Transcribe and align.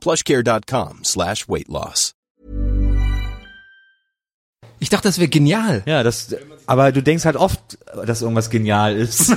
plushcare.com 0.00 1.04
slash 1.04 1.48
weight 1.48 1.68
loss. 1.68 2.14
Ich 4.82 4.88
dachte, 4.88 5.08
das 5.08 5.18
wäre 5.18 5.28
genial. 5.28 5.82
Ja, 5.84 6.02
das, 6.02 6.34
aber 6.66 6.90
du 6.90 7.02
denkst 7.02 7.26
halt 7.26 7.36
oft, 7.36 7.78
dass 8.06 8.22
irgendwas 8.22 8.48
genial 8.48 8.96
ist. 8.96 9.30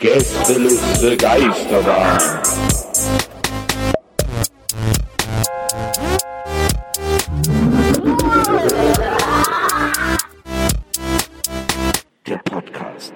Gästeliste 0.00 1.16
Geisterbahn. 1.16 2.18
Der 12.26 12.38
Podcast. 12.38 13.12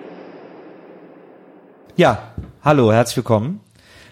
Ja, 1.97 2.30
hallo, 2.63 2.93
herzlich 2.93 3.19
willkommen 3.19 3.61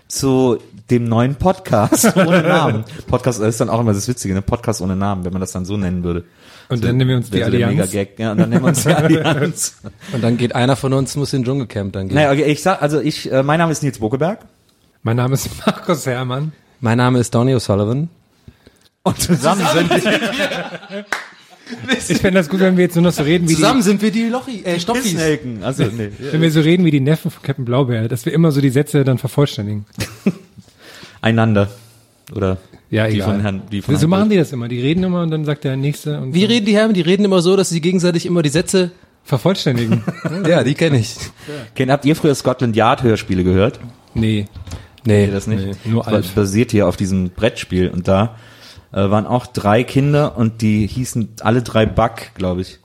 zu 0.08 0.58
dem 0.90 1.04
neuen 1.04 1.34
Podcast 1.34 2.16
ohne 2.16 2.42
Namen. 2.42 2.84
Podcast 3.06 3.40
ist 3.40 3.60
dann 3.60 3.68
auch 3.68 3.80
immer 3.80 3.92
das 3.92 4.08
Witzige, 4.08 4.34
ne? 4.34 4.42
Podcast 4.42 4.80
ohne 4.80 4.96
Namen, 4.96 5.24
wenn 5.24 5.32
man 5.32 5.40
das 5.40 5.52
dann 5.52 5.64
so 5.64 5.76
nennen 5.76 6.02
würde. 6.02 6.24
Und 6.70 6.84
dann 6.84 6.96
nennen 6.96 7.08
wir 7.08 7.16
uns 7.16 7.30
die 7.30 7.38
so 7.38 7.44
Allianz. 7.44 7.92
Ja, 7.92 8.32
und 8.32 8.38
dann 8.38 8.50
nennen 8.50 8.62
wir 8.62 8.68
uns 8.68 8.84
die 8.84 8.88
Allianz. 8.94 9.78
Und 10.12 10.22
dann 10.22 10.36
geht 10.36 10.54
einer 10.54 10.76
von 10.76 10.92
uns, 10.92 11.16
muss 11.16 11.32
in 11.32 11.40
den 11.40 11.46
Dschungelcamp 11.46 11.92
dann 11.92 12.08
gehen. 12.08 12.14
naja, 12.14 12.30
okay, 12.30 12.44
ich 12.44 12.62
sag, 12.62 12.82
also 12.82 13.00
ich, 13.00 13.30
äh, 13.30 13.42
mein 13.42 13.58
Name 13.58 13.72
ist 13.72 13.82
Nils 13.82 13.98
Bokeberg. 13.98 14.40
Mein 15.02 15.16
Name 15.16 15.34
ist 15.34 15.48
Markus 15.66 16.06
Herrmann. 16.06 16.52
Mein 16.80 16.98
Name 16.98 17.18
ist 17.18 17.34
Donny 17.34 17.54
O'Sullivan. 17.54 18.08
Und 19.02 19.20
zusammen 19.20 19.66
sind 19.72 19.90
wir 19.90 21.04
Ich 22.08 22.18
fände 22.18 22.38
das 22.38 22.48
gut, 22.48 22.60
wenn 22.60 22.76
wir 22.76 22.84
jetzt 22.84 22.94
nur 22.96 23.04
noch 23.04 23.12
so 23.12 23.22
reden 23.22 23.48
wie 23.48 23.54
Zusammen 23.54 23.82
sind 23.82 24.00
wir 24.02 24.10
die 24.10 24.24
Lochi, 24.28 24.62
äh, 24.64 24.78
Stoffis. 24.80 25.16
Also, 25.62 25.84
nee. 25.84 26.10
die, 26.18 26.24
wenn 26.32 26.40
wir 26.40 26.50
so 26.50 26.60
reden 26.60 26.84
wie 26.84 26.90
die 26.90 27.00
Neffen 27.00 27.30
von 27.30 27.42
Captain 27.42 27.64
Blaubeer, 27.64 28.08
dass 28.08 28.24
wir 28.24 28.32
immer 28.32 28.52
so 28.52 28.60
die 28.60 28.70
Sätze 28.70 29.04
dann 29.04 29.18
vervollständigen. 29.18 29.86
Einander. 31.20 31.68
Oder 32.34 32.58
Ja, 32.90 33.06
die 33.06 33.16
egal. 33.16 33.28
von 33.28 33.40
Herrn, 33.40 33.62
die 33.70 33.82
von 33.82 33.94
so 33.96 34.00
Herrn 34.02 34.10
machen 34.10 34.30
die 34.30 34.36
das 34.36 34.52
immer. 34.52 34.68
Die 34.68 34.80
reden 34.80 35.04
immer 35.04 35.22
und 35.22 35.30
dann 35.30 35.44
sagt 35.44 35.64
der 35.64 35.76
Nächste 35.76 36.20
und 36.20 36.34
Wie 36.34 36.44
reden 36.44 36.66
die 36.66 36.74
Herren? 36.74 36.94
Die 36.94 37.00
reden 37.00 37.24
immer 37.24 37.42
so, 37.42 37.56
dass 37.56 37.70
sie 37.70 37.80
gegenseitig 37.80 38.26
immer 38.26 38.42
die 38.42 38.50
Sätze, 38.50 38.90
vervollständigen. 39.24 40.02
ja, 40.48 40.64
die 40.64 40.74
kenne 40.74 40.98
ich. 40.98 41.16
Kennt, 41.74 41.92
habt 41.92 42.04
ihr 42.04 42.16
früher 42.16 42.34
Scotland 42.34 42.74
Yard 42.76 43.02
Hörspiele 43.02 43.44
gehört? 43.44 43.78
nee. 44.14 44.46
Nee, 45.04 45.28
das 45.28 45.46
nicht? 45.46 45.64
Nee, 45.64 45.90
nur 45.90 46.02
Das 46.04 46.26
basiert 46.28 46.70
hier 46.70 46.86
auf 46.86 46.96
diesem 46.96 47.30
Brettspiel 47.30 47.88
und 47.88 48.08
da 48.08 48.36
äh, 48.92 49.10
waren 49.10 49.26
auch 49.26 49.46
drei 49.46 49.84
Kinder 49.84 50.36
und 50.36 50.62
die 50.62 50.86
hießen 50.86 51.34
alle 51.40 51.62
drei 51.62 51.86
Buck, 51.86 52.34
glaube 52.34 52.62
ich. 52.62 52.78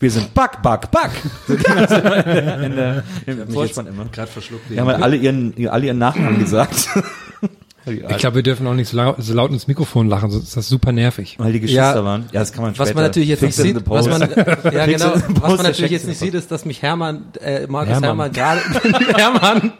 Wir 0.00 0.10
sind 0.10 0.34
Buck, 0.34 0.60
Buck, 0.62 0.90
Buck. 0.90 1.10
So 1.46 1.54
ging 1.56 1.76
das 1.76 1.90
immer 1.92 2.16
in 2.26 2.34
der, 2.34 2.60
in 2.62 2.76
der, 2.76 3.04
im 3.26 3.48
Vorspann 3.50 3.86
immer. 3.86 4.04
gerade 4.06 4.30
verschluckt. 4.30 4.64
Die 4.70 4.78
haben 4.78 4.88
halt 4.88 5.02
alle 5.02 5.16
ihren, 5.16 5.56
ihr- 5.56 5.72
alle 5.72 5.86
ihren 5.86 5.98
Nachnamen 5.98 6.38
gesagt. 6.38 6.88
Ich 7.86 8.16
glaube, 8.16 8.36
wir 8.36 8.42
dürfen 8.42 8.66
auch 8.66 8.72
nicht 8.72 8.88
so 8.88 8.96
laut, 8.96 9.16
so 9.18 9.34
laut 9.34 9.50
ins 9.50 9.66
Mikrofon 9.66 10.08
lachen, 10.08 10.30
sonst 10.30 10.44
ist 10.44 10.56
das 10.56 10.68
super 10.70 10.90
nervig. 10.90 11.34
Weil 11.38 11.52
die 11.52 11.60
Geschwister 11.60 11.96
Ja. 11.96 12.02
waren. 12.02 12.24
Ja, 12.32 12.40
das 12.40 12.50
kann 12.54 12.62
man 12.64 12.70
Was 12.78 12.88
später. 12.88 12.94
man 12.94 13.04
natürlich 13.04 13.28
jetzt 13.28 13.42
nicht 13.42 13.54
Fix 13.56 13.62
sieht, 13.62 13.82
was 13.90 14.08
man, 14.08 14.20
ja 14.72 14.86
genau, 14.86 15.12
was 15.42 15.56
man 15.58 15.66
natürlich 15.66 15.90
jetzt 15.90 16.06
nicht 16.08 16.18
sieht, 16.18 16.32
ist, 16.32 16.50
dass 16.50 16.64
mich 16.64 16.80
Hermann, 16.80 17.24
äh, 17.42 17.66
Markus 17.66 18.00
Hermann. 18.00 18.32
Hermann, 18.32 18.32
gerade, 18.32 18.60
Hermann, 19.18 19.72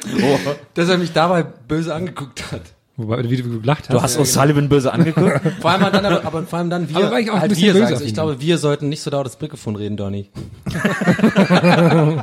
dass 0.75 0.91
er 0.91 0.99
mich 0.99 1.15
dabei 1.15 1.45
böse 1.45 1.95
angeguckt 1.95 2.53
hat. 2.53 2.61
Wobei, 2.97 3.29
wie 3.29 3.37
du 3.37 3.61
gelacht 3.61 3.89
hast. 3.89 3.95
Du 3.95 4.01
hast 4.01 4.19
O'Sullivan 4.19 4.69
böse 4.69 4.93
angeguckt. 4.93 5.41
Vor 5.61 5.71
allem 5.71 5.93
dann, 5.93 6.07
aber, 6.07 6.25
aber 6.25 6.43
vor 6.45 6.59
allem 6.61 6.71
dann 6.71 6.89
wir, 6.89 6.97
Aber 6.97 7.11
war 7.11 7.21
ich 7.21 7.29
auch 7.29 7.35
ein 7.35 7.41
halt 7.41 7.49
bisschen 7.51 7.67
wir 7.67 7.73
böse 7.73 7.85
sagen. 7.85 7.95
auf 7.95 8.01
so. 8.01 8.07
Ich 8.07 8.15
glaube, 8.15 8.41
wir 8.41 8.59
sollten 8.59 8.89
nicht 8.89 9.03
so 9.03 9.11
laut 9.11 9.27
das 9.27 9.41
Mikrofon 9.41 9.77
reden, 9.77 9.97
Donny. 9.97 10.31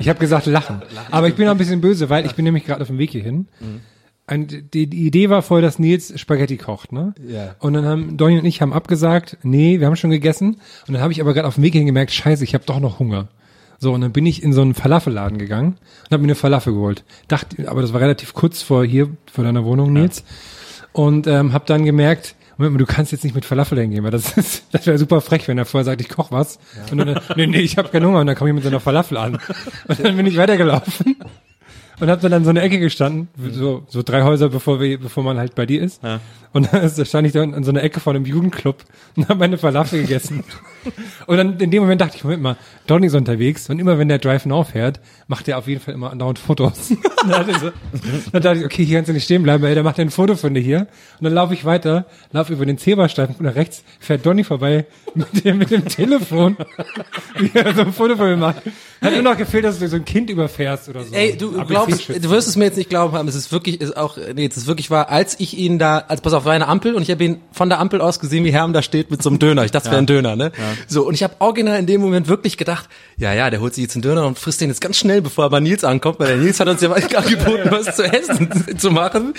Ich 0.00 0.08
habe 0.08 0.18
gesagt 0.18 0.46
lachen. 0.46 0.80
Aber 1.10 1.28
ich 1.28 1.34
bin 1.34 1.46
auch 1.46 1.50
ein 1.52 1.58
bisschen 1.58 1.82
böse, 1.82 2.08
weil 2.08 2.24
ich 2.24 2.34
bin 2.34 2.46
nämlich 2.46 2.64
gerade 2.64 2.80
auf 2.80 2.88
dem 2.88 2.96
Weg 2.96 3.10
hierhin. 3.10 3.48
Und 4.26 4.72
die, 4.74 4.86
die 4.86 5.06
Idee 5.06 5.28
war 5.28 5.42
voll, 5.42 5.60
dass 5.60 5.78
Nils 5.78 6.18
Spaghetti 6.18 6.56
kocht, 6.56 6.90
ne? 6.92 7.14
Ja. 7.28 7.54
Und 7.58 7.74
dann 7.74 7.84
haben 7.84 8.16
Donny 8.16 8.38
und 8.38 8.46
ich 8.46 8.62
haben 8.62 8.72
abgesagt, 8.72 9.36
nee, 9.42 9.78
wir 9.78 9.86
haben 9.86 9.96
schon 9.96 10.10
gegessen. 10.10 10.60
Und 10.86 10.94
dann 10.94 11.02
habe 11.02 11.12
ich 11.12 11.20
aber 11.20 11.34
gerade 11.34 11.46
auf 11.46 11.56
dem 11.56 11.64
Weg 11.64 11.74
hin 11.74 11.84
gemerkt, 11.84 12.12
scheiße, 12.12 12.44
ich 12.44 12.54
habe 12.54 12.64
doch 12.64 12.80
noch 12.80 12.98
Hunger. 12.98 13.28
So, 13.82 13.94
und 13.94 14.02
dann 14.02 14.12
bin 14.12 14.26
ich 14.26 14.42
in 14.42 14.52
so 14.52 14.60
einen 14.60 14.74
Falafelladen 14.74 15.38
gegangen 15.38 15.78
und 16.04 16.10
habe 16.12 16.18
mir 16.18 16.26
eine 16.26 16.34
Falafel 16.34 16.74
geholt. 16.74 17.02
Dachte, 17.28 17.66
aber 17.68 17.80
das 17.80 17.94
war 17.94 18.00
relativ 18.00 18.34
kurz 18.34 18.60
vor 18.60 18.84
hier, 18.84 19.08
vor 19.32 19.42
deiner 19.42 19.64
Wohnung, 19.64 19.94
Nils. 19.94 20.22
Und 20.92 21.26
ähm, 21.26 21.54
habe 21.54 21.64
dann 21.66 21.86
gemerkt, 21.86 22.34
Moment 22.58 22.74
mal, 22.74 22.78
du 22.78 22.86
kannst 22.86 23.10
jetzt 23.10 23.24
nicht 23.24 23.34
mit 23.34 23.46
Falafel 23.46 23.80
hingehen, 23.80 24.04
weil 24.04 24.10
das 24.10 24.32
ist, 24.36 24.64
das 24.70 24.86
wäre 24.86 24.98
super 24.98 25.22
frech, 25.22 25.48
wenn 25.48 25.56
er 25.56 25.64
vorher 25.64 25.86
sagt, 25.86 26.02
ich 26.02 26.10
koch 26.10 26.30
was. 26.30 26.58
Und 26.90 26.98
dann, 26.98 27.18
nee, 27.36 27.46
nee, 27.46 27.60
ich 27.60 27.78
habe 27.78 27.88
keinen 27.88 28.04
Hunger. 28.04 28.20
Und 28.20 28.26
dann 28.26 28.36
komme 28.36 28.50
ich 28.50 28.54
mit 28.54 28.64
so 28.64 28.68
einer 28.68 28.80
Falafel 28.80 29.16
an. 29.16 29.38
Und 29.88 30.04
dann 30.04 30.14
bin 30.14 30.26
ich 30.26 30.36
weitergelaufen 30.36 31.16
und 32.00 32.08
habe 32.08 32.20
dann 32.22 32.32
an 32.32 32.44
so 32.44 32.50
einer 32.50 32.62
Ecke 32.62 32.78
gestanden, 32.78 33.28
so, 33.50 33.84
so 33.88 34.02
drei 34.02 34.22
Häuser, 34.22 34.48
bevor 34.48 34.80
wir, 34.80 34.98
bevor 34.98 35.22
man 35.22 35.38
halt 35.38 35.54
bei 35.54 35.66
dir 35.66 35.82
ist. 35.82 36.02
Und 36.52 36.72
dann 36.72 37.06
stand 37.06 37.26
ich 37.26 37.32
da 37.32 37.42
an 37.42 37.62
so 37.62 37.70
einer 37.70 37.82
Ecke 37.82 38.00
vor 38.00 38.14
einem 38.14 38.24
Jugendclub 38.24 38.84
und 39.16 39.28
habe 39.28 39.38
meine 39.38 39.58
Falafel 39.58 40.02
gegessen. 40.02 40.42
Und 41.26 41.36
dann 41.36 41.58
in 41.58 41.70
dem 41.70 41.82
Moment 41.82 42.00
dachte 42.00 42.16
ich, 42.16 42.24
Moment 42.24 42.42
mal, 42.42 42.56
Donny 42.90 43.06
ist 43.06 43.14
unterwegs 43.14 43.70
und 43.70 43.78
immer 43.78 43.98
wenn 43.98 44.08
der 44.08 44.18
Drive 44.18 44.46
Now 44.46 44.64
fährt, 44.64 44.98
macht 45.28 45.46
er 45.46 45.58
auf 45.58 45.68
jeden 45.68 45.80
Fall 45.80 45.94
immer 45.94 46.10
andauernd 46.10 46.40
Fotos. 46.40 46.88
Dann, 47.20 47.30
dachte 47.30 47.50
ich 47.50 47.58
so, 47.58 47.70
dann 48.32 48.42
dachte 48.42 48.58
ich, 48.60 48.64
okay, 48.64 48.82
hier 48.82 48.96
kannst 48.96 49.10
du 49.10 49.12
nicht 49.12 49.24
stehen 49.24 49.42
bleiben, 49.42 49.62
ey, 49.62 49.74
der 49.74 49.82
macht 49.82 49.98
ja 49.98 50.04
ein 50.04 50.10
Foto 50.10 50.36
von 50.36 50.54
dir 50.54 50.60
hier. 50.60 50.78
Und 51.18 51.24
dann 51.24 51.34
laufe 51.34 51.52
ich 51.52 51.66
weiter, 51.66 52.06
laufe 52.32 52.54
über 52.54 52.64
den 52.64 52.78
Zebrastreifen 52.78 53.34
und 53.38 53.44
nach 53.44 53.56
rechts 53.56 53.84
fährt 53.98 54.24
Donny 54.24 54.42
vorbei 54.42 54.86
mit 55.14 55.44
dem, 55.44 55.58
mit 55.58 55.70
dem 55.70 55.84
Telefon, 55.84 56.56
wie 57.38 57.50
er 57.52 57.74
so 57.74 57.82
ein 57.82 57.92
Foto 57.92 58.16
von 58.16 58.26
mir 58.26 58.38
macht. 58.38 58.62
Hat 59.02 59.12
nur 59.12 59.22
noch 59.22 59.36
gefehlt, 59.36 59.64
dass 59.64 59.78
du 59.78 59.86
so 59.86 59.96
ein 59.96 60.04
Kind 60.06 60.30
überfährst 60.30 60.88
oder 60.88 61.04
so. 61.04 61.14
Ey, 61.14 61.36
du 61.36 61.52
glaubst, 61.66 62.08
du 62.08 62.30
wirst 62.30 62.48
es 62.48 62.56
mir 62.56 62.64
jetzt 62.64 62.78
nicht 62.78 62.88
glauben 62.88 63.14
haben, 63.14 63.28
es 63.28 63.34
ist 63.34 63.52
wirklich, 63.52 63.82
ist 63.82 63.98
auch, 63.98 64.16
nee, 64.34 64.46
es 64.46 64.56
ist 64.56 64.66
wirklich 64.66 64.90
wahr, 64.90 65.10
als 65.10 65.38
ich 65.38 65.58
ihn 65.58 65.78
da, 65.78 65.98
als 65.98 66.22
pass 66.22 66.32
auf, 66.32 66.46
war 66.46 66.54
eine 66.54 66.68
Ampel 66.68 66.94
und 66.94 67.02
ich 67.02 67.10
habe 67.10 67.22
ihn 67.22 67.40
von 67.52 67.68
der 67.68 67.80
Ampel 67.80 68.00
aus 68.00 68.18
gesehen, 68.18 68.44
wie 68.44 68.52
Herm 68.52 68.72
da 68.72 68.80
steht 68.80 69.10
mit 69.10 69.22
so 69.22 69.28
einem 69.28 69.38
Döner. 69.38 69.64
Ich 69.66 69.72
dachte, 69.72 69.88
es 69.88 69.92
wäre 69.92 70.00
ein 70.00 70.06
Döner, 70.06 70.36
ne? 70.36 70.52
So, 70.86 71.06
und 71.06 71.12
ich 71.12 71.22
habe 71.22 71.34
original 71.38 71.78
in 71.78 71.86
dem 71.86 72.00
Moment 72.00 72.28
wirklich 72.28 72.56
gedacht, 72.56 72.79
ja, 73.16 73.32
ja, 73.32 73.50
der 73.50 73.60
holt 73.60 73.74
sich 73.74 73.82
jetzt 73.82 73.94
einen 73.94 74.02
Döner 74.02 74.26
und 74.26 74.38
frisst 74.38 74.60
den 74.60 74.68
jetzt 74.68 74.80
ganz 74.80 74.96
schnell, 74.96 75.22
bevor 75.22 75.44
er 75.44 75.50
bei 75.50 75.60
Nils 75.60 75.84
ankommt, 75.84 76.20
weil 76.20 76.28
der 76.28 76.36
Nils 76.36 76.60
hat 76.60 76.68
uns 76.68 76.80
ja 76.80 76.90
angeboten, 76.92 77.70
was 77.70 77.96
zu 77.96 78.04
essen 78.04 78.50
zu 78.78 78.90
machen. 78.90 79.34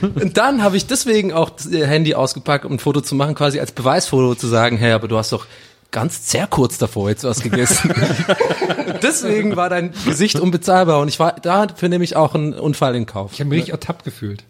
Und 0.00 0.36
dann 0.36 0.62
habe 0.62 0.76
ich 0.76 0.86
deswegen 0.86 1.32
auch 1.32 1.50
das 1.50 1.70
äh, 1.70 1.86
Handy 1.86 2.14
ausgepackt, 2.14 2.64
um 2.64 2.72
ein 2.72 2.78
Foto 2.78 3.00
zu 3.00 3.14
machen, 3.14 3.34
quasi 3.34 3.60
als 3.60 3.72
Beweisfoto 3.72 4.34
zu 4.34 4.46
sagen, 4.46 4.76
hey, 4.76 4.92
aber 4.92 5.08
du 5.08 5.16
hast 5.16 5.32
doch 5.32 5.46
ganz 5.90 6.30
sehr 6.30 6.46
kurz 6.46 6.78
davor 6.78 7.08
jetzt 7.08 7.24
was 7.24 7.40
gegessen. 7.40 7.94
Deswegen 9.02 9.56
war 9.56 9.70
dein 9.70 9.92
Gesicht 10.04 10.38
unbezahlbar 10.38 11.00
und 11.00 11.08
ich 11.08 11.18
war 11.18 11.32
dafür 11.32 11.88
nämlich 11.88 12.16
auch 12.16 12.34
einen 12.34 12.54
Unfall 12.54 12.94
in 12.96 13.06
Kauf. 13.06 13.32
Ich 13.32 13.40
habe 13.40 13.50
mich 13.50 13.58
richtig 13.58 13.72
ertappt 13.72 14.04
gefühlt. 14.04 14.44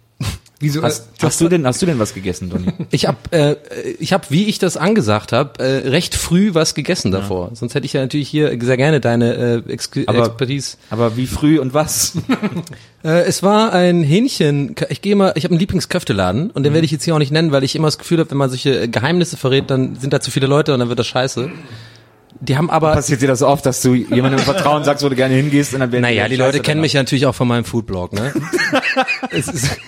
Wieso? 0.59 0.83
Hast, 0.83 1.09
hast 1.21 1.41
du 1.43 1.49
denn, 1.49 1.67
hast 1.67 1.83
du 1.83 1.87
denn 1.87 1.99
was 1.99 2.15
gegessen, 2.15 2.49
Donny? 2.49 2.69
Ich 2.91 3.07
habe, 3.07 3.19
äh, 3.31 3.57
ich 3.99 4.15
habe, 4.15 4.25
wie 4.31 4.47
ich 4.47 4.59
das 4.59 4.79
angesagt 4.79 5.33
habe, 5.33 5.63
äh, 5.63 5.89
recht 5.89 6.15
früh 6.15 6.55
was 6.55 6.75
gegessen 6.75 7.11
davor. 7.11 7.51
Sonst 7.53 7.75
hätte 7.75 7.85
ich 7.85 7.93
ja 7.93 8.01
natürlich 8.01 8.29
hier 8.29 8.57
sehr 8.61 8.79
gerne 8.79 9.01
deine 9.01 9.63
äh, 9.67 9.73
Ex 9.73 9.91
Aber- 10.07 10.19
Expertise. 10.27 10.79
Aber 10.89 11.17
wie 11.19 11.27
früh 11.27 11.59
und 11.59 11.75
was? 11.75 12.15
Äh, 13.05 13.23
es 13.27 13.45
war 13.45 13.73
ein 13.73 14.03
Hähnchen. 14.03 14.75
Ich 14.89 15.01
gehe 15.01 15.15
mal, 15.15 15.33
ich 15.37 15.45
habe 15.45 15.53
einen 15.53 15.61
Lieblingsköfteladen 15.61 16.51
und 16.51 16.65
den 16.65 16.73
werde 16.73 16.85
ich 16.85 16.91
jetzt 16.91 17.05
hier 17.05 17.15
auch 17.15 17.21
nicht 17.21 17.31
nennen, 17.31 17.53
weil 17.53 17.63
ich 17.63 17.77
immer 17.77 17.87
das 17.87 17.99
Gefühl 17.99 18.19
habe, 18.19 18.33
wenn 18.33 18.39
man 18.39 18.49
solche 18.49 18.81
äh, 18.81 18.89
Geheimnisse 18.89 19.37
verrät, 19.37 19.71
dann 19.71 19.95
sind 19.95 20.13
da 20.13 20.19
zu 20.19 20.33
viele 20.33 20.49
Leute 20.49 20.73
und 20.75 20.81
dann 20.81 20.89
wird 20.89 20.99
das 20.99 21.07
scheiße. 21.07 21.49
Die 22.41 22.57
haben 22.57 22.69
aber, 22.69 22.93
Passiert 22.95 23.23
dir 23.23 23.29
das 23.29 23.43
oft, 23.43 23.65
dass 23.65 23.81
du 23.83 23.95
jemandem 23.95 24.41
im 24.41 24.45
Vertrauen 24.45 24.83
sagst, 24.83 25.05
wo 25.05 25.09
du 25.09 25.15
gerne 25.15 25.35
hingehst 25.35 25.73
und 25.73 25.81
dann 25.81 25.93
werden 25.93 26.03
naja, 26.03 26.27
die 26.29 26.35
Leute 26.37 26.61
kennen 26.61 26.81
mich 26.81 26.95
ja 26.95 27.01
natürlich 27.01 27.27
auch 27.27 27.35
von 27.35 27.47
meinem 27.47 27.65
Foodblog, 27.65 28.13
ne? 28.13 28.33
es 29.31 29.47
ist, 29.47 29.79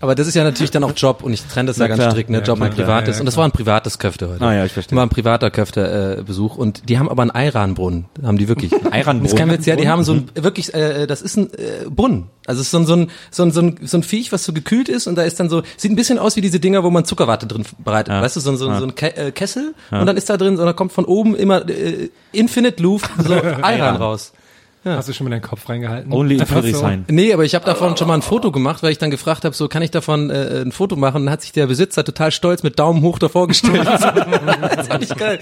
aber 0.00 0.14
das 0.14 0.26
ist 0.26 0.34
ja 0.34 0.42
natürlich 0.44 0.70
dann 0.70 0.82
auch 0.84 0.92
Job 0.96 1.22
und 1.22 1.32
ich 1.32 1.42
trenne 1.44 1.68
das 1.68 1.76
ja 1.78 1.86
ganz 1.86 1.98
klar. 2.00 2.10
strikt, 2.10 2.30
ne? 2.30 2.38
Ja, 2.38 2.44
Job 2.44 2.60
und 2.60 2.70
klar. 2.74 2.86
Privates. 2.86 3.08
Ja, 3.08 3.14
ja, 3.14 3.20
und 3.20 3.26
das 3.26 3.36
war 3.36 3.44
ein 3.44 3.52
privates 3.52 3.98
Köfte 3.98 4.28
heute. 4.28 4.44
Ah, 4.44 4.54
ja, 4.54 4.64
ich 4.64 4.72
verstehe. 4.72 4.96
War 4.96 5.04
ein 5.06 5.10
privater 5.10 5.50
Köfte-Besuch 5.50 6.56
und 6.56 6.88
die 6.88 6.98
haben 6.98 7.08
aber 7.08 7.22
einen 7.22 7.30
Eiranbrunnen, 7.30 8.06
haben 8.22 8.38
die 8.38 8.48
wirklich. 8.48 8.72
Eiranbrunnen? 8.90 9.22
Das 9.24 9.32
ist 9.32 9.38
kein 9.38 9.50
Witz, 9.50 9.66
ja, 9.66 9.76
die 9.76 9.88
haben 9.88 10.02
so 10.04 10.14
ein, 10.14 10.28
wirklich, 10.34 10.72
äh, 10.74 11.06
das 11.06 11.22
ist 11.22 11.36
ein 11.36 11.52
äh, 11.54 11.88
Brunnen. 11.88 12.28
Also 12.46 12.60
es 12.62 12.66
ist 12.68 12.70
so 12.72 12.78
ein, 12.78 12.86
so 12.86 12.94
ein, 12.94 13.10
so 13.30 13.42
ein, 13.44 13.50
so 13.52 13.60
ein, 13.60 13.76
so 13.82 13.96
ein 13.98 14.02
Viech, 14.02 14.32
was 14.32 14.44
so 14.44 14.52
gekühlt 14.52 14.88
ist 14.88 15.06
und 15.06 15.14
da 15.16 15.22
ist 15.22 15.38
dann 15.38 15.48
so, 15.48 15.62
sieht 15.76 15.92
ein 15.92 15.96
bisschen 15.96 16.18
aus 16.18 16.34
wie 16.36 16.40
diese 16.40 16.58
Dinger, 16.60 16.82
wo 16.82 16.90
man 16.90 17.04
Zuckerwatte 17.04 17.46
drin 17.46 17.64
bereitet. 17.78 18.12
Weißt 18.14 18.36
du, 18.36 18.40
so, 18.40 18.50
ein- 18.50 18.56
so, 18.56 18.68
ein- 18.68 18.78
so 18.80 18.86
ein 18.86 18.94
Ke 18.94 19.16
äh, 19.16 19.30
Kessel 19.32 19.74
und 19.90 20.06
dann 20.06 20.16
ist 20.16 20.28
da 20.30 20.36
drin, 20.36 20.56
so, 20.56 20.64
da 20.64 20.72
kommt 20.72 20.92
von 20.92 21.04
oben 21.04 21.36
immer 21.36 21.68
äh, 21.68 22.08
Infinite 22.32 22.82
Luft 22.82 23.10
so 23.22 23.34
Eiran 23.62 23.96
raus. 23.96 24.32
Hast 24.84 25.08
du 25.08 25.12
schon 25.12 25.24
mal 25.24 25.30
deinen 25.30 25.42
Kopf 25.42 25.68
reingehalten? 25.68 26.10
Only 26.12 26.36
in 26.36 26.46
Friedrichshain. 26.46 27.04
Nee, 27.08 27.34
aber 27.34 27.44
ich 27.44 27.54
habe 27.54 27.66
davon 27.66 27.96
schon 27.98 28.08
mal 28.08 28.14
ein 28.14 28.22
Foto 28.22 28.50
gemacht, 28.50 28.82
weil 28.82 28.92
ich 28.92 28.98
dann 28.98 29.10
gefragt 29.10 29.44
habe, 29.44 29.54
so 29.54 29.68
kann 29.68 29.82
ich 29.82 29.90
davon 29.90 30.30
äh, 30.30 30.62
ein 30.64 30.72
Foto 30.72 30.96
machen? 30.96 31.26
Dann 31.26 31.32
hat 31.32 31.42
sich 31.42 31.52
der 31.52 31.66
Besitzer 31.66 32.02
total 32.02 32.30
stolz 32.30 32.62
mit 32.62 32.78
Daumen 32.78 33.02
hoch 33.02 33.18
davor 33.18 33.46
gestellt. 33.46 33.84
das 33.86 34.88
fand 34.88 35.04
ich 35.04 35.14
geil. 35.14 35.38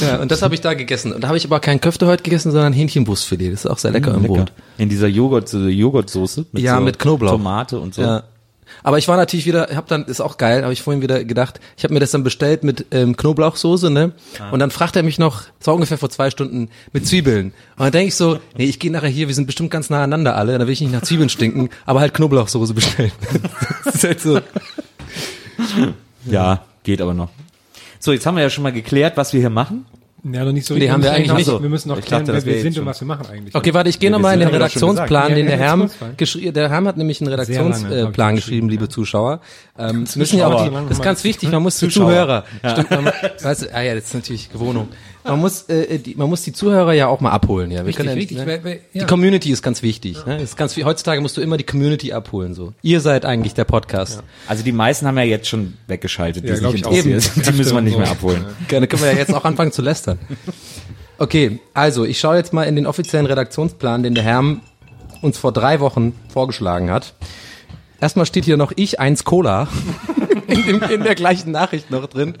Ja, 0.00 0.20
und 0.20 0.30
das 0.30 0.40
habe 0.40 0.54
ich 0.54 0.62
da 0.62 0.72
gegessen. 0.72 1.12
Und 1.12 1.22
da 1.22 1.28
habe 1.28 1.36
ich 1.36 1.44
aber 1.44 1.60
kein 1.60 1.80
Köfte 1.80 2.06
heute 2.06 2.22
gegessen, 2.22 2.50
sondern 2.50 2.72
Hähnchenbrustfilet. 2.72 3.52
Das 3.52 3.64
ist 3.64 3.70
auch 3.70 3.78
sehr 3.78 3.90
lecker 3.90 4.14
im 4.14 4.22
Lecker. 4.22 4.34
Brot. 4.34 4.52
In 4.78 4.88
dieser 4.88 5.08
Joghurt, 5.08 5.48
so 5.48 5.58
Joghurtsoße. 5.58 6.46
Mit 6.52 6.62
Ja, 6.62 6.76
so 6.76 6.82
mit 6.82 6.98
Knoblauch. 6.98 7.32
Tomate 7.32 7.78
und 7.78 7.94
so. 7.94 8.02
Ja. 8.02 8.24
Aber 8.82 8.98
ich 8.98 9.08
war 9.08 9.16
natürlich 9.16 9.46
wieder, 9.46 9.68
habe 9.74 9.86
dann, 9.88 10.04
ist 10.04 10.20
auch 10.20 10.38
geil, 10.38 10.62
habe 10.62 10.72
ich 10.72 10.82
vorhin 10.82 11.02
wieder 11.02 11.24
gedacht, 11.24 11.60
ich 11.76 11.84
habe 11.84 11.94
mir 11.94 12.00
das 12.00 12.10
dann 12.10 12.24
bestellt 12.24 12.64
mit 12.64 12.86
ähm, 12.90 13.16
Knoblauchsoße, 13.16 13.90
ne? 13.90 14.12
Und 14.52 14.58
dann 14.60 14.70
fragt 14.70 14.96
er 14.96 15.02
mich 15.02 15.18
noch, 15.18 15.42
das 15.58 15.66
war 15.66 15.74
ungefähr 15.74 15.98
vor 15.98 16.10
zwei 16.10 16.30
Stunden, 16.30 16.70
mit 16.92 17.06
Zwiebeln. 17.06 17.52
Und 17.76 17.84
dann 17.84 17.92
denke 17.92 18.08
ich 18.08 18.14
so, 18.14 18.38
nee, 18.56 18.64
ich 18.64 18.78
gehe 18.78 18.90
nachher 18.90 19.08
hier, 19.08 19.28
wir 19.28 19.34
sind 19.34 19.46
bestimmt 19.46 19.70
ganz 19.70 19.90
nah 19.90 19.98
aneinander 19.98 20.36
alle, 20.36 20.58
da 20.58 20.66
will 20.66 20.72
ich 20.72 20.80
nicht 20.80 20.92
nach 20.92 21.02
Zwiebeln 21.02 21.28
stinken, 21.28 21.70
aber 21.86 22.00
halt 22.00 22.14
Knoblauchsoße 22.14 22.74
bestellen. 22.74 23.12
das 23.84 23.96
ist 23.96 24.04
halt 24.04 24.20
so. 24.20 24.40
Ja, 26.24 26.64
geht 26.82 27.00
aber 27.00 27.14
noch. 27.14 27.30
So, 28.00 28.12
jetzt 28.12 28.26
haben 28.26 28.36
wir 28.36 28.42
ja 28.42 28.50
schon 28.50 28.62
mal 28.62 28.72
geklärt, 28.72 29.16
was 29.16 29.32
wir 29.32 29.40
hier 29.40 29.50
machen. 29.50 29.86
Ja, 30.24 30.44
noch 30.44 30.52
nicht 30.52 30.66
so 30.66 30.74
Nee, 30.74 30.80
richtig. 30.80 30.92
haben 30.92 31.02
wir 31.04 31.10
müssen 31.10 31.16
eigentlich 31.16 31.46
noch- 31.46 31.52
nicht. 31.54 31.62
Wir 31.62 31.68
müssen 31.68 31.88
noch 31.90 31.98
Ich 31.98 32.04
klären, 32.04 32.24
dachte, 32.26 32.44
wer 32.44 32.54
wir 32.54 32.60
sind 32.62 32.78
und 32.78 32.86
was 32.86 33.00
wir 33.00 33.06
machen 33.06 33.26
eigentlich. 33.30 33.54
Okay, 33.54 33.72
warte, 33.72 33.88
ich 33.88 33.98
gehe 34.00 34.10
Ja, 34.10 34.16
nochmal 34.16 34.34
in 34.34 34.40
den 34.40 34.48
Redaktionsplan, 34.48 35.34
den 35.34 35.46
der 35.46 35.58
Herm 35.58 35.88
geschrieben, 36.16 36.54
der 36.54 36.68
Herm 36.70 36.88
hat 36.88 36.96
nämlich 36.96 37.20
einen 37.20 37.30
Redaktionsplan 37.30 38.10
geschrieben, 38.10 38.34
geschrieben, 38.36 38.68
liebe 38.68 38.88
Zuschauer. 38.88 39.40
Ähm, 39.78 40.06
müssen 40.16 40.38
ja 40.38 40.48
auch 40.48 40.62
die, 40.64 40.68
Zuschauer. 40.70 40.82
das 40.88 40.98
ist 40.98 41.04
ganz 41.04 41.24
wichtig, 41.24 41.50
man 41.52 41.62
muss 41.62 41.78
die 41.78 41.88
Zuhörer, 41.88 42.44
stimmt, 42.68 42.90
man, 42.90 43.04
weißt 43.42 43.62
du, 43.62 43.74
ah 43.74 43.80
ja, 43.80 43.94
das 43.94 44.04
ist 44.04 44.14
natürlich 44.14 44.50
Gewohnung. 44.52 44.88
Man 45.28 45.40
muss, 45.40 45.62
äh, 45.68 45.98
die, 45.98 46.14
man 46.14 46.28
muss 46.28 46.42
die 46.42 46.52
Zuhörer 46.52 46.92
ja 46.92 47.06
auch 47.08 47.20
mal 47.20 47.30
abholen, 47.30 47.70
ja. 47.70 47.84
Wir 47.86 47.92
können 47.92 48.08
ja, 48.10 48.14
richtig, 48.14 48.38
ne? 48.38 48.46
weil- 48.46 48.64
weil- 48.64 48.80
ja. 48.92 49.02
Die 49.02 49.06
Community 49.06 49.50
ist 49.50 49.62
ganz 49.62 49.82
wichtig. 49.82 50.24
Ne? 50.26 50.40
Ist 50.40 50.56
ganz, 50.56 50.76
heutzutage 50.76 51.20
musst 51.20 51.36
du 51.36 51.40
immer 51.40 51.56
die 51.56 51.64
Community 51.64 52.12
abholen, 52.12 52.54
so. 52.54 52.72
Ihr 52.82 53.00
seid 53.00 53.24
eigentlich 53.24 53.54
der 53.54 53.64
Podcast. 53.64 54.22
Also 54.46 54.62
die 54.64 54.72
meisten 54.72 55.06
haben 55.06 55.18
ja 55.18 55.24
jetzt 55.24 55.48
schon 55.48 55.74
weggeschaltet, 55.86 56.44
die 56.44 56.48
Ja, 56.48 56.56
sich 56.56 56.64
interessieren. 56.74 57.44
Die 57.46 57.52
müssen 57.52 57.74
wir 57.74 57.80
nicht 57.80 57.98
mehr 57.98 58.10
abholen. 58.10 58.44
Gerne 58.68 58.86
können 58.86 59.02
wir 59.02 59.12
ja 59.12 59.18
jetzt 59.18 59.34
auch 59.34 59.44
anfangen 59.44 59.72
zu 59.72 59.82
lästern. 59.82 60.18
Okay, 61.18 61.58
also 61.74 62.04
ich 62.04 62.20
schaue 62.20 62.36
jetzt 62.36 62.52
mal 62.52 62.64
in 62.64 62.76
den 62.76 62.86
offiziellen 62.86 63.26
Redaktionsplan, 63.26 64.02
den 64.02 64.14
der 64.14 64.24
Herr 64.24 64.44
uns 65.20 65.36
vor 65.38 65.52
drei 65.52 65.80
Wochen 65.80 66.12
vorgeschlagen 66.28 66.90
hat. 66.90 67.14
Erstmal 68.00 68.26
steht 68.26 68.44
hier 68.44 68.56
noch 68.56 68.72
ich, 68.76 69.00
eins 69.00 69.24
Cola. 69.24 69.66
in, 70.46 70.64
dem, 70.64 70.82
in 70.84 71.02
der 71.02 71.16
gleichen 71.16 71.50
Nachricht 71.50 71.90
noch 71.90 72.06
drin. 72.06 72.34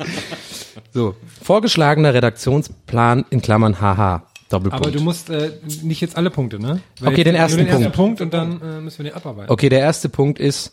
So, 0.92 1.14
vorgeschlagener 1.42 2.14
Redaktionsplan 2.14 3.24
in 3.30 3.42
Klammern 3.42 3.80
haha. 3.80 4.24
Doppelpunkt. 4.48 4.86
Aber 4.86 4.96
du 4.96 5.02
musst 5.02 5.28
äh, 5.28 5.52
nicht 5.82 6.00
jetzt 6.00 6.16
alle 6.16 6.30
Punkte, 6.30 6.58
ne? 6.58 6.80
Okay, 7.04 7.22
den 7.22 7.34
ersten 7.34 7.58
den 7.58 7.66
ersten 7.66 7.92
Punkt. 7.92 8.18
Punkt 8.18 8.20
und 8.22 8.32
dann 8.32 8.62
äh, 8.62 8.80
müssen 8.80 8.98
wir 8.98 9.10
den 9.10 9.14
abarbeiten. 9.14 9.52
Okay, 9.52 9.68
der 9.68 9.80
erste 9.80 10.08
Punkt 10.08 10.38
ist, 10.38 10.72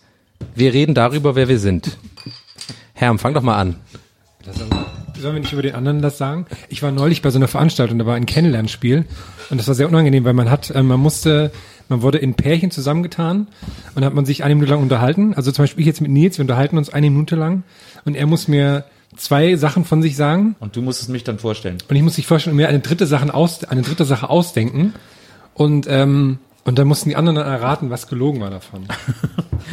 wir 0.55 0.73
reden 0.73 0.95
darüber, 0.95 1.35
wer 1.35 1.49
wir 1.49 1.59
sind. 1.59 1.97
Herr, 2.93 3.17
fang 3.17 3.33
doch 3.33 3.41
mal 3.41 3.57
an. 3.57 3.75
Sollen 5.19 5.35
wir 5.35 5.41
nicht 5.41 5.53
über 5.53 5.61
den 5.61 5.75
anderen 5.75 6.01
das 6.01 6.17
sagen? 6.17 6.45
Ich 6.69 6.83
war 6.83 6.91
neulich 6.91 7.21
bei 7.21 7.31
so 7.31 7.39
einer 7.39 7.47
Veranstaltung, 7.47 7.99
da 7.99 8.05
war 8.05 8.15
ein 8.15 8.25
Kennenlernspiel 8.25 9.05
und 9.49 9.57
das 9.57 9.67
war 9.67 9.75
sehr 9.75 9.87
unangenehm, 9.87 10.23
weil 10.23 10.33
man 10.33 10.49
hat, 10.49 10.69
äh, 10.69 10.81
man 10.81 10.99
musste, 10.99 11.51
man 11.89 12.01
wurde 12.01 12.19
in 12.19 12.35
Pärchen 12.35 12.71
zusammengetan 12.71 13.47
und 13.95 14.05
hat 14.05 14.13
man 14.13 14.25
sich 14.25 14.43
eine 14.43 14.55
Minute 14.55 14.71
lang 14.71 14.83
unterhalten. 14.83 15.33
Also 15.33 15.51
zum 15.51 15.63
Beispiel 15.63 15.81
ich 15.81 15.87
jetzt 15.87 16.01
mit 16.01 16.11
Nils, 16.11 16.37
wir 16.37 16.43
unterhalten 16.43 16.77
uns 16.77 16.89
eine 16.89 17.09
Minute 17.09 17.35
lang 17.35 17.63
und 18.05 18.15
er 18.15 18.25
muss 18.25 18.47
mir 18.47 18.85
zwei 19.15 19.55
Sachen 19.55 19.85
von 19.85 20.01
sich 20.01 20.15
sagen 20.15 20.55
Und 20.59 20.75
du 20.75 20.81
musst 20.81 21.01
es 21.01 21.07
mich 21.07 21.23
dann 21.23 21.39
vorstellen. 21.39 21.77
und 21.87 21.95
ich 21.95 22.01
muss 22.01 22.15
sich 22.15 22.27
vorstellen, 22.27 22.55
mir 22.55 22.67
eine 22.69 22.79
dritte 22.79 23.07
Sache 23.07 23.33
aus, 23.33 23.63
eine 23.63 23.81
dritte 23.81 24.05
Sache 24.05 24.29
ausdenken 24.29 24.93
und 25.53 25.87
ähm, 25.89 26.39
und 26.65 26.77
dann 26.77 26.87
mussten 26.87 27.09
die 27.09 27.15
anderen 27.15 27.35
dann 27.37 27.47
erraten, 27.47 27.89
was 27.89 28.07
gelogen 28.07 28.41
war 28.41 28.49
davon. 28.49 28.81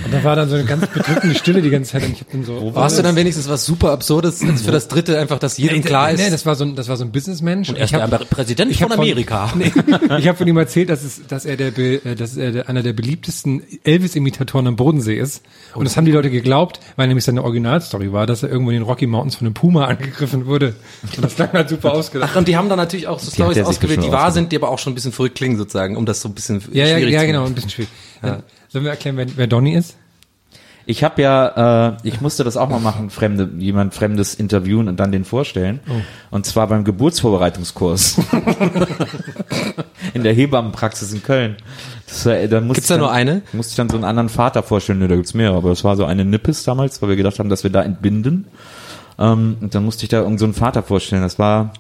Und 0.05 0.13
da 0.15 0.25
war 0.25 0.37
dann 0.37 0.49
so 0.49 0.55
eine 0.57 0.65
ganz 0.65 0.87
bedrückende 0.87 1.35
Stille 1.35 1.61
die 1.61 1.69
ganze 1.71 1.93
Zeit 1.93 2.05
und 2.05 2.13
ich 2.13 2.21
habe 2.21 2.31
dann 2.33 2.45
so. 2.45 2.75
Warst 2.75 2.99
du 2.99 3.03
dann 3.03 3.17
wenigstens 3.17 3.49
was 3.49 3.65
super 3.67 3.93
Absurdes 3.93 4.43
für 4.65 4.71
das 4.71 4.89
dritte, 4.89 5.19
einfach, 5.19 5.39
dass 5.39 5.59
jedem 5.59 5.83
klar 5.83 6.11
ist? 6.11 6.21
Nee, 6.21 6.31
das 6.31 6.47
war 6.47 6.55
so 6.55 6.65
ein, 6.65 6.77
das 6.77 6.89
war 6.89 6.97
so 6.97 7.05
ein 7.05 7.13
Businessmensch. 7.13 7.71
er 7.71 7.77
ist 7.77 7.91
Ich 7.93 7.95
hab- 7.95 8.09
der 8.11 8.19
Präsident 8.19 8.71
ich 8.71 8.79
von 8.79 8.91
hab 8.91 8.99
Amerika. 8.99 9.53
Nee, 9.57 9.71
ich 10.19 10.29
habe 10.29 10.37
von 10.39 10.47
ihm 10.47 10.57
erzählt, 10.57 10.89
dass, 10.89 11.03
es, 11.03 11.27
dass 11.27 11.45
er 11.45 11.57
der, 11.57 11.77
äh, 11.79 12.15
dass 12.15 12.37
er 12.37 12.53
der, 12.53 12.69
einer 12.69 12.83
der 12.83 12.93
beliebtesten 12.93 13.63
Elvis-Imitatoren 13.85 14.67
am 14.67 14.77
Bodensee 14.77 15.17
ist. 15.19 15.43
Und 15.75 15.85
das 15.85 15.97
haben 15.97 16.05
die 16.05 16.13
Leute 16.13 16.31
geglaubt, 16.31 16.81
weil 16.97 17.09
nämlich 17.09 17.25
seine 17.25 17.43
Originalstory 17.43 18.13
war, 18.13 18.27
dass 18.27 18.43
er 18.43 18.51
irgendwo 18.51 18.71
in 18.71 18.77
den 18.79 18.83
Rocky 18.85 19.07
Mountains 19.07 19.37
von 19.37 19.47
einem 19.47 19.55
Puma 19.55 19.85
angegriffen 19.89 20.47
wurde. 20.47 20.75
Und 21.17 21.25
das 21.25 21.35
klang 21.37 21.53
halt 21.53 21.69
super 21.69 21.93
ausgedacht. 21.93 22.31
Ach, 22.33 22.37
und 22.39 22.49
die 22.49 22.57
haben 22.57 22.69
dann 22.69 22.79
natürlich 22.79 23.07
auch 23.09 23.19
so 23.19 23.31
Stories 23.31 23.59
ausgewählt, 23.63 24.03
die 24.03 24.11
wahr 24.13 24.31
sind, 24.33 24.53
die 24.53 24.57
aber 24.57 24.69
auch 24.71 24.79
schon 24.79 24.93
ein 24.93 24.95
bisschen 24.95 25.13
verrückt 25.13 25.37
klingen 25.37 25.57
sozusagen, 25.59 25.97
um 25.97 26.07
das 26.07 26.21
so 26.23 26.29
ein 26.29 26.35
bisschen 26.35 26.63
Ja, 26.73 26.82
ja, 26.87 26.97
schwierig 26.97 27.15
ja, 27.15 27.21
zu 27.21 27.27
genau, 27.27 27.47
ein 27.47 27.55
bisschen 27.55 27.71
schwierig. 27.71 27.91
Dann 28.21 28.43
Sollen 28.69 28.85
wir 28.85 28.91
erklären, 28.93 29.17
wer, 29.17 29.27
wer 29.37 29.47
Donny 29.47 29.75
ist? 29.75 29.97
Ich 30.85 31.05
habe 31.05 31.23
ja, 31.23 31.91
äh, 31.91 31.97
ich 32.03 32.21
musste 32.21 32.43
das 32.43 32.57
auch 32.57 32.69
mal 32.69 32.81
machen, 32.81 33.11
fremde, 33.11 33.51
jemand 33.59 33.95
Fremdes 33.95 34.35
interviewen 34.35 34.89
und 34.89 34.99
dann 34.99 35.13
den 35.13 35.25
vorstellen. 35.25 35.81
Oh. 35.89 35.93
Und 36.31 36.47
zwar 36.47 36.67
beim 36.67 36.83
Geburtsvorbereitungskurs. 36.83 38.19
in 40.15 40.25
der 40.25 40.33
Hebammenpraxis 40.33 41.13
in 41.13 41.23
Köln. 41.23 41.57
Das 42.09 42.27
war, 42.27 42.35
da 42.49 42.61
musste 42.61 42.81
Gibt's 42.81 42.89
da 42.89 42.95
ich 42.95 42.99
dann, 42.99 43.01
nur 43.01 43.13
eine? 43.13 43.43
Musste 43.53 43.73
ich 43.73 43.77
dann 43.77 43.91
so 43.91 43.97
einen 43.97 44.05
anderen 44.05 44.29
Vater 44.29 44.63
vorstellen. 44.63 44.99
Ne, 44.99 45.09
da 45.09 45.15
gibt's 45.15 45.35
mehrere, 45.35 45.57
aber 45.57 45.69
das 45.69 45.85
war 45.85 45.97
so 45.97 46.05
eine 46.05 46.25
Nippes 46.25 46.65
damals, 46.65 47.01
weil 47.01 47.11
wir 47.11 47.17
gedacht 47.17 47.39
haben, 47.39 47.49
dass 47.49 47.63
wir 47.63 47.71
da 47.71 47.83
entbinden. 47.83 48.47
Ähm, 49.19 49.59
und 49.61 49.75
dann 49.75 49.85
musste 49.85 50.05
ich 50.05 50.09
da 50.09 50.19
irgendeinen 50.19 50.39
so 50.39 50.45
einen 50.47 50.55
Vater 50.55 50.83
vorstellen. 50.83 51.23
Das 51.23 51.39
war 51.39 51.73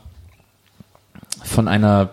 von 1.42 1.66
einer 1.66 2.10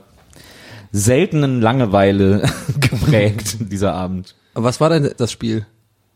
seltenen 0.92 1.62
Langeweile 1.62 2.44
geprägt, 2.80 3.58
dieser 3.72 3.94
Abend. 3.94 4.36
Aber 4.54 4.66
was 4.66 4.80
war 4.82 4.90
denn 4.90 5.12
das 5.18 5.32
Spiel? 5.32 5.66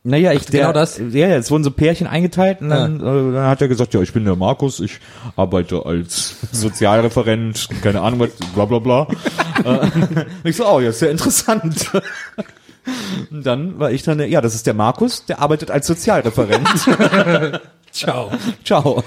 Naja, 0.06 0.34
ich, 0.34 0.48
genau 0.48 0.66
der, 0.66 0.74
das? 0.74 0.98
Ja, 0.98 1.30
ja, 1.30 1.38
es 1.38 1.50
wurden 1.50 1.64
so 1.64 1.72
Pärchen 1.72 2.08
eingeteilt 2.08 2.60
und 2.60 2.70
dann, 2.70 3.00
äh, 3.00 3.34
dann 3.34 3.48
hat 3.48 3.62
er 3.62 3.70
gesagt, 3.70 3.94
ja, 3.94 4.02
ich 4.02 4.12
bin 4.12 4.26
der 4.26 4.36
Markus, 4.36 4.82
ich 4.82 5.00
arbeite 5.38 5.86
als 5.86 6.36
Sozialreferent, 6.52 7.70
keine 7.82 8.02
Ahnung 8.02 8.20
was, 8.20 8.32
bla 8.54 8.66
bla 8.66 8.80
bla. 8.80 9.08
äh, 9.64 10.26
ich 10.44 10.58
so, 10.58 10.68
oh, 10.68 10.82
ja, 10.82 10.90
ist 10.90 11.02
ja 11.02 11.08
interessant. 11.08 11.90
und 13.32 13.46
dann 13.46 13.80
war 13.80 13.92
ich 13.92 14.04
dann, 14.04 14.20
ja, 14.30 14.42
das 14.42 14.56
ist 14.56 14.68
der 14.68 14.74
Markus, 14.74 15.26
der 15.26 15.40
arbeitet 15.40 15.72
als 15.72 15.88
Sozialreferent. 15.88 16.68
Ciao. 17.94 18.32
Ciao. 18.66 19.04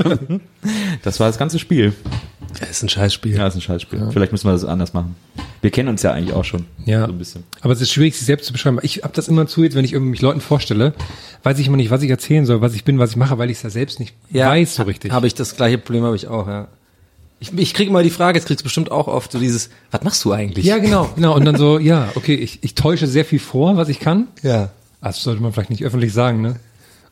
Das 1.03 1.21
war 1.21 1.27
das 1.27 1.39
ganze 1.39 1.59
Spiel. 1.59 1.93
Das 2.61 2.71
ist 2.71 2.83
ein 2.83 2.89
Scheißspiel. 2.89 3.37
Ja, 3.37 3.47
ist 3.47 3.57
ein 3.57 3.61
Scheißspiel. 3.61 4.09
Vielleicht 4.13 4.33
müssen 4.33 4.47
wir 4.47 4.53
das 4.53 4.65
anders 4.65 4.95
machen. 4.95 5.17
Wir 5.61 5.71
kennen 5.71 5.89
uns 5.89 6.03
ja 6.03 6.13
eigentlich 6.13 6.35
auch 6.35 6.45
schon. 6.45 6.67
Ja. 6.85 7.07
So 7.07 7.13
ein 7.13 7.19
bisschen. 7.19 7.45
Aber 7.61 7.73
es 7.73 7.81
ist 7.81 7.91
schwierig, 7.91 8.17
sich 8.17 8.25
selbst 8.25 8.47
zu 8.47 8.53
beschreiben. 8.53 8.79
Ich 8.83 9.03
hab 9.03 9.13
das 9.15 9.27
immer 9.27 9.47
zu, 9.49 9.65
jetzt, 9.65 9.75
wenn 9.75 9.85
ich 9.85 9.93
irgendwie 9.93 10.13
mich 10.13 10.23
Leuten 10.23 10.41
vorstelle, 10.41 10.95
weiß 11.43 11.59
ich 11.59 11.67
immer 11.67 11.77
nicht, 11.77 11.91
was 11.91 12.03
ich 12.03 12.11
erzählen 12.11 12.47
soll, 12.47 12.61
was 12.61 12.75
ich 12.75 12.85
bin, 12.85 12.99
was 12.99 13.11
ich 13.11 13.17
mache, 13.17 13.37
weil 13.39 13.51
ich 13.51 13.59
es 13.59 13.63
ja 13.65 13.71
selbst 13.71 13.99
nicht 13.99 14.15
weiß 14.33 14.77
so 14.77 14.85
richtig. 14.85 15.11
Habe 15.11 15.27
ich 15.27 15.35
das 15.35 15.57
gleiche 15.57 15.79
Problem 15.79 16.05
habe 16.05 16.17
ich 16.17 16.29
auch, 16.29 16.47
ja. 16.47 16.69
Ich, 17.41 17.53
ich 17.53 17.75
kriege 17.75 17.91
mal 17.91 18.03
die 18.03 18.11
Frage, 18.11 18.39
jetzt 18.39 18.47
kriegst 18.47 18.61
du 18.61 18.65
bestimmt 18.65 18.91
auch 18.91 19.09
oft 19.09 19.31
so 19.31 19.39
dieses, 19.39 19.69
was 19.91 20.03
machst 20.03 20.25
du 20.25 20.33
eigentlich? 20.33 20.65
ja, 20.65 20.79
genau, 20.79 21.11
genau. 21.17 21.35
Und 21.35 21.45
dann 21.45 21.57
so, 21.57 21.79
ja, 21.79 22.09
okay, 22.15 22.35
ich, 22.35 22.63
ich 22.63 22.75
täusche 22.75 23.07
sehr 23.07 23.25
viel 23.25 23.41
vor, 23.41 23.77
was 23.77 23.89
ich 23.89 24.01
kann. 24.01 24.29
Ja. 24.43 24.71
Das 25.03 25.23
sollte 25.23 25.43
man 25.43 25.53
vielleicht 25.53 25.71
nicht 25.71 25.85
öffentlich 25.85 26.13
sagen, 26.13 26.41
ne? 26.41 26.57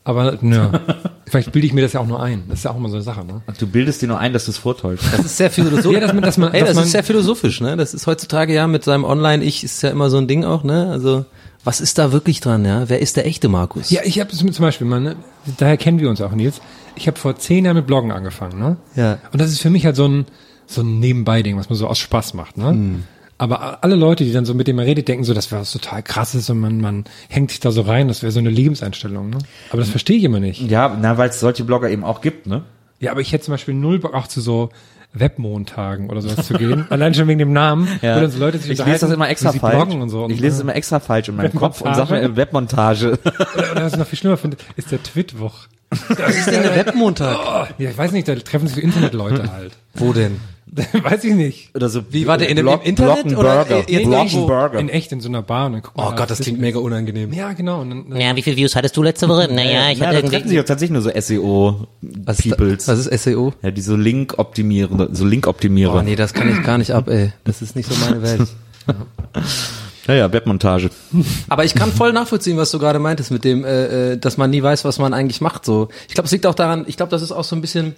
Aber 0.05 0.37
ja, 0.41 0.71
vielleicht 1.25 1.51
bilde 1.51 1.65
ich 1.67 1.73
mir 1.73 1.81
das 1.81 1.91
ja 1.93 1.99
auch 1.99 2.05
nur 2.07 2.21
ein. 2.21 2.43
Das 2.47 2.59
ist 2.59 2.63
ja 2.65 2.71
auch 2.71 2.77
immer 2.77 2.87
so 2.89 2.95
eine 2.95 3.03
Sache, 3.03 3.25
ne? 3.25 3.41
Du 3.59 3.67
bildest 3.67 4.01
dir 4.01 4.07
nur 4.07 4.19
ein, 4.19 4.31
dass 4.31 4.45
du 4.45 4.51
es 4.51 4.57
vortäuscht. 4.57 5.03
Das 5.11 5.25
ist 5.25 5.35
sehr 5.37 5.49
philosophisch. 5.51 5.91
Ja, 5.93 5.99
dass 5.99 6.13
man- 6.13 6.21
dass 6.23 6.37
man- 6.37 6.53
Ey, 6.53 6.59
dass 6.61 6.69
das 6.69 6.75
man- 6.75 6.83
ist 6.85 6.91
sehr 6.91 7.03
philosophisch, 7.03 7.59
ne? 7.59 7.75
Das 7.75 7.93
ist 7.93 8.05
heutzutage 8.07 8.53
ja 8.53 8.67
mit 8.67 8.83
seinem 8.85 9.03
Online-Ich 9.03 9.63
ist 9.63 9.81
ja 9.81 9.89
immer 9.89 10.09
so 10.09 10.17
ein 10.17 10.27
Ding 10.27 10.45
auch, 10.45 10.63
ne? 10.63 10.89
Also, 10.91 11.25
was 11.63 11.81
ist 11.81 11.97
da 11.97 12.11
wirklich 12.11 12.39
dran, 12.39 12.63
ja? 12.63 12.87
Wer 12.87 12.99
ist 13.01 13.17
der 13.17 13.25
echte 13.25 13.49
Markus? 13.49 13.89
Ja, 13.89 14.01
ich 14.05 14.19
habe 14.19 14.29
zum 14.29 14.51
Beispiel 14.59 14.85
mal, 14.85 15.01
ne, 15.01 15.15
daher 15.57 15.77
kennen 15.77 15.99
wir 15.99 16.09
uns 16.09 16.21
auch, 16.21 16.31
Nils. 16.31 16.61
Ich 16.95 17.07
habe 17.07 17.17
vor 17.17 17.35
zehn 17.37 17.65
Jahren 17.65 17.75
mit 17.75 17.87
Bloggen 17.87 18.11
angefangen, 18.11 18.59
ne? 18.59 18.77
Ja. 18.95 19.17
Und 19.33 19.41
das 19.41 19.49
ist 19.51 19.59
für 19.61 19.71
mich 19.71 19.85
halt 19.87 19.95
so 19.95 20.07
ein, 20.07 20.25
so 20.67 20.81
ein 20.81 20.99
Nebenbei-Ding, 20.99 21.57
was 21.57 21.67
man 21.69 21.77
so 21.77 21.87
aus 21.87 21.97
Spaß 21.97 22.35
macht, 22.35 22.57
ne? 22.57 22.69
Hm. 22.69 23.03
Aber 23.37 23.83
alle 23.83 23.95
Leute, 23.95 24.23
die 24.23 24.31
dann 24.31 24.45
so 24.45 24.53
mit 24.53 24.67
dem 24.67 24.77
man 24.77 24.85
redet, 24.85 25.07
denken 25.07 25.25
so, 25.25 25.33
das 25.33 25.51
wäre 25.51 25.61
was 25.61 25.71
total 25.71 26.01
krasses 26.01 26.49
und 26.49 26.59
man, 26.59 26.79
man 26.79 27.03
hängt 27.27 27.51
sich 27.51 27.59
da 27.59 27.71
so 27.71 27.81
rein, 27.81 28.07
das 28.07 28.21
wäre 28.21 28.31
so 28.31 28.39
eine 28.39 28.49
Lebenseinstellung, 28.49 29.29
ne? 29.29 29.39
Aber 29.69 29.79
das 29.79 29.89
verstehe 29.89 30.17
ich 30.17 30.23
immer 30.23 30.39
nicht. 30.39 30.61
Ja, 30.61 30.97
na, 31.01 31.17
weil 31.17 31.29
es 31.29 31.39
solche 31.41 31.65
Blogger 31.65 31.89
eben 31.89 32.05
auch 32.05 32.21
gibt, 32.21 32.47
ne? 32.47 32.63
Ja, 32.99 33.11
aber 33.11 33.19
ich 33.19 33.33
hätte 33.33 33.43
zum 33.43 33.53
Beispiel 33.53 33.73
null 33.73 33.99
Bock 33.99 34.13
auch 34.13 34.27
zu 34.27 34.39
so, 34.39 34.69
Webmontagen 35.15 36.09
oder 36.09 36.21
sowas 36.21 36.45
zu 36.45 36.53
gehen. 36.53 36.85
Allein 36.89 37.13
schon 37.13 37.27
wegen 37.27 37.39
dem 37.39 37.53
Namen. 37.53 37.87
Ja. 38.01 38.17
Wo 38.17 38.21
dann 38.21 38.31
so 38.31 38.39
Leute 38.39 38.57
sich 38.57 38.71
ich 38.71 38.85
lese 38.85 38.99
das 39.05 39.11
immer 39.11 39.29
extra 39.29 39.51
falsch. 39.53 39.75
bloggen 39.75 40.01
und 40.01 40.09
so. 40.09 40.27
ich 40.29 40.39
lese 40.39 40.57
es 40.57 40.61
immer 40.61 40.75
extra 40.75 40.99
falsch 40.99 41.29
in 41.29 41.37
meinem 41.37 41.55
Kopf 41.55 41.81
und 41.81 41.95
sage 41.95 42.13
mir 42.13 42.35
Webmontage. 42.35 43.17
Oder, 43.23 43.71
oder 43.71 43.85
was 43.85 43.93
ich 43.93 43.99
noch 43.99 44.07
viel 44.07 44.19
schlimmer 44.19 44.37
finde, 44.37 44.57
ist 44.75 44.91
der 44.91 45.01
Twitwoch. 45.01 45.67
Was 45.89 46.35
ist 46.35 46.51
denn 46.51 46.63
der 46.63 46.75
Webmontag? 46.75 47.73
Ja, 47.77 47.89
ich 47.89 47.97
weiß 47.97 48.11
nicht, 48.11 48.27
da 48.27 48.35
treffen 48.35 48.67
sich 48.67 48.75
so 48.75 48.81
Internetleute 48.81 49.51
halt. 49.51 49.73
Wo 49.93 50.11
denn? 50.11 50.41
weiß 51.03 51.23
ich 51.23 51.33
nicht. 51.33 51.69
Oder 51.75 51.89
so. 51.89 52.01
Wie, 52.09 52.25
war 52.27 52.37
der 52.37 52.49
in 52.49 52.55
dem- 52.57 52.65
Block- 52.65 52.85
Internet 52.85 53.25
oder 53.37 53.63
Blockenburger. 53.65 53.77
jetzt 53.77 53.89
irgendwo? 53.89 54.11
Blockenburger. 54.47 54.79
In 54.79 54.89
echt 54.89 55.11
in 55.11 55.21
so 55.21 55.29
einer 55.29 55.41
Bar 55.41 55.67
und 55.67 55.73
dann 55.73 55.81
Oh 55.95 56.11
Gott, 56.15 56.29
das 56.29 56.39
klingt 56.39 56.59
mega 56.59 56.79
unangenehm. 56.79 57.31
Ja, 57.33 57.53
genau. 57.53 57.81
Und 57.81 57.89
dann, 58.09 58.19
Ja, 58.19 58.35
wie 58.35 58.41
viele 58.41 58.57
Views 58.57 58.75
hattest 58.75 58.97
du 58.97 59.03
letzte 59.03 59.29
Woche? 59.29 59.47
Naja, 59.51 59.91
ich 59.91 59.99
ja, 59.99 60.07
hatte 60.07 60.21
sich 60.21 60.33
irgendwie. 60.33 60.55
ja 60.55 60.63
tatsächlich 60.63 60.93
nur 60.93 61.01
so 61.03 61.09
Was 61.09 61.15
ist, 61.17 61.27
SEO-Peoples. 61.27 62.87
was 62.87 63.05
ist 63.07 63.23
SEO? 63.23 63.53
Ja, 63.61 63.71
die 63.71 63.81
so 63.81 63.95
Link-Optimierer, 63.95 65.09
so 65.11 65.23
Link-Optimierer. 65.25 65.95
Oh 65.95 66.01
nee, 66.01 66.15
das 66.15 66.33
kann 66.33 66.51
ich 66.51 66.63
gar 66.63 66.77
nicht 66.77 66.91
ab, 66.91 67.07
ey. 67.09 67.31
Das 67.43 67.61
ist 67.61 67.75
nicht 67.75 67.87
so 67.91 67.95
meine 68.03 68.21
Welt. 68.21 68.47
Ja, 70.07 70.13
ja, 70.13 70.31
Webmontage. 70.31 70.89
Aber 71.49 71.63
ich 71.63 71.73
kann 71.73 71.91
voll 71.91 72.13
nachvollziehen, 72.13 72.57
was 72.57 72.69
du 72.71 72.77
gerade 72.79 72.99
meintest 72.99 73.31
mit 73.31 73.43
dem, 73.43 73.65
äh, 73.65 74.11
äh, 74.13 74.17
dass 74.17 74.37
man 74.37 74.51
nie 74.51 74.61
weiß, 74.61 74.85
was 74.85 74.99
man 74.99 75.13
eigentlich 75.13 75.41
macht. 75.41 75.65
So, 75.65 75.89
ich 76.07 76.13
glaube, 76.13 76.25
es 76.25 76.31
liegt 76.31 76.45
auch 76.45 76.53
daran. 76.53 76.85
Ich 76.87 76.97
glaube, 76.97 77.09
das 77.09 77.21
ist 77.23 77.31
auch 77.31 77.43
so 77.43 77.55
ein 77.55 77.61
bisschen. 77.61 77.95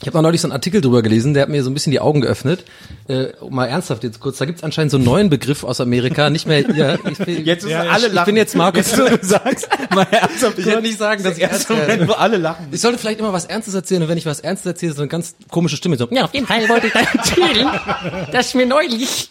Ich 0.00 0.06
habe 0.06 0.16
noch 0.18 0.22
neulich 0.22 0.40
so 0.40 0.46
einen 0.46 0.52
Artikel 0.52 0.80
drüber 0.80 1.02
gelesen, 1.02 1.34
der 1.34 1.42
hat 1.42 1.48
mir 1.48 1.64
so 1.64 1.70
ein 1.70 1.74
bisschen 1.74 1.90
die 1.90 1.98
Augen 1.98 2.20
geöffnet. 2.20 2.64
Äh, 3.08 3.30
mal 3.50 3.66
ernsthaft 3.66 4.04
jetzt 4.04 4.20
kurz. 4.20 4.38
Da 4.38 4.44
gibt's 4.44 4.62
anscheinend 4.62 4.92
so 4.92 4.96
einen 4.96 5.04
neuen 5.04 5.28
Begriff 5.28 5.64
aus 5.64 5.80
Amerika. 5.80 6.30
Nicht 6.30 6.46
mehr. 6.46 6.60
Ja, 6.70 6.94
ich 7.10 7.18
bin, 7.18 7.44
Jetzt 7.44 7.66
ja, 7.66 7.80
alle 7.80 8.02
ich, 8.02 8.06
ich 8.06 8.12
lachen. 8.12 8.26
bin 8.26 8.36
jetzt 8.36 8.54
Markus. 8.54 8.96
Jetzt, 8.96 9.22
du 9.22 9.26
sagst, 9.26 9.68
mal 9.92 10.06
ernsthaft, 10.08 10.56
Ich 10.56 10.66
hätte 10.66 10.82
nicht 10.82 10.98
sagen, 10.98 11.24
dass 11.24 11.36
ich 11.36 11.42
ernst 11.42 11.68
werde. 11.68 11.82
Moment, 11.94 12.08
wo 12.10 12.12
alle 12.12 12.36
lachen. 12.36 12.68
Ich 12.70 12.80
sollte 12.80 12.96
vielleicht 12.96 13.18
immer 13.18 13.32
was 13.32 13.46
Ernstes 13.46 13.74
erzählen 13.74 14.02
und 14.04 14.08
wenn 14.08 14.18
ich 14.18 14.26
was 14.26 14.38
Ernstes 14.38 14.66
erzähle, 14.66 14.92
so 14.92 15.02
eine 15.02 15.08
ganz 15.08 15.34
komische 15.50 15.76
Stimme 15.76 15.96
so. 15.96 16.06
Ja, 16.12 16.26
auf 16.26 16.32
jeden 16.34 16.46
Fall 16.46 16.68
wollte 16.68 16.86
ich 16.86 16.92
da 16.92 17.00
erzählen, 17.00 17.68
dass 18.30 18.54
mir 18.54 18.66
neulich 18.66 19.30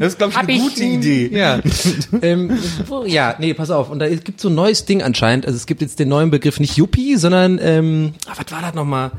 Das 0.00 0.14
ist, 0.14 0.18
glaube 0.18 0.32
ich, 0.32 0.36
Hab 0.36 0.48
eine 0.48 0.52
ich 0.56 0.62
gute 0.62 0.82
ihn- 0.82 0.94
Idee. 1.00 1.28
Ja. 1.32 1.60
ähm, 2.22 2.58
wo- 2.88 3.04
ja, 3.04 3.36
nee, 3.38 3.54
pass 3.54 3.70
auf. 3.70 3.88
Und 3.88 4.00
da 4.00 4.08
gibt 4.08 4.40
so 4.40 4.48
ein 4.48 4.56
neues 4.56 4.84
Ding 4.84 5.00
anscheinend. 5.00 5.46
Also 5.46 5.56
es 5.56 5.66
gibt 5.66 5.80
jetzt 5.80 6.00
den 6.00 6.08
neuen 6.08 6.32
Begriff 6.32 6.58
nicht 6.58 6.76
Yuppie, 6.76 7.14
sondern 7.14 7.60
ähm, 7.62 8.14
ah, 8.26 8.32
was 8.36 8.50
war 8.52 8.62
das 8.62 8.74
nochmal? 8.74 9.12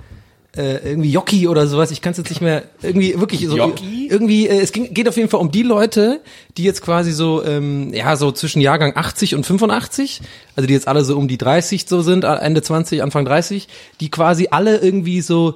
Äh, 0.56 0.88
irgendwie 0.88 1.12
Jockey 1.12 1.48
oder 1.48 1.66
sowas. 1.66 1.90
Ich 1.90 2.02
kann 2.02 2.12
es 2.12 2.18
jetzt 2.18 2.30
nicht 2.30 2.42
mehr 2.42 2.64
irgendwie 2.84 3.20
wirklich 3.20 3.48
so 3.48 3.58
Jockey? 3.58 4.08
irgendwie. 4.08 4.48
Äh, 4.48 4.62
es 4.62 4.72
ging, 4.72 4.94
geht 4.94 5.08
auf 5.10 5.18
jeden 5.18 5.30
Fall 5.30 5.40
um 5.40 5.50
die 5.50 5.64
Leute, 5.64 6.22
die 6.58 6.64
jetzt 6.64 6.82
quasi 6.82 7.12
so 7.12 7.44
ähm, 7.44 7.92
ja 7.92 8.16
so 8.16 8.32
zwischen 8.32 8.62
Jahrgang 8.62 8.96
80 8.96 9.34
und 9.34 9.46
85, 9.48 10.22
also 10.56 10.68
die 10.68 10.74
jetzt 10.74 10.88
alle 10.88 11.04
so 11.06 11.18
um 11.18 11.28
die 11.28 11.40
30 11.40 11.86
so 11.88 12.04
sind, 12.04 12.24
Ende 12.24 12.62
20, 12.62 13.02
Anfang 13.02 13.26
30, 13.26 13.68
die 14.00 14.12
quasi 14.12 14.50
alle 14.52 14.78
irgendwie 14.78 15.22
so 15.22 15.56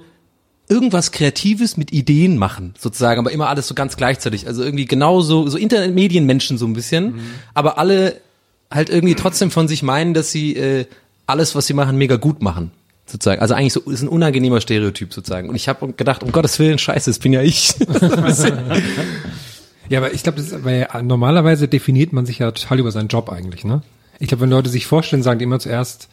irgendwas 0.68 1.12
Kreatives 1.12 1.78
mit 1.78 1.94
Ideen 1.94 2.38
machen, 2.38 2.74
sozusagen, 2.78 3.20
aber 3.20 3.32
immer 3.32 3.50
alles 3.50 3.68
so 3.68 3.76
ganz 3.76 3.98
gleichzeitig. 3.98 4.48
Also 4.48 4.64
irgendwie 4.64 4.86
genauso, 4.86 5.48
so 5.48 5.58
Internetmedienmenschen 5.58 6.58
so 6.58 6.66
ein 6.66 6.74
bisschen, 6.74 7.20
aber 7.54 7.78
alle 7.78 8.20
halt 8.72 8.90
irgendwie 8.90 9.16
trotzdem 9.16 9.52
von 9.52 9.68
sich 9.68 9.84
meinen, 9.84 10.14
dass 10.14 10.32
sie 10.32 10.56
äh, 10.56 10.86
alles, 11.26 11.56
was 11.56 11.68
sie 11.68 11.74
machen, 11.74 11.98
mega 11.98 12.16
gut 12.16 12.42
machen. 12.42 12.72
Sozusagen. 13.08 13.42
Also 13.42 13.54
eigentlich 13.54 13.74
so 13.74 13.80
ist 13.82 14.02
ein 14.02 14.10
unangenehmer 14.10 14.62
Stereotyp 14.62 15.14
sozusagen. 15.14 15.50
Und 15.50 15.56
ich 15.56 15.70
habe 15.70 15.94
gedacht, 15.94 16.24
um 16.24 16.32
Gottes 16.32 16.60
Willen, 16.60 16.78
scheiße, 16.78 17.10
das 17.10 17.20
bin 17.20 17.34
ja 17.34 17.42
ich. 17.42 17.74
Ja, 19.90 20.00
aber 20.00 20.14
ich 20.14 20.24
glaube, 20.24 20.44
weil 20.64 20.88
normalerweise 21.02 21.70
definiert 21.70 22.12
man 22.12 22.26
sich 22.26 22.40
ja 22.40 22.52
total 22.52 22.80
über 22.80 22.92
seinen 22.92 23.08
Job 23.08 23.30
eigentlich, 23.30 23.64
ne? 23.64 23.82
Ich 24.20 24.28
glaube, 24.28 24.42
wenn 24.42 24.50
Leute 24.50 24.70
sich 24.70 24.86
vorstellen, 24.86 25.24
sagen 25.24 25.40
die 25.40 25.44
immer 25.44 25.60
zuerst 25.60 26.10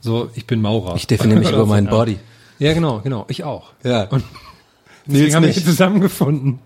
so, 0.00 0.30
ich 0.34 0.46
bin 0.46 0.60
Maurer. 0.60 0.96
Ich 0.96 1.06
definiere 1.06 1.40
mich 1.40 1.50
über 1.52 1.66
meinen 1.66 1.88
Body. 1.88 2.18
Ja, 2.58 2.74
genau, 2.74 3.00
genau. 3.00 3.24
Ich 3.28 3.44
auch. 3.44 3.72
Ja. 3.82 4.04
Und 4.04 4.24
deswegen 5.06 5.24
Nils 5.24 5.34
haben 5.34 5.42
wir 5.44 5.52
hier 5.52 5.64
zusammengefunden. 5.64 6.58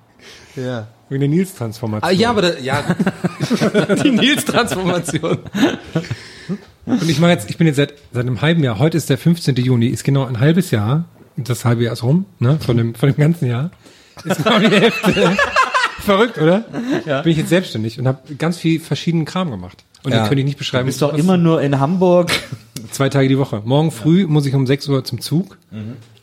Ja. 0.57 0.89
Wegen 1.09 1.21
der 1.21 1.29
Nils-Transformation. 1.29 2.09
Ah, 2.09 2.13
ja, 2.13 2.31
aber 2.31 2.43
da, 2.43 2.59
ja, 2.59 2.85
die 4.05 4.11
Nils-Transformation. 4.11 5.39
Und 6.91 7.09
ich 7.09 7.21
mache 7.21 7.31
jetzt, 7.33 7.49
ich 7.51 7.57
bin 7.57 7.67
jetzt 7.67 7.77
seit, 7.77 7.95
seit 8.13 8.23
einem 8.27 8.41
halben 8.43 8.63
Jahr, 8.65 8.79
heute 8.79 8.97
ist 8.97 9.09
der 9.11 9.19
15. 9.19 9.57
Juni, 9.57 9.87
ist 9.87 10.05
genau 10.05 10.25
ein 10.25 10.41
halbes 10.41 10.71
Jahr, 10.71 11.05
das 11.37 11.65
halbe 11.65 11.85
Jahr 11.85 11.93
ist 11.93 12.03
rum, 12.03 12.27
ne, 12.39 12.59
von 12.61 12.77
dem, 12.77 12.95
von 12.95 13.09
dem 13.11 13.17
ganzen 13.17 13.47
Jahr. 13.47 13.71
Ist 14.25 14.43
genau 14.45 14.59
die 14.59 14.69
Hälfte. 14.69 15.37
Verrückt, 16.01 16.39
oder? 16.39 16.65
Ja. 17.07 17.21
Bin 17.23 17.33
ich 17.33 17.39
jetzt 17.39 17.51
selbstständig 17.51 17.99
und 17.99 18.07
habe 18.09 18.19
ganz 18.37 18.59
viel 18.59 18.81
verschiedenen 18.81 19.25
Kram 19.27 19.51
gemacht. 19.51 19.85
Und 20.03 20.13
Ja. 20.13 20.19
den 20.23 20.29
könnte 20.29 20.41
ich 20.41 20.47
nicht 20.47 20.59
beschreiben. 20.59 20.85
Du 20.85 20.87
bist 20.87 21.03
doch 21.03 21.13
immer 21.15 21.37
nur 21.37 21.61
in 21.61 21.79
Hamburg. 21.79 22.31
Zwei 22.91 23.11
Tage 23.11 23.29
die 23.29 23.37
Woche. 23.39 23.61
Morgen 23.65 23.91
früh 23.91 24.27
muss 24.27 24.47
ich 24.47 24.55
um 24.55 24.67
6 24.67 24.89
Uhr 24.89 25.05
zum 25.05 25.21
Zug. 25.21 25.59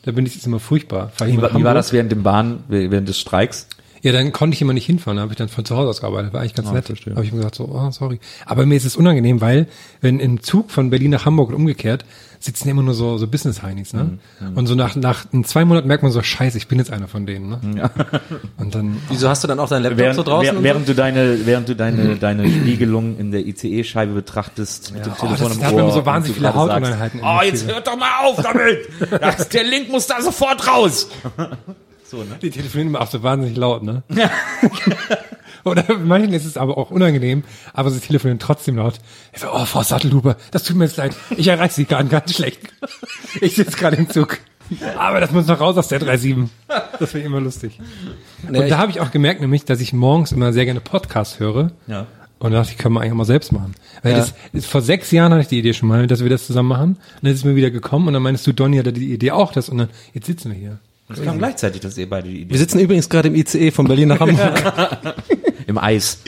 Da 0.03 0.11
bin 0.11 0.25
ich 0.25 0.35
ist 0.35 0.47
immer 0.47 0.59
furchtbar. 0.59 1.11
Wie, 1.23 1.39
war- 1.39 1.53
wie 1.55 1.63
war 1.63 1.73
das 1.75 1.93
während 1.93 2.11
dem 2.11 2.23
Bahn, 2.23 2.63
während 2.69 3.07
des 3.07 3.19
Streiks? 3.19 3.67
Ja, 4.01 4.11
dann 4.11 4.31
konnte 4.31 4.55
ich 4.55 4.61
immer 4.61 4.73
nicht 4.73 4.85
hinfahren, 4.85 5.17
da 5.17 5.23
habe 5.23 5.33
ich 5.33 5.37
dann 5.37 5.49
von 5.49 5.65
zu 5.65 5.75
Hause 5.75 5.89
aus 5.89 6.01
gearbeitet. 6.01 6.33
War 6.33 6.41
eigentlich 6.41 6.55
ganz 6.55 6.69
Ah, 6.69 6.73
nett. 6.73 6.85
verstehe. 6.85 7.15
Habe 7.15 7.25
ich 7.25 7.31
mir 7.31 7.37
gesagt, 7.37 7.55
so, 7.55 7.65
oh, 7.65 7.91
sorry. 7.91 8.19
Aber 8.45 8.65
mir 8.65 8.75
ist 8.75 8.85
es 8.85 8.95
unangenehm, 8.95 9.41
weil 9.41 9.67
wenn 10.01 10.19
im 10.19 10.41
Zug 10.41 10.71
von 10.71 10.89
Berlin 10.89 11.11
nach 11.11 11.25
Hamburg 11.25 11.49
und 11.49 11.55
umgekehrt 11.55 12.05
sitzen 12.39 12.69
immer 12.69 12.83
nur 12.83 12.93
so, 12.93 13.17
so 13.17 13.27
Business-Heinis, 13.27 13.93
ne? 13.93 14.19
Mhm, 14.39 14.57
Und 14.57 14.67
so 14.67 14.75
nach, 14.75 14.95
nach 14.95 15.25
zwei 15.43 15.65
Monaten 15.65 15.87
merkt 15.87 16.03
man 16.03 16.11
so, 16.11 16.21
scheiße, 16.21 16.57
ich 16.57 16.67
bin 16.67 16.77
jetzt 16.77 16.91
einer 16.91 17.07
von 17.07 17.25
denen, 17.25 17.49
ne? 17.49 17.59
Und 18.57 18.75
dann, 18.75 18.97
Wieso 19.09 19.27
hast 19.29 19.43
du 19.43 19.47
dann 19.47 19.59
auch 19.59 19.69
deinen 19.69 19.83
Laptop 19.83 19.97
Während, 19.99 20.15
so 20.15 20.23
draußen? 20.23 20.45
während, 20.45 20.63
während 20.63 20.87
du 20.87 20.93
deine, 20.93 21.45
während 21.45 21.69
du 21.69 21.75
deine, 21.75 22.15
deine 22.17 22.47
Spiegelung 22.47 23.17
in 23.17 23.31
der 23.31 23.45
ICE-Scheibe 23.45 24.13
betrachtest, 24.13 24.93
mit 24.93 25.05
dem 25.05 25.13
oh, 25.13 25.25
Telefon 25.25 25.59
das, 25.59 25.71
im 25.71 25.77
Ohr 25.79 25.91
so 25.91 26.05
wahnsinnig 26.05 26.37
viele 26.37 26.49
in 26.49 27.21
Oh, 27.23 27.39
jetzt 27.43 27.65
hört 27.67 27.87
doch 27.87 27.97
mal 27.97 28.25
auf 28.25 28.41
damit! 28.41 28.87
Das, 29.19 29.49
der 29.49 29.63
Link 29.63 29.89
muss 29.89 30.05
da 30.07 30.21
sofort 30.21 30.67
raus! 30.67 31.09
Die 32.41 32.49
telefonieren 32.51 32.89
immer 32.89 33.01
auch 33.01 33.09
so 33.11 33.23
wahnsinnig 33.23 33.57
laut, 33.57 33.83
ne? 33.83 34.03
Oder 35.63 35.97
manchen 35.97 36.33
ist 36.33 36.45
es 36.45 36.55
aber 36.55 36.77
auch 36.77 36.91
unangenehm, 36.91 37.43
aber 37.73 37.91
sie 37.91 37.99
telefonieren 37.99 38.39
trotzdem 38.39 38.77
laut. 38.77 38.95
Ich 39.33 39.41
so, 39.41 39.47
oh, 39.51 39.65
Frau 39.65 39.83
Sattelhuber, 39.83 40.37
das 40.51 40.63
tut 40.63 40.77
mir 40.77 40.85
jetzt 40.85 40.95
leid. 40.97 41.13
Ich 41.35 41.47
erreiche 41.47 41.73
Sie 41.73 41.85
gerade 41.85 42.07
ganz 42.09 42.33
schlecht. 42.35 42.59
Ich 43.41 43.55
sitze 43.55 43.77
gerade 43.77 43.97
im 43.97 44.09
Zug. 44.09 44.39
Aber 44.97 45.19
das 45.19 45.31
muss 45.31 45.45
noch 45.47 45.59
raus 45.59 45.77
aus 45.77 45.89
der 45.89 46.01
3.7. 46.01 46.47
Das 46.67 47.11
finde 47.11 47.19
ich 47.19 47.25
immer 47.25 47.39
lustig. 47.41 47.79
Nee, 48.49 48.59
Und 48.59 48.69
da 48.69 48.77
habe 48.79 48.91
ich 48.91 48.99
auch 48.99 49.11
gemerkt, 49.11 49.41
nämlich, 49.41 49.63
dass 49.65 49.79
ich 49.79 49.93
morgens 49.93 50.31
immer 50.31 50.53
sehr 50.53 50.65
gerne 50.65 50.79
Podcasts 50.79 51.39
höre. 51.39 51.71
Ja. 51.87 52.07
Und 52.39 52.51
da 52.51 52.59
dachte 52.59 52.71
ich, 52.71 52.77
können 52.77 52.93
wir 52.95 53.01
eigentlich 53.01 53.11
auch 53.13 53.17
mal 53.17 53.25
selbst 53.25 53.51
machen. 53.51 53.75
Weil 54.01 54.13
Ja. 54.13 54.17
das, 54.19 54.33
das, 54.53 54.65
vor 54.65 54.81
sechs 54.81 55.11
Jahren 55.11 55.31
hatte 55.33 55.41
ich 55.41 55.47
die 55.49 55.59
Idee 55.59 55.73
schon 55.73 55.89
mal, 55.89 56.07
dass 56.07 56.21
wir 56.23 56.29
das 56.29 56.47
zusammen 56.47 56.69
machen. 56.69 56.89
Und 56.91 56.99
dann 57.23 57.31
ist 57.31 57.39
es 57.39 57.45
mir 57.45 57.55
wieder 57.55 57.69
gekommen 57.71 58.07
und 58.07 58.13
dann 58.13 58.23
meinst 58.23 58.45
du, 58.47 58.53
Donny 58.53 58.77
hatte 58.77 58.93
die 58.93 59.13
Idee 59.13 59.31
auch 59.31 59.51
das 59.51 59.69
und 59.69 59.77
dann, 59.77 59.89
jetzt 60.13 60.25
sitzen 60.27 60.51
wir 60.51 60.57
hier. 60.57 60.79
Das 61.07 61.21
kam 61.23 61.37
gleichzeitig, 61.37 61.81
dass 61.81 61.97
ihr 61.97 62.09
beide 62.09 62.27
die 62.27 62.41
Idee 62.41 62.51
Wir 62.51 62.59
sitzen 62.59 62.79
übrigens 62.79 63.07
gerade 63.07 63.29
im 63.29 63.35
ICE 63.35 63.71
von 63.71 63.87
Berlin 63.87 64.09
nach 64.09 64.19
Hamburg. 64.19 65.15
im 65.67 65.77
Eis. 65.77 66.19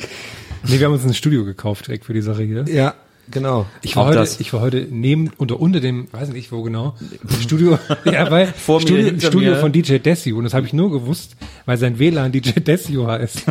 Nee, 0.68 0.80
wir 0.80 0.86
haben 0.86 0.94
uns 0.94 1.04
ein 1.04 1.14
Studio 1.14 1.44
gekauft 1.44 1.88
direkt 1.88 2.06
für 2.06 2.14
die 2.14 2.22
Sache 2.22 2.44
hier. 2.44 2.64
ja, 2.68 2.96
genau. 3.32 3.66
Ich 3.82 3.96
war 3.96 4.04
Auch 4.04 4.08
heute, 4.10 4.20
das. 4.20 4.40
ich 4.40 4.52
war 4.54 4.62
heute 4.62 4.88
neben 4.90 5.32
unter 5.38 5.60
unter 5.60 5.80
dem, 5.80 6.08
weiß 6.12 6.30
nicht 6.30 6.52
wo 6.52 6.62
genau, 6.64 6.96
Studio, 7.42 7.78
ja, 8.06 8.30
weil 8.32 8.48
Vor 8.48 8.78
mir, 8.80 8.82
Studio, 8.88 9.06
hinter 9.06 9.28
Studio 9.28 9.52
mir. 9.52 9.58
von 9.60 9.72
DJ 9.72 9.98
Desio 9.98 10.38
und 10.38 10.44
das 10.44 10.54
habe 10.54 10.66
ich 10.68 10.74
nur 10.74 10.92
gewusst, 10.92 11.36
weil 11.66 11.78
sein 11.78 12.00
WLAN 12.00 12.32
DJ 12.32 12.52
Desio 12.60 13.08
heißt. 13.08 13.44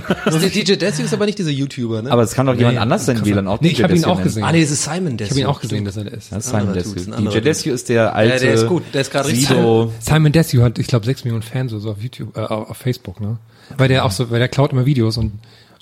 DJ 0.54 0.74
Desi 0.76 1.02
ist 1.02 1.12
aber 1.14 1.26
nicht 1.26 1.38
dieser 1.38 1.50
YouTuber, 1.50 2.02
ne? 2.02 2.10
Aber 2.10 2.22
es 2.22 2.32
kann 2.32 2.46
doch 2.46 2.54
jemand 2.54 2.74
Nee, 2.76 2.80
anders 2.80 3.06
sein 3.06 3.24
WLAN 3.24 3.46
auch 3.48 3.60
Nee, 3.60 3.68
ich 3.68 3.74
DJ 3.76 3.82
habe 3.84 3.92
ihn 3.92 3.96
Desio 3.96 4.10
auch 4.10 4.14
nennen. 4.16 4.24
gesehen. 4.24 4.44
ah, 4.44 4.52
nee, 4.52 4.60
das 4.60 4.70
ist 4.70 4.84
Simon 4.84 5.16
Desi. 5.16 5.24
Ich 5.24 5.30
habe 5.30 5.40
ihn 5.40 5.46
auch 5.46 5.60
gesehen, 5.60 5.84
dass 5.84 5.96
er 5.96 6.04
da 6.04 6.10
ist. 6.10 6.32
Das 6.32 6.44
ist 6.46 6.50
Simon 6.50 6.72
Desio. 6.74 6.94
DJ 7.16 7.40
Desio 7.40 7.74
ist 7.74 7.88
der 7.88 8.14
alte 8.14 8.34
Ja, 8.34 8.40
der 8.40 8.54
ist 8.54 8.66
gut, 8.66 8.82
der 8.92 9.00
ist 9.02 9.10
gerade 9.10 9.28
richtig- 9.28 9.48
Sido. 9.48 9.92
Simon 10.00 10.32
Desio 10.32 10.62
hat, 10.62 10.78
ich 10.78 10.86
glaube, 10.86 11.06
sechs 11.06 11.24
Millionen 11.24 11.42
Fans 11.42 11.72
oder 11.72 11.80
so 11.80 11.90
auf 11.90 12.00
YouTube, 12.02 12.36
äh, 12.36 12.40
auf 12.40 12.76
Facebook, 12.76 13.20
ne? 13.20 13.38
Weil 13.76 13.88
der 13.88 14.04
auch 14.06 14.10
so, 14.10 14.30
weil 14.30 14.38
der 14.38 14.48
klaut 14.48 14.72
immer 14.72 14.86
Videos 14.86 15.18
und 15.18 15.32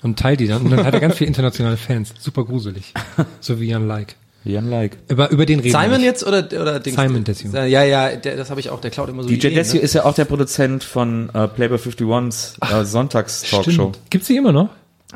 und 0.03 0.19
teilt 0.19 0.39
die 0.39 0.47
dann 0.47 0.61
und 0.63 0.71
dann 0.71 0.85
hat 0.85 0.93
er 0.93 0.99
ganz 0.99 1.15
viele 1.15 1.27
internationale 1.27 1.77
Fans. 1.77 2.13
Super 2.19 2.45
gruselig. 2.45 2.93
So 3.39 3.59
wie 3.59 3.69
Jan 3.69 3.87
Like. 3.87 4.15
Jan 4.43 4.69
Like. 4.69 4.97
Über, 5.07 5.29
über 5.29 5.45
den 5.45 5.59
reden 5.59 5.73
wir 5.73 5.81
Simon 5.81 6.01
jetzt 6.01 6.25
oder 6.25 6.39
oder 6.59 6.79
Dings? 6.79 6.95
Simon 6.95 7.23
Desio. 7.23 7.51
Ja, 7.51 7.83
ja, 7.83 8.15
der, 8.15 8.37
das 8.37 8.49
habe 8.49 8.59
ich 8.59 8.69
auch. 8.69 8.79
Der 8.81 8.91
klaut 8.91 9.09
immer 9.09 9.23
so 9.23 9.29
DJ 9.29 9.35
Ideen, 9.35 9.55
Desio 9.55 9.75
ne? 9.75 9.81
ist 9.81 9.93
ja 9.93 10.05
auch 10.05 10.13
der 10.13 10.25
Produzent 10.25 10.83
von 10.83 11.29
äh, 11.33 11.47
Playboy 11.47 11.77
51s 11.77 12.81
äh, 12.81 12.85
Sonntags-Talkshow. 12.85 13.91
Gibt's 14.09 14.27
die 14.27 14.37
immer 14.37 14.51
noch? 14.51 14.69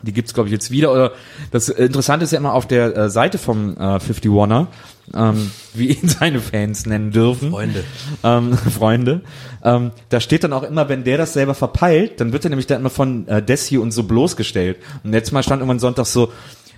Die 0.03 0.13
gibt's 0.13 0.33
glaube 0.33 0.50
ich 0.50 0.53
jetzt 0.53 0.71
wieder. 0.71 0.91
Oder 0.91 1.11
das 1.51 1.69
Interessante 1.69 2.23
ist 2.23 2.31
ja 2.31 2.39
immer 2.39 2.53
auf 2.53 2.67
der 2.67 2.95
äh, 2.95 3.09
Seite 3.09 3.38
vom 3.38 3.75
äh, 3.77 3.97
51er, 3.97 4.67
ähm, 5.13 5.51
wie 5.74 5.93
ihn 5.93 6.08
seine 6.08 6.39
Fans 6.39 6.86
nennen 6.86 7.12
dürfen. 7.12 7.51
Freunde. 7.51 7.84
Ähm, 8.24 8.58
Freunde. 8.77 9.22
Ähm, 9.63 9.91
da 10.10 10.20
steht 10.20 10.43
dann 10.43 10.53
auch 10.53 10.63
immer, 10.63 10.89
wenn 10.89 11.03
der 11.03 11.17
das 11.17 11.34
selber 11.34 11.53
verpeilt, 11.53 12.20
dann 12.20 12.34
wird 12.34 12.46
er 12.46 12.50
nämlich 12.50 12.67
dann 12.67 12.79
immer 12.79 12.89
von 12.89 13.27
äh, 13.27 13.41
Desio 13.41 13.81
und 13.81 13.91
so 13.91 14.03
bloßgestellt. 14.03 14.77
Und 15.03 15.12
letztes 15.12 15.31
Mal 15.31 15.43
stand 15.43 15.62
irgendwann 15.62 15.79
Sonntag 15.79 16.05
so, 16.05 16.31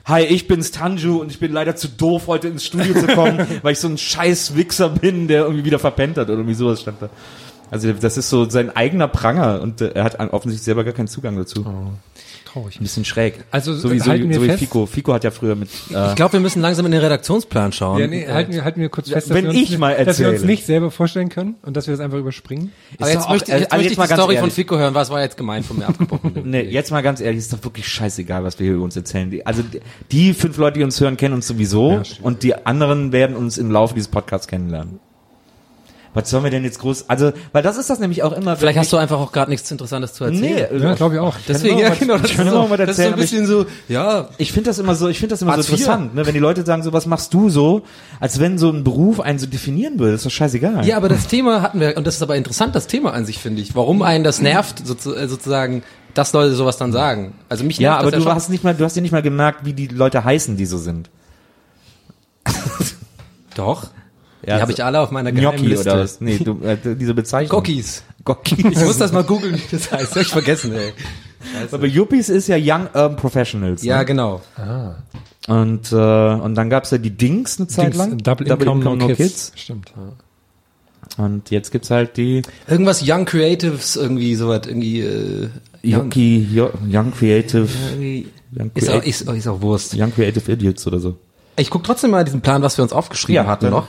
Hi, 0.05 0.23
ich 0.23 0.49
bin's 0.49 0.71
Tanju 0.71 1.21
und 1.21 1.31
ich 1.31 1.39
bin 1.39 1.53
leider 1.53 1.77
zu 1.77 1.87
doof, 1.87 2.23
heute 2.27 2.49
ins 2.49 2.65
Studio 2.65 2.93
zu 2.93 3.07
kommen, 3.07 3.47
weil 3.61 3.71
ich 3.71 3.79
so 3.79 3.87
ein 3.87 3.97
scheiß 3.97 4.57
Wichser 4.57 4.89
bin, 4.89 5.29
der 5.29 5.43
irgendwie 5.43 5.63
wieder 5.63 5.79
verpennt 5.79 6.17
hat 6.17 6.27
oder 6.27 6.39
irgendwie 6.39 6.55
sowas 6.55 6.81
stand 6.81 7.01
da. 7.01 7.09
Also 7.71 7.91
das 7.93 8.17
ist 8.17 8.29
so 8.29 8.49
sein 8.49 8.69
eigener 8.75 9.07
Pranger 9.07 9.61
und 9.61 9.79
äh, 9.79 9.91
er 9.93 10.03
hat 10.03 10.19
offensichtlich 10.19 10.63
selber 10.63 10.83
gar 10.83 10.93
keinen 10.93 11.07
Zugang 11.07 11.37
dazu. 11.37 11.65
Traurig. 12.53 12.79
Ein 12.79 12.83
bisschen 12.83 13.03
schräg. 13.03 13.43
Also, 13.51 13.73
so 13.73 13.91
wie, 13.91 13.99
so, 13.99 14.05
halten 14.11 14.25
wie, 14.25 14.29
wir 14.29 14.35
so 14.35 14.41
wie 14.43 14.47
fest- 14.47 14.59
Fico. 14.59 14.85
Fico 14.85 15.11
hat 15.13 15.23
ja 15.23 15.31
früher 15.31 15.55
mit. 15.55 15.69
Äh, 15.91 16.09
Ich 16.09 16.15
glaube, 16.15 16.33
wir 16.33 16.39
müssen 16.39 16.61
langsam 16.61 16.85
in 16.85 16.91
den 16.91 17.01
Redaktionsplan 17.01 17.71
schauen. 17.71 17.99
Ja, 17.99 18.07
nee, 18.07 18.27
halten 18.27 18.53
wir, 18.53 18.63
halten 18.63 18.79
wir 18.79 18.89
kurz 18.89 19.09
fest, 19.09 19.27
dass, 19.29 19.35
wenn 19.35 19.45
wir 19.45 19.49
uns, 19.51 19.59
ich 19.59 19.77
mal 19.77 19.93
dass 20.05 20.19
wir 20.19 20.27
uns 20.27 20.33
erzähle. 20.35 20.51
nicht 20.51 20.65
selber 20.65 20.91
vorstellen 20.91 21.29
können 21.29 21.55
und 21.63 21.75
dass 21.75 21.87
wir 21.87 21.93
das 21.93 21.99
einfach 21.99 22.19
überspringen. 22.19 22.71
Aber 22.99 23.09
jetzt 23.09 23.25
auch- 23.25 23.29
möchte, 23.31 23.51
also 23.53 23.61
jetzt 23.63 23.71
möchte 23.71 23.83
jetzt 23.85 23.91
ich 23.93 23.97
mal 23.97 24.03
die 24.05 24.09
ganz 24.09 24.19
Story 24.21 24.35
von 24.35 24.43
ehrlich. 24.43 24.53
Fico 24.53 24.77
hören. 24.77 24.93
Was 24.93 25.09
war 25.09 25.21
jetzt 25.21 25.35
gemein 25.37 25.63
von 25.63 25.77
mir 25.79 25.87
abgebrochen? 25.87 26.33
Nee, 26.45 26.61
jetzt 26.61 26.91
mal 26.91 27.01
ganz 27.01 27.19
ehrlich, 27.21 27.39
ist 27.39 27.51
doch 27.53 27.63
wirklich 27.63 27.87
scheißegal, 27.87 28.43
was 28.43 28.59
wir 28.59 28.65
hier 28.67 28.75
über 28.75 28.83
uns 28.83 28.95
erzählen. 28.95 29.31
Die, 29.31 29.45
also 29.45 29.63
die- 29.63 29.79
die 30.11 30.33
fünf 30.33 30.57
Leute, 30.57 30.77
die 30.79 30.83
uns 30.83 30.99
hören, 31.01 31.17
kennen 31.17 31.33
uns 31.33 31.47
sowieso 31.47 32.01
und 32.21 32.43
die 32.43 32.53
anderen 32.65 33.11
werden 33.11 33.35
uns 33.35 33.57
im 33.57 33.71
Laufe 33.71 33.95
dieses 33.95 34.09
Podcasts 34.09 34.47
kennenlernen. 34.47 34.99
Was 36.13 36.29
sollen 36.29 36.43
wir 36.43 36.51
denn 36.51 36.63
jetzt 36.63 36.79
groß, 36.79 37.05
also, 37.09 37.33
weil 37.53 37.63
das 37.63 37.77
ist 37.77 37.89
das 37.89 37.99
nämlich 37.99 38.21
auch 38.23 38.33
immer. 38.33 38.55
Vielleicht 38.55 38.77
hast 38.77 38.93
du 38.93 38.97
einfach 38.97 39.19
auch 39.19 39.31
gerade 39.31 39.49
nichts 39.49 39.69
Interessantes 39.71 40.13
zu 40.13 40.25
erzählen. 40.25 40.67
Nee, 40.71 40.83
Ja, 40.83 40.93
glaube 40.93 41.15
ich 41.15 41.19
auch. 41.19 41.35
Deswegen, 41.47 41.79
ja, 41.79 41.89
genau. 41.89 42.17
Das 42.17 42.29
ich 42.29 42.37
kann 42.37 42.49
so, 42.49 42.69
was 42.69 42.77
das 42.77 42.89
ist 42.89 42.95
so 42.97 43.01
ein 43.01 43.07
erzählen, 43.07 43.15
bisschen 43.15 43.47
so, 43.47 43.65
ja, 43.87 44.29
Ich 44.37 44.51
finde 44.51 44.69
das 44.69 44.79
immer 44.79 44.95
so, 44.95 45.07
ich 45.07 45.17
finde 45.17 45.33
das 45.33 45.41
immer 45.41 45.53
Hartz 45.53 45.67
so 45.67 45.73
interessant, 45.73 46.13
ne, 46.13 46.25
wenn 46.25 46.33
die 46.33 46.39
Leute 46.39 46.65
sagen, 46.65 46.83
so 46.83 46.93
was 46.93 47.05
machst 47.05 47.33
du 47.33 47.49
so, 47.49 47.81
als 48.19 48.39
wenn 48.39 48.57
so 48.57 48.69
ein 48.69 48.83
Beruf 48.83 49.19
einen 49.19 49.39
so 49.39 49.47
definieren 49.47 49.99
würde, 49.99 50.13
ist 50.13 50.25
doch 50.25 50.31
scheißegal. 50.31 50.85
Ja, 50.85 50.97
aber 50.97 51.09
das 51.09 51.27
Thema 51.27 51.61
hatten 51.61 51.79
wir, 51.79 51.97
und 51.97 52.05
das 52.05 52.15
ist 52.15 52.21
aber 52.21 52.35
interessant, 52.35 52.75
das 52.75 52.87
Thema 52.87 53.13
an 53.13 53.25
sich, 53.25 53.39
finde 53.39 53.61
ich. 53.61 53.75
Warum 53.75 54.01
einen 54.01 54.23
das 54.23 54.41
nervt, 54.41 54.81
äh, 54.81 55.27
sozusagen, 55.27 55.83
dass 56.13 56.33
Leute 56.33 56.53
sowas 56.53 56.77
dann 56.77 56.91
sagen. 56.91 57.33
Also 57.49 57.63
mich 57.63 57.79
ja, 57.79 57.91
nervt 57.91 58.01
aber 58.01 58.11
das 58.11 58.23
du 58.23 58.29
ja 58.29 58.35
hast 58.35 58.49
nicht 58.49 58.63
mal, 58.63 58.75
du 58.75 58.85
hast 58.85 58.95
ja 58.95 59.01
nicht 59.01 59.11
mal 59.11 59.21
gemerkt, 59.21 59.65
wie 59.65 59.73
die 59.73 59.87
Leute 59.87 60.23
heißen, 60.23 60.57
die 60.57 60.65
so 60.65 60.77
sind. 60.77 61.09
Doch. 63.55 63.87
Ja, 64.45 64.57
die 64.57 64.61
habe 64.61 64.71
ich 64.71 64.83
alle 64.83 64.99
auf 64.99 65.11
meiner 65.11 65.31
geheimen 65.31 65.51
Gnocchi 65.57 65.67
Liste. 65.67 65.91
oder 65.91 65.99
was? 66.03 66.19
Nee, 66.21 66.37
du, 66.39 66.59
äh, 66.63 66.77
diese 66.95 67.13
Bezeichnung. 67.13 67.59
Gokis. 67.59 68.03
Gocki. 68.25 68.55
Ich 68.55 68.79
muss 68.79 68.97
das 68.97 69.11
mal 69.11 69.23
googeln, 69.23 69.55
wie 69.55 69.61
das 69.75 69.91
heißt. 69.91 70.15
Hab 70.15 70.21
ich 70.21 70.27
vergessen, 70.29 70.73
ey. 70.73 70.93
Aber 71.71 71.85
Yuppies 71.85 72.29
ist 72.29 72.47
ja 72.47 72.55
Young 72.57 72.87
Urban 72.93 73.15
Professionals. 73.17 73.83
Ja, 73.83 73.99
ne? 73.99 74.05
genau. 74.05 74.41
Und, 75.47 75.91
äh, 75.91 75.95
und 75.95 76.55
dann 76.55 76.69
gab's 76.69 76.91
ja 76.91 76.97
die 76.97 77.09
Dings 77.11 77.59
eine 77.59 77.67
Zeit 77.67 77.87
Dings, 77.93 77.97
lang. 77.97 78.17
Double, 78.17 78.47
Income, 78.47 78.95
no, 78.97 79.07
Kids. 79.07 79.51
Stimmt. 79.55 79.91
Ja. 79.95 81.23
Und 81.25 81.51
jetzt 81.51 81.71
gibt's 81.71 81.89
halt 81.91 82.15
die 82.17 82.41
Irgendwas 82.67 83.03
Young 83.05 83.25
Creatives, 83.25 83.97
irgendwie 83.97 84.35
sowas, 84.35 84.61
irgendwie, 84.65 85.01
äh, 85.01 85.49
Young, 85.83 86.05
Yoki, 86.05 86.47
Yo- 86.53 86.71
Young 86.89 87.11
Creative, 87.11 87.67
irgendwie- 87.91 88.27
Young, 88.57 88.71
ist 88.73 88.87
auch, 88.87 88.93
Creative, 89.01 89.09
ist, 89.09 89.21
ist 89.29 89.47
auch 89.47 89.61
Wurst. 89.61 89.95
Young 89.95 90.13
Creative 90.13 90.49
Idiots 90.51 90.87
oder 90.87 90.99
so. 90.99 91.17
Ich 91.55 91.69
guck 91.69 91.83
trotzdem 91.83 92.11
mal 92.11 92.23
diesen 92.23 92.41
Plan, 92.41 92.61
was 92.61 92.77
wir 92.77 92.83
uns 92.83 92.93
aufgeschrieben 92.93 93.45
hatten 93.47 93.65
dann 93.65 93.73
noch. 93.73 93.87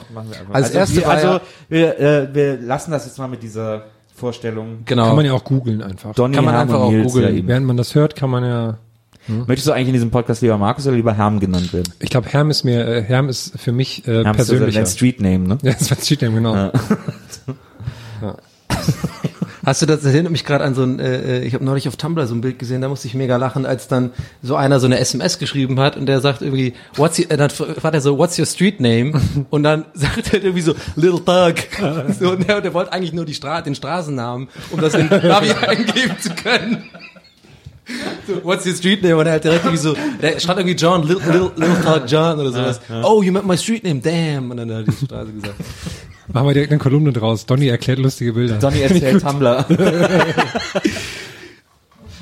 Als 0.53 0.67
also 0.67 0.79
erste 0.79 0.97
wir, 0.97 1.09
also 1.09 1.27
ja- 1.29 1.41
wir, 1.69 1.99
äh, 1.99 2.35
wir 2.35 2.59
lassen 2.59 2.91
das 2.91 3.07
jetzt 3.07 3.19
mal 3.19 3.29
mit 3.29 3.43
dieser 3.43 3.85
Vorstellung. 4.15 4.83
Genau. 4.85 5.07
Kann 5.07 5.17
man 5.17 5.27
ja 5.27 5.33
auch 5.33 5.45
googeln 5.45 5.83
einfach. 5.83 6.15
Donny, 6.15 6.35
Kann 6.35 6.45
man 6.45 6.55
Herm 6.55 6.63
einfach 6.63 6.81
und 6.81 6.83
auch 6.87 6.91
Nils 6.91 7.13
googeln. 7.13 7.37
Ja. 7.37 7.47
Während 7.47 7.67
man 7.67 7.77
das 7.77 7.95
hört, 7.95 8.17
kann 8.17 8.31
man 8.31 8.45
ja. 8.45 8.79
Möchtest 9.27 9.69
du 9.69 9.73
eigentlich 9.73 9.89
in 9.89 9.95
diesem 9.95 10.11
Podcast 10.11 10.43
lieber 10.43 10.59
Markus 10.59 10.87
oder 10.87 10.97
lieber 10.97 11.15
Herm 11.15 11.41
genannt 11.41 11.73
werden? 11.73 11.91
Ich 11.99 12.11
glaube, 12.11 12.29
Herm 12.29 12.51
ist 12.51 12.63
mir, 12.63 12.87
äh, 12.87 13.03
Herm 13.03 13.31
ist 13.31 13.59
für 13.59 13.73
mich 13.73 14.07
äh, 14.07 14.23
Herm 14.23 14.37
ist 14.37 14.47
so 14.47 14.53
persönlicher. 14.53 14.81
dein 14.81 14.87
Street 14.87 15.21
Name, 15.23 15.49
ne? 15.49 15.59
Ja, 15.63 15.73
das 15.73 15.91
war 15.91 15.97
Streetname, 15.97 16.35
genau. 16.35 16.71
Hast 19.65 19.83
du 19.83 19.87
das, 19.87 20.03
das 20.03 20.13
erinnert 20.13 20.33
mich 20.33 20.45
gerade 20.45 20.65
an 20.65 20.75
so 20.75 20.83
ein, 20.83 20.99
äh, 20.99 21.39
äh, 21.39 21.45
ich 21.45 21.55
habe 21.55 21.65
neulich 21.65 21.89
auf 21.89 21.97
Tumblr 21.97 22.27
so 22.27 22.35
ein 22.35 22.41
Bild 22.41 22.59
gesehen, 22.59 22.81
da 22.81 22.89
musste 22.89 23.09
ich 23.09 23.15
mega 23.15 23.37
lachen, 23.37 23.67
als 23.67 23.89
dann 23.89 24.11
so 24.43 24.57
einer 24.57 24.81
so 24.81 24.87
eine 24.87 24.99
SMS 24.99 25.39
geschrieben 25.39 25.81
hat 25.81 25.97
und 25.97 26.07
der 26.07 26.21
sagt 26.21 26.43
irgendwie, 26.43 26.75
what's 26.97 27.19
your, 27.19 27.31
äh, 27.31 27.37
dann 27.37 27.51
fragt 27.51 27.95
er 27.95 28.01
so, 28.01 28.19
what's 28.19 28.39
your 28.39 28.47
street 28.47 28.81
name? 28.81 29.21
Und 29.51 29.63
dann 29.63 29.85
sagt 29.95 30.33
er 30.33 30.43
irgendwie 30.43 30.63
so, 30.63 30.75
Little 30.97 31.25
Thug. 31.25 31.55
So, 32.19 32.31
und 32.33 32.47
der, 32.49 32.61
der 32.61 32.75
wollte 32.75 32.93
eigentlich 32.93 33.13
nur 33.13 33.25
die 33.25 33.35
Stra 33.35 33.61
den 33.61 33.75
Straßennamen, 33.75 34.49
um 34.71 34.81
das 34.81 34.95
in 34.95 35.07
Navi 35.11 35.53
eingeben 35.53 36.17
zu 36.21 36.31
können. 36.31 36.85
So, 38.27 38.43
what's 38.45 38.67
your 38.67 38.75
street 38.75 39.03
name? 39.03 39.17
Und 39.17 39.27
er 39.27 39.33
halt 39.33 39.45
direkt 39.45 39.65
irgendwie 39.65 39.83
so, 39.83 39.95
der 40.23 40.39
stand 40.41 40.59
irgendwie 40.59 40.77
John, 40.77 41.07
Little, 41.07 41.27
Little, 41.27 41.53
Little 41.57 41.83
Thug 41.83 42.05
John 42.07 42.39
oder 42.39 42.51
sowas. 42.51 42.81
Oh, 43.03 43.23
you 43.23 43.33
meant 43.33 43.47
my 43.47 43.57
street 43.57 43.85
name, 43.85 44.01
damn. 44.01 44.51
Und 44.51 44.57
dann 44.57 44.71
hat 44.71 44.87
er 44.87 44.93
die 44.93 45.05
Straße 45.05 45.33
gesagt. 45.33 45.55
Machen 46.33 46.47
wir 46.47 46.55
direkt 46.55 46.73
eine 46.73 46.79
Kolumne 46.79 47.13
draus. 47.13 47.47
Donny 47.47 47.69
erklärt 47.69 47.99
lustige 47.99 48.33
Bilder. 48.33 48.59
Donny 48.59 48.81
erzählt 48.81 49.23
Tumblr. 49.23 49.67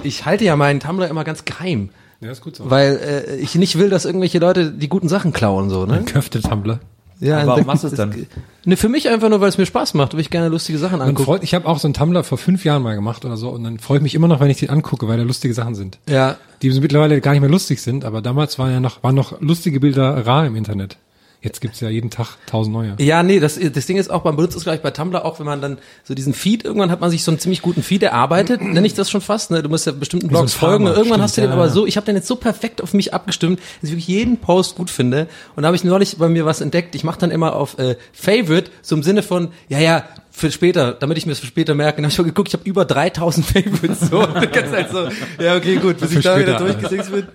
Ich 0.05 0.25
halte 0.25 0.45
ja 0.45 0.57
meinen 0.57 0.81
Tumblr 0.81 1.07
immer 1.09 1.23
ganz 1.23 1.45
geheim. 1.45 1.91
Ja, 2.21 2.31
ist 2.31 2.41
gut 2.41 2.57
so. 2.57 2.71
Weil 2.71 2.99
äh, 3.29 3.37
ich 3.37 3.55
nicht 3.55 3.79
will, 3.79 3.91
dass 3.91 4.05
irgendwelche 4.05 4.39
Leute 4.39 4.71
die 4.71 4.89
guten 4.89 5.09
Sachen 5.09 5.33
klauen, 5.33 5.71
so, 5.71 5.87
ne? 5.87 6.03
Köfte-Tumblr. 6.05 6.81
Ja, 7.21 7.39
Aber 7.39 7.47
warum 7.53 7.67
machst 7.67 7.85
du 7.85 7.89
es 7.89 7.95
dann? 7.95 8.27
Ne, 8.65 8.77
für 8.77 8.89
mich 8.89 9.09
einfach 9.09 9.29
nur, 9.29 9.41
weil 9.41 9.49
es 9.49 9.57
mir 9.59 9.67
Spaß 9.67 9.95
macht, 9.95 10.15
weil 10.15 10.21
ich 10.21 10.31
gerne 10.31 10.49
lustige 10.49 10.77
Sachen 10.79 11.01
Und 11.01 11.07
angucke. 11.07 11.25
freut, 11.25 11.43
ich 11.45 11.55
habe 11.55 11.67
auch 11.67 11.79
so 11.79 11.87
einen 11.87 11.95
Tumblr 11.95 12.25
vor 12.25 12.37
fünf 12.37 12.65
Jahren 12.65 12.83
mal 12.83 12.97
gemacht 12.97 13.25
oder 13.25 13.37
so 13.37 13.51
und 13.51 13.63
dann 13.63 13.79
freue 13.79 13.99
ich 13.99 14.03
mich 14.03 14.17
immer 14.17 14.27
noch, 14.27 14.41
wenn 14.41 14.51
ich 14.51 14.59
den 14.59 14.71
angucke, 14.71 15.07
weil 15.07 15.19
da 15.19 15.23
lustige 15.23 15.55
Sachen 15.55 15.77
sind. 15.77 15.99
Ja. 16.09 16.37
Die 16.63 16.71
mittlerweile 16.81 17.21
gar 17.21 17.31
nicht 17.33 17.41
mehr 17.41 17.51
lustig 17.51 17.81
sind, 17.81 18.05
aber 18.05 18.23
damals 18.23 18.59
waren 18.59 18.73
ja 18.73 18.81
noch, 18.81 19.05
waren 19.05 19.15
noch 19.15 19.41
lustige 19.41 19.79
Bilder 19.79 20.27
rar 20.27 20.47
im 20.47 20.57
Internet. 20.57 20.97
Jetzt 21.43 21.61
gibt's 21.61 21.81
ja 21.81 21.89
jeden 21.89 22.09
Tag 22.09 22.37
tausend 22.47 22.73
neue. 22.73 22.95
Ja, 23.01 23.25
nee, 23.25 23.41
das, 23.41 23.59
das 23.59 23.87
Ding 23.87 23.97
ist 23.97 24.13
auch, 24.13 24.23
man 24.23 24.37
benutzt 24.37 24.57
es 24.57 24.63
gleich 24.63 24.81
bei 24.81 24.93
Tumblr 24.93 25.25
auch, 25.25 25.41
wenn 25.41 25.47
man 25.47 25.61
dann 25.61 25.79
so 26.05 26.15
diesen 26.15 26.35
Feed, 26.35 26.65
irgendwann 26.65 26.93
hat 26.93 27.01
man 27.01 27.11
sich 27.11 27.25
so 27.25 27.33
einen 27.33 27.41
ziemlich 27.41 27.63
guten 27.63 27.83
Feed 27.83 28.05
erarbeitet, 28.05 28.61
nenne 28.63 28.87
ich 28.87 28.95
das 28.95 29.11
schon 29.11 29.21
fast, 29.21 29.51
ne? 29.51 29.61
Du 29.61 29.69
musst 29.69 29.85
ja 29.85 29.91
bestimmten 29.91 30.27
so 30.27 30.31
Blogs 30.31 30.55
folgen. 30.55 30.85
Und 30.85 30.93
Farmer, 30.93 30.97
irgendwann 30.97 31.19
stimmt, 31.19 31.23
hast 31.25 31.37
du 31.37 31.41
den 31.41 31.51
ja, 31.51 31.57
aber 31.57 31.69
so, 31.69 31.85
ich 31.85 31.97
habe 31.97 32.07
den 32.07 32.15
jetzt 32.15 32.29
so 32.29 32.37
perfekt 32.37 32.81
auf 32.81 32.95
mich 32.95 33.13
abgestimmt, 33.13 33.59
dass 33.59 33.91
ich 33.91 33.97
wirklich 33.97 34.07
jeden 34.07 34.37
Post 34.37 34.77
gut 34.77 34.89
finde. 34.89 35.27
Und 35.57 35.65
da 35.65 35.67
habe 35.67 35.77
ich 35.77 35.83
neulich 35.83 36.17
bei 36.17 36.29
mir 36.29 36.47
was 36.47 36.61
entdeckt, 36.61 36.95
ich 36.95 37.03
mache 37.03 37.19
dann 37.19 37.33
immer 37.33 37.57
auf 37.57 37.77
äh, 37.77 37.97
Favorite, 38.13 38.71
so 38.81 38.95
im 38.95 39.03
Sinne 39.03 39.25
von, 39.25 39.49
ja, 39.69 39.81
ja, 39.81 40.05
für 40.31 40.53
später, 40.53 40.93
damit 40.93 41.19
ich 41.19 41.27
mir 41.27 41.33
das 41.33 41.41
für 41.41 41.47
später 41.47 41.75
merke, 41.75 41.97
dann 41.97 42.05
habe 42.05 42.13
ich 42.13 42.19
mal 42.19 42.25
geguckt, 42.25 42.49
ich 42.49 42.55
habe 42.55 42.69
über 42.69 42.85
3000 42.85 43.45
Favorites, 43.45 44.09
so, 44.09 44.21
und 44.29 44.35
dann 44.35 44.53
kannst 44.53 44.73
halt 44.73 44.91
so, 44.91 45.09
ja, 45.43 45.57
okay, 45.57 45.77
gut, 45.77 45.99
bis 45.99 46.13
Für 46.13 46.19
ich 46.19 46.25
da 46.25 46.39
wieder 46.39 46.57
durchgesetzt 46.57 47.11
bin. 47.11 47.27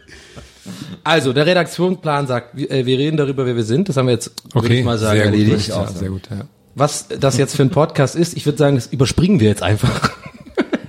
Also, 1.03 1.34
der 1.34 1.45
Redaktionsplan 1.45 2.27
sagt, 2.27 2.56
wir, 2.56 2.69
äh, 2.71 2.86
wir 2.86 2.97
reden 2.97 3.17
darüber, 3.17 3.45
wer 3.45 3.56
wir 3.56 3.63
sind. 3.63 3.89
Das 3.89 3.97
haben 3.97 4.08
wir 4.08 4.13
jetzt, 4.13 4.32
würde 4.53 4.73
ich 4.73 4.86
mal 4.86 4.97
sagen, 4.97 5.17
sehr 5.17 5.25
gut, 5.25 5.39
erledigt. 5.39 5.65
sagen. 5.67 5.95
sehr 5.95 6.10
gut, 6.10 6.30
ja. 6.30 6.45
Was 6.75 7.08
das 7.08 7.38
jetzt 7.38 7.56
für 7.56 7.63
ein 7.63 7.71
Podcast 7.71 8.15
ist, 8.15 8.38
ich 8.38 8.45
würde 8.45 8.58
sagen, 8.58 8.75
das 8.75 8.88
überspringen 8.88 9.39
wir 9.39 9.47
jetzt 9.47 9.63
einfach. 9.63 10.12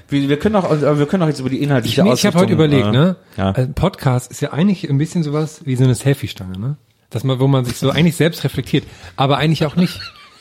Wir, 0.08 0.28
wir 0.28 0.38
können 0.38 0.56
auch, 0.56 0.68
also 0.68 0.98
wir 0.98 1.06
können 1.06 1.22
auch 1.22 1.28
jetzt 1.28 1.40
über 1.40 1.50
die 1.50 1.62
inhaltliche 1.62 2.00
Ich, 2.00 2.04
nee, 2.06 2.12
ich 2.14 2.24
habe 2.24 2.38
heute 2.38 2.52
überlegt, 2.52 2.86
äh, 2.86 2.92
ne? 2.92 3.16
Ja. 3.36 3.52
Ein 3.52 3.74
Podcast 3.74 4.30
ist 4.30 4.40
ja 4.40 4.52
eigentlich 4.52 4.88
ein 4.88 4.96
bisschen 4.96 5.22
sowas 5.22 5.60
wie 5.64 5.76
so 5.76 5.84
eine 5.84 5.94
Selfie-Stange, 5.94 6.58
ne? 6.58 6.76
Dass 7.10 7.24
man, 7.24 7.40
wo 7.40 7.46
man 7.46 7.64
sich 7.64 7.76
so 7.76 7.90
eigentlich 7.94 8.16
selbst 8.16 8.42
reflektiert, 8.44 8.84
aber 9.16 9.36
eigentlich 9.36 9.66
auch 9.66 9.76
nicht. 9.76 10.00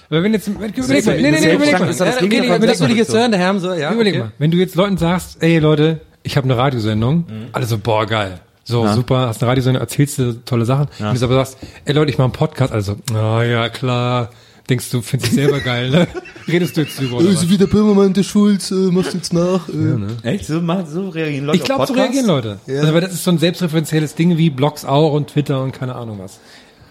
Aber 0.10 0.24
wenn 0.24 0.34
jetzt, 0.34 0.48
überleg 0.48 0.78
mal, 0.78 0.88
nee, 0.88 1.02
nee, 1.06 1.32
nee, 1.32 1.40
nee, 1.40 1.54
überleg 1.56 1.80
mal. 1.80 1.94
Ja, 1.94 2.14
okay, 2.22 2.48
von 2.48 2.62
das 2.62 2.80
würde 2.80 2.94
ich 2.94 3.00
jetzt 3.00 3.14
hören, 3.14 3.32
der 3.32 3.42
Herr 3.42 3.60
so, 3.60 3.74
ja. 3.74 3.94
Überleg 3.94 4.14
okay. 4.14 4.24
mal, 4.24 4.32
wenn 4.38 4.52
du 4.52 4.58
jetzt 4.58 4.76
Leuten 4.76 4.96
sagst, 4.96 5.44
ey 5.44 5.60
Leute, 5.60 6.00
ich 6.24 6.38
habe 6.38 6.46
eine 6.46 6.58
Radiosendung, 6.58 7.26
alle 7.52 7.66
so, 7.66 7.78
boah, 7.78 8.06
geil. 8.06 8.40
So, 8.68 8.86
super, 8.90 9.28
hast 9.28 9.42
eine 9.42 9.50
Radiosendung, 9.50 9.82
erzählst 9.82 10.20
du 10.20 10.44
tolle 10.44 10.66
Sachen. 10.66 10.88
Und 11.00 11.22
du 11.22 11.26
aber 11.26 11.36
sagst, 11.36 11.58
ey 11.86 11.94
Leute, 11.94 12.12
ich 12.12 12.18
mache 12.18 12.26
einen 12.26 12.34
Podcast, 12.34 12.74
also, 12.74 12.98
na 13.14 13.42
ja, 13.46 13.70
klar, 13.70 14.30
denkst 14.70 14.90
du, 14.90 15.02
findest 15.02 15.32
dich 15.32 15.36
selber 15.42 15.62
geil, 15.62 15.90
ne? 15.90 16.08
Redest 16.50 16.76
du 16.76 16.82
jetzt 16.82 17.00
drüber 17.00 17.18
oder 17.18 17.30
was? 17.30 17.50
wie 17.50 17.58
der 17.58 17.68
Böhmermann, 17.68 18.14
der 18.14 18.24
Schulz, 18.24 18.72
äh, 18.72 18.76
machst 18.76 19.14
jetzt 19.14 19.32
nach. 19.32 19.70
Äh. 19.70 20.30
Echt? 20.30 20.48
So, 20.48 20.62
so 20.86 21.10
reagieren 21.10 21.46
Leute 21.46 21.58
Ich 21.58 21.64
glaube, 21.64 21.88
so 21.88 21.94
reagieren 21.94 22.26
Leute. 22.26 22.60
Also, 22.68 22.94
weil 22.94 23.02
das 23.02 23.14
ist 23.14 23.24
so 23.24 23.32
ein 23.32 23.38
selbstreferenzielles 23.38 24.16
Ding 24.16 24.38
wie 24.38 24.50
Blogs 24.50 24.84
auch 24.84 25.14
und 25.14 25.30
Twitter 25.30 25.62
und 25.62 25.72
keine 25.72 25.96
Ahnung 25.96 26.20
was. 26.20 26.40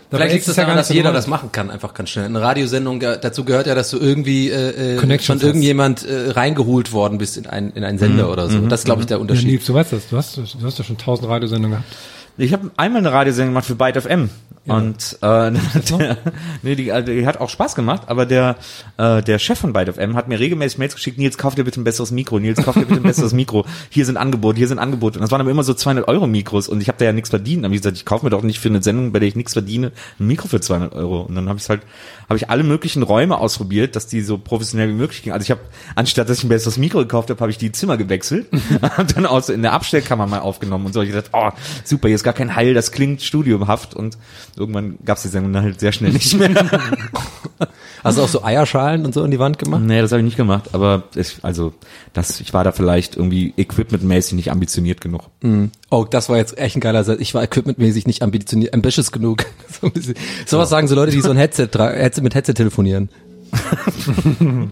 Dabei 0.09 0.25
Vielleicht 0.25 0.35
liegt 0.37 0.49
es 0.49 0.55
daran, 0.55 0.71
nicht 0.71 0.81
dass 0.81 0.89
so 0.89 0.95
jeder 0.95 1.13
das 1.13 1.27
machen 1.27 1.51
kann, 1.51 1.69
einfach 1.69 1.93
ganz 1.93 2.11
schnell. 2.11 2.27
Eine 2.27 2.41
Radiosendung, 2.41 3.03
äh, 3.03 3.19
dazu 3.21 3.45
gehört 3.45 3.67
ja, 3.67 3.75
dass 3.75 3.91
du 3.91 3.99
irgendwie 3.99 4.51
äh, 4.51 4.97
äh, 4.97 5.19
von 5.19 5.41
irgendjemand 5.41 6.05
äh, 6.07 6.31
reingeholt 6.31 6.93
worden 6.93 7.19
bist 7.19 7.37
in 7.37 7.47
einen, 7.47 7.73
in 7.73 7.83
einen 7.83 7.99
Sender 7.99 8.31
oder 8.31 8.49
so. 8.49 8.61
Das 8.61 8.81
ist, 8.81 8.85
glaube 8.85 9.01
ich, 9.01 9.07
der 9.09 9.17
Ja, 9.17 9.21
Unterschied. 9.21 9.49
Nils, 9.49 9.67
du 9.67 9.75
weißt 9.75 9.93
das. 9.93 10.09
Du 10.09 10.17
hast, 10.17 10.37
du 10.37 10.43
hast 10.63 10.79
ja 10.79 10.85
schon 10.85 10.97
tausend 10.97 11.29
Radiosendungen 11.29 11.79
gehabt. 11.79 11.97
Ich 12.39 12.53
habe 12.53 12.71
einmal 12.77 13.01
eine 13.01 13.13
Radiosendung 13.13 13.55
gemacht 13.55 13.67
für 13.67 13.77
Byte 13.77 14.03
FM. 14.03 14.31
Und 14.67 15.19
äh, 15.23 15.53
der, 15.91 16.17
nee, 16.63 16.75
die, 16.75 16.93
also, 16.93 17.13
die 17.13 17.27
hat 17.27 17.41
auch 17.41 17.49
Spaß 17.49 17.75
gemacht, 17.77 18.03
aber 18.07 18.27
der 18.27 18.57
äh, 18.97 19.23
der 19.23 19.39
Chef 19.39 19.59
von 19.59 19.73
Byte 19.73 19.95
FM 19.95 20.17
hat 20.17 20.29
mir 20.29 20.41
regelmäßig 20.41 20.79
Mails 20.79 20.95
geschickt, 20.95 21.19
Nils, 21.19 21.39
kauf 21.39 21.55
dir 21.55 21.65
bitte 21.65 21.81
ein 21.81 21.85
besseres 21.85 22.11
Mikro, 22.11 22.41
Nils, 22.41 22.63
kauf 22.63 22.75
dir 22.75 22.85
bitte 22.85 23.01
ein 23.01 23.03
besseres 23.05 23.33
Mikro. 23.33 23.65
Hier 23.91 24.05
sind 24.05 24.17
Angebote, 24.17 24.59
hier 24.59 24.69
sind 24.69 24.79
Angebote. 24.79 25.19
Und 25.19 25.23
das 25.23 25.31
waren 25.31 25.41
aber 25.41 25.51
immer 25.51 25.63
so 25.63 25.73
200 25.73 26.09
Euro 26.09 26.27
Mikros 26.27 26.69
und 26.69 26.81
ich 26.81 26.89
habe 26.89 26.99
da 26.99 27.05
ja 27.05 27.13
nichts 27.13 27.31
verdient. 27.31 27.59
Dann 27.59 27.67
habe 27.67 27.77
ich 27.77 27.83
gesagt, 27.83 27.97
ich 27.97 28.05
kaufe 28.05 28.25
mir 28.27 28.31
doch 28.31 28.43
nicht 28.43 28.59
für 28.59 28.69
eine 28.69 28.83
Sendung, 28.83 29.13
bei 29.13 29.21
der 29.21 29.29
ich 29.29 29.37
nichts 29.37 29.53
verdiene, 29.53 29.93
ein 30.19 30.27
Mikro 30.27 30.49
für 30.49 30.61
200 30.61 30.95
Euro. 30.95 31.23
Und 31.23 31.37
dann 31.37 31.49
habe 31.49 31.59
ich 31.59 31.69
halt, 31.69 31.83
habe 32.29 32.37
ich 32.37 32.51
alle 32.51 32.63
möglichen 32.63 33.03
Räume 33.03 33.39
ausprobiert, 33.39 33.97
dass 33.97 34.07
die 34.07 34.21
so 34.23 34.39
professionell 34.39 34.89
wie 34.89 34.95
möglich 34.95 35.23
gingen. 35.23 35.35
Also 35.35 35.45
ich 35.45 35.51
habe, 35.51 35.61
anstatt 35.95 36.29
dass 36.29 36.39
ich 36.39 36.45
ein 36.45 36.49
besseres 36.49 36.77
Mikro 36.77 36.99
gekauft 36.99 37.31
habe, 37.31 37.41
habe 37.41 37.51
ich 37.51 37.59
die 37.59 37.73
Zimmer 37.73 37.97
gewechselt 37.97 38.47
und 38.99 39.17
dann 39.17 39.27
auch 39.27 39.43
so 39.43 39.53
in 39.53 39.63
der 39.63 39.73
Abstellkammer 39.73 40.27
mal 40.27 40.41
aufgenommen 40.41 40.87
und 40.87 40.93
so. 40.93 41.03
Ich 41.03 41.13
dachte, 41.13 41.31
oh, 41.33 41.51
super, 41.85 42.09
hier 42.09 42.17
ist 42.17 42.25
gar 42.25 42.35
kein 42.35 42.57
Heil, 42.57 42.75
das 42.75 42.93
klingt 42.93 43.23
studiohaft 43.23 43.95
und 43.95 44.19
irgendwann 44.57 44.99
gab's 45.05 45.23
die 45.23 45.29
Sendung 45.29 45.53
dann 45.53 45.63
halt 45.63 45.81
sehr 45.81 45.93
schnell 45.93 46.13
nicht 46.13 46.35
mehr. 46.35 46.51
Hast 48.05 48.19
du 48.19 48.23
auch 48.23 48.29
so 48.29 48.45
Eierschalen 48.45 49.05
und 49.05 49.15
so 49.15 49.25
in 49.25 49.31
die 49.31 49.39
Wand 49.39 49.59
gemacht? 49.59 49.83
nee, 49.83 50.01
das 50.01 50.13
habe 50.13 50.21
ich 50.21 50.25
nicht 50.25 50.37
gemacht, 50.37 50.71
aber 50.73 51.05
ich, 51.15 51.39
also 51.43 51.75
das, 52.13 52.41
ich 52.41 52.53
war 52.53 52.65
da 52.65 52.73
vielleicht 52.73 53.17
irgendwie 53.17 53.53
equipmentmäßig 53.57 54.35
nicht 54.35 54.51
ambitioniert 54.51 55.01
genug. 55.01 55.25
Oh, 55.91 56.05
das 56.09 56.29
war 56.29 56.37
jetzt 56.37 56.59
echt 56.59 56.77
ein 56.77 56.81
geiler 56.81 57.05
Satz. 57.05 57.21
Ich 57.21 57.33
war 57.35 57.43
equipmentmäßig 57.43 58.07
nicht 58.07 58.23
ambitioniert, 58.23 58.75
ambitious 58.75 59.13
genug. 59.13 59.45
so 59.81 59.91
bisschen. 59.91 60.15
Sowas 60.45 60.69
sagen 60.69 60.89
so 60.89 60.95
Leute, 60.95 61.13
die 61.13 61.21
so 61.21 61.31
ein 61.31 61.37
Headset, 61.37 61.69
Headset 61.75 62.23
mit 62.23 62.35
Headset 62.35 62.55
telefonieren. 62.55 63.09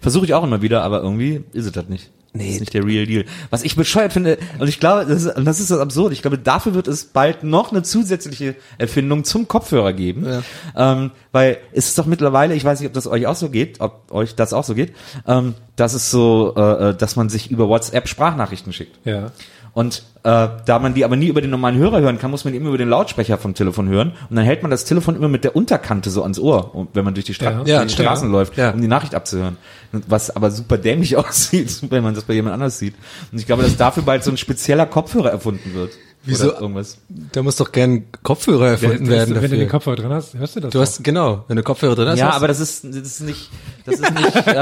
Versuche 0.00 0.24
ich 0.24 0.34
auch 0.34 0.44
immer 0.44 0.62
wieder, 0.62 0.82
aber 0.82 1.02
irgendwie 1.02 1.44
ist 1.52 1.66
es 1.66 1.72
das 1.72 1.88
nicht. 1.88 2.10
Nee. 2.32 2.44
Das 2.44 2.54
ist 2.54 2.60
nicht 2.60 2.74
der 2.74 2.84
Real 2.84 3.06
Deal. 3.06 3.24
Was 3.50 3.62
ich 3.62 3.76
bescheuert 3.76 4.12
finde, 4.12 4.38
und 4.58 4.68
ich 4.68 4.78
glaube, 4.78 5.06
das 5.06 5.24
ist, 5.24 5.36
und 5.36 5.44
das 5.46 5.58
ist 5.58 5.70
das 5.70 5.78
absurd, 5.78 6.12
ich 6.12 6.20
glaube, 6.20 6.38
dafür 6.38 6.74
wird 6.74 6.86
es 6.86 7.04
bald 7.04 7.44
noch 7.44 7.70
eine 7.70 7.82
zusätzliche 7.82 8.56
Erfindung 8.78 9.24
zum 9.24 9.48
Kopfhörer 9.48 9.92
geben. 9.92 10.42
Ähm, 10.76 11.12
weil 11.32 11.58
es 11.72 11.88
ist 11.88 11.98
doch 11.98 12.06
mittlerweile, 12.06 12.54
ich 12.54 12.64
weiß 12.64 12.80
nicht, 12.80 12.88
ob 12.88 12.94
das 12.94 13.06
euch 13.06 13.26
auch 13.26 13.36
so 13.36 13.48
geht, 13.48 13.80
ob 13.80 14.12
euch 14.12 14.34
das 14.34 14.52
auch 14.52 14.64
so 14.64 14.74
geht, 14.74 14.94
ähm, 15.26 15.54
dass 15.76 15.94
es 15.94 16.10
so, 16.10 16.54
äh, 16.56 16.90
äh, 16.90 16.94
dass 16.94 17.16
man 17.16 17.28
sich 17.30 17.50
über 17.50 17.68
WhatsApp 17.68 18.08
Sprachnachrichten 18.08 18.72
schickt. 18.72 18.98
Ja. 19.06 19.32
Und 19.76 20.04
äh, 20.22 20.48
da 20.64 20.78
man 20.78 20.94
die 20.94 21.04
aber 21.04 21.16
nie 21.16 21.26
über 21.26 21.42
den 21.42 21.50
normalen 21.50 21.76
Hörer 21.76 22.00
hören 22.00 22.18
kann, 22.18 22.30
muss 22.30 22.44
man 22.46 22.54
die 22.54 22.58
immer 22.58 22.68
über 22.70 22.78
den 22.78 22.88
Lautsprecher 22.88 23.36
vom 23.36 23.52
Telefon 23.52 23.90
hören. 23.90 24.12
Und 24.30 24.36
dann 24.36 24.44
hält 24.46 24.62
man 24.62 24.70
das 24.70 24.86
Telefon 24.86 25.16
immer 25.16 25.28
mit 25.28 25.44
der 25.44 25.54
Unterkante 25.54 26.08
so 26.08 26.22
ans 26.22 26.38
Ohr, 26.38 26.88
wenn 26.94 27.04
man 27.04 27.12
durch 27.12 27.26
die, 27.26 27.34
Stra 27.34 27.62
Ja. 27.66 27.84
die. 27.84 27.90
Straßen 27.90 28.32
läuft, 28.32 28.56
Ja. 28.56 28.70
um 28.70 28.80
die 28.80 28.88
Nachricht 28.88 29.14
abzuhören. 29.14 29.58
Was 29.92 30.34
aber 30.34 30.50
super 30.50 30.78
dämlich 30.78 31.14
aussieht, 31.18 31.78
wenn 31.90 32.02
man 32.02 32.14
das 32.14 32.24
bei 32.24 32.32
jemand 32.32 32.54
anders 32.54 32.78
sieht. 32.78 32.94
Und 33.30 33.38
ich 33.38 33.44
glaube, 33.44 33.64
dass 33.64 33.76
dafür 33.76 34.02
bald 34.02 34.24
so 34.24 34.30
ein 34.30 34.38
spezieller 34.38 34.86
Kopfhörer 34.86 35.30
erfunden 35.30 35.74
wird. 35.74 35.90
Wieso? 36.26 36.50
Oder 36.50 36.60
irgendwas. 36.60 36.98
Da 37.32 37.42
muss 37.42 37.56
doch 37.56 37.70
gern 37.72 38.04
Kopfhörer 38.22 38.70
erfunden 38.70 39.08
werden 39.08 39.28
wenn 39.28 39.34
du 39.34 39.40
dafür. 39.42 39.58
den 39.58 39.68
Kopfhörer 39.68 39.96
drin 39.96 40.10
hast, 40.12 40.34
hörst 40.34 40.56
du 40.56 40.60
das 40.60 40.70
du 40.72 40.80
hast, 40.80 41.02
genau, 41.04 41.44
wenn 41.48 41.56
du 41.56 41.62
Kopfhörer 41.62 41.94
drin 41.94 42.08
hast. 42.08 42.18
Ja, 42.18 42.28
hast 42.28 42.34
aber 42.36 42.48
das 42.48 42.60
ist, 42.60 42.84
das 42.84 42.94
ist 42.96 43.20
nicht, 43.20 43.48
das 43.84 44.00
ist 44.00 44.10
nicht, 44.12 44.36
äh, 44.48 44.52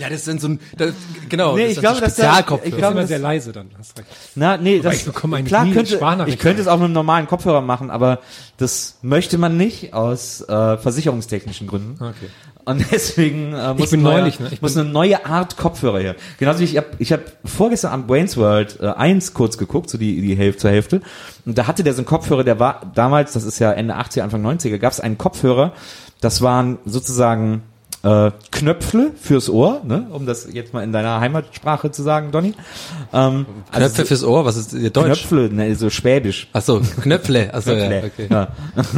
ja, 0.00 0.08
das 0.10 0.24
sind 0.24 0.40
so 0.40 0.48
ein, 0.48 0.60
das, 0.76 0.92
genau, 1.28 1.54
Nee, 1.56 1.62
das 1.62 1.70
ich 1.72 1.76
ist 1.78 1.80
glaube, 1.80 2.00
der- 2.00 2.08
Spezialkopfhörer. 2.10 2.68
ich 2.72 2.76
glaube, 2.76 3.00
das- 3.00 3.08
sehr 3.08 3.18
leise 3.18 3.52
dann. 3.52 3.70
Hast 3.78 3.98
recht. 3.98 4.08
Na, 4.34 4.56
nee, 4.56 4.80
das, 4.80 4.96
ich 4.96 5.04
bekomme 5.06 5.36
eigentlich 5.38 5.48
klar 5.48 5.66
könnte, 5.66 5.98
ich 6.30 6.38
könnte 6.38 6.60
es 6.62 6.68
auch 6.68 6.76
mit 6.76 6.84
einem 6.84 6.92
normalen 6.94 7.26
Kopfhörer 7.26 7.60
machen, 7.62 7.90
aber 7.90 8.20
das 8.58 8.98
möchte 9.02 9.38
man 9.38 9.56
nicht 9.56 9.94
aus 9.94 10.42
äh, 10.42 10.76
versicherungstechnischen 10.76 11.66
Gründen. 11.66 11.94
Okay. 12.02 12.28
Und 12.64 12.84
deswegen 12.92 13.52
äh, 13.54 13.74
muss, 13.74 13.90
bin 13.90 14.00
ein 14.00 14.02
neuer, 14.04 14.18
neulich, 14.20 14.38
ne? 14.40 14.48
Ich 14.52 14.62
muss 14.62 14.74
bin- 14.74 14.82
eine 14.84 14.90
neue 14.92 15.26
Art 15.26 15.56
Kopfhörer 15.56 15.98
her. 15.98 16.14
Genauso 16.38 16.60
wie 16.60 16.64
ich 16.64 16.76
hab, 16.76 17.00
ich 17.00 17.12
habe 17.12 17.22
vorgestern 17.44 17.92
am 17.92 18.08
Wayne's 18.08 18.36
World 18.36 18.78
äh, 18.80 18.86
1 18.86 19.34
kurz 19.34 19.58
geguckt, 19.58 19.90
so 19.90 19.98
die 19.98 20.20
die 20.20 20.36
Hälfte 20.36 20.62
zur 20.62 20.70
Hälfte. 20.70 21.00
Und 21.44 21.58
da 21.58 21.66
hatte 21.66 21.82
der 21.82 21.92
so 21.92 21.98
einen 21.98 22.06
Kopfhörer, 22.06 22.44
der 22.44 22.60
war 22.60 22.92
damals, 22.94 23.32
das 23.32 23.44
ist 23.44 23.58
ja 23.58 23.72
Ende 23.72 23.96
80er, 23.96 24.22
Anfang 24.22 24.44
90er, 24.46 24.78
gab 24.78 24.92
es 24.92 25.00
einen 25.00 25.18
Kopfhörer, 25.18 25.72
das 26.20 26.40
waren 26.40 26.78
sozusagen 26.84 27.62
äh, 28.04 28.30
Knöpfle 28.50 29.12
fürs 29.20 29.48
Ohr, 29.48 29.80
ne? 29.84 30.06
um 30.10 30.26
das 30.26 30.48
jetzt 30.52 30.72
mal 30.74 30.82
in 30.82 30.92
deiner 30.92 31.20
Heimatsprache 31.20 31.90
zu 31.90 32.02
sagen, 32.02 32.30
Donny. 32.32 32.54
Ähm, 33.12 33.46
Knöpfe 33.72 34.04
fürs 34.04 34.24
Ohr, 34.24 34.44
was 34.44 34.56
ist 34.56 34.72
ihr 34.72 34.90
Deutsch? 34.90 35.26
Knöpfle, 35.28 35.52
ne, 35.52 35.74
so 35.74 35.90
schwäbisch. 35.90 36.48
Ach 36.52 36.62
so, 36.62 36.80
Knöpfle. 37.00 37.50
Ach 37.52 37.62
so, 37.62 37.72
ja, 37.72 37.86
Knöpfle. 37.86 38.10
okay. 38.26 38.26
Ja. 38.30 38.48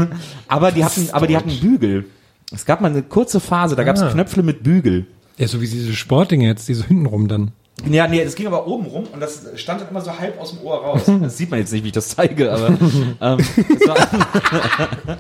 aber 0.48 0.72
die 0.72 0.84
hatten, 0.84 1.08
aber 1.12 1.26
die 1.26 1.36
hatten 1.36 1.58
Bügel. 1.60 2.06
Es 2.54 2.64
gab 2.64 2.80
mal 2.80 2.90
eine 2.90 3.02
kurze 3.02 3.40
Phase, 3.40 3.76
da 3.76 3.84
gab 3.84 3.96
es 3.96 4.02
Ah. 4.02 4.10
Knöpfle 4.10 4.42
mit 4.42 4.62
Bügel. 4.62 5.06
Ja, 5.36 5.48
so 5.48 5.60
wie 5.60 5.66
diese 5.68 5.94
Sportdinge 5.94 6.46
jetzt, 6.46 6.68
diese 6.68 6.86
hintenrum 6.86 7.26
dann. 7.28 7.50
Ja, 7.90 8.06
nee, 8.06 8.22
das 8.24 8.36
ging 8.36 8.46
aber 8.46 8.68
oben 8.68 8.86
rum 8.86 9.04
und 9.12 9.20
das 9.20 9.42
stand 9.56 9.80
dann 9.80 9.88
immer 9.88 10.00
so 10.00 10.16
halb 10.16 10.40
aus 10.40 10.50
dem 10.52 10.60
Ohr 10.64 10.76
raus. 10.76 11.02
Das 11.20 11.36
sieht 11.36 11.50
man 11.50 11.58
jetzt 11.58 11.72
nicht, 11.72 11.82
wie 11.82 11.88
ich 11.88 11.92
das 11.92 12.08
zeige, 12.10 12.52
aber 12.52 12.68
ähm, 12.68 12.78
das, 13.20 13.88
war, 13.88 14.88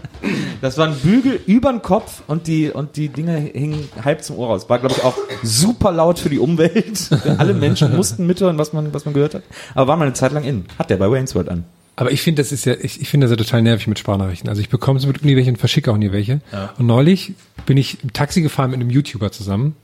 das 0.60 0.78
waren 0.78 0.94
Bügel 0.94 1.40
über 1.46 1.72
den 1.72 1.82
Kopf 1.82 2.22
und 2.28 2.46
die 2.46 2.70
und 2.70 2.96
die 2.96 3.08
Dinge 3.08 3.36
hingen 3.38 3.88
halb 4.04 4.22
zum 4.22 4.38
Ohr 4.38 4.48
raus. 4.48 4.68
War 4.70 4.78
glaube 4.78 4.94
ich 4.96 5.02
auch 5.02 5.16
super 5.42 5.90
laut 5.90 6.20
für 6.20 6.30
die 6.30 6.38
Umwelt. 6.38 7.10
Alle 7.38 7.54
Menschen 7.54 7.94
mussten 7.96 8.24
mithören, 8.26 8.56
was 8.56 8.72
man 8.72 8.94
was 8.94 9.04
man 9.04 9.14
gehört 9.14 9.34
hat. 9.34 9.42
Aber 9.74 9.88
war 9.88 9.96
mal 9.96 10.04
eine 10.04 10.14
Zeit 10.14 10.30
lang 10.32 10.44
in. 10.44 10.66
Hat 10.78 10.90
der 10.90 10.96
bei 10.96 11.10
Wayne's 11.10 11.34
World 11.34 11.48
an. 11.48 11.64
Aber 11.96 12.10
ich 12.10 12.22
finde, 12.22 12.42
das 12.42 12.50
ist 12.50 12.64
ja, 12.64 12.74
ich, 12.74 13.00
ich 13.00 13.08
finde 13.08 13.26
das 13.26 13.38
ja 13.38 13.42
total 13.42 13.62
nervig 13.62 13.86
mit 13.86 13.98
Sprachnachrichten. 13.98 14.48
Also 14.48 14.60
ich 14.60 14.68
bekomme 14.68 14.98
es 14.98 15.06
mit 15.06 15.24
nie 15.24 15.36
welche 15.36 15.50
und 15.50 15.58
verschicke 15.58 15.92
auch 15.92 15.96
nie 15.96 16.10
welche. 16.12 16.40
Und 16.78 16.86
neulich 16.86 17.34
bin 17.66 17.76
ich 17.76 18.02
im 18.02 18.12
Taxi 18.12 18.42
gefahren 18.42 18.70
mit 18.70 18.80
einem 18.80 18.90
YouTuber 18.90 19.30
zusammen. 19.30 19.76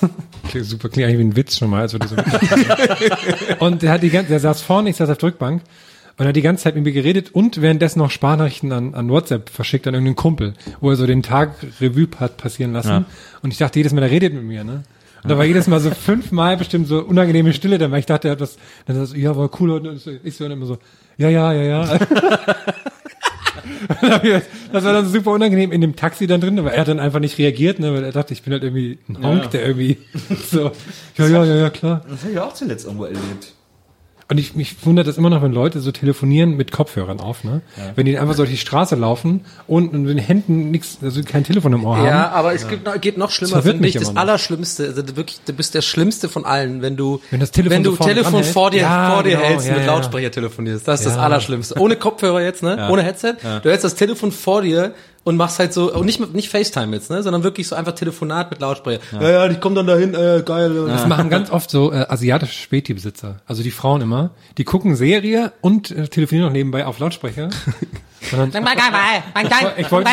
Klingt 0.48 0.66
super, 0.66 0.88
klingt 0.88 1.08
eigentlich 1.08 1.18
wie 1.18 1.24
ein 1.24 1.36
Witz 1.36 1.58
schon 1.58 1.68
mal, 1.68 1.80
als 1.80 1.92
würde 1.92 2.06
so. 2.06 2.14
und 3.58 3.82
der 3.82 3.92
hat 3.92 4.02
die 4.04 4.10
ganze, 4.10 4.30
der 4.30 4.38
saß 4.38 4.62
vorne, 4.62 4.90
ich 4.90 4.96
saß 4.96 5.10
auf 5.10 5.18
der 5.18 5.30
Rückbank 5.30 5.62
und 6.16 6.26
hat 6.26 6.36
die 6.36 6.42
ganze 6.42 6.64
Zeit 6.64 6.76
mit 6.76 6.84
mir 6.84 6.92
geredet 6.92 7.34
und 7.34 7.60
währenddessen 7.60 7.98
noch 7.98 8.10
Sprachnachrichten 8.10 8.70
an, 8.70 8.94
an 8.94 9.08
WhatsApp 9.08 9.50
verschickt 9.50 9.88
an 9.88 9.94
irgendeinen 9.94 10.16
Kumpel, 10.16 10.54
wo 10.80 10.90
er 10.90 10.96
so 10.96 11.06
den 11.06 11.22
Tag 11.24 11.54
Revue 11.80 12.06
hat 12.18 12.36
passieren 12.36 12.72
lassen. 12.72 13.04
Und 13.42 13.52
ich 13.52 13.58
dachte 13.58 13.80
jedes 13.80 13.92
Mal, 13.92 14.02
der 14.02 14.10
redet 14.10 14.32
mit 14.32 14.44
mir, 14.44 14.62
ne? 14.62 14.84
Und 15.22 15.28
da 15.30 15.36
war 15.36 15.44
jedes 15.44 15.66
Mal 15.66 15.80
so 15.80 15.90
fünfmal 15.90 16.56
bestimmt 16.56 16.88
so 16.88 17.02
unangenehme 17.02 17.52
Stille, 17.52 17.78
dann 17.78 17.90
weil 17.90 18.00
ich 18.00 18.06
dachte, 18.06 18.28
er 18.28 18.32
hat 18.32 18.40
was, 18.40 18.56
dann 18.86 18.96
sagt 18.96 19.04
er 19.04 19.06
so, 19.06 19.16
ja, 19.16 19.36
war 19.36 19.50
cool, 19.60 19.70
und 19.70 20.06
ich 20.24 20.36
so 20.36 20.44
dann 20.44 20.52
immer 20.52 20.66
so, 20.66 20.78
ja, 21.20 21.28
ja, 21.28 21.52
ja, 21.52 21.62
ja. 21.62 21.98
Das 24.72 24.84
war 24.84 24.92
dann 24.92 25.08
super 25.08 25.32
unangenehm 25.32 25.72
in 25.72 25.80
dem 25.80 25.96
Taxi 25.96 26.26
dann 26.26 26.40
drin, 26.40 26.58
aber 26.58 26.72
er 26.72 26.82
hat 26.82 26.88
dann 26.88 27.00
einfach 27.00 27.18
nicht 27.18 27.38
reagiert, 27.38 27.80
ne, 27.80 27.92
weil 27.92 28.04
er 28.04 28.12
dachte, 28.12 28.32
ich 28.32 28.42
bin 28.42 28.52
halt 28.52 28.62
irgendwie 28.62 28.98
ein 29.08 29.22
Honk, 29.22 29.50
der 29.50 29.66
irgendwie 29.66 29.98
so, 30.50 30.70
ja, 31.16 31.26
ja, 31.26 31.44
ja, 31.44 31.56
ja, 31.56 31.70
klar. 31.70 32.02
Das 32.08 32.22
habe 32.22 32.32
ich 32.32 32.38
auch 32.38 32.54
zuletzt 32.54 32.84
irgendwo 32.86 33.04
erlebt. 33.04 33.54
Und 34.30 34.38
ich, 34.38 34.54
mich 34.54 34.86
wundert 34.86 35.08
das 35.08 35.18
immer 35.18 35.28
noch, 35.28 35.42
wenn 35.42 35.52
Leute 35.52 35.80
so 35.80 35.90
telefonieren 35.90 36.56
mit 36.56 36.70
Kopfhörern 36.70 37.18
auf, 37.18 37.42
ne? 37.42 37.62
Wenn 37.96 38.06
die 38.06 38.16
einfach 38.16 38.34
so 38.34 38.44
durch 38.44 38.52
die 38.52 38.58
Straße 38.58 38.94
laufen 38.94 39.44
und 39.66 39.92
mit 39.92 40.08
den 40.08 40.18
Händen 40.18 40.70
nichts, 40.70 40.98
also 41.02 41.20
kein 41.24 41.42
Telefon 41.42 41.72
im 41.72 41.84
Ohr 41.84 41.96
haben. 41.96 42.06
Ja, 42.06 42.30
aber 42.30 42.54
es 42.54 42.68
gibt 42.68 42.86
noch, 42.86 43.00
geht 43.00 43.18
noch 43.18 43.32
schlimmer, 43.32 43.60
finde 43.60 43.88
ich. 43.88 43.94
Das 43.94 44.12
noch. 44.12 44.20
Allerschlimmste, 44.20 44.84
also 44.86 45.16
wirklich, 45.16 45.40
du 45.44 45.52
bist 45.52 45.74
der 45.74 45.82
Schlimmste 45.82 46.28
von 46.28 46.44
allen, 46.44 46.80
wenn 46.80 46.96
du, 46.96 47.20
Wenn 47.32 47.40
das 47.40 47.50
Telefon 47.50 47.78
wenn 47.78 47.82
du 47.82 47.96
Telefon 47.96 48.44
vor 48.44 48.70
dir, 48.70 48.82
Ja, 48.82 49.10
vor 49.10 49.24
dir 49.24 49.30
genau, 49.30 49.42
hältst 49.42 49.66
ja, 49.66 49.72
und 49.72 49.78
mit 49.80 49.86
ja. 49.88 49.94
Lautsprecher 49.94 50.30
telefonierst. 50.30 50.86
Das 50.86 51.00
ist 51.00 51.06
das 51.06 51.16
Ja. 51.16 51.22
Allerschlimmste. 51.22 51.80
Ohne 51.80 51.96
Kopfhörer 51.96 52.40
jetzt, 52.40 52.62
ne? 52.62 52.86
Ohne 52.88 53.02
Headset. 53.02 53.34
Du 53.62 53.68
hältst 53.68 53.84
das 53.84 53.96
Telefon 53.96 54.30
vor 54.30 54.62
dir 54.62 54.94
und 55.24 55.36
machst 55.36 55.58
halt 55.58 55.72
so, 55.72 55.92
und 55.94 56.06
nicht, 56.06 56.18
mit- 56.20 56.34
nicht 56.34 56.48
FaceTime 56.48 56.94
jetzt, 56.96 57.10
ne? 57.10 57.22
Sondern 57.22 57.42
wirklich 57.42 57.68
so 57.68 57.76
einfach 57.76 57.92
Telefonat 57.92 58.50
mit 58.50 58.60
Lautsprecher. 58.60 59.00
Ja, 59.20 59.30
ja, 59.30 59.46
ich 59.50 59.60
komm 59.60 59.74
dann 59.74 59.86
dahin, 59.86 60.14
äh, 60.14 60.42
geil. 60.44 60.86
Das 60.88 61.06
machen 61.06 61.28
ganz 61.30 61.50
oft 61.50 61.70
so 61.70 61.92
äh, 61.92 62.06
asiatische 62.08 62.54
Späti-Besitzer. 62.54 63.40
Also 63.46 63.62
die 63.62 63.70
Frauen 63.70 64.00
immer. 64.00 64.30
Die 64.58 64.64
gucken 64.64 64.96
Serie 64.96 65.52
und 65.60 65.90
äh, 65.90 66.08
telefonieren 66.08 66.48
noch 66.48 66.52
nebenbei 66.52 66.86
auf 66.86 66.98
Lautsprecher. 66.98 67.50
Dann, 68.30 68.48
ich 69.76 69.90
wollte 69.90 70.10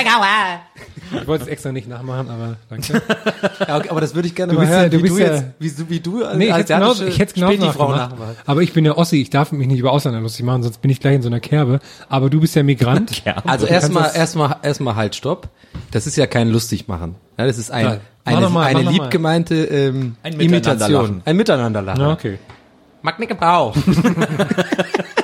ich 1.20 1.26
wollte 1.28 1.43
es 1.46 1.50
extra 1.50 1.72
nicht 1.72 1.88
nachmachen, 1.88 2.30
aber 2.30 2.56
danke. 2.70 3.02
Ja, 3.67 3.78
okay, 3.78 3.89
aber 3.89 4.02
das 4.02 4.13
würde 4.15 4.28
ich 4.28 4.36
gerne 4.36 4.54
Du 4.54 4.58
mal 4.60 4.62
bist 4.65 4.72
ja- 4.74 4.80
hören, 4.82 4.91
du 4.91 4.98
wie 4.98 5.02
bist 5.04 5.15
du 5.17 5.20
ja- 5.22 5.34
jetzt, 5.36 5.46
wie, 5.60 5.70
du- 5.72 5.89
wie 5.89 6.00
du 6.00 6.24
Nee, 6.36 6.48
ich 6.50 6.54
hätte 6.54 6.74
genauso, 6.74 7.04
asiatische 7.06 7.08
ich 7.08 7.15
Späti-Frau 7.43 7.91
nachgemacht. 7.91 8.20
nachmachst. 8.20 8.41
Aber 8.46 8.62
ich 8.62 8.74
bin 8.74 8.86
ja 8.86 8.98
Ossi, 8.98 9.22
ich 9.22 9.30
darf 9.30 9.52
mich 9.52 9.67
nicht 9.67 9.80
über 9.80 9.91
Ausländer 9.91 10.20
lustig 10.22 10.46
machen, 10.46 10.63
sonst 10.63 10.82
bin 10.82 10.91
ich 10.91 11.00
gleich 11.00 11.15
in 11.15 11.22
so 11.22 11.30
einer 11.30 11.39
Kerbe. 11.39 11.80
Aber 12.10 12.30
du 12.30 12.39
bist 12.41 12.56
ja 12.56 12.63
Migrant. 12.63 13.24
Also 13.46 13.65
erstmal, 13.67 14.12
erstmal, 14.15 14.56
erstmal 14.62 14.96
halt, 14.96 15.15
stopp. 15.15 15.50
Das 15.91 16.08
ist 16.08 16.17
ja 16.17 16.28
kein 16.28 16.50
lustig 16.50 16.88
machen. 16.88 17.15
Ja, 17.38 17.46
das 17.46 17.58
ist 17.58 17.72
ein. 17.72 17.86
Mach 17.86 18.34
eine, 18.36 18.50
mal, 18.50 18.65
eine 18.65 18.80
mach 18.80 18.84
noch 18.86 18.91
lieb 18.91 19.02
mal. 19.04 19.10
gemeinte 19.10 19.56
ähm, 19.56 20.15
Ein 20.24 20.34
Imitation. 20.34 20.52
Miteinanderlachen. 20.52 21.22
Ein 21.26 21.38
Miteinanderlachen. 21.38 22.02
Ja, 22.02 22.12
okay. 22.12 22.39
Mag 23.02 23.20
nicht 23.20 23.32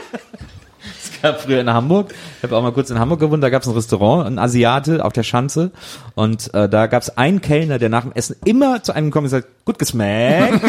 Bau. 1.24 1.32
gab 1.32 1.42
früher 1.42 1.62
in 1.62 1.70
Hamburg, 1.72 2.14
ich 2.38 2.44
habe 2.44 2.58
auch 2.58 2.62
mal 2.62 2.74
kurz 2.74 2.90
in 2.90 3.00
Hamburg 3.00 3.22
gewohnt, 3.22 3.42
da 3.42 3.50
gab 3.50 3.62
es 3.62 3.68
ein 3.68 3.74
Restaurant, 3.74 4.28
ein 4.28 4.40
Asiate 4.40 5.04
auf 5.06 5.14
der 5.14 5.24
Schanze 5.24 5.72
und 6.16 6.54
äh, 6.54 6.68
da 6.68 6.88
gab 6.88 7.02
es 7.02 7.18
einen 7.18 7.40
Kellner, 7.40 7.80
der 7.80 7.88
nach 7.88 8.02
dem 8.02 8.12
Essen 8.12 8.36
immer 8.44 8.84
zu 8.84 8.94
einem 8.94 9.10
kommt 9.10 9.26
und 9.26 9.30
sagt, 9.30 9.48
gut 9.64 9.80
geschmeckt. 9.80 10.62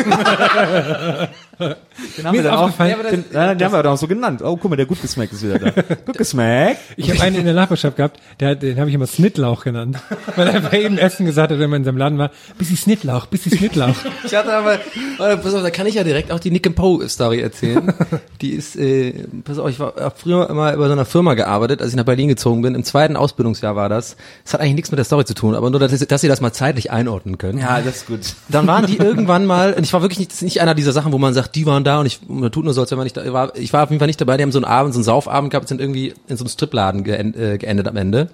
den 1.58 2.24
haben 2.24 2.36
Mir 2.36 2.42
wir 2.42 2.50
dann 2.50 2.58
auch, 2.58 2.70
den, 2.78 3.24
ja, 3.32 3.54
den 3.54 3.64
haben 3.64 3.72
wir 3.72 3.82
dann 3.82 3.92
auch 3.92 3.98
so 3.98 4.06
genannt. 4.08 4.42
Oh, 4.42 4.56
guck 4.56 4.70
mal, 4.70 4.76
der 4.76 4.86
gut 4.86 5.00
geschmeckt 5.00 5.32
ist 5.32 5.42
wieder 5.42 5.58
da. 5.58 5.70
Gut 6.06 6.18
geschmeckt. 6.18 6.80
Ich 6.96 7.10
habe 7.10 7.20
einen 7.22 7.36
in 7.36 7.44
der 7.44 7.54
Nachbarschaft 7.54 7.96
gehabt, 7.96 8.20
der, 8.40 8.54
den 8.54 8.78
habe 8.78 8.88
ich 8.88 8.94
immer 8.94 9.06
Snittlauch 9.06 9.64
genannt. 9.64 9.98
Weil 10.36 10.48
er 10.48 10.60
bei 10.60 10.80
jedem 10.80 10.98
Essen 10.98 11.26
gesagt 11.26 11.52
hat, 11.52 11.58
wenn 11.58 11.70
man 11.70 11.78
in 11.78 11.84
seinem 11.84 11.96
Laden 11.96 12.18
war, 12.18 12.30
bisschen 12.58 12.76
Snittlauch, 12.76 13.26
bisschen 13.26 13.52
Snittlauch. 13.52 13.94
Ich 14.24 14.34
hatte 14.34 14.52
aber, 14.52 14.78
warte, 15.18 15.36
pass 15.38 15.54
auf, 15.54 15.62
da 15.62 15.70
kann 15.70 15.86
ich 15.86 15.94
ja 15.94 16.04
direkt 16.04 16.30
auch 16.32 16.40
die 16.40 16.50
Nick 16.50 16.66
and 16.66 16.76
Poe 16.76 17.08
Story 17.08 17.40
erzählen. 17.40 17.92
Die 18.40 18.50
ist, 18.50 18.76
äh, 18.76 19.12
pass 19.44 19.58
auf, 19.58 19.70
ich 19.70 19.78
war 19.78 19.94
hab 19.96 20.18
früher 20.18 20.48
immer 20.50 20.76
bei 20.76 20.86
so 20.86 20.92
einer 20.92 21.04
Firma 21.04 21.34
gearbeitet, 21.34 21.80
als 21.80 21.90
ich 21.90 21.96
nach 21.96 22.04
Berlin 22.04 22.28
gezogen 22.28 22.62
bin. 22.62 22.74
Im 22.74 22.84
zweiten 22.84 23.16
Ausbildungsjahr 23.16 23.76
war 23.76 23.88
das. 23.88 24.16
Das 24.44 24.54
hat 24.54 24.60
eigentlich 24.60 24.74
nichts 24.74 24.90
mit 24.90 24.98
der 24.98 25.04
Story 25.04 25.24
zu 25.24 25.34
tun, 25.34 25.54
aber 25.54 25.70
nur, 25.70 25.80
dass, 25.80 25.98
dass 25.98 26.20
Sie 26.20 26.28
das 26.28 26.40
mal 26.40 26.52
zeitlich 26.52 26.90
einordnen 26.90 27.38
können. 27.38 27.58
Ja, 27.58 27.80
das 27.80 27.96
ist 27.96 28.06
gut. 28.06 28.20
Dann 28.48 28.66
waren 28.66 28.86
die 28.86 28.96
irgendwann 28.96 29.46
mal, 29.46 29.74
und 29.74 29.84
ich 29.84 29.92
war 29.92 30.02
wirklich 30.02 30.18
nicht, 30.18 30.30
das 30.30 30.38
ist 30.38 30.42
nicht 30.42 30.60
einer 30.60 30.74
dieser 30.74 30.92
Sachen, 30.92 31.12
wo 31.12 31.18
man 31.18 31.34
sagt, 31.34 31.43
die 31.46 31.66
waren 31.66 31.84
da 31.84 32.00
und 32.00 32.06
ich, 32.06 32.20
man 32.28 32.50
tut 32.50 32.64
nur 32.64 32.74
so, 32.74 32.80
als 32.80 32.90
wenn 32.90 32.98
man 32.98 33.04
nicht 33.04 33.16
da 33.16 33.32
war. 33.32 33.56
Ich 33.56 33.72
war 33.72 33.82
auf 33.82 33.90
jeden 33.90 33.98
Fall 33.98 34.06
nicht 34.06 34.20
dabei, 34.20 34.36
die 34.36 34.42
haben 34.42 34.52
so 34.52 34.58
einen 34.58 34.64
Abend, 34.64 34.94
so 34.94 34.98
einen 34.98 35.04
Saufabend 35.04 35.50
gehabt, 35.50 35.68
sind 35.68 35.80
irgendwie 35.80 36.14
in 36.28 36.36
so 36.36 36.44
einem 36.44 36.48
Stripladen 36.48 37.04
geendet, 37.04 37.40
äh, 37.40 37.58
geendet 37.58 37.88
am 37.88 37.96
Ende. 37.96 38.28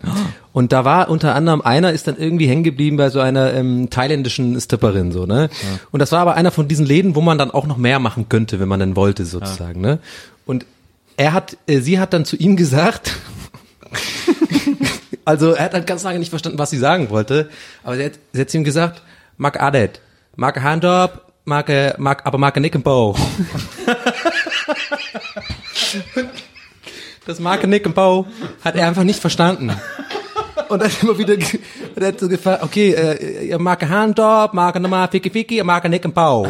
Und 0.53 0.73
da 0.73 0.85
war 0.85 1.09
unter 1.09 1.35
anderem 1.35 1.61
einer 1.61 1.93
ist 1.93 2.07
dann 2.07 2.17
irgendwie 2.17 2.47
hängen 2.47 2.65
geblieben 2.65 2.97
bei 2.97 3.11
so 3.11 3.21
einer 3.21 3.53
ähm, 3.55 3.91
thailändischen 3.91 4.61
Stripperin, 4.61 5.13
so, 5.13 5.27
ne? 5.27 5.49
Und 5.91 6.01
das 6.01 6.13
war 6.13 6.21
aber 6.21 6.35
einer 6.35 6.51
von 6.51 6.69
diesen 6.69 6.87
Läden, 6.87 7.15
wo 7.15 7.21
man 7.21 7.39
dann 7.39 7.51
auch 7.51 7.67
noch 7.67 7.77
mehr 7.77 7.99
machen 7.99 8.29
könnte, 8.29 8.61
wenn 8.61 8.69
man 8.69 8.81
denn 8.81 8.97
wollte, 8.97 9.25
sozusagen, 9.25 9.81
ne? 9.81 9.99
Und 10.47 10.67
er 11.17 11.33
hat, 11.33 11.57
äh, 11.67 11.81
sie 11.81 11.99
hat 11.99 12.13
dann 12.13 12.25
zu 12.25 12.37
ihm 12.37 12.57
gesagt, 12.57 13.13
also 15.25 15.53
er 15.53 15.65
hat 15.65 15.75
halt 15.75 15.87
ganz 15.87 16.03
lange 16.03 16.19
nicht 16.19 16.31
verstanden, 16.31 16.59
was 16.59 16.71
sie 16.71 16.79
sagen 16.79 17.11
wollte, 17.11 17.51
aber 17.85 17.97
sie 17.97 18.05
hat, 18.05 18.13
sie 18.33 18.41
hat 18.41 18.51
zu 18.51 18.57
ihm 18.57 18.65
gesagt, 18.65 19.03
mag 19.37 19.61
Adet, 19.63 20.01
mag 20.37 20.63
Hand 20.63 20.85
mag, 21.51 21.69
äh, 21.69 21.93
mag, 21.99 22.23
aber 22.25 22.39
mag 22.39 22.57
Nick 22.59 22.75
and 22.77 22.85
Bow. 22.85 23.15
das 27.27 27.39
mag 27.41 27.67
Nick 27.67 27.85
and 27.87 27.95
Bow 27.95 28.27
hat 28.65 28.77
er 28.77 28.87
einfach 28.89 29.05
nicht 29.05 29.21
verstanden. 29.21 29.71
Und 30.69 30.81
dann 30.83 30.91
immer 31.03 31.19
wieder, 31.19 31.35
und 31.35 32.05
hat 32.05 32.21
so 32.21 32.29
gefragt, 32.29 32.63
okay, 32.63 32.93
äh, 32.93 33.49
ihr 33.49 33.59
mag 33.59 33.83
Handjob, 33.89 34.55
mag 34.55 34.79
nochmal 34.81 35.09
Fiki 35.09 35.29
Fiki, 35.29 35.57
ihr 35.57 35.65
mag 35.65 35.89
Nick 35.89 36.05
and 36.05 36.15
Pow. 36.15 36.47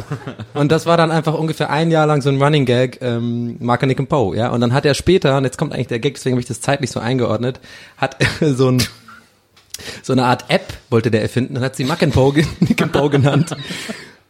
Und 0.53 0.71
das 0.71 0.85
war 0.85 0.99
dann 0.99 1.11
einfach 1.11 1.33
ungefähr 1.33 1.71
ein 1.71 1.91
Jahr 1.91 2.07
lang 2.07 2.21
so 2.21 2.29
ein 2.29 2.41
Running 2.43 2.67
Gag, 2.67 2.99
ähm, 3.01 3.57
mag 3.61 3.83
Nick 3.87 3.99
and 3.99 4.11
Pow, 4.11 4.35
ja. 4.35 4.49
Und 4.51 4.61
dann 4.61 4.75
hat 4.75 4.85
er 4.85 4.93
später, 4.93 5.39
und 5.39 5.45
jetzt 5.45 5.57
kommt 5.57 5.73
eigentlich 5.73 5.87
der 5.87 6.01
Gag, 6.01 6.15
deswegen 6.17 6.35
habe 6.35 6.43
ich 6.43 6.49
das 6.49 6.61
zeitlich 6.61 6.91
so 6.91 7.01
eingeordnet, 7.01 7.61
hat 7.97 8.17
er 8.41 8.53
so 8.55 8.69
ein, 8.71 8.83
so 10.03 10.13
eine 10.13 10.27
Art 10.27 10.45
App 10.49 10.67
wollte 10.91 11.11
der 11.11 11.23
erfinden 11.23 11.57
und 11.57 11.63
hat 11.63 11.77
sie 11.77 11.85
Mac 11.85 12.03
and 12.03 12.13
Pow, 12.13 12.35
ge- 12.35 12.45
Nick 12.61 12.83
and 12.83 12.93
Pow 12.93 13.11
genannt. 13.11 13.57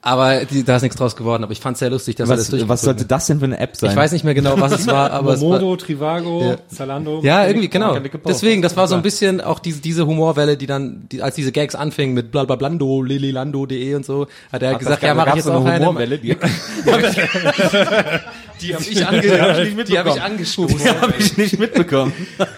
Aber 0.02 0.46
die, 0.46 0.64
da 0.64 0.76
ist 0.76 0.82
nichts 0.82 0.96
draus 0.96 1.14
geworden, 1.14 1.44
aber 1.44 1.52
ich 1.52 1.60
fand 1.60 1.74
es 1.74 1.80
sehr 1.80 1.90
lustig, 1.90 2.16
dass 2.16 2.30
er 2.30 2.36
das 2.36 2.46
Was, 2.46 2.50
durchgezogen 2.50 2.68
was 2.70 2.80
sollte 2.80 3.00
hat. 3.02 3.10
das 3.10 3.26
denn 3.26 3.38
für 3.38 3.44
eine 3.44 3.58
App 3.58 3.76
sein? 3.76 3.90
Ich 3.90 3.96
weiß 3.96 4.12
nicht 4.12 4.24
mehr 4.24 4.32
genau, 4.32 4.58
was 4.58 4.72
es 4.72 4.86
war, 4.86 5.10
aber 5.10 5.34
es 5.34 5.42
war, 5.42 5.60
Momodo, 5.60 5.76
Trivago, 5.76 6.42
Ja. 6.42 6.56
Zalando. 6.68 7.20
ja, 7.22 7.46
irgendwie, 7.46 7.68
genau. 7.68 7.98
Deswegen, 8.26 8.62
das 8.62 8.78
war 8.78 8.88
so 8.88 8.94
ein 8.94 9.02
bisschen 9.02 9.42
auch 9.42 9.58
diese, 9.58 9.82
diese 9.82 10.06
Humorwelle, 10.06 10.56
die 10.56 10.66
dann, 10.66 11.06
die, 11.12 11.20
als 11.20 11.34
diese 11.34 11.52
Gags 11.52 11.74
anfingen 11.74 12.14
mit 12.14 12.32
blablabla, 12.32 12.68
lililando.de 12.68 13.94
und 13.94 14.06
so, 14.06 14.26
hat 14.50 14.62
er 14.62 14.76
gesagt, 14.76 15.02
ja, 15.02 15.14
mach 15.14 15.26
ich 15.28 15.34
jetzt 15.34 15.50
auch 15.50 15.64
eine. 15.64 15.86
Humorwelle, 15.86 16.18
die 16.18 16.30
Die 18.60 18.74
habe 18.74 18.84
ich, 18.84 19.06
ange 19.06 19.20
die 19.84 19.98
hab 19.98 20.06
ich 20.06 20.22
angestoßen. 20.22 20.80
habe 21.00 21.14
ich 21.18 21.36
nicht 21.36 21.58
mitbekommen. 21.58 22.12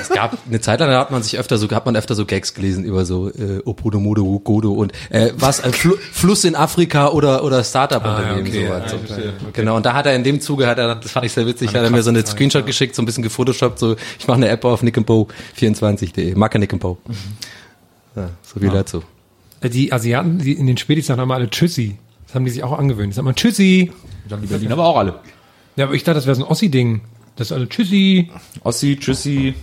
Es 0.00 0.08
gab 0.08 0.36
eine 0.48 0.60
Zeit 0.60 0.80
lang, 0.80 0.90
da 0.90 0.98
hat 0.98 1.10
man 1.10 1.22
sich 1.22 1.38
öfter 1.38 1.56
so, 1.56 1.70
hat 1.70 1.86
man 1.86 1.94
öfter 1.94 2.14
so 2.14 2.24
Gags 2.26 2.54
gelesen 2.54 2.84
über 2.84 3.04
so 3.04 3.28
äh, 3.28 3.60
Opodomodo, 3.64 4.40
Godo 4.40 4.72
und 4.72 4.92
äh, 5.10 5.32
was 5.36 5.62
ein 5.62 5.72
Fl 5.72 5.96
Fluss 6.12 6.44
in 6.44 6.56
Afrika 6.56 7.08
oder 7.10 7.44
oder 7.44 7.62
Startup-Unternehmen 7.62 8.46
okay, 8.48 8.66
sowas. 8.66 8.92
ja, 9.08 9.16
so. 9.16 9.22
Genau. 9.52 9.76
Und 9.76 9.86
da 9.86 9.94
hat 9.94 10.06
er 10.06 10.14
in 10.16 10.24
dem 10.24 10.40
Zuge, 10.40 10.66
hat 10.66 10.78
er, 10.78 10.96
das 10.96 11.12
fand 11.12 11.26
ich 11.26 11.32
sehr 11.32 11.46
witzig, 11.46 11.68
hat 11.68 11.82
er 11.82 11.90
mir 11.90 12.02
so 12.02 12.10
eine 12.10 12.26
Screenshot 12.26 12.66
geschickt, 12.66 12.94
so 12.96 13.02
ein 13.02 13.06
bisschen 13.06 13.22
gefotoshoppt, 13.22 13.78
so 13.78 13.94
ich 14.18 14.26
mache 14.26 14.38
eine 14.38 14.48
App 14.48 14.64
auf 14.64 14.82
nickandpo24.de, 14.82 16.34
Marke 16.36 16.58
Nickandpo. 16.58 16.98
Ja, 18.16 18.30
so 18.42 18.58
viel 18.60 18.70
dazu. 18.70 19.02
Äh, 19.60 19.68
Die 19.70 19.92
Asiaten, 19.92 20.38
die 20.38 20.52
in 20.54 20.66
den 20.66 20.76
Spätis 20.76 21.06
sagen 21.06 21.22
immer 21.22 21.34
alle 21.34 21.50
Tschüssi. 21.50 21.98
Das 22.26 22.34
haben 22.34 22.44
die 22.44 22.50
sich 22.50 22.62
auch 22.64 22.76
angewöhnt. 22.78 23.12
Die 23.12 23.16
sagen 23.16 23.26
mal 23.26 23.34
Tschüssi. 23.34 23.92
Sagen 24.30 24.42
die 24.42 24.48
Berliner 24.48 24.74
aber 24.74 24.86
auch 24.86 24.96
alle. 24.96 25.18
Ja, 25.74 25.86
aber 25.86 25.94
ich 25.94 26.04
dachte, 26.04 26.14
das 26.14 26.26
wäre 26.26 26.36
so 26.36 26.44
ein 26.44 26.48
Ossi-Ding. 26.48 27.00
Das 27.34 27.48
ist 27.48 27.52
alle 27.52 27.68
Tschüssi. 27.68 28.30
Ossi, 28.62 28.96
Tschüssi. 28.96 29.56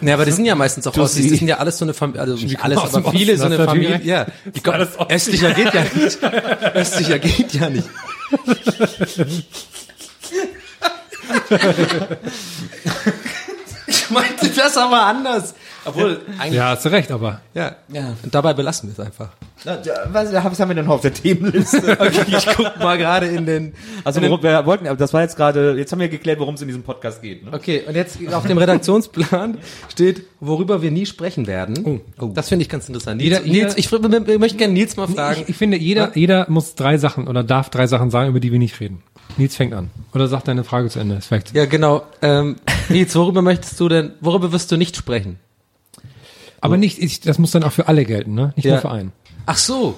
Ja, 0.00 0.14
aber 0.14 0.24
die 0.24 0.32
sind 0.32 0.46
ja 0.46 0.54
meistens 0.54 0.86
auch. 0.86 0.96
Ossis, 0.96 1.28
die 1.28 1.36
sind 1.36 1.48
ja 1.48 1.58
alles 1.58 1.76
so 1.76 1.84
eine 1.84 1.92
Familie, 1.92 2.22
also 2.22 2.36
nicht 2.36 2.64
alles, 2.64 2.78
aber 2.78 3.12
viele 3.12 3.34
Osten, 3.34 3.48
so 3.48 3.54
eine 3.54 3.64
Familie, 3.64 4.00
ja. 4.02 4.26
Alles 4.64 4.98
Ossi. 4.98 5.14
östlicher 5.14 5.52
geht 5.52 5.74
ja 5.74 5.82
nicht. 5.82 6.22
östlicher 6.74 7.18
geht 7.18 7.52
ja 7.52 7.68
nicht. 7.68 7.86
ich 13.86 14.10
meinte 14.10 14.48
das 14.48 14.76
aber 14.76 15.02
anders. 15.02 15.54
Obwohl, 15.86 16.20
eigentlich, 16.38 16.54
Ja, 16.54 16.70
hast 16.70 16.84
du 16.84 16.88
recht, 16.90 17.10
aber. 17.10 17.40
ja, 17.54 17.76
ja. 17.88 18.14
Und 18.22 18.34
dabei 18.34 18.52
belassen 18.54 18.88
wir 18.88 18.92
es 18.92 19.00
einfach. 19.00 19.30
Na, 19.64 19.78
ja, 19.82 19.94
Was, 20.12 20.32
was 20.32 20.60
haben 20.60 20.68
wir 20.68 20.74
denn 20.74 20.86
noch 20.86 20.94
auf 20.94 21.00
der 21.00 21.14
Themenliste? 21.14 21.96
Okay, 22.00 22.24
ich 22.28 22.46
guck 22.56 22.78
mal 22.78 22.98
gerade 22.98 23.26
in 23.26 23.46
den, 23.46 23.74
Also 24.04 24.20
worum, 24.22 24.42
wir 24.42 24.66
wollten, 24.66 24.86
aber 24.86 24.96
das 24.96 25.12
war 25.14 25.22
jetzt 25.22 25.36
gerade, 25.36 25.76
jetzt 25.78 25.92
haben 25.92 26.00
wir 26.00 26.08
geklärt, 26.08 26.38
worum 26.40 26.54
es 26.54 26.62
in 26.62 26.68
diesem 26.68 26.82
Podcast 26.82 27.22
geht. 27.22 27.44
Ne? 27.44 27.52
Okay, 27.52 27.82
und 27.86 27.94
jetzt 27.94 28.18
auf 28.32 28.46
dem 28.46 28.58
Redaktionsplan 28.58 29.58
steht, 29.90 30.24
worüber 30.40 30.82
wir 30.82 30.90
nie 30.90 31.06
sprechen 31.06 31.46
werden. 31.46 32.00
Oh, 32.18 32.26
das 32.26 32.48
finde 32.48 32.62
ich 32.64 32.68
ganz 32.68 32.88
interessant. 32.88 33.20
Nils, 33.20 33.40
Jeder- 33.44 33.52
Nils, 33.52 33.74
ich, 33.76 33.86
ich, 33.92 33.92
ich 33.92 34.38
möchte 34.38 34.58
gerne 34.58 34.72
Nils 34.74 34.96
mal 34.96 35.06
fragen. 35.08 35.42
Ich, 35.42 35.50
ich 35.50 35.56
finde, 35.56 35.76
jeder, 35.78 36.16
jeder 36.16 36.46
muss 36.50 36.74
drei 36.74 36.98
Sachen 36.98 37.28
oder 37.28 37.42
darf 37.44 37.70
drei 37.70 37.86
Sachen 37.86 38.10
sagen, 38.10 38.30
über 38.30 38.40
die 38.40 38.52
wir 38.52 38.58
nicht 38.58 38.78
reden. 38.80 39.02
Nils 39.38 39.56
fängt 39.56 39.74
an. 39.74 39.90
Oder 40.14 40.28
sagt 40.28 40.48
deine 40.48 40.64
Frage 40.64 40.88
zu 40.88 40.98
Ende. 40.98 41.16
Ist 41.16 41.30
weg. 41.30 41.44
Ja, 41.52 41.66
genau. 41.66 42.02
Ähm, 42.22 42.56
Nils, 42.88 43.14
worüber 43.16 43.42
möchtest 43.42 43.78
du 43.80 43.88
denn, 43.88 44.12
worüber 44.20 44.52
wirst 44.52 44.70
du 44.72 44.76
nicht 44.76 44.96
sprechen? 44.96 45.38
Aber 46.66 46.76
nicht, 46.76 46.98
ich, 46.98 47.20
das 47.20 47.38
muss 47.38 47.50
dann 47.52 47.62
auch 47.64 47.72
für 47.72 47.88
alle 47.88 48.04
gelten, 48.04 48.34
ne? 48.34 48.52
Nicht 48.56 48.64
Ja. 48.66 48.72
nur 48.74 48.80
für 48.82 48.90
einen. 48.90 49.12
Ach 49.46 49.56
so. 49.56 49.96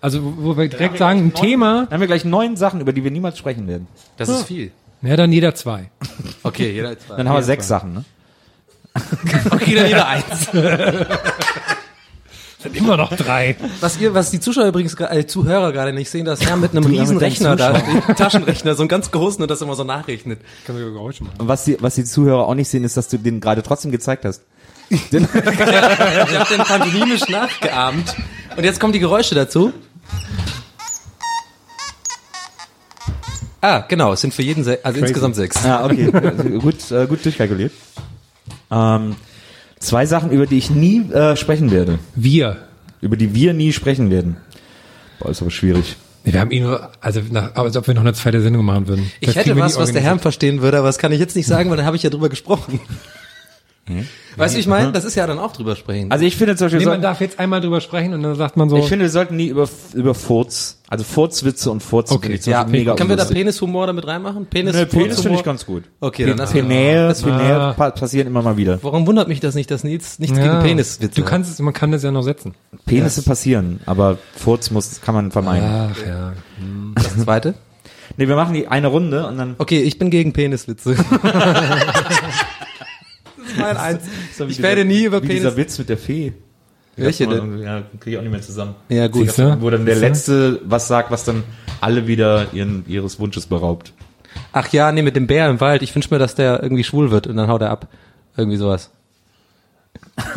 Also, 0.00 0.20
wo 0.38 0.56
wir 0.56 0.68
direkt 0.68 0.98
sagen, 0.98 1.20
ein 1.20 1.34
Thema, 1.34 1.84
Dann 1.84 1.94
haben 1.94 2.00
wir 2.00 2.06
gleich 2.06 2.24
neun 2.24 2.56
Sachen, 2.56 2.80
über 2.80 2.92
die 2.92 3.02
wir 3.02 3.10
niemals 3.10 3.36
sprechen 3.38 3.66
werden. 3.66 3.88
Das 4.16 4.28
ist 4.28 4.44
viel. 4.44 4.70
ja, 5.02 5.16
dann 5.16 5.32
jeder 5.32 5.54
zwei. 5.54 5.90
Okay, 6.42 6.70
jeder 6.72 6.98
zwei. 6.98 7.16
Dann 7.16 7.28
haben 7.28 7.36
wir 7.36 7.42
sechs 7.42 7.66
Sachen, 7.66 7.94
ne? 7.94 8.04
Okay, 9.50 9.74
dann 9.74 9.86
jeder 9.86 10.06
eins. 10.06 10.50
Sind 12.60 12.76
immer 12.76 12.96
noch 12.96 13.14
drei. 13.14 13.54
Was 13.80 14.00
ihr, 14.00 14.14
was 14.14 14.32
die 14.32 14.40
Zuschauer 14.40 14.66
übrigens, 14.66 14.94
äh, 14.98 15.24
Zuhörer 15.26 15.70
gerade 15.70 15.92
nicht 15.92 16.10
sehen, 16.10 16.24
dass 16.24 16.40
Herr 16.44 16.56
mit 16.56 16.72
einem 16.72 16.84
riesen 16.86 17.16
Rechner 17.16 17.54
da 17.54 17.72
Taschenrechner, 18.16 18.74
so 18.74 18.82
einen 18.82 18.88
ganz 18.88 19.12
großen 19.12 19.40
und 19.42 19.48
das 19.48 19.62
immer 19.62 19.76
so 19.76 19.84
nachrechnet. 19.84 20.40
Kann 20.66 20.74
man 20.74 20.92
Geräusche 20.92 21.22
machen. 21.22 21.36
Und 21.38 21.46
was 21.46 21.64
die, 21.64 21.76
was 21.80 21.94
die 21.94 22.02
Zuhörer 22.04 22.48
auch 22.48 22.54
nicht 22.56 22.68
sehen, 22.68 22.82
ist, 22.82 22.96
dass 22.96 23.06
du 23.08 23.16
den 23.18 23.40
gerade 23.40 23.62
trotzdem 23.62 23.92
gezeigt 23.92 24.24
hast. 24.24 24.42
Den, 24.90 25.24
Ich 25.34 26.38
habe 26.38 26.54
den 26.54 26.64
pantomimisch 26.64 27.28
nachgeahmt. 27.28 28.14
Und 28.56 28.64
jetzt 28.64 28.80
kommen 28.80 28.92
die 28.92 28.98
Geräusche 28.98 29.34
dazu. 29.34 29.72
Ah, 33.60 33.80
genau, 33.88 34.12
es 34.12 34.20
sind 34.20 34.32
für 34.32 34.42
jeden, 34.42 34.62
se 34.62 34.78
also 34.84 35.00
insgesamt 35.00 35.34
sechs. 35.34 35.64
ah, 35.64 35.84
okay. 35.84 36.10
gut, 36.60 36.90
äh, 36.90 37.06
gut 37.06 37.24
durchkalkuliert. 37.24 37.72
Ähm, 38.70 39.16
zwei 39.80 40.06
Sachen, 40.06 40.30
über 40.30 40.46
die 40.46 40.58
ich 40.58 40.70
nie 40.70 41.10
äh, 41.10 41.36
sprechen 41.36 41.70
werde. 41.70 41.98
Wir. 42.14 42.56
Über 43.00 43.16
die 43.16 43.34
wir 43.34 43.54
nie 43.54 43.72
sprechen 43.72 44.10
werden. 44.10 44.36
Boah, 45.18 45.30
ist 45.30 45.42
aber 45.42 45.50
schwierig. 45.50 45.96
Wir 46.24 46.40
haben 46.40 46.50
ihn 46.50 46.64
nur, 46.64 46.90
also 47.00 47.20
nach, 47.30 47.54
als 47.56 47.76
ob 47.76 47.86
wir 47.86 47.94
noch 47.94 48.02
eine 48.02 48.12
zweite 48.12 48.40
Sendung 48.40 48.64
machen 48.64 48.86
würden. 48.86 49.10
Ich 49.20 49.30
Vielleicht 49.30 49.48
hätte 49.48 49.58
was, 49.58 49.76
was 49.76 49.92
der 49.92 50.02
Herr 50.02 50.10
organisiert. 50.10 50.22
verstehen 50.22 50.62
würde, 50.62 50.78
aber 50.78 50.88
das 50.88 50.98
kann 50.98 51.10
ich 51.10 51.18
jetzt 51.18 51.34
nicht 51.36 51.46
sagen, 51.46 51.70
weil 51.70 51.76
dann 51.76 51.86
habe 51.86 51.96
ich 51.96 52.02
ja 52.02 52.10
drüber 52.10 52.28
gesprochen. 52.28 52.80
Weißt 54.36 54.54
du, 54.54 54.56
wie 54.56 54.60
ich 54.60 54.66
meine? 54.66 54.92
Das 54.92 55.04
ist 55.04 55.14
ja 55.16 55.26
dann 55.26 55.38
auch 55.38 55.52
drüber 55.52 55.74
sprechen. 55.76 56.10
Also 56.12 56.24
ich 56.24 56.36
finde 56.36 56.54
zum 56.56 56.66
Beispiel, 56.66 56.78
Nee, 56.78 56.84
so, 56.84 56.90
man 56.90 57.02
darf 57.02 57.20
jetzt 57.20 57.38
einmal 57.40 57.60
drüber 57.60 57.80
sprechen 57.80 58.14
und 58.14 58.22
dann 58.22 58.34
sagt 58.36 58.56
man 58.56 58.68
so, 58.68 58.76
ich 58.76 58.86
finde, 58.88 59.04
wir 59.04 59.10
sollten 59.10 59.36
nie 59.36 59.48
über, 59.48 59.68
über 59.94 60.14
Furz, 60.14 60.78
also 60.88 61.02
Furzwitze 61.04 61.70
und 61.70 61.82
Furz 61.82 62.10
Okay. 62.12 62.20
finde 62.22 62.34
ich 62.36 62.42
zum 62.42 62.52
ja, 62.52 62.64
mega 62.64 62.94
können 62.94 63.08
wir 63.10 63.16
da. 63.16 63.24
Penishumor 63.24 63.86
damit 63.88 64.06
reinmachen? 64.06 64.46
Penis, 64.46 64.74
Nö, 64.76 64.86
Penis 64.86 65.20
finde 65.20 65.38
ich 65.38 65.44
ganz 65.44 65.66
gut. 65.66 65.84
Okay, 66.00 66.26
dann 66.26 66.38
lass 66.38 66.52
Penäe, 66.52 67.08
das- 67.08 67.22
Penäe 67.22 67.56
Ah. 67.60 67.72
pa 67.72 67.90
passieren 67.90 68.26
immer 68.28 68.42
mal 68.42 68.56
wieder. 68.56 68.78
Warum 68.82 69.06
wundert 69.06 69.26
mich 69.28 69.40
das 69.40 69.54
nicht, 69.54 69.70
dass 69.70 69.82
nichts 69.84 70.18
ja, 70.18 70.26
gegen 70.34 70.58
Peniswitze 70.60 71.20
Du 71.20 71.26
kannst 71.26 71.50
es, 71.50 71.58
man 71.58 71.74
kann 71.74 71.90
das 71.90 72.02
ja 72.04 72.10
noch 72.12 72.22
setzen. 72.22 72.54
Penisse 72.86 73.22
passieren, 73.22 73.80
aber 73.86 74.18
Furz 74.36 74.70
muss, 74.70 75.00
kann 75.00 75.14
man 75.14 75.30
vermeiden. 75.32 75.68
Ach 75.92 76.06
ja. 76.06 76.32
Das 76.94 77.16
zweite? 77.24 77.54
Nee, 78.16 78.26
wir 78.26 78.36
machen 78.36 78.54
die 78.54 78.66
eine 78.68 78.86
Runde 78.88 79.26
und 79.26 79.36
dann 79.36 79.54
Okay, 79.58 79.80
ich 79.82 79.98
bin 79.98 80.10
gegen 80.10 80.32
Peniswitze. 80.32 80.96
mein 83.58 83.76
Eins. 83.76 84.02
Ich 84.48 84.62
werde 84.62 84.84
nie 84.84 85.04
über 85.04 85.22
wie 85.22 85.28
dieser 85.28 85.50
Penis... 85.50 85.56
Witz 85.56 85.78
mit 85.78 85.88
der 85.88 85.98
Fee. 85.98 86.32
Welche 86.96 87.26
denn? 87.28 87.62
Ja, 87.62 87.82
kriege 88.00 88.10
ich 88.12 88.18
auch 88.18 88.22
nicht 88.22 88.32
mehr 88.32 88.42
zusammen. 88.42 88.74
Ja, 88.88 89.06
gut. 89.06 89.26
Siehst 89.26 89.38
du? 89.38 89.60
Wo 89.60 89.70
dann 89.70 89.86
der 89.86 89.96
Siehst 89.96 90.28
du? 90.28 90.32
Letzte 90.32 90.60
was 90.64 90.88
sagt, 90.88 91.10
was 91.10 91.24
dann 91.24 91.44
alle 91.80 92.06
wieder 92.06 92.52
ihren, 92.52 92.84
ihres 92.88 93.20
Wunsches 93.20 93.46
beraubt. 93.46 93.92
Ach 94.52 94.68
ja, 94.72 94.90
nee, 94.92 95.02
mit 95.02 95.16
dem 95.16 95.26
Bär 95.26 95.48
im 95.48 95.60
Wald. 95.60 95.82
Ich 95.82 95.94
wünsche 95.94 96.12
mir, 96.12 96.18
dass 96.18 96.34
der 96.34 96.62
irgendwie 96.62 96.84
schwul 96.84 97.10
wird 97.10 97.26
und 97.26 97.36
dann 97.36 97.48
haut 97.48 97.62
er 97.62 97.70
ab. 97.70 97.88
Irgendwie 98.36 98.56
sowas. 98.56 98.90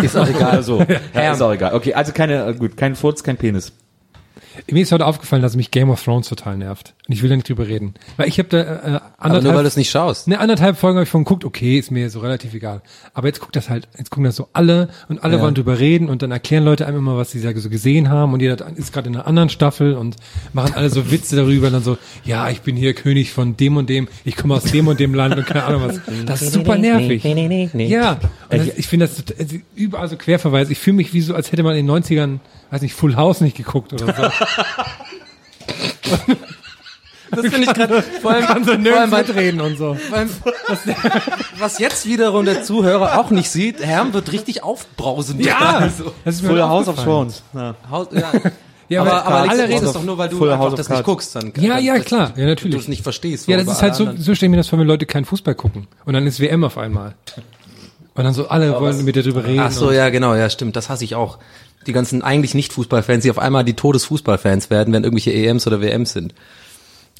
Ist 0.02 0.16
auch 0.16 0.28
egal. 0.30 0.54
Oder 0.54 0.64
so. 0.64 0.86
ja, 1.14 1.34
ist 1.34 1.42
auch 1.42 1.54
egal. 1.54 1.74
Okay, 1.74 1.94
also 1.94 2.12
keine, 2.12 2.46
äh, 2.46 2.54
gut, 2.54 2.78
kein 2.78 2.96
Furz, 2.96 3.24
kein 3.24 3.38
Penis. 3.38 3.74
Mir 4.70 4.82
ist 4.84 4.92
heute 4.92 5.06
aufgefallen, 5.06 5.42
dass 5.42 5.56
mich 5.56 5.72
Game 5.72 5.90
of 5.90 6.04
Thrones 6.04 6.28
total 6.30 6.58
nervt. 6.58 6.94
Und 7.08 7.16
ich 7.16 7.22
will 7.24 7.30
da 7.30 7.36
nicht 7.36 7.50
drüber 7.50 7.68
reden. 7.68 7.94
Weil 8.18 8.28
ich 8.28 8.38
habe 8.40 8.48
da 8.50 8.58
äh, 8.60 8.64
Aber 8.64 8.80
nur 8.80 8.92
weil 8.92 9.36
anderthalb, 9.38 9.62
du 9.64 9.68
es 9.68 9.76
nicht 9.78 9.90
schaust. 9.92 10.28
ne, 10.28 10.40
anderthalb 10.40 10.78
Folgen 10.78 10.98
habe 10.98 11.04
ich 11.04 11.10
von 11.10 11.24
geguckt, 11.26 11.44
okay, 11.44 11.78
ist 11.78 11.92
mir 11.92 12.10
so 12.10 12.20
relativ 12.20 12.54
egal. 12.54 12.82
Aber 13.14 13.28
jetzt 13.28 13.40
guckt 13.42 13.56
das 13.56 13.70
halt, 13.70 13.88
jetzt 13.98 14.12
gucken 14.12 14.24
das 14.26 14.36
so 14.36 14.48
alle 14.54 14.90
und 15.10 15.24
alle 15.24 15.38
Ja. 15.38 15.42
wollen 15.42 15.56
drüber 15.56 15.80
reden 15.80 16.10
und 16.10 16.22
dann 16.22 16.32
erklären 16.32 16.64
Leute 16.64 16.86
einem 16.86 17.00
immer, 17.00 17.18
was 17.18 17.32
sie 17.32 17.40
so 17.40 17.70
gesehen 17.70 18.10
haben 18.10 18.34
und 18.34 18.40
jeder 18.42 18.66
ist 18.78 18.94
gerade 18.94 19.10
in 19.10 19.16
einer 19.16 19.28
anderen 19.28 19.50
Staffel 19.50 19.96
und 19.96 20.16
machen 20.54 20.74
alle 20.76 20.90
so 20.90 21.12
Witze 21.12 21.36
darüber 21.36 21.68
und 21.68 21.74
dann 21.74 21.84
so, 21.84 21.98
ja, 22.24 22.50
ich 22.50 22.62
bin 22.62 22.76
hier 22.78 22.94
König 22.94 23.32
von 23.34 23.58
dem 23.58 23.78
und 23.78 23.90
dem, 23.90 24.08
ich 24.24 24.38
komme 24.38 24.54
aus 24.56 24.64
dem 24.64 24.88
und 24.88 25.00
dem 25.00 25.14
Land 25.14 25.36
und 25.38 25.46
keine 25.46 25.66
Ahnung 25.66 25.82
was. 25.88 26.00
Das 26.26 26.42
ist 26.42 26.54
super 26.54 26.78
nervig. 26.78 27.24
Ja, 27.24 28.12
und 28.12 28.22
das, 28.50 28.68
ich 28.78 28.88
finde 28.88 29.08
das 29.08 29.24
überall 29.76 30.08
so 30.08 30.16
Querverweis. 30.16 30.70
Ich 30.70 30.78
fühle 30.78 30.98
mich 30.98 31.14
wie 31.14 31.22
so, 31.22 31.36
als 31.36 31.52
hätte 31.52 31.64
man 31.64 31.76
in 31.76 31.88
den 31.88 32.04
90ern, 32.04 32.40
weiß 32.70 32.82
nicht, 32.82 32.94
Full 32.94 33.16
House 33.16 33.42
nicht 33.42 33.58
geguckt 33.58 33.92
oder 33.94 34.14
so. 34.14 34.24
Das 37.34 37.46
finde 37.48 37.62
ich 37.62 37.74
gerade 37.74 38.02
vor 38.22 38.32
allem, 38.32 38.46
Kann 38.46 38.58
so 38.60 38.64
vor 38.66 38.74
allem 38.74 38.84
nirgends 38.84 39.12
bei, 39.12 39.22
mitreden 39.24 39.62
und 39.62 39.78
so. 39.78 39.98
was, 40.10 40.80
was 41.58 41.80
jetzt 41.80 42.06
wiederum 42.06 42.44
der 42.44 42.64
Zuhörer 42.64 43.20
auch 43.20 43.30
nicht 43.30 43.50
sieht, 43.50 43.82
Herm 43.82 44.14
wird 44.14 44.34
richtig 44.34 44.64
aufbrausend. 44.64 45.46
Ja, 45.46 45.78
Also, 45.78 46.14
das 46.26 46.36
ist 46.36 46.46
Full 46.46 46.62
House 46.62 46.90
of. 46.90 47.02
Thrones. 47.02 47.42
Ja. 47.54 47.76
Haus, 47.90 48.08
ja. 48.12 48.32
Ja, 48.90 49.02
aber, 49.04 49.26
aber 49.26 49.36
aber 49.44 49.50
alle 49.50 49.70
reden 49.70 49.86
es 49.86 49.94
doch 49.94 50.04
nur, 50.04 50.18
weil 50.18 50.28
du 50.28 50.38
Full 50.38 50.52
einfach 50.52 50.74
das 50.74 50.90
nicht 50.90 51.04
guckst. 51.06 51.34
Dann, 51.34 51.54
Ja, 51.56 51.76
dann, 51.76 51.84
ja, 51.86 52.00
klar, 52.00 52.34
ja, 52.36 52.46
natürlich. 52.46 52.76
Du 52.76 52.82
es 52.82 52.90
nicht 52.90 53.04
verstehst. 53.04 53.48
Ja, 53.48 53.56
das 53.56 53.68
ist 53.68 53.82
halt 53.82 53.96
so, 53.96 54.10
so 54.18 54.36
stelle 54.36 54.48
ich 54.48 54.52
mir 54.52 54.58
das 54.58 54.68
vor, 54.68 54.78
wenn 54.80 54.88
Leute 54.88 55.06
keinen 55.06 55.24
Fußball 55.24 55.56
gucken. 55.56 55.88
Und 56.04 56.14
dann 56.14 56.28
ist 56.28 56.42
WM 56.42 56.66
auf 56.66 56.78
einmal. 56.78 57.16
Und 58.14 58.24
dann 58.26 58.34
so 58.34 58.50
alle 58.50 58.78
wollen 58.78 59.06
mit 59.06 59.16
dir 59.16 59.24
drüber 59.24 59.46
reden. 59.46 59.62
Ach 59.62 59.72
so, 59.72 59.94
ja, 59.94 60.10
genau, 60.10 60.36
ja, 60.36 60.50
stimmt. 60.50 60.76
Das 60.76 60.90
hasse 60.90 61.06
ich 61.06 61.16
auch. 61.16 61.38
Die 61.88 61.94
ganzen 61.94 62.22
eigentlich 62.22 62.54
nicht 62.54 62.74
Fußballfans, 62.74 63.24
die 63.24 63.32
auf 63.32 63.40
einmal 63.40 63.64
die 63.64 63.74
Todesfußballfans 63.74 64.70
werden, 64.70 64.94
wenn 64.94 65.04
irgendwelche 65.04 65.34
EMs 65.34 65.66
oder 65.68 65.82
WMs 65.82 66.14
sind. 66.14 66.34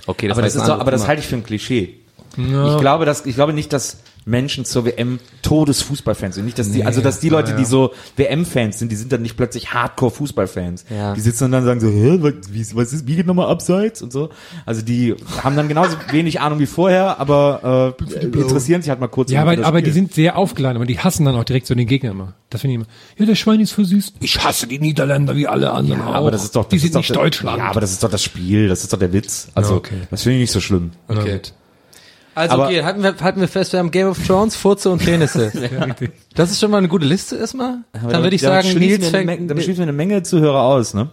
Okay, 0.06 0.28
das 0.28 0.38
Aber 0.38 0.46
das 0.46 0.56
ist 0.56 0.62
ein 0.62 0.68
doch, 0.68 0.80
aber 0.80 0.92
das 0.92 1.08
halte 1.08 1.22
ich 1.22 1.28
für 1.28 1.36
ein 1.36 1.44
Klischee. 1.44 1.98
Ich 2.38 2.78
glaube, 2.80 3.06
dass, 3.06 3.26
ich 3.26 3.36
glaube 3.36 3.54
nicht, 3.54 3.74
dass 3.74 3.98
Menschen 4.26 4.66
zur 4.66 4.86
WM 4.86 5.20
Todesfußballfans 5.42 6.36
sind. 6.36 6.46
Nicht, 6.46 6.60
dass 6.60 6.72
die, 6.72 6.84
also 6.84 7.02
dass 7.02 7.20
die 7.20 7.30
Leute, 7.30 7.56
die 7.56 7.66
so 7.66 7.92
WM-Fans 8.18 8.80
sind, 8.80 8.92
die 8.92 8.96
sind 8.96 9.12
dann 9.12 9.22
nicht 9.22 9.36
plötzlich 9.38 9.74
Hardcore-Fußballfans. 9.74 10.86
Ja. 10.90 11.14
Die 11.14 11.22
sitzen 11.22 11.52
dann 11.52 11.62
und 11.62 11.66
sagen 11.68 11.80
so, 11.80 11.88
Hä, 11.90 12.18
was, 12.22 12.34
wie, 12.52 12.66
was 12.76 12.94
ist, 12.94 13.08
wie 13.08 13.16
geht 13.16 13.26
nochmal 13.28 13.48
abseits 13.50 14.02
und 14.02 14.14
so. 14.14 14.30
Also 14.66 14.82
die 14.82 15.16
haben 15.44 15.56
dann 15.56 15.68
genauso 15.68 15.98
wenig 16.12 16.40
Ahnung 16.40 16.60
wie 16.60 16.66
vorher, 16.66 17.20
aber 17.20 17.96
äh, 18.00 18.24
interessieren 18.26 18.82
sich 18.82 18.90
halt 18.90 19.00
mal 19.00 19.08
kurz. 19.08 19.32
Ja, 19.32 19.42
aber, 19.42 19.64
aber 19.66 19.82
die 19.82 19.92
sind 19.92 20.14
sehr 20.14 20.38
aufgeladen, 20.38 20.78
aber 20.78 20.86
die 20.86 21.00
hassen 21.00 21.26
dann 21.26 21.36
auch 21.36 21.44
direkt 21.44 21.68
so 21.68 21.76
den 21.76 21.88
Gegner 21.88 22.12
immer. 22.12 22.34
Das 22.50 22.62
finde 22.62 22.74
ich 22.74 22.76
immer. 22.82 22.88
Ja, 23.18 23.26
der 23.26 23.36
Schwein 23.36 23.60
ist 23.60 23.72
versüßt. 23.72 24.16
Ich 24.20 24.44
hasse 24.44 24.68
die 24.68 24.80
Niederländer 24.80 25.36
wie 25.36 25.48
alle 25.48 25.72
anderen 25.72 26.02
auch. 26.02 26.14
aber 26.14 26.32
das 26.32 26.44
ist 26.44 26.56
doch, 26.56 26.66
die 26.66 26.76
das 26.76 26.82
sind 26.84 26.90
ist 26.90 26.96
doch 26.96 27.00
nicht 27.02 27.10
der- 27.12 27.18
Deutschland. 27.18 27.58
Ja, 27.58 27.66
aber 27.70 27.82
das 27.82 27.92
ist 27.92 28.04
doch 28.04 28.10
das 28.12 28.24
Spiel, 28.24 28.68
das 28.68 28.84
ist 28.84 28.92
doch 28.94 29.00
der 29.00 29.14
Witz. 29.14 29.48
Also, 29.56 29.72
Ja, 29.72 29.78
okay. 29.78 29.96
das 30.10 30.24
finde 30.24 30.38
ich 30.38 30.42
nicht 30.42 30.52
so 30.52 30.60
schlimm. 30.60 30.92
Okay. 31.08 31.42
Also 32.34 32.54
Aber- 32.56 32.66
okay, 32.68 32.84
halten 32.84 33.04
wir, 33.04 33.16
halten 33.20 33.42
wir 33.42 33.48
fest, 33.48 33.74
wir 33.74 33.80
haben 33.80 33.92
Game 33.92 34.08
of 34.08 34.26
Thrones, 34.26 34.56
Furze 34.56 34.90
und 34.90 35.04
Penisse. 35.04 35.52
ja. 35.72 35.88
Das 36.36 36.52
ist 36.52 36.60
schon 36.60 36.72
mal 36.72 36.78
eine 36.78 36.88
gute 36.88 37.06
Liste 37.06 37.36
erstmal. 37.36 37.80
Dann 37.94 38.06
Aber 38.06 38.24
würde 38.24 38.36
ich 38.36 38.42
damit 38.42 38.66
sagen, 38.66 38.80
Nils 38.80 39.10
fängt. 39.10 39.26
Menge, 39.26 39.48
damit 39.48 39.64
schließen 39.64 39.80
wir 39.80 39.84
eine 39.84 39.94
Menge 39.94 40.24
Zuhörer 40.24 40.62
aus, 40.64 40.94
ne? 40.94 41.10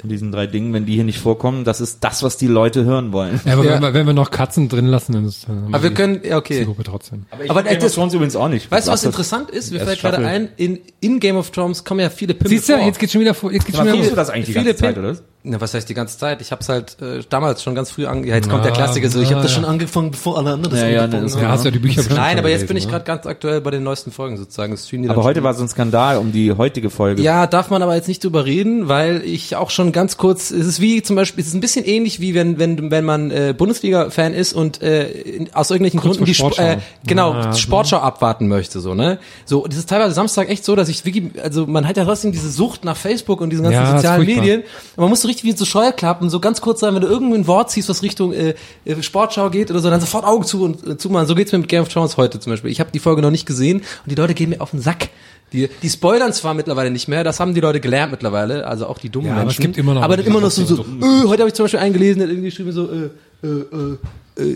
Von 0.00 0.10
diesen 0.10 0.30
drei 0.30 0.46
Dingen, 0.46 0.72
wenn 0.72 0.86
die 0.86 0.94
hier 0.94 1.02
nicht 1.02 1.18
vorkommen, 1.18 1.64
das 1.64 1.80
ist 1.80 2.04
das, 2.04 2.22
was 2.22 2.36
die 2.36 2.46
Leute 2.46 2.84
hören 2.84 3.12
wollen. 3.12 3.40
Ja, 3.44 3.54
aber 3.54 3.64
Ja. 3.64 3.72
Wenn, 3.74 3.82
wir, 3.82 3.94
wenn 3.94 4.06
wir 4.06 4.12
noch 4.14 4.30
Katzen 4.30 4.68
drin 4.68 4.86
lassen, 4.86 5.12
dann 5.12 5.24
ist 5.24 5.48
dann 5.48 5.56
haben 5.64 5.74
Aber 5.74 5.82
wir 5.82 5.90
die 5.90 5.96
können, 5.96 6.20
ja 6.22 6.36
okay. 6.36 6.54
Zielgruppe 6.58 6.84
trotzdem. 6.84 7.26
Aber 7.48 7.64
Game 7.64 7.82
of 7.82 7.92
Thrones 7.92 8.14
übrigens 8.14 8.36
auch 8.36 8.46
nicht. 8.48 8.70
weißt 8.70 8.86
du, 8.86 8.92
was 8.92 9.02
interessant 9.02 9.50
ist? 9.50 9.72
Mir 9.72 9.80
fällt 9.80 9.98
gerade 10.00 10.18
ein, 10.18 10.50
in, 10.56 10.78
in 11.00 11.18
Game 11.18 11.36
of 11.36 11.50
Thrones 11.50 11.82
kommen 11.84 11.98
ja 11.98 12.10
viele 12.10 12.34
Pimmel 12.34 12.50
Siehst 12.50 12.68
du, 12.68 12.74
vor. 12.76 12.86
jetzt 12.86 13.00
geht's 13.00 13.12
schon 13.12 13.22
wieder 13.22 13.34
vor, 13.34 13.50
jetzt 13.50 13.66
geht's 13.66 13.76
Aber 13.76 13.88
schon 13.90 13.98
wieder 13.98 14.08
guckst 14.08 14.10
du 14.12 14.14
vor. 14.14 14.22
das 14.24 14.30
eigentlich 14.30 14.46
die 14.46 14.52
viele 14.52 14.64
ganze 14.66 14.80
Zeit, 14.82 14.98
oder? 14.98 15.16
Na, 15.50 15.60
was 15.62 15.72
heißt 15.72 15.88
die 15.88 15.94
ganze 15.94 16.18
Zeit? 16.18 16.42
Ich 16.42 16.52
hab's 16.52 16.68
halt 16.68 17.00
äh, 17.00 17.20
damals 17.28 17.62
schon 17.62 17.74
ganz 17.74 17.90
früh 17.90 18.04
ange... 18.04 18.26
Ja, 18.26 18.34
jetzt 18.34 18.50
kommt 18.50 18.66
der 18.66 18.72
Klassiker 18.72 19.08
so, 19.08 19.20
ich 19.20 19.32
habe 19.32 19.42
das 19.42 19.52
schon 19.52 19.64
angefangen, 19.64 20.10
bevor 20.10 20.36
alle 20.36 20.52
anderen 20.52 20.74
das 20.74 20.82
Ja, 20.82 20.88
ja, 20.88 21.04
angefangen 21.04 21.26
ne, 21.26 21.32
haben. 21.32 21.42
Ja, 21.42 21.48
hast 21.48 21.64
du 21.64 21.68
ja 21.68 21.72
die 21.72 21.78
Bücher 21.78 22.02
Nein, 22.14 22.38
aber 22.38 22.48
jetzt 22.48 22.60
gelesen, 22.60 22.68
bin 22.68 22.76
ich 22.76 22.84
ne? 22.84 22.90
gerade 22.92 23.04
ganz 23.04 23.26
aktuell 23.26 23.60
bei 23.60 23.70
den 23.70 23.82
neuesten 23.82 24.12
Folgen 24.12 24.36
sozusagen. 24.36 24.72
Das 24.72 24.86
die 24.86 25.08
Aber 25.08 25.24
heute 25.24 25.42
war 25.42 25.54
so 25.54 25.62
ein 25.62 25.68
Skandal 25.68 26.18
um 26.18 26.32
die 26.32 26.52
heutige 26.52 26.90
Folge. 26.90 27.22
Ja, 27.22 27.46
darf 27.46 27.70
man 27.70 27.82
aber 27.82 27.94
jetzt 27.94 28.08
nicht 28.08 28.22
drüber 28.22 28.44
reden, 28.44 28.88
weil 28.88 29.22
ich 29.24 29.56
auch 29.56 29.70
schon 29.70 29.92
ganz 29.92 30.16
kurz, 30.16 30.50
es 30.50 30.66
ist 30.66 30.80
wie 30.80 31.02
zum 31.02 31.16
Beispiel, 31.16 31.40
es 31.40 31.48
ist 31.48 31.54
ein 31.54 31.60
bisschen 31.60 31.84
ähnlich 31.84 32.20
wie 32.20 32.34
wenn 32.34 32.58
wenn 32.58 32.90
wenn 32.90 33.04
man 33.04 33.30
äh, 33.30 33.54
Bundesliga-Fan 33.56 34.34
ist 34.34 34.52
und 34.52 34.82
äh, 34.82 35.46
aus 35.54 35.70
irgendwelchen 35.70 36.00
Kurz 36.00 36.18
Gründen 36.18 36.26
die 36.26 36.34
vor 36.34 36.50
Sp 36.52 36.60
äh, 36.60 36.72
Sportschau. 36.72 36.86
genau 37.06 37.32
Ja, 37.34 37.52
Sportschau 37.54 37.98
abwarten 37.98 38.48
möchte, 38.48 38.80
so 38.80 38.94
ne. 38.94 39.18
So, 39.44 39.66
das 39.66 39.78
ist 39.78 39.88
teilweise 39.88 40.14
Samstag 40.14 40.48
echt 40.48 40.64
so, 40.64 40.76
dass 40.76 40.88
ich 40.88 41.04
wirklich, 41.04 41.42
also 41.42 41.66
man 41.66 41.88
hat 41.88 41.96
ja 41.96 42.04
trotzdem 42.04 42.32
diese 42.32 42.50
Sucht 42.50 42.84
nach 42.84 42.96
Facebook 42.96 43.40
und 43.40 43.50
diesen 43.50 43.64
ganzen 43.64 43.96
sozialen. 43.96 44.28
Medien. 44.28 44.60
Und 44.60 45.02
man 45.02 45.08
muss 45.08 45.22
so 45.22 45.28
richtig 45.28 45.37
wie 45.44 45.52
so 45.52 45.64
Scheuerklappen, 45.64 46.30
so 46.30 46.40
ganz 46.40 46.60
kurz 46.60 46.80
sagen, 46.80 46.94
wenn 46.94 47.02
du 47.02 47.08
irgendein 47.08 47.46
Wort 47.46 47.70
ziehst, 47.70 47.88
was 47.88 48.02
Richtung 48.02 48.32
äh, 48.32 48.54
äh, 48.84 49.02
Sportschau 49.02 49.50
geht 49.50 49.70
oder 49.70 49.80
so, 49.80 49.90
dann 49.90 50.00
sofort 50.00 50.24
Augen 50.24 50.44
zu 50.44 50.64
und 50.64 50.86
äh, 50.86 50.96
zumachen. 50.96 51.26
So 51.26 51.34
geht's 51.34 51.52
mir 51.52 51.58
mit 51.58 51.68
Game 51.68 51.82
of 51.82 51.88
Thrones 51.88 52.16
heute 52.16 52.40
zum 52.40 52.52
Beispiel. 52.52 52.70
Ich 52.70 52.80
habe 52.80 52.90
die 52.92 52.98
Folge 52.98 53.22
noch 53.22 53.30
nicht 53.30 53.46
gesehen 53.46 53.78
und 53.78 54.10
die 54.10 54.14
Leute 54.14 54.34
gehen 54.34 54.50
mir 54.50 54.60
auf 54.60 54.70
den 54.70 54.80
Sack. 54.80 55.08
Die, 55.52 55.68
die 55.82 55.88
spoilern 55.88 56.32
zwar 56.34 56.52
mittlerweile 56.52 56.90
nicht 56.90 57.08
mehr, 57.08 57.24
das 57.24 57.40
haben 57.40 57.54
die 57.54 57.60
Leute 57.60 57.80
gelernt 57.80 58.12
mittlerweile, 58.12 58.66
also 58.66 58.86
auch 58.86 58.98
die 58.98 59.08
dummen 59.08 59.28
Ja, 59.28 59.34
aber 59.34 59.44
Menschen. 59.44 59.62
es 59.62 59.66
gibt 59.66 59.78
immer 59.78 59.94
noch 59.94 60.02
aber 60.02 60.18
dann 60.18 60.26
immer 60.26 60.40
noch 60.42 60.50
so, 60.50 60.62
so 60.66 60.76
trotzdem 60.76 61.02
äh, 61.02 61.26
heute 61.26 61.42
habe 61.42 61.48
ich 61.48 61.54
zum 61.54 61.64
Beispiel 61.64 61.80
eingelesen, 61.80 62.18
der 62.18 62.26
hat 62.26 62.32
irgendwie 62.32 62.50
geschrieben 62.50 62.72
so, 62.72 62.90
äh, 62.90 63.10
äh, 63.42 63.48
äh, 63.48 63.98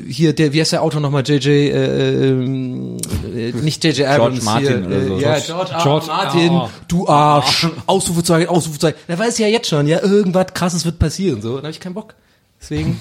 hier, 0.06 0.32
der, 0.32 0.52
wie 0.52 0.60
heißt 0.60 0.72
der 0.72 0.82
Autor 0.82 1.00
nochmal, 1.00 1.22
JJ, 1.26 1.48
äh, 1.48 2.28
ähm, 2.28 2.96
äh, 3.34 3.52
nicht 3.52 3.82
JJ 3.84 4.04
Abrams 4.04 4.42
Martin 4.44 4.86
hier, 4.86 4.86
oder 4.86 5.06
so. 5.06 5.16
äh, 5.16 5.20
ja, 5.22 5.38
George. 5.40 5.70
George 5.82 6.06
Martin. 6.06 6.52
R. 6.52 6.70
du 6.88 7.08
Arsch, 7.08 7.66
Ausrufezeichen, 7.86 8.48
Ausrufezeichen. 8.48 8.98
Der 9.08 9.18
weiß 9.18 9.38
ja 9.38 9.48
jetzt 9.48 9.68
schon, 9.68 9.86
ja, 9.86 10.00
irgendwas 10.02 10.46
krasses 10.54 10.84
wird 10.84 10.98
passieren, 10.98 11.42
so, 11.42 11.56
da 11.56 11.62
habe 11.62 11.70
ich 11.70 11.80
keinen 11.80 11.94
Bock. 11.94 12.14
Deswegen 12.60 12.98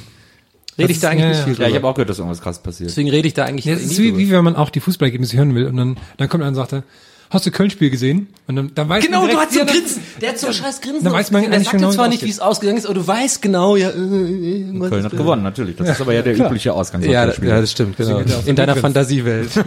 rede 0.78 0.92
ich 0.92 1.00
da 1.00 1.10
eigentlich 1.10 1.24
ja, 1.24 1.30
nicht 1.30 1.38
ja. 1.40 1.44
viel 1.44 1.54
Ja, 1.54 1.58
drüber. 1.58 1.70
ich 1.70 1.76
habe 1.76 1.88
auch 1.88 1.94
gehört, 1.94 2.10
dass 2.10 2.18
irgendwas 2.18 2.42
krass 2.42 2.64
passiert. 2.64 2.90
Deswegen 2.90 3.10
rede 3.10 3.28
ich 3.28 3.34
da 3.34 3.46
eigentlich 3.46 3.66
Ja, 3.66 3.74
das 3.74 3.84
nie 3.84 3.92
ist 3.92 4.00
wie, 4.00 4.18
wie 4.18 4.32
wenn 4.32 4.44
man 4.44 4.56
auch 4.56 4.70
die 4.70 4.80
Fußballergebnisse 4.80 5.38
hören 5.38 5.54
will 5.54 5.68
und 5.68 5.78
dann, 5.78 5.98
dann 6.18 6.30
kommt 6.30 6.42
einer 6.42 6.50
und 6.50 6.56
sagt, 6.56 6.74
er, 6.74 6.84
hast 7.32 7.48
du 7.48 7.52
Köln-Spiel 7.52 7.90
gesehen? 7.90 8.28
Und 8.46 8.56
dann, 8.56 8.76
dann 8.76 8.88
weiß 8.88 9.04
Genau, 9.04 9.22
man 9.22 9.30
du 9.30 9.36
direkt, 9.36 9.48
hast 9.48 9.54
so 9.54 9.60
ja, 9.60 9.66
Grinsen. 9.66 10.04
Der 10.22 10.30
hat 10.30 10.40
so 10.40 10.48
ein 10.48 10.54
scheiß 10.54 10.82
Grinsen. 10.82 11.04
Dann 11.04 11.14
weiß 11.14 11.32
man 11.32 11.50
der 11.50 11.60
sagt 11.60 11.74
dir 11.74 11.78
genau, 11.78 11.92
zwar 11.92 12.08
nicht, 12.08 12.24
wie 12.24 12.30
es 12.30 12.40
ausgegangen 12.40 12.78
ist, 12.78 12.86
aber 12.86 12.94
du 12.94 13.08
weißt 13.08 13.42
genau, 13.42 13.76
ja, 13.76 13.90
äh, 13.90 13.94
äh, 13.94 14.90
Köln 14.90 15.04
hat 15.04 15.12
gewonnen, 15.12 15.42
natürlich. 15.42 15.76
Das 15.78 15.90
ist 15.90 16.02
aber 16.02 16.14
ja 16.14 16.22
der 16.22 16.38
übliche 16.38 16.74
Ausgang. 16.74 17.02
Ja, 17.02 17.26
solcher 17.26 17.44
ja, 17.44 17.62
das 17.62 17.72
stimmt, 17.72 17.98
genau. 17.98 18.22
In 18.46 18.56
deiner. 18.56 18.76
Fantasiewelt. 18.76 19.50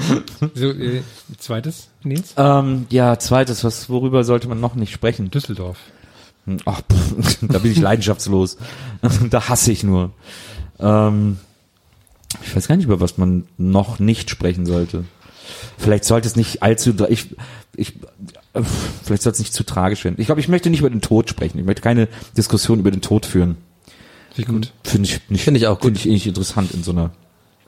So, 0.54 0.70
äh, 0.70 1.02
zweites, 1.38 1.88
Nils? 2.02 2.34
Ähm, 2.36 2.86
ja, 2.90 3.18
zweites, 3.18 3.64
was, 3.64 3.88
worüber 3.88 4.24
sollte 4.24 4.48
man 4.48 4.60
noch 4.60 4.74
nicht 4.74 4.92
sprechen? 4.92 5.30
Düsseldorf. 5.30 5.78
Ach, 6.64 6.80
pff, 6.80 7.38
da 7.42 7.58
bin 7.58 7.72
ich 7.72 7.78
leidenschaftslos. 7.78 8.56
da 9.30 9.48
hasse 9.48 9.72
ich 9.72 9.82
nur. 9.82 10.12
Ähm, 10.78 11.38
ich 12.42 12.54
weiß 12.54 12.68
gar 12.68 12.76
nicht, 12.76 12.86
über 12.86 13.00
was 13.00 13.18
man 13.18 13.46
noch 13.56 13.98
nicht 13.98 14.30
sprechen 14.30 14.66
sollte. 14.66 15.04
Vielleicht 15.78 16.04
sollte 16.04 16.28
es 16.28 16.36
nicht 16.36 16.62
allzu, 16.62 16.92
ich, 17.08 17.26
ich, 17.76 17.94
äh, 18.54 18.62
vielleicht 19.04 19.22
sollte 19.22 19.36
es 19.36 19.40
nicht 19.40 19.54
zu 19.54 19.64
tragisch 19.64 20.04
werden. 20.04 20.16
Ich 20.18 20.26
glaube, 20.26 20.40
ich 20.40 20.48
möchte 20.48 20.70
nicht 20.70 20.80
über 20.80 20.90
den 20.90 21.00
Tod 21.00 21.28
sprechen. 21.30 21.58
Ich 21.58 21.64
möchte 21.64 21.82
keine 21.82 22.08
Diskussion 22.36 22.78
über 22.80 22.90
den 22.90 23.02
Tod 23.02 23.26
führen. 23.26 23.56
Wie 24.34 24.42
gut. 24.44 24.72
Finde 24.84 25.08
ich 25.08 25.20
nicht, 25.28 25.44
Finde 25.44 25.58
ich 25.58 25.66
auch 25.66 25.78
gut. 25.80 25.92
Finde 25.92 26.00
ich 26.00 26.06
eh 26.06 26.12
nicht 26.12 26.26
interessant 26.26 26.72
in 26.72 26.82
so 26.82 26.92
einer 26.92 27.10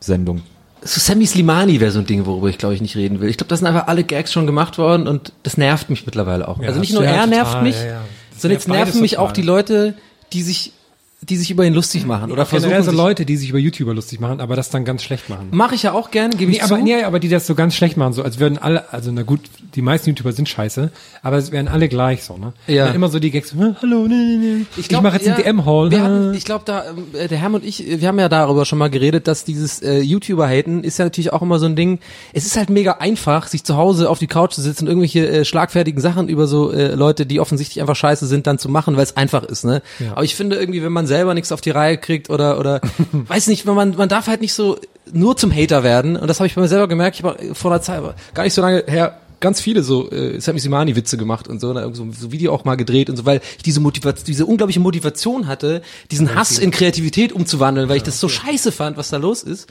Sendung. 0.01 0.43
So 0.83 1.01
Sammy 1.01 1.27
Slimani 1.27 1.81
wäre 1.81 1.91
so 1.91 1.99
ein 1.99 2.07
Ding, 2.07 2.25
worüber 2.25 2.49
ich 2.49 2.59
glaube 2.59 2.75
ich 2.75 2.81
nicht 2.81 2.95
reden 2.97 3.21
will. 3.21 3.29
Ich 3.29 3.37
glaube, 3.37 3.49
da 3.49 3.57
sind 3.57 3.67
einfach 3.67 3.89
alle 3.89 4.05
Gags 4.05 4.33
schon 4.33 4.47
gemacht 4.47 4.79
worden 4.79 5.09
und 5.09 5.33
das 5.43 5.57
nervt 5.57 5.91
mich 5.91 6.07
mittlerweile 6.07 6.47
auch. 6.47 6.61
Ja, 6.61 6.69
also 6.69 6.79
nicht 6.81 6.93
das- 6.93 6.99
nur 7.01 7.05
er 7.05 7.15
total, 7.25 7.29
nervt 7.29 7.63
mich, 7.63 7.77
ja, 7.77 7.85
ja. 7.87 8.01
Das 8.33 8.43
sondern 8.43 8.57
jetzt 8.59 8.69
nervt 8.69 8.85
nerven 8.87 9.01
mich 9.01 9.11
total. 9.13 9.27
auch 9.27 9.33
die 9.33 9.43
Leute, 9.43 9.95
die 10.33 10.43
sich, 10.43 10.73
die 11.21 11.37
sich 11.37 11.51
über 11.51 11.65
ihn 11.65 11.75
lustig 11.75 12.07
machen 12.07 12.31
oder 12.31 12.47
versuchen. 12.47 12.71
Generell 12.71 12.85
so 12.85 12.97
Leute, 12.97 13.27
die 13.27 13.37
sich 13.37 13.51
über 13.51 13.59
YouTuber 13.59 13.93
lustig 13.93 14.21
machen, 14.21 14.41
aber 14.41 14.55
das 14.55 14.71
dann 14.71 14.85
ganz 14.85 15.03
schlecht 15.03 15.29
machen. 15.29 15.49
Mache 15.51 15.75
ich 15.75 15.83
ja 15.83 15.93
auch 15.93 16.13
gern, 16.13 16.31
gebe 16.31 16.53
ich 16.53 16.59
Nee, 16.59 16.63
aber, 16.63 16.79
zu. 16.79 16.85
nee, 16.85 17.03
aber 17.03 17.19
die 17.19 17.29
das 17.29 17.45
so 17.47 17.57
ganz 17.57 17.75
schlecht 17.75 17.97
machen, 17.97 18.13
so 18.13 18.23
als 18.23 18.39
würden 18.39 18.57
alle, 18.57 18.93
also 18.93 19.11
na 19.11 19.23
gut, 19.23 19.41
die 19.75 19.83
meisten 19.83 20.11
YouTuber 20.11 20.33
sind 20.33 20.49
scheiße, 20.49 20.93
aber 21.23 21.37
es 21.37 21.51
wären 21.51 21.67
alle 21.67 21.89
gleich 21.89 22.23
so, 22.23 22.37
ne? 22.37 22.53
Ja. 22.69 22.87
Dann 22.87 22.95
immer 22.95 23.09
so 23.09 23.19
die 23.19 23.33
Gags, 23.33 23.53
hallo, 23.53 24.07
ne, 24.07 24.15
ne, 24.15 24.37
ne. 24.37 24.67
Ich, 24.77 24.89
glaub, 24.89 25.03
mache 25.03 25.17
jetzt 25.17 25.27
ja, 25.27 25.35
einen 25.35 25.43
DM-Haul. 25.43 25.91
wir 25.91 26.09
ne. 26.09 26.37
Ich 26.37 26.45
glaube, 26.45 26.63
da 26.65 26.85
äh, 27.13 27.27
der 27.27 27.39
Herm 27.39 27.55
und 27.55 27.65
ich, 27.65 27.89
äh, 27.89 28.01
wir 28.01 28.07
haben 28.07 28.19
ja 28.21 28.29
darüber 28.29 28.65
schon 28.65 28.79
mal 28.79 28.89
geredet, 28.89 29.27
dass 29.27 29.45
dieses 29.45 29.83
äh, 29.83 29.99
YouTuber-Haten 29.99 30.85
ist 30.85 30.99
ja 30.99 31.05
natürlich 31.07 31.33
auch 31.33 31.43
immer 31.43 31.59
so 31.59 31.67
ein 31.67 31.75
Ding. 31.75 31.99
Es 32.33 32.47
ist 32.47 32.57
halt 32.57 32.71
mega 32.71 32.93
einfach, 33.01 33.49
sich 33.49 33.65
zu 33.65 33.77
Hause 33.77 34.09
auf 34.09 34.21
die 34.21 34.29
Couch 34.29 34.53
zu 34.53 34.63
sitzen 34.63 34.85
und 34.85 34.91
irgendwelche 34.91 35.29
äh, 35.29 35.45
schlagfertigen 35.45 36.01
Sachen 36.01 36.29
über 36.29 36.47
so 36.47 36.71
äh, 36.71 36.95
Leute, 36.95 37.27
die 37.27 37.41
offensichtlich 37.41 37.81
einfach 37.81 37.97
scheiße 37.97 38.27
sind, 38.27 38.47
dann 38.47 38.59
zu 38.59 38.69
machen, 38.69 38.97
weil 38.97 39.03
es 39.03 39.17
einfach 39.17 39.43
ist. 39.43 39.65
Ne? 39.65 39.83
Ja. 39.99 40.13
Aber 40.13 40.23
ich 40.23 40.37
finde 40.37 40.57
irgendwie, 40.57 40.85
wenn 40.85 40.93
man 40.93 41.08
selber 41.09 41.35
nichts 41.35 41.51
auf 41.51 41.61
die 41.61 41.71
Reihe 41.71 41.99
kriegt 41.99 42.31
oder 42.31 42.59
oder 42.61 42.81
weiß 43.13 43.49
nicht, 43.49 43.65
man 43.65 43.97
man 43.97 44.09
darf 44.09 44.29
halt 44.29 44.41
nicht 44.41 44.55
so 44.55 44.79
nur 45.13 45.37
zum 45.37 45.53
Hater 45.53 45.83
werden. 45.83 46.17
Und 46.17 46.29
das 46.29 46.39
habe 46.39 46.47
ich 46.47 46.55
bei 46.55 46.61
mir 46.61 46.69
selber 46.69 46.87
gemerkt. 46.87 47.19
Ich 47.19 47.25
habe 47.25 47.55
vor 47.55 47.73
einer 47.73 47.83
Zeit, 47.83 48.03
gar 48.35 48.45
nicht 48.45 48.55
so 48.55 48.63
lange 48.63 48.85
her 48.87 49.19
ganz 49.41 49.61
viele 49.61 49.83
so 49.83 50.11
äh, 50.11 50.41
Sammy 50.41 50.59
Simani 50.59 50.97
Witze 50.97 51.17
gemacht 51.17 51.49
und 51.49 51.61
so, 51.61 51.73
so, 51.95 52.09
so 52.11 52.33
Video 52.33 52.53
auch 52.53 52.65
mal 52.65 52.77
gedreht 52.77 53.09
und 53.09 53.17
so, 53.17 53.25
weil 53.25 53.41
ich 53.57 53.63
diese 53.63 53.81
Motivation, 53.81 54.27
diese 54.27 54.47
unglaubliche 54.47 54.81
Motivation 54.81 55.47
hatte, 55.47 55.83
diesen 56.11 56.35
Hass 56.35 56.59
in 56.59 56.71
Kreativität 56.71 57.33
umzuwandeln, 57.33 57.89
weil 57.89 57.99
ich 57.99 58.03
das 58.03 58.21
so 58.21 58.29
scheiße 58.29 58.73
fand, 58.73 58.97
was 58.97 59.11
da 59.11 59.17
los 59.17 59.43
ist. 59.43 59.69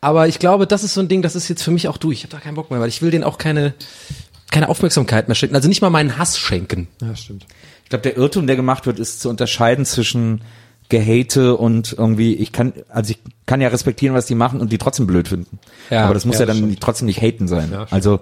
Aber 0.00 0.28
ich 0.28 0.38
glaube, 0.38 0.66
das 0.66 0.84
ist 0.84 0.94
so 0.94 1.00
ein 1.00 1.08
Ding, 1.08 1.22
das 1.22 1.36
ist 1.36 1.48
jetzt 1.48 1.62
für 1.62 1.70
mich 1.70 1.88
auch 1.88 1.96
durch. 1.96 2.18
Ich 2.18 2.24
habe 2.24 2.32
da 2.32 2.40
keinen 2.40 2.56
Bock 2.56 2.70
mehr, 2.70 2.80
weil 2.80 2.88
ich 2.88 3.00
will 3.00 3.10
denen 3.10 3.24
auch 3.24 3.38
keine 3.38 3.74
keine 4.50 4.68
Aufmerksamkeit 4.68 5.26
mehr 5.26 5.34
schenken, 5.34 5.56
also 5.56 5.68
nicht 5.68 5.82
mal 5.82 5.90
meinen 5.90 6.16
Hass 6.16 6.38
schenken. 6.38 6.86
Ja, 7.00 7.16
stimmt. 7.16 7.44
Ich 7.82 7.90
glaube, 7.90 8.02
der 8.02 8.16
Irrtum, 8.16 8.46
der 8.46 8.54
gemacht 8.54 8.86
wird, 8.86 9.00
ist 9.00 9.20
zu 9.20 9.28
unterscheiden 9.28 9.84
zwischen 9.84 10.42
Gehate 10.98 11.56
und 11.56 11.94
irgendwie, 11.98 12.34
ich 12.34 12.52
kann, 12.52 12.72
also 12.88 13.10
ich 13.10 13.18
kann 13.46 13.60
ja 13.60 13.68
respektieren, 13.68 14.14
was 14.14 14.26
die 14.26 14.34
machen 14.34 14.60
und 14.60 14.70
die 14.72 14.78
trotzdem 14.78 15.06
blöd 15.06 15.28
finden. 15.28 15.58
Ja, 15.90 16.04
Aber 16.04 16.14
das 16.14 16.24
muss 16.24 16.36
ja, 16.36 16.40
ja, 16.42 16.46
dann 16.46 16.56
stimmt. 16.58 16.80
trotzdem 16.80 17.06
nicht 17.06 17.20
haten 17.20 17.48
sein. 17.48 17.70
Ja, 17.72 17.86
also 17.90 18.20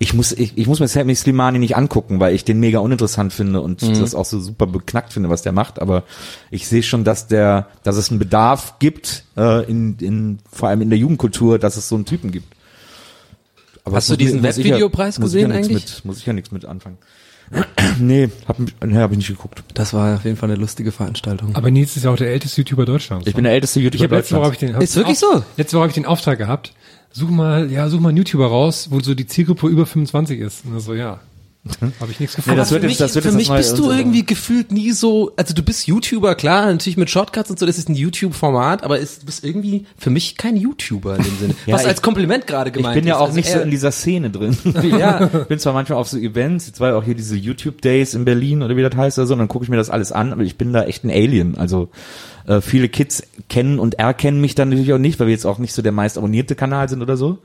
ich 0.00 0.14
muss, 0.14 0.30
ich, 0.32 0.56
ich 0.56 0.66
muss 0.66 0.78
mir 0.80 0.86
Sammy 0.88 1.14
Slimani 1.14 1.58
nicht 1.58 1.76
angucken, 1.76 2.20
weil 2.20 2.34
ich 2.34 2.44
den 2.44 2.60
mega 2.60 2.78
uninteressant 2.78 3.32
finde 3.32 3.60
und 3.60 3.82
Mhm. 3.82 3.98
das 4.00 4.14
auch 4.14 4.24
so 4.24 4.38
super 4.40 4.66
beknackt 4.66 5.12
finde, 5.12 5.28
was 5.28 5.42
der 5.42 5.52
macht. 5.52 5.80
Aber 5.80 6.04
ich 6.50 6.68
sehe 6.68 6.82
schon, 6.82 7.02
dass 7.04 7.26
der, 7.26 7.66
dass 7.82 7.96
es 7.96 8.10
einen 8.10 8.18
Bedarf 8.18 8.78
gibt, 8.78 9.24
äh, 9.36 9.64
in, 9.68 9.96
in, 9.98 10.38
vor 10.52 10.68
allem 10.68 10.82
in 10.82 10.90
der 10.90 10.98
Jugendkultur, 10.98 11.58
dass 11.58 11.76
es 11.76 11.88
so 11.88 11.94
einen 11.96 12.04
Typen 12.04 12.30
gibt. 12.30 12.52
Aber 13.84 13.96
Hast 13.96 14.10
du 14.10 14.16
diesen 14.16 14.38
ich 14.38 14.44
ja- 14.44 14.56
Webvideopreis 14.56 15.18
muss 15.18 15.34
ich 15.34 15.40
ja 15.42 15.48
gesehen 15.48 15.58
eigentlich? 15.64 15.84
Mit, 15.96 16.04
muss 16.04 16.18
ich 16.18 16.26
ja 16.26 16.32
nichts 16.32 16.52
mit 16.52 16.64
anfangen. 16.64 16.98
nee, 17.98 18.28
hab, 18.46 18.58
nee, 18.58 18.96
hab 18.96 19.10
ich 19.12 19.16
nicht 19.18 19.28
geguckt. 19.28 19.62
Das 19.74 19.92
war 19.94 20.16
auf 20.16 20.24
jeden 20.24 20.36
Fall 20.36 20.50
eine 20.50 20.58
lustige 20.60 20.92
Veranstaltung. 20.92 21.54
Aber 21.56 21.70
Nils 21.70 21.96
ist 21.96 22.04
ja 22.04 22.10
auch 22.10 22.16
der 22.16 22.30
älteste 22.30 22.60
YouTuber 22.60 22.84
Deutschlands. 22.84 23.26
Ich 23.26 23.34
bin 23.34 23.44
der 23.44 23.52
älteste 23.52 23.80
Ich 23.80 23.84
YouTuber 23.84 24.04
habe 24.04 24.16
letzte 24.16 24.36
Woche 24.36 24.44
habe 24.44 24.54
ich 24.54 24.60
Deutschlands. 24.60 24.72
den 24.72 24.76
hab 24.76 24.82
Ist 24.82 24.96
wirklich 24.96 25.22
auf- 25.24 25.42
so? 25.42 25.44
Letzte 25.56 25.76
Woche 25.76 25.82
habe 25.82 25.90
ich 25.90 25.94
den 25.94 26.06
Auftrag 26.06 26.38
gehabt. 26.38 26.72
Such 27.10 27.30
mal, 27.30 27.70
ja, 27.72 27.88
such 27.88 28.00
mal 28.00 28.10
einen 28.10 28.18
YouTuber 28.18 28.46
raus, 28.46 28.88
wo 28.90 29.00
so 29.00 29.14
die 29.14 29.26
Zielgruppe 29.26 29.66
über 29.68 29.86
25 29.86 30.38
ist. 30.40 30.64
Und 30.66 30.78
so, 30.80 30.94
ja. 30.94 31.20
Habe 32.00 32.10
ich 32.12 32.20
nichts 32.20 32.36
gefunden. 32.36 32.56
das 32.56 32.68
für 32.68 32.74
wird 32.76 32.84
jetzt- 32.84 32.90
mich, 32.90 32.98
das 32.98 33.14
wird 33.14 33.24
für 33.24 33.28
jetzt 33.30 33.36
mich 33.36 33.48
das 33.48 33.56
bist 33.58 33.78
du 33.78 33.90
irgendwie 33.90 34.24
gefühlt 34.24 34.72
nie 34.72 34.92
so, 34.92 35.32
also 35.36 35.52
du 35.52 35.62
bist 35.62 35.86
YouTuber, 35.86 36.34
klar, 36.34 36.66
natürlich 36.66 36.96
mit 36.96 37.10
Shortcuts 37.10 37.50
und 37.50 37.58
so, 37.58 37.66
das 37.66 37.76
ist 37.76 37.88
ein 37.90 37.94
YouTube-Format, 37.94 38.84
aber 38.84 38.98
ist, 38.98 39.22
du 39.22 39.26
bist 39.26 39.44
irgendwie 39.44 39.84
für 39.98 40.08
mich 40.10 40.36
kein 40.36 40.56
YouTuber 40.56 41.16
in 41.16 41.24
dem 41.24 41.38
Sinne. 41.38 41.54
Ja, 41.66 41.74
Was 41.74 41.82
ich- 41.82 41.88
als 41.88 42.00
Kompliment 42.02 42.46
gerade 42.46 42.70
Ich 42.70 42.74
gemeint 42.76 42.94
bin 42.94 43.06
ja 43.06 43.16
ist. 43.16 43.20
auch 43.20 43.26
Also 43.26 43.36
nicht 43.36 43.50
so 43.50 43.58
in 43.60 43.70
dieser 43.70 43.92
Szene 43.92 44.30
drin. 44.30 44.56
Ja. 44.98 45.28
Ich 45.42 45.48
bin 45.48 45.58
zwar 45.58 45.74
manchmal 45.74 45.98
auf 45.98 46.08
so 46.08 46.16
Events, 46.16 46.66
jetzt 46.68 46.80
war 46.80 46.90
ja 46.90 46.96
auch 46.96 47.04
hier 47.04 47.14
diese 47.14 47.36
YouTube 47.36 47.82
Days 47.82 48.14
in 48.14 48.24
Berlin 48.24 48.62
oder 48.62 48.76
wie 48.76 48.82
das 48.82 48.96
heißt 48.96 49.18
oder 49.18 49.26
so, 49.26 49.34
und 49.34 49.40
dann 49.40 49.48
gucke 49.48 49.64
ich 49.64 49.68
mir 49.68 49.76
das 49.76 49.90
alles 49.90 50.10
an, 50.12 50.32
aber 50.32 50.42
ich 50.42 50.56
bin 50.56 50.72
da 50.72 50.84
echt 50.84 51.04
ein 51.04 51.10
Alien. 51.10 51.58
Also 51.58 51.90
Äh, 52.48 52.62
viele 52.62 52.88
Kids 52.88 53.22
kennen 53.50 53.78
und 53.78 53.98
erkennen 53.98 54.40
mich 54.40 54.54
dann 54.54 54.70
natürlich 54.70 54.94
auch 54.94 54.98
nicht, 54.98 55.20
weil 55.20 55.26
wir 55.26 55.34
jetzt 55.34 55.44
auch 55.44 55.58
nicht 55.58 55.74
so 55.74 55.82
der 55.82 55.92
meist 55.92 56.16
abonnierte 56.16 56.54
Kanal 56.54 56.88
sind 56.88 57.02
oder 57.02 57.18
so. 57.18 57.38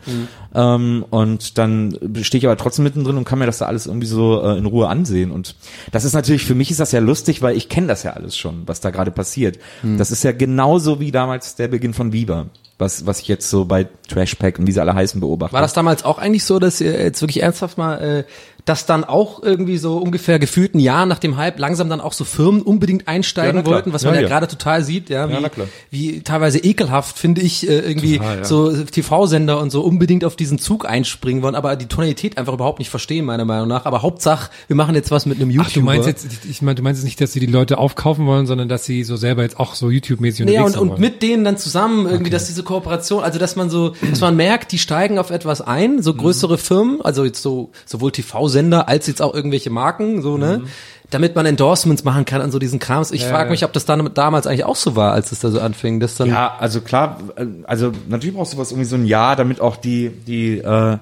Ähm, 0.55 1.05
und 1.09 1.57
dann 1.57 1.97
stehe 2.21 2.39
ich 2.39 2.45
aber 2.45 2.55
trotzdem 2.55 2.83
mittendrin 2.83 3.17
und 3.17 3.25
kann 3.25 3.37
mir 3.37 3.45
das 3.45 3.57
da 3.57 3.65
alles 3.65 3.85
irgendwie 3.85 4.07
so 4.07 4.41
äh, 4.41 4.57
in 4.57 4.65
Ruhe 4.65 4.87
ansehen. 4.87 5.31
Und 5.31 5.55
das 5.91 6.05
ist 6.05 6.13
natürlich, 6.13 6.45
für 6.45 6.55
mich 6.55 6.71
ist 6.71 6.79
das 6.79 6.93
ja 6.93 7.01
lustig, 7.01 7.41
weil 7.41 7.57
ich 7.57 7.67
kenne 7.67 7.87
das 7.87 8.03
ja 8.03 8.11
alles 8.11 8.37
schon, 8.37 8.63
was 8.65 8.79
da 8.79 8.91
gerade 8.91 9.11
passiert. 9.11 9.59
Das 9.97 10.11
ist 10.11 10.23
ja 10.23 10.31
genauso 10.31 11.01
wie 11.01 11.11
damals 11.11 11.55
der 11.55 11.67
Beginn 11.67 11.93
von 11.93 12.13
Viva. 12.13 12.47
Was, 12.79 13.05
was 13.05 13.19
ich 13.19 13.27
jetzt 13.27 13.49
so 13.49 13.65
bei 13.65 13.87
Trashpack 14.07 14.57
und 14.57 14.67
wie 14.67 14.71
sie 14.71 14.81
alle 14.81 14.95
heißen 14.95 15.19
beobachte. 15.19 15.53
War 15.53 15.61
das 15.61 15.73
damals 15.73 16.03
auch 16.03 16.17
eigentlich 16.17 16.43
so, 16.43 16.57
dass 16.59 16.81
ihr 16.81 16.91
jetzt 16.99 17.21
wirklich 17.21 17.43
ernsthaft 17.43 17.77
mal, 17.77 17.97
äh, 17.97 18.23
dass 18.65 18.85
dann 18.85 19.03
auch 19.03 19.43
irgendwie 19.43 19.77
so 19.77 19.97
ungefähr 19.97 20.39
gefühlt 20.39 20.73
ein 20.73 20.79
Jahr 20.79 21.05
nach 21.05 21.19
dem 21.19 21.35
Hype 21.37 21.59
langsam 21.59 21.89
dann 21.89 21.99
auch 21.99 22.13
so 22.13 22.23
Firmen 22.23 22.61
unbedingt 22.61 23.07
einsteigen 23.07 23.57
Ja, 23.57 23.65
wollten, 23.65 23.91
was 23.91 24.03
man 24.03 24.13
Ja, 24.13 24.21
ja, 24.21 24.23
ja. 24.23 24.29
gerade 24.29 24.47
total 24.47 24.83
sieht, 24.83 25.09
ja, 25.09 25.27
wie, 25.27 25.33
Ja, 25.33 25.39
na 25.41 25.49
klar. 25.49 25.67
wie 25.91 26.21
teilweise 26.21 26.59
ekelhaft, 26.59 27.17
finde 27.17 27.41
ich, 27.41 27.67
äh, 27.67 27.79
irgendwie 27.79 28.17
Total, 28.17 28.45
so 28.45 28.71
TV-Sender 28.83 29.59
und 29.59 29.69
so 29.69 29.81
unbedingt 29.81 30.23
auf 30.23 30.35
diesen 30.35 30.59
Zug 30.59 30.85
einspringen 30.87 31.43
wollen, 31.43 31.55
aber 31.55 31.75
die 31.75 31.87
Tonalität 31.87 32.37
einfach 32.37 32.53
überhaupt 32.53 32.79
nicht 32.79 32.89
verstehen, 32.89 33.25
meiner 33.25 33.45
Meinung 33.45 33.67
nach. 33.67 33.85
Aber 33.85 34.01
Hauptsache, 34.01 34.49
wir 34.67 34.75
machen 34.75 34.95
jetzt 34.95 35.11
was 35.11 35.25
mit 35.25 35.39
einem 35.41 35.49
YouTuber. 35.49 35.67
Ach, 35.69 35.73
du 35.73 35.81
meinst 35.81 36.07
jetzt, 36.07 36.27
ich 36.49 36.61
meine, 36.61 36.75
du 36.75 36.83
meinst 36.83 36.99
jetzt 37.01 37.05
nicht, 37.05 37.19
dass 37.19 37.33
sie 37.33 37.39
die 37.41 37.45
Leute 37.47 37.77
aufkaufen 37.77 38.25
wollen, 38.25 38.45
sondern 38.45 38.69
dass 38.69 38.85
sie 38.85 39.03
so 39.03 39.17
selber 39.17 39.43
jetzt 39.43 39.59
auch 39.59 39.75
so 39.75 39.89
YouTube-mäßig 39.89 40.45
Naja, 40.45 40.61
unterwegs 40.61 40.81
und, 40.81 40.89
und 40.91 40.99
mit 40.99 41.21
denen 41.21 41.43
dann 41.43 41.57
zusammen 41.57 42.05
irgendwie, 42.07 42.31
dass 42.31 42.47
diese 42.47 42.63
Kooperation, 42.63 43.23
also 43.23 43.39
dass 43.39 43.55
man 43.57 43.69
so, 43.69 43.93
dass 44.09 44.21
man 44.21 44.35
merkt, 44.37 44.71
die 44.71 44.79
steigen 44.79 45.19
auf 45.19 45.31
etwas 45.31 45.59
ein, 45.61 46.01
so 46.01 46.13
größere 46.13 46.57
Firmen, 46.57 47.01
also 47.01 47.25
jetzt 47.25 47.41
so 47.41 47.71
sowohl 47.85 48.11
TV-Sender 48.53 48.87
als 48.87 49.07
jetzt 49.07 49.21
auch 49.21 49.33
irgendwelche 49.33 49.69
Marken, 49.69 50.21
so 50.21 50.37
ne, 50.37 50.63
damit 51.09 51.35
man 51.35 51.45
Endorsements 51.45 52.03
machen 52.03 52.25
kann 52.25 52.41
an 52.41 52.51
so 52.51 52.59
diesen 52.59 52.79
Krams. 52.79 53.11
Ich 53.11 53.25
frage 53.25 53.49
mich, 53.49 53.63
ob 53.63 53.73
das 53.73 53.85
dann 53.85 54.13
damals 54.13 54.47
eigentlich 54.47 54.65
auch 54.65 54.75
so 54.75 54.95
war, 54.95 55.13
als 55.13 55.31
es 55.31 55.39
da 55.39 55.51
so 55.51 55.59
anfing, 55.59 55.99
dass 55.99 56.15
dann 56.15 56.29
Ja, 56.29 56.55
also 56.59 56.81
klar, 56.81 57.19
äh, 57.35 57.45
also 57.65 57.91
natürlich 58.07 58.35
brauchst 58.35 58.53
du 58.53 58.57
was 58.57 58.71
irgendwie 58.71 58.89
so 58.89 58.95
ein 58.95 59.05
Jahr, 59.05 59.35
damit 59.35 59.61
auch 59.61 59.75
die, 59.75 60.09
die 60.09 60.57
äh, 60.57 60.97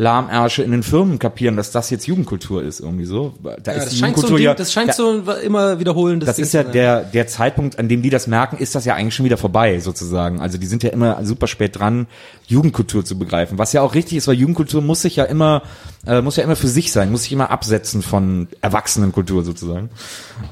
Lahmärsche 0.00 0.62
in 0.62 0.70
den 0.70 0.82
Firmen 0.82 1.18
kapieren, 1.18 1.56
dass 1.56 1.72
das 1.72 1.90
jetzt 1.90 2.06
Jugendkultur 2.06 2.62
ist, 2.62 2.80
irgendwie 2.80 3.04
so. 3.04 3.34
Da 3.42 3.72
Ja, 3.72 3.78
ist 3.78 3.86
das 3.86 3.98
scheint 3.98 4.16
so, 4.16 4.28
Ding, 4.28 4.38
ja, 4.38 4.54
das 4.54 4.72
scheint 4.72 4.88
da, 4.88 4.92
so 4.94 5.20
immer 5.42 5.78
wiederholendes 5.78 6.26
das 6.26 6.36
Ding 6.36 6.46
ist 6.46 6.54
ja 6.54 6.62
der, 6.62 7.02
der 7.02 7.26
Zeitpunkt, 7.26 7.78
an 7.78 7.88
dem 7.88 8.00
die 8.00 8.08
das 8.08 8.26
merken, 8.26 8.56
ist 8.56 8.74
das 8.74 8.86
ja 8.86 8.94
eigentlich 8.94 9.14
schon 9.14 9.26
wieder 9.26 9.36
vorbei, 9.36 9.78
sozusagen. 9.78 10.40
Also 10.40 10.56
die 10.56 10.66
sind 10.66 10.82
ja 10.82 10.88
immer 10.88 11.22
super 11.26 11.46
spät 11.46 11.78
dran, 11.78 12.06
Jugendkultur 12.46 13.04
zu 13.04 13.18
begreifen. 13.18 13.58
Was 13.58 13.74
ja 13.74 13.82
auch 13.82 13.94
richtig 13.94 14.16
ist, 14.16 14.26
weil 14.26 14.36
Jugendkultur 14.36 14.80
muss 14.80 15.02
sich 15.02 15.16
ja 15.16 15.24
immer, 15.24 15.62
äh, 16.06 16.22
muss 16.22 16.36
ja 16.36 16.44
immer 16.44 16.56
für 16.56 16.68
sich 16.68 16.92
sein, 16.92 17.12
muss 17.12 17.24
sich 17.24 17.32
immer 17.32 17.50
absetzen 17.50 18.00
von 18.00 18.48
Erwachsenenkultur 18.62 19.44
sozusagen. 19.44 19.90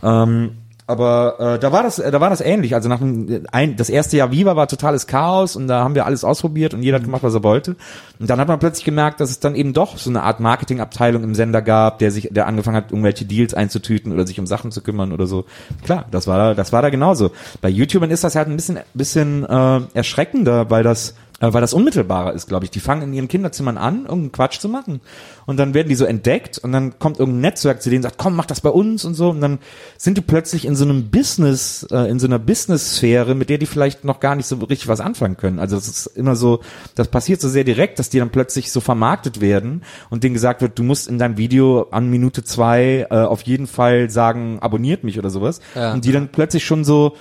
Ähm, 0.02 0.50
aber 0.88 1.36
äh, 1.38 1.58
da 1.58 1.70
war 1.70 1.82
das, 1.82 1.98
äh, 1.98 2.10
da 2.10 2.20
war 2.20 2.30
das 2.30 2.40
ähnlich. 2.40 2.74
Also 2.74 2.88
nach 2.88 2.98
dem, 2.98 3.44
ein, 3.52 3.76
das 3.76 3.90
erste 3.90 4.16
Jahr 4.16 4.32
Viva 4.32 4.56
war 4.56 4.66
totales 4.66 5.06
Chaos 5.06 5.54
und 5.54 5.68
da 5.68 5.84
haben 5.84 5.94
wir 5.94 6.06
alles 6.06 6.24
ausprobiert 6.24 6.74
und 6.74 6.82
jeder 6.82 6.96
hat 6.96 7.04
gemacht, 7.04 7.22
was 7.22 7.34
er 7.34 7.42
wollte. 7.44 7.76
Und 8.18 8.28
dann 8.30 8.40
hat 8.40 8.48
man 8.48 8.58
plötzlich 8.58 8.84
gemerkt, 8.84 9.20
dass 9.20 9.30
es 9.30 9.38
dann 9.38 9.54
eben 9.54 9.72
doch 9.74 9.98
so 9.98 10.10
eine 10.10 10.22
Art 10.22 10.40
Marketingabteilung 10.40 11.22
im 11.22 11.34
Sender 11.34 11.62
gab, 11.62 11.98
der 11.98 12.10
sich, 12.10 12.28
der 12.32 12.46
angefangen 12.46 12.76
hat, 12.76 12.90
irgendwelche 12.90 13.24
Deals 13.26 13.54
einzutüten 13.54 14.12
oder 14.12 14.26
sich 14.26 14.40
um 14.40 14.46
Sachen 14.46 14.72
zu 14.72 14.80
kümmern 14.82 15.12
oder 15.12 15.26
so. 15.26 15.44
Klar, 15.84 16.06
das 16.10 16.26
war, 16.26 16.38
da- 16.38 16.54
das 16.54 16.72
war 16.72 16.82
da 16.82 16.88
genauso. 16.90 17.30
Bei 17.60 17.68
YouTubern 17.68 18.10
ist 18.10 18.24
das 18.24 18.34
halt 18.34 18.48
ein 18.48 18.56
bisschen, 18.56 18.78
bisschen 18.94 19.44
äh, 19.44 19.80
erschreckender, 19.94 20.70
weil 20.70 20.82
das 20.82 21.14
weil 21.40 21.60
das 21.60 21.72
unmittelbarer 21.72 22.32
ist, 22.32 22.48
glaube 22.48 22.64
ich. 22.64 22.70
Die 22.70 22.80
fangen 22.80 23.02
in 23.02 23.12
ihren 23.12 23.28
Kinderzimmern 23.28 23.78
an, 23.78 24.00
irgendeinen 24.02 24.32
Quatsch 24.32 24.58
zu 24.58 24.68
machen. 24.68 25.00
Und 25.46 25.56
dann 25.56 25.72
werden 25.72 25.88
die 25.88 25.94
so 25.94 26.04
entdeckt 26.04 26.58
und 26.58 26.72
dann 26.72 26.98
kommt 26.98 27.18
irgendein 27.20 27.42
Netzwerk 27.42 27.80
zu 27.80 27.90
denen 27.90 28.00
und 28.00 28.10
sagt, 28.10 28.18
komm, 28.18 28.34
mach 28.34 28.46
das 28.46 28.60
bei 28.60 28.70
uns 28.70 29.04
und 29.04 29.14
so. 29.14 29.30
Und 29.30 29.40
dann 29.40 29.58
sind 29.96 30.18
die 30.18 30.22
plötzlich 30.22 30.64
in 30.64 30.74
so 30.74 30.84
einem 30.84 31.10
Business, 31.10 31.86
äh, 31.92 32.10
in 32.10 32.18
so 32.18 32.26
einer 32.26 32.40
Business-Sphäre, 32.40 33.34
mit 33.34 33.50
der 33.50 33.58
die 33.58 33.66
vielleicht 33.66 34.04
noch 34.04 34.18
gar 34.18 34.34
nicht 34.34 34.46
so 34.46 34.56
richtig 34.56 34.88
was 34.88 35.00
anfangen 35.00 35.36
können. 35.36 35.60
Also 35.60 35.76
das 35.76 35.88
ist 35.88 36.06
immer 36.08 36.34
so, 36.34 36.60
das 36.96 37.08
passiert 37.08 37.40
so 37.40 37.48
sehr 37.48 37.64
direkt, 37.64 37.98
dass 38.00 38.10
die 38.10 38.18
dann 38.18 38.30
plötzlich 38.30 38.72
so 38.72 38.80
vermarktet 38.80 39.40
werden 39.40 39.84
und 40.10 40.24
denen 40.24 40.34
gesagt 40.34 40.60
wird, 40.60 40.78
du 40.78 40.82
musst 40.82 41.08
in 41.08 41.18
deinem 41.18 41.36
Video 41.36 41.88
an 41.90 42.10
Minute 42.10 42.42
zwei 42.42 43.06
äh, 43.10 43.14
auf 43.14 43.42
jeden 43.42 43.68
Fall 43.68 44.10
sagen, 44.10 44.58
abonniert 44.60 45.04
mich 45.04 45.18
oder 45.18 45.30
sowas. 45.30 45.60
Ja. 45.74 45.92
Und 45.92 46.04
die 46.04 46.12
dann 46.12 46.28
plötzlich 46.28 46.64
schon 46.64 46.84
so, 46.84 47.14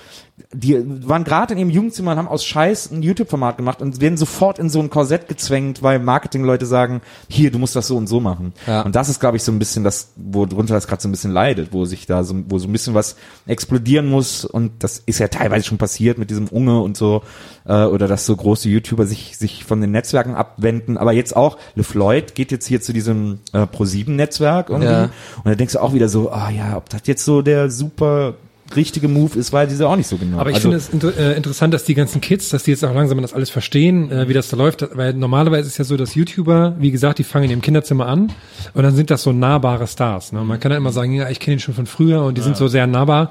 die 0.52 0.82
waren 1.08 1.24
gerade 1.24 1.52
in 1.54 1.58
ihrem 1.58 1.70
Jugendzimmer 1.70 2.12
und 2.12 2.18
haben 2.18 2.28
aus 2.28 2.44
Scheiß 2.44 2.90
ein 2.90 3.02
YouTube-Format 3.02 3.56
gemacht 3.56 3.82
und 3.82 4.00
werden 4.00 4.16
sofort 4.16 4.58
in 4.58 4.70
so 4.70 4.80
ein 4.80 4.90
Korsett 4.90 5.28
gezwängt, 5.28 5.82
weil 5.82 5.98
Marketingleute 5.98 6.66
sagen, 6.66 7.00
hier, 7.28 7.50
du 7.50 7.58
musst 7.58 7.76
das 7.76 7.86
so 7.86 7.96
und 7.96 8.06
so 8.06 8.20
machen. 8.20 8.52
Ja. 8.66 8.82
Und 8.82 8.94
das 8.96 9.08
ist, 9.08 9.20
glaube 9.20 9.36
ich, 9.36 9.42
so 9.42 9.52
ein 9.52 9.58
bisschen 9.58 9.84
das, 9.84 10.12
worunter 10.16 10.74
das 10.74 10.86
gerade 10.86 11.02
so 11.02 11.08
ein 11.08 11.12
bisschen 11.12 11.32
leidet, 11.32 11.72
wo 11.72 11.84
sich 11.84 12.06
da 12.06 12.24
so, 12.24 12.34
wo 12.48 12.58
so 12.58 12.68
ein 12.68 12.72
bisschen 12.72 12.94
was 12.94 13.16
explodieren 13.46 14.08
muss 14.08 14.44
und 14.44 14.82
das 14.82 15.02
ist 15.04 15.18
ja 15.18 15.28
teilweise 15.28 15.64
schon 15.66 15.78
passiert 15.78 16.18
mit 16.18 16.30
diesem 16.30 16.48
Unge 16.48 16.80
und 16.80 16.96
so, 16.96 17.22
äh, 17.66 17.84
oder 17.84 18.08
dass 18.08 18.26
so 18.26 18.34
große 18.36 18.68
YouTuber 18.68 19.06
sich, 19.06 19.36
sich 19.36 19.64
von 19.64 19.80
den 19.80 19.90
Netzwerken 19.90 20.34
abwenden, 20.34 20.96
aber 20.96 21.12
jetzt 21.12 21.36
auch, 21.36 21.58
LeFloid 21.74 22.34
geht 22.34 22.52
jetzt 22.52 22.66
hier 22.66 22.80
zu 22.80 22.92
diesem 22.92 23.40
äh, 23.52 23.62
Pro7-Netzwerk 23.62 24.70
irgendwie 24.70 24.88
Ja. 24.90 25.02
und 25.04 25.46
da 25.46 25.54
denkst 25.54 25.74
du 25.74 25.80
auch 25.80 25.92
wieder 25.94 26.08
so, 26.08 26.30
ah 26.30 26.50
ja, 26.50 26.76
ob 26.76 26.88
das 26.88 27.02
jetzt 27.04 27.24
so 27.24 27.42
der 27.42 27.70
super 27.70 28.34
richtige 28.76 29.08
Move 29.08 29.38
ist, 29.38 29.52
weiß 29.52 29.72
ich 29.72 29.82
auch 29.84 29.96
nicht 29.96 30.06
so 30.06 30.16
genau. 30.16 30.38
Aber 30.38 30.50
ich 30.50 30.56
Also- 30.56 30.68
finde 30.70 30.76
es 30.78 30.88
inter 30.88 31.16
äh, 31.16 31.36
interessant, 31.36 31.72
dass 31.74 31.84
die 31.84 31.94
ganzen 31.94 32.20
Kids, 32.20 32.50
dass 32.50 32.62
die 32.64 32.70
jetzt 32.72 32.84
auch 32.84 32.94
langsam 32.94 33.20
das 33.22 33.32
alles 33.34 33.50
verstehen, 33.50 34.10
äh, 34.10 34.28
wie 34.28 34.32
das 34.34 34.48
da 34.48 34.56
läuft. 34.56 34.86
Weil 34.96 35.14
normalerweise 35.14 35.62
ist 35.66 35.72
es 35.72 35.78
ja 35.78 35.84
so, 35.84 35.96
dass 35.96 36.14
YouTuber, 36.14 36.76
wie 36.78 36.90
gesagt, 36.90 37.18
die 37.18 37.24
fangen 37.24 37.44
in 37.46 37.50
ihrem 37.52 37.62
Kinderzimmer 37.62 38.06
an 38.06 38.32
und 38.74 38.82
dann 38.82 38.94
sind 38.94 39.10
das 39.10 39.22
so 39.22 39.32
nahbare 39.32 39.86
Stars. 39.86 40.32
Ne? 40.32 40.42
Man 40.44 40.60
kann 40.60 40.70
ja 40.72 40.76
immer 40.78 40.92
sagen, 40.92 41.12
ja, 41.12 41.28
ich 41.30 41.40
kenne 41.40 41.56
ihn 41.56 41.60
schon 41.60 41.74
von 41.74 41.86
früher 41.86 42.22
und 42.24 42.36
die 42.38 42.42
sind 42.42 42.56
so 42.56 42.68
sehr 42.68 42.86
nahbar. 42.86 43.30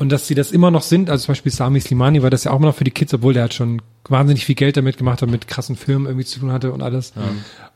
Und 0.00 0.08
dass 0.08 0.26
sie 0.26 0.34
das 0.34 0.50
immer 0.50 0.70
noch 0.70 0.80
sind, 0.80 1.10
also 1.10 1.26
zum 1.26 1.32
Beispiel 1.32 1.52
Sami 1.52 1.78
Slimani 1.78 2.22
war 2.22 2.30
das 2.30 2.44
ja 2.44 2.52
auch 2.52 2.56
immer 2.56 2.68
noch 2.68 2.74
für 2.74 2.84
die 2.84 2.90
Kids, 2.90 3.12
obwohl 3.12 3.34
der 3.34 3.44
hat 3.44 3.52
schon 3.52 3.82
wahnsinnig 4.08 4.46
viel 4.46 4.54
Geld 4.54 4.78
damit 4.78 4.96
gemacht 4.96 5.20
hat, 5.20 5.28
mit 5.28 5.46
krassen 5.46 5.76
Filmen 5.76 6.06
irgendwie 6.06 6.24
zu 6.24 6.40
tun 6.40 6.52
hatte 6.52 6.72
und 6.72 6.80
alles. 6.80 7.12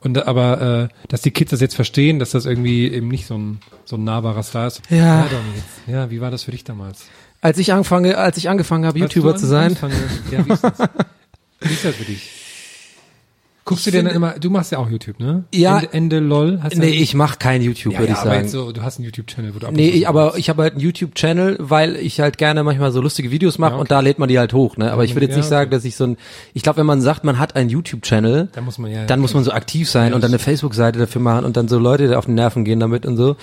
Und 0.01 0.17
äh, 0.17 0.23
aber 0.23 0.89
äh, 0.91 1.07
dass 1.09 1.21
die 1.21 1.33
Kids 1.33 1.51
das 1.51 1.61
jetzt 1.61 1.75
verstehen, 1.75 2.19
dass 2.19 2.31
das 2.31 2.47
irgendwie 2.47 2.89
eben 2.89 3.09
nicht 3.09 3.27
so 3.27 3.37
ein 3.37 3.59
so 3.85 3.97
ein 3.97 4.05
nahbarer 4.05 4.43
Star 4.43 4.69
ist. 4.69 4.81
Ja. 4.89 5.29
Ja, 5.87 6.11
wie 6.11 6.23
war 6.23 6.31
das 6.31 6.45
für 6.45 6.53
dich 6.53 6.65
damals? 6.65 7.05
Als 7.43 7.59
ich 7.59 7.75
anfange, 7.75 8.17
als 8.17 8.39
ich 8.39 8.49
angefangen 8.49 8.87
habe, 8.87 9.01
YouTuber 9.01 9.33
Als 9.33 9.43
zu 9.43 9.47
sein, 9.47 9.67
angefangen 9.67 9.95
Ja, 10.31 10.47
wie 10.47 10.53
ist 10.53 10.65
das? 10.65 10.79
Wie 11.61 11.75
ist 11.75 11.85
das 11.85 11.95
für 11.95 12.05
dich? 12.05 12.44
Guckst 13.67 13.87
du 13.87 13.91
dir 13.91 14.03
dann 14.03 14.15
immer, 14.15 14.33
du 14.39 14.51
machst 14.51 14.73
ja 14.73 14.79
auch 14.79 14.91
YouTube, 14.91 15.19
ne? 15.21 15.45
Ja. 15.55 15.79
Ende, 15.79 15.93
Ende 15.95 16.19
LOL? 16.19 16.61
Hast 16.63 16.77
nee, 16.77 16.91
ja- 16.91 17.01
ich 17.01 17.15
mache 17.15 17.39
kein 17.39 17.63
YouTube, 17.63 17.95
ja, 17.95 18.01
würde 18.01 18.13
ja, 18.13 18.19
ich 18.19 18.21
aber 18.21 18.31
sagen. 18.31 18.43
jetzt 18.43 18.53
so, 18.53 18.73
du 18.73 18.83
hast 18.83 18.99
einen 18.99 19.07
YouTube-Channel, 19.07 19.55
wo 19.55 19.59
du 19.59 19.67
ab 19.67 19.73
Nee, 19.75 19.89
ich, 19.89 20.07
aber 20.07 20.37
ich 20.37 20.51
habe 20.51 20.63
halt 20.63 20.75
einen 20.75 20.83
YouTube-Channel, 20.83 21.57
weil 21.61 21.97
ich 21.97 22.21
halt 22.21 22.37
gerne 22.37 22.63
manchmal 22.63 22.93
so 22.93 23.01
lustige 23.01 23.31
Videos 23.31 23.57
mache 23.57 23.73
okay. 23.73 23.81
und 23.81 23.91
da 23.91 24.01
lädt 24.01 24.19
man 24.19 24.29
die 24.29 24.39
halt 24.39 24.53
hoch, 24.53 24.77
ne? 24.77 24.93
Aber 24.93 25.05
ich 25.05 25.15
würde 25.15 25.27
jetzt 25.27 25.37
nicht 25.37 25.49
sagen, 25.49 25.69
okay. 25.69 25.77
dass 25.77 25.85
ich 25.87 25.97
so 25.97 26.05
ein, 26.05 26.17
ich 26.53 26.63
glaube, 26.63 26.77
wenn 26.79 26.87
man 26.87 27.01
sagt, 27.01 27.25
man 27.25 27.39
hat 27.39 27.57
einen 27.57 27.71
YouTube-Channel, 27.71 28.49
Dann 28.53 28.65
muss 28.67 28.77
man 28.77 28.91
ja- 28.91 29.07
dann 29.07 29.21
muss 29.21 29.33
man 29.33 29.45
so 29.45 29.53
aktiv 29.53 29.89
sein 29.89 30.13
und 30.13 30.23
dann 30.23 30.31
eine 30.31 30.39
Facebook-Seite 30.39 30.99
dafür 30.99 31.23
machen 31.23 31.47
und 31.47 31.57
dann 31.57 31.67
so 31.67 31.79
Leute 31.79 32.07
die 32.09 32.15
auf 32.17 32.27
den 32.27 32.35
Nerven 32.35 32.67
gehen 32.67 32.81
damit 32.81 33.07
und 33.07 33.17
so. 33.17 33.37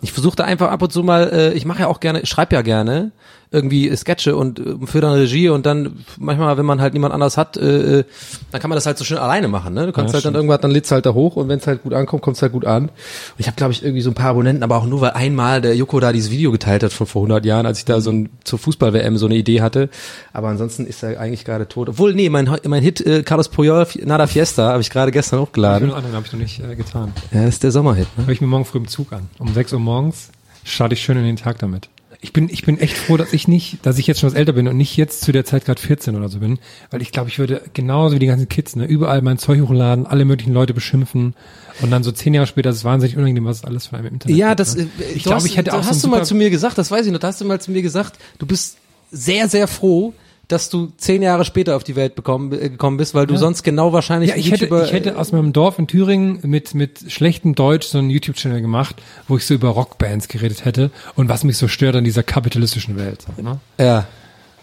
Ich 0.00 0.12
versuche 0.12 0.36
da 0.36 0.44
einfach 0.44 0.70
ab 0.70 0.80
und 0.80 0.90
zu 0.90 1.02
mal, 1.02 1.30
äh, 1.30 1.52
ich 1.52 1.66
mache 1.66 1.80
ja 1.80 1.88
auch 1.88 2.00
gerne, 2.00 2.24
schreibe 2.24 2.54
ja 2.54 2.62
gerne 2.62 3.12
irgendwie 3.50 3.94
Sketche 3.96 4.36
und 4.36 4.58
äh, 4.58 4.74
für 4.86 5.00
dann 5.00 5.12
Regie 5.12 5.48
und 5.48 5.66
dann 5.66 6.04
manchmal, 6.18 6.56
wenn 6.58 6.66
man 6.66 6.80
halt 6.80 6.94
niemand 6.94 7.14
anders 7.14 7.36
hat, 7.36 7.56
äh, 7.56 8.00
äh, 8.00 8.04
dann 8.50 8.60
kann 8.60 8.68
man 8.70 8.76
das 8.76 8.86
halt 8.86 8.98
so 8.98 9.04
schön 9.04 9.18
alleine 9.18 9.48
machen, 9.48 9.72
ne? 9.74 9.86
Du 9.86 9.92
kannst 9.92 10.10
Ja, 10.12 10.14
halt 10.14 10.24
dann 10.24 10.32
stimmt. 10.32 10.36
irgendwann, 10.36 10.60
dann 10.60 10.70
lädst 10.72 10.90
halt 10.90 11.06
da 11.06 11.14
hoch 11.14 11.36
und 11.36 11.48
wenn 11.48 11.58
es 11.58 11.66
halt 11.66 11.82
gut 11.82 11.94
ankommt, 11.94 12.22
kommt 12.22 12.36
es 12.36 12.42
halt 12.42 12.52
gut 12.52 12.64
an. 12.66 12.84
Und 12.84 12.90
ich 13.38 13.46
habe, 13.46 13.56
glaube 13.56 13.72
ich, 13.72 13.82
irgendwie 13.84 14.02
so 14.02 14.10
ein 14.10 14.14
paar 14.14 14.30
Abonnenten, 14.30 14.62
aber 14.64 14.76
auch 14.76 14.86
nur, 14.86 15.00
weil 15.00 15.10
einmal 15.10 15.60
der 15.60 15.76
Joko 15.76 16.00
da 16.00 16.12
dieses 16.12 16.30
Video 16.30 16.50
geteilt 16.52 16.82
hat 16.82 16.92
von 16.92 17.06
vor 17.06 17.22
100 17.22 17.44
Jahren, 17.46 17.66
als 17.66 17.78
ich 17.78 17.84
da 17.84 18.00
so 18.00 18.10
ein, 18.10 18.28
zur 18.44 18.58
Fußball-WM 18.58 19.16
so 19.16 19.26
eine 19.26 19.36
Idee 19.36 19.60
hatte. 19.62 19.88
Aber 20.32 20.48
ansonsten 20.48 20.86
ist 20.86 21.02
er 21.02 21.18
eigentlich 21.20 21.44
gerade 21.44 21.68
tot. 21.68 21.88
Obwohl, 21.88 22.14
nee, 22.14 22.28
mein, 22.28 22.50
mein 22.66 22.82
Hit 22.82 23.00
äh, 23.06 23.22
Carlos 23.22 23.48
Puyol, 23.48 23.86
Nada 24.04 24.26
Fiesta, 24.26 24.70
habe 24.72 24.80
ich 24.82 24.90
gerade 24.90 25.12
gestern 25.12 25.38
Ich 25.40 25.46
hochgeladen. 25.46 25.88
noch 25.88 25.96
anderen 25.96 26.16
habe 26.16 26.26
ich 26.26 26.32
noch 26.32 26.40
nicht 26.40 26.60
äh, 26.62 26.74
getan. 26.74 27.12
Ja, 27.32 27.40
das 27.44 27.54
ist 27.54 27.62
der 27.62 27.70
Sommerhit, 27.70 28.08
ne? 28.18 28.26
Höre 28.26 28.32
ich 28.32 28.40
mir 28.40 28.46
morgen 28.48 28.64
früh 28.64 28.78
im 28.78 28.88
Zug 28.88 29.12
an. 29.12 29.28
Um 29.38 29.54
6 29.54 29.72
Uhr 29.74 29.78
morgens 29.80 30.30
starte 30.64 30.94
ich 30.94 31.02
schön 31.02 31.16
in 31.16 31.24
den 31.24 31.36
Tag 31.36 31.58
damit. 31.58 31.88
Ich 32.20 32.32
bin, 32.32 32.48
ich 32.50 32.64
bin 32.64 32.78
echt 32.78 32.96
froh, 32.96 33.16
dass 33.16 33.32
ich 33.32 33.46
nicht, 33.46 33.78
dass 33.84 33.98
ich 33.98 34.06
jetzt 34.06 34.20
schon 34.20 34.30
was 34.30 34.36
älter 34.36 34.52
bin 34.52 34.68
und 34.68 34.76
nicht 34.76 34.96
jetzt 34.96 35.20
zu 35.22 35.32
der 35.32 35.44
Zeit 35.44 35.64
gerade 35.64 35.80
14 35.80 36.16
oder 36.16 36.28
so 36.28 36.38
bin, 36.38 36.58
weil 36.90 37.02
ich 37.02 37.12
glaube, 37.12 37.28
ich 37.28 37.38
würde 37.38 37.62
genauso 37.74 38.14
wie 38.14 38.18
die 38.18 38.26
ganzen 38.26 38.48
Kids, 38.48 38.74
ne, 38.76 38.86
überall 38.86 39.22
mein 39.22 39.38
Zeug 39.38 39.60
hochladen, 39.60 40.06
alle 40.06 40.24
möglichen 40.24 40.52
Leute 40.52 40.72
beschimpfen 40.74 41.34
und 41.82 41.90
dann 41.90 42.02
so 42.02 42.12
zehn 42.12 42.32
Jahre 42.34 42.46
später 42.46 42.70
ist 42.70 42.76
es 42.76 42.84
wahnsinnig 42.84 43.16
unangenehm, 43.16 43.44
was 43.44 43.58
es 43.58 43.64
alles 43.64 43.86
von 43.86 43.98
einem 43.98 44.08
im 44.08 44.14
Internet 44.14 44.36
Ja, 44.36 44.48
gibt, 44.48 44.60
das, 44.60 44.76
ne? 44.76 44.82
äh, 44.98 45.02
ich 45.14 45.22
du 45.24 45.28
glaube, 45.30 45.36
hast, 45.36 45.46
ich 45.46 45.56
hätte 45.56 45.70
da 45.70 45.78
auch 45.78 45.82
so 45.82 45.88
hast 45.90 46.04
du 46.04 46.08
mal 46.08 46.24
zu 46.24 46.34
mir 46.34 46.50
gesagt, 46.50 46.78
das 46.78 46.90
weiß 46.90 47.06
ich 47.06 47.12
noch, 47.12 47.18
da 47.20 47.28
hast 47.28 47.40
du 47.40 47.44
mal 47.44 47.60
zu 47.60 47.70
mir 47.70 47.82
gesagt, 47.82 48.18
du 48.38 48.46
bist 48.46 48.78
sehr, 49.10 49.48
sehr 49.48 49.68
froh, 49.68 50.12
dass 50.48 50.70
du 50.70 50.92
zehn 50.96 51.22
Jahre 51.22 51.44
später 51.44 51.74
auf 51.76 51.82
die 51.84 51.96
Welt 51.96 52.14
bekommen, 52.14 52.52
äh, 52.52 52.68
gekommen 52.70 52.96
bist, 52.98 53.14
weil 53.14 53.26
du 53.26 53.34
Ja. 53.34 53.40
sonst 53.40 53.62
genau 53.64 53.92
wahrscheinlich 53.92 54.30
Ja, 54.30 54.36
ich 54.36 54.50
hätte, 54.52 54.66
ich 54.84 54.92
hätte 54.92 55.18
aus 55.18 55.32
meinem 55.32 55.52
Dorf 55.52 55.78
in 55.78 55.86
Thüringen 55.88 56.38
mit, 56.42 56.72
mit 56.74 57.10
schlechtem 57.10 57.54
Deutsch 57.56 57.86
so 57.88 57.98
einen 57.98 58.10
YouTube-Channel 58.10 58.60
gemacht, 58.60 58.96
wo 59.26 59.36
ich 59.36 59.44
so 59.44 59.54
über 59.54 59.70
Rockbands 59.70 60.28
geredet 60.28 60.64
hätte 60.64 60.90
und 61.16 61.28
was 61.28 61.42
mich 61.42 61.56
so 61.58 61.66
stört 61.68 61.96
an 61.96 62.04
dieser 62.04 62.22
kapitalistischen 62.22 62.96
Welt. 62.96 63.24
So, 63.36 63.42
ne? 63.42 63.58
ja. 63.78 64.06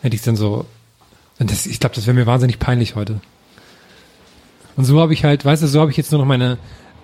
Hätte 0.01 0.15
ich 0.15 0.21
dann 0.21 0.35
so, 0.37 0.65
und 1.39 1.51
das, 1.51 1.65
ich 1.65 1.79
glaube, 1.79 1.95
das 1.95 2.05
wäre 2.07 2.15
mir 2.15 2.25
wahnsinnig 2.27 2.59
peinlich 2.59 2.95
heute. 2.95 3.19
Und 4.75 4.85
so 4.85 4.99
habe 5.01 5.13
ich 5.13 5.23
halt, 5.23 5.43
weißt 5.45 5.63
du, 5.63 5.67
so 5.67 5.81
habe 5.81 5.91
ich 5.91 5.97
jetzt 5.97 6.11
nur 6.11 6.19
noch 6.19 6.27
meine 6.27 6.57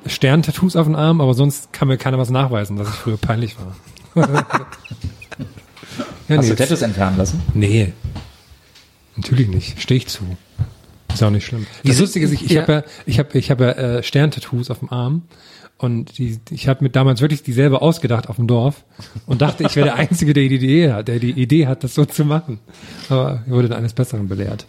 Stern-Tattoos 0.05 0.75
auf 0.77 0.85
dem 0.87 0.95
Arm, 0.95 1.19
aber 1.21 1.33
sonst 1.33 1.73
kann 1.73 1.87
mir 1.89 1.97
keiner 1.97 2.17
was 2.17 2.29
nachweisen, 2.29 2.77
dass 2.77 2.87
ich 2.89 2.95
früher 2.95 3.17
peinlich 3.17 3.57
war. 3.59 3.75
ja, 6.27 6.37
Hast 6.37 6.45
du 6.45 6.49
jetzt- 6.51 6.57
Tattoos 6.57 6.81
entfernen 6.81 7.17
lassen? 7.17 7.41
Nee. 7.53 7.93
Natürlich 9.21 9.47
nicht. 9.47 9.81
Stehe 9.81 9.97
ich 9.97 10.07
zu. 10.07 10.23
Ist 11.13 11.23
auch 11.23 11.29
nicht 11.29 11.45
schlimm. 11.45 11.65
Das 11.83 11.99
Lustige 11.99 12.25
ist, 12.25 12.31
ich, 12.31 12.45
ich 12.45 12.51
ja. 12.51 12.61
habe 12.61 12.73
ja, 12.73 12.83
ich 13.05 13.19
habe, 13.19 13.37
ich 13.37 13.51
habe 13.51 13.63
ja 13.65 13.71
äh, 13.71 14.03
Sterntattoos 14.03 14.69
auf 14.69 14.79
dem 14.79 14.89
Arm 14.89 15.23
und 15.77 16.17
die, 16.17 16.39
ich 16.49 16.67
habe 16.67 16.83
mir 16.83 16.89
damals 16.89 17.21
wirklich 17.21 17.41
dieselbe 17.41 17.81
ausgedacht 17.81 18.29
auf 18.29 18.35
dem 18.35 18.47
Dorf 18.47 18.85
und 19.25 19.41
dachte, 19.41 19.63
ich 19.63 19.75
wäre 19.75 19.87
der 19.87 19.95
Einzige, 19.95 20.33
der 20.33 20.47
die 20.47 20.55
Idee 20.55 20.91
hat, 20.91 21.07
der 21.07 21.19
die 21.19 21.31
Idee 21.31 21.67
hat, 21.67 21.83
das 21.83 21.95
so 21.95 22.05
zu 22.05 22.25
machen. 22.25 22.59
Aber 23.09 23.43
ich 23.45 23.51
wurde 23.51 23.69
dann 23.69 23.79
eines 23.79 23.93
Besseren 23.93 24.27
belehrt. 24.27 24.65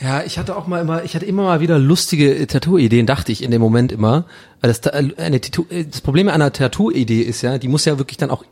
Ja, 0.00 0.22
ich 0.24 0.38
hatte 0.38 0.56
auch 0.56 0.66
mal 0.66 0.80
immer, 0.80 1.04
ich 1.04 1.14
hatte 1.14 1.26
immer 1.26 1.42
mal 1.42 1.60
wieder 1.60 1.78
lustige 1.78 2.46
Tattoo-Ideen, 2.46 3.04
dachte 3.04 3.32
ich 3.32 3.42
in 3.42 3.50
dem 3.50 3.60
Moment 3.60 3.92
immer. 3.92 4.24
Weil 4.62 4.72
das, 4.72 4.80
äh, 4.86 5.10
eine 5.18 5.40
Tattoo, 5.42 5.66
äh, 5.68 5.84
das 5.84 6.00
Problem 6.00 6.28
an 6.28 6.34
einer 6.34 6.52
Tattoo-Idee 6.52 7.20
ist 7.20 7.42
ja, 7.42 7.58
die 7.58 7.68
muss 7.68 7.84
ja 7.84 7.98
wirklich 7.98 8.16
dann 8.16 8.30
auch, 8.30 8.44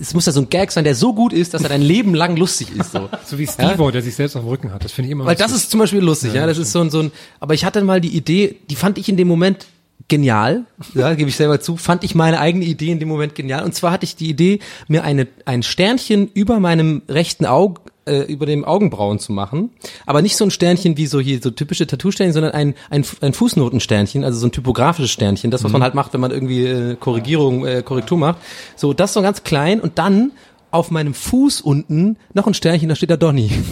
es 0.00 0.14
muss 0.14 0.26
ja 0.26 0.32
so 0.32 0.40
ein 0.40 0.50
Gag 0.50 0.72
sein, 0.72 0.84
der 0.84 0.94
so 0.94 1.14
gut 1.14 1.32
ist, 1.32 1.54
dass 1.54 1.62
er 1.62 1.68
dein 1.68 1.82
Leben 1.82 2.14
lang 2.14 2.36
lustig 2.36 2.68
ist. 2.76 2.92
So. 2.92 3.08
So 3.24 3.38
wie 3.38 3.46
Steve, 3.46 3.90
der 3.92 4.02
sich 4.02 4.14
selbst 4.14 4.36
auf 4.36 4.42
dem 4.42 4.48
Rücken 4.48 4.72
hat. 4.72 4.84
Das 4.84 4.92
finde 4.92 5.06
ich 5.08 5.12
immer 5.12 5.24
Weil 5.24 5.34
das 5.36 5.50
lustig. 5.50 5.64
ist 5.64 5.70
zum 5.70 5.80
Beispiel 5.80 6.00
lustig, 6.00 6.34
ja. 6.34 6.46
Das 6.46 6.58
ist 6.58 6.72
so 6.72 6.80
ein, 6.80 6.90
so 6.90 7.00
ein, 7.00 7.12
aber 7.40 7.54
ich 7.54 7.64
hatte 7.64 7.82
mal 7.82 8.00
die 8.00 8.14
Idee, 8.14 8.56
die 8.68 8.76
fand 8.76 8.98
ich 8.98 9.08
in 9.08 9.16
dem 9.16 9.28
Moment 9.28 9.66
genial, 10.08 10.66
ja, 10.94 11.14
gebe 11.14 11.30
ich 11.30 11.36
selber 11.36 11.60
zu, 11.60 11.76
fand 11.76 12.04
ich 12.04 12.14
meine 12.14 12.38
eigene 12.38 12.64
Idee 12.64 12.90
in 12.90 13.00
dem 13.00 13.08
Moment 13.08 13.34
genial. 13.34 13.64
Und 13.64 13.74
zwar 13.74 13.92
hatte 13.92 14.04
ich 14.04 14.16
die 14.16 14.28
Idee, 14.28 14.58
mir 14.88 15.04
eine, 15.04 15.26
ein 15.46 15.62
Sternchen 15.62 16.30
über 16.34 16.60
meinem 16.60 17.02
rechten 17.08 17.46
Auge, 17.46 17.80
äh, 18.06 18.22
über 18.22 18.46
dem 18.46 18.64
Augenbrauen 18.64 19.18
zu 19.18 19.32
machen. 19.32 19.70
Aber 20.06 20.22
nicht 20.22 20.36
so 20.36 20.44
ein 20.44 20.50
Sternchen 20.50 20.96
wie 20.96 21.06
so 21.06 21.20
hier, 21.20 21.40
so 21.42 21.50
typische 21.50 21.86
Tattoo-Sternchen, 21.86 22.32
sondern 22.32 22.52
ein, 22.52 22.74
ein, 22.90 23.04
ein 23.20 23.32
Fußnotensternchen, 23.32 24.24
also 24.24 24.38
so 24.38 24.46
ein 24.46 24.52
typografisches 24.52 25.10
Sternchen, 25.10 25.50
das, 25.50 25.64
was 25.64 25.72
man 25.72 25.82
halt 25.82 25.94
macht, 25.94 26.12
wenn 26.12 26.20
man 26.20 26.30
irgendwie 26.30 26.64
äh, 26.66 26.96
Korrigierung, 26.96 27.66
äh, 27.66 27.82
Korrektur 27.82 28.18
macht. 28.18 28.38
So, 28.76 28.92
das 28.92 29.12
so 29.12 29.22
ganz 29.22 29.42
klein 29.44 29.80
und 29.80 29.98
dann 29.98 30.32
auf 30.70 30.90
meinem 30.90 31.14
Fuß 31.14 31.60
unten 31.60 32.16
noch 32.32 32.46
ein 32.46 32.54
Sternchen, 32.54 32.88
da 32.88 32.96
steht 32.96 33.10
da 33.10 33.16
Donny. 33.16 33.50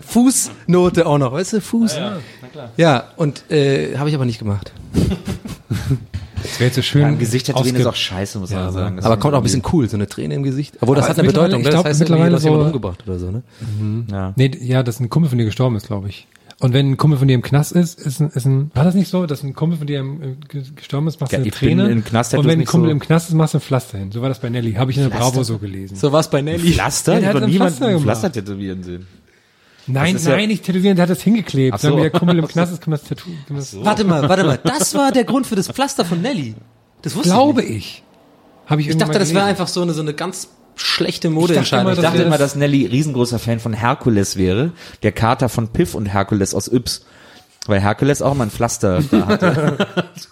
Fußnote 0.00 1.06
auch 1.06 1.18
noch, 1.18 1.32
weißt 1.32 1.54
du, 1.54 1.60
Fuß. 1.60 1.96
Ja, 1.96 2.18
ja 2.76 3.04
und 3.16 3.50
äh, 3.50 3.96
habe 3.96 4.08
ich 4.08 4.14
aber 4.14 4.24
nicht 4.24 4.38
gemacht. 4.38 4.72
Das 6.42 6.60
wäre 6.60 6.66
jetzt 6.68 6.76
so 6.76 6.82
schön. 6.82 7.02
Ja, 7.02 7.08
Im 7.08 7.18
Gesicht 7.18 7.46
tätowieren 7.46 7.76
ist 7.76 7.86
auch 7.86 7.94
scheiße, 7.94 8.38
muss 8.38 8.50
man 8.50 8.72
sagen. 8.72 8.96
Das 8.96 9.04
Aber 9.06 9.16
kommt 9.16 9.34
auch 9.34 9.38
ein 9.38 9.42
bisschen 9.42 9.62
cool, 9.72 9.88
so 9.88 9.96
eine 9.96 10.06
Träne 10.06 10.34
im 10.34 10.42
Gesicht. 10.42 10.76
Obwohl, 10.80 10.96
das 10.96 11.04
Aber 11.06 11.10
hat 11.14 11.18
eine 11.18 11.28
Bedeutung. 11.28 11.60
ich 11.60 11.64
ne? 11.66 11.70
glaub, 11.70 11.84
das 11.84 11.90
heißt, 11.90 12.00
mittlerweile 12.00 12.30
du 12.30 12.36
hast 12.36 12.44
jemanden 12.44 12.62
so- 12.64 12.66
umgebracht 12.68 13.02
oder 13.06 13.18
so, 13.18 13.30
ne? 13.30 13.42
Ja. 14.10 14.32
Nee, 14.36 14.50
ja, 14.60 14.82
dass 14.82 15.00
ein 15.00 15.08
Kumpel 15.10 15.28
von 15.30 15.38
dir 15.38 15.44
gestorben 15.44 15.76
ist, 15.76 15.86
glaube 15.86 16.08
ich. 16.08 16.26
Und 16.58 16.72
wenn 16.72 16.90
ein 16.92 16.96
Kumpel 16.96 17.18
von 17.18 17.28
dir 17.28 17.34
im 17.34 17.42
Knast 17.42 17.72
ist, 17.72 18.00
ist 18.00 18.18
ein, 18.20 18.30
ist 18.30 18.46
ein, 18.46 18.70
war 18.74 18.84
das 18.84 18.94
nicht 18.94 19.10
so, 19.10 19.26
dass 19.26 19.42
ein 19.42 19.52
Kumpel 19.54 19.76
von 19.76 19.86
dir 19.86 20.00
im, 20.00 20.22
äh, 20.22 20.26
ge- 20.48 20.62
gestorben 20.74 21.06
ist, 21.06 21.20
machst 21.20 21.32
du 21.32 21.36
Ja, 21.36 21.40
eine 21.40 21.48
ich 21.48 21.60
bin 21.60 21.76
Träne? 21.78 21.90
im 21.90 22.02
Knast, 22.02 22.32
und 22.32 22.46
wenn 22.46 22.58
ein 22.60 22.64
Kumpel 22.64 22.88
so- 22.88 22.92
im 22.92 22.98
Knast 23.00 23.28
ist, 23.28 23.34
machst 23.34 23.52
du 23.52 23.58
ein 23.58 23.60
Pflaster 23.60 23.98
hin. 23.98 24.10
So 24.10 24.22
war 24.22 24.30
das 24.30 24.38
bei 24.40 24.48
Nelly. 24.48 24.72
Habe 24.72 24.90
ich 24.90 24.96
in 24.96 25.02
der 25.02 25.10
Bravo 25.10 25.42
so 25.42 25.58
gelesen. 25.58 25.96
So 25.96 26.12
was 26.12 26.30
bei 26.30 26.40
Nelly. 26.40 26.72
Pflaster? 26.72 27.12
Ja, 27.14 27.18
der 27.20 27.22
ich 27.22 27.26
hat 27.28 27.34
habe 27.36 27.44
ein 27.44 27.50
niemand 27.50 27.74
Pflaster. 27.76 28.00
Pflaster 28.00 28.32
tätowieren 28.32 28.82
sehen. 28.82 29.06
Nein, 29.86 30.14
das 30.14 30.22
ist 30.22 30.28
ja- 30.28 30.36
nein, 30.36 30.48
nicht 30.48 30.64
tätowieren, 30.64 30.96
der 30.96 31.04
hat 31.04 31.10
das 31.10 31.22
hingeklebt. 31.22 31.74
Ach 31.74 31.80
so. 31.80 31.96
Der 31.96 32.10
Kumpel 32.10 32.38
im 32.38 32.48
Knast 32.48 32.72
ist, 32.72 32.80
kann 32.80 32.90
man 32.90 33.00
das 33.00 33.08
Tattoo, 33.08 33.30
kann 33.46 33.56
man 33.56 33.58
das, 33.58 33.76
Warte 33.84 34.04
mal, 34.04 34.28
warte 34.28 34.44
mal. 34.44 34.58
Das 34.62 34.94
war 34.94 35.12
der 35.12 35.24
Grund 35.24 35.46
für 35.46 35.56
das 35.56 35.68
Pflaster 35.68 36.04
von 36.04 36.20
Nelly. 36.22 36.54
Das 37.02 37.14
wusste 37.14 37.28
glaube 37.30 37.62
ich. 37.62 37.68
Nicht. 37.70 37.86
ich. 37.86 38.02
Habe 38.70 38.80
ich 38.80 38.88
Ich 38.88 38.96
dachte, 38.96 39.18
das 39.18 39.32
wäre 39.32 39.44
einfach 39.44 39.68
so 39.68 39.82
eine, 39.82 39.92
so 39.92 40.00
eine 40.02 40.12
ganz 40.14 40.48
schlechte 40.74 41.28
immer, 41.28 41.40
Modeentscheidung. 41.40 41.92
Ich 41.92 42.00
dachte 42.00 42.22
immer, 42.22 42.38
das- 42.38 42.52
dass 42.52 42.56
Nelly 42.56 42.86
riesengroßer 42.86 43.38
Fan 43.38 43.60
von 43.60 43.72
Herkules 43.72 44.36
wäre, 44.36 44.72
der 45.02 45.12
Kater 45.12 45.48
von 45.48 45.68
Piff 45.68 45.94
und 45.94 46.06
Herkules 46.06 46.54
aus 46.54 46.68
Yps. 46.68 47.04
Weil 47.68 47.80
Herkules 47.80 48.22
auch 48.22 48.32
immer 48.32 48.44
ein 48.44 48.50
Pflaster 48.50 49.02
da 49.10 49.26
hatte. 49.26 49.88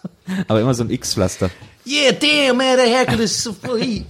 Aber 0.49 0.61
immer 0.61 0.73
so 0.75 0.85
ein 0.85 0.91
X-Pflaster. 0.91 1.51
Yeah, 1.87 2.13
damn, 2.13 2.57
man, 2.57 2.77
that 2.77 2.87
Hercules 2.87 3.33
is 3.33 3.43
so 3.45 3.55
he, 3.77 4.05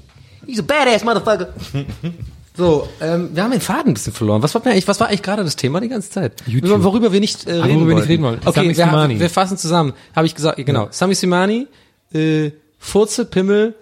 he's 0.47 0.59
a 0.59 0.63
badass 0.63 1.03
motherfucker. 1.05 1.49
So, 2.57 2.89
ähm, 3.01 3.31
wir 3.35 3.43
haben 3.43 3.51
den 3.51 3.61
Faden 3.61 3.91
ein 3.91 3.95
bisschen 3.95 4.13
verloren. 4.13 4.43
Was 4.43 4.55
war, 4.55 4.65
eigentlich, 4.65 4.87
was 4.87 5.01
war 5.01 5.09
eigentlich 5.09 5.23
gerade 5.23 5.43
das 5.43 5.57
Thema 5.57 5.81
die 5.81 5.89
ganze 5.89 6.11
Zeit? 6.11 6.43
YouTube. 6.47 6.85
Worüber 6.85 7.13
wir 7.13 7.19
nicht 7.19 7.47
äh, 7.47 7.55
reden 7.55 7.75
worüber 7.81 7.89
wir 7.89 7.95
nicht 7.97 8.09
reden 8.09 8.23
wollen. 8.23 8.41
Okay, 8.45 8.53
Sami 8.55 8.69
wir, 8.69 8.75
Simani. 8.75 9.21
wir 9.21 9.31
fassen 9.31 9.59
zusammen. 9.59 9.93
Habe 10.15 10.27
ich 10.27 10.37
gesagt, 10.37 10.65
genau. 10.65 10.87
Sami 10.91 11.15
Simani, 11.17 11.67
äh, 12.13 12.53
Furze, 12.79 13.25
Pimmel, 13.25 13.75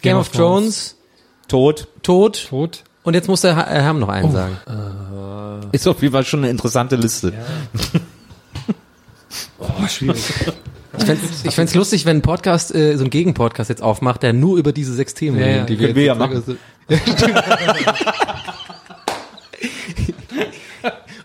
Game, 0.00 0.16
of, 0.16 0.28
Thrones, 0.28 0.96
Tod. 1.48 1.88
Tod. 2.02 2.46
tot. 2.48 2.84
Und 3.02 3.14
jetzt 3.14 3.26
muss 3.26 3.40
der 3.40 3.56
Herm 3.56 3.98
noch 3.98 4.08
einen 4.08 4.30
sagen. 4.30 4.58
Ist 5.72 5.88
auf 5.88 6.00
jeden 6.00 6.12
Fall 6.12 6.24
schon 6.24 6.40
eine 6.40 6.50
interessante 6.50 6.96
Liste. 6.96 7.32
Oh, 9.58 9.86
schwierig. 9.86 10.24
Ich 10.98 11.04
fänd's, 11.04 11.22
ich 11.44 11.54
fänd's 11.54 11.74
lustig, 11.74 12.04
wenn 12.06 12.18
ein 12.18 12.22
Podcast, 12.22 12.74
äh, 12.74 12.96
so 12.96 13.04
ein 13.04 13.10
Gegenpodcast 13.10 13.70
jetzt 13.70 13.82
aufmacht, 13.82 14.22
der 14.22 14.32
nur 14.32 14.56
über 14.58 14.72
diese 14.72 14.92
sechs 14.94 15.14
Themen 15.14 15.38
Ja, 15.38 15.46
ja. 15.46 15.52
redet, 15.62 15.68
die 15.70 15.76
Können 15.76 15.94
wir 15.94 16.04
ja 16.04 16.30
jetzt- 16.32 16.50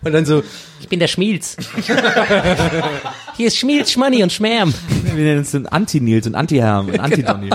Und 0.04 0.12
dann 0.12 0.24
so, 0.24 0.44
ich 0.80 0.88
bin 0.88 1.00
der 1.00 1.08
Schmiels. 1.08 1.56
Hier 3.36 3.48
ist 3.48 3.56
Schmiels, 3.56 3.90
Schmanni 3.90 4.22
und 4.22 4.32
Schmärm. 4.32 4.72
Wir 5.02 5.24
nennen 5.24 5.38
uns 5.38 5.50
den 5.50 5.66
Anti-Nils 5.66 6.28
und 6.28 6.36
Anti-Herm 6.36 6.86
und 6.88 7.00
Anti-Donny. 7.00 7.50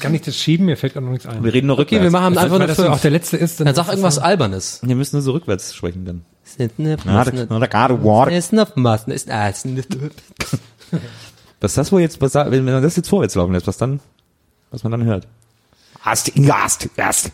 Kann 0.00 0.14
ich 0.14 0.22
das 0.22 0.36
schieben? 0.36 0.66
Mir 0.66 0.76
fällt 0.76 0.92
gerade 0.94 1.04
noch 1.06 1.12
nichts 1.12 1.26
ein. 1.26 1.42
Wir 1.42 1.52
reden 1.54 1.66
nur 1.68 1.76
Okay, 1.78 1.96
rückwärts. 1.96 2.02
wir 2.04 2.10
machen 2.10 2.36
einfach 2.38 2.58
das 2.66 2.76
so 2.76 2.82
fünf. 2.84 2.94
auch 2.96 3.00
der 3.00 3.10
letzte 3.10 3.36
ist. 3.36 3.60
Dann 3.60 3.74
sag 3.74 3.88
irgendwas 3.88 4.18
Albernes. 4.18 4.80
Wir 4.82 4.94
müssen 4.96 5.16
nur 5.16 5.22
so 5.22 5.32
rückwärts 5.32 5.74
sprechen 5.74 6.04
dann. 6.04 6.22
Nicht- 6.58 6.78
nicht 6.78 7.04
was, 7.06 7.32
nicht- 7.32 7.50
das 11.60 11.92
wohl 11.92 12.00
jetzt, 12.00 12.20
was, 12.20 12.34
wenn 12.34 12.64
man 12.64 12.82
das 12.82 12.96
jetzt 12.96 13.08
vorwärts 13.08 13.34
laufen 13.34 13.52
lässt, 13.52 13.66
was 13.66 13.76
dann, 13.78 14.00
was 14.70 14.82
man 14.82 14.92
dann 14.92 15.04
hört? 15.04 15.26
Hast, 16.00 16.32
hast, 16.36 16.88
hast. 16.98 17.30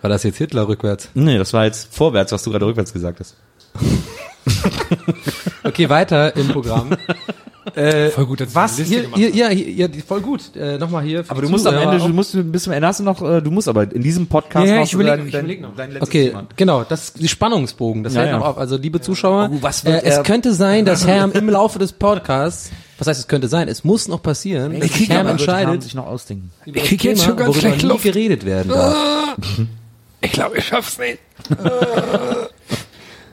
War 0.00 0.10
das 0.10 0.22
jetzt 0.24 0.38
Hitler 0.38 0.66
rückwärts? 0.66 1.08
Nee, 1.14 1.38
das 1.38 1.52
war 1.52 1.64
jetzt 1.64 1.94
vorwärts, 1.94 2.32
was 2.32 2.42
du 2.42 2.50
gerade 2.50 2.66
rückwärts 2.66 2.92
gesagt 2.92 3.20
hast. 3.20 3.36
Okay, 5.64 5.88
weiter 5.88 6.34
im 6.36 6.48
Programm. 6.48 6.90
Äh, 7.76 8.08
Voll 8.10 8.26
gut, 8.26 8.40
dass 8.40 8.54
was? 8.54 8.76
Hier, 8.78 9.04
hier, 9.14 9.30
ja, 9.30 9.48
hier, 9.48 9.70
ja, 9.70 9.88
voll 10.06 10.20
gut. 10.20 10.56
Äh, 10.56 10.78
Nochmal 10.78 11.04
hier. 11.04 11.24
Aber 11.28 11.42
du 11.42 11.48
musst 11.48 11.66
am 11.66 11.74
Ende, 11.76 11.98
du 11.98 12.08
musst 12.08 12.36
bis 12.52 12.64
zum 12.64 12.72
Ende 12.72 12.88
hast 12.88 12.98
du 13.00 13.04
noch, 13.04 13.22
äh, 13.22 13.40
du 13.40 13.50
musst 13.52 13.68
aber 13.68 13.84
in 13.92 14.02
diesem 14.02 14.26
Podcast 14.26 14.66
Ja, 14.66 14.76
ja, 14.76 14.82
ich 14.82 14.92
überleg- 14.92 15.06
dein, 15.16 15.26
ich 15.28 15.34
überleg 15.34 15.60
noch. 15.60 15.76
dein 15.76 16.02
Okay, 16.02 16.28
Thema. 16.30 16.44
genau, 16.56 16.82
das 16.82 17.04
ist 17.04 17.20
die 17.20 17.28
Spannungsbogen, 17.28 18.02
das 18.02 18.14
Ja, 18.14 18.22
hält 18.22 18.32
ja. 18.32 18.38
noch 18.38 18.46
auf. 18.46 18.58
Also 18.58 18.76
liebe 18.76 19.00
Zuschauer, 19.00 19.48
Oh, 19.52 19.58
was 19.60 19.84
wird 19.84 20.02
äh, 20.02 20.08
es 20.08 20.22
könnte 20.24 20.52
sein, 20.52 20.84
dass 20.84 21.06
Herm 21.06 21.30
im 21.32 21.48
Laufe 21.48 21.78
des 21.78 21.92
Podcasts, 21.92 22.70
was 22.98 23.06
heißt 23.06 23.20
es 23.20 23.28
könnte 23.28 23.46
sein, 23.48 23.68
es 23.68 23.84
muss 23.84 24.08
noch 24.08 24.22
passieren, 24.22 24.80
dass 24.80 24.92
sich 24.94 25.08
Herm 25.08 25.28
entscheidet, 25.28 25.82
sich 25.84 25.94
noch 25.94 26.06
ausdenken. 26.06 26.50
das 26.66 26.82
krieg 26.82 27.04
jetzt 27.04 27.22
schon 27.24 27.36
ganz 27.36 27.56
schlecht 27.56 27.82
Luft. 27.82 28.02
geredet 28.02 28.44
werden 28.44 28.70
darf. 28.70 29.36
Ich 30.24 30.30
glaube, 30.30 30.56
ich 30.58 30.64
schaff's 30.64 30.98
nicht. 30.98 31.18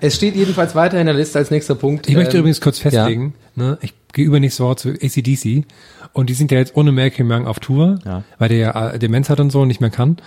Es 0.02 0.16
steht 0.16 0.36
jedenfalls 0.36 0.76
weiter 0.76 1.00
in 1.00 1.06
der 1.08 1.16
Liste 1.16 1.40
als 1.40 1.52
nächster 1.52 1.76
Punkt. 1.76 2.08
Ich 2.08 2.16
möchte 2.16 2.36
ähm, 2.38 2.42
übrigens 2.42 2.62
kurz 2.62 2.80
festlegen, 2.80 3.34
ne, 3.56 3.78
ich 3.82 3.94
gehe 4.14 4.26
übernächste 4.26 4.64
Woche 4.64 4.76
zu 4.78 4.90
ACDC 4.90 5.66
und 6.14 6.30
die 6.30 6.34
sind 6.34 6.52
ja 6.52 6.58
jetzt 6.58 6.76
ohne 6.76 6.92
Malcolm 6.92 7.30
Young 7.32 7.48
auf 7.48 7.60
Tour, 7.60 8.00
Ja. 8.06 8.24
weil 8.38 8.50
der 8.50 8.58
ja 8.58 8.90
äh, 8.92 9.00
Demenz 9.00 9.30
hat 9.30 9.40
und 9.40 9.52
so 9.52 9.62
und 9.62 9.68
nicht 9.68 9.82
mehr 9.82 9.90
kann. 9.90 10.18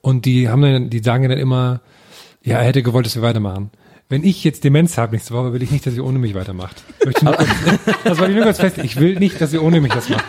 Und 0.00 0.24
die 0.24 0.48
haben 0.48 0.62
dann, 0.62 0.90
die 0.90 0.98
sagen 0.98 1.22
ja 1.22 1.28
dann 1.28 1.38
immer, 1.38 1.80
ja, 2.42 2.58
er 2.58 2.64
hätte 2.64 2.82
gewollt, 2.82 3.06
dass 3.06 3.14
wir 3.14 3.22
weitermachen. 3.22 3.70
Wenn 4.08 4.24
ich 4.24 4.44
jetzt 4.44 4.64
Demenz 4.64 4.98
habe 4.98 5.12
nächste 5.14 5.32
Woche, 5.32 5.52
will 5.54 5.62
ich 5.62 5.70
nicht, 5.70 5.86
dass 5.86 5.94
ihr 5.94 6.04
ohne 6.04 6.18
mich 6.18 6.34
weitermacht. 6.34 6.82
Möchte 7.04 7.24
nur 7.24 7.34
kurz, 7.34 7.48
das 8.04 8.18
war 8.18 8.28
ich 8.28 8.34
nur 8.34 8.44
kurz 8.44 8.58
fest. 8.58 8.78
Ich 8.82 8.98
will 9.00 9.18
nicht, 9.18 9.40
dass 9.40 9.52
ihr 9.54 9.62
ohne 9.62 9.80
mich 9.80 9.92
das 9.92 10.08
macht. 10.10 10.24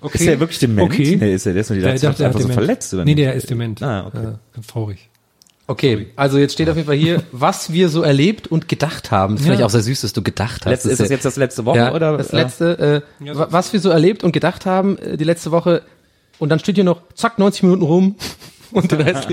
Okay. 0.00 0.18
Ist 0.18 0.26
der 0.26 0.40
wirklich 0.40 0.58
dement? 0.58 0.90
Okay. 0.92 1.16
Nee, 1.20 1.34
ist 1.34 1.46
er, 1.46 1.52
der 1.52 1.60
ist 1.60 1.70
nur 1.70 1.76
die 1.76 1.82
Der, 1.82 1.94
der, 1.96 2.26
einfach 2.26 2.40
so 2.40 2.48
verletzt, 2.48 2.92
oder 2.92 3.04
Nee, 3.04 3.14
nicht? 3.14 3.24
der 3.24 3.34
ist 3.34 3.48
dement. 3.48 3.82
Ah, 3.82 4.06
okay. 4.06 4.18
Äh, 4.18 4.32
ganz 4.54 4.66
traurig. 4.66 5.10
Okay, 5.68 6.08
also 6.16 6.38
jetzt 6.38 6.52
steht 6.54 6.68
auf 6.68 6.76
jeden 6.76 6.86
Fall 6.86 6.96
hier, 6.96 7.22
was 7.32 7.72
wir 7.72 7.88
so 7.88 8.02
erlebt 8.02 8.48
und 8.48 8.68
gedacht 8.68 9.10
haben. 9.10 9.34
Das 9.36 9.42
finde 9.42 9.54
Ja. 9.54 9.60
ich 9.60 9.64
auch 9.66 9.70
sehr 9.70 9.82
süß, 9.82 10.00
dass 10.02 10.12
du 10.12 10.22
gedacht 10.22 10.66
hast. 10.66 10.70
Letzte, 10.70 10.90
ist 10.90 11.00
das 11.00 11.08
jetzt 11.08 11.24
das 11.24 11.36
letzte 11.36 11.64
Woche, 11.64 11.78
ja, 11.78 11.94
oder? 11.94 12.16
das 12.18 12.32
letzte, 12.32 13.02
äh, 13.20 13.34
wa- 13.34 13.46
was 13.50 13.72
wir 13.72 13.80
so 13.80 13.88
erlebt 13.90 14.24
und 14.24 14.32
gedacht 14.32 14.66
haben 14.66 14.98
äh, 14.98 15.16
die 15.16 15.24
letzte 15.24 15.50
Woche. 15.52 15.82
Und 16.38 16.48
dann 16.48 16.58
steht 16.58 16.74
hier 16.74 16.84
noch, 16.84 17.02
zack, 17.14 17.38
90 17.38 17.62
Minuten 17.62 17.82
rum. 17.82 18.16
Und 18.72 18.90
den 18.90 19.02
Rest. 19.02 19.28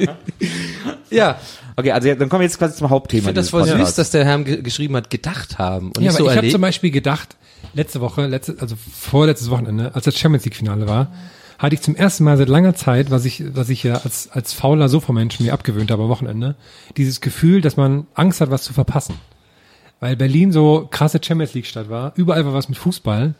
ja, 1.10 1.40
Okay, 1.78 1.94
also 1.94 2.10
ja, 2.10 2.16
dann 2.16 2.28
kommen 2.28 2.42
wir 2.42 2.46
jetzt 2.48 2.60
quasi 2.60 2.76
zum 2.76 2.90
Hauptthema. 2.90 3.20
ich 3.22 3.26
finde 3.28 3.40
das 3.40 3.50
voll 3.52 3.64
süß, 3.64 3.72
Podcasts. 3.72 3.96
dass 3.96 4.12
der 4.12 4.26
Herr 4.26 4.38
ge 4.40 4.62
geschrieben 4.62 4.98
hat, 4.98 5.10
gedacht 5.10 5.58
haben 5.58 5.88
und 5.96 6.00
Ja, 6.00 6.12
nicht 6.12 6.20
aber 6.20 6.26
so 6.26 6.30
ich 6.32 6.36
habe 6.38 6.50
zum 6.50 6.60
Beispiel 6.60 6.92
gedacht, 6.92 7.38
letzte 7.74 8.02
Woche, 8.02 8.26
letzte, 8.28 8.58
also 8.60 8.76
vorletztes 8.94 9.50
Wochenende, 9.50 9.96
als 9.96 10.04
das 10.04 10.18
Champions 10.20 10.44
League 10.44 10.58
Finale 10.58 10.90
war, 10.90 11.14
hatte 11.60 11.76
ich 11.76 11.82
zum 11.82 11.96
ersten 11.96 12.24
Mal 12.24 12.38
seit 12.38 12.48
langer 12.48 12.74
Zeit, 12.74 13.12
was 13.12 13.26
ich, 13.26 13.44
was 13.54 13.70
ich 13.70 13.84
ja 13.84 13.96
als, 13.96 14.30
als 14.32 14.54
fauler 14.54 14.88
Sofa-Mensch 14.88 15.40
mir 15.42 15.54
abgewöhnt 15.54 15.92
habe 15.92 16.04
am 16.04 16.10
Wochenende, 16.10 16.56
dieses 16.96 17.20
Gefühl, 17.20 17.62
dass 17.62 17.78
man 17.78 18.08
Angst 18.16 18.40
hat, 18.40 18.50
was 18.50 18.64
zu 18.64 18.74
verpassen. 18.74 19.16
Weil 20.00 20.16
Berlin 20.16 20.54
so 20.54 20.88
krasse 20.90 21.20
Champions 21.22 21.54
League 21.54 21.66
Stadt 21.66 21.90
war, 21.90 22.14
überall 22.16 22.46
war 22.46 22.54
was 22.54 22.70
mit 22.70 22.78
Fußball. 22.78 23.36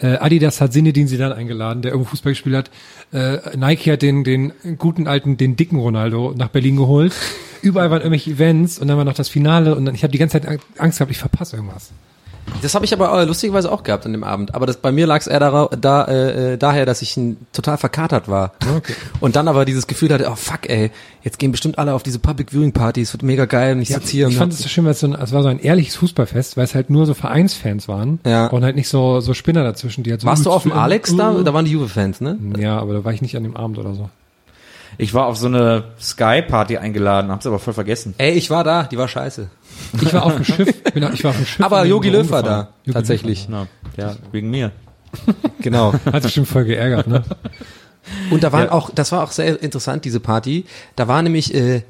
Äh, 0.00 0.16
Adidas 0.16 0.60
hat 0.60 0.72
Sinedin 0.72 1.06
Zidane 1.06 1.36
eingeladen, 1.36 1.82
der 1.82 1.92
irgendwo 1.92 2.10
Fußball 2.10 2.32
gespielt 2.32 2.56
hat. 2.56 2.70
Äh, 3.12 3.56
Nike 3.56 3.92
hat 3.92 4.02
den, 4.02 4.24
den 4.24 4.52
guten 4.76 5.06
alten, 5.06 5.36
den 5.36 5.54
dicken 5.54 5.78
Ronaldo 5.78 6.34
nach 6.36 6.48
Berlin 6.48 6.76
geholt. 6.76 7.14
Überall 7.62 7.92
waren 7.92 8.00
irgendwelche 8.00 8.32
Events 8.32 8.80
und 8.80 8.88
dann 8.88 8.96
war 8.96 9.04
noch 9.04 9.14
das 9.14 9.28
Finale 9.28 9.76
und 9.76 9.84
dann, 9.84 9.94
ich 9.94 10.02
habe 10.02 10.10
die 10.10 10.18
ganze 10.18 10.40
Zeit 10.40 10.60
Angst 10.78 10.98
gehabt, 10.98 11.12
ich 11.12 11.18
verpasse 11.18 11.54
irgendwas. 11.54 11.92
Das 12.62 12.74
habe 12.74 12.84
ich 12.84 12.92
aber 12.92 13.12
äh, 13.20 13.24
lustigerweise 13.24 13.70
auch 13.70 13.82
gehabt 13.82 14.06
an 14.06 14.12
dem 14.12 14.24
Abend. 14.24 14.54
Aber 14.54 14.66
das, 14.66 14.76
bei 14.76 14.92
mir 14.92 15.06
lag 15.06 15.20
es 15.20 15.26
eher 15.26 15.40
dara- 15.40 15.74
da, 15.76 16.04
äh, 16.04 16.54
äh, 16.54 16.56
daher, 16.58 16.86
dass 16.86 17.02
ich 17.02 17.16
ein, 17.16 17.36
total 17.52 17.76
verkatert 17.78 18.28
war. 18.28 18.52
Und 19.20 19.36
dann 19.36 19.48
aber 19.48 19.64
dieses 19.64 19.86
Gefühl 19.86 20.10
hatte, 20.12 20.28
oh 20.30 20.34
fuck 20.34 20.68
ey, 20.68 20.90
jetzt 21.22 21.38
gehen 21.38 21.52
bestimmt 21.52 21.78
alle 21.78 21.94
auf 21.94 22.02
diese 22.02 22.18
Public 22.18 22.52
Viewing 22.52 22.72
Partys, 22.72 23.12
wird 23.12 23.22
mega 23.22 23.44
geil 23.46 23.74
und 23.76 23.82
ich 23.82 23.88
sitze 23.88 24.08
hier 24.12 24.28
ich 24.28 24.34
und 24.34 24.38
fand 24.38 24.52
es 24.52 24.60
so 24.60 24.68
schön, 24.68 24.84
weil 24.84 24.92
es, 24.92 25.00
so 25.00 25.06
ein, 25.06 25.14
es 25.14 25.32
war 25.32 25.42
so 25.42 25.48
ein 25.48 25.58
ehrliches 25.58 25.96
Fußballfest, 25.96 26.56
weil 26.56 26.64
es 26.64 26.74
halt 26.74 26.90
nur 26.90 27.06
so 27.06 27.14
Vereinsfans 27.14 27.88
waren 27.88 28.20
Ja. 28.26 28.46
und 28.48 28.62
halt 28.64 28.76
nicht 28.76 28.88
so 28.88 29.20
so 29.20 29.34
Spinner 29.34 29.64
dazwischen, 29.64 30.04
die 30.04 30.10
halt 30.10 30.20
so 30.20 30.26
Warst 30.26 30.46
du 30.46 30.50
auf 30.50 30.62
dem 30.62 30.72
Alex 30.72 31.14
da? 31.16 31.32
Da 31.42 31.54
waren 31.54 31.64
die 31.64 31.72
Juve-Fans, 31.72 32.20
ne? 32.20 32.38
Ja, 32.58 32.78
aber 32.78 32.92
da 32.94 33.04
war 33.04 33.12
ich 33.12 33.22
nicht 33.22 33.36
an 33.36 33.42
dem 33.42 33.56
Abend 33.56 33.78
oder 33.78 33.94
so. 33.94 34.08
Ich 34.98 35.12
war 35.14 35.26
auf 35.26 35.36
so 35.36 35.46
eine 35.46 35.84
Sky-Party 36.00 36.78
eingeladen, 36.78 37.30
hab's 37.30 37.46
aber 37.46 37.58
voll 37.58 37.74
vergessen. 37.74 38.14
Ey, 38.18 38.32
ich 38.32 38.50
war 38.50 38.64
da, 38.64 38.84
die 38.84 38.96
war 38.98 39.08
scheiße. 39.08 39.48
Ich 40.00 40.12
war 40.14 40.24
auf 40.24 40.36
dem 40.36 40.44
Schiff, 40.44 40.82
bin, 40.84 41.02
ich 41.12 41.24
war 41.24 41.30
auf 41.30 41.36
dem 41.36 41.46
Schiff. 41.46 41.64
Aber 41.64 41.84
Yogi 41.84 42.10
Löw 42.10 42.30
war 42.30 42.42
da, 42.42 42.68
Jogi 42.84 42.92
tatsächlich. 42.92 43.46
Na, 43.48 43.66
ja, 43.96 44.14
wegen 44.32 44.50
mir. 44.50 44.70
Genau. 45.60 45.92
Löw 45.92 46.12
Hat 46.12 46.22
bestimmt 46.22 46.48
voll 46.48 46.64
geärgert, 46.64 47.06
ne? 47.06 47.22
Und 48.30 48.42
da 48.44 48.52
waren 48.52 48.66
Ja. 48.66 48.72
auch, 48.72 48.90
das 48.90 49.12
war 49.12 49.22
auch 49.24 49.30
sehr 49.30 49.62
interessant, 49.62 50.04
diese 50.04 50.20
Party. 50.20 50.64
Da 50.96 51.08
war 51.08 51.22
nämlich, 51.22 51.54
äh, 51.54 51.82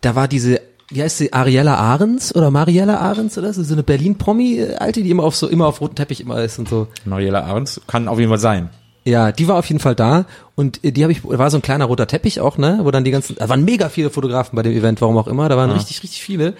da 0.00 0.14
war 0.14 0.28
diese, 0.28 0.60
wie 0.90 1.02
heißt 1.02 1.18
sie, 1.18 1.32
Ariella 1.32 1.74
Ahrens 1.74 2.34
oder 2.34 2.50
Mariella 2.52 2.98
Ahrens 2.98 3.36
oder 3.36 3.52
so, 3.52 3.62
so 3.64 3.72
eine 3.74 3.82
Berlin-Promi-Alte, 3.82 5.02
die 5.02 5.10
immer 5.10 5.24
auf 5.24 5.34
so, 5.34 5.48
immer 5.48 5.66
auf 5.66 5.80
roten 5.80 5.96
Teppich 5.96 6.20
immer 6.20 6.40
ist 6.42 6.58
und 6.60 6.68
so. 6.68 6.86
Mariella 7.04 7.40
Ahrens 7.42 7.80
kann 7.88 8.06
auf 8.08 8.18
jeden 8.18 8.28
Fall 8.30 8.38
sein. 8.38 8.70
Ja, 9.06 9.30
die 9.30 9.46
war 9.46 9.56
auf 9.56 9.66
jeden 9.66 9.78
Fall 9.78 9.94
da. 9.94 10.26
Und 10.56 10.82
äh, 10.84 10.90
die 10.90 11.04
habe 11.04 11.12
ich, 11.12 11.24
war 11.24 11.48
so 11.50 11.58
ein 11.58 11.62
kleiner 11.62 11.84
roter 11.84 12.08
Teppich 12.08 12.40
auch, 12.40 12.58
ne, 12.58 12.80
wo 12.82 12.90
dann 12.90 13.04
die 13.04 13.12
ganzen, 13.12 13.36
da 13.36 13.48
waren 13.48 13.64
mega 13.64 13.88
viele 13.88 14.10
Fotografen 14.10 14.56
bei 14.56 14.62
dem 14.62 14.72
Event, 14.72 15.00
warum 15.00 15.16
auch 15.16 15.28
immer, 15.28 15.48
da 15.48 15.56
waren 15.56 15.70
richtig, 15.70 16.02
richtig 16.02 16.22
viele. 16.22 16.54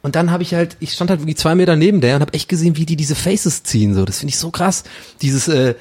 Und 0.00 0.16
dann 0.16 0.30
habe 0.30 0.42
ich 0.42 0.54
halt, 0.54 0.78
ich 0.80 0.94
stand 0.94 1.10
halt 1.10 1.20
irgendwie 1.20 1.34
zwei 1.34 1.54
Meter 1.54 1.76
neben 1.76 2.00
der 2.00 2.16
und 2.16 2.22
habe 2.22 2.32
echt 2.32 2.48
gesehen, 2.48 2.78
wie 2.78 2.86
die 2.86 2.96
diese 2.96 3.14
Faces 3.14 3.62
ziehen, 3.62 3.94
so, 3.94 4.06
das 4.06 4.20
finde 4.20 4.30
ich 4.30 4.38
so 4.38 4.50
krass. 4.50 4.84
Dieses, 5.20 5.48
äh, 5.48 5.74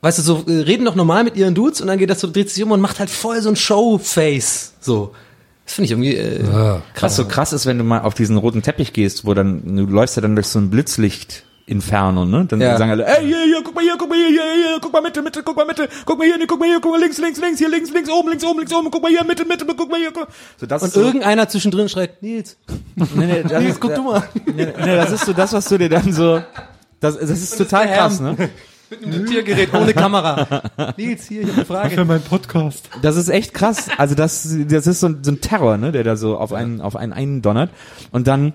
weißt 0.00 0.18
du, 0.18 0.22
so 0.22 0.44
äh, 0.48 0.62
reden 0.62 0.84
doch 0.86 0.96
normal 0.96 1.22
mit 1.22 1.36
ihren 1.36 1.54
Dudes 1.54 1.80
und 1.80 1.86
dann 1.86 2.00
geht 2.00 2.10
das 2.10 2.20
so, 2.20 2.28
dreht 2.28 2.50
sich 2.50 2.62
um 2.62 2.72
und 2.72 2.80
macht 2.80 2.98
halt 2.98 3.08
voll 3.08 3.40
so 3.40 3.48
ein 3.48 3.56
Show-Face, 3.56 4.74
so. 4.80 5.14
Das 5.64 5.74
finde 5.74 5.86
ich 5.86 5.90
irgendwie, 5.92 6.16
äh, 6.16 6.44
Was 7.00 7.16
so 7.16 7.26
krass 7.26 7.52
ist, 7.52 7.64
wenn 7.64 7.78
du 7.78 7.84
mal 7.84 8.00
auf 8.00 8.14
diesen 8.14 8.36
roten 8.36 8.60
Teppich 8.60 8.92
gehst, 8.92 9.24
wo 9.24 9.32
dann, 9.34 9.76
du 9.76 9.86
läufst 9.86 10.16
ja 10.16 10.20
dann 10.20 10.34
durch 10.34 10.48
so 10.48 10.58
ein 10.58 10.68
Blitzlicht 10.68 11.44
Inferno, 11.66 12.26
ne? 12.26 12.44
Dann 12.44 12.60
Ja. 12.60 12.76
sagen 12.76 12.90
alle, 12.90 13.06
ey, 13.06 13.24
hier, 13.26 13.42
hier, 13.44 13.62
guck 13.64 13.74
mal 13.74 13.82
hier, 13.82 13.94
guck 13.98 14.08
mal 14.08 14.18
hier, 14.18 14.28
hier, 14.28 14.42
hier, 14.42 14.78
guck 14.80 14.92
mal 14.92 15.00
Mitte, 15.00 15.22
Mitte, 15.22 15.42
guck 15.42 15.56
mal 15.56 15.64
Mitte, 15.64 15.88
guck 16.04 16.18
mal 16.18 16.26
hier, 16.26 16.46
guck 16.46 16.60
mal 16.60 16.66
hier, 16.66 16.78
guck 16.80 16.92
mal 16.92 17.00
links, 17.00 17.18
links, 17.18 17.40
links, 17.40 17.58
hier 17.58 17.70
links, 17.70 17.90
links, 17.90 18.10
oben, 18.10 18.28
links, 18.28 18.44
oben, 18.44 18.58
links, 18.58 18.72
oben, 18.74 18.90
guck 18.90 19.02
mal 19.02 19.10
hier, 19.10 19.24
Mitte, 19.24 19.44
Mitte, 19.46 19.64
guck 19.64 19.90
mal 19.90 19.98
hier, 19.98 20.12
guck. 20.12 20.28
So, 20.58 20.66
das 20.66 20.82
und 20.82 20.88
ist 20.88 20.94
so, 20.94 21.00
irgendeiner 21.00 21.48
zwischendrin 21.48 21.88
schreit, 21.88 22.22
Nils, 22.22 22.58
nee, 22.96 23.04
nee, 23.26 23.42
das 23.42 23.52
Nils, 23.62 23.74
ist, 23.74 23.80
guck 23.80 23.94
du 23.94 24.02
mal. 24.02 24.22
Nee, 24.44 24.66
nee, 24.66 24.96
das 24.96 25.12
ist 25.12 25.24
so 25.24 25.32
das, 25.32 25.52
was 25.54 25.64
du 25.66 25.78
dir 25.78 25.88
dann 25.88 26.12
so, 26.12 26.42
das, 27.00 27.18
das 27.18 27.30
ist 27.30 27.56
total 27.56 27.86
krass, 27.88 28.20
ne? 28.20 28.36
Mit 28.90 29.02
einem 29.02 29.26
Tiergerät 29.26 29.72
ohne 29.72 29.94
Kamera. 29.94 30.62
Nils, 30.98 31.26
hier, 31.26 31.40
ich 31.40 31.48
hab 31.48 31.56
eine 31.56 31.64
Frage. 31.64 31.94
Für 31.96 32.04
meinen 32.04 32.22
Podcast. 32.22 32.90
Das 33.00 33.16
ist 33.16 33.30
echt 33.30 33.54
krass. 33.54 33.88
Also 33.96 34.14
das, 34.14 34.46
das 34.68 34.86
ist 34.86 35.00
so 35.00 35.06
ein, 35.08 35.24
so 35.24 35.32
ein 35.32 35.40
Terror, 35.40 35.78
ne, 35.78 35.90
der 35.90 36.04
da 36.04 36.16
so 36.16 36.36
auf 36.36 36.52
einen, 36.52 36.82
auf 36.82 36.94
einen 36.94 37.14
eindonnert. 37.14 37.70
Und 38.12 38.28
dann, 38.28 38.52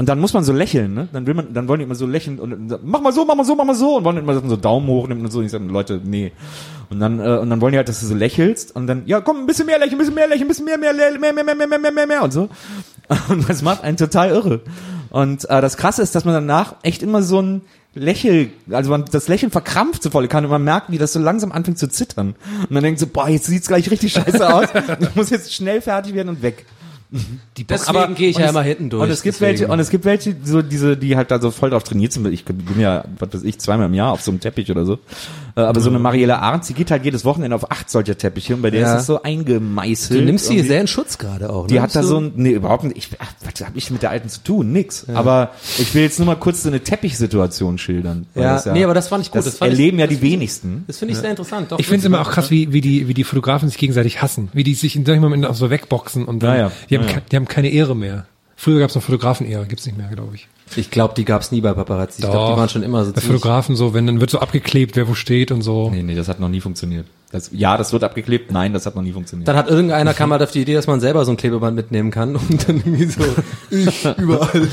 und 0.00 0.08
dann 0.08 0.18
muss 0.18 0.32
man 0.32 0.44
so 0.44 0.54
lächeln, 0.54 0.94
ne? 0.94 1.08
Dann 1.12 1.26
will 1.26 1.34
man, 1.34 1.52
dann 1.52 1.68
wollen 1.68 1.80
die 1.80 1.84
immer 1.84 1.94
so 1.94 2.06
lächeln 2.06 2.38
und, 2.38 2.82
mach 2.82 3.02
mal 3.02 3.12
so, 3.12 3.26
mach 3.26 3.34
mal 3.34 3.44
so, 3.44 3.54
mach 3.54 3.66
mal 3.66 3.74
so 3.74 3.98
und 3.98 4.04
wollen 4.04 4.16
immer 4.16 4.32
so 4.48 4.56
Daumen 4.56 4.86
hoch 4.86 5.06
und 5.06 5.30
so. 5.30 5.40
Und 5.40 5.44
ich 5.44 5.50
sage, 5.50 5.64
Leute, 5.64 6.00
nee. 6.02 6.32
Und 6.88 7.00
dann, 7.00 7.20
äh, 7.20 7.36
und 7.36 7.50
dann 7.50 7.60
wollen 7.60 7.72
die 7.72 7.76
halt, 7.76 7.90
dass 7.90 8.00
du 8.00 8.06
so 8.06 8.14
lächelst 8.14 8.74
und 8.74 8.86
dann, 8.86 9.02
ja, 9.04 9.20
komm, 9.20 9.40
ein 9.40 9.46
bisschen 9.46 9.66
mehr 9.66 9.78
lächeln, 9.78 9.96
ein 9.96 9.98
bisschen 9.98 10.14
mehr 10.14 10.26
lächeln, 10.26 10.46
ein 10.46 10.48
bisschen 10.48 10.64
mehr, 10.64 10.78
mehr, 10.78 10.94
mehr, 10.94 11.10
mehr, 11.18 11.32
mehr, 11.34 11.44
mehr, 11.44 11.54
mehr, 11.54 11.78
mehr, 11.78 11.92
mehr, 11.92 12.06
mehr, 12.06 12.22
und 12.22 12.32
so. 12.32 12.48
Und 13.28 13.46
das 13.46 13.60
macht 13.60 13.84
einen 13.84 13.98
total 13.98 14.30
irre. 14.30 14.62
Und 15.10 15.44
äh, 15.50 15.60
das 15.60 15.76
Krasse 15.76 16.00
ist, 16.00 16.14
dass 16.14 16.24
man 16.24 16.32
danach 16.32 16.76
echt 16.82 17.02
immer 17.02 17.22
so 17.22 17.42
ein 17.42 17.60
Lächel, 17.92 18.52
also 18.70 18.88
man, 18.88 19.04
das 19.04 19.28
Lächeln 19.28 19.52
verkrampft 19.52 20.02
so 20.02 20.08
voll 20.08 20.28
kann 20.28 20.46
und 20.46 20.50
man 20.50 20.64
merkt, 20.64 20.90
wie 20.90 20.96
das 20.96 21.12
so 21.12 21.18
langsam 21.18 21.52
anfängt 21.52 21.78
zu 21.78 21.90
zittern. 21.90 22.36
Und 22.62 22.70
man 22.70 22.82
denkt 22.82 23.00
so, 23.00 23.06
boah, 23.06 23.28
jetzt 23.28 23.44
sieht's 23.44 23.68
gleich 23.68 23.90
richtig 23.90 24.14
scheiße 24.14 24.48
aus. 24.50 24.68
Ich 25.00 25.14
muss 25.14 25.28
jetzt 25.28 25.52
schnell 25.52 25.82
fertig 25.82 26.14
werden 26.14 26.30
und 26.30 26.40
weg. 26.40 26.64
Die 27.56 27.64
Deswegen 27.66 28.14
gehe 28.14 28.30
ich 28.30 28.36
ja 28.38 28.44
es- 28.44 28.50
immer 28.50 28.62
hinten 28.62 28.88
durch. 28.90 29.02
Und 29.02 29.10
es 29.10 29.22
gibt 29.22 29.34
deswegen. 29.36 29.58
welche, 29.60 29.72
und 29.72 29.80
es 29.80 29.90
gibt 29.90 30.04
welche, 30.04 30.36
so 30.44 30.62
diese, 30.62 30.96
die 30.96 31.16
halt 31.16 31.30
da 31.30 31.40
so 31.40 31.50
voll 31.50 31.70
drauf 31.70 31.82
trainiert 31.82 32.12
sind. 32.12 32.26
Ich 32.32 32.44
bin 32.44 32.62
ja, 32.78 33.04
was 33.18 33.32
weiß 33.34 33.42
ich, 33.42 33.58
zweimal 33.58 33.86
im 33.86 33.94
Jahr 33.94 34.12
auf 34.12 34.22
so 34.22 34.30
einem 34.30 34.40
Teppich 34.40 34.70
oder 34.70 34.84
so. 34.84 34.98
Äh, 35.56 35.62
Aber 35.62 35.80
so 35.80 35.90
eine 35.90 35.98
Marielle 35.98 36.38
Arndt, 36.38 36.68
die 36.68 36.74
geht 36.74 36.90
halt 36.92 37.04
jedes 37.04 37.24
Wochenende 37.24 37.56
auf 37.56 37.70
acht 37.70 37.90
solcher 37.90 38.16
Teppiche 38.16 38.54
und 38.54 38.62
bei 38.62 38.70
der 38.70 38.82
Ja. 38.82 38.94
ist 38.94 39.00
es 39.00 39.06
so 39.06 39.22
eingemeißelt. 39.22 40.20
Du 40.20 40.24
nimmst 40.24 40.46
sie 40.46 40.60
sehr 40.60 40.80
in 40.80 40.86
Schutz 40.86 41.18
gerade 41.18 41.50
auch. 41.50 41.62
Ne? 41.62 41.68
Die 41.68 41.80
hat 41.80 41.94
da 41.96 42.02
So- 42.02 42.10
so 42.10 42.20
ein, 42.20 42.32
nee, 42.36 42.50
überhaupt 42.52 42.84
nicht. 42.84 42.96
Ich, 42.96 43.08
ach, 43.18 43.32
was 43.44 43.66
hab 43.66 43.76
ich 43.76 43.90
mit 43.90 44.02
der 44.02 44.10
alten 44.10 44.28
zu 44.28 44.42
tun? 44.44 44.72
Nix. 44.72 45.06
Aber 45.12 45.50
ich 45.78 45.92
will 45.94 46.02
jetzt 46.02 46.18
nur 46.20 46.26
mal 46.26 46.36
kurz 46.36 46.62
so 46.62 46.68
eine 46.68 46.80
Teppichsituation 46.80 47.78
schildern. 47.78 48.26
Ja, 48.36 48.54
das 48.54 48.66
nee, 48.66 48.84
aber 48.84 48.94
das 48.94 49.08
fand 49.08 49.24
ich 49.24 49.30
gut. 49.32 49.38
Das, 49.38 49.46
Das 49.46 49.58
fand 49.58 49.72
ich- 49.72 49.78
erleben 49.78 49.98
ja 49.98 50.06
das 50.06 50.16
die 50.16 50.22
wenigsten. 50.22 50.84
Das 50.86 50.98
finde 50.98 51.12
ich 51.14 51.18
sehr 51.18 51.30
interessant. 51.30 51.72
Doch, 51.72 51.78
Ich 51.80 51.86
finde 51.86 51.98
es 52.00 52.04
immer 52.04 52.20
auch 52.20 52.30
krass, 52.30 52.50
wie, 52.50 52.72
wie 52.72 52.80
die, 52.80 53.08
wie 53.08 53.14
die 53.14 53.24
Fotografen 53.24 53.68
sich 53.68 53.78
gegenseitig 53.78 54.22
hassen, 54.22 54.48
wie 54.52 54.62
die 54.62 54.74
sich 54.74 54.94
in 54.96 55.04
solchen 55.04 55.20
Momenten 55.20 55.50
auch 55.50 55.54
so 55.56 55.70
wegboxen 55.70 56.24
und 56.26 56.42
dann, 56.42 56.56
Ja, 56.56 56.60
ja. 56.88 56.99
Die 57.02 57.08
haben, 57.08 57.14
Ja, 57.16 57.20
die 57.30 57.36
haben 57.36 57.46
keine 57.48 57.68
Ehre 57.70 57.96
mehr. 57.96 58.26
Früher 58.56 58.78
gab 58.80 58.90
es 58.90 58.94
noch 58.94 59.02
Fotografen-Ehre, 59.02 59.66
gibt's 59.66 59.86
nicht 59.86 59.96
mehr, 59.96 60.08
glaube 60.08 60.34
ich. 60.34 60.48
Ich 60.76 60.90
glaube, 60.90 61.14
die 61.16 61.24
gab's 61.24 61.50
nie 61.50 61.60
bei 61.60 61.72
Paparazzi. 61.72 62.22
Ich 62.22 62.30
glaube, 62.30 62.52
die 62.52 62.58
waren 62.60 62.68
schon 62.68 62.82
immer 62.82 63.04
so 63.04 63.12
Bei 63.12 63.20
Fotografen 63.20 63.74
so, 63.74 63.94
wenn 63.94 64.06
dann 64.06 64.20
wird 64.20 64.30
so 64.30 64.38
abgeklebt, 64.38 64.96
wer 64.96 65.08
wo 65.08 65.14
steht 65.14 65.50
und 65.50 65.62
so. 65.62 65.90
Nee, 65.90 66.02
nee, 66.02 66.14
das 66.14 66.28
hat 66.28 66.38
noch 66.40 66.48
nie 66.48 66.60
funktioniert. 66.60 67.06
Das, 67.32 67.50
ja, 67.52 67.76
das 67.76 67.92
wird 67.92 68.04
abgeklebt. 68.04 68.52
Nein, 68.52 68.72
das 68.72 68.86
hat 68.86 68.96
noch 68.96 69.02
nie 69.02 69.12
funktioniert. 69.12 69.48
Dann 69.48 69.56
hat 69.56 69.68
irgendeiner 69.68 70.14
kam 70.14 70.30
halt 70.32 70.42
auf 70.42 70.50
die 70.50 70.60
Idee, 70.62 70.74
dass 70.74 70.86
man 70.86 71.00
selber 71.00 71.24
so 71.24 71.30
ein 71.32 71.36
Klebeband 71.36 71.74
mitnehmen 71.74 72.10
kann 72.10 72.36
und 72.36 72.68
dann 72.68 72.76
irgendwie 72.76 73.06
so 73.06 73.22
ich 73.70 74.04
überall. 74.18 74.68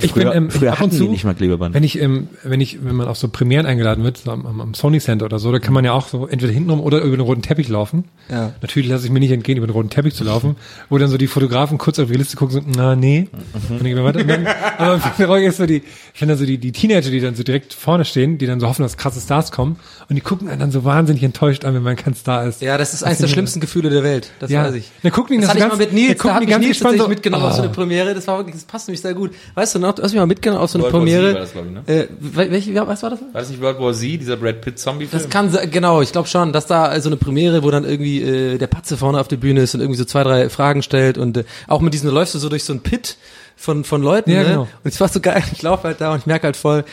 Ich 0.00 0.12
früher, 0.12 0.30
bin 0.30 0.44
ähm, 0.44 0.50
früher 0.50 0.72
ab 0.72 0.80
und 0.80 0.92
zu, 0.92 1.04
nicht 1.08 1.24
mal 1.24 1.34
Klebeband. 1.34 1.74
wenn 1.74 1.84
ich, 1.84 2.00
ähm, 2.00 2.28
wenn 2.42 2.60
ich, 2.60 2.84
wenn 2.84 2.96
man 2.96 3.08
auf 3.08 3.16
so 3.18 3.28
Premieren 3.28 3.66
eingeladen 3.66 4.04
wird, 4.04 4.18
so 4.18 4.30
am, 4.30 4.46
am, 4.46 4.60
am 4.60 4.74
Sony 4.74 5.00
Center 5.00 5.24
oder 5.24 5.38
so, 5.38 5.52
da 5.52 5.58
kann 5.58 5.74
man 5.74 5.84
ja 5.84 5.92
auch 5.92 6.08
so 6.08 6.26
entweder 6.26 6.52
hintenrum 6.52 6.80
oder 6.80 7.00
über 7.00 7.16
den 7.16 7.20
roten 7.20 7.42
Teppich 7.42 7.68
laufen. 7.68 8.04
Ja. 8.28 8.52
Natürlich 8.62 8.88
lasse 8.88 9.06
ich 9.06 9.12
mir 9.12 9.20
nicht 9.20 9.30
entgehen, 9.30 9.58
über 9.58 9.66
den 9.66 9.72
roten 9.72 9.90
Teppich 9.90 10.14
zu 10.14 10.24
laufen, 10.24 10.56
wo 10.88 10.98
dann 10.98 11.08
so 11.08 11.18
die 11.18 11.26
Fotografen 11.26 11.78
kurz 11.78 11.98
auf 11.98 12.08
die 12.08 12.14
Liste 12.14 12.36
gucken, 12.36 12.54
so, 12.54 12.62
na, 12.76 12.96
nee. 12.96 13.28
Und 13.68 13.86
ich 13.86 13.94
mir 13.94 14.04
weiter, 14.04 14.20
und 14.20 14.28
dann, 14.28 14.46
aber 14.78 14.98
Frage 15.00 15.46
ist 15.46 15.58
so 15.58 15.66
die, 15.66 15.76
ich 15.76 16.18
finde 16.18 16.32
dann 16.32 16.38
so 16.38 16.46
die, 16.46 16.58
die 16.58 16.72
Teenager, 16.72 17.10
die 17.10 17.20
dann 17.20 17.34
so 17.34 17.42
direkt 17.42 17.72
vorne 17.72 18.04
stehen, 18.04 18.38
die 18.38 18.46
dann 18.46 18.60
so 18.60 18.66
hoffen, 18.68 18.82
dass 18.82 18.96
krasse 18.96 19.20
Stars 19.20 19.52
kommen, 19.52 19.76
und 20.08 20.16
die 20.16 20.22
gucken 20.22 20.48
einen 20.48 20.60
dann 20.60 20.70
so 20.70 20.84
wahnsinnig 20.84 21.22
enttäuscht 21.22 21.64
an, 21.64 21.74
wenn 21.74 21.82
man 21.82 21.96
kein 21.96 22.14
Star 22.14 22.44
ist. 22.46 22.62
Ja, 22.62 22.78
das 22.78 22.94
ist 22.94 23.02
eins 23.02 23.18
der 23.18 23.28
schlimmsten 23.28 23.60
Gefühle 23.60 23.90
der 23.90 24.02
Welt. 24.02 24.30
Das 24.40 24.50
Ja. 24.50 24.64
weiß 24.64 24.74
ich. 24.74 24.90
Dann 25.02 25.12
gucken 25.12 25.36
die 25.36 25.42
das 25.42 25.46
das 25.46 25.50
hatte 25.50 25.58
ich 25.58 25.68
ganz- 25.68 25.78
mal 25.78 25.84
mit 25.84 25.92
Nils, 25.92 26.22
da 26.22 26.40
mich 26.40 26.48
ganz 26.48 26.60
Nils 26.64 26.68
gespannt 26.70 26.98
tatsächlich 26.98 27.02
so, 27.02 27.08
mitgenommen 27.08 27.44
auf 27.44 27.52
so 27.52 27.62
eine 27.62 27.70
ah. 27.70 27.74
Premiere. 27.74 28.14
Das 28.14 28.26
war 28.26 28.38
wirklich, 28.38 28.54
das 28.54 28.64
passt 28.64 28.88
nämlich 28.88 29.00
sehr 29.00 29.14
gut. 29.14 29.32
Weißt 29.54 29.74
du 29.74 29.75
noch, 29.78 29.94
du 29.94 30.02
hast 30.02 30.12
mich 30.12 30.18
mal 30.20 30.26
mitgenommen 30.26 30.62
auf 30.62 30.70
so 30.70 30.78
eine 30.78 30.84
World 30.84 30.94
Premiere. 30.94 31.32
war 31.34 31.40
das, 31.40 31.50
ich, 31.54 31.56
ne? 31.56 31.82
äh, 31.86 32.06
wel- 32.20 32.50
welche, 32.50 32.74
was 32.86 33.02
war 33.02 33.10
das? 33.10 33.20
War 33.20 33.28
das 33.40 33.48
nicht 33.50 33.60
World 33.60 33.78
War 33.80 33.92
Z, 33.92 34.20
dieser 34.20 34.36
Brad 34.36 34.60
Pitt 34.60 34.78
Zombie-Film? 34.78 35.22
Das 35.22 35.30
kann 35.30 35.56
genau, 35.70 36.02
ich 36.02 36.12
glaube 36.12 36.28
schon, 36.28 36.52
dass 36.52 36.66
da 36.66 36.98
so 37.00 37.08
eine 37.08 37.16
Premiere, 37.16 37.62
wo 37.62 37.70
dann 37.70 37.84
irgendwie 37.84 38.22
äh, 38.22 38.58
der 38.58 38.66
Patze 38.66 38.96
vorne 38.96 39.20
auf 39.20 39.28
der 39.28 39.36
Bühne 39.36 39.60
ist 39.62 39.74
und 39.74 39.80
irgendwie 39.80 39.98
so 39.98 40.04
zwei, 40.04 40.22
drei 40.24 40.48
Fragen 40.48 40.82
stellt 40.82 41.18
und 41.18 41.36
äh, 41.38 41.44
auch 41.68 41.80
mit 41.80 41.94
diesen, 41.94 42.10
läufst 42.10 42.34
du 42.34 42.38
so 42.38 42.48
durch 42.48 42.64
so 42.64 42.72
ein 42.72 42.80
Pit 42.80 43.16
von 43.58 43.84
von 43.84 44.02
Leuten, 44.02 44.30
Ja, 44.30 44.42
ne? 44.42 44.48
genau. 44.48 44.62
Und 44.62 44.68
es 44.92 45.00
war 45.00 45.08
so 45.08 45.20
geil, 45.20 45.42
ich 45.52 45.62
laufe 45.62 45.84
halt 45.84 46.00
da 46.00 46.12
und 46.12 46.18
ich 46.18 46.26
merke 46.26 46.44
halt 46.44 46.56
voll, 46.56 46.84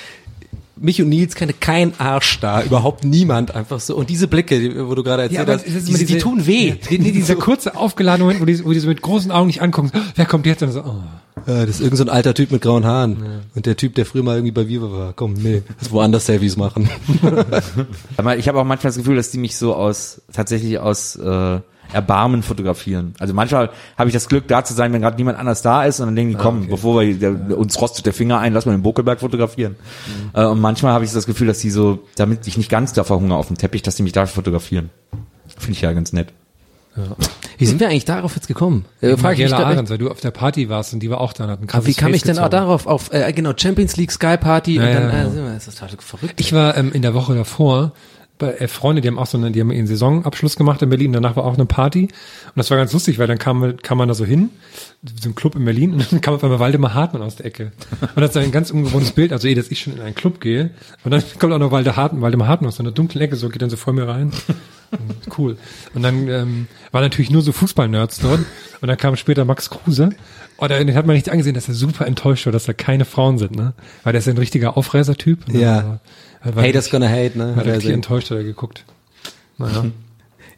mich 0.76 1.02
und 1.02 1.10
Nils 1.10 1.36
kennt 1.36 1.62
kein 1.62 1.94
Arsch 2.00 2.40
da, 2.40 2.64
überhaupt 2.64 3.04
niemand 3.04 3.54
einfach 3.54 3.80
so. 3.80 3.96
Und 3.96 4.10
diese 4.10 4.28
Blicke, 4.28 4.88
wo 4.88 4.96
du 4.96 5.04
gerade 5.04 5.24
erzählt 5.24 5.42
aber 5.42 5.54
hast, 5.54 5.66
die, 5.66 5.70
immer 5.72 5.98
die 5.98 6.06
diese- 6.06 6.20
tun 6.20 6.46
weh. 6.48 6.70
Ja, 6.70 6.76
die, 6.90 6.98
die, 6.98 7.12
dieser 7.12 7.36
kurze 7.38 7.76
aufgeladene 7.78 8.24
Moment, 8.26 8.42
wo 8.42 8.46
die, 8.46 8.66
wo 8.66 8.72
die 8.72 8.80
so 8.80 8.88
mit 8.88 9.02
großen 9.02 9.32
Augen 9.32 9.48
nicht 9.48 9.62
angucken, 9.62 9.92
so, 9.94 10.00
wer 10.16 10.26
kommt 10.26 10.46
jetzt? 10.46 10.64
Und 10.64 10.72
so, 10.72 10.82
oh. 10.82 10.96
Ja, 11.46 11.66
das 11.66 11.76
ist 11.76 11.82
irgend 11.82 11.98
so 11.98 12.04
ein 12.06 12.10
alter 12.10 12.34
Typ 12.34 12.52
mit 12.52 12.62
grauen 12.62 12.86
Haaren. 12.86 13.42
Und 13.54 13.66
der 13.66 13.76
Typ, 13.76 13.96
der 13.96 14.06
früher 14.06 14.24
mal 14.24 14.36
irgendwie 14.36 14.52
bei 14.54 14.68
Viva 14.70 14.92
war. 14.92 15.14
Komm, 15.14 15.34
nee, 15.34 15.62
das 15.80 15.92
woanders 15.92 16.26
Selfies 16.28 16.56
machen. 16.56 16.90
Aber 18.18 18.38
ich 18.38 18.48
habe 18.48 18.60
auch 18.60 18.64
manchmal 18.64 18.90
das 18.90 18.98
Gefühl, 18.98 19.16
dass 19.16 19.32
die 19.32 19.40
mich 19.40 19.58
so 19.58 19.76
aus 19.76 20.22
tatsächlich 20.32 20.80
aus 20.80 21.16
äh, 21.18 21.60
Erbarmen 21.94 22.44
fotografieren. 22.44 23.14
Also 23.20 23.34
manchmal 23.34 23.70
habe 23.98 24.10
ich 24.10 24.14
das 24.14 24.28
Glück, 24.28 24.48
da 24.48 24.64
zu 24.64 24.74
sein, 24.74 24.92
wenn 24.94 25.02
gerade 25.02 25.18
niemand 25.18 25.38
anders 25.40 25.62
da 25.62 25.84
ist 25.86 26.00
und 26.00 26.08
dann 26.08 26.16
denken 26.16 26.32
die, 26.32 26.38
komm, 26.38 26.68
bevor 26.68 27.02
wir 27.02 27.14
der, 27.16 27.58
uns 27.58 27.80
rostet 27.80 28.06
der 28.06 28.14
Finger 28.14 28.40
ein, 28.40 28.54
lass 28.54 28.66
mal 28.66 28.72
den 28.74 28.82
Buckelberg 28.84 29.20
fotografieren. 29.20 29.76
Äh, 30.34 30.46
und 30.46 30.60
manchmal 30.60 30.94
habe 30.94 31.06
ich 31.06 31.12
das 31.12 31.26
Gefühl, 31.26 31.48
dass 31.48 31.60
die 31.60 31.70
so, 31.70 32.00
damit 32.16 32.46
ich 32.48 32.58
nicht 32.58 32.70
ganz 32.70 32.94
da 32.94 33.04
verhungere 33.04 33.38
auf 33.38 33.48
dem 33.48 33.58
Teppich, 33.58 33.82
dass 33.84 33.96
die 33.96 34.04
mich 34.04 34.12
da 34.14 34.26
fotografieren. 34.26 34.90
Finde 35.58 35.72
ich 35.74 35.82
ja 35.82 35.92
ganz 35.94 36.14
nett. 36.14 36.30
Wie 37.58 37.66
sind 37.66 37.80
wir 37.80 37.88
eigentlich 37.90 38.06
darauf 38.06 38.36
jetzt 38.36 38.48
gekommen? 38.48 38.86
Äh, 39.02 39.18
frag 39.18 39.34
ich 39.34 39.40
mich 39.44 39.54
Ahrens, 39.54 39.90
weil 39.90 39.98
du 39.98 40.12
auf 40.12 40.20
der 40.20 40.30
Party 40.32 40.70
warst 40.70 40.94
und 40.94 41.00
die 41.00 41.10
war 41.10 41.22
auch 41.22 41.34
da 41.34 41.46
und 41.46 41.50
hat 41.50 41.62
ein 41.62 41.70
aber 41.72 41.86
wie 41.88 41.94
kam 41.96 42.10
Face 42.10 42.18
ich 42.18 42.24
denn 42.24 42.38
auch 42.38 42.44
gezogen. 42.50 42.52
darauf? 42.66 42.86
Auf, 42.88 43.12
äh, 43.14 43.32
genau, 43.34 43.54
Champions 43.58 43.96
League 43.98 44.12
Sky 44.12 44.38
Party 44.38 44.78
und 44.78 44.86
Ja, 44.86 44.94
dann, 44.94 45.04
ja, 45.04 45.10
äh, 45.10 45.18
ja. 45.24 45.30
sind 45.30 45.44
wir- 45.44 45.54
das 45.54 45.68
ist 45.68 45.80
total 45.80 45.98
verrückt. 46.00 46.36
Ich 46.40 46.54
war 46.54 46.78
ähm, 46.78 46.92
in 46.94 47.02
der 47.02 47.16
Woche 47.16 47.34
davor 47.34 47.94
äh, 48.44 48.68
Freunde, 48.68 49.02
die 49.02 49.08
haben 49.08 49.18
auch 49.18 49.26
so 49.26 49.38
eine, 49.38 49.52
die 49.52 49.60
haben 49.62 49.72
ihren 49.72 49.88
Saisonabschluss 49.88 50.56
gemacht 50.56 50.82
in 50.82 50.90
Berlin. 50.90 51.14
Danach 51.14 51.36
war 51.36 51.46
auch 51.46 51.56
eine 51.56 51.66
Party 51.66 52.04
und 52.04 52.12
das 52.56 52.70
war 52.70 52.78
ganz 52.78 52.94
lustig, 52.94 53.20
weil 53.20 53.28
dann 53.28 53.38
kam, 53.38 53.78
kam 53.78 53.98
man 53.98 54.08
da 54.08 54.14
so 54.14 54.26
hin, 54.26 54.50
so 55.22 55.30
ein 55.30 55.36
Club 55.36 55.56
in 55.56 55.66
Berlin 55.66 55.94
und 55.94 56.12
dann 56.12 56.22
kam 56.22 56.34
auf 56.36 56.44
einmal 56.44 56.60
Waldemar 56.60 56.94
Hartmann 56.94 57.22
aus 57.22 57.36
der 57.38 57.46
Ecke 57.46 57.72
und 58.02 58.22
das 58.22 58.32
ist 58.32 58.38
ein 58.38 58.52
ganz 58.52 58.72
ungewohntes 58.72 59.12
Bild. 59.12 59.32
Also 59.34 59.48
eh, 59.48 59.56
dass 59.56 59.70
ich 59.72 59.80
schon 59.82 59.94
in 59.94 60.02
einen 60.02 60.16
Club 60.16 60.42
gehe 60.42 60.72
und 61.04 61.12
dann 61.12 61.24
kommt 61.40 61.54
auch 61.54 61.60
noch 61.60 61.72
Walde 61.72 61.96
Hartmann, 61.96 62.22
Waldemar 62.22 62.48
Hartmann 62.48 62.70
aus 62.70 62.78
so 62.78 62.84
einer 62.84 62.92
dunklen 62.92 63.24
Ecke, 63.24 63.36
so 63.36 63.50
geht 63.50 63.62
dann 63.62 63.70
so 63.70 63.78
vor 63.78 63.94
mir 63.94 64.08
rein. 64.08 64.32
Cool. 65.38 65.58
Und 65.94 66.04
dann 66.04 66.28
ähm, 66.28 66.68
waren 66.92 67.02
natürlich 67.04 67.32
nur 67.32 67.42
so 67.42 67.52
Fußballnerds 67.52 68.20
dort. 68.20 68.42
Und 68.82 68.88
dann 68.88 68.98
kam 68.98 69.16
später 69.16 69.46
Max 69.46 69.70
Kruse. 69.70 70.12
Und 70.58 70.70
da 70.70 70.76
hat 70.78 71.06
man 71.06 71.16
nicht 71.16 71.30
angesehen, 71.30 71.56
dass 71.56 71.68
er 71.68 71.74
super 71.74 72.06
enttäuscht 72.06 72.46
war, 72.46 72.54
dass 72.54 72.66
da 72.66 72.74
keine 72.74 73.06
Frauen 73.06 73.38
sind, 73.38 73.56
ne? 73.56 73.74
Weil 74.04 74.14
der 74.14 74.20
ist 74.20 74.28
ja 74.28 74.34
ein 74.34 74.38
richtiger 74.38 74.78
Aufreißer-Typ. 74.78 75.48
Und 75.48 75.56
Ja. 75.60 76.00
Haters 76.44 76.90
gonna 76.90 77.08
hate, 77.08 77.38
ne? 77.38 77.56
Hat 77.56 77.66
er 77.66 77.74
richtig 77.74 77.76
gesehen. 77.76 77.94
enttäuscht, 77.96 78.30
hat 78.32 78.38
er 78.38 78.44
geguckt. 78.44 78.86
Naja. 79.58 79.86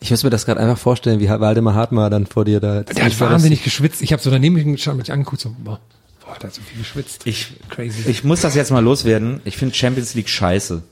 Ich 0.01 0.11
muss 0.11 0.23
mir 0.23 0.29
das 0.29 0.45
gerade 0.45 0.59
einfach 0.59 0.77
vorstellen, 0.77 1.19
wie 1.19 1.29
Waldemar 1.29 1.73
Hartmar 1.73 2.09
dann 2.09 2.27
vor 2.27 2.45
dir 2.45 2.59
da. 2.59 2.83
Der 2.83 3.05
hat 3.05 3.19
wahnsinnig 3.19 3.63
geschwitzt. 3.63 4.01
Ich 4.03 4.11
habe 4.11 4.21
so 4.21 4.29
daneben 4.29 4.55
geschaut, 4.73 4.97
mich 4.97 5.11
angeguckt, 5.11 5.41
so, 5.41 5.55
boah, 5.57 5.79
boah, 6.23 6.35
der 6.39 6.49
hat 6.49 6.53
so 6.53 6.61
viel 6.61 6.77
geschwitzt. 6.77 7.25
Ich, 7.25 7.53
Crazy. 7.69 8.07
ich 8.07 8.23
muss 8.23 8.41
das 8.41 8.53
jetzt 8.55 8.71
mal 8.71 8.83
loswerden. 8.83 9.39
Ich 9.45 9.57
finde 9.57 9.73
Champions 9.73 10.13
League 10.13 10.29
scheiße. 10.29 10.83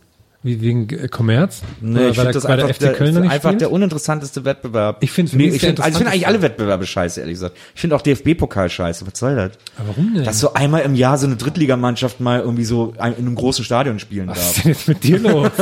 Wie 0.46 0.60
wegen 0.62 0.89
äh, 0.89 1.08
Kommerz? 1.08 1.62
Nee, 1.80 2.10
ich 2.10 2.16
finde 2.18 2.34
das 2.34 2.44
weil 2.44 2.58
der 2.58 2.66
einfach, 2.68 2.76
FC 2.89 2.94
Köln 2.98 3.14
der, 3.16 3.24
einfach 3.24 3.50
spielt? 3.50 3.62
der 3.62 3.72
uninteressanteste 3.72 4.44
Wettbewerb. 4.44 4.98
Ich 5.02 5.12
find's- 5.12 5.32
nee, 5.34 5.46
ich 5.46 5.52
der 5.62 5.70
finde 5.70 5.84
also 5.84 5.91
ich 5.91 5.98
finde 6.00 6.12
eigentlich 6.12 6.28
alle 6.28 6.41
Wettbewerbe 6.41 6.86
scheiße, 6.86 7.22
ehrlich 7.22 7.36
gesagt. 7.36 7.56
Ich 7.74 7.80
finde 7.82 7.96
auch 7.96 8.02
DFB-Pokal 8.02 8.70
scheiße. 8.70 9.08
Was 9.08 9.18
soll 9.18 9.36
das? 9.36 9.52
Aber 9.78 9.88
warum 9.89 10.14
denn? 10.14 10.26
Dass 10.26 10.39
so 10.41 10.54
einmal 10.54 10.82
im 10.82 10.96
Jahr 10.96 11.18
so 11.18 11.26
eine 11.28 11.38
Drittligamannschaft 11.38 12.20
mal 12.20 12.41
irgendwie 12.41 12.66
so 12.66 12.91
in 12.96 13.00
einem 13.00 13.36
großen 13.36 13.64
Stadion 13.64 14.00
spielen 14.00 14.28
Was 14.28 14.38
darf. 14.39 14.50
ist 14.58 14.64
denn 14.66 14.72
jetzt 14.74 14.88
mit 14.89 15.04
dir 15.04 15.20
los? 15.20 15.50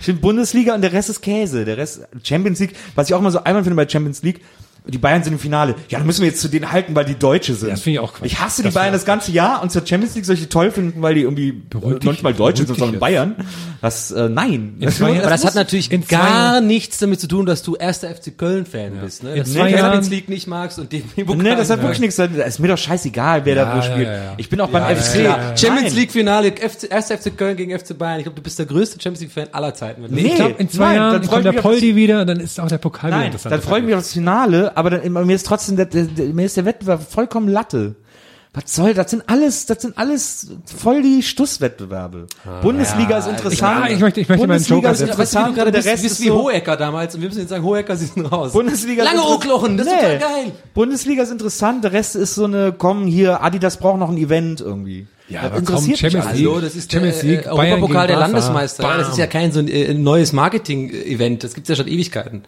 Ich 0.00 0.06
finde 0.06 0.20
Bundesliga 0.20 0.74
und 0.74 0.80
der 0.82 0.92
Rest 0.92 1.10
ist 1.10 1.20
Käse. 1.20 1.64
Der 1.64 1.76
Rest 1.76 2.02
Champions 2.24 2.58
League, 2.60 2.74
was 2.94 3.08
ich 3.08 3.14
auch 3.14 3.20
immer 3.20 3.30
so 3.30 3.44
einmal 3.44 3.62
finde 3.62 3.76
bei 3.76 3.88
Champions 3.88 4.22
League, 4.22 4.40
die 4.86 4.98
Bayern 4.98 5.22
sind 5.22 5.34
im 5.34 5.38
Finale. 5.38 5.74
Ja, 5.88 5.98
dann 5.98 6.06
müssen 6.06 6.22
wir 6.22 6.28
jetzt 6.28 6.40
zu 6.40 6.48
denen 6.48 6.72
halten, 6.72 6.94
weil 6.94 7.04
die 7.04 7.14
Deutsche 7.18 7.54
sind. 7.54 7.70
Das 7.70 7.80
finde 7.82 7.94
ich 7.94 8.00
auch 8.00 8.14
Quatsch. 8.14 8.26
Ich 8.26 8.40
hasse 8.40 8.62
die 8.62 8.68
Das 8.68 8.74
Bayern 8.74 8.86
finde 8.86 8.98
das 8.98 9.04
ganze 9.06 9.30
Jahr 9.32 9.62
und 9.62 9.70
zur 9.70 9.86
Champions 9.86 10.14
League 10.16 10.24
die 10.26 10.46
toll 10.46 10.70
finden, 10.70 11.02
weil 11.02 11.14
die 11.14 11.22
irgendwie 11.22 11.48
äh, 11.50 11.54
Beruhig 11.70 11.98
dich, 12.00 12.04
noch 12.04 12.12
nicht 12.12 12.22
mal 12.22 12.34
Deutsche 12.34 12.64
sind, 12.66 12.78
sondern. 12.78 12.98
Bayern. 13.00 13.36
Das, 13.80 14.10
äh, 14.10 14.28
nein. 14.28 14.76
Das, 14.80 14.96
zwei 14.96 15.10
Jahren- 15.10 15.20
Aber 15.22 15.30
das 15.30 15.44
hat 15.44 15.54
natürlich 15.54 15.90
gar 16.08 16.60
nichts 16.60 16.98
damit 16.98 17.20
zu 17.20 17.28
tun, 17.28 17.46
dass 17.46 17.62
du 17.62 17.74
erster 17.76 18.08
FC 18.14 18.36
Köln-Fan 18.36 18.92
bist. 19.02 19.22
Ne? 19.22 19.36
Dass 19.36 19.48
du 19.48 19.54
die 19.54 19.58
Jahren- 19.70 19.78
Champions 19.78 20.10
League 20.10 20.28
nicht 20.28 20.46
magst 20.46 20.78
und 20.78 20.92
den 20.92 21.02
Pokal 21.26 21.36
nee, 21.42 21.54
das 21.56 21.70
hat 21.70 21.80
wirklich 21.80 22.00
nichts. 22.00 22.16
Das 22.16 22.28
ist 22.30 22.58
mir 22.58 22.68
doch 22.68 22.78
scheißegal, 22.78 23.44
wer 23.44 23.54
Ja, 23.56 23.64
da 23.64 23.72
wo 23.72 23.76
ja, 23.76 23.82
spielt. 23.82 24.06
ja, 24.06 24.14
ja. 24.14 24.34
Ich 24.36 24.48
bin 24.48 24.60
auch 24.60 24.68
beim 24.68 24.82
Ja, 24.82 24.96
FC. 24.96 25.16
ja, 25.16 25.22
ja, 25.22 25.28
ja. 25.50 25.56
Champions 25.56 25.90
Nein. 25.90 25.94
League 25.96 26.12
Finale, 26.12 26.52
FC, 26.52 26.90
erster 26.90 27.18
FC 27.18 27.36
Köln 27.36 27.56
gegen 27.56 27.76
FC 27.76 27.96
Bayern. 27.96 28.18
Ich 28.18 28.24
glaube, 28.24 28.36
du 28.36 28.42
bist 28.42 28.58
der 28.58 28.66
größte 28.66 29.00
Champions 29.00 29.20
League 29.20 29.32
Fan 29.32 29.46
aller 29.52 29.74
Zeiten. 29.74 30.02
Nee, 30.08 30.22
ich 30.28 30.34
glaube, 30.34 30.54
in 30.58 30.68
zwei 30.68 30.84
nein, 30.86 30.96
Jahren 30.96 31.20
dann 31.20 31.30
kommt 31.30 31.44
der 31.44 31.52
Poldi 31.52 31.96
wieder, 31.96 32.24
dann 32.24 32.40
ist 32.40 32.58
auch 32.60 32.68
der 32.68 32.78
Pokal 32.78 33.10
wieder 33.10 33.18
Nein, 33.18 33.26
interessant. 33.26 33.52
dann 33.52 33.62
freue 33.62 33.80
ich 33.80 33.86
mich 33.86 33.94
auf 33.94 34.00
das 34.02 34.12
Finale, 34.12 34.71
aber 34.76 34.90
dann, 34.90 35.12
mir 35.26 35.34
ist 35.34 35.46
trotzdem 35.46 35.76
der, 35.76 35.86
der, 35.86 36.04
der, 36.04 36.26
mir 36.26 36.44
ist 36.46 36.56
der 36.56 36.64
Wettbewerb 36.64 37.10
vollkommen 37.10 37.48
Latte. 37.48 37.94
Was 38.54 38.74
soll, 38.74 38.92
das 38.92 39.10
sind 39.10 39.22
alles, 39.28 39.64
das 39.64 39.80
sind 39.80 39.96
alles 39.96 40.48
voll 40.66 41.00
die 41.00 41.22
Stusswettbewerbe. 41.22 42.26
Bundesliga 42.60 43.16
ist 43.16 43.26
interessant. 43.26 43.84
Ah, 43.84 43.88
ich 43.88 43.98
möchte- 44.00 44.20
ich 44.20 44.28
möchte 44.28 44.46
meinen 44.46 44.58
Bundesliga 44.58 44.76
Joker 44.80 44.92
ist 44.92 45.00
wie 45.00 45.04
interessant, 45.04 45.54
gerade 45.54 45.72
der 45.72 45.82
Rest 45.82 46.02
bist 46.02 46.18
ist 46.18 46.20
wie 46.22 46.28
so, 46.28 46.42
Hohecker 46.42 46.76
damals 46.76 47.14
und 47.14 47.22
wir 47.22 47.28
müssen 47.30 47.40
jetzt 47.40 47.48
sagen, 47.48 47.64
Hohecker, 47.64 47.96
sie 47.96 48.04
sind 48.06 48.26
raus. 48.30 48.52
Bundesliga 48.52 49.04
Lange 49.04 49.20
ist 49.20 49.24
Ohrklochen, 49.26 49.78
das 49.78 49.86
ist 49.86 49.92
Nee. 49.94 50.00
total 50.00 50.18
geil. 50.18 50.52
Bundesliga 50.74 51.22
ist 51.22 51.30
interessant, 51.32 51.82
der 51.82 51.92
Rest 51.94 52.14
ist 52.14 52.34
so 52.34 52.44
eine, 52.44 52.74
komm 52.76 53.06
hier, 53.06 53.42
Adidas 53.42 53.78
braucht 53.78 53.98
noch 53.98 54.10
ein 54.10 54.18
Event 54.18 54.60
irgendwie. 54.60 55.06
Ja, 55.30 55.42
Das 55.44 55.52
aber 55.52 55.62
komm, 55.62 55.74
interessiert 55.76 55.88
mich 56.02 56.12
Champions. 56.12 56.36
League. 56.38 56.46
Hallo, 56.50 56.60
das 56.60 56.74
ist 56.76 56.92
Champions 56.92 57.20
der 57.20 57.30
League, 57.30 57.46
äh, 57.46 57.48
Europapokal 57.48 58.06
der. 58.06 58.16
Landesmeister. 58.18 58.82
Ja, 58.82 58.98
das 58.98 59.08
ist 59.08 59.16
ja 59.16 59.24
Bam. 59.24 59.32
kein 59.32 59.52
so 59.52 59.60
ein 59.60 59.68
äh, 59.68 59.94
neues 59.94 60.34
Marketing-Event. 60.34 61.42
Das 61.42 61.54
gibt's 61.54 61.70
ja 61.70 61.76
schon 61.76 61.88
Ewigkeiten. 61.88 62.42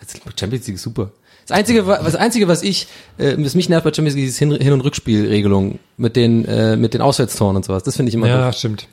Das 0.00 0.08
Champions 0.40 0.66
League 0.66 0.76
ist 0.76 0.82
super. 0.82 1.10
Das 1.46 1.56
einzige, 1.56 1.86
wa- 1.86 2.00
das 2.02 2.14
einzige, 2.16 2.48
was 2.48 2.62
ich, 2.62 2.86
äh, 3.18 3.34
was 3.38 3.54
mich 3.54 3.68
nervt 3.68 3.84
bei 3.84 3.92
Champions 3.92 4.16
League, 4.16 4.28
ist 4.28 4.38
Hin- 4.38 4.52
Hin- 4.60 4.72
und 4.72 4.80
Rückspielregelung 4.80 5.78
mit 5.96 6.16
den, 6.16 6.44
äh, 6.46 6.76
mit 6.76 6.94
den 6.94 7.00
Auswärtstoren 7.02 7.56
und 7.56 7.64
sowas. 7.64 7.82
Das 7.82 7.96
finde 7.96 8.08
ich 8.08 8.14
immer 8.14 8.28
Ja, 8.28 8.46
doof. 8.46 8.56
stimmt. 8.58 8.88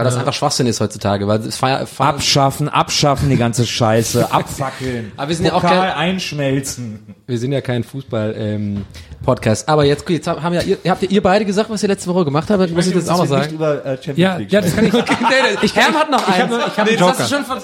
Weil 0.00 0.10
das 0.10 0.16
einfach 0.18 0.32
Schwachsinn 0.34 0.66
ist 0.66 0.80
heutzutage, 0.80 1.26
weil 1.28 1.38
das 1.38 1.56
Feier, 1.56 1.86
Feier, 1.86 2.08
Abschaffen, 2.08 2.68
abschaffen 2.68 3.28
die 3.30 3.36
ganze 3.36 3.66
Scheiße, 3.66 4.32
abfackeln. 4.32 5.12
Aber 5.16 5.28
wir 5.28 5.36
sind 5.36 5.46
ja 5.46 5.52
auch 5.54 5.60
Pokal 5.62 5.78
kein- 5.90 5.92
einschmelzen. 5.92 7.14
wir 7.26 7.38
sind 7.38 7.52
ja 7.52 7.60
kein 7.60 7.84
Fußball, 7.84 8.34
ähm, 8.36 8.84
Podcast. 9.24 9.68
Aber 9.68 9.84
jetzt, 9.84 10.08
jetzt 10.08 10.26
haben 10.26 10.54
ja, 10.54 10.62
ihr, 10.62 10.78
habt 10.88 11.02
ihr, 11.02 11.10
ihr 11.10 11.22
beide 11.22 11.44
gesagt, 11.44 11.68
was 11.70 11.82
ihr 11.82 11.88
letzte 11.88 12.08
Woche 12.12 12.24
gemacht 12.24 12.48
habt, 12.50 12.70
muss 12.72 12.86
ich 12.86 12.94
das 12.94 13.08
auch 13.08 13.18
noch 13.18 13.26
sagen. 13.26 13.54
über 13.54 13.84
äh, 13.84 13.98
Ja, 14.16 14.36
League 14.36 14.50
ja, 14.50 14.60
das 14.62 14.74
kann 14.74 14.86
ich. 14.86 14.92
nee, 14.94 15.00
nee, 15.00 15.58
ich, 15.62 15.76
Herm 15.76 15.94
hat 15.94 16.10
noch 16.10 16.26
ich 16.26 16.40
hab 16.40 16.50
eins. 16.50 16.64
ich 16.66 16.78
hab 16.78 16.86
nee, 16.86 17.26
schon 17.28 17.44
von, 17.44 17.58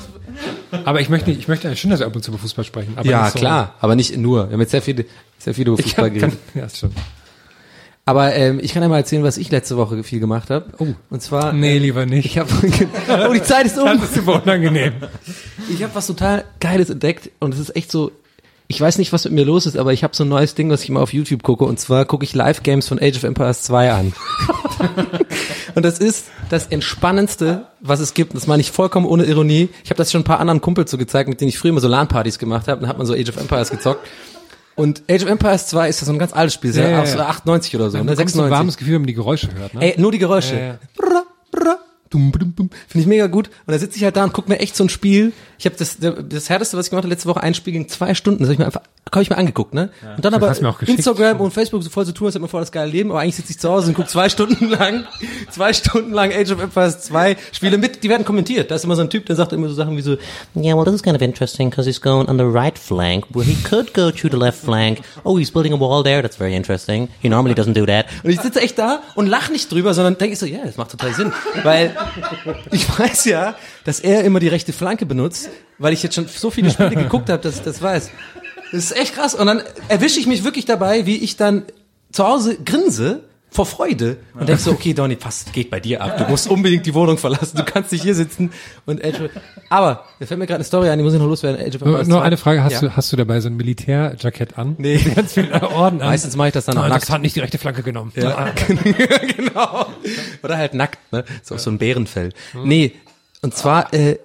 Aber 0.84 1.00
ich 1.00 1.08
möchte 1.08 1.30
nicht, 1.30 1.40
ich 1.40 1.48
möchte 1.48 1.74
schon, 1.76 1.90
dass 1.90 2.00
wir 2.00 2.06
ab 2.06 2.14
und 2.14 2.22
zu 2.22 2.30
über 2.30 2.38
Fußball 2.38 2.64
sprechen. 2.64 2.92
Aber 2.96 3.08
Ja, 3.08 3.30
so. 3.30 3.38
klar, 3.38 3.74
aber 3.80 3.96
nicht 3.96 4.16
nur. 4.18 4.48
Wir 4.48 4.52
haben 4.54 4.60
jetzt 4.60 4.72
sehr 4.72 4.82
viele, 4.82 5.06
sehr 5.38 5.54
viele 5.54 5.70
über 5.70 5.78
Ich 5.78 5.86
Fußball 5.86 6.10
geredet. 6.10 6.38
ja, 6.54 6.68
schon. 6.68 6.90
Aber 8.08 8.34
ähm, 8.36 8.60
ich 8.62 8.72
kann 8.72 8.84
ja 8.84 8.88
mal 8.88 8.98
erzählen, 8.98 9.24
was 9.24 9.36
ich 9.36 9.50
letzte 9.50 9.76
Woche 9.76 10.04
viel 10.04 10.20
gemacht 10.20 10.48
habe. 10.48 10.66
Oh. 10.78 10.86
Und 11.10 11.22
zwar. 11.22 11.52
Nee, 11.52 11.76
äh, 11.76 11.78
lieber 11.78 12.06
nicht. 12.06 12.24
Ich 12.24 12.38
habe. 12.38 12.48
oh, 13.28 13.32
die 13.32 13.42
Zeit 13.42 13.66
ist 13.66 13.76
um. 13.76 13.84
Das 13.84 14.04
ist 14.04 14.14
super 14.14 14.40
unangenehm. 14.44 14.92
Ich 15.68 15.82
habe 15.82 15.92
was 15.92 16.06
total 16.06 16.44
Geiles 16.60 16.88
entdeckt 16.88 17.30
und 17.40 17.52
es 17.52 17.58
ist 17.58 17.74
echt 17.74 17.90
so. 17.90 18.12
Ich 18.68 18.80
weiß 18.80 18.98
nicht, 18.98 19.12
was 19.12 19.24
mit 19.24 19.32
mir 19.32 19.44
los 19.44 19.66
ist, 19.66 19.76
aber 19.76 19.92
ich 19.92 20.04
habe 20.04 20.14
so 20.14 20.24
ein 20.24 20.28
neues 20.28 20.54
Ding, 20.54 20.70
was 20.70 20.82
ich 20.82 20.88
immer 20.88 21.00
auf 21.00 21.12
YouTube 21.12 21.42
gucke. 21.42 21.64
Und 21.64 21.78
zwar 21.78 22.04
gucke 22.04 22.24
ich 22.24 22.34
Live-Games 22.34 22.88
von 22.88 22.98
Age 23.00 23.16
of 23.16 23.22
Empires 23.24 23.62
2 23.62 23.92
an. 23.92 24.12
und 25.76 25.84
das 25.84 25.98
ist 26.00 26.26
das 26.48 26.66
Entspannendste, 26.66 27.66
was 27.80 28.00
es 28.00 28.14
gibt. 28.14 28.32
Und 28.32 28.40
das 28.40 28.48
meine 28.48 28.60
ich 28.60 28.72
vollkommen 28.72 29.06
ohne 29.06 29.24
Ironie. 29.24 29.68
Ich 29.84 29.90
habe 29.90 29.98
das 29.98 30.10
schon 30.10 30.22
ein 30.22 30.24
paar 30.24 30.40
anderen 30.40 30.60
Kumpels 30.60 30.90
so 30.90 30.98
gezeigt, 30.98 31.28
mit 31.28 31.40
denen 31.40 31.48
ich 31.48 31.58
früher 31.58 31.70
immer 31.70 31.80
so 31.80 31.86
LAN-Partys 31.86 32.40
gemacht 32.40 32.66
habe. 32.66 32.80
Dann 32.80 32.88
hat 32.88 32.98
man 32.98 33.06
so 33.06 33.14
Age 33.14 33.28
of 33.28 33.36
Empires 33.36 33.70
gezockt. 33.70 34.00
Und 34.76 35.02
Age 35.10 35.24
of 35.24 35.30
Empires 35.30 35.66
2 35.68 35.88
ist 35.88 36.00
ja 36.00 36.06
so 36.06 36.12
ein 36.12 36.18
ganz 36.18 36.32
altes 36.34 36.54
Spiel, 36.54 36.74
Ja, 36.74 36.82
ja, 36.82 36.90
ja, 36.90 37.02
aus 37.02 37.14
ja. 37.14 37.26
98 37.26 37.74
oder 37.76 37.90
so, 37.90 37.96
ne? 37.98 38.04
bekommt 38.04 38.18
so 38.30 38.38
96. 38.38 38.44
ein 38.44 38.50
warmes 38.50 38.76
Gefühl, 38.76 38.94
wenn 38.94 39.00
man 39.02 39.06
die 39.08 39.14
Geräusche 39.14 39.48
hört. 39.54 39.74
Ne? 39.74 39.80
Ey, 39.94 40.00
nur 40.00 40.12
die 40.12 40.18
Geräusche. 40.18 40.58
Ja. 40.58 40.78
Brrra, 40.96 41.22
brrra, 41.50 41.78
dum, 42.10 42.30
dum, 42.32 42.54
dum. 42.54 42.70
Finde 42.86 43.00
ich 43.02 43.06
mega 43.06 43.26
gut. 43.26 43.48
Und 43.66 43.72
da 43.72 43.78
sitze 43.78 43.96
ich 43.96 44.04
halt 44.04 44.16
da 44.16 44.24
und 44.24 44.32
guck 44.34 44.48
mir 44.48 44.58
echt 44.58 44.76
so 44.76 44.84
ein 44.84 44.90
Spiel. 44.90 45.32
Ich 45.58 45.64
habe 45.64 45.76
das, 45.76 45.96
das 45.98 46.50
härteste, 46.50 46.76
was 46.76 46.86
ich 46.86 46.90
gemacht 46.90 47.04
habe, 47.04 47.12
letzte 47.12 47.28
Woche 47.28 47.42
ein 47.42 47.54
Spiel 47.54 47.72
ging 47.72 47.88
zwei 47.88 48.14
Stunden. 48.14 48.40
Das 48.40 48.48
habe 48.48 48.52
ich 48.52 48.58
mir 48.58 48.66
einfach, 48.66 48.82
habe 49.12 49.22
ich 49.22 49.30
mir 49.30 49.38
angeguckt, 49.38 49.72
ne? 49.72 49.90
Und 50.16 50.24
dann 50.24 50.34
aber. 50.34 50.48
Instagram 50.84 51.40
und 51.40 51.52
Facebook 51.52 51.82
so 51.82 51.90
voll 51.90 52.04
so 52.04 52.10
tun, 52.10 52.26
als 52.26 52.34
hätte 52.34 52.40
man 52.40 52.50
voll 52.50 52.60
das 52.60 52.72
geile 52.72 52.90
Leben. 52.90 53.10
Aber 53.10 53.20
eigentlich 53.20 53.36
sitze 53.36 53.52
ich 53.52 53.58
zu 53.60 53.68
Hause 53.68 53.88
und 53.88 53.94
guck 53.94 54.08
zwei 54.08 54.28
Stunden 54.36 54.68
lang, 54.68 55.04
zwei 55.50 55.72
Stunden 55.72 56.12
lang 56.12 56.32
Age 56.32 56.50
of 56.50 56.60
Empires 56.60 57.02
2 57.02 57.36
Spiele 57.52 57.78
mit. 57.78 58.02
Die 58.02 58.08
werden 58.08 58.24
kommentiert. 58.24 58.70
Da 58.70 58.74
ist 58.74 58.84
immer 58.84 58.96
so 58.96 59.02
ein 59.02 59.10
Typ, 59.10 59.26
der 59.26 59.36
sagt 59.36 59.52
immer 59.52 59.68
so 59.68 59.74
Sachen 59.74 59.96
wie 59.96 60.00
so, 60.00 60.16
Yeah, 60.56 60.76
well, 60.76 60.84
this 60.84 60.94
is 60.94 61.02
kind 61.04 61.14
of 61.14 61.22
interesting 61.22 61.70
because 61.70 61.88
he's 61.88 62.00
going 62.00 62.28
on 62.28 62.36
the 62.36 62.44
right 62.44 62.76
flank 62.76 63.26
where 63.32 63.46
he 63.46 63.54
could 63.62 63.94
go 63.94 64.10
to 64.10 64.28
the 64.28 64.36
left 64.36 64.58
flank. 64.58 65.02
Oh, 65.22 65.38
he's 65.38 65.52
building 65.52 65.72
a 65.72 65.78
wall 65.78 66.02
there. 66.02 66.20
That's 66.20 66.36
very 66.36 66.56
interesting. 66.56 67.08
He 67.20 67.28
normally 67.28 67.54
doesn't 67.54 67.74
do 67.74 67.86
that. 67.86 68.06
Und 68.24 68.30
ich 68.30 68.40
sitze 68.40 68.60
echt 68.60 68.76
da 68.76 69.02
und 69.14 69.28
lach 69.28 69.50
nicht 69.50 69.70
drüber, 69.70 69.94
sondern 69.94 70.18
denke 70.18 70.34
so, 70.34 70.46
ja, 70.46 70.64
das 70.64 70.76
macht 70.76 70.90
total 70.90 71.14
Sinn. 71.14 71.32
Weil 71.62 71.96
ich 72.72 72.98
weiß 72.98 73.26
ja, 73.26 73.54
dass 73.84 74.00
er 74.00 74.24
immer 74.24 74.40
die 74.40 74.48
rechte 74.48 74.72
Flanke 74.72 75.06
benutzt, 75.06 75.48
weil 75.78 75.92
ich 75.92 76.02
jetzt 76.02 76.16
schon 76.16 76.26
so 76.26 76.50
viele 76.50 76.70
Spiele 76.72 76.96
geguckt 76.96 77.30
habe, 77.30 77.40
dass 77.40 77.56
ich 77.56 77.62
das 77.62 77.80
weiß. 77.80 78.10
Das 78.72 78.84
ist 78.84 78.96
echt 78.96 79.14
krass. 79.14 79.34
Und 79.34 79.46
dann 79.46 79.62
erwische 79.88 80.18
ich 80.20 80.26
mich 80.26 80.44
wirklich 80.44 80.64
dabei, 80.64 81.06
wie 81.06 81.16
ich 81.16 81.36
dann 81.36 81.62
zu 82.12 82.26
Hause 82.26 82.56
grinse 82.64 83.20
vor 83.48 83.64
Freude 83.64 84.18
und 84.38 84.48
denk 84.48 84.60
so, 84.60 84.72
okay, 84.72 84.92
Donny, 84.92 85.16
was 85.22 85.46
geht 85.52 85.70
bei 85.70 85.80
dir 85.80 86.02
ab? 86.02 86.18
Du 86.18 86.24
musst 86.24 86.46
unbedingt 86.50 86.84
die 86.84 86.92
Wohnung 86.92 87.16
verlassen. 87.16 87.56
Du 87.56 87.64
kannst 87.64 87.90
nicht 87.92 88.02
hier 88.02 88.14
sitzen 88.14 88.52
und 88.84 89.02
Age 89.02 89.30
Aber, 89.70 90.04
da 90.20 90.26
fällt 90.26 90.38
mir 90.38 90.46
gerade 90.46 90.56
eine 90.56 90.64
Story 90.64 90.90
ein, 90.90 90.98
die 90.98 91.04
muss 91.04 91.14
ich 91.14 91.20
noch 91.20 91.26
loswerden. 91.28 91.64
Age 91.64 91.80
Nur, 91.80 91.98
nur 92.04 92.18
2. 92.18 92.22
eine 92.22 92.36
Frage, 92.36 92.62
hast 92.62 92.72
Ja. 92.72 92.80
du 92.80 92.96
hast 92.96 93.10
du 93.12 93.16
dabei 93.16 93.40
so 93.40 93.48
ein 93.48 93.56
Militärjackett 93.56 94.58
an? 94.58 94.74
Nee. 94.78 94.98
Ganz 95.14 95.32
viele 95.34 95.62
Orden 95.70 96.02
an. 96.02 96.08
Meistens 96.08 96.36
mache 96.36 96.48
ich 96.48 96.54
das 96.54 96.66
dann 96.66 96.76
auch 96.76 96.86
nackt. 96.88 97.08
hat 97.08 97.22
nicht 97.22 97.36
die 97.36 97.40
rechte 97.40 97.56
Flanke 97.56 97.82
genommen. 97.82 98.12
Ja, 98.14 98.52
genau. 99.36 99.86
Oder 100.42 100.58
halt 100.58 100.74
nackt, 100.74 100.98
ne? 101.12 101.24
So, 101.42 101.56
so 101.56 101.70
ein 101.70 101.78
Bärenfell. 101.78 102.32
Nee, 102.62 102.92
und 103.40 103.54
zwar 103.56 103.94
äh, 103.94 104.18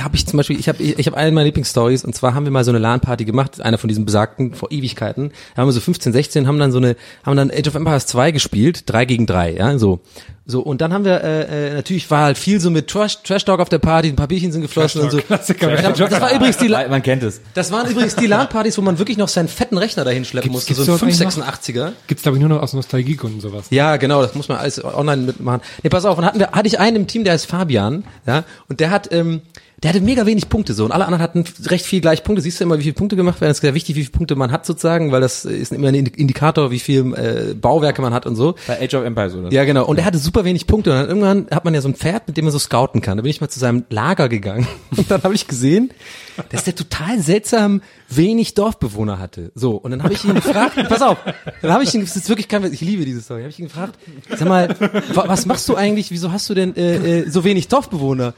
habe 0.00 0.16
ich 0.16 0.26
zum 0.26 0.36
Beispiel, 0.36 0.58
ich 0.58 0.68
habe 0.68 0.82
ich 0.82 1.06
hab 1.06 1.14
eine 1.14 1.32
meiner 1.32 1.46
Lieblingsstories 1.46 2.04
und 2.04 2.14
zwar 2.14 2.34
haben 2.34 2.44
wir 2.44 2.50
mal 2.50 2.64
so 2.64 2.70
eine 2.70 2.78
LAN-Party 2.78 3.24
gemacht, 3.24 3.60
einer 3.60 3.78
von 3.78 3.88
diesen 3.88 4.04
besagten 4.04 4.54
vor 4.54 4.70
Ewigkeiten. 4.70 5.32
Da 5.54 5.62
haben 5.62 5.68
wir 5.68 5.72
so 5.72 5.80
15, 5.80 6.12
16, 6.12 6.46
haben 6.46 6.58
dann 6.58 6.72
so 6.72 6.78
eine, 6.78 6.96
haben 7.24 7.36
dann 7.36 7.50
Age 7.50 7.68
of 7.68 7.74
Empires 7.74 8.06
2 8.06 8.32
gespielt, 8.32 8.82
drei 8.86 9.04
gegen 9.04 9.26
drei, 9.26 9.54
ja, 9.54 9.78
so. 9.78 10.00
So, 10.50 10.60
und 10.62 10.80
dann 10.80 10.94
haben 10.94 11.04
wir, 11.04 11.22
äh, 11.22 11.68
äh, 11.68 11.74
natürlich 11.74 12.10
war 12.10 12.22
halt 12.24 12.38
viel 12.38 12.58
so 12.58 12.70
mit 12.70 12.88
Trash, 12.88 13.18
Trash 13.22 13.44
Talk 13.44 13.60
auf 13.60 13.68
der 13.68 13.80
Party, 13.80 14.08
ein 14.08 14.16
paar 14.16 14.28
Bierchen 14.28 14.50
sind 14.50 14.62
geflossen 14.62 15.02
und 15.02 15.10
so. 15.10 15.18
Klassiker. 15.18 15.70
Das 15.76 16.10
war 16.22 16.32
übrigens 16.34 16.56
die, 16.56 16.68
La- 16.68 16.88
Man 16.88 17.02
kennt 17.02 17.22
es. 17.22 17.42
das 17.52 17.70
waren 17.70 17.86
übrigens 17.90 18.16
die 18.16 18.26
LAN-Partys, 18.26 18.78
wo 18.78 18.82
man 18.82 18.98
wirklich 18.98 19.18
noch 19.18 19.28
seinen 19.28 19.48
fetten 19.48 19.76
Rechner 19.76 20.04
dahin 20.04 20.24
schleppen 20.24 20.50
Gibt's- 20.50 20.66
musste, 20.70 20.82
so 20.82 20.92
ein 20.94 20.98
gibt's 21.06 21.18
sowas 21.18 21.38
eigentlich 21.38 21.76
586er. 21.76 21.92
Gibt's 22.06 22.22
glaube 22.22 22.38
ich 22.38 22.40
nur 22.40 22.48
noch 22.48 22.62
aus 22.62 22.72
Nostalgiegründen 22.72 23.42
sowas. 23.42 23.66
Ja, 23.68 23.98
genau, 23.98 24.22
das 24.22 24.34
muss 24.34 24.48
man 24.48 24.56
alles 24.56 24.82
online 24.82 25.20
mitmachen. 25.20 25.60
Nee, 25.82 25.90
pass 25.90 26.06
auf, 26.06 26.16
und 26.16 26.24
hatten 26.24 26.38
wir, 26.38 26.52
hatte 26.52 26.66
ich 26.66 26.80
einen 26.80 26.96
im 26.96 27.06
Team, 27.06 27.24
der 27.24 27.34
heißt 27.34 27.44
Fabian, 27.44 28.04
ja, 28.26 28.44
und 28.70 28.80
der 28.80 28.88
hat, 28.90 29.12
ähm, 29.12 29.42
der 29.82 29.90
hatte 29.90 30.00
mega 30.00 30.26
wenig 30.26 30.48
Punkte 30.48 30.74
so 30.74 30.84
und 30.84 30.90
alle 30.92 31.04
anderen 31.04 31.22
hatten 31.22 31.44
recht 31.66 31.86
viel 31.86 32.00
gleich 32.00 32.24
Punkte. 32.24 32.42
Siehst 32.42 32.58
du 32.58 32.64
immer, 32.64 32.78
wie 32.78 32.82
viele 32.82 32.94
Punkte 32.94 33.14
gemacht 33.14 33.40
werden? 33.40 33.52
Es 33.52 33.58
ist 33.58 33.62
sehr 33.62 33.74
wichtig, 33.74 33.94
wie 33.96 34.00
viele 34.02 34.10
Punkte 34.12 34.34
man 34.34 34.50
hat 34.50 34.66
sozusagen, 34.66 35.12
weil 35.12 35.20
das 35.20 35.44
ist 35.44 35.72
immer 35.72 35.88
ein 35.88 35.94
Indikator, 35.94 36.70
wie 36.72 36.80
viel 36.80 37.14
äh, 37.14 37.54
Bauwerke 37.54 38.02
man 38.02 38.12
hat 38.12 38.26
und 38.26 38.34
so. 38.34 38.56
Bei 38.66 38.80
Age 38.82 38.94
of 38.94 39.04
Empires, 39.04 39.34
oder? 39.34 39.52
Ja, 39.52 39.64
genau. 39.64 39.86
Und 39.86 39.98
er 39.98 40.04
hatte 40.04 40.18
super 40.18 40.44
wenig 40.44 40.66
Punkte. 40.66 40.90
Und 40.90 40.96
dann 40.96 41.08
irgendwann 41.08 41.46
hat 41.50 41.64
man 41.64 41.74
ja 41.74 41.80
so 41.80 41.88
ein 41.88 41.94
Pferd, 41.94 42.26
mit 42.26 42.36
dem 42.36 42.44
man 42.44 42.52
so 42.52 42.58
scouten 42.58 43.00
kann. 43.00 43.16
Da 43.18 43.22
bin 43.22 43.30
ich 43.30 43.40
mal 43.40 43.48
zu 43.48 43.60
seinem 43.60 43.84
Lager 43.88 44.28
gegangen. 44.28 44.66
Und 44.96 45.08
dann 45.10 45.22
habe 45.22 45.34
ich 45.34 45.46
gesehen, 45.46 45.90
dass 46.50 46.64
der 46.64 46.74
total 46.74 47.20
seltsam 47.20 47.80
wenig 48.08 48.54
Dorfbewohner 48.54 49.18
hatte. 49.18 49.52
So, 49.54 49.72
und 49.76 49.90
dann 49.90 50.02
habe 50.02 50.12
ich 50.14 50.24
ihn 50.24 50.34
gefragt, 50.34 50.76
pass 50.88 51.02
auf, 51.02 51.18
dann 51.62 51.72
habe 51.72 51.82
ich 51.84 51.92
ihn, 51.94 52.00
das 52.00 52.14
ist 52.16 52.28
wirklich 52.28 52.46
kein, 52.48 52.64
ich 52.72 52.80
liebe 52.80 53.04
diese 53.04 53.20
Story, 53.20 53.40
habe 53.42 53.50
ich 53.50 53.58
ihn 53.58 53.66
gefragt, 53.66 53.98
sag 54.30 54.48
mal, 54.48 54.68
wa- 55.14 55.24
was 55.26 55.46
machst 55.46 55.68
du 55.68 55.74
eigentlich, 55.74 56.10
wieso 56.10 56.30
hast 56.32 56.48
du 56.48 56.54
denn 56.54 56.74
äh, 56.76 57.20
äh, 57.22 57.28
so 57.28 57.42
wenig 57.44 57.68
Dorfbewohner? 57.68 58.34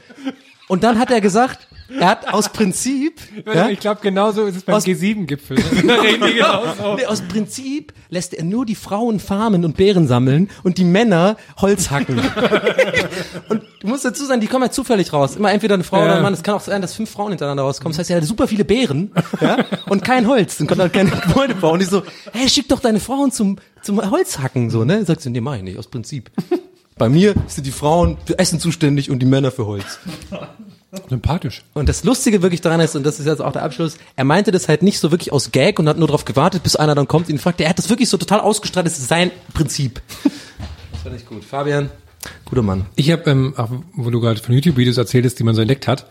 Und 0.71 0.83
dann 0.85 0.97
hat 0.99 1.11
er 1.11 1.19
gesagt, 1.19 1.67
er 1.99 2.07
hat 2.07 2.33
aus 2.33 2.47
Prinzip, 2.47 3.19
ja, 3.45 3.67
Ich 3.67 3.81
glaube, 3.81 3.99
genauso 4.01 4.45
ist 4.45 4.55
es 4.55 4.63
beim 4.63 4.75
Aus- 4.75 4.85
G7-Gipfel. 4.85 5.57
Da 5.85 5.95
reden 5.95 6.25
die 6.25 6.35
genauso. 6.35 6.95
nee, 6.95 7.05
aus 7.05 7.19
Prinzip 7.21 7.91
lässt 8.09 8.33
er 8.33 8.45
nur 8.45 8.65
die 8.65 8.75
Frauen 8.75 9.19
farmen 9.19 9.65
und 9.65 9.75
Beeren 9.75 10.07
sammeln 10.07 10.49
und 10.63 10.77
die 10.77 10.85
Männer 10.85 11.35
Holz 11.59 11.91
hacken. 11.91 12.19
und 13.49 13.63
du 13.81 13.87
musst 13.87 14.05
dazu 14.05 14.23
sagen, 14.25 14.39
die 14.39 14.47
kommen 14.47 14.63
ja 14.63 14.71
zufällig 14.71 15.11
raus. 15.11 15.35
Immer 15.35 15.51
entweder 15.51 15.73
eine 15.73 15.83
Frau 15.83 15.97
Ja. 15.97 16.03
oder 16.05 16.15
ein 16.15 16.23
Mann. 16.23 16.33
Es 16.33 16.41
kann 16.43 16.55
auch 16.55 16.61
sein, 16.61 16.81
dass 16.81 16.95
fünf 16.95 17.09
Frauen 17.09 17.31
hintereinander 17.31 17.63
rauskommen. 17.63 17.91
Das 17.91 17.99
heißt, 17.99 18.09
er 18.11 18.17
hat 18.17 18.23
super 18.23 18.47
viele 18.47 18.63
Beeren 18.63 19.11
ja, 19.41 19.65
und 19.89 20.05
kein 20.05 20.25
Holz. 20.25 20.55
Dann 20.57 20.67
konnte 20.67 20.83
halt 20.83 20.93
keine 20.93 21.09
Gebäude 21.09 21.55
bauen. 21.55 21.73
Und 21.73 21.79
die 21.79 21.85
so, 21.85 22.03
hey, 22.31 22.47
schick 22.47 22.69
doch 22.69 22.79
deine 22.79 23.01
Frauen 23.01 23.33
zum, 23.33 23.57
zum 23.81 24.09
Holzhacken. 24.09 24.69
So, 24.69 24.85
ne? 24.85 25.03
Sagt 25.03 25.19
sie, 25.19 25.29
nee, 25.29 25.41
mach 25.41 25.55
ich 25.57 25.63
nicht, 25.63 25.77
aus 25.77 25.87
Prinzip. 25.87 26.31
Bei 27.01 27.09
mir 27.09 27.33
sind 27.47 27.65
die 27.65 27.71
Frauen 27.71 28.19
für 28.25 28.37
Essen 28.37 28.59
zuständig 28.59 29.09
und 29.09 29.17
die 29.17 29.25
Männer 29.25 29.49
für 29.49 29.65
Holz. 29.65 29.97
Sympathisch. 31.09 31.63
Und 31.73 31.89
das 31.89 32.03
Lustige 32.03 32.43
wirklich 32.43 32.61
daran 32.61 32.79
ist, 32.79 32.95
und 32.95 33.03
das 33.03 33.19
ist 33.19 33.25
jetzt 33.25 33.41
auch 33.41 33.53
der 33.53 33.63
Abschluss, 33.63 33.97
er 34.15 34.23
meinte 34.23 34.51
das 34.51 34.67
halt 34.67 34.83
nicht 34.83 34.99
so 34.99 35.09
wirklich 35.09 35.33
aus 35.33 35.49
Gag 35.51 35.79
und 35.79 35.89
hat 35.89 35.97
nur 35.97 36.05
darauf 36.05 36.25
gewartet, 36.25 36.61
bis 36.61 36.75
einer 36.75 36.93
dann 36.93 37.07
kommt 37.07 37.25
und 37.25 37.33
ihn 37.33 37.39
fragt. 37.39 37.59
Er 37.59 37.69
hat 37.69 37.79
das 37.79 37.89
wirklich 37.89 38.07
so 38.07 38.17
total 38.17 38.41
ausgestrahlt, 38.41 38.85
das 38.85 38.99
ist 38.99 39.07
sein 39.07 39.31
Prinzip. 39.55 39.99
Das 40.91 41.01
fand 41.01 41.15
ich 41.15 41.25
gut. 41.25 41.43
Fabian, 41.43 41.89
guter 42.45 42.61
Mann. 42.61 42.85
Ich 42.95 43.09
habe, 43.09 43.27
ähm, 43.31 43.55
auch 43.57 43.71
wo 43.95 44.11
du 44.11 44.21
gerade 44.21 44.39
von 44.39 44.53
YouTube-Videos 44.53 44.97
erzähltest, 44.97 45.39
die 45.39 45.43
man 45.43 45.55
so 45.55 45.61
entdeckt 45.61 45.87
hat, 45.87 46.05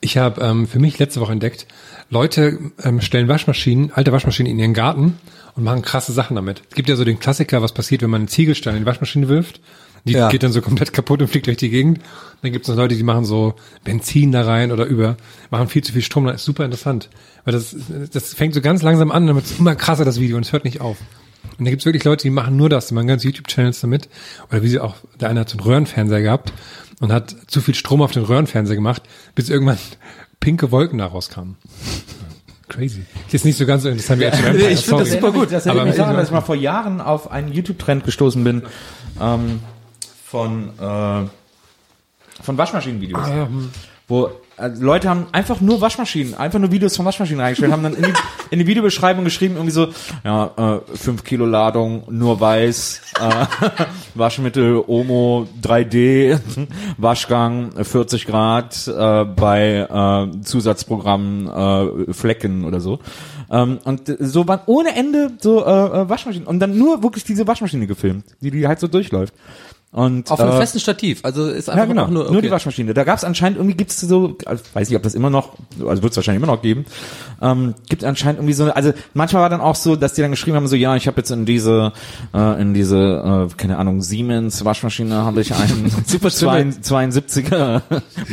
ich 0.00 0.18
habe 0.18 0.40
ähm, 0.40 0.68
für 0.68 0.78
mich 0.78 1.00
letzte 1.00 1.20
Woche 1.20 1.32
entdeckt, 1.32 1.66
Leute 2.10 2.60
ähm, 2.84 3.00
stellen 3.00 3.26
Waschmaschinen, 3.26 3.90
alte 3.92 4.12
Waschmaschinen 4.12 4.52
in 4.52 4.60
ihren 4.60 4.74
Garten 4.74 5.18
und 5.56 5.64
machen 5.64 5.82
krasse 5.82 6.12
Sachen 6.12 6.36
damit. 6.36 6.62
Es 6.70 6.76
gibt 6.76 6.88
ja 6.88 6.94
so 6.94 7.04
den 7.04 7.18
Klassiker, 7.18 7.60
was 7.60 7.72
passiert, 7.72 8.02
wenn 8.02 8.10
man 8.10 8.20
einen 8.20 8.28
Ziegelstein 8.28 8.76
in 8.76 8.82
die 8.82 8.86
Waschmaschine 8.86 9.28
wirft. 9.28 9.60
Die 10.04 10.12
Ja. 10.12 10.28
geht 10.28 10.42
dann 10.42 10.52
so 10.52 10.60
komplett 10.62 10.92
kaputt 10.92 11.20
und 11.20 11.28
fliegt 11.28 11.46
durch 11.46 11.56
die 11.56 11.70
Gegend. 11.70 12.00
Dann 12.42 12.52
gibt 12.52 12.64
es 12.64 12.68
noch 12.68 12.76
Leute, 12.76 12.94
die 12.94 13.02
machen 13.02 13.24
so 13.24 13.54
Benzin 13.84 14.32
da 14.32 14.42
rein 14.42 14.72
oder 14.72 14.84
über, 14.86 15.16
machen 15.50 15.68
viel 15.68 15.82
zu 15.82 15.92
viel 15.92 16.02
Strom. 16.02 16.24
Das 16.26 16.36
ist 16.36 16.44
super 16.44 16.64
interessant. 16.64 17.08
Weil 17.44 17.52
das, 17.52 17.74
das 18.12 18.34
fängt 18.34 18.54
so 18.54 18.60
ganz 18.60 18.82
langsam 18.82 19.10
an, 19.10 19.26
dann 19.26 19.34
wird 19.36 19.46
es 19.46 19.58
immer 19.58 19.74
krasser, 19.74 20.04
das 20.04 20.20
Video, 20.20 20.36
und 20.36 20.44
es 20.46 20.52
hört 20.52 20.64
nicht 20.64 20.80
auf. 20.80 20.98
Und 21.58 21.64
da 21.64 21.70
gibt 21.70 21.82
es 21.82 21.86
wirklich 21.86 22.04
Leute, 22.04 22.22
die 22.22 22.30
machen 22.30 22.56
nur 22.56 22.68
das, 22.68 22.88
die 22.88 22.94
machen 22.94 23.06
ganz 23.08 23.24
YouTube-Channels 23.24 23.80
damit. 23.80 24.08
Oder 24.50 24.62
wie 24.62 24.68
sie 24.68 24.80
auch, 24.80 24.96
der 25.20 25.28
eine 25.30 25.40
hat 25.40 25.48
so 25.48 25.56
einen 25.58 25.66
Röhrenfernseher 25.66 26.22
gehabt 26.22 26.52
und 27.00 27.12
hat 27.12 27.34
zu 27.46 27.60
viel 27.60 27.74
Strom 27.74 28.02
auf 28.02 28.12
den 28.12 28.24
Röhrenfernseher 28.24 28.76
gemacht, 28.76 29.02
bis 29.34 29.48
irgendwann 29.48 29.78
pinke 30.40 30.70
Wolken 30.70 30.98
da 30.98 31.06
rauskamen. 31.06 31.56
Crazy. 32.68 33.00
Ist 33.26 33.32
jetzt 33.32 33.44
nicht 33.46 33.56
so 33.56 33.64
ganz 33.64 33.82
so 33.84 33.88
interessant 33.88 34.20
wie 34.20 34.26
Age 34.26 34.34
of 34.40 34.44
Empires, 34.46 34.78
ich 34.80 34.84
finde 34.84 35.04
das 35.04 35.12
super 35.12 35.32
gut. 35.32 35.50
Das 35.50 35.66
Aber 35.66 35.86
ich- 35.86 35.96
dass 35.96 36.26
ich 36.28 36.32
mal 36.32 36.42
vor 36.42 36.54
Jahren 36.54 37.00
auf 37.00 37.30
einen 37.30 37.50
YouTube-Trend 37.52 38.04
gestoßen 38.04 38.44
bin 38.44 38.62
ähm, 39.20 39.60
von 40.30 40.70
äh, 40.78 41.28
von 42.42 42.58
Waschmaschinenvideos. 42.58 43.24
Ah, 43.24 43.36
ja, 43.36 43.46
hm. 43.46 43.70
Wo 44.06 44.30
äh, 44.56 44.68
Leute 44.78 45.08
haben 45.08 45.26
einfach 45.32 45.60
nur 45.60 45.80
Waschmaschinen, 45.80 46.34
einfach 46.34 46.58
nur 46.58 46.72
Videos 46.72 46.96
von 46.96 47.04
Waschmaschinen 47.04 47.40
reingestellt, 47.40 47.72
haben 47.72 47.82
dann 47.82 47.94
in 47.94 48.04
die, 48.04 48.12
in 48.50 48.58
die 48.58 48.66
Videobeschreibung 48.66 49.24
geschrieben, 49.24 49.56
irgendwie 49.56 49.72
so, 49.72 49.88
ja, 50.24 50.80
äh, 50.86 50.96
5 50.96 51.24
Kilo 51.24 51.44
Ladung, 51.44 52.04
nur 52.10 52.40
weiß, 52.40 53.02
äh, 53.20 53.46
Waschmittel, 54.14 54.82
Omo 54.86 55.46
3D, 55.62 56.38
Waschgang, 56.96 57.76
äh, 57.76 57.84
40 57.84 58.26
Grad, 58.26 58.88
äh, 58.88 59.24
bei 59.24 59.86
äh, 59.90 60.40
Zusatzprogrammen, 60.42 62.08
äh, 62.08 62.12
Flecken 62.14 62.64
oder 62.64 62.80
so. 62.80 63.00
Ähm, 63.50 63.78
und 63.84 64.14
so 64.18 64.46
waren 64.48 64.60
ohne 64.66 64.94
Ende 64.94 65.32
so 65.40 65.64
äh, 65.64 65.70
äh, 65.70 66.08
Waschmaschinen 66.08 66.46
und 66.46 66.60
dann 66.60 66.76
nur 66.76 67.02
wirklich 67.02 67.24
diese 67.24 67.46
Waschmaschine 67.46 67.86
gefilmt, 67.86 68.24
die 68.40 68.50
die 68.50 68.66
halt 68.66 68.80
so 68.80 68.88
durchläuft. 68.88 69.34
Und, 69.98 70.30
Auf 70.30 70.38
einem 70.38 70.52
äh, 70.52 70.58
festen 70.58 70.78
Stativ. 70.78 71.24
Also 71.24 71.48
ist 71.48 71.68
einfach 71.68 71.82
ja, 71.82 71.86
genau. 71.88 72.06
nur, 72.06 72.22
Nur, 72.26 72.30
okay. 72.30 72.42
die 72.42 72.50
Waschmaschine. 72.52 72.94
Da 72.94 73.02
gab 73.02 73.18
es 73.18 73.24
anscheinend 73.24 73.58
irgendwie 73.58 73.76
gibt's 73.76 74.00
so, 74.00 74.36
also 74.46 74.62
weiß 74.72 74.88
nicht, 74.88 74.96
ob 74.96 75.02
das 75.02 75.16
immer 75.16 75.28
noch, 75.28 75.54
also 75.84 76.04
wird 76.04 76.12
es 76.12 76.16
wahrscheinlich 76.16 76.40
immer 76.40 76.52
noch 76.54 76.62
geben. 76.62 76.84
Ähm, 77.42 77.74
gibt 77.88 78.04
anscheinend 78.04 78.38
irgendwie 78.38 78.52
so, 78.52 78.62
eine- 78.62 78.76
also 78.76 78.92
manchmal 79.14 79.42
war 79.42 79.50
dann 79.50 79.60
auch 79.60 79.74
so, 79.74 79.96
dass 79.96 80.12
die 80.14 80.20
dann 80.22 80.30
geschrieben 80.30 80.56
haben 80.56 80.68
so, 80.68 80.76
ja, 80.76 80.94
ich 80.94 81.08
habe 81.08 81.16
jetzt 81.16 81.32
in 81.32 81.46
diese, 81.46 81.92
äh, 82.32 82.62
in 82.62 82.74
diese, 82.74 83.48
äh, 83.50 83.54
keine 83.56 83.78
Ahnung, 83.78 84.00
Siemens 84.00 84.64
Waschmaschine 84.64 85.16
habe 85.16 85.40
ich 85.40 85.52
einen 85.52 85.90
Super 86.06 86.28
72er 86.28 87.82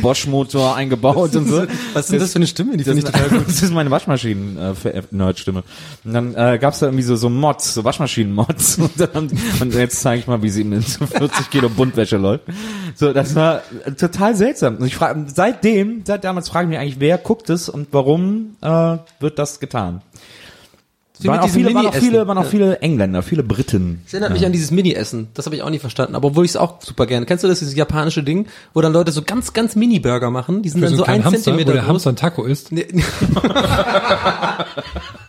Bosch 0.00 0.28
Motor 0.28 0.76
eingebaut 0.76 1.34
und 1.34 1.48
so. 1.48 1.62
Was 1.94 2.04
ist 2.04 2.12
denn 2.12 2.20
das 2.20 2.30
für 2.30 2.36
eine 2.36 2.46
Stimme? 2.46 2.76
Die 2.76 2.84
Das, 2.84 2.94
gut. 2.94 3.12
das 3.48 3.60
ist 3.60 3.72
meine 3.72 3.90
Waschmaschinen-Nerd-Stimme. 3.90 5.64
Und 6.04 6.12
dann 6.12 6.32
äh, 6.36 6.58
gab 6.60 6.74
es 6.74 6.78
da 6.78 6.86
irgendwie 6.86 7.02
so, 7.02 7.16
so 7.16 7.28
Mods, 7.28 7.74
so 7.74 7.82
Waschmaschinen-Mods. 7.82 8.78
Und, 8.78 9.00
dann, 9.00 9.30
und 9.60 9.74
jetzt 9.74 10.00
zeige 10.00 10.20
ich 10.20 10.28
mal, 10.28 10.42
wie 10.42 10.50
sie 10.50 10.62
so 10.82 11.06
40 11.06 11.50
Kilo 11.56 11.68
Buntwäsche 11.70 12.16
läuft. 12.16 12.44
So, 12.94 13.12
das 13.12 13.34
war 13.34 13.62
total 13.98 14.36
seltsam. 14.36 14.76
Und 14.76 14.86
ich 14.86 14.96
frage, 14.96 15.24
seitdem, 15.34 16.02
seit 16.06 16.24
damals 16.24 16.48
frage 16.48 16.64
ich 16.66 16.68
mich 16.70 16.78
eigentlich, 16.78 17.00
wer 17.00 17.18
guckt 17.18 17.50
es 17.50 17.68
und 17.68 17.88
warum 17.92 18.56
äh, 18.62 18.96
wird 19.20 19.38
das 19.38 19.60
getan? 19.60 20.02
Wie 21.18 21.28
Waren 21.28 21.40
auch, 21.40 21.48
viele, 21.48 21.74
waren, 21.74 21.86
auch 21.86 21.94
viele, 21.94 22.28
waren 22.28 22.36
auch 22.36 22.44
viele 22.44 22.80
Engländer, 22.80 23.22
viele 23.22 23.42
Briten. 23.42 24.02
Das 24.04 24.12
erinnert 24.12 24.32
mich 24.32 24.44
an 24.44 24.52
dieses 24.52 24.70
Mini-Essen. 24.70 25.28
Das 25.32 25.46
habe 25.46 25.56
ich 25.56 25.62
auch 25.62 25.70
nie 25.70 25.78
verstanden. 25.78 26.14
Aber 26.14 26.28
obwohl 26.28 26.44
ich 26.44 26.50
es 26.50 26.56
auch 26.58 26.82
super 26.82 27.06
gerne. 27.06 27.24
Kennst 27.24 27.42
du 27.42 27.48
das, 27.48 27.60
dieses 27.60 27.74
japanische 27.74 28.22
Ding, 28.22 28.48
wo 28.74 28.82
dann 28.82 28.92
Leute 28.92 29.12
so 29.12 29.22
ganz, 29.22 29.54
ganz 29.54 29.76
Mini-Burger 29.76 30.30
machen? 30.30 30.60
Die 30.62 30.68
sind 30.68 30.80
Für 30.80 30.86
dann 30.88 30.94
so 30.96 31.04
so 31.04 31.10
ein 31.10 31.24
Hamster, 31.24 31.42
Zentimeter 31.42 31.70
wo 31.70 31.72
der 31.72 31.82
groß. 31.84 31.88
Hamster 31.88 32.10
ein 32.10 32.16
Taco 32.16 32.44
isst. 32.44 32.70
Nee. 32.70 32.86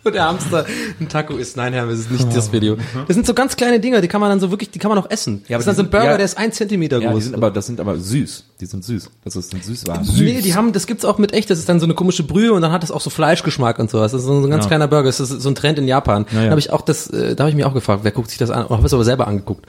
Und 0.03 0.13
der 0.15 0.25
Hamster 0.25 0.65
ein 0.99 1.09
Taco 1.09 1.35
isst. 1.35 1.57
Nein, 1.57 1.73
Herr, 1.73 1.85
das 1.87 1.99
ist 1.99 2.11
nicht 2.11 2.35
das 2.35 2.51
Video. 2.51 2.77
Das 3.07 3.15
sind 3.15 3.25
so 3.25 3.33
ganz 3.33 3.55
kleine 3.55 3.79
Dinger, 3.79 4.01
die 4.01 4.07
kann 4.07 4.21
man 4.21 4.29
dann 4.29 4.39
so 4.39 4.51
wirklich, 4.51 4.69
die 4.71 4.79
kann 4.79 4.89
man 4.89 4.97
auch 4.97 5.09
essen. 5.09 5.43
Ja, 5.47 5.57
das 5.57 5.61
ist 5.61 5.67
dann 5.67 5.75
so 5.75 5.83
ein 5.83 5.89
Burger, 5.89 6.11
ja. 6.11 6.17
der 6.17 6.25
ist 6.25 6.37
ein 6.37 6.51
Zentimeter 6.51 6.97
Ja, 6.99 7.07
die 7.09 7.13
groß. 7.13 7.23
sind 7.25 7.35
aber, 7.35 7.51
das 7.51 7.65
sind 7.65 7.79
aber 7.79 7.97
süß. 7.97 8.45
Die 8.59 8.65
sind 8.65 8.83
süß. 8.83 9.09
Das 9.23 9.35
ist 9.35 9.53
ein 9.53 9.61
Süßwaren. 9.61 10.07
Nee, 10.15 10.41
die 10.41 10.55
haben, 10.55 10.73
das 10.73 10.87
gibt's 10.87 11.05
auch 11.05 11.17
mit 11.17 11.33
echt, 11.33 11.49
das 11.49 11.59
ist 11.59 11.69
dann 11.69 11.79
so 11.79 11.85
eine 11.85 11.93
komische 11.93 12.23
Brühe 12.23 12.53
und 12.53 12.61
dann 12.61 12.71
hat 12.71 12.83
das 12.83 12.91
auch 12.91 13.01
so 13.01 13.09
Fleischgeschmack 13.09 13.79
und 13.79 13.89
sowas. 13.89 14.11
Das 14.11 14.21
ist 14.21 14.27
so 14.27 14.33
ein 14.33 14.49
ganz 14.49 14.65
Ja. 14.65 14.67
kleiner 14.69 14.87
Burger, 14.87 15.07
das 15.07 15.19
ist 15.19 15.29
so 15.29 15.49
ein 15.49 15.55
Trend 15.55 15.77
in 15.79 15.87
Japan. 15.87 16.25
Ja, 16.31 16.37
ja. 16.37 16.43
Da 16.45 16.49
habe 16.51 16.59
ich 16.59 16.71
auch 16.71 16.81
das, 16.81 17.07
äh, 17.07 17.35
da 17.35 17.43
habe 17.43 17.49
ich 17.51 17.55
mich 17.55 17.65
auch 17.65 17.73
gefragt, 17.73 18.01
wer 18.03 18.11
guckt 18.11 18.29
sich 18.29 18.39
das 18.39 18.49
an? 18.49 18.65
Und 18.65 18.75
habe 18.77 18.85
es 18.87 18.93
aber 18.93 19.03
selber 19.03 19.27
angeguckt. 19.27 19.65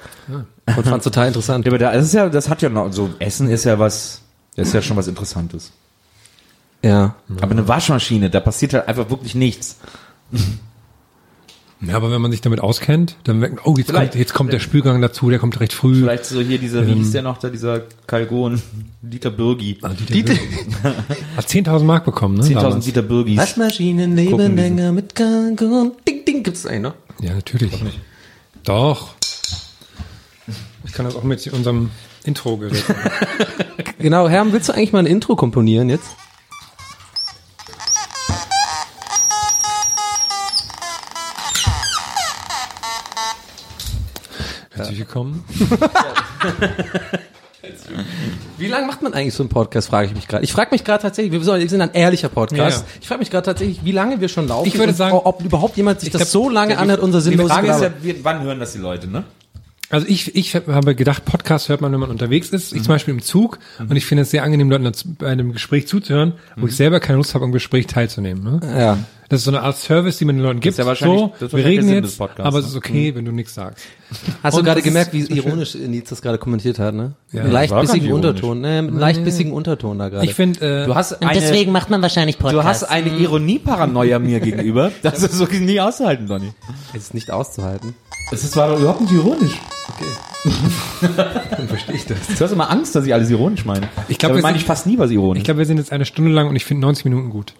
Und 0.76 0.87
fand's 0.87 1.05
total 1.05 1.29
interessant. 1.29 1.64
Ja, 1.66 1.70
aber 1.72 1.79
da, 1.79 1.93
das 1.93 2.07
ist 2.07 2.14
ja, 2.14 2.29
das 2.29 2.49
hat 2.49 2.62
ja 2.62 2.68
noch, 2.68 2.93
so, 2.93 3.11
Essen 3.18 3.51
ist 3.51 3.64
ja 3.64 3.79
was, 3.79 4.20
das 4.57 4.68
ist 4.68 4.74
ja 4.74 4.83
schon 4.83 4.97
was 4.97 5.09
Interessantes. 5.09 5.72
Ja. 6.83 7.14
Aber 7.41 7.51
eine 7.53 7.66
Waschmaschine, 7.66 8.31
da 8.31 8.41
passiert 8.41 8.72
halt 8.74 8.89
einfach 8.89 9.11
wirklich 9.11 9.35
nichts. 9.35 9.76
Ja, 11.81 11.95
aber 11.95 12.11
wenn 12.11 12.20
man 12.20 12.33
sich 12.33 12.41
damit 12.41 12.61
auskennt, 12.61 13.16
dann 13.22 13.39
merkt 13.39 13.57
man, 13.57 13.64
oh, 13.64 13.76
jetzt 13.76 13.91
Vielleicht. 13.91 14.12
kommt, 14.12 14.20
jetzt 14.20 14.35
kommt 14.35 14.53
der 14.53 14.59
Spülgang 14.59 15.01
dazu, 15.01 15.31
der 15.31 15.39
kommt 15.39 15.61
recht 15.61 15.72
früh. 15.72 15.95
Vielleicht 15.95 16.24
so 16.24 16.41
hier 16.41 16.59
dieser, 16.59 16.85
wie 16.89 16.95
hieß 16.95 17.12
der 17.12 17.22
noch 17.22 17.39
da, 17.39 17.51
dieser 17.51 17.83
Kalgon, 18.09 18.61
Dieter 19.01 19.31
Bürgi. 19.31 19.79
Dieter 20.09 20.35
Hat 21.37 21.47
10.000 21.47 21.85
Mark 21.85 22.05
bekommen, 22.05 22.37
ne? 22.37 22.43
10.000 22.43 22.55
damals. 22.55 22.85
Dieter 22.85 23.03
Bürgis. 23.03 23.37
Waschmaschinen 23.37 24.16
leben 24.16 24.57
länger 24.57 24.91
mit 24.91 25.14
Kalkon. 25.14 25.93
Ding, 26.07 26.24
ding, 26.24 26.43
gibt's 26.43 26.66
eigentlich 26.66 26.83
noch? 26.83 26.95
Ja, 27.20 27.35
natürlich. 27.35 27.72
Doch. 28.64 29.11
Ich 30.85 30.93
kann 30.93 31.05
das 31.05 31.14
auch 31.14 31.22
mit 31.22 31.47
unserem 31.53 31.91
Intro-Gerät. 32.24 32.85
Genau, 34.01 34.29
Herm, 34.29 34.53
willst 34.53 34.68
du 34.68 34.72
eigentlich 34.74 34.93
mal 34.93 35.01
ein 35.01 35.07
Intro 35.07 35.35
komponieren 35.35 35.89
jetzt? 35.91 36.11
Herzlich 44.79 44.99
willkommen. 45.01 45.45
Wie 48.59 48.66
lange 48.68 48.87
macht 48.87 49.03
man 49.03 49.12
eigentlich 49.12 49.35
so 49.35 49.43
einen 49.43 49.51
Podcast, 49.51 49.89
frage 49.89 50.07
ich 50.09 50.14
mich 50.14 50.29
gerade. 50.29 50.45
Ich 50.45 50.53
frage 50.53 50.70
mich 50.70 50.85
gerade 50.85 51.03
tatsächlich, 51.03 51.33
wir 51.33 51.68
sind 51.68 51.81
ein 51.81 51.93
ehrlicher 51.93 52.29
Podcast. 52.29 52.81
Ja. 52.87 52.87
Ich 53.01 53.09
frage 53.09 53.18
mich 53.18 53.31
gerade 53.31 53.45
tatsächlich, 53.45 53.85
wie 53.85 53.93
lange 53.93 54.20
wir 54.20 54.29
schon 54.29 54.47
laufen. 54.49 54.68
Ich 54.68 54.79
würde 54.79 54.93
sagen- 54.93 55.16
ob 55.16 55.43
überhaupt 55.45 55.76
jemand 55.76 56.01
sich 56.01 56.11
das 56.11 56.20
glaub, 56.20 56.29
so 56.45 56.49
lange 56.51 56.79
anhört, 56.79 57.01
unser 57.01 57.18
Die 57.18 57.24
sinnloses 57.24 57.53
Frage 57.53 57.68
ist 57.70 57.81
ja, 57.83 58.14
wann 58.22 58.43
hören 58.43 58.61
das 58.61 58.72
die 58.72 58.79
Leute, 58.79 59.09
ne? 59.09 59.24
Also 59.91 60.07
ich, 60.07 60.37
ich 60.37 60.55
habe 60.55 60.95
gedacht, 60.95 61.24
Podcast 61.24 61.70
hört 61.70 61.81
man, 61.81 61.91
wenn 61.93 62.01
man 62.01 62.11
unterwegs 62.11 62.51
ist. 62.51 62.72
Mhm. 62.72 62.76
Ich 62.79 62.85
zum 62.85 62.95
Beispiel 62.95 63.14
im 63.14 63.22
Zug. 63.22 63.59
Und 63.79 63.97
ich 63.97 64.05
finde 64.07 64.22
es 64.22 64.31
sehr 64.31 64.43
angenehm, 64.45 64.70
Leuten 64.70 64.93
bei 65.18 65.26
einem 65.29 65.53
Gespräch 65.53 65.89
zuzuhören, 65.89 66.35
wo 66.57 66.62
Mhm. 66.62 66.68
ich 66.68 66.76
selber 66.76 67.01
keine 67.01 67.16
Lust 67.16 67.35
habe, 67.35 67.45
am 67.47 67.53
Gespräch 67.53 67.87
teilzunehmen. 67.87 68.45
Ne? 68.45 68.61
Ja. 68.79 68.99
Das 69.31 69.41
ist 69.41 69.45
so 69.45 69.51
eine 69.51 69.61
Art 69.62 69.76
Service, 69.76 70.16
die 70.16 70.24
man 70.24 70.37
den 70.37 70.43
Leuten 70.43 70.61
gibt. 70.61 70.79
ja 70.79 70.87
wahrscheinlich- 70.87 71.20
so, 71.20 71.26
das 71.39 71.43
ist 71.43 71.53
wir 71.53 71.59
wahrscheinlich 71.64 71.79
reden 71.91 72.05
jetzt, 72.05 72.16
Podcasts, 72.18 72.47
aber 72.47 72.59
es 72.61 72.64
ne? 72.64 72.70
ist 72.70 72.76
okay, 72.76 73.14
wenn 73.14 73.24
du 73.26 73.33
nichts 73.33 73.55
sagst. 73.55 73.85
Hast 74.43 74.55
du 74.55 74.61
Und 74.61 74.64
gerade 74.64 74.81
das 74.81 74.85
gemerkt, 74.85 75.12
wie 75.12 75.18
ist- 75.20 75.31
ist 75.31 75.37
ironisch 75.37 75.74
Nils 75.74 76.09
das 76.09 76.22
gerade 76.22 76.39
kommentiert 76.39 76.79
hat, 76.79 76.95
ne? 76.95 77.12
Ja. 77.33 77.43
Einen 77.43 77.53
leicht 77.53 77.79
bissigen. 77.79 78.12
Unterton, 78.12 78.61
ne? 78.62 78.81
Mit 78.83 78.91
einem 78.93 78.99
leicht 79.01 79.24
bissigen 79.24 79.53
Unterton 79.53 79.99
da 79.99 80.09
gerade. 80.09 80.24
Ich 80.24 80.33
finde, 80.35 80.83
äh, 80.83 80.87
Du 80.87 80.95
hast 80.95 81.12
Und 81.12 81.26
eine, 81.29 81.39
deswegen 81.41 81.72
macht 81.72 81.91
man 81.91 82.01
wahrscheinlich 82.01 82.39
Podcasts. 82.39 82.81
du 82.81 82.87
hast 82.87 82.91
eine 82.91 83.11
Ironie-Paranoia 83.18 84.18
mir 84.20 84.41
gegenüber. 84.41 84.93
Das 85.03 85.22
ist 85.22 85.39
wirklich 85.39 85.61
nie 85.61 85.79
auszuhalten, 85.79 86.26
Donny. 86.26 86.53
Es 86.95 87.03
ist 87.05 87.14
nicht 87.14 87.31
auszuhalten. 87.31 87.95
Das 88.31 88.57
war 88.57 88.68
doch 88.70 88.79
überhaupt 88.81 89.03
nicht 89.03 89.12
ironisch. 89.12 89.59
Dann 91.51 91.68
verstehe 91.68 91.95
ich 91.97 92.07
das. 92.07 92.18
Du 92.39 92.45
hast 92.45 92.53
immer 92.53 92.70
Angst, 92.70 92.95
dass 92.95 93.05
ich 93.07 93.12
alles 93.12 93.31
ironisch 93.31 93.64
meine. 93.64 93.89
Ich 94.09 94.18
glaub, 94.18 94.31
Dabei 94.31 94.39
wir 94.39 94.43
meine 94.43 94.57
ich 94.59 94.64
fast 94.64 94.87
nie 94.87 94.99
was 94.99 95.11
ironisch. 95.11 95.39
ich 95.41 95.45
glaube, 95.45 95.59
wir 95.59 95.66
sind 95.66 95.79
jetzt 95.79 95.93
eine 95.93 96.05
Stunde 96.05 96.31
lang 96.31 96.49
und 96.49 96.57
ich 96.57 96.64
finde 96.64 96.83
90 96.83 97.05
Minuten 97.05 97.31
gut. 97.31 97.55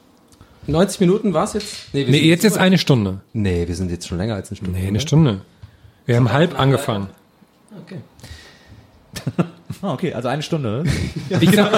90 0.69 1.01
Minuten 1.01 1.35
war's 1.35 1.55
jetzt? 1.55 1.93
wir 1.93 2.05
Nee, 2.07 2.19
sind 2.19 2.25
jetzt 2.29 2.45
ist 2.45 2.59
eine 2.59 2.79
Stunde. 2.79 3.21
Nee, 3.33 3.67
wir 3.67 3.75
sind 3.75 3.91
jetzt 3.91 4.07
schon 4.07 4.19
länger 4.19 4.35
als 4.35 4.51
eine 4.51 4.57
Stunde. 4.59 4.79
Nee, 4.79 4.87
eine 4.87 5.01
Stunde. 5.01 5.41
Wir 6.07 6.17
haben 6.17 6.31
halb 6.33 6.59
angefangen. 6.59 7.09
Okay. 7.85 8.01
Ah, 9.83 9.93
okay, 9.93 10.13
also 10.15 10.27
eine 10.29 10.43
Stunde. 10.43 10.83
Ich 11.41 11.53
sag, 11.55 11.71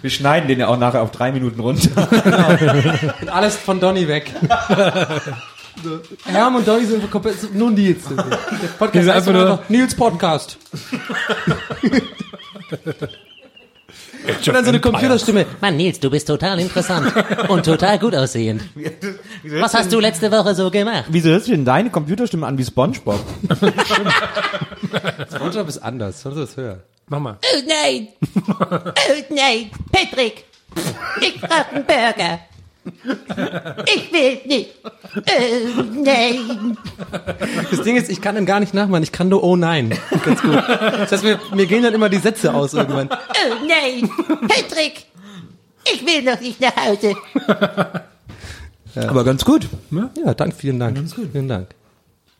Wir 0.00 0.10
schneiden 0.10 0.48
den 0.48 0.60
ja 0.60 0.68
auch 0.68 0.78
nachher 0.78 1.02
auf 1.02 1.10
drei 1.10 1.32
Minuten 1.32 1.58
runter. 1.60 2.08
Und 3.20 3.28
alles 3.30 3.56
von 3.56 3.80
Donny 3.80 4.06
weg. 4.06 4.30
Herm 6.24 6.56
und 6.56 6.68
Donny 6.68 6.84
sind 6.84 7.10
komplett, 7.10 7.52
nur 7.54 7.70
Nils. 7.70 8.04
Der 8.08 8.14
Podcast 8.78 8.92
sind 9.06 9.14
heißt 9.14 9.28
einfach 9.28 9.32
nur- 9.32 9.62
Nils 9.68 9.94
Podcast. 9.96 10.58
Und 14.26 14.46
dann 14.48 14.64
so 14.64 14.70
eine 14.70 14.80
Computerstimme. 14.80 15.46
Mann, 15.60 15.76
Nils, 15.76 15.98
du 16.00 16.10
bist 16.10 16.26
total 16.28 16.60
interessant 16.60 17.12
und 17.48 17.64
total 17.64 17.98
gut 17.98 18.14
aussehend. 18.14 18.62
Was 19.44 19.74
hast 19.74 19.92
du 19.92 20.00
letzte 20.00 20.30
Woche 20.30 20.54
so 20.54 20.70
gemacht? 20.70 21.04
Wieso 21.08 21.30
hörst 21.30 21.48
du 21.48 21.52
denn 21.52 21.64
deine 21.64 21.90
Computerstimme 21.90 22.46
an 22.46 22.56
wie 22.58 22.64
Spongebob? 22.64 23.20
SpongeBob 25.34 25.68
ist 25.68 25.78
anders. 25.78 26.20
Spongebob 26.20 26.44
ist 26.44 26.56
höher. 26.56 26.78
mach 27.08 27.18
mal. 27.20 27.38
Oh 27.42 27.62
nein! 27.66 28.08
Oh 28.48 29.34
nein! 29.34 29.70
Patrick! 29.90 30.44
Ich 31.20 31.40
brauche 31.40 31.70
einen 31.72 31.84
Burger! 31.84 32.40
Ich 33.94 34.12
will 34.12 34.40
nicht! 34.46 34.70
Oh 35.14 35.82
nein! 35.92 36.76
Das 37.70 37.82
Ding 37.82 37.96
ist, 37.96 38.10
ich 38.10 38.20
kann 38.20 38.36
ihn 38.36 38.46
gar 38.46 38.60
nicht 38.60 38.74
nachmachen. 38.74 39.02
Ich 39.02 39.12
kann 39.12 39.28
nur 39.28 39.42
Oh 39.42 39.56
nein. 39.56 39.96
Ganz 40.24 40.42
gut. 40.42 40.54
Das 40.54 41.12
heißt, 41.12 41.24
mir, 41.24 41.40
mir 41.54 41.66
gehen 41.66 41.82
dann 41.82 41.94
immer 41.94 42.08
die 42.08 42.18
Sätze 42.18 42.52
aus 42.52 42.74
irgendwann. 42.74 43.08
Oh 43.10 43.66
nein! 43.66 44.10
Patrick! 44.48 45.06
Ich 45.92 46.04
will 46.06 46.22
noch 46.22 46.40
nicht 46.40 46.60
nach 46.60 46.76
Hause! 46.76 47.16
Aber 48.94 49.24
ganz 49.24 49.44
gut. 49.44 49.68
Ja, 50.24 50.34
danke, 50.34 50.56
vielen 50.56 50.78
Dank. 50.78 50.98
Vielen 51.32 51.48
Dank. 51.48 51.68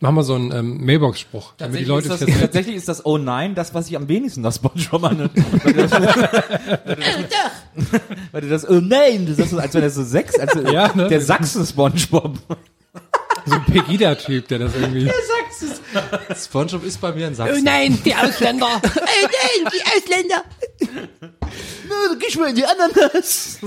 Mach 0.03 0.11
mal 0.11 0.25
so 0.25 0.35
einen 0.35 0.51
ähm, 0.51 0.85
Mailbox-Spruch, 0.85 1.53
damit 1.59 1.79
die 1.79 1.85
Leute 1.85 2.09
ist 2.13 2.23
das, 2.23 2.41
tatsächlich 2.41 2.75
ist 2.75 2.89
das 2.89 3.07
Oh 3.07 3.19
nein 3.19 3.55
das, 3.55 3.73
was 3.73 3.87
ich 3.87 3.95
am 3.95 4.09
wenigsten 4.09 4.41
nach 4.41 4.53
Spongebob 4.53 5.05
an. 5.05 5.31
Oh 5.33 5.69
doch! 7.31 7.91
Weil 8.33 8.41
du 8.41 8.49
das 8.49 8.69
Oh 8.69 8.81
nein, 8.81 9.27
du 9.27 9.35
sagst 9.35 9.53
so, 9.53 9.59
als 9.59 9.73
wenn 9.75 9.83
das 9.83 9.95
so 9.95 10.03
sechs, 10.03 10.37
als 10.41 10.55
Ja, 10.73 10.93
ne? 10.93 11.07
der 11.07 11.21
Sachsen-Spongebob. 11.21 12.37
so 13.47 13.55
ein 13.55 13.65
Pegida-Typ, 13.67 14.49
der 14.49 14.59
das 14.59 14.75
irgendwie. 14.75 15.09
SpongeBob 16.37 16.85
ist 16.85 17.01
bei 17.01 17.13
mir 17.13 17.29
in 17.29 17.37
Sachsen. 17.37 17.63
nein, 17.63 17.97
die 18.05 18.17
Ausländer. 18.17 18.83
Oh 18.85 18.89
nein! 18.93 19.73
Die 19.73 19.83
Ausländer! 19.87 20.43
Na, 21.89 21.95
geh 22.19 22.39
mal 22.41 22.49
in 22.51 22.57
die 22.57 22.67
Ananas. 22.67 23.61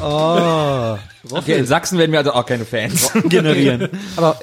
Oh. 0.00 0.96
Okay, 1.30 1.58
in 1.58 1.66
Sachsen 1.66 1.98
werden 1.98 2.10
wir 2.12 2.18
also 2.18 2.32
auch 2.32 2.46
keine 2.46 2.64
Fans 2.64 3.12
generieren. 3.28 3.88
Aber 4.16 4.40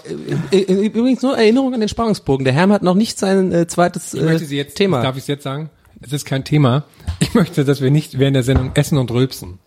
äh, 0.51 0.57
äh, 0.57 0.86
übrigens 0.88 1.22
nur 1.22 1.38
Erinnerung 1.38 1.74
an 1.74 1.80
den 1.82 1.89
Spannungsbogen. 1.89 2.45
Der 2.45 2.53
Herm 2.53 2.72
hat 2.72 2.84
noch 2.84 2.95
nicht 2.95 3.20
sein 3.20 3.51
äh, 3.51 3.67
zweites 3.67 4.13
Ich 4.13 4.22
möchte 4.22 4.43
äh, 4.43 4.47
Sie 4.47 4.57
jetzt, 4.57 4.76
Thema. 4.76 5.01
darf 5.01 5.15
ich 5.17 5.24
es 5.24 5.28
jetzt 5.28 5.43
sagen? 5.43 5.70
Es 6.01 6.13
ist 6.13 6.26
kein 6.26 6.45
Thema. 6.45 6.84
Ich 7.20 7.34
möchte, 7.34 7.65
dass 7.65 7.82
wir 7.82 7.91
nicht 7.91 8.20
während 8.20 8.36
der 8.36 8.43
Sendung 8.43 8.72
essen 8.76 8.97
und 8.97 9.11
rülpsen. 9.11 9.59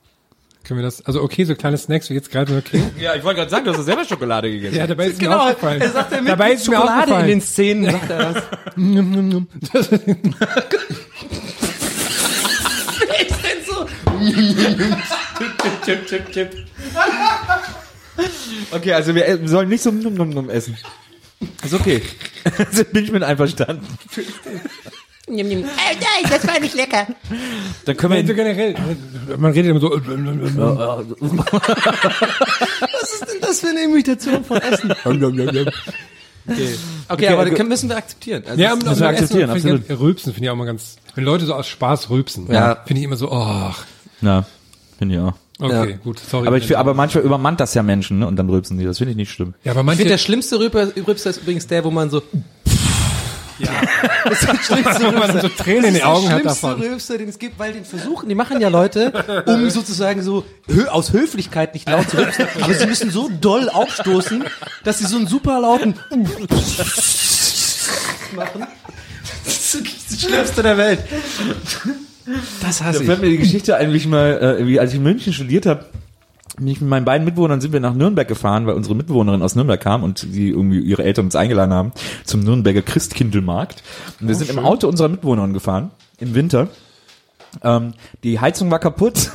Können 0.64 0.78
wir 0.78 0.84
das, 0.84 1.04
also 1.04 1.20
okay, 1.22 1.44
so 1.44 1.54
kleine 1.56 1.76
Snacks 1.76 2.08
wie 2.08 2.14
jetzt 2.14 2.30
gerade 2.30 2.56
okay. 2.56 2.80
Ja, 2.98 3.14
ich 3.16 3.24
wollte 3.24 3.40
gerade 3.40 3.50
sagen, 3.50 3.64
du 3.64 3.72
hast 3.72 3.78
doch 3.78 3.84
selber 3.84 4.04
Schokolade 4.04 4.48
gegessen. 4.50 4.76
Ja, 4.76 4.86
dabei 4.86 5.06
ist 5.08 5.20
mir 5.20 5.28
Genau, 5.28 5.48
aufgefallen. 5.48 5.80
er 5.82 5.90
sagt 5.90 6.12
ja 6.12 6.20
mit 6.20 6.30
dabei 6.30 6.52
ist 6.52 6.68
mir 6.68 6.76
Schokolade 6.76 6.96
in 6.96 7.00
aufgefallen. 7.02 7.28
den 7.28 7.40
Szenen, 7.40 7.84
sagt 7.90 8.10
er 8.10 8.32
das. 8.32 8.42
Okay, 18.72 18.92
also 18.92 19.14
wir, 19.14 19.26
äh, 19.26 19.40
wir 19.40 19.48
sollen 19.48 19.68
nicht 19.68 19.82
so 19.82 19.90
num 19.90 20.14
num 20.14 20.30
num 20.30 20.50
essen. 20.50 20.76
Ist 21.64 21.74
okay. 21.74 22.02
Also 22.58 22.84
bin 22.84 23.04
ich 23.04 23.12
mit 23.12 23.22
einverstanden. 23.22 23.86
Nimm, 25.28 25.48
nimm. 25.48 25.64
Oh 25.64 25.66
nein, 25.66 26.30
das 26.30 26.46
war 26.46 26.58
nicht 26.58 26.74
lecker! 26.74 27.06
Dann 27.84 27.96
können 27.96 28.14
Nein, 28.14 28.22
so 28.26 28.28
wir 28.28 28.34
generell. 28.34 28.74
Man 29.38 29.52
redet 29.52 29.70
immer 29.70 29.80
so. 29.80 29.90
Was 32.90 33.12
ist 33.14 33.20
denn 33.32 33.40
das 33.40 33.60
für 33.60 33.68
eine 33.68 33.82
Imitation 33.84 34.44
von 34.44 34.56
Essen? 34.58 34.92
Okay, 36.48 36.74
okay, 37.08 37.28
aber 37.28 37.44
das 37.44 37.54
können- 37.54 37.68
müssen 37.68 37.88
wir 37.88 37.96
akzeptieren. 37.96 38.42
Also 38.46 38.60
Ja, 38.60 38.74
müssen 38.74 38.84
wir 38.86 38.90
also 38.90 39.04
akzeptieren, 39.04 39.50
Essen, 39.50 39.68
ich, 39.68 39.74
absolut. 39.74 40.00
Rülpsen 40.00 40.34
finde 40.34 40.46
ich 40.46 40.50
auch 40.50 40.56
mal 40.56 40.64
ganz. 40.66 40.96
Wenn 41.14 41.22
Leute 41.24 41.46
so 41.46 41.54
aus 41.54 41.68
Spaß 41.68 42.10
rülpsen, 42.10 42.50
Ja. 42.52 42.82
finde 42.84 43.00
ich 43.00 43.04
immer 43.06 43.14
so, 43.16 43.30
oh, 43.30 43.70
Na, 44.22 44.46
finde 44.98 45.14
ich 45.16 45.20
auch. 45.20 45.34
okay, 45.58 45.90
Ja. 45.90 45.96
gut, 45.96 46.18
sorry. 46.20 46.46
Aber 46.46 46.56
ich 46.56 46.78
aber 46.78 46.94
manchmal 46.94 47.24
übermannt 47.24 47.60
das 47.60 47.74
ja 47.74 47.82
Menschen, 47.82 48.20
ne? 48.20 48.26
Und 48.26 48.36
dann 48.36 48.48
rülpsen 48.48 48.78
die. 48.78 48.84
Das 48.86 48.96
finde 48.98 49.10
ich 49.10 49.16
nicht 49.16 49.30
schlimm. 49.30 49.52
ja, 49.64 49.72
aber 49.72 49.80
Ich 49.80 49.86
manche, 49.86 49.98
finde, 49.98 50.14
der 50.14 50.18
schlimmste 50.18 50.58
Rübser 50.58 51.30
ist 51.30 51.36
übrigens 51.42 51.66
der, 51.66 51.84
wo 51.84 51.90
man 51.90 52.08
so... 52.10 52.22
Ja. 53.58 53.68
Das 54.24 54.40
ist 54.40 54.48
der 54.48 54.56
schlimmste 54.62 55.06
wo 55.06 55.10
man 55.18 55.40
so 55.40 55.48
Tränen 55.48 55.84
in 55.86 55.94
den 55.94 56.02
Das 56.02 56.02
ist 56.02 56.04
Augen 56.06 56.22
der 56.26 56.34
hat 56.34 56.40
schlimmste 56.42 56.66
davon. 56.68 56.80
Rülpser, 56.82 57.18
den 57.18 57.28
es 57.28 57.38
gibt, 57.38 57.58
weil 57.58 57.72
den 57.72 57.84
versuchen, 57.84 58.28
die 58.28 58.34
machen 58.34 58.60
ja 58.60 58.68
Leute, 58.68 59.44
um 59.46 59.68
sozusagen 59.68 60.22
so 60.22 60.44
aus 60.90 61.12
Höflichkeit 61.12 61.74
nicht 61.74 61.88
laut 61.88 62.08
zu 62.08 62.16
rülpsen, 62.18 62.46
aber 62.60 62.72
sie 62.74 62.86
müssen 62.86 63.10
so 63.10 63.28
doll 63.40 63.68
aufstoßen, 63.68 64.44
dass 64.84 64.98
sie 65.00 65.06
so 65.06 65.16
einen 65.16 65.26
super 65.26 65.60
lauten 65.60 65.94
machen. 68.36 68.66
Das 69.44 69.54
ist 69.54 69.74
wirklich 69.74 69.96
das 70.08 70.20
Schlimmste 70.20 70.62
der 70.62 70.76
Welt. 70.78 71.00
Das 72.60 72.78
Da 72.78 72.84
hasse 72.86 73.04
fällt 73.04 73.18
ich. 73.18 73.24
mir 73.24 73.30
die 73.30 73.38
Geschichte 73.38 73.76
ein, 73.76 73.92
wie 73.92 73.96
ich 73.96 74.06
mal, 74.06 74.58
äh, 74.60 74.66
wie 74.66 74.78
als 74.80 74.92
ich 74.92 74.98
in 74.98 75.02
München 75.02 75.32
studiert 75.32 75.66
habe, 75.66 75.84
bin 76.58 76.68
ich 76.68 76.80
mit 76.80 76.90
meinen 76.90 77.04
beiden 77.04 77.24
Mitbewohnern 77.24 77.60
sind 77.60 77.72
wir 77.72 77.80
nach 77.80 77.94
Nürnberg 77.94 78.28
gefahren, 78.28 78.66
weil 78.66 78.74
unsere 78.74 78.94
Mitbewohnerin 78.94 79.42
aus 79.42 79.54
Nürnberg 79.54 79.80
kam 79.80 80.02
und 80.02 80.22
die 80.34 80.50
irgendwie 80.50 80.80
ihre 80.80 81.02
Eltern 81.02 81.24
uns 81.26 81.36
eingeladen 81.36 81.72
haben 81.72 81.92
zum 82.24 82.40
Nürnberger 82.40 82.82
Christkindlmarkt. 82.82 83.82
Und 84.20 84.28
wir 84.28 84.34
sind 84.34 84.50
im 84.50 84.58
Auto 84.58 84.86
unserer 84.88 85.08
Mitbewohnerin 85.08 85.54
gefahren 85.54 85.90
im 86.18 86.34
Winter. 86.34 86.68
Ähm, 87.62 87.92
die 88.24 88.40
Heizung 88.40 88.70
war 88.70 88.78
kaputt 88.78 89.30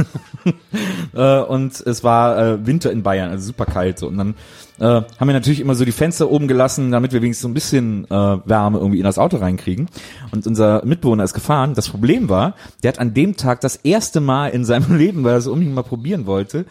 äh, 1.14 1.40
und 1.42 1.80
es 1.82 2.04
war 2.04 2.38
äh, 2.38 2.66
Winter 2.66 2.92
in 2.92 3.04
Bayern, 3.04 3.30
also 3.30 3.46
super 3.46 3.66
kalt 3.66 4.00
so. 4.00 4.08
Und 4.08 4.18
dann 4.18 4.36
äh, 4.80 4.86
haben 4.86 5.28
wir 5.28 5.34
natürlich 5.34 5.60
immer 5.60 5.76
so 5.76 5.86
die 5.86 5.92
Fenster 5.92 6.30
oben 6.30 6.48
gelassen, 6.48 6.92
damit 6.92 7.14
wir 7.14 7.22
wenigstens 7.22 7.44
so 7.44 7.48
ein 7.48 7.54
bisschen 7.54 8.06
äh, 8.06 8.10
Wärme 8.10 8.80
irgendwie 8.80 9.00
in 9.00 9.04
das 9.04 9.18
Auto 9.18 9.38
reinkriegen. 9.38 9.88
Und 10.32 10.46
unser 10.48 10.84
Mitbewohner 10.86 11.24
ist 11.24 11.34
gefahren. 11.34 11.74
Das 11.74 11.90
Problem 11.90 12.30
war, 12.30 12.56
der 12.84 12.90
hat 12.90 13.00
an 13.00 13.14
dem 13.14 13.38
Tag 13.38 13.62
das 13.62 13.76
erste 13.78 14.20
Mal 14.20 14.50
in 14.50 14.66
seinem 14.66 14.96
Leben, 14.98 15.24
weil 15.24 15.34
er 15.34 15.38
es 15.38 15.48
unbedingt 15.48 15.76
mal 15.76 15.84
probieren 15.84 16.26
wollte, 16.26 16.66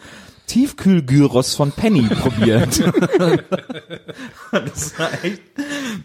Tiefkühlgyros 0.47 1.55
von 1.55 1.71
Penny 1.71 2.03
probiert. 2.21 2.81
das 4.51 4.97
war 4.97 5.09
echt, 5.23 5.41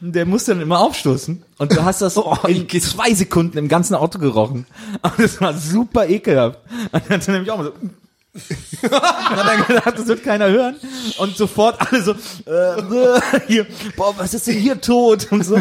der 0.01 0.27
musste 0.27 0.53
dann 0.53 0.61
immer 0.61 0.81
aufstoßen. 0.81 1.43
Und 1.59 1.73
du 1.73 1.85
hast 1.85 2.03
das 2.03 2.19
in 2.49 2.69
zwei 2.69 3.15
Sekunden 3.15 3.57
im 3.57 3.69
ganzen 3.69 3.95
Auto 3.95 4.19
gerochen. 4.19 4.67
Aber 5.01 5.23
das 5.23 5.41
war 5.41 5.55
super 5.55 6.09
ekelhaft. 6.09 6.59
Und 6.93 7.03
dann 7.09 7.21
hat 7.21 7.29
er 7.29 7.35
nämlich 7.35 7.51
auch 7.51 7.59
mal 7.59 7.65
so, 7.65 7.73
und 7.81 7.93
hat 8.35 9.47
dann 9.47 9.67
gedacht, 9.67 9.99
das 9.99 10.07
wird 10.07 10.25
keiner 10.25 10.49
hören. 10.49 10.77
Und 11.19 11.37
sofort 11.37 11.81
alle 11.81 12.03
so, 12.03 12.13
äh, 12.13 13.21
hier, 13.47 13.67
boah, 13.97 14.15
was 14.17 14.33
ist 14.33 14.47
denn 14.47 14.57
hier 14.57 14.81
tot? 14.81 15.31
Und 15.31 15.45
so. 15.45 15.57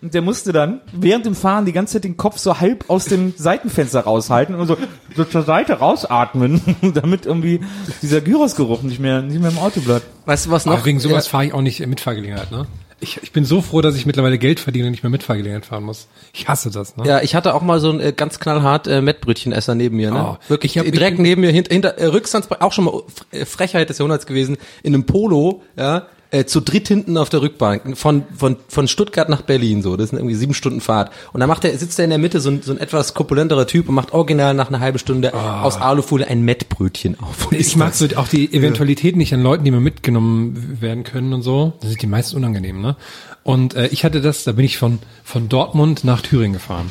Und 0.00 0.14
der 0.14 0.22
musste 0.22 0.52
dann 0.52 0.80
während 0.92 1.26
dem 1.26 1.34
Fahren 1.34 1.66
die 1.66 1.72
ganze 1.72 1.94
Zeit 1.94 2.04
den 2.04 2.16
Kopf 2.16 2.38
so 2.38 2.60
halb 2.60 2.88
aus 2.88 3.04
dem 3.04 3.34
Seitenfenster 3.36 4.00
raushalten 4.00 4.54
und 4.54 4.66
so, 4.66 4.78
so 5.14 5.24
zur 5.24 5.42
Seite 5.42 5.74
rausatmen, 5.74 6.62
damit 6.94 7.26
irgendwie 7.26 7.60
dieser 8.00 8.22
Gyrosgeruch 8.22 8.82
nicht 8.82 9.00
mehr, 9.00 9.20
nicht 9.20 9.40
mehr 9.40 9.50
im 9.50 9.58
Auto 9.58 9.80
bleibt. 9.80 10.06
Weißt 10.24 10.46
du, 10.46 10.50
was 10.50 10.64
noch? 10.64 10.74
Aber 10.74 10.84
wegen 10.86 11.00
sowas 11.00 11.26
Ja, 11.26 11.30
fahre 11.30 11.46
ich 11.46 11.52
auch 11.52 11.60
nicht 11.60 11.80
in 11.80 11.90
Mitfahrgelegenheit, 11.90 12.50
ne? 12.50 12.66
Ich, 13.04 13.22
ich 13.22 13.32
bin 13.32 13.44
so 13.44 13.60
froh, 13.62 13.80
dass 13.82 13.94
ich 13.96 14.06
mittlerweile 14.06 14.38
Geld 14.38 14.58
verdiene 14.58 14.86
und 14.86 14.90
nicht 14.92 15.02
mehr 15.02 15.10
Mitfahrgelegenheit 15.10 15.66
fahren 15.66 15.84
muss. 15.84 16.08
Ich 16.32 16.48
hasse 16.48 16.70
das, 16.70 16.96
ne? 16.96 17.04
Ja, 17.06 17.20
ich 17.22 17.34
hatte 17.34 17.54
auch 17.54 17.62
mal 17.62 17.78
so 17.78 17.90
ein 17.90 18.00
äh, 18.00 18.12
ganz 18.12 18.40
knallhart 18.40 18.86
äh, 18.88 19.00
Mettbrötchenesser 19.02 19.74
neben 19.74 19.96
mir, 19.96 20.10
ne? 20.10 20.36
Oh, 20.36 20.36
Wirklich 20.48 20.74
ich 20.76 20.78
hab- 20.84 20.90
direkt 20.90 21.18
neben 21.18 21.42
mir, 21.42 21.50
hinter, 21.50 21.72
hinter 21.72 21.98
äh, 21.98 22.06
Rückstands, 22.06 22.48
auch 22.50 22.72
schon 22.72 22.84
mal 22.86 23.02
äh, 23.30 23.44
Frechheit 23.44 23.90
des 23.90 23.98
Jahrhunderts 23.98 24.26
gewesen, 24.26 24.56
in 24.82 24.94
einem 24.94 25.04
Polo, 25.04 25.62
ja, 25.76 26.06
äh, 26.30 26.44
zu 26.44 26.60
dritt 26.60 26.88
hinten 26.88 27.16
auf 27.16 27.28
der 27.28 27.42
Rückbank, 27.42 27.96
von, 27.96 28.24
von, 28.36 28.56
von 28.68 28.88
Stuttgart 28.88 29.28
nach 29.28 29.42
Berlin, 29.42 29.82
so, 29.82 29.96
das 29.96 30.10
sind 30.10 30.18
irgendwie 30.18 30.34
sieben 30.34 30.54
Stunden 30.54 30.80
Fahrt. 30.80 31.10
Und 31.32 31.40
dann 31.40 31.48
macht 31.48 31.64
er, 31.64 31.76
sitzt 31.78 31.98
er 31.98 32.04
in 32.04 32.10
der 32.10 32.18
Mitte, 32.18 32.40
so 32.40 32.50
ein, 32.50 32.62
so 32.62 32.72
ein 32.72 32.78
etwas 32.78 33.14
korpulenterer 33.14 33.66
Typ 33.66 33.88
und 33.88 33.94
macht 33.94 34.12
original 34.12 34.54
nach 34.54 34.68
einer 34.68 34.80
halben 34.80 34.98
Stunde 34.98 35.34
aus 35.34 35.76
Alufolie 35.76 36.26
ein 36.26 36.42
Mettbrötchen 36.42 37.18
auf. 37.20 37.50
Und 37.50 37.58
Ich 37.58 37.76
mag 37.76 37.94
so 37.94 38.06
auch 38.16 38.28
die 38.28 38.52
Eventualität 38.52 39.16
nicht 39.16 39.32
an 39.32 39.42
Leuten, 39.42 39.64
die 39.64 39.70
mal 39.70 39.80
mitgenommen 39.80 40.80
werden 40.80 41.04
können 41.04 41.32
und 41.32 41.42
so. 41.42 41.74
Das 41.80 41.90
sind 41.90 42.02
die 42.02 42.06
meist 42.06 42.34
unangenehm, 42.34 42.80
ne? 42.80 42.96
Und 43.42 43.74
äh, 43.74 43.88
ich 43.88 44.04
hatte 44.04 44.20
das, 44.20 44.44
da 44.44 44.52
bin 44.52 44.64
ich 44.64 44.78
von, 44.78 44.98
von 45.22 45.48
Dortmund 45.48 46.04
nach 46.04 46.22
Thüringen 46.22 46.54
gefahren. 46.54 46.90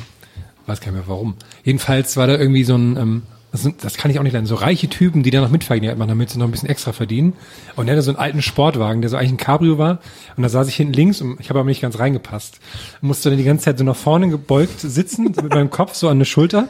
Weiß 0.68 0.80
gar 0.80 0.92
nicht 0.92 1.02
mehr 1.02 1.08
warum. 1.08 1.36
Jedenfalls 1.64 2.16
war 2.16 2.28
da 2.28 2.38
irgendwie 2.38 2.64
so 2.64 2.76
ein, 2.76 2.96
ähm, 2.96 3.22
das, 3.54 3.62
sind, 3.62 3.84
das 3.84 3.98
kann 3.98 4.10
ich 4.10 4.18
auch 4.18 4.24
nicht 4.24 4.34
leiden, 4.34 4.48
so 4.48 4.56
reiche 4.56 4.90
Typen, 4.90 5.22
die 5.22 5.30
da 5.30 5.40
noch 5.40 5.52
Mitfahrgelegenheit 5.52 6.00
machen, 6.00 6.10
damit 6.10 6.32
sie 6.32 6.40
noch 6.40 6.48
ein 6.48 6.52
bisschen 6.52 6.70
extra 6.70 6.92
verdienen. 6.92 7.34
Und 7.76 7.86
der 7.86 7.96
hatte 7.96 8.02
so 8.02 8.10
einen 8.10 8.18
alten 8.18 8.42
Sportwagen, 8.42 9.02
der 9.02 9.12
so 9.12 9.16
eigentlich 9.16 9.34
ein 9.34 9.38
Cabrio 9.38 9.78
war. 9.78 10.00
Und 10.36 10.42
da 10.42 10.50
saß 10.50 10.68
ich 10.68 10.76
hinten 10.76 10.94
links 10.94 11.22
und 11.22 11.40
ich 11.40 11.50
habe 11.50 11.60
aber 11.60 11.70
nicht 11.70 11.80
ganz 11.80 12.00
reingepasst. 12.00 12.60
Musste 13.02 13.30
dann 13.30 13.38
die 13.38 13.44
ganze 13.44 13.66
Zeit 13.66 13.78
so 13.78 13.84
nach 13.84 13.96
vorne 13.96 14.28
gebeugt 14.30 14.80
sitzen, 14.80 15.26
mit 15.26 15.50
meinem 15.50 15.70
Kopf 15.70 15.94
so 15.94 16.08
an 16.08 16.18
eine 16.18 16.26
Schulter. 16.26 16.68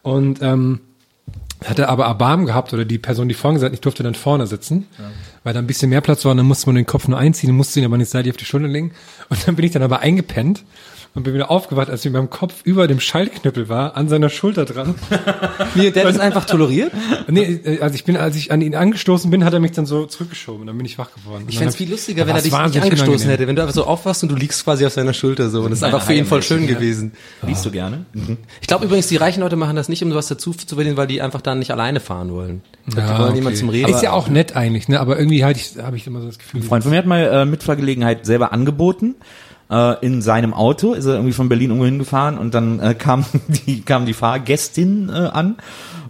Und 0.00 0.40
ähm, 0.40 0.80
hatte 1.66 1.90
aber 1.90 2.06
Erbarmen 2.06 2.46
gehabt 2.46 2.72
oder 2.72 2.86
die 2.86 2.98
Person, 2.98 3.28
die 3.28 3.34
vorne 3.34 3.56
gesagt, 3.56 3.72
hat, 3.72 3.74
ich 3.74 3.82
durfte 3.82 4.02
dann 4.02 4.14
vorne 4.14 4.46
sitzen, 4.46 4.86
weil 5.42 5.52
da 5.52 5.58
ein 5.58 5.66
bisschen 5.66 5.90
mehr 5.90 6.00
Platz 6.00 6.24
war 6.24 6.30
und 6.30 6.38
dann 6.38 6.46
musste 6.46 6.66
man 6.66 6.76
den 6.76 6.86
Kopf 6.86 7.08
nur 7.08 7.18
einziehen, 7.18 7.54
musste 7.54 7.80
ihn 7.80 7.84
aber 7.84 7.98
nicht 7.98 8.10
seitlich 8.10 8.32
auf 8.32 8.36
die 8.36 8.44
Schulter 8.44 8.68
legen 8.68 8.92
und 9.28 9.46
dann 9.46 9.56
bin 9.56 9.64
ich 9.64 9.72
dann 9.72 9.82
aber 9.82 10.00
eingepennt 10.00 10.64
und 11.14 11.24
bin 11.24 11.34
wieder 11.34 11.50
aufgewacht, 11.50 11.90
als 11.90 12.00
ich 12.00 12.06
mit 12.06 12.14
meinem 12.14 12.30
Kopf 12.30 12.62
über 12.64 12.86
dem 12.86 13.00
Schaltknüppel 13.00 13.68
war, 13.68 13.96
an 13.96 14.08
seiner 14.08 14.28
Schulter 14.28 14.64
dran. 14.64 14.94
Nee, 15.74 15.90
der 15.90 16.04
hat 16.04 16.14
das 16.14 16.20
einfach 16.20 16.44
toleriert. 16.44 16.92
Nee, 17.28 17.42
äh, 17.42 17.80
also 17.80 17.94
ich 17.94 18.04
bin, 18.04 18.16
als 18.16 18.36
ich 18.36 18.50
an 18.50 18.60
ihn 18.60 18.74
angestoßen 18.74 19.30
bin, 19.30 19.44
hat 19.44 19.52
er 19.52 19.60
mich 19.60 19.72
dann 19.72 19.86
so 19.86 20.06
zurückgeschoben 20.06 20.62
und 20.62 20.66
dann 20.66 20.76
bin 20.76 20.86
ich 20.86 20.98
wach 20.98 21.10
geworden. 21.12 21.44
Ich 21.48 21.58
fänd's 21.58 21.76
viel 21.76 21.90
lustiger, 21.90 22.26
wenn 22.26 22.34
er 22.34 22.42
dich 22.42 22.52
nicht 22.52 22.82
angestoßen 22.82 23.28
hätte, 23.28 23.46
wenn 23.46 23.54
du 23.54 23.62
einfach 23.62 23.74
so 23.74 23.84
aufwachst 23.84 24.22
und 24.22 24.30
du 24.30 24.36
liegst 24.36 24.64
quasi 24.64 24.86
auf 24.86 24.92
seiner 24.92 25.12
Schulter 25.12 25.50
so 25.50 25.62
und 25.62 25.70
das 25.70 25.80
ist 25.80 25.82
einfach 25.84 26.02
für 26.02 26.14
ihn 26.14 26.24
voll 26.24 26.42
schön 26.42 26.66
gewesen. 26.66 27.12
Liest 27.46 27.64
du 27.64 27.70
gerne? 27.70 28.06
Ich 28.60 28.66
glaube 28.66 28.86
übrigens, 28.86 29.08
die 29.08 29.16
reichen 29.16 29.40
Leute 29.40 29.56
machen 29.56 29.76
das 29.76 29.88
nicht, 29.88 30.02
um 30.02 30.10
sowas 30.10 30.28
dazu 30.28 30.52
zu 30.52 30.74
verdienen, 30.74 30.96
weil 30.96 31.06
die 31.06 31.20
einfach 31.22 31.40
dann 31.40 31.58
nicht 31.58 31.70
alleine 31.70 32.00
fahren 32.00 32.32
wollen. 32.32 32.62
Glaub, 32.90 33.06
die 33.06 33.22
wollen 33.22 33.34
jemanden 33.34 33.58
zum 33.58 33.68
Reden. 33.68 33.92
Ist 33.92 34.02
ja 34.02 34.12
auch 34.12 34.28
nett 34.28 34.56
eigentlich, 34.56 34.88
ne? 34.88 35.00
Aber 35.00 35.18
irgendwie 35.18 35.44
halt 35.44 35.56
ich, 35.56 35.82
habe 35.82 35.96
ich 35.96 36.06
immer 36.06 36.20
so 36.20 36.26
das 36.26 36.38
Gefühl. 36.38 36.60
Ein 36.60 36.64
Freund 36.64 36.82
von 36.84 36.90
mir 36.90 36.98
hat 36.98 37.06
mal 37.06 37.22
äh, 37.22 37.44
Mitfahrgelegenheit 37.44 38.26
selber 38.26 38.52
angeboten. 38.52 39.16
Äh, 39.70 40.04
in 40.04 40.22
seinem 40.22 40.54
Auto 40.54 40.94
ist 40.94 41.04
er 41.04 41.14
irgendwie 41.14 41.34
von 41.34 41.48
Berlin 41.50 41.70
irgendwo 41.70 41.84
hingefahren 41.84 42.38
und 42.38 42.54
dann 42.54 42.80
äh, 42.80 42.94
kam 42.94 43.26
die 43.48 43.82
kam 43.82 44.06
die 44.06 44.14
Fahrgästin 44.14 45.10
äh, 45.10 45.12
an 45.12 45.56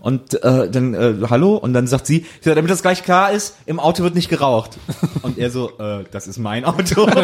und 0.00 0.40
äh, 0.44 0.70
dann 0.70 0.94
äh, 0.94 1.14
hallo 1.28 1.56
und 1.56 1.72
dann 1.72 1.88
sagt 1.88 2.06
sie, 2.06 2.24
sag, 2.40 2.54
damit 2.54 2.70
das 2.70 2.82
gleich 2.82 3.02
klar 3.02 3.32
ist, 3.32 3.56
im 3.66 3.80
Auto 3.80 4.04
wird 4.04 4.14
nicht 4.14 4.28
geraucht 4.28 4.78
und 5.22 5.38
er 5.38 5.50
so, 5.50 5.76
äh, 5.78 6.04
das 6.11 6.28
ist 6.28 6.38
mein 6.38 6.64
Auto. 6.64 7.09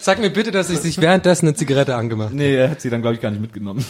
Sag 0.00 0.18
mir 0.18 0.30
bitte, 0.30 0.50
dass 0.50 0.70
ich 0.70 0.78
sich 0.78 0.98
währenddessen 0.98 1.48
eine 1.48 1.56
Zigarette 1.56 1.94
angemacht. 1.94 2.32
nee, 2.32 2.54
er 2.54 2.70
hat 2.70 2.80
sie 2.80 2.88
dann 2.88 3.02
glaube 3.02 3.16
ich 3.16 3.20
gar 3.20 3.30
nicht 3.30 3.42
mitgenommen. 3.42 3.84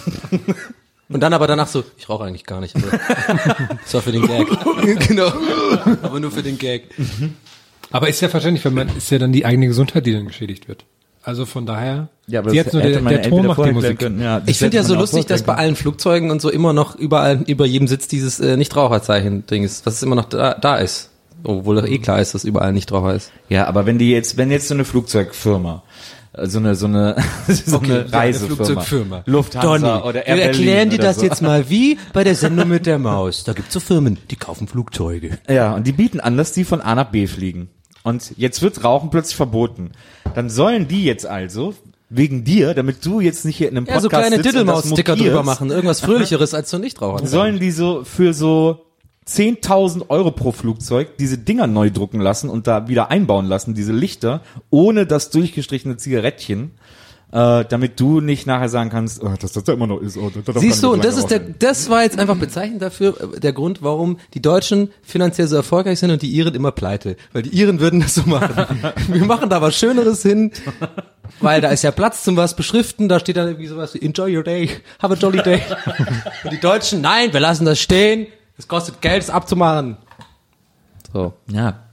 Und 1.09 1.21
dann 1.21 1.33
aber 1.35 1.47
danach 1.47 1.69
so, 1.69 1.85
ich 1.99 2.09
rauche 2.09 2.25
eigentlich 2.25 2.47
gar 2.47 2.61
nicht. 2.61 2.75
Das 2.75 3.95
war 3.95 4.01
für 4.01 4.13
den 4.13 4.27
Gag. 4.27 4.49
genau. 5.09 5.33
Aber 6.03 6.19
nur 6.21 6.31
für 6.31 6.43
den 6.43 6.57
Gag. 6.59 6.89
Aber 7.93 8.09
ist 8.09 8.21
ja 8.21 8.29
verständlich, 8.29 8.65
wenn 8.65 8.75
man 8.75 8.89
ist 8.97 9.11
ja 9.11 9.19
dann 9.19 9.33
die 9.33 9.45
eigene 9.45 9.67
Gesundheit, 9.67 10.07
die 10.07 10.13
dann 10.13 10.27
geschädigt 10.27 10.69
wird. 10.69 10.85
Also 11.23 11.45
von 11.45 11.67
daher. 11.67 12.09
Ja, 12.29 12.41
aber 12.41 12.51
sie 12.51 12.63
das 12.63 12.73
nur 12.73 12.83
hätte 12.83 12.93
der, 12.95 13.03
man 13.03 13.13
der 13.13 13.23
ja 13.25 13.29
Ton 13.29 13.47
macht 13.47 13.65
die 13.65 13.73
Musik. 13.73 13.99
können. 13.99 14.21
Ja, 14.21 14.41
Ich 14.47 14.59
finde 14.59 14.79
ja 14.79 14.83
so 14.83 14.95
lustig, 14.95 15.27
dass 15.27 15.43
bei 15.43 15.55
allen 15.55 15.77
Flugzeugen 15.77 16.31
und 16.31 16.41
so 16.41 16.51
immer 16.51 16.73
noch 16.73 16.97
überall 16.97 17.43
über 17.47 17.67
jedem 17.67 17.89
Sitz 17.89 18.09
dieses 18.09 18.41
äh, 18.41 18.57
Nichtraucherzeichen-Ding 18.57 19.65
ist, 19.65 19.85
was 19.85 20.03
immer 20.03 20.17
noch 20.17 20.25
da, 20.27 20.55
da 20.55 20.77
ist. 20.77 21.11
Obwohl 21.43 21.77
doch 21.77 21.87
eh 21.87 21.99
klar 21.99 22.21
ist, 22.21 22.35
dass 22.35 22.45
überall 22.45 22.73
Nichtraucher 22.73 23.15
ist. 23.15 23.33
Ja, 23.49 23.67
aber 23.67 23.87
wenn 23.87 23.99
die 23.99 24.11
jetzt, 24.11 24.37
wenn 24.37 24.51
jetzt 24.51 24.69
so 24.69 24.75
eine 24.75 24.85
Flugzeugfirma 24.85 25.83
so 26.43 26.59
eine 26.59 26.75
so 26.75 26.87
eine 26.87 27.17
so 27.49 27.77
Okay, 27.77 27.87
eine 27.93 28.01
eine 28.05 28.13
Reisefirma, 28.13 28.55
Flugzeugfirma. 28.57 29.23
Lufthansa 29.27 30.05
oder 30.05 30.27
Air 30.27 30.37
Wir 30.37 30.43
erklären 30.45 30.75
Berlin 30.77 30.91
dir 30.91 30.95
oder 30.99 31.05
das 31.09 31.17
so. 31.17 31.23
jetzt 31.25 31.43
mal 31.43 31.69
wie 31.69 31.99
bei 32.13 32.25
der 32.25 32.35
Sendung 32.35 32.69
mit 32.69 32.87
der 32.87 32.99
Maus. 33.01 33.45
Da 33.45 33.53
gibt's 33.53 33.75
so 33.75 33.81
Firmen, 33.81 34.19
die 34.31 34.37
kaufen 34.37 34.69
Flugzeuge. 34.69 35.39
Ja, 35.49 35.75
und 35.75 35.87
die 35.87 35.93
bieten 35.93 36.21
an, 36.21 36.37
dass 36.37 36.53
die 36.53 36.65
von 36.65 36.81
A 36.81 36.95
nach 36.95 37.11
B 37.11 37.27
fliegen. 37.27 37.69
Und 38.03 38.33
jetzt 38.37 38.63
wird 38.63 38.83
Rauchen 38.83 39.11
plötzlich 39.11 39.37
verboten. 39.37 39.93
Dann 40.35 40.49
sollen 40.49 40.89
die 40.89 41.05
jetzt 41.05 41.27
also 41.27 41.75
wegen 42.09 42.45
dir, 42.45 42.75
damit 42.75 43.05
du 43.05 43.21
jetzt 43.21 43.45
nicht 43.45 43.57
hier 43.57 43.69
in 43.69 43.77
einem 43.77 43.87
Ja, 43.87 43.95
Podcast 43.95 44.03
so 44.03 44.09
kleine 44.09 44.43
Diddlemaus-Sticker 44.43 45.17
drüber 45.17 45.43
machen. 45.43 45.71
Irgendwas 45.71 46.01
Fröhlicheres 46.03 46.55
als 46.55 46.71
so 46.71 46.79
Nichtraucher. 46.79 47.27
Sollen 47.27 47.61
die 47.61 47.71
so 47.71 48.05
für 48.05 48.35
so 48.35 48.87
10.000 49.29 50.09
Euro 50.09 50.33
pro 50.33 50.51
Flugzeug 50.51 51.17
diese 51.19 51.39
Dinger 51.39 51.67
neu 51.67 51.91
drucken 51.91 52.21
lassen 52.21 52.51
und 52.51 52.67
da 52.67 52.89
wieder 52.89 53.11
einbauen 53.11 53.47
lassen, 53.47 53.75
diese 53.75 53.93
Lichter, 53.93 54.43
ohne 54.71 55.07
das 55.07 55.31
durchgestrichene 55.31 55.97
Zigarettchen, 55.99 56.73
äh, 57.33 57.65
damit 57.65 58.01
du 58.01 58.21
nicht 58.21 58.47
nachher 58.47 58.69
sagen 58.69 58.91
kannst, 58.91 59.23
oh, 59.23 59.35
dass 59.41 59.53
das 59.53 59.65
da 59.65 59.73
immer 59.73 59.87
noch 59.87 60.01
ist. 60.01 60.17
Oh, 60.17 60.31
das 60.31 60.57
Siehst 60.61 60.83
du, 60.83 60.93
und 60.93 61.05
das 61.05 61.17
ist 61.17 61.31
der, 61.31 61.39
das 61.39 61.89
war 61.89 62.03
jetzt 62.03 62.19
einfach 62.19 62.37
bezeichnend 62.37 62.83
dafür, 62.83 63.35
äh, 63.37 63.41
der 63.41 63.53
Grund, 63.53 63.83
warum 63.83 64.19
die 64.35 64.43
Deutschen 64.43 64.91
finanziell 65.03 65.47
so 65.47 65.57
erfolgreich 65.57 66.01
sind 66.01 66.11
und 66.11 66.23
die 66.23 66.31
Iren 66.31 66.55
immer 66.55 66.73
pleite. 66.73 67.17
Weil 67.33 67.43
die 67.43 67.51
Iren 67.51 67.81
würden 67.81 68.01
das 68.01 68.15
so 68.15 68.23
machen. 68.23 68.67
Wir 69.09 69.25
machen 69.25 69.49
da 69.49 69.63
was 69.63 69.79
Schöneres 69.79 70.23
hin, 70.23 70.51
weil 71.41 71.61
da 71.61 71.69
ist 71.69 71.83
ja 71.83 71.93
Platz 71.93 72.25
zum 72.25 72.37
was 72.37 72.57
beschriften, 72.57 73.09
da 73.09 73.21
steht 73.21 73.37
dann 73.37 73.47
irgendwie 73.47 73.69
sowas 73.69 73.95
wie 73.95 74.03
Enjoy 74.03 74.37
your 74.37 74.43
day, 74.43 74.69
have 75.01 75.15
a 75.15 75.17
jolly 75.17 75.43
day. 75.43 75.63
Und 76.45 76.53
die 76.53 76.61
Deutschen, 76.61 77.01
nein, 77.01 77.33
wir 77.33 77.41
lassen 77.41 77.65
das 77.65 77.79
stehen, 77.79 78.27
es 78.59 78.67
kostet 78.67 79.01
Geld, 79.01 79.23
es 79.23 79.31
abzumachen. 79.31 79.97
So. 81.13 81.35
Ja, 81.49 81.85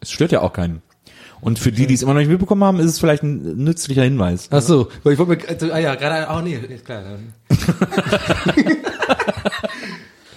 es 0.00 0.10
stört 0.10 0.32
ja 0.32 0.40
auch 0.40 0.52
keinen. 0.52 0.82
Und 1.40 1.58
für 1.58 1.72
die, 1.72 1.86
die 1.86 1.94
es 1.94 2.02
immer 2.02 2.14
noch 2.14 2.20
nicht 2.20 2.30
mitbekommen 2.30 2.64
haben, 2.64 2.78
ist 2.80 2.86
es 2.86 2.98
vielleicht 2.98 3.22
ein 3.22 3.56
nützlicher 3.62 4.02
Hinweis. 4.02 4.48
Ach 4.50 4.62
so, 4.62 4.88
weil 5.02 5.12
ich 5.12 5.18
wollte 5.18 5.36
mir, 5.36 5.48
also, 5.48 5.72
ah 5.72 5.78
ja, 5.78 5.94
gerade, 5.94 6.26
oh 6.32 6.40
nee, 6.42 6.56
ist 6.56 6.84
klar. 6.84 7.02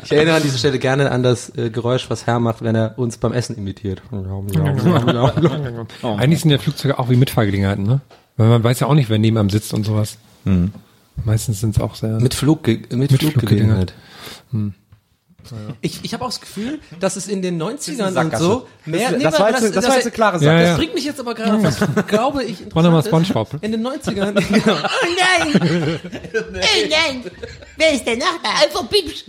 Ich 0.02 0.14
erinnere 0.14 0.38
an 0.38 0.42
dieser 0.42 0.58
Stelle 0.58 0.80
gerne 0.80 1.12
an 1.12 1.22
das 1.22 1.56
äh, 1.56 1.70
Geräusch, 1.70 2.10
was 2.10 2.26
Herr 2.26 2.40
macht, 2.40 2.64
wenn 2.64 2.74
er 2.74 2.98
uns 2.98 3.18
beim 3.18 3.32
Essen 3.32 3.56
imitiert. 3.58 4.02
Eigentlich 6.02 6.42
sind 6.42 6.50
ja 6.50 6.58
Flugzeuge 6.58 6.98
auch 6.98 7.10
wie 7.12 7.16
Mitfahrgelegenheiten, 7.16 7.84
ne? 7.86 8.02
Weil 8.38 8.50
man 8.50 8.64
weiß 8.64 8.80
ja 8.80 8.88
auch 8.88 8.96
nicht, 8.96 9.10
wer 9.10 9.20
neben 9.20 9.38
einem 9.38 9.52
sitzt 9.52 9.72
und 9.74 9.86
sowas. 9.86 10.18
Meistens 11.26 11.60
sind 11.60 11.76
es 11.76 11.82
auch 11.82 11.94
sehr. 11.96 12.20
Mit 12.20 12.34
Flug, 12.34 12.66
mit, 12.66 12.92
Mit 12.92 13.12
Fluggelegenheit. 13.22 13.94
Ich, 15.82 16.00
ich 16.04 16.14
habe 16.14 16.24
auch 16.24 16.30
das 16.30 16.42
Gefühl, 16.42 16.80
dass 17.00 17.16
es 17.16 17.28
in 17.28 17.42
den 17.42 17.62
90ern 17.62 18.18
und 18.20 18.38
so 18.38 18.68
mehr, 18.86 19.10
das, 19.10 19.18
nee, 19.18 19.24
das, 19.24 19.40
war 19.40 19.52
jetzt, 19.52 19.76
das, 19.76 19.88
war 19.88 19.96
jetzt 19.96 20.06
eine 20.06 20.12
klare 20.12 20.38
Ja, 20.38 20.44
Sache. 20.44 20.56
ja. 20.56 20.70
Das 20.70 20.78
bringt 20.78 20.94
mich 20.94 21.06
jetzt 21.06 21.20
aber 21.20 21.34
gerade 21.36 21.54
auf 21.54 21.64
was, 21.64 22.06
glaube 22.08 22.44
ich, 22.44 22.66
nochmal 22.66 22.86
interessant 22.86 23.24
ist. 23.24 23.30
Spongebob. 23.30 23.64
In 23.64 23.72
den 23.72 23.86
90ern, 23.86 24.34
genau. 24.54 24.76
Oh 24.76 25.08
nein! 25.20 25.62
oh 26.34 26.54
nein! 26.54 27.32
Wer 27.78 27.94
ist 27.94 28.06
der 28.06 28.18
Nachbar? 28.18 28.52
Alpha 28.62 28.84
Piepsch! 28.84 29.26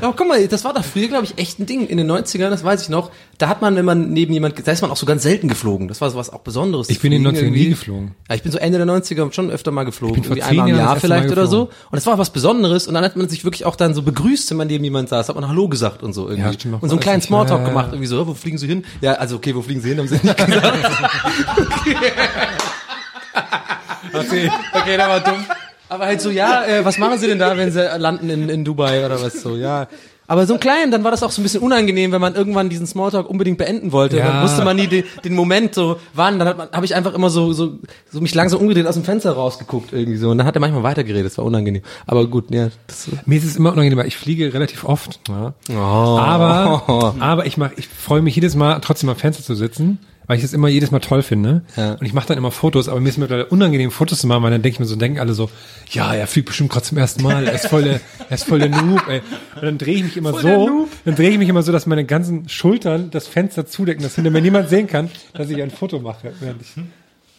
Aber 0.00 0.14
guck 0.16 0.28
mal, 0.28 0.46
das 0.46 0.64
war 0.64 0.74
doch 0.74 0.84
früher, 0.84 1.08
glaube 1.08 1.24
ich, 1.24 1.38
echt 1.38 1.58
ein 1.58 1.66
Ding. 1.66 1.86
In 1.86 1.96
den 1.96 2.10
90ern, 2.10 2.50
das 2.50 2.62
weiß 2.64 2.82
ich 2.82 2.88
noch, 2.88 3.10
da 3.38 3.48
hat 3.48 3.62
man, 3.62 3.74
wenn 3.76 3.84
man 3.84 4.10
neben 4.12 4.32
jemand, 4.32 4.66
da 4.66 4.70
ist 4.70 4.82
man 4.82 4.90
auch 4.90 4.96
so 4.96 5.06
ganz 5.06 5.22
selten 5.22 5.48
geflogen. 5.48 5.88
Das 5.88 6.00
war 6.00 6.10
so 6.10 6.18
was 6.18 6.30
auch 6.30 6.40
Besonderes. 6.40 6.90
Ich 6.90 7.00
bin 7.00 7.12
in 7.12 7.24
den 7.24 7.34
fliegen 7.34 7.48
90ern 7.48 7.50
nie 7.50 7.56
irgendwie. 7.58 7.70
geflogen. 7.70 8.14
Ja, 8.28 8.34
ich 8.36 8.42
bin 8.42 8.52
so 8.52 8.58
Ende 8.58 8.78
der 8.78 8.86
90er 8.86 9.32
schon 9.32 9.50
öfter 9.50 9.70
mal 9.70 9.84
geflogen. 9.84 10.16
Ich 10.16 10.22
bin 10.22 10.28
vor 10.28 10.36
Irgendwie 10.36 10.50
einmal 10.50 10.68
im 10.68 10.76
Jahr 10.76 10.94
das 10.94 10.94
Mal 10.94 11.00
vielleicht 11.00 11.32
oder 11.32 11.46
so. 11.46 11.62
Und 11.62 11.70
das 11.92 12.06
war 12.06 12.18
was 12.18 12.30
Besonderes. 12.30 12.86
Und 12.86 12.94
dann 12.94 13.04
hat 13.04 13.16
man 13.16 13.28
sich 13.28 13.44
wirklich 13.44 13.64
auch 13.64 13.76
dann 13.76 13.94
so 13.94 14.02
begrüßt, 14.02 14.50
wenn 14.50 14.58
man 14.58 14.68
neben 14.70 14.84
jemand 14.84 15.08
saß, 15.08 15.28
hat 15.28 15.34
man 15.34 15.48
Hallo 15.48 15.68
gesagt 15.68 16.02
und 16.02 16.12
so 16.12 16.28
irgendwie. 16.28 16.68
Ja, 16.68 16.74
und 16.80 16.88
so 16.88 16.94
einen 16.94 17.00
kleinen. 17.00 17.22
Smalltalk 17.22 17.60
Ja, 17.60 17.68
gemacht, 17.68 17.88
irgendwie 17.90 18.06
so, 18.06 18.26
wo 18.26 18.34
fliegen 18.34 18.58
Sie 18.58 18.66
hin? 18.66 18.84
Ja, 19.00 19.14
also 19.14 19.36
okay, 19.36 19.54
wo 19.54 19.62
fliegen 19.62 19.80
Sie 19.80 19.90
hin? 19.90 19.98
Haben 19.98 20.08
Sie 20.08 20.14
nicht 20.14 20.36
gesagt. 20.36 20.46
okay, 24.14 24.50
okay, 24.72 24.96
der 24.96 25.08
war 25.08 25.20
dumm. 25.20 25.44
Aber 25.88 26.06
halt 26.06 26.20
so, 26.20 26.30
ja, 26.30 26.64
äh, 26.64 26.84
was 26.84 26.98
machen 26.98 27.18
Sie 27.18 27.26
denn 27.26 27.38
da, 27.38 27.56
wenn 27.56 27.72
Sie 27.72 27.82
landen 27.98 28.30
in, 28.30 28.48
in 28.48 28.64
Dubai 28.64 29.04
oder 29.04 29.20
was 29.20 29.42
so, 29.42 29.56
ja. 29.56 29.88
Aber 30.30 30.46
so 30.46 30.54
ein 30.54 30.60
kleinen, 30.60 30.92
dann 30.92 31.02
war 31.02 31.10
das 31.10 31.24
auch 31.24 31.32
so 31.32 31.40
ein 31.40 31.42
bisschen 31.42 31.60
unangenehm, 31.60 32.12
wenn 32.12 32.20
man 32.20 32.36
irgendwann 32.36 32.68
diesen 32.68 32.86
Smalltalk 32.86 33.28
unbedingt 33.28 33.58
beenden 33.58 33.90
wollte. 33.90 34.18
Ja. 34.18 34.28
Dann 34.28 34.44
wusste 34.44 34.64
man 34.64 34.76
nie 34.76 34.86
den, 34.86 35.02
den 35.24 35.34
Moment 35.34 35.74
so, 35.74 35.96
wann. 36.14 36.38
Dann 36.38 36.56
habe 36.70 36.84
ich 36.84 36.94
einfach 36.94 37.14
immer 37.14 37.30
so, 37.30 37.52
so, 37.52 37.80
so 38.12 38.20
mich 38.20 38.32
langsam 38.32 38.60
umgedreht 38.60 38.86
aus 38.86 38.94
dem 38.94 39.02
Fenster 39.02 39.32
rausgeguckt 39.32 39.92
irgendwie 39.92 40.18
so. 40.18 40.30
Und 40.30 40.38
dann 40.38 40.46
hat 40.46 40.54
er 40.54 40.60
manchmal 40.60 40.84
weitergeredet. 40.84 41.26
Das 41.26 41.38
war 41.38 41.44
unangenehm. 41.44 41.82
Aber 42.06 42.28
gut, 42.28 42.54
ja. 42.54 42.68
Das, 42.86 43.08
Mir 43.26 43.38
ist 43.38 43.44
es 43.44 43.56
immer 43.56 43.72
unangenehm, 43.72 43.98
weil 43.98 44.06
ich 44.06 44.16
fliege 44.16 44.54
relativ 44.54 44.84
oft. 44.84 45.18
Ja. 45.28 45.52
Oh. 45.68 45.74
Aber, 45.74 47.16
aber 47.18 47.46
ich 47.46 47.56
mach, 47.56 47.72
ich 47.76 47.88
freue 47.88 48.22
mich 48.22 48.36
jedes 48.36 48.54
Mal 48.54 48.78
trotzdem 48.78 49.08
am 49.08 49.16
Fenster 49.16 49.42
zu 49.42 49.56
sitzen, 49.56 49.98
weil 50.30 50.36
ich 50.36 50.42
das 50.44 50.52
immer 50.52 50.68
jedes 50.68 50.92
Mal 50.92 51.00
toll 51.00 51.22
finde. 51.22 51.62
Ja. 51.76 51.94
Und 51.94 52.06
ich 52.06 52.12
mache 52.12 52.28
dann 52.28 52.38
immer 52.38 52.52
Fotos, 52.52 52.88
aber 52.88 53.00
mir 53.00 53.08
ist 53.08 53.18
mittlerweile 53.18 53.46
unangenehm, 53.48 53.90
Fotos 53.90 54.20
zu 54.20 54.28
machen, 54.28 54.44
weil 54.44 54.52
dann 54.52 54.62
denke 54.62 54.76
ich 54.76 54.78
mir 54.78 54.86
so, 54.86 54.94
denken 54.94 55.18
alle 55.18 55.32
so, 55.34 55.50
ja, 55.90 56.14
er 56.14 56.28
fliegt 56.28 56.46
bestimmt 56.46 56.70
gerade 56.70 56.86
zum 56.86 56.98
ersten 56.98 57.24
Mal, 57.24 57.48
er 57.48 57.52
ist 57.54 57.66
voll 57.66 57.82
der, 57.82 58.00
er 58.28 58.34
ist 58.36 58.44
voll 58.44 58.60
der 58.60 58.68
Noob, 58.68 59.02
ey. 59.08 59.22
Und 59.56 59.62
dann 59.64 59.76
drehe 59.76 59.96
ich 59.96 60.04
mich 60.04 60.16
immer 60.16 60.32
so, 60.40 60.86
dann 61.04 61.16
drehe 61.16 61.30
ich 61.30 61.38
mich 61.38 61.48
immer 61.48 61.64
so, 61.64 61.72
dass 61.72 61.86
meine 61.86 62.04
ganzen 62.04 62.48
Schultern 62.48 63.10
das 63.10 63.26
Fenster 63.26 63.66
zudecken, 63.66 64.04
dass 64.04 64.14
hinter 64.14 64.30
mir 64.30 64.40
niemand 64.40 64.68
sehen 64.68 64.86
kann, 64.86 65.10
dass 65.34 65.50
ich 65.50 65.60
ein 65.60 65.72
Foto 65.72 65.98
mache. 65.98 66.28
Es 66.28 66.74
sind 66.74 66.92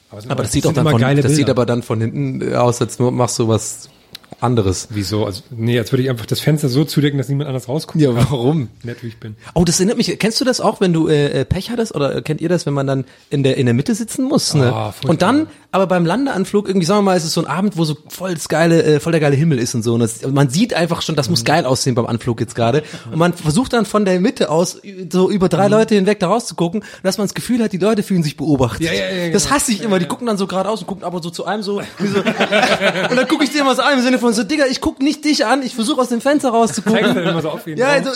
aber 0.10 0.22
immer- 0.26 0.36
das 0.36 0.52
sieht 0.52 0.64
sind 0.64 0.76
dann 0.76 0.90
von, 0.90 1.00
das 1.16 1.32
sieht 1.34 1.50
aber 1.50 1.66
dann 1.66 1.84
von 1.84 2.02
hinten 2.02 2.54
aus, 2.56 2.82
als 2.82 3.00
nur 3.00 3.14
machst 3.14 3.40
du 3.40 3.48
was 3.48 3.88
anderes. 4.42 4.88
Wieso? 4.92 5.26
Also, 5.26 5.42
nee, 5.52 5.78
als 5.80 5.92
würde 5.92 6.04
ich 6.04 6.10
einfach 6.10 6.26
das 6.26 6.40
Fenster 6.40 6.68
so 6.70 6.84
zudecken, 6.84 7.18
dass 7.18 7.30
niemand 7.30 7.48
anders 7.48 7.68
rausguckt. 7.70 8.02
Ja, 8.02 8.14
warum? 8.16 8.70
Nett 8.84 9.04
wie 9.04 9.08
ich 9.08 9.18
bin. 9.20 9.36
Oh, 9.54 9.64
das 9.64 9.80
erinnert 9.80 9.98
mich. 9.98 10.18
Kennst 10.20 10.42
du 10.42 10.46
das 10.46 10.60
auch, 10.62 10.82
wenn 10.82 10.94
du 10.94 11.08
äh, 11.08 11.42
äh, 11.42 11.46
Pech 11.46 11.70
hattest 11.72 11.94
oder 11.96 12.22
kennt 12.22 12.42
ihr 12.42 12.50
das, 12.50 12.66
wenn 12.66 12.74
man 12.74 12.88
dann 12.88 13.06
in 13.30 13.44
der 13.44 13.58
in 13.58 13.66
der 13.66 13.76
Mitte 13.76 13.96
sitzen 13.96 14.24
muss? 14.26 14.54
Ne? 14.54 14.72
Ah, 14.74 14.94
und 15.08 15.22
dann, 15.22 15.48
aber 15.72 15.88
beim 15.88 16.06
Landeanflug 16.06 16.68
irgendwie, 16.68 16.86
sagen 16.86 17.00
wir 17.00 17.12
mal, 17.12 17.18
ist 17.18 17.24
es 17.26 17.34
so 17.34 17.42
ein 17.42 17.48
Abend, 17.48 17.78
wo 17.78 17.86
so 17.86 17.96
voll 18.10 18.34
das 18.34 18.50
geile, 18.50 18.84
äh, 18.84 19.00
voll 19.00 19.12
der 19.12 19.22
geile 19.22 19.36
Himmel 19.36 19.60
ist 19.60 19.76
und 19.76 19.84
so. 19.84 19.94
Und 19.94 20.00
das, 20.02 20.26
man 20.26 20.50
sieht 20.50 20.74
einfach 20.74 21.02
schon, 21.02 21.16
das 21.16 21.28
Mhm. 21.28 21.32
muss 21.34 21.44
geil 21.46 21.66
aussehen 21.66 21.96
beim 21.96 22.06
Anflug 22.08 22.40
jetzt 22.42 22.56
gerade. 22.56 22.84
Und 23.12 23.18
man 23.18 23.34
versucht 23.34 23.74
dann 23.74 23.86
von 23.86 24.06
der 24.06 24.20
Mitte 24.20 24.50
aus 24.50 24.82
so 25.12 25.30
über 25.30 25.48
drei 25.50 25.66
Mhm. 25.68 25.72
Leute 25.72 25.96
hinweg 25.96 26.20
da 26.20 26.28
rauszugucken, 26.28 26.84
dass 27.04 27.18
man 27.18 27.28
das 27.28 27.34
Gefühl 27.34 27.62
hat, 27.64 27.72
die 27.74 27.78
Leute 27.78 28.04
fühlen 28.04 28.24
sich 28.24 28.38
beobachtet. 28.38 28.88
Ja, 28.88 28.94
ja, 28.94 29.06
ja, 29.28 29.32
das 29.32 29.44
genau. 29.44 29.56
hasse 29.56 29.72
ich 29.72 29.82
immer. 29.84 30.00
Die 30.00 30.06
gucken 30.08 30.28
dann 30.28 30.38
so 30.38 30.48
geradeaus 30.48 30.82
und 30.82 30.88
gucken 30.88 31.04
aber 31.04 31.22
so 31.22 31.30
zu 31.30 31.46
einem 31.46 31.64
so. 31.64 31.82
So 32.00 32.18
und 32.20 33.16
dann 33.18 33.28
gucke 33.28 33.44
ich 33.44 33.52
dir 33.52 33.62
immer 33.62 33.76
so 33.76 33.82
an 33.82 33.98
im 33.98 34.04
Sinne 34.04 34.18
von 34.20 34.31
so, 34.34 34.44
Digga, 34.44 34.66
ich 34.66 34.82
guck 34.82 35.02
nicht 35.02 35.26
dich 35.26 35.46
an, 35.46 35.64
ich 35.64 35.76
versuche 35.76 36.02
aus 36.02 36.10
dem 36.10 36.22
Fenster 36.22 36.50
rauszugucken. 36.50 37.18
Immer 37.18 37.42
so 37.42 37.50
auf 37.50 37.68
Ja, 37.68 37.88
also, 37.88 38.12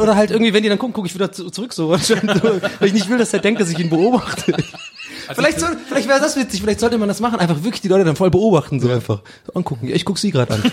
oder 0.00 0.16
halt 0.16 0.30
irgendwie, 0.30 0.52
wenn 0.52 0.62
die 0.62 0.68
dann 0.68 0.78
gucken, 0.78 0.92
gucke 0.92 1.06
ich 1.06 1.14
wieder 1.14 1.32
zu, 1.32 1.50
zurück 1.50 1.72
so, 1.74 1.90
weil 1.90 2.00
ich 2.82 2.92
nicht 2.92 3.08
will, 3.08 3.18
dass 3.18 3.32
er 3.32 3.40
denkt, 3.40 3.60
dass 3.60 3.70
ich 3.70 3.78
ihn 3.78 3.90
beobachte. 3.90 4.54
vielleicht 5.32 5.60
soll, 5.60 5.76
vielleicht 5.88 6.08
wäre 6.08 6.20
das 6.20 6.36
witzig, 6.36 6.62
vielleicht 6.62 6.80
sollte 6.80 6.98
man 6.98 7.08
das 7.08 7.20
machen, 7.20 7.38
einfach 7.38 7.62
wirklich 7.62 7.80
die 7.80 7.88
Leute 7.88 8.04
dann 8.04 8.16
voll 8.16 8.30
beobachten, 8.30 8.80
so 8.80 8.90
einfach. 8.90 9.20
So 9.46 9.52
angucken. 9.54 9.88
Ja, 9.88 9.94
ich 9.94 10.04
guck 10.04 10.18
sie 10.18 10.30
gerade 10.30 10.54
an. 10.54 10.62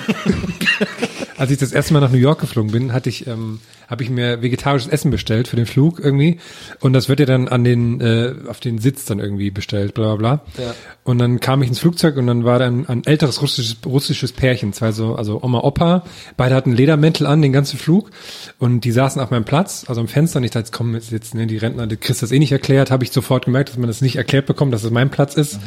als 1.38 1.52
ich 1.52 1.58
das 1.58 1.72
erste 1.72 1.94
Mal 1.94 2.00
nach 2.00 2.12
New 2.12 2.18
York 2.18 2.42
geflogen 2.42 2.72
bin, 2.72 2.94
hatte 2.94 3.10
ich, 3.10 3.28
ähm, 3.28 3.60
habe 3.88 4.04
ich 4.04 4.10
mir 4.10 4.42
vegetarisches 4.42 4.92
Essen 4.92 5.12
bestellt 5.12 5.48
für 5.48 5.56
den 5.56 5.66
Flug 5.66 6.00
irgendwie. 6.00 6.40
Und 6.80 6.94
das 6.94 7.10
wird 7.10 7.20
ja 7.20 7.26
dann 7.26 7.48
an 7.48 7.64
den, 7.64 8.02
äh, 8.02 8.34
auf 8.48 8.60
den 8.60 8.80
Sitz 8.80 9.06
dann 9.06 9.20
irgendwie 9.20 9.52
bestellt, 9.52 9.94
bla 9.94 10.16
bla 10.16 10.38
bla. 10.38 10.64
Ja. 10.64 10.74
Und 11.04 11.20
dann 11.20 11.40
kam 11.40 11.62
ich 11.62 11.70
ins 11.70 11.80
Flugzeug 11.80 12.18
und 12.18 12.28
dann 12.28 12.44
war 12.44 12.60
dann 12.60 12.88
ein 12.88 13.06
älteres 13.06 13.42
russisches, 13.42 13.78
russisches 13.86 14.32
Pärchen, 14.32 14.74
zwei 14.74 14.92
so, 14.92 15.16
also 15.16 15.42
Oma, 15.42 15.60
Opa. 15.60 16.04
Beide 16.36 16.56
hatten 16.56 16.72
Ledermäntel 16.72 17.28
an, 17.28 17.42
den 17.42 17.54
ganzen 17.54 17.78
Flug. 17.78 18.10
Und 18.58 18.82
die 18.82 18.92
saßen 18.92 19.22
auf 19.22 19.30
meinem 19.30 19.46
Platz, 19.46 19.86
also 19.88 20.02
am 20.02 20.08
Fenster. 20.08 20.38
Und 20.38 20.44
ich 20.44 20.52
dachte, 20.52 20.66
jetzt 20.66 20.74
kommen 20.74 20.96
jetzt, 20.96 21.12
jetzt 21.12 21.36
ne, 21.36 21.46
die 21.46 21.58
Rentner, 21.58 21.88
die 21.88 21.98
Chris 21.98 22.20
das 22.20 22.32
eh 22.32 22.40
nicht 22.40 22.52
erklärt, 22.52 22.90
habe 22.90 23.04
ich 23.04 23.12
sofort 23.12 23.46
gemerkt, 23.46 23.70
dass 23.70 23.78
man 23.78 23.88
das 23.88 24.02
nicht 24.02 24.16
erklärt 24.16 24.48
bekommt, 24.48 24.74
dass 24.74 24.84
es 24.84 24.92
mein 24.92 25.10
Platz 25.10 25.36
ist. 25.36 25.60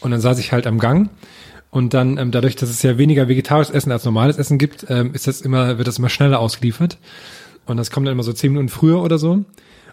Und 0.00 0.10
dann 0.10 0.20
saß 0.20 0.38
ich 0.38 0.52
halt 0.52 0.66
am 0.66 0.78
Gang. 0.78 1.10
Und 1.72 1.94
dann, 1.94 2.18
ähm, 2.18 2.30
dadurch, 2.30 2.54
dass 2.54 2.68
es 2.68 2.82
ja 2.82 2.98
weniger 2.98 3.28
vegetarisches 3.28 3.74
Essen 3.74 3.92
als 3.92 4.04
normales 4.04 4.36
Essen 4.36 4.58
gibt, 4.58 4.84
ähm, 4.90 5.14
ist 5.14 5.26
das 5.26 5.40
immer, 5.40 5.78
wird 5.78 5.88
das 5.88 5.98
immer 5.98 6.10
schneller 6.10 6.38
ausgeliefert. 6.38 6.98
Und 7.64 7.78
das 7.78 7.90
kommt 7.90 8.06
dann 8.06 8.12
immer 8.12 8.22
so 8.22 8.34
zehn 8.34 8.52
Minuten 8.52 8.68
früher 8.68 9.02
oder 9.02 9.18
so. 9.18 9.42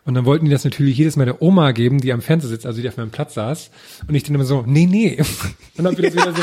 Und 0.04 0.14
dann 0.14 0.26
wollten 0.26 0.44
die 0.44 0.52
das 0.52 0.66
natürlich 0.66 0.98
jedes 0.98 1.16
Mal 1.16 1.24
der 1.24 1.42
Oma 1.42 1.72
geben, 1.72 2.00
die 2.02 2.12
am 2.12 2.22
Fernseher 2.22 2.50
sitzt, 2.50 2.66
also 2.66 2.82
die 2.82 2.90
auf 2.90 2.98
meinem 2.98 3.12
Platz 3.12 3.34
saß. 3.36 3.70
Und 4.08 4.14
ich 4.14 4.24
dann 4.24 4.36
immer 4.36 4.44
so, 4.44 4.64
nee, 4.68 4.88
nee. 4.88 5.22
Und 5.78 5.86
hab 5.88 5.96
mir 5.98 6.04
das 6.04 6.14
wieder 6.14 6.34
so, 6.34 6.42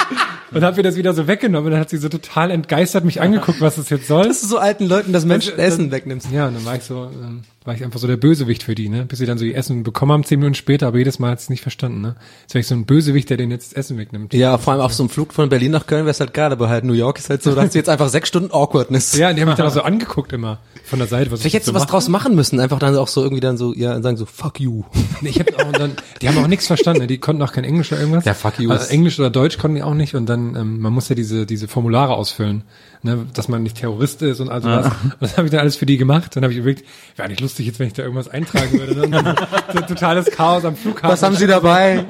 und 0.52 0.62
hab 0.64 0.76
mir 0.78 0.82
das 0.82 0.96
wieder 0.96 1.12
so 1.12 1.26
weggenommen. 1.26 1.66
Und 1.66 1.72
dann 1.72 1.80
hat 1.80 1.90
sie 1.90 1.98
so 1.98 2.08
total 2.08 2.50
entgeistert 2.50 3.04
mich 3.04 3.20
angeguckt, 3.20 3.60
was 3.60 3.76
das 3.76 3.90
jetzt 3.90 4.06
soll. 4.06 4.28
Dass 4.28 4.40
du 4.40 4.46
so 4.46 4.56
alten 4.58 4.86
Leuten 4.86 5.12
das 5.12 5.26
Menschen 5.26 5.52
Dann- 5.56 5.66
Essen 5.66 5.90
wegnimmst. 5.90 6.28
Ja, 6.32 6.48
und 6.48 6.54
dann 6.54 6.64
war 6.64 6.76
ich 6.76 6.84
so, 6.84 7.10
ähm, 7.12 7.42
war 7.66 7.74
ich 7.74 7.84
einfach 7.84 7.98
so 7.98 8.06
der 8.06 8.16
Bösewicht 8.16 8.62
für 8.62 8.74
die, 8.74 8.88
ne? 8.88 9.05
Bis 9.05 9.18
sie 9.18 9.26
dann 9.26 9.38
so 9.38 9.44
ihr 9.44 9.56
Essen 9.56 9.82
bekommen 9.82 10.12
haben, 10.12 10.24
zehn 10.24 10.38
Minuten 10.38 10.55
später, 10.55 10.86
aber 10.86 10.98
jedes 10.98 11.18
Mal 11.18 11.32
hat 11.32 11.40
sie 11.40 11.44
es 11.44 11.51
nicht 11.51 11.62
verstanden, 11.62 12.01
ne? 12.01 12.16
Wäre 12.51 12.60
ich 12.60 12.66
so 12.66 12.74
ein 12.74 12.86
Bösewicht, 12.86 13.28
der 13.28 13.36
denen 13.36 13.51
jetzt 13.51 13.72
das 13.72 13.78
Essen 13.78 13.98
wegnimmt. 13.98 14.32
Ja, 14.34 14.56
vor 14.59 14.72
allem 14.72 14.82
auf 14.82 14.94
so 14.94 15.02
einem 15.02 15.10
Flug 15.10 15.32
von 15.32 15.48
Berlin 15.48 15.72
nach 15.72 15.86
Köln 15.86 16.05
wäre 16.05 16.12
es 16.12 16.20
halt 16.20 16.32
geil, 16.32 16.52
aber 16.52 16.68
halt 16.68 16.84
New 16.84 16.93
York 16.93 17.18
ist 17.18 17.28
halt 17.28 17.43
so, 17.43 17.55
da 17.55 17.62
hast 17.62 17.74
du 17.74 17.78
jetzt 17.78 17.88
einfach 17.88 18.09
sechs 18.09 18.28
Stunden 18.28 18.52
Awkwardness. 18.52 19.16
Ja, 19.16 19.30
und 19.30 19.36
die 19.36 19.43
haben 19.43 19.48
mich 19.48 19.56
dann 19.56 19.66
auch 19.66 19.72
so 19.72 19.82
angeguckt 19.82 20.32
immer 20.32 20.59
von 20.84 21.01
der 21.01 21.09
Seite. 21.09 21.30
Was 21.32 21.40
Vielleicht 21.40 21.47
ich 21.47 21.55
hättest 21.55 21.68
du 21.68 21.72
so 21.72 21.80
was 21.80 21.86
draus 21.86 22.09
machen 22.09 22.34
müssen, 22.34 22.60
einfach 22.60 22.78
dann 22.78 22.97
auch 22.97 23.09
so 23.09 23.22
irgendwie 23.22 23.40
dann 23.40 23.56
so, 23.56 23.74
ja, 23.74 24.01
sagen 24.01 24.16
so, 24.16 24.26
fuck 24.26 24.60
you. 24.60 24.84
Nee, 25.22 25.30
Ich 25.30 25.40
hab 25.40 25.48
auch 25.59 25.72
dann, 25.72 25.93
die 26.20 26.28
haben 26.28 26.38
auch 26.38 26.47
nichts 26.47 26.66
verstanden, 26.66 27.01
ne? 27.02 27.06
die 27.06 27.18
konnten 27.18 27.43
auch 27.43 27.52
kein 27.52 27.64
Englisch 27.64 27.90
oder 27.90 28.01
irgendwas. 28.01 28.24
Ja, 28.24 28.34
fuck 28.34 28.59
you. 28.59 28.70
Also 28.70 28.86
Englisch 28.90 29.18
oder 29.18 29.30
Deutsch 29.30 29.59
konnten 29.59 29.76
die 29.76 29.82
auch 29.82 29.94
nicht 29.94 30.14
und 30.14 30.26
dann, 30.26 30.55
ähm, 30.55 30.80
man 30.80 30.93
muss 30.93 31.09
ja 31.09 31.14
diese, 31.14 31.47
diese 31.47 31.68
Formulare 31.68 32.14
ausfüllen, 32.14 32.62
ne? 33.06 33.26
dass 33.32 33.48
man 33.48 33.62
nicht 33.62 33.78
Terrorist 33.78 34.20
ist 34.22 34.40
und 34.40 34.50
also 34.50 34.68
was. 34.68 34.86
Und 34.86 35.14
das 35.20 35.36
habe 35.36 35.46
ich 35.46 35.50
dann 35.50 35.60
alles 35.60 35.76
für 35.76 35.86
die 35.86 35.96
gemacht. 35.96 36.36
Dann 36.36 36.42
habe 36.42 36.52
ich 36.52 36.58
überlegt, 36.58 36.84
wäre 37.16 37.28
nicht 37.28 37.40
lustig 37.40 37.66
jetzt, 37.66 37.78
wenn 37.78 37.86
ich 37.86 37.94
da 37.94 38.02
irgendwas 38.02 38.28
eintragen 38.28 38.78
würde. 38.78 39.08
Ne? 39.08 39.34
so 39.72 39.78
ein 39.78 39.86
totales 39.86 40.26
Chaos 40.30 40.64
am 40.64 40.76
Flughafen. 40.76 41.10
Was 41.10 41.22
haben 41.22 41.36
sie 41.36 41.46
dabei? 41.46 42.04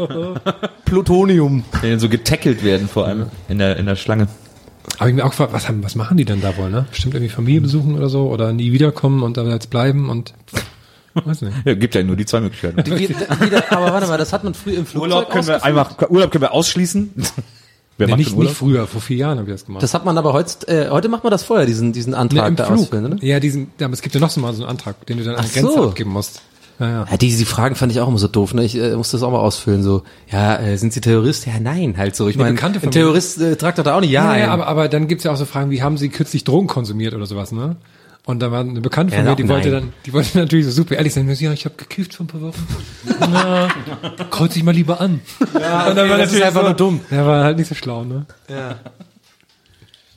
Plutonium. 0.84 1.64
Die 1.82 1.90
dann 1.90 2.00
so 2.00 2.08
getackelt 2.08 2.64
werden 2.64 2.88
vor 2.88 3.06
allem 3.06 3.26
in 3.48 3.58
der, 3.58 3.76
in 3.76 3.86
der 3.86 3.96
Schlange. 3.96 4.28
Habe 4.98 5.10
ich 5.10 5.16
mir 5.16 5.24
auch 5.24 5.30
gefragt, 5.30 5.52
was, 5.52 5.68
haben, 5.68 5.84
was 5.84 5.94
machen 5.94 6.16
die 6.16 6.24
denn 6.24 6.40
da 6.40 6.56
wohl, 6.56 6.70
ne? 6.70 6.86
Bestimmt 6.90 7.14
irgendwie 7.14 7.32
Familie 7.32 7.60
besuchen 7.60 7.96
oder 7.96 8.08
so 8.08 8.28
oder 8.28 8.52
nie 8.52 8.72
wiederkommen 8.72 9.22
und 9.22 9.36
da 9.36 9.44
jetzt 9.44 9.68
bleiben 9.70 10.08
und 10.08 10.32
weiß 11.14 11.42
nicht. 11.42 11.56
Ja, 11.64 11.74
gibt 11.74 11.94
ja 11.94 12.02
nur 12.02 12.16
die 12.16 12.26
zwei 12.26 12.40
Möglichkeiten. 12.40 12.84
Wie, 12.86 13.08
wieder, 13.08 13.72
aber 13.72 13.92
warte 13.92 14.06
mal, 14.06 14.18
das 14.18 14.32
hat 14.32 14.44
man 14.44 14.54
früher 14.54 14.78
im 14.78 14.86
Flugzeug 14.86 15.12
Urlaub 15.12 15.30
können 15.30 15.46
wir 15.46 15.64
einfach, 15.64 16.10
Urlaub 16.10 16.30
können 16.30 16.42
wir 16.42 16.52
ausschließen. 16.52 17.10
Wer 17.98 18.06
Nee, 18.08 18.12
macht 18.12 18.18
nicht, 18.18 18.36
nicht 18.36 18.52
früher, 18.52 18.86
vor 18.86 19.00
vier 19.00 19.16
Jahren 19.16 19.38
habe 19.38 19.48
ich 19.48 19.54
das 19.54 19.64
gemacht. 19.66 19.82
Das 19.82 19.94
hat 19.94 20.04
man 20.04 20.18
aber 20.18 20.32
heute, 20.34 20.68
äh, 20.68 20.90
heute 20.90 21.08
macht 21.08 21.24
man 21.24 21.30
das 21.30 21.42
vorher, 21.44 21.64
diesen, 21.66 21.92
diesen 21.92 22.10
Ne, 22.10 22.18
Antrag 22.18 22.48
im 22.48 22.56
da 22.56 22.64
Flug. 22.66 22.78
ausfüllen, 22.80 23.06
oder? 23.06 23.24
Ja, 23.24 23.40
diesen, 23.40 23.68
ja, 23.80 23.86
aber 23.86 23.94
es 23.94 24.02
gibt 24.02 24.14
ja 24.14 24.20
noch 24.20 24.30
so 24.30 24.40
mal 24.40 24.52
so 24.52 24.62
einen 24.62 24.70
Antrag, 24.70 25.06
den 25.06 25.16
du 25.18 25.24
dann 25.24 25.36
an 25.36 25.44
Ach 25.46 25.50
der 25.52 25.62
Grenze 25.62 25.78
so. 25.78 25.88
abgeben 25.88 26.10
musst. 26.10 26.42
Ja, 26.78 26.90
ja. 26.90 27.06
Ja, 27.10 27.16
die, 27.16 27.34
die 27.34 27.44
Fragen 27.46 27.74
fand 27.74 27.90
ich 27.90 28.00
auch 28.00 28.08
immer 28.08 28.18
so 28.18 28.28
doof, 28.28 28.52
ne? 28.52 28.62
Ich 28.62 28.76
äh, 28.76 28.94
musste 28.96 29.16
das 29.16 29.22
auch 29.22 29.30
mal 29.30 29.38
ausfüllen, 29.38 29.82
so, 29.82 30.02
ja, 30.30 30.56
äh, 30.58 30.76
sind 30.76 30.92
Sie 30.92 31.00
Terrorist? 31.00 31.46
Ja, 31.46 31.54
nein, 31.58 31.94
halt 31.96 32.14
so. 32.16 32.28
Ich 32.28 32.36
Nee, 32.36 32.42
meine, 32.42 32.62
ein. 32.62 32.90
Terrorist 32.90 33.40
äh, 33.40 33.56
tragt 33.56 33.78
doch 33.78 33.84
da 33.84 33.96
auch 33.96 34.00
nicht 34.02 34.10
Ja, 34.10 34.34
Ja, 34.36 34.40
ja, 34.44 34.50
aber, 34.50 34.66
aber 34.66 34.88
dann 34.90 35.08
gibt's 35.08 35.24
ja 35.24 35.32
auch 35.32 35.36
so 35.38 35.46
Fragen, 35.46 35.70
wie 35.70 35.82
haben 35.82 35.96
Sie 35.96 36.10
kürzlich 36.10 36.44
Drogen 36.44 36.66
konsumiert 36.66 37.14
oder 37.14 37.24
sowas, 37.24 37.50
ne? 37.50 37.76
Und 38.26 38.40
da 38.40 38.50
war 38.50 38.60
eine 38.60 38.80
Bekannte 38.80 39.14
von 39.14 39.24
Ja, 39.24 39.30
mir, 39.30 39.36
die 39.36 39.48
wollte 39.48 39.68
nein. 39.70 39.80
dann, 39.82 39.92
die 40.04 40.12
wollte 40.12 40.36
natürlich 40.36 40.66
so 40.66 40.72
super 40.72 40.96
ehrlich 40.96 41.14
sein, 41.14 41.32
ja, 41.32 41.52
ich 41.52 41.64
habe 41.64 41.76
gekifft 41.76 42.12
vor 42.14 42.24
ein 42.24 42.26
paar 42.26 42.40
Wochen. 42.42 42.66
Na, 43.20 43.68
kreuz 44.30 44.52
dich 44.54 44.64
mal 44.64 44.74
lieber 44.74 45.00
an. 45.00 45.20
Ja, 45.58 45.86
und 45.88 45.94
dann 45.96 46.10
war 46.10 46.18
das 46.18 46.32
ist 46.32 46.42
einfach 46.42 46.62
so, 46.62 46.66
nur 46.66 46.74
dumm. 46.76 47.00
Der 47.08 47.24
war 47.24 47.44
halt 47.44 47.56
nicht 47.56 47.68
so 47.68 47.76
schlau, 47.76 48.02
ne? 48.04 48.26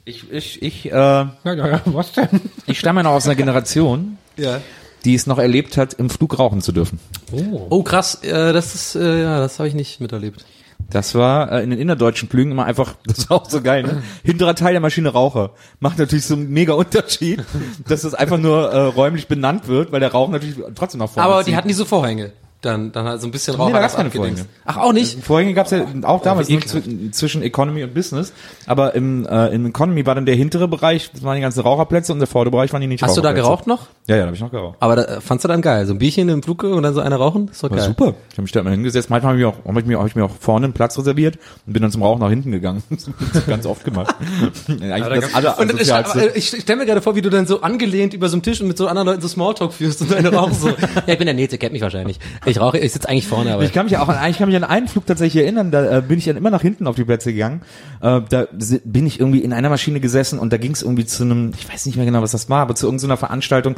Ich, 0.06 0.32
ich, 0.32 0.62
ich, 0.64 0.86
äh, 0.88 0.92
Ja, 0.92 1.30
ja, 1.44 1.68
ja, 1.68 1.82
was 1.86 2.12
denn? 2.14 2.28
ich 2.66 2.80
stamme 2.80 3.04
noch 3.04 3.12
aus 3.12 3.26
einer 3.26 3.36
Generation, 3.36 4.18
ja. 4.38 4.60
die 5.06 5.14
es 5.14 5.28
noch 5.28 5.38
erlebt 5.38 5.78
hat, 5.78 5.94
im 5.94 6.10
Flug 6.10 6.40
rauchen 6.40 6.62
zu 6.64 6.72
dürfen. 6.72 7.00
Oh, 7.32 7.84
krass, 7.84 8.24
äh, 8.24 8.54
das 8.54 8.74
ist, 8.74 8.96
äh, 8.96 9.22
ja, 9.22 9.40
das 9.40 9.60
habe 9.60 9.68
ich 9.70 9.76
nicht 9.76 10.02
miterlebt. 10.02 10.46
Das 10.90 11.14
war 11.16 11.52
äh, 11.52 11.64
in 11.64 11.70
den 11.70 11.80
innerdeutschen 11.80 12.30
Flügen 12.30 12.52
immer 12.52 12.66
einfach, 12.66 12.96
das 13.06 13.30
war 13.30 13.38
auch 13.42 13.50
so 13.50 13.62
geil, 13.62 13.84
ne? 13.84 14.04
Hinterer 14.24 14.56
Teil 14.56 14.72
der 14.74 14.82
Maschine 14.82 15.10
Raucher. 15.10 15.52
Macht 15.80 16.00
natürlich 16.00 16.26
so 16.26 16.36
einen 16.36 16.50
mega 16.50 16.74
Unterschied, 16.74 17.44
dass 17.88 18.02
das 18.02 18.14
einfach 18.14 18.38
nur 18.38 18.72
äh, 18.72 18.78
räumlich 18.80 19.28
benannt 19.28 19.68
wird, 19.68 19.92
weil 19.92 20.00
der 20.00 20.12
Rauch 20.12 20.30
natürlich 20.30 20.56
trotzdem 20.76 21.00
nach 21.00 21.10
vorne 21.10 21.28
Aber 21.30 21.44
zieht. 21.44 21.54
die 21.54 21.58
hatten 21.58 21.74
so 21.74 21.86
Vorhänge. 21.86 22.32
Dann, 22.62 22.92
dann 22.92 23.06
halt 23.08 23.22
so 23.22 23.28
ein 23.28 23.32
bisschen 23.32 23.56
Rauch. 23.56 23.68
Nee, 23.68 23.74
da 23.74 23.80
gab's 23.80 23.96
keine. 23.96 24.12
Vorhänge. 24.12 24.46
Ach, 24.66 24.76
auch 24.76 24.92
nicht? 24.92 25.24
Vorhänge 25.24 25.54
gab's 25.54 25.72
ja 25.72 25.86
auch 26.04 26.22
damals 26.22 26.50
nur 26.50 26.60
zw- 26.60 27.10
zwischen 27.14 27.42
Economy 27.42 27.84
und 27.86 27.94
Business, 27.94 28.34
aber 28.68 28.96
im, 28.96 29.26
äh, 29.26 29.48
im 29.48 29.68
Economy 29.68 30.06
war 30.06 30.14
dann 30.14 30.26
der 30.26 30.36
hintere 30.36 30.68
Bereich, 30.68 31.10
das 31.14 31.24
waren 31.24 31.36
die 31.36 31.42
ganzen 31.42 31.62
Raucherplätze 31.62 32.12
und 32.12 32.20
der 32.20 32.28
vordere 32.28 32.52
Bereich 32.52 32.74
waren 32.74 32.82
die 32.82 32.88
nicht 32.88 33.02
Hast 33.02 33.16
du 33.16 33.22
da 33.22 33.32
geraucht 33.32 33.66
noch? 33.66 33.88
Ja, 34.08 34.16
ja, 34.18 34.22
da 34.24 34.26
habe 34.28 34.36
ich 34.36 34.42
noch 34.42 34.52
geraucht. 34.52 34.76
Aber 34.82 34.98
da, 34.98 35.04
äh, 35.06 35.22
fandst 35.22 35.46
du 35.46 35.48
dann 35.48 35.62
geil? 35.62 35.86
So 35.86 35.94
ein 35.94 36.00
Bierchen 36.00 36.28
im 36.28 36.44
Flug 36.44 36.64
und 36.64 36.84
dann 36.84 36.94
so 36.94 37.00
eine 37.00 37.16
rauchen? 37.16 37.48
Das 37.48 37.64
War 37.64 37.70
geil. 37.70 37.80
super. 37.82 38.14
Ich 38.30 38.34
habe 38.34 38.42
mich 38.42 38.52
da 38.52 38.60
immer 38.60 38.72
hingesetzt. 38.72 39.10
Manchmal 39.10 39.30
habe 39.36 39.40
ich, 39.40 39.46
mir 39.46 39.50
auch- 39.54 39.66
hab 39.74 39.78
ich, 39.80 39.86
mir, 39.86 39.98
hab 40.00 40.08
ich 40.08 40.16
mir 40.18 40.26
auch 40.26 40.32
vorne 40.38 40.66
einen 40.66 40.74
Platz 40.74 41.00
reserviert 41.00 41.38
und 41.66 41.72
bin 41.72 41.82
dann 41.82 41.92
zum 41.94 42.04
Rauchen 42.04 42.20
nach 42.20 42.30
hinten 42.30 42.52
gegangen. 42.52 42.84
Das 42.90 43.08
hab 43.08 43.36
ich 43.36 43.46
ganz 43.48 43.66
oft 43.68 43.86
gemacht. 43.86 44.14
Eigentlich 44.68 45.22
das 45.22 45.34
aller 45.34 45.58
Und 45.60 45.70
ich, 45.70 45.76
asozialste. 45.94 46.20
aber 46.24 46.36
ich 46.36 46.48
stelle 46.50 46.80
mir 46.80 46.86
gerade 46.86 47.02
vor, 47.02 47.16
wie 47.16 47.22
du 47.22 47.30
dann 47.30 47.48
so 47.48 47.62
angelehnt 47.62 48.14
über 48.14 48.28
so 48.28 48.34
einem 48.36 48.42
Tisch 48.42 48.60
und 48.60 48.68
mit 48.68 48.78
so 48.78 48.88
anderen 48.88 49.08
Leuten 49.08 49.22
so 49.22 49.30
Smalltalk 49.30 49.72
führst 49.72 50.02
und 50.02 50.14
eine 50.14 50.34
rauchen 50.34 50.54
so. 50.54 50.68
ja, 50.70 50.76
ich 51.08 51.18
bin 51.18 51.26
der 51.26 51.34
Nils, 51.34 51.54
ihr 51.54 51.60
kennt 51.60 51.72
mich 51.72 51.82
wahrscheinlich. 51.82 52.20
Ich 52.50 52.60
rauche, 52.60 52.78
ich 52.78 52.92
sitze 52.92 53.08
eigentlich 53.10 53.28
vorne, 53.28 53.54
aber. 53.54 53.64
Ich 53.64 53.74
kann 53.74 53.86
mich 53.86 53.94
ja 53.94 54.02
auch 54.02 54.10
an, 54.10 54.30
ich 54.30 54.38
kann 54.38 54.48
mich 54.48 54.56
an 54.58 54.64
einen 54.64 54.88
Flug 54.88 55.06
tatsächlich 55.06 55.44
erinnern, 55.44 55.72
da 55.72 55.98
äh, 55.98 56.02
bin 56.02 56.18
ich 56.18 56.26
dann 56.26 56.38
immer 56.38 56.50
nach 56.50 56.62
hinten 56.62 56.88
auf 56.88 56.96
die 56.96 57.04
Plätze 57.06 57.32
gegangen. 57.34 57.62
Äh, 58.02 58.22
da 58.30 58.48
bin 58.86 59.08
ich 59.08 59.20
irgendwie 59.20 59.40
in 59.40 59.54
einer 59.54 59.70
Maschine 59.70 60.00
gesessen 60.00 60.40
und 60.40 60.52
da 60.54 60.58
ging 60.58 60.72
es 60.72 60.82
irgendwie 60.82 61.06
zu 61.06 61.24
einem, 61.24 61.52
ich 61.58 61.72
weiß 61.72 61.86
nicht 61.86 61.96
mehr 61.96 62.06
genau, 62.06 62.22
was 62.22 62.32
das 62.32 62.50
war, 62.50 62.62
aber 62.62 62.76
zu 62.76 62.86
irgendeiner 62.88 63.18
Veranstaltung, 63.18 63.76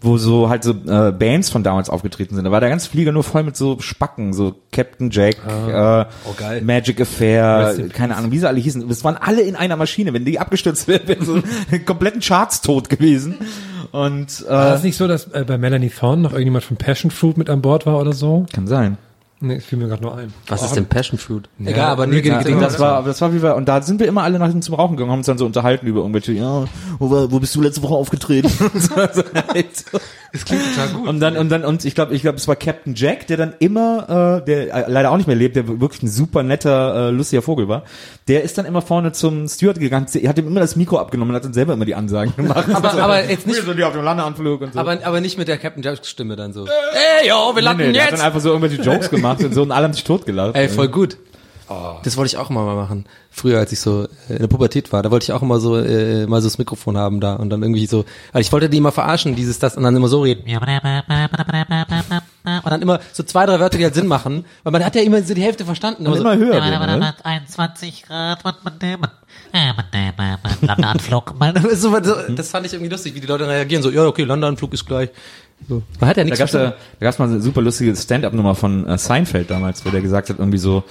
wo 0.00 0.18
so 0.18 0.48
halt 0.48 0.64
so 0.64 0.72
äh, 0.72 1.12
Bands 1.12 1.48
von 1.50 1.62
damals 1.62 1.88
aufgetreten 1.88 2.34
sind. 2.34 2.44
Da 2.44 2.50
war 2.50 2.58
der 2.60 2.70
ganze 2.70 2.88
Flieger 2.90 3.12
nur 3.12 3.22
voll 3.22 3.44
mit 3.44 3.56
so 3.56 3.78
Spacken, 3.80 4.32
so 4.32 4.54
Captain 4.72 5.10
Jack, 5.10 5.36
äh, 5.46 6.04
Oh. 6.24 6.34
Magic 6.64 7.00
Affair, 7.00 7.76
keine 7.92 8.16
Ahnung, 8.16 8.32
wie 8.32 8.38
sie 8.38 8.48
alle 8.48 8.58
hießen. 8.58 8.88
Das 8.88 9.04
waren 9.04 9.16
alle 9.16 9.42
in 9.42 9.54
einer 9.54 9.76
Maschine. 9.76 10.12
Wenn 10.12 10.24
die 10.24 10.40
abgestürzt 10.40 10.88
wären, 10.88 11.06
wären 11.06 11.24
so 11.24 11.34
einen 11.70 11.84
kompletten 11.84 12.20
Charts 12.20 12.62
tot 12.62 12.88
gewesen. 12.88 13.36
Und 13.92 14.48
War 14.48 14.68
äh, 14.68 14.70
das 14.70 14.82
nicht 14.82 14.96
so, 14.96 15.06
dass 15.06 15.28
äh, 15.28 15.44
bei 15.46 15.58
Melanie 15.58 15.90
Thorne 15.90 16.22
noch 16.22 16.32
irgendjemand 16.32 16.64
von 16.64 16.76
Passion 16.78 17.10
Fruit 17.10 17.36
mit 17.36 17.48
an 17.48 17.62
Bord 17.62 17.86
war 17.86 18.00
oder 18.00 18.12
so? 18.12 18.46
kann 18.52 18.66
sein. 18.66 18.96
Nee, 19.42 19.60
fiel 19.60 19.78
mir 19.78 19.88
gerade 19.88 20.02
nur 20.02 20.16
ein. 20.16 20.32
was 20.46 20.62
ist 20.62 20.76
denn 20.76 20.86
Passion 20.86 21.18
Fruit? 21.18 21.48
Ja, 21.58 21.70
Egal, 21.70 21.90
aber 21.90 22.06
nee, 22.06 22.20
ja, 22.20 22.42
das 22.42 22.78
war, 22.78 23.02
das 23.02 23.20
war 23.20 23.34
wie 23.34 23.42
wir, 23.42 23.56
und 23.56 23.68
da 23.68 23.82
sind 23.82 23.98
wir 24.00 24.06
immer 24.06 24.22
alle 24.22 24.38
nach 24.38 24.46
hinten 24.46 24.62
zum 24.62 24.76
Rauchen 24.76 24.96
gegangen, 24.96 25.10
haben 25.10 25.18
uns 25.18 25.26
dann 25.26 25.36
so 25.38 25.44
unterhalten 25.46 25.86
über 25.86 26.00
irgendwelche, 26.00 26.32
ja, 26.32 26.64
wo, 26.98 27.30
wo 27.30 27.40
bist 27.40 27.54
du 27.54 27.60
letzte 27.60 27.82
Woche 27.82 27.94
aufgetreten? 27.94 28.48
Halt 28.96 29.14
so. 29.14 29.22
das 30.32 30.44
klingt 30.44 30.62
total 30.74 30.88
gut. 30.90 31.08
Und 31.08 31.20
dann, 31.20 31.36
und 31.36 31.48
dann, 31.50 31.64
und 31.64 31.84
ich 31.84 31.94
glaube, 31.94 32.14
ich 32.14 32.22
glaube, 32.22 32.38
es 32.38 32.46
war 32.46 32.56
Captain 32.56 32.94
Jack, 32.94 33.26
der 33.26 33.36
dann 33.36 33.54
immer, 33.58 34.40
äh, 34.42 34.44
der 34.44 34.74
äh, 34.74 34.90
leider 34.90 35.10
auch 35.10 35.16
nicht 35.16 35.26
mehr 35.26 35.36
lebt, 35.36 35.56
der 35.56 35.66
wirklich 35.80 36.02
ein 36.04 36.08
super 36.08 36.42
netter, 36.42 37.08
äh, 37.08 37.10
lustiger 37.10 37.42
Vogel 37.42 37.66
war, 37.68 37.82
der 38.28 38.42
ist 38.44 38.56
dann 38.58 38.64
immer 38.64 38.80
vorne 38.80 39.12
zum 39.12 39.48
Steward 39.48 39.80
gegangen, 39.80 40.06
er 40.14 40.28
hat 40.28 40.38
ihm 40.38 40.46
immer 40.46 40.60
das 40.60 40.76
Mikro 40.76 40.98
abgenommen 40.98 41.30
und 41.32 41.36
hat 41.36 41.44
dann 41.44 41.52
selber 41.52 41.72
immer 41.72 41.84
die 41.84 41.94
Ansagen 41.96 42.34
gemacht. 42.36 42.66
Aber- 42.72 42.92
aber 43.02 43.28
jetzt 43.28 43.46
nicht- 43.46 43.62
sind 43.62 43.74
hier 43.74 43.88
auf 43.88 43.94
dem 43.94 44.04
Landeanflug 44.04 44.60
und 44.60 44.74
so. 44.74 44.78
Aber, 44.78 44.98
aber 45.04 45.20
nicht 45.20 45.36
mit 45.38 45.48
der 45.48 45.58
Captain 45.58 45.82
Jack 45.82 46.04
Stimme 46.06 46.36
dann 46.36 46.52
so. 46.52 46.66
Ey, 46.66 47.28
yo, 47.28 47.34
wir 47.34 47.54
nee, 47.54 47.60
landen 47.60 47.86
nee, 47.88 47.92
der 47.92 48.02
hat 48.04 48.10
jetzt! 48.10 48.20
dann 48.20 48.26
einfach 48.26 48.40
so 48.40 48.50
irgendwelche 48.50 48.80
Jokes 48.82 49.10
gemacht 49.10 49.31
und 49.40 49.54
so 49.54 49.62
und 49.62 49.72
alle 49.72 49.84
haben 49.84 49.94
sich 49.94 50.04
totgelacht. 50.04 50.56
Ey, 50.56 50.68
voll 50.68 50.88
gut. 50.88 51.16
Das 52.02 52.16
wollte 52.16 52.28
ich 52.28 52.36
auch 52.36 52.50
immer 52.50 52.64
mal 52.64 52.74
machen. 52.74 53.06
Früher, 53.30 53.58
als 53.58 53.72
ich 53.72 53.80
so 53.80 54.02
äh, 54.28 54.34
in 54.34 54.38
der 54.40 54.46
Pubertät 54.46 54.92
war, 54.92 55.02
da 55.02 55.10
wollte 55.10 55.24
ich 55.24 55.32
auch 55.32 55.40
immer 55.42 55.58
so 55.58 55.78
äh, 55.78 56.26
mal 56.26 56.42
so 56.42 56.48
das 56.48 56.58
Mikrofon 56.58 56.98
haben 56.98 57.20
da 57.20 57.34
und 57.34 57.48
dann 57.50 57.62
irgendwie 57.62 57.86
so, 57.86 58.04
weil 58.32 58.42
ich 58.42 58.52
wollte 58.52 58.68
die 58.68 58.76
immer 58.76 58.92
verarschen, 58.92 59.34
dieses 59.34 59.58
das 59.58 59.76
und 59.76 59.82
dann 59.84 59.96
immer 59.96 60.08
so 60.08 60.22
reden. 60.22 60.42
Und 62.44 62.70
dann 62.70 62.82
immer 62.82 63.00
so 63.12 63.22
zwei, 63.22 63.46
drei 63.46 63.58
Wörter, 63.58 63.78
die 63.78 63.84
halt 63.84 63.94
Sinn 63.94 64.06
machen, 64.06 64.44
weil 64.64 64.72
man 64.72 64.84
hat 64.84 64.94
ja 64.96 65.02
immer 65.02 65.22
so 65.22 65.32
die 65.32 65.42
Hälfte 65.42 65.64
verstanden. 65.64 66.06
und 66.06 66.14
so, 66.14 66.20
immer 66.20 66.36
höher. 66.36 66.52
werden, 66.80 67.00
ne? 67.00 67.14
21 67.22 68.02
Grad, 68.02 68.44
was 68.44 68.54
man 68.62 68.74
nehmen. 68.82 69.08
Äh, 69.52 69.72
man 69.72 69.86
nehmen, 69.94 70.38
Landeanflug, 70.60 71.34
so, 72.04 72.16
das 72.34 72.50
fand 72.50 72.66
ich 72.66 72.72
irgendwie 72.72 72.90
lustig, 72.90 73.14
wie 73.14 73.20
die 73.20 73.26
Leute 73.26 73.48
reagieren. 73.48 73.82
So, 73.82 73.90
ja, 73.90 74.04
okay, 74.04 74.24
Landeanflug 74.24 74.74
ist 74.74 74.84
gleich. 74.84 75.10
So. 75.68 75.82
Man 76.00 76.10
hat 76.10 76.16
ja 76.16 76.22
Da 76.22 76.24
nichts 76.24 76.38
gab's 76.38 76.52
ja, 76.52 76.58
verstanden. 76.60 76.84
da 77.00 77.04
gab's 77.06 77.18
mal 77.18 77.28
eine 77.28 77.40
super 77.40 77.62
lustige 77.62 77.94
Stand-up-Nummer 77.96 78.54
von 78.54 78.86
äh, 78.86 78.98
Seinfeld 78.98 79.50
damals, 79.50 79.84
wo 79.86 79.90
der 79.90 80.00
gesagt 80.00 80.28
hat 80.30 80.38
irgendwie 80.38 80.58
so, 80.58 80.84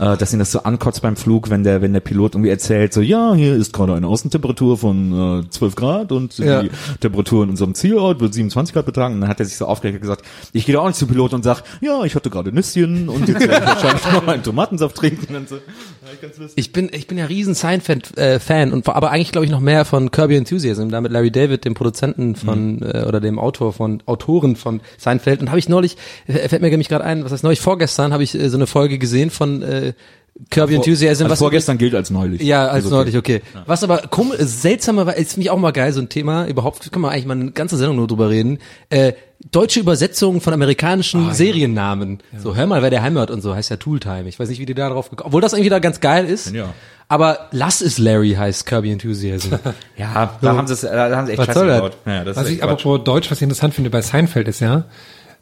äh, 0.00 0.16
dass 0.16 0.32
ihn 0.32 0.38
das 0.38 0.52
so 0.52 0.62
ankotzt 0.62 1.02
beim 1.02 1.16
Flug, 1.16 1.50
wenn 1.50 1.64
der 1.64 1.82
wenn 1.82 1.92
der 1.92 2.00
Pilot 2.00 2.34
irgendwie 2.34 2.50
erzählt, 2.50 2.92
so 2.92 3.00
ja, 3.00 3.34
hier 3.34 3.54
ist 3.54 3.72
gerade 3.72 3.94
eine 3.94 4.06
Außentemperatur 4.06 4.78
von 4.78 5.44
äh, 5.46 5.50
12 5.50 5.74
Grad 5.76 6.12
und 6.12 6.36
Ja. 6.38 6.62
die 6.62 6.70
Temperatur 7.00 7.44
in 7.44 7.50
unserem 7.50 7.74
Zielort 7.74 8.20
wird 8.20 8.34
27 8.34 8.74
Grad 8.74 8.86
betragen. 8.86 9.14
Und 9.14 9.20
dann 9.22 9.30
hat 9.30 9.40
er 9.40 9.46
sich 9.46 9.56
so 9.56 9.66
aufgeregt 9.66 9.96
und 9.96 10.02
gesagt, 10.02 10.22
ich 10.52 10.66
gehe 10.66 10.74
da 10.74 10.80
auch 10.82 10.86
nicht 10.88 10.98
zum 10.98 11.08
Pilot 11.08 11.34
und 11.34 11.42
sag, 11.44 11.62
ja, 11.80 12.04
ich 12.04 12.14
hatte 12.14 12.30
gerade 12.30 12.52
Nüsschen 12.52 13.08
und 13.08 13.28
jetzt 13.28 13.40
werde 13.48 13.54
ich 13.64 13.66
wahrscheinlich 13.66 14.12
noch 14.12 14.26
einen 14.28 14.42
Tomatensaft 14.42 14.96
trinken 14.96 15.36
und 15.36 15.48
so. 15.48 15.56
Ich 16.56 16.72
bin, 16.72 16.88
ich 16.92 17.06
bin 17.06 17.18
ja 17.18 17.26
riesen 17.26 17.54
Seinfeld-Fan 17.54 18.72
und 18.72 18.88
aber 18.88 19.10
eigentlich 19.10 19.32
glaube 19.32 19.44
ich 19.44 19.50
noch 19.50 19.60
mehr 19.60 19.84
von 19.84 20.10
Kirby 20.10 20.36
Enthusiasm, 20.36 20.88
da 20.88 21.00
mit 21.00 21.12
Larry 21.12 21.30
David, 21.30 21.64
dem 21.64 21.74
Produzenten 21.74 22.34
von 22.34 22.82
äh, 22.82 23.04
oder 23.06 23.20
dem 23.20 23.38
Autor 23.38 23.72
von 23.72 24.02
Autoren 24.18 24.56
von 24.56 24.80
Seinfeld. 24.96 25.40
Und 25.40 25.48
habe 25.50 25.58
ich 25.58 25.68
neulich, 25.68 25.96
äh, 26.26 26.48
fällt 26.48 26.62
mir 26.62 26.70
nämlich 26.70 26.88
gerade 26.88 27.04
ein, 27.04 27.24
was 27.24 27.32
heißt 27.32 27.44
neulich 27.44 27.60
vorgestern, 27.60 28.12
habe 28.12 28.22
ich 28.22 28.34
äh, 28.34 28.48
so 28.48 28.56
eine 28.56 28.66
Folge 28.66 28.98
gesehen 28.98 29.30
von 29.30 29.62
äh, 29.62 29.92
Kirby 30.50 30.76
Enthusiasm. 30.76 31.24
Also 31.24 31.30
was 31.30 31.38
vorgestern 31.40 31.78
gilt 31.78 31.94
als 31.94 32.10
neulich. 32.10 32.42
Ja, 32.42 32.68
als 32.68 32.86
okay. 32.86 32.94
neulich, 32.94 33.16
okay. 33.16 33.42
Was 33.66 33.82
aber 33.82 33.98
komisch, 33.98 34.38
seltsamer 34.40 35.06
war, 35.06 35.16
ist 35.16 35.32
finde 35.34 35.46
ich 35.46 35.50
auch 35.50 35.58
mal 35.58 35.72
geil, 35.72 35.92
so 35.92 36.00
ein 36.00 36.08
Thema, 36.08 36.46
überhaupt 36.46 36.90
kann 36.92 37.02
man 37.02 37.10
eigentlich 37.10 37.26
mal 37.26 37.34
eine 37.34 37.50
ganze 37.50 37.76
Sendung 37.76 37.96
nur 37.96 38.06
drüber 38.06 38.30
reden, 38.30 38.58
äh, 38.90 39.14
deutsche 39.50 39.80
Übersetzungen 39.80 40.40
von 40.40 40.52
amerikanischen 40.52 41.32
Seriennamen. 41.32 42.18
So, 42.36 42.56
hör 42.56 42.66
mal, 42.66 42.82
wer 42.82 42.90
der 42.90 43.02
Heimat 43.02 43.30
und 43.30 43.40
so, 43.40 43.54
heißt 43.54 43.70
ja 43.70 43.76
Tooltime. 43.76 44.28
Ich 44.28 44.38
weiß 44.38 44.48
nicht, 44.48 44.60
wie 44.60 44.66
die 44.66 44.74
da 44.74 44.88
drauf 44.90 45.10
gekommen, 45.10 45.28
obwohl 45.28 45.40
das 45.40 45.52
irgendwie 45.52 45.70
da 45.70 45.78
ganz 45.78 46.00
geil 46.00 46.26
ist. 46.26 46.52
Ja. 46.52 46.74
Aber 47.10 47.48
Lass 47.52 47.80
es 47.80 47.98
Larry 47.98 48.34
heißt 48.34 48.66
Kirby 48.66 48.92
Enthusiasm. 48.92 49.54
Ja, 49.96 50.38
da 50.42 50.56
haben 50.56 50.66
sie 50.66 50.74
es, 50.74 50.82
da 50.82 51.16
haben 51.16 51.26
sie 51.26 51.32
echt 51.32 51.38
Was 51.38 51.46
Scheiße 51.46 51.58
soll 51.58 51.68
das? 51.68 51.76
gebaut. 51.78 51.96
Ja, 52.06 52.24
das 52.24 52.36
Was 52.36 52.48
ich 52.48 52.58
Quatsch. 52.60 52.70
apropos 52.70 53.04
Deutsch, 53.04 53.30
was 53.30 53.38
ich 53.38 53.42
interessant 53.42 53.74
finde 53.74 53.90
bei 53.90 54.02
Seinfeld 54.02 54.46
ist 54.48 54.60
ja, 54.60 54.84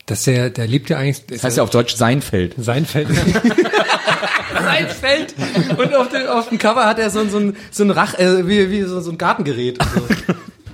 dass 0.06 0.22
der, 0.24 0.50
der 0.50 0.66
lebt 0.68 0.88
ja 0.90 0.98
eigentlich, 0.98 1.26
Das 1.26 1.42
heißt 1.44 1.56
ja 1.56 1.62
auf 1.64 1.70
Deutsch 1.70 1.96
Seinfeld. 1.96 2.54
Seinfeld, 2.56 3.08
Seinfeld. 4.62 5.34
Und 5.76 5.94
auf 5.94 6.08
dem, 6.08 6.26
auf 6.28 6.48
dem 6.48 6.58
Cover 6.58 6.86
hat 6.86 6.98
er 6.98 7.10
so, 7.10 7.20
ein- 7.20 7.30
so 7.30 7.38
ein, 7.38 7.56
so 7.70 7.84
ein 7.84 7.90
Rach, 7.90 8.14
äh, 8.18 8.46
wie, 8.46 8.70
wie 8.70 8.82
so, 8.82 9.00
so 9.00 9.10
ein 9.10 9.18
Gartengerät. 9.18 9.78
So. 9.82 10.02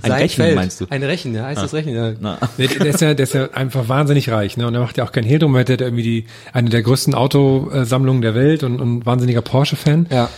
Ein 0.05 0.12
Rechen, 0.12 0.36
Seinfeld. 0.36 0.55
meinst 0.56 0.81
du? 0.81 0.86
Ein 0.90 1.02
Rechen, 1.05 1.35
ja, 1.35 1.44
heißt 1.44 1.62
das 1.62 1.74
Rechen, 1.74 1.94
ja. 1.94 2.12
Na. 2.20 2.39
der, 2.59 2.66
der, 2.69 2.86
ist 2.86 3.01
ja, 3.01 3.14
der 3.14 3.23
ist 3.23 3.35
ja 3.35 3.51
einfach 3.52 3.89
wahnsinnig 3.89 4.31
reich, 4.31 4.56
ne? 4.56 4.66
Und 4.66 4.74
er 4.74 4.81
macht 4.81 4.98
ja 4.98 5.05
auch 5.05 5.12
kein 5.12 5.23
Hehl 5.24 5.39
drum, 5.39 5.55
weil 5.55 5.64
der 5.64 5.74
hat 5.74 5.81
irgendwie 5.81 6.02
die, 6.02 6.27
eine 6.52 6.70
der 6.70 6.82
größten 6.82 7.14
Autosammlungen 7.14 8.20
der 8.20 8.35
Welt 8.35 8.64
und, 8.64 8.81
und 8.81 9.06
wahnsinniger 9.06 9.43
Porsche-Fan. 9.43 10.06
Ja. 10.10 10.28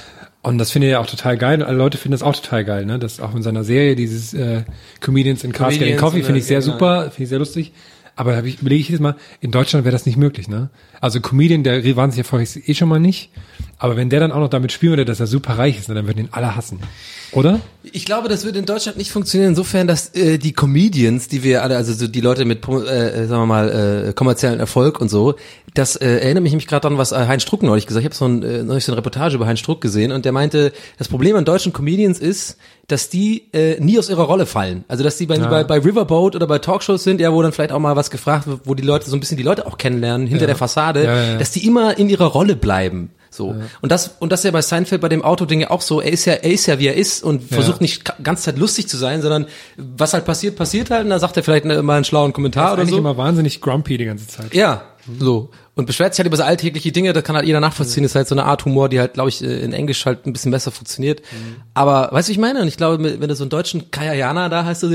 Und 0.45 0.59
das 0.59 0.71
finde 0.71 0.89
ich 0.89 0.93
ja 0.93 1.01
auch 1.01 1.07
total 1.07 1.39
geil 1.39 1.63
und 1.63 1.67
alle 1.67 1.79
Leute 1.79 1.97
finden 1.97 2.13
das 2.13 2.23
auch 2.23 2.37
total 2.37 2.67
geil, 2.67 2.85
ne? 2.85 2.99
Das 2.99 3.19
auch 3.19 3.35
in 3.35 3.43
seiner 3.43 3.65
Serie, 3.65 3.97
dieses 3.97 4.35
äh, 4.35 4.65
Comedians 5.01 5.43
in 5.43 5.53
Cars 5.53 5.79
Getting 5.79 5.97
Coffee, 5.97 6.19
in 6.19 6.25
finde 6.25 6.39
ich 6.39 6.47
sehr 6.47 6.61
genau. 6.61 6.73
super, 6.73 7.03
finde 7.05 7.23
ich 7.23 7.29
sehr 7.31 7.39
lustig. 7.39 7.73
Aber 8.17 8.33
da 8.33 8.39
hab 8.39 8.45
ich, 8.45 8.61
überlege 8.61 8.81
ich 8.81 8.89
jedes 8.89 9.01
Mal, 9.01 9.17
in 9.41 9.51
Deutschland 9.51 9.85
wäre 9.85 9.93
das 9.93 10.07
nicht 10.07 10.17
möglich, 10.17 10.49
ne? 10.49 10.71
Also 11.01 11.21
Comedian, 11.21 11.65
der 11.65 11.85
wahnsinnig 11.97 12.25
erfolgreich 12.25 12.57
ist, 12.57 12.69
eh 12.69 12.75
schon 12.75 12.89
mal 12.89 13.01
nicht. 13.01 13.31
Aber 13.79 13.97
wenn 13.97 14.09
der 14.09 14.21
dann 14.21 14.33
auch 14.33 14.39
noch 14.39 14.49
damit 14.49 14.73
spielen 14.73 14.93
würde, 14.93 15.05
dass 15.05 15.21
er 15.21 15.27
super 15.27 15.59
reich 15.59 15.79
ist, 15.79 15.89
ne, 15.89 15.95
dann 15.95 16.07
würden 16.07 16.21
ihn 16.21 16.29
alle 16.31 16.55
hassen. 16.57 16.79
Oder? 17.33 17.61
Ich 17.83 18.05
glaube, 18.05 18.29
das 18.29 18.45
würde 18.45 18.61
in 18.61 18.67
Deutschland 18.67 18.97
nicht 18.97 19.11
funktionieren, 19.11 19.51
insofern, 19.51 19.87
dass 19.87 20.15
äh, 20.15 20.39
die 20.39 20.53
Comedians, 20.53 21.29
die 21.29 21.43
wir 21.43 21.63
alle, 21.63 21.77
also 21.77 21.93
so 21.93 22.07
die 22.07 22.21
Leute 22.21 22.45
mit, 22.45 22.67
äh, 22.67 23.27
sagen 23.27 23.43
wir 23.43 23.47
mal, 23.47 24.07
äh, 24.09 24.13
kommerziellen 24.13 24.61
Erfolg 24.61 25.01
und 25.01 25.09
so, 25.09 25.35
das 25.75 25.97
äh, 25.97 26.07
erinnert 26.07 26.45
mich 26.45 26.53
nämlich 26.53 26.69
gerade 26.69 26.87
an, 26.87 26.97
was 26.99 27.11
äh, 27.11 27.27
Heinz 27.27 27.43
Struck 27.43 27.63
neulich 27.65 27.87
gesagt 27.87 28.05
hat. 28.05 28.13
Ich 28.13 28.19
habe 28.19 28.41
so, 28.41 28.49
ein, 28.49 28.49
äh, 28.49 28.63
neulich 28.63 28.85
so 28.85 28.93
eine 28.93 28.99
Reportage 28.99 29.35
über 29.35 29.47
Heinz 29.47 29.59
Struck 29.59 29.81
gesehen 29.81 30.13
und 30.13 30.25
der 30.25 30.33
meinte, 30.33 30.73
das 30.99 31.09
Problem 31.09 31.35
an 31.35 31.45
deutschen 31.45 31.73
Comedians 31.73 32.21
ist, 32.21 32.57
dass 32.89 33.09
die 33.09 33.49
äh, 33.53 33.81
nie 33.81 33.99
aus 33.99 34.11
ihrer 34.11 34.25
Rolle 34.25 34.47
fallen. 34.47 34.85
Also 34.89 35.05
dass 35.05 35.17
die 35.17 35.27
bei, 35.27 35.39
bei, 35.39 35.65
bei 35.65 35.79
Riverboat 35.79 36.37
oder 36.37 36.47
bei 36.47 36.59
Talkshows 36.59 37.03
sind, 37.05 37.21
ja, 37.21 37.33
wo 37.33 37.43
dann 37.43 37.53
vielleicht 37.53 37.73
auch 37.73 37.79
mal 37.79 37.97
was 37.97 38.11
gefragt 38.11 38.47
wird, 38.47 38.61
wo 38.65 38.75
die 38.75 38.83
Leute 38.83 39.09
so 39.09 39.17
ein 39.17 39.21
bisschen 39.21 39.37
die 39.37 39.43
Leute 39.43 39.67
auch 39.67 39.79
kennenlernen 39.79 40.27
hinter 40.27 40.47
der 40.47 40.57
Fassade, 40.57 41.05
Ja, 41.05 41.15
ja, 41.17 41.25
ja. 41.33 41.39
dass 41.39 41.51
die 41.51 41.67
immer 41.67 41.97
in 41.99 42.09
ihrer 42.09 42.27
Rolle 42.27 42.57
bleiben. 42.57 43.11
So. 43.31 43.57
Und 43.81 43.91
das, 43.91 44.15
und 44.21 44.31
das 44.31 44.41
ist 44.41 44.45
ja 44.45 44.51
bei 44.53 44.63
Seinfeld 44.63 45.01
bei 45.01 45.09
dem 45.09 45.23
Autoding 45.23 45.61
ja 45.61 45.71
auch 45.71 45.81
so. 45.81 46.01
Er 46.01 46.13
ist 46.13 46.25
ja, 46.25 46.35
er 46.35 46.53
ist 46.53 46.67
ja 46.67 46.79
wie 46.79 46.87
er 46.87 46.95
ist 46.95 47.25
und 47.25 47.43
versucht 47.43 47.81
nicht 47.81 48.05
ganze 48.23 48.45
Zeit 48.45 48.59
lustig 48.59 48.89
zu 48.89 48.97
sein, 48.97 49.23
sondern 49.23 49.47
was 49.77 50.13
halt 50.15 50.25
passiert, 50.25 50.55
passiert 50.55 50.91
halt 50.91 51.03
und 51.03 51.11
dann 51.11 51.19
sagt 51.19 51.37
er 51.37 51.43
vielleicht 51.43 51.65
mal 51.65 51.97
einen 51.97 52.05
schlauen 52.05 52.33
Kommentar 52.33 52.75
ist 52.75 52.83
oder 52.83 52.87
so. 52.87 52.97
immer 52.99 53.17
wahnsinnig 53.17 53.61
grumpy 53.61 53.99
die 53.99 54.05
ganze 54.05 54.29
Zeit. 54.29 54.55
Ja, 54.55 54.83
so. 55.19 55.51
Und 55.77 55.87
beschwert 55.87 56.15
sich 56.15 56.21
halt 56.21 56.29
über 56.29 56.37
so 56.37 56.45
alltägliche 56.45 56.93
Dinge, 56.93 57.13
das 57.13 57.25
kann 57.25 57.35
halt 57.35 57.47
jeder 57.47 57.59
nachvollziehen. 57.59 58.05
Das 58.05 58.13
ist 58.13 58.17
halt 58.17 58.29
so 58.29 58.37
eine 58.37 58.45
Art 58.45 58.65
Humor, 58.65 58.89
die 58.89 59.01
halt, 59.01 59.15
glaube 59.15 59.29
ich, 59.31 59.43
äh, 59.43 59.59
in 59.61 59.73
Englisch 59.73 60.07
halt 60.07 60.25
ein 60.25 60.33
bisschen 60.33 60.53
besser 60.53 60.71
funktioniert. 60.71 61.21
Aber, 61.75 62.11
weißt 62.13 62.29
du, 62.29 62.33
ich 62.33 62.39
meine? 62.39 62.61
Und 62.63 62.69
ich 62.69 62.77
glaube, 62.77 63.03
wenn 63.21 63.29
du 63.29 63.35
so 63.35 63.43
einen 63.43 63.51
deutschen 63.51 63.91
Kajayana 63.91 64.49
da 64.49 64.65
hast, 64.65 64.85
du 64.85 64.89
so, 64.89 64.95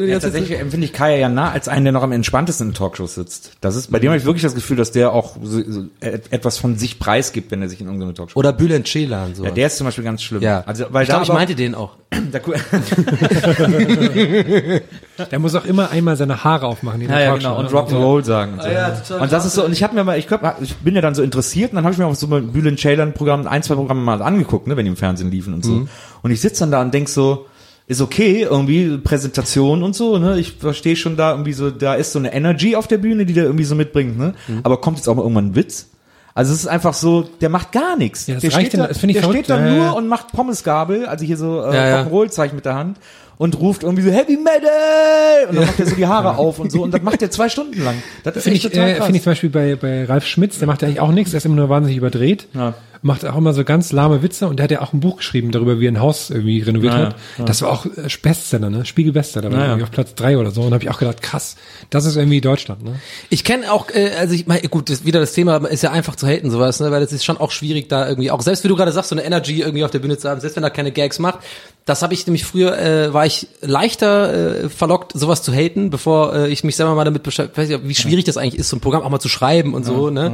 Ja, 0.00 0.18
tatsächlich 0.18 0.58
empfinde 0.58 0.86
ich 0.86 0.94
Kaya 0.94 1.16
ja 1.18 1.28
nah 1.28 1.50
als 1.50 1.68
einen, 1.68 1.84
der 1.84 1.92
noch 1.92 2.02
am 2.02 2.12
entspanntesten 2.12 2.68
in 2.68 2.74
Talkshows 2.74 3.16
sitzt. 3.16 3.52
Das 3.60 3.76
ist, 3.76 3.92
bei 3.92 3.98
dem 3.98 4.08
habe 4.08 4.16
ich 4.18 4.24
wirklich 4.24 4.42
das 4.42 4.54
Gefühl, 4.54 4.78
dass 4.78 4.92
der 4.92 5.12
auch 5.12 5.36
so, 5.42 5.62
so 5.70 5.84
et- 6.00 6.32
etwas 6.32 6.56
von 6.56 6.78
sich 6.78 6.98
preisgibt, 6.98 7.50
wenn 7.50 7.60
er 7.60 7.68
sich 7.68 7.80
in 7.82 7.86
irgendeine 7.86 8.14
Talkshow. 8.14 8.38
oder 8.38 8.54
Bülent 8.54 8.86
Ceylan, 8.86 9.34
so. 9.34 9.44
ja, 9.44 9.50
der 9.50 9.66
ist 9.66 9.76
zum 9.76 9.84
Beispiel 9.86 10.04
ganz 10.04 10.22
schlimm. 10.22 10.40
Ja. 10.42 10.62
Also, 10.66 10.86
weil 10.90 11.02
ich 11.02 11.08
da 11.08 11.16
glaube, 11.22 11.24
ich 11.24 11.30
aber- 11.30 11.38
meinte 11.38 11.54
den 11.54 11.74
auch. 11.74 11.96
Der 15.30 15.38
muss 15.38 15.54
auch 15.54 15.64
immer 15.64 15.90
einmal 15.90 16.16
seine 16.16 16.42
Haare 16.44 16.66
aufmachen. 16.66 17.00
in 17.02 17.08
der 17.08 17.18
Ja, 17.18 17.24
ja, 17.24 17.30
Talkshow, 17.30 17.48
genau. 17.48 17.60
Und 17.60 17.72
ne? 17.72 17.78
Rock'n'Roll 17.98 18.24
sagen. 18.24 18.53
Und, 18.54 18.62
so. 18.62 18.68
ja, 18.68 18.90
total 18.90 19.20
und 19.22 19.32
das 19.32 19.44
ist 19.46 19.54
so, 19.54 19.64
und 19.64 19.72
ich 19.72 19.82
habe 19.82 19.94
mir 19.94 20.04
mal, 20.04 20.18
ich, 20.18 20.26
glaub, 20.26 20.40
ich 20.60 20.74
bin 20.76 20.94
ja 20.94 21.00
dann 21.00 21.14
so 21.14 21.22
interessiert 21.22 21.72
und 21.72 21.76
dann 21.76 21.84
habe 21.84 21.92
ich 21.92 21.98
mir 21.98 22.06
auch 22.06 22.14
so 22.14 22.26
mal 22.26 22.40
Bülent 22.42 22.78
Ceylan 22.80 23.12
Programm, 23.14 23.46
ein, 23.46 23.62
zwei 23.62 23.74
Programme 23.74 24.00
mal 24.02 24.22
angeguckt, 24.22 24.66
ne, 24.66 24.76
wenn 24.76 24.84
die 24.84 24.90
im 24.90 24.96
Fernsehen 24.96 25.30
liefen 25.30 25.54
und 25.54 25.64
so. 25.64 25.72
Mhm. 25.72 25.88
Und 26.22 26.30
ich 26.30 26.40
sitze 26.40 26.60
dann 26.60 26.70
da 26.70 26.80
und 26.82 26.92
denk 26.94 27.08
so, 27.08 27.46
ist 27.86 28.00
okay, 28.00 28.46
irgendwie 28.48 28.96
Präsentation 28.96 29.82
und 29.82 29.94
so, 29.94 30.16
ne? 30.18 30.38
Ich 30.38 30.52
verstehe 30.52 30.96
schon 30.96 31.16
da 31.18 31.32
irgendwie 31.32 31.52
so, 31.52 31.70
da 31.70 31.94
ist 31.94 32.12
so 32.12 32.18
eine 32.18 32.32
Energy 32.32 32.76
auf 32.76 32.86
der 32.88 32.96
Bühne, 32.98 33.26
die 33.26 33.34
der 33.34 33.44
irgendwie 33.44 33.64
so 33.64 33.74
mitbringt, 33.74 34.18
ne? 34.18 34.34
Mhm. 34.48 34.60
Aber 34.62 34.78
kommt 34.80 34.96
jetzt 34.96 35.06
auch 35.08 35.14
mal 35.14 35.20
irgendwann 35.22 35.48
ein 35.50 35.54
Witz? 35.54 35.88
Also 36.36 36.52
es 36.52 36.60
ist 36.60 36.66
einfach 36.66 36.94
so, 36.94 37.28
der 37.40 37.48
macht 37.48 37.70
gar 37.72 37.96
nichts. 37.96 38.26
Ja, 38.26 38.36
der 38.40 38.50
steht 38.50 38.72
denn- 38.72 38.80
da, 38.80 38.86
der 38.88 38.94
verrückt. 38.96 39.24
steht 39.28 39.50
da 39.50 39.58
Ja, 39.64 39.70
nur 39.70 39.84
ja. 39.84 39.90
und 39.92 40.08
macht 40.08 40.32
Pommesgabel, 40.32 41.06
also 41.06 41.24
hier 41.24 41.36
so 41.36 41.62
äh, 41.62 41.74
Ja. 41.76 42.02
Rock'n'Roll-Zeichen 42.02 42.56
mit 42.56 42.64
der 42.64 42.74
Hand 42.74 42.98
und 43.38 43.58
ruft 43.58 43.82
irgendwie 43.82 44.02
so 44.02 44.10
Heavy 44.10 44.36
Metal 44.36 45.48
und 45.48 45.56
dann 45.56 45.66
macht 45.66 45.80
er 45.80 45.86
so 45.86 45.94
die 45.94 46.06
Haare 46.06 46.36
auf 46.36 46.58
und 46.58 46.70
so 46.70 46.82
und 46.82 46.92
das 46.92 47.02
macht 47.02 47.22
er 47.22 47.30
zwei 47.30 47.48
Stunden 47.48 47.82
lang. 47.82 47.96
Das 48.22 48.42
Finde 48.42 48.56
ich, 48.58 48.64
äh, 48.64 48.94
finde 48.96 49.16
ich 49.16 49.22
zum 49.22 49.32
Beispiel 49.32 49.50
bei, 49.50 49.76
bei 49.76 50.04
Ralf 50.04 50.26
Schmitz, 50.26 50.58
der 50.58 50.66
macht 50.66 50.82
ja 50.82 50.88
eigentlich 50.88 51.00
auch 51.00 51.10
nichts, 51.10 51.32
der 51.32 51.38
ist 51.38 51.46
immer 51.46 51.56
nur 51.56 51.68
wahnsinnig 51.68 51.96
überdreht. 51.96 52.46
Ja. 52.54 52.74
Macht 53.06 53.26
auch 53.26 53.36
immer 53.36 53.52
so 53.52 53.64
ganz 53.64 53.92
lahme 53.92 54.22
Witze 54.22 54.48
und 54.48 54.56
der 54.56 54.64
hat 54.64 54.70
ja 54.70 54.80
auch 54.80 54.94
ein 54.94 55.00
Buch 55.00 55.18
geschrieben 55.18 55.50
darüber, 55.50 55.78
wie 55.78 55.86
er 55.86 55.92
ein 55.92 56.00
Haus 56.00 56.30
irgendwie 56.30 56.62
renoviert 56.62 56.94
Ja, 56.94 57.00
hat. 57.00 57.16
Das 57.44 57.60
war 57.60 57.70
auch 57.70 57.84
äh, 57.84 58.08
Bestseller, 58.22 58.70
ne? 58.70 58.86
Spiegelbestseller, 58.86 59.50
da 59.50 59.52
war 59.54 59.58
Ja, 59.58 59.64
ja. 59.66 59.70
irgendwie 59.72 59.84
auf 59.84 59.90
Platz 59.90 60.14
drei 60.14 60.38
oder 60.38 60.50
so. 60.50 60.62
Und 60.62 60.72
habe 60.72 60.82
ich 60.82 60.88
auch 60.88 60.98
gedacht, 60.98 61.20
krass, 61.20 61.56
das 61.90 62.06
ist 62.06 62.16
irgendwie 62.16 62.40
Deutschland, 62.40 62.82
ne? 62.82 62.98
Ich 63.28 63.44
kenne 63.44 63.70
auch, 63.70 63.90
äh, 63.90 64.12
also 64.18 64.32
ich 64.34 64.46
meine, 64.46 64.66
gut, 64.68 64.88
das, 64.88 65.04
wieder 65.04 65.20
das 65.20 65.34
Thema 65.34 65.56
ist 65.66 65.82
ja 65.82 65.90
einfach 65.92 66.16
zu 66.16 66.26
haten 66.26 66.50
sowas, 66.50 66.80
ne, 66.80 66.90
weil 66.90 67.02
es 67.02 67.12
ist 67.12 67.26
schon 67.26 67.36
auch 67.36 67.50
schwierig 67.50 67.90
da 67.90 68.08
irgendwie, 68.08 68.30
auch 68.30 68.40
selbst 68.40 68.64
wie 68.64 68.68
du 68.68 68.76
gerade 68.76 68.90
sagst, 68.90 69.10
so 69.10 69.16
eine 69.16 69.24
Energy 69.24 69.60
irgendwie 69.60 69.84
auf 69.84 69.90
der 69.90 69.98
Bühne 69.98 70.16
zu 70.16 70.30
haben, 70.30 70.40
selbst 70.40 70.56
wenn 70.56 70.64
er 70.64 70.70
keine 70.70 70.90
Gags 70.90 71.18
macht, 71.18 71.40
das 71.84 72.00
habe 72.00 72.14
ich 72.14 72.26
nämlich 72.26 72.46
früher, 72.46 72.78
äh, 72.78 73.12
war 73.12 73.26
ich 73.26 73.48
leichter 73.60 74.64
äh, 74.64 74.68
verlockt, 74.70 75.12
sowas 75.14 75.42
zu 75.42 75.52
haten, 75.52 75.90
bevor 75.90 76.34
äh, 76.34 76.48
ich 76.48 76.64
mich 76.64 76.76
selber 76.76 76.94
mal 76.94 77.04
damit 77.04 77.22
beschäftigt, 77.22 77.58
weiß 77.58 77.68
nicht, 77.68 77.86
wie 77.86 77.94
schwierig 77.94 78.24
das 78.24 78.38
eigentlich 78.38 78.58
ist, 78.58 78.70
so 78.70 78.76
ein 78.76 78.80
Programm 78.80 79.02
auch 79.02 79.10
mal 79.10 79.20
zu 79.20 79.28
schreiben 79.28 79.74
und 79.74 79.84
so, 79.84 80.08
ne. 80.08 80.32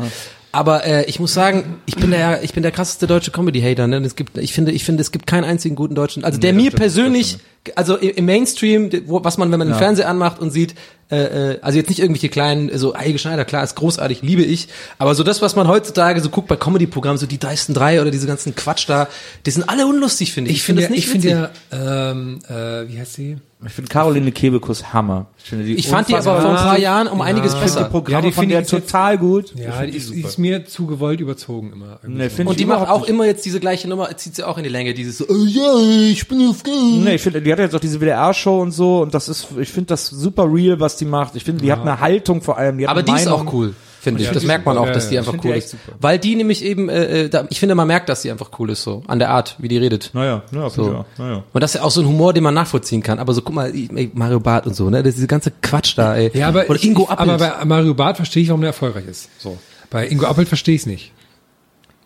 Aber 0.52 0.84
äh, 0.84 1.04
ich 1.04 1.20
muss 1.20 1.32
sagen, 1.32 1.80
ich 1.86 1.94
bin 1.94 2.10
der, 2.10 2.42
ich 2.42 2.52
bin 2.52 2.62
der 2.62 2.72
krasseste 2.72 3.06
deutsche 3.06 3.30
Comedy-Hater. 3.30 3.86
Ne? 3.86 3.98
Es 3.98 4.16
gibt, 4.16 4.36
ich 4.36 4.52
finde, 4.52 4.72
ich 4.72 4.84
finde, 4.84 5.00
es 5.00 5.12
gibt 5.12 5.26
keinen 5.26 5.44
einzigen 5.44 5.76
guten 5.76 5.94
deutschen. 5.94 6.24
Also 6.24 6.40
der 6.40 6.52
mir 6.52 6.72
persönlich, 6.72 7.38
also 7.76 7.96
im 7.96 8.24
Mainstream, 8.24 8.90
wo, 9.06 9.22
was 9.22 9.38
man, 9.38 9.52
wenn 9.52 9.60
man 9.60 9.68
den 9.68 9.76
Fernseher 9.76 10.08
anmacht 10.08 10.40
und 10.40 10.50
sieht, 10.50 10.74
äh, 11.10 11.52
äh, 11.52 11.58
also 11.62 11.78
jetzt 11.78 11.88
nicht 11.88 12.00
irgendwelche 12.00 12.28
kleinen, 12.28 12.76
so 12.78 12.94
Eike 12.94 13.18
Schneider, 13.18 13.44
klar, 13.44 13.62
ist 13.62 13.76
großartig, 13.76 14.22
liebe 14.22 14.42
ich. 14.42 14.68
Aber 14.98 15.14
so 15.14 15.22
das, 15.22 15.40
was 15.40 15.54
man 15.54 15.68
heutzutage 15.68 16.20
so 16.20 16.30
guckt 16.30 16.48
bei 16.48 16.56
Comedy-Programmen, 16.56 17.18
so 17.18 17.26
die 17.26 17.38
dreisten 17.38 17.72
drei 17.72 18.00
oder 18.00 18.10
diese 18.10 18.26
ganzen 18.26 18.56
Quatsch 18.56 18.88
da, 18.88 19.08
die 19.46 19.52
sind 19.52 19.68
alle 19.68 19.86
unlustig, 19.86 20.32
finde 20.32 20.50
ich. 20.50 20.58
Ich 20.58 20.62
finde, 20.64 20.82
das 20.82 20.90
ich 20.90 21.06
finde 21.06 21.28
ja, 21.28 21.50
ähm, 21.70 22.40
äh, 22.48 22.88
wie 22.88 22.98
heißt 22.98 23.14
sie? 23.14 23.36
Ich 23.66 23.72
finde 23.72 23.90
Caroline 23.90 24.32
Kebekus 24.32 24.92
Hammer. 24.94 25.26
Ich, 25.36 25.44
finde 25.50 25.66
die 25.66 25.74
Ich 25.74 25.86
fand 25.86 26.08
die 26.08 26.14
aber 26.14 26.40
vor 26.40 26.50
ein 26.50 26.56
paar. 26.56 26.78
Jahren 26.78 27.08
um 27.08 27.20
einiges 27.20 27.52
Ich 27.52 27.58
finde 27.58 27.72
die 27.72 27.76
besser. 27.78 27.90
Programme 27.90 28.24
Ja, 28.24 28.28
die 28.30 28.32
von 28.34 28.42
finde 28.42 28.52
der 28.54 28.60
jetzt- 28.62 28.70
total 28.70 29.18
gut. 29.18 29.54
Ja, 29.54 29.84
die 29.84 29.96
ist, 29.96 30.14
die 30.14 30.22
ist 30.22 30.38
mir 30.38 30.64
zu 30.64 30.86
gewollt 30.86 31.20
überzogen 31.20 31.70
immer. 31.74 31.98
Nee, 32.06 32.28
so. 32.28 32.42
Und 32.42 32.58
die 32.58 32.64
macht 32.64 32.88
auch 32.88 33.00
nicht. 33.00 33.10
immer 33.10 33.26
jetzt 33.26 33.44
diese 33.44 33.60
gleiche 33.60 33.86
Nummer, 33.86 34.16
zieht 34.16 34.34
sie 34.36 34.44
auch 34.44 34.56
in 34.56 34.64
die 34.64 34.70
Länge, 34.70 34.94
dieses 34.94 35.18
so, 35.18 35.26
oh 35.28 35.44
ja, 35.44 35.76
ich 36.10 36.26
bin 36.26 36.48
auf 36.48 36.62
Nee, 36.64 37.16
ich 37.16 37.20
finde, 37.22 37.42
die 37.42 37.52
hat 37.52 37.58
jetzt 37.58 37.74
auch 37.74 37.80
diese 37.80 38.00
WDR-Show 38.00 38.60
und 38.62 38.70
so 38.72 39.00
und 39.02 39.12
das 39.12 39.28
ist, 39.28 39.48
ich 39.60 39.68
finde 39.68 39.88
das 39.88 40.06
super 40.08 40.44
real, 40.50 40.80
was 40.80 40.96
die 40.96 41.04
macht. 41.04 41.36
Ich 41.36 41.44
finde, 41.44 41.62
die 41.62 41.70
hat 41.70 41.82
eine 41.82 42.00
Haltung 42.00 42.40
vor 42.40 42.56
allem. 42.56 42.78
Die 42.78 42.84
hat 42.86 42.92
Aber 42.92 43.02
die 43.02 43.12
ist 43.12 43.26
Meinung. 43.26 43.46
auch 43.48 43.52
cool, 43.52 43.74
finde 44.00 44.22
ich. 44.22 44.30
Das 44.30 44.44
merkt 44.44 44.66
man 44.66 44.78
auch, 44.78 44.90
dass 44.90 45.08
die 45.08 45.18
einfach 45.18 45.34
cool 45.44 45.54
ist. 45.54 45.76
Weil 46.00 46.18
die 46.18 46.34
nämlich 46.34 46.64
eben, 46.64 46.88
äh, 46.88 47.24
äh, 47.24 47.28
da, 47.28 47.46
ich 47.50 47.60
finde, 47.60 47.74
man 47.74 47.86
merkt, 47.86 48.08
dass 48.08 48.22
die 48.22 48.30
einfach 48.30 48.50
cool 48.58 48.70
ist, 48.70 48.82
so 48.82 49.02
an 49.06 49.18
der 49.18 49.30
Art, 49.30 49.56
wie 49.58 49.68
die 49.68 49.76
redet. 49.76 50.10
Naja, 50.14 50.42
ja, 50.52 50.70
finde 50.70 50.90
So. 50.90 51.04
Naja. 51.22 51.44
Und 51.52 51.60
das 51.60 51.74
ist 51.74 51.80
ja 51.80 51.86
auch 51.86 51.90
so 51.90 52.00
ein 52.00 52.08
Humor, 52.08 52.32
den 52.32 52.42
man 52.42 52.54
nachvollziehen 52.54 53.02
kann. 53.02 53.18
Aber 53.18 53.34
so, 53.34 53.42
guck 53.42 53.54
mal, 53.54 53.72
ey, 53.74 54.10
Mario 54.14 54.40
Barth 54.40 54.66
und 54.66 54.74
so, 54.74 54.88
ne, 54.88 55.02
das 55.02 55.10
ist 55.10 55.16
diese 55.16 55.26
ganze 55.26 55.52
Quatsch 55.62 55.96
da, 55.96 56.16
ey. 56.16 56.30
Ja, 56.34 56.48
aber, 56.48 56.68
Oder 56.68 56.82
Ingo 56.82 57.02
ich, 57.04 57.18
aber 57.18 57.36
bei 57.36 57.64
Mario 57.64 57.94
Barth 57.94 58.16
verstehe 58.16 58.42
ich, 58.42 58.48
warum 58.48 58.62
der 58.62 58.68
erfolgreich 58.68 59.06
ist. 59.06 59.28
So. 59.38 59.58
Bei 59.90 60.08
Ingo 60.08 60.26
Appelt 60.26 60.48
verstehe 60.48 60.74
ich 60.74 60.82
es 60.82 60.86
nicht. 60.86 61.12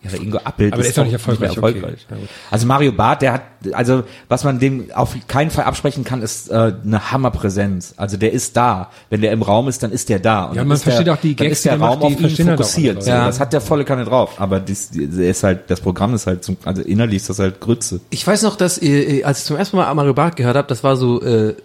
Ja, 0.05 0.11
aber 0.13 0.23
Ingo 0.23 0.37
Appelt 0.43 0.73
Aber 0.73 0.81
der 0.81 0.89
ist 0.89 0.97
doch 0.97 1.03
nicht 1.03 1.13
erfolgreich, 1.13 1.57
okay. 1.57 1.57
erfolgreich. 1.57 2.07
Gut. 2.07 2.29
Also 2.51 2.67
Mario 2.67 2.91
Barth, 2.91 3.21
der 3.21 3.33
hat, 3.33 3.41
also 3.71 4.03
was 4.27 4.43
man 4.43 4.59
dem 4.59 4.91
auf 4.93 5.15
keinen 5.27 5.51
Fall 5.51 5.65
absprechen 5.65 6.03
kann, 6.03 6.21
ist 6.21 6.49
äh, 6.49 6.73
eine 6.83 7.11
Hammerpräsenz. 7.11 7.93
Also 7.97 8.17
der 8.17 8.31
ist 8.31 8.55
da. 8.55 8.91
Wenn 9.09 9.21
der 9.21 9.31
im 9.31 9.41
Raum 9.41 9.67
ist, 9.67 9.83
dann 9.83 9.91
ist 9.91 10.09
der 10.09 10.19
da. 10.19 10.45
Und 10.45 10.55
Ja, 10.55 10.63
man 10.63 10.75
ist 10.75 10.85
der, 10.85 10.93
versteht 10.93 11.13
auch 11.13 11.21
die 11.21 11.35
Gags, 11.35 11.51
ist 11.51 11.65
der 11.65 11.79
Raum 11.79 11.99
macht, 11.99 12.19
die 12.19 12.25
auf 12.25 12.39
ihn 12.39 12.47
halt 12.47 12.59
auch 12.59 12.63
fokussiert. 12.63 12.95
Leute. 12.95 13.09
Das 13.09 13.39
hat 13.39 13.53
der 13.53 13.61
volle 13.61 13.85
Kanne 13.85 14.05
drauf. 14.05 14.39
Aber 14.39 14.59
das, 14.59 14.89
der 14.91 15.29
ist 15.29 15.43
halt, 15.43 15.69
das 15.69 15.81
Programm 15.81 16.13
ist 16.13 16.27
halt, 16.27 16.43
zum, 16.43 16.57
also 16.65 16.81
innerlich 16.81 17.17
ist 17.17 17.29
das 17.29 17.39
halt 17.39 17.59
Grütze. 17.59 18.01
Ich 18.09 18.25
weiß 18.25 18.43
noch, 18.43 18.55
dass 18.55 18.81
äh, 18.81 19.23
als 19.23 19.39
ich 19.39 19.45
zum 19.45 19.57
ersten 19.57 19.77
Mal 19.77 19.93
Mario 19.93 20.13
Barth 20.13 20.35
gehört 20.35 20.55
habe, 20.55 20.67
das 20.67 20.83
war 20.83 20.95
so 20.95 21.21
äh, 21.21 21.55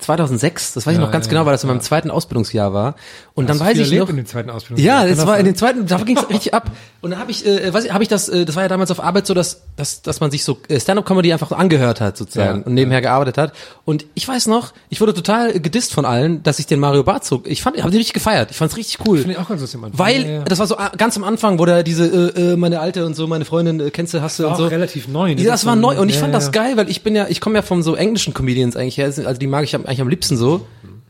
2006, 0.00 0.74
das 0.74 0.86
weiß 0.86 0.92
ich 0.94 0.98
Ja, 0.98 1.04
noch 1.04 1.12
ganz 1.12 1.26
ja, 1.26 1.30
genau, 1.30 1.46
weil 1.46 1.52
das 1.52 1.62
in 1.64 1.68
meinem 1.68 1.80
zweiten 1.80 2.10
Ausbildungsjahr 2.10 2.72
war. 2.72 2.94
Und 3.34 3.48
dann 3.48 3.54
Hast 3.60 3.60
du 3.76 3.80
weiß 3.80 3.88
ich 3.92 3.98
noch, 3.98 4.08
in 4.08 4.16
den 4.16 4.26
zweiten 4.26 4.50
Ausbildung. 4.50 4.84
ja, 4.84 5.06
das 5.06 5.26
war 5.26 5.38
in 5.38 5.44
den 5.46 5.54
zweiten, 5.56 5.86
da 5.86 5.96
ging 5.98 6.16
es 6.16 6.28
richtig 6.28 6.52
ab. 6.54 6.70
Und 7.00 7.10
dann 7.12 7.20
habe 7.20 7.30
ich, 7.30 7.46
äh, 7.46 7.72
weiß 7.72 7.84
ich, 7.84 7.92
habe 7.92 8.02
ich 8.02 8.08
das, 8.08 8.28
äh, 8.28 8.44
das 8.44 8.56
war 8.56 8.62
ja 8.64 8.68
damals 8.68 8.90
auf 8.90 9.00
Arbeit 9.02 9.26
so, 9.26 9.32
dass, 9.34 9.62
dass, 9.76 10.02
dass 10.02 10.20
man 10.20 10.30
sich 10.30 10.44
so 10.44 10.58
äh, 10.68 10.78
Stand-up-Comedy 10.78 11.32
einfach 11.32 11.48
so 11.48 11.54
angehört 11.54 12.00
hat 12.00 12.16
sozusagen 12.18 12.60
Ja, 12.60 12.66
und 12.66 12.74
nebenher 12.74 13.00
gearbeitet 13.00 13.38
hat. 13.38 13.52
Und 13.84 14.04
ich 14.14 14.26
weiß 14.28 14.46
noch, 14.48 14.72
ich 14.90 15.00
wurde 15.00 15.14
total 15.14 15.56
äh, 15.56 15.60
gedisst 15.60 15.94
von 15.94 16.04
allen, 16.04 16.42
dass 16.42 16.58
ich 16.58 16.66
den 16.66 16.80
Mario 16.80 17.02
Barth 17.02 17.24
zog. 17.24 17.46
Ich 17.48 17.62
fand, 17.62 17.76
ich 17.76 17.82
habe 17.82 17.90
den 17.90 17.98
richtig 17.98 18.12
gefeiert. 18.14 18.50
Ich 18.50 18.56
fand's 18.58 18.76
richtig 18.76 18.98
cool. 19.06 19.18
Finde 19.18 19.32
ich 19.32 19.38
auch 19.38 19.48
ganz 19.48 19.60
lustig 19.62 19.78
am 19.78 19.84
Anfang. 19.84 19.98
Weil, 19.98 20.44
das 20.46 20.58
war 20.58 20.66
so 20.66 20.76
ah, 20.76 20.92
ganz 20.96 21.16
am 21.16 21.24
Anfang, 21.24 21.58
wo 21.58 21.64
da 21.64 21.82
diese, 21.82 22.06
äh, 22.36 22.52
äh, 22.52 22.56
meine 22.56 22.80
Alte 22.80 23.06
und 23.06 23.14
so, 23.14 23.26
meine 23.26 23.44
Freundin, 23.46 23.80
äh, 23.80 23.90
kennst 23.90 24.12
du, 24.12 24.20
hast 24.20 24.38
du 24.38 24.46
und 24.48 24.56
so. 24.56 24.66
relativ 24.66 25.08
neu, 25.08 25.34
ne? 25.34 25.40
Ja, 25.40 25.52
Das 25.52 25.64
war 25.64 25.76
neu 25.76 25.98
und 25.98 26.08
ich 26.10 26.18
fand 26.18 26.34
das 26.34 26.52
geil, 26.52 26.76
weil 26.76 26.90
ich 26.90 27.02
bin 27.02 27.14
ja, 27.14 27.26
ich 27.28 27.40
komme 27.40 27.56
ja 27.56 27.62
von 27.62 27.82
so 27.82 27.94
englischen 27.94 28.34
Comedians 28.34 28.76
eigentlich 28.76 28.98
her, 28.98 29.06
also 29.06 29.32
die 29.38 29.46
mag 29.46 29.64
ich 29.64 29.74
am- 29.74 29.86
eigentlich 29.90 30.00
am 30.00 30.08
liebsten 30.08 30.36
so. 30.36 30.66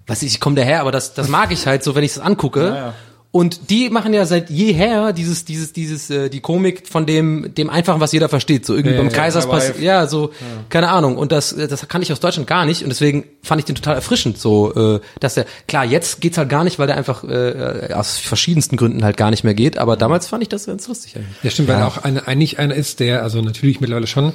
Was 0.06 0.22
ich, 0.22 0.32
ich 0.32 0.40
komme 0.40 0.56
daher, 0.56 0.80
aber 0.80 0.90
das, 0.90 1.14
das 1.14 1.28
mag 1.28 1.52
ich 1.52 1.66
halt 1.66 1.84
so, 1.84 1.94
wenn 1.94 2.02
ich 2.02 2.12
es 2.12 2.18
angucke. 2.18 2.94
Und 3.32 3.70
die 3.70 3.90
machen 3.90 4.12
ja 4.12 4.26
seit 4.26 4.50
jeher 4.50 5.12
dieses, 5.12 5.44
dieses, 5.44 5.72
dieses, 5.72 6.10
äh, 6.10 6.28
die 6.30 6.40
Komik 6.40 6.88
von 6.88 7.06
dem, 7.06 7.54
dem 7.54 7.70
Einfachen, 7.70 8.00
was 8.00 8.10
jeder 8.10 8.28
versteht. 8.28 8.66
So 8.66 8.74
irgendwie 8.74 8.96
Ja, 8.96 9.02
beim 9.02 9.10
ja, 9.10 9.16
Kaisers 9.16 9.44
ja, 9.44 9.50
passiert, 9.50 9.78
ja, 9.78 10.06
so, 10.08 10.32
keine 10.68 10.88
Ahnung. 10.88 11.16
Und 11.16 11.30
das, 11.30 11.52
äh, 11.52 11.68
das 11.68 11.86
kann 11.86 12.02
ich 12.02 12.10
aus 12.10 12.18
Deutschland 12.18 12.48
gar 12.48 12.66
nicht. 12.66 12.82
Und 12.82 12.88
deswegen 12.88 13.22
fand 13.44 13.60
ich 13.60 13.66
den 13.66 13.76
total 13.76 13.94
erfrischend, 13.94 14.36
so, 14.36 14.74
äh, 14.74 15.00
dass 15.20 15.36
er, 15.36 15.46
klar, 15.68 15.84
jetzt 15.84 16.20
geht's 16.20 16.38
halt 16.38 16.48
gar 16.48 16.64
nicht, 16.64 16.80
weil 16.80 16.88
der 16.88 16.96
einfach 16.96 17.22
äh, 17.22 17.90
aus 17.94 18.18
verschiedensten 18.18 18.76
Gründen 18.76 19.04
halt 19.04 19.16
gar 19.16 19.30
nicht 19.30 19.44
mehr 19.44 19.54
geht. 19.54 19.78
Aber 19.78 19.96
damals 19.96 20.26
fand 20.26 20.42
ich 20.42 20.48
das 20.48 20.66
ganz 20.66 20.88
lustig 20.88 21.14
eigentlich. 21.14 21.36
Ja, 21.44 21.50
stimmt, 21.52 21.68
weil 21.68 21.76
er 21.76 21.86
auch 21.86 21.98
eine, 21.98 22.26
eigentlich 22.26 22.58
einer 22.58 22.74
ist, 22.74 22.98
der, 22.98 23.22
also 23.22 23.40
natürlich 23.42 23.80
mittlerweile 23.80 24.08
schon, 24.08 24.32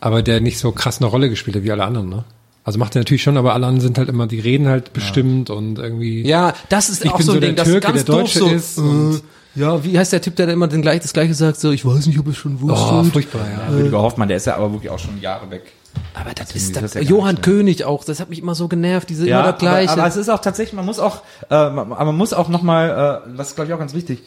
aber 0.00 0.22
der 0.22 0.40
nicht 0.40 0.58
so 0.58 0.72
krass 0.72 0.98
eine 0.98 1.06
Rolle 1.06 1.30
gespielt 1.30 1.54
hat 1.54 1.62
wie 1.62 1.70
alle 1.70 1.84
anderen, 1.84 2.08
ne? 2.08 2.24
Also 2.64 2.78
macht 2.78 2.94
er 2.94 3.00
natürlich 3.00 3.22
schon, 3.22 3.36
aber 3.36 3.54
alle 3.54 3.66
anderen 3.66 3.80
sind 3.80 3.98
halt 3.98 4.08
immer, 4.08 4.26
die 4.26 4.38
reden 4.40 4.68
halt 4.68 4.92
bestimmt 4.92 5.50
und 5.50 5.78
irgendwie. 5.78 6.26
Ja, 6.26 6.54
das 6.68 6.90
ist 6.90 7.04
Ich 7.04 7.10
auch 7.10 7.16
bin 7.16 7.26
so 7.26 7.32
ein 7.32 7.34
so 7.36 7.40
der 7.40 7.48
Ding, 7.50 7.56
das 7.56 7.66
Türke, 7.68 7.86
ist 7.88 7.94
ganz 7.94 8.04
der 8.04 8.14
Deutsche 8.14 8.38
doof 8.38 8.48
so. 8.50 8.54
ist 8.54 8.78
und- 8.78 9.16
äh, 9.16 9.20
ja, 9.54 9.84
wie 9.84 9.98
heißt 9.98 10.12
der 10.12 10.22
Typ, 10.22 10.36
der 10.36 10.48
immer 10.48 10.66
den 10.68 10.80
gleich, 10.80 11.00
das 11.00 11.12
gleiche 11.12 11.34
sagt, 11.34 11.60
so, 11.60 11.72
ich 11.72 11.84
weiß 11.84 12.06
nicht, 12.06 12.18
ob 12.18 12.26
es 12.28 12.36
schon 12.38 12.58
wusste. 12.60 12.94
Oh, 12.94 13.02
furchtbar, 13.04 13.40
ja. 13.50 13.74
Rüdiger 13.74 14.00
Hoffmann, 14.00 14.28
der 14.28 14.38
ist 14.38 14.46
ja 14.46 14.56
aber 14.56 14.72
wirklich 14.72 14.90
auch 14.90 14.98
schon 14.98 15.20
Jahre 15.20 15.50
weg. 15.50 15.72
aber 16.14 16.30
das 16.30 16.46
Deswegen 16.48 16.56
ist, 16.56 16.62
ist 16.68 16.76
das, 16.76 16.92
das 16.92 16.94
ja 16.94 17.00
Johann 17.10 17.34
nicht? 17.34 17.42
König 17.44 17.84
auch, 17.84 18.02
das 18.04 18.18
hat 18.20 18.30
mich 18.30 18.38
immer 18.38 18.54
so 18.54 18.68
genervt, 18.68 19.10
diese 19.10 19.26
immer 19.28 19.38
das 19.40 19.48
aber, 19.48 19.58
gleiche. 19.58 19.92
aber 19.92 20.06
es 20.06 20.16
ist 20.16 20.30
auch 20.30 20.38
tatsächlich, 20.40 20.72
man 20.74 20.86
muss 20.86 20.98
auch, 20.98 21.20
äh, 21.50 21.68
man, 21.68 21.88
man 21.90 22.16
muss 22.16 22.32
auch 22.32 22.48
nochmal, 22.48 23.22
äh, 23.28 23.36
das 23.36 23.48
ist 23.48 23.56
glaube 23.56 23.68
ich 23.68 23.74
auch 23.74 23.78
ganz 23.78 23.92
wichtig, 23.92 24.20
äh, 24.20 24.22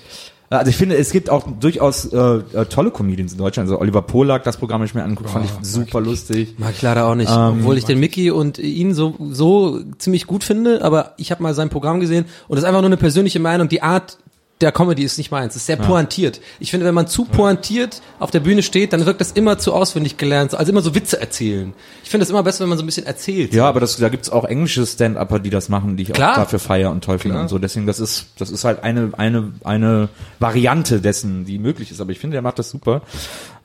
also 0.49 0.69
ich 0.69 0.77
finde, 0.77 0.95
es 0.97 1.11
gibt 1.11 1.29
auch 1.29 1.45
durchaus 1.59 2.05
äh, 2.05 2.17
äh, 2.17 2.65
tolle 2.65 2.91
Comedians 2.91 3.33
in 3.33 3.37
Deutschland. 3.37 3.69
Also 3.69 3.79
Oliver 3.79 4.01
Polak, 4.01 4.43
das 4.43 4.57
Programm 4.57 4.79
habe 4.79 4.85
ich 4.85 4.93
mir 4.95 5.03
angeguckt, 5.03 5.29
fand 5.29 5.45
ich 5.45 5.51
super 5.67 6.01
lustig. 6.01 6.55
Mag 6.57 6.73
ich 6.75 6.81
leider 6.81 7.07
auch 7.07 7.15
nicht, 7.15 7.31
Ähm, 7.31 7.59
obwohl 7.59 7.77
ich 7.77 7.85
den 7.85 7.99
Mickey 7.99 8.31
und 8.31 8.59
ihn 8.59 8.93
so 8.93 9.15
so 9.31 9.79
ziemlich 9.97 10.27
gut 10.27 10.43
finde, 10.43 10.83
aber 10.83 11.13
ich 11.17 11.31
habe 11.31 11.41
mal 11.43 11.53
sein 11.53 11.69
Programm 11.69 11.99
gesehen 11.99 12.25
und 12.47 12.55
das 12.55 12.63
ist 12.63 12.67
einfach 12.67 12.81
nur 12.81 12.89
eine 12.89 12.97
persönliche 12.97 13.39
Meinung, 13.39 13.69
die 13.69 13.81
Art 13.81 14.17
der 14.61 14.71
Comedy 14.71 15.03
ist 15.03 15.17
nicht 15.17 15.31
meins, 15.31 15.53
es 15.53 15.61
ist 15.61 15.65
sehr 15.65 15.75
pointiert. 15.75 16.39
Ich 16.61 16.71
finde, 16.71 16.85
wenn 16.85 16.95
man 16.95 17.07
zu 17.07 17.25
pointiert 17.25 18.01
auf 18.19 18.31
der 18.31 18.39
Bühne 18.39 18.63
steht, 18.63 18.93
dann 18.93 19.05
wirkt 19.05 19.19
das 19.19 19.33
immer 19.33 19.57
zu 19.57 19.73
auswendig 19.73 20.15
gelernt, 20.15 20.55
also 20.55 20.71
immer 20.71 20.81
so 20.81 20.95
Witze 20.95 21.19
erzählen. 21.19 21.73
Ich 22.05 22.09
finde 22.09 22.23
es 22.23 22.29
immer 22.29 22.41
besser, 22.41 22.61
wenn 22.61 22.69
man 22.69 22.77
so 22.77 22.83
ein 22.83 22.85
bisschen 22.85 23.05
erzählt. 23.05 23.53
Ja, 23.53 23.67
aber 23.67 23.81
das, 23.81 23.97
da 23.97 24.07
gibt's 24.07 24.29
auch 24.29 24.45
englische 24.45 24.85
Stand-Upper, 24.85 25.39
die 25.39 25.49
das 25.49 25.67
machen, 25.67 25.97
die 25.97 26.03
ich 26.03 26.13
Klar. 26.13 26.31
auch 26.31 26.35
dafür 26.35 26.59
feier 26.59 26.91
und 26.91 27.03
toll 27.03 27.19
finde 27.19 27.37
und 27.41 27.49
so. 27.49 27.59
Deswegen, 27.59 27.85
das 27.85 27.99
ist, 27.99 28.27
das 28.37 28.49
ist 28.49 28.63
halt 28.63 28.81
eine, 28.81 29.11
eine, 29.17 29.51
eine 29.65 30.07
Variante 30.39 31.01
dessen, 31.01 31.43
die 31.43 31.59
möglich 31.59 31.91
ist. 31.91 31.99
Aber 31.99 32.11
ich 32.11 32.19
finde, 32.19 32.35
der 32.35 32.41
macht 32.41 32.57
das 32.57 32.69
super. 32.69 33.01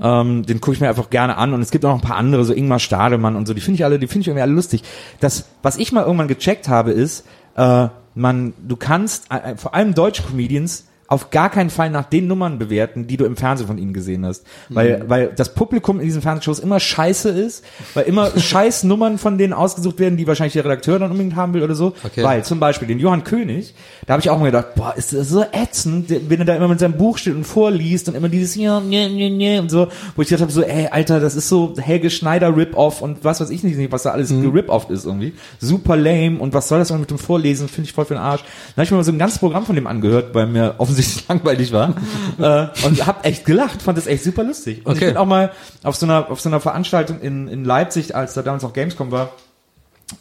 Ähm, 0.02 0.44
den 0.44 0.60
gucke 0.60 0.74
ich 0.74 0.80
mir 0.80 0.88
einfach 0.88 1.10
gerne 1.10 1.36
an. 1.36 1.54
Und 1.54 1.62
es 1.62 1.70
gibt 1.70 1.84
auch 1.84 1.90
noch 1.90 2.02
ein 2.02 2.06
paar 2.08 2.16
andere, 2.16 2.44
so 2.44 2.52
Ingmar 2.52 2.80
Stademann 2.80 3.36
und 3.36 3.46
so. 3.46 3.54
Die 3.54 3.60
finde 3.60 3.76
ich 3.76 3.84
alle, 3.84 4.00
die 4.00 4.08
finde 4.08 4.22
ich 4.22 4.26
irgendwie 4.26 4.42
alle 4.42 4.52
lustig. 4.52 4.82
Das, 5.20 5.44
was 5.62 5.76
ich 5.76 5.92
mal 5.92 6.02
irgendwann 6.02 6.28
gecheckt 6.28 6.68
habe, 6.68 6.90
ist, 6.90 7.24
äh, 7.56 7.88
man, 8.14 8.52
du 8.66 8.76
kannst, 8.76 9.30
äh, 9.30 9.56
vor 9.56 9.74
allem 9.74 9.94
deutsche 9.94 10.22
Comedians, 10.22 10.86
auf 11.10 11.30
gar 11.30 11.50
keinen 11.50 11.68
Fall 11.68 11.90
nach 11.90 12.04
den 12.06 12.26
Nummern 12.26 12.58
bewerten, 12.58 13.06
die 13.06 13.18
du 13.18 13.26
im 13.26 13.36
Fernsehen 13.36 13.66
von 13.66 13.76
ihnen 13.76 13.92
gesehen 13.92 14.24
hast. 14.24 14.44
Weil, 14.70 15.04
weil 15.08 15.32
das 15.36 15.52
Publikum 15.54 16.00
in 16.00 16.06
diesen 16.06 16.22
Fernsehshows 16.22 16.60
immer 16.60 16.80
scheiße 16.80 17.28
ist, 17.28 17.64
weil 17.94 18.04
immer 18.04 18.30
scheiß 18.38 18.84
Nummern 18.84 19.18
von 19.18 19.36
denen 19.36 19.52
ausgesucht 19.52 19.98
werden, 19.98 20.16
die 20.16 20.26
wahrscheinlich 20.26 20.54
der 20.54 20.64
Redakteur 20.64 20.98
dann 20.98 21.10
unbedingt 21.10 21.36
haben 21.36 21.52
will 21.52 21.62
oder 21.64 21.74
so. 21.74 21.94
Okay. 22.04 22.22
Weil 22.22 22.44
zum 22.44 22.60
Beispiel 22.60 22.86
den 22.86 23.00
Johann 23.00 23.24
König, 23.24 23.74
da 24.06 24.12
habe 24.14 24.20
ich 24.22 24.30
auch 24.30 24.38
mal 24.38 24.46
gedacht, 24.46 24.76
boah, 24.76 24.94
ist 24.96 25.12
das 25.12 25.28
so 25.28 25.44
ätzend, 25.52 26.08
wenn 26.30 26.38
er 26.38 26.44
da 26.44 26.54
immer 26.54 26.68
mit 26.68 26.78
seinem 26.78 26.96
Buch 26.96 27.18
steht 27.18 27.34
und 27.34 27.44
vorliest 27.44 28.08
und 28.08 28.14
immer 28.14 28.28
dieses 28.28 28.54
ja, 28.54 28.78
ne, 28.78 29.10
ne, 29.10 29.30
ne 29.30 29.60
und 29.60 29.68
so, 29.68 29.88
wo 30.14 30.22
ich 30.22 30.28
gedacht 30.28 30.42
habe, 30.42 30.52
so, 30.52 30.62
ey, 30.62 30.86
Alter, 30.92 31.18
das 31.18 31.34
ist 31.34 31.48
so 31.48 31.74
Helge 31.76 32.08
Schneider 32.10 32.56
Rip-Off 32.56 33.02
und 33.02 33.24
was 33.24 33.40
weiß 33.40 33.50
ich 33.50 33.64
nicht, 33.64 33.90
was 33.90 34.04
da 34.04 34.10
alles 34.10 34.30
Mhm. 34.30 34.42
gerip-off 34.42 34.88
ist 34.90 35.06
irgendwie. 35.06 35.32
Super 35.58 35.96
lame 35.96 36.38
und 36.38 36.54
was 36.54 36.68
soll 36.68 36.78
das 36.78 36.92
mit 36.92 37.10
dem 37.10 37.18
Vorlesen, 37.18 37.68
finde 37.68 37.88
ich 37.88 37.92
voll 37.94 38.04
für 38.04 38.14
den 38.14 38.22
Arsch. 38.22 38.42
Dann 38.42 38.76
habe 38.76 38.84
ich 38.84 38.90
mir 38.92 38.98
mal 38.98 39.02
so 39.02 39.10
ein 39.10 39.18
ganzes 39.18 39.40
Programm 39.40 39.66
von 39.66 39.74
dem 39.74 39.88
angehört, 39.88 40.34
weil 40.34 40.46
mir 40.46 40.76
offensichtlich 40.78 40.99
langweilig 41.28 41.72
war 41.72 41.94
äh, 42.38 42.68
und 42.86 43.06
hab 43.06 43.24
echt 43.26 43.44
gelacht, 43.44 43.82
fand 43.82 43.98
das 43.98 44.06
echt 44.06 44.24
super 44.24 44.42
lustig. 44.44 44.84
Und 44.84 44.92
ich 44.96 44.98
Okay. 45.02 45.06
bin 45.12 45.16
auch 45.16 45.26
mal 45.26 45.50
auf 45.82 45.96
so 45.96 46.06
einer, 46.06 46.30
auf 46.30 46.40
so 46.40 46.48
einer 46.48 46.60
Veranstaltung 46.60 47.20
in, 47.20 47.48
in 47.48 47.64
Leipzig, 47.64 48.14
als 48.14 48.34
da 48.34 48.42
damals 48.42 48.64
auch 48.64 48.72
Gamescom 48.72 49.10
war, 49.10 49.30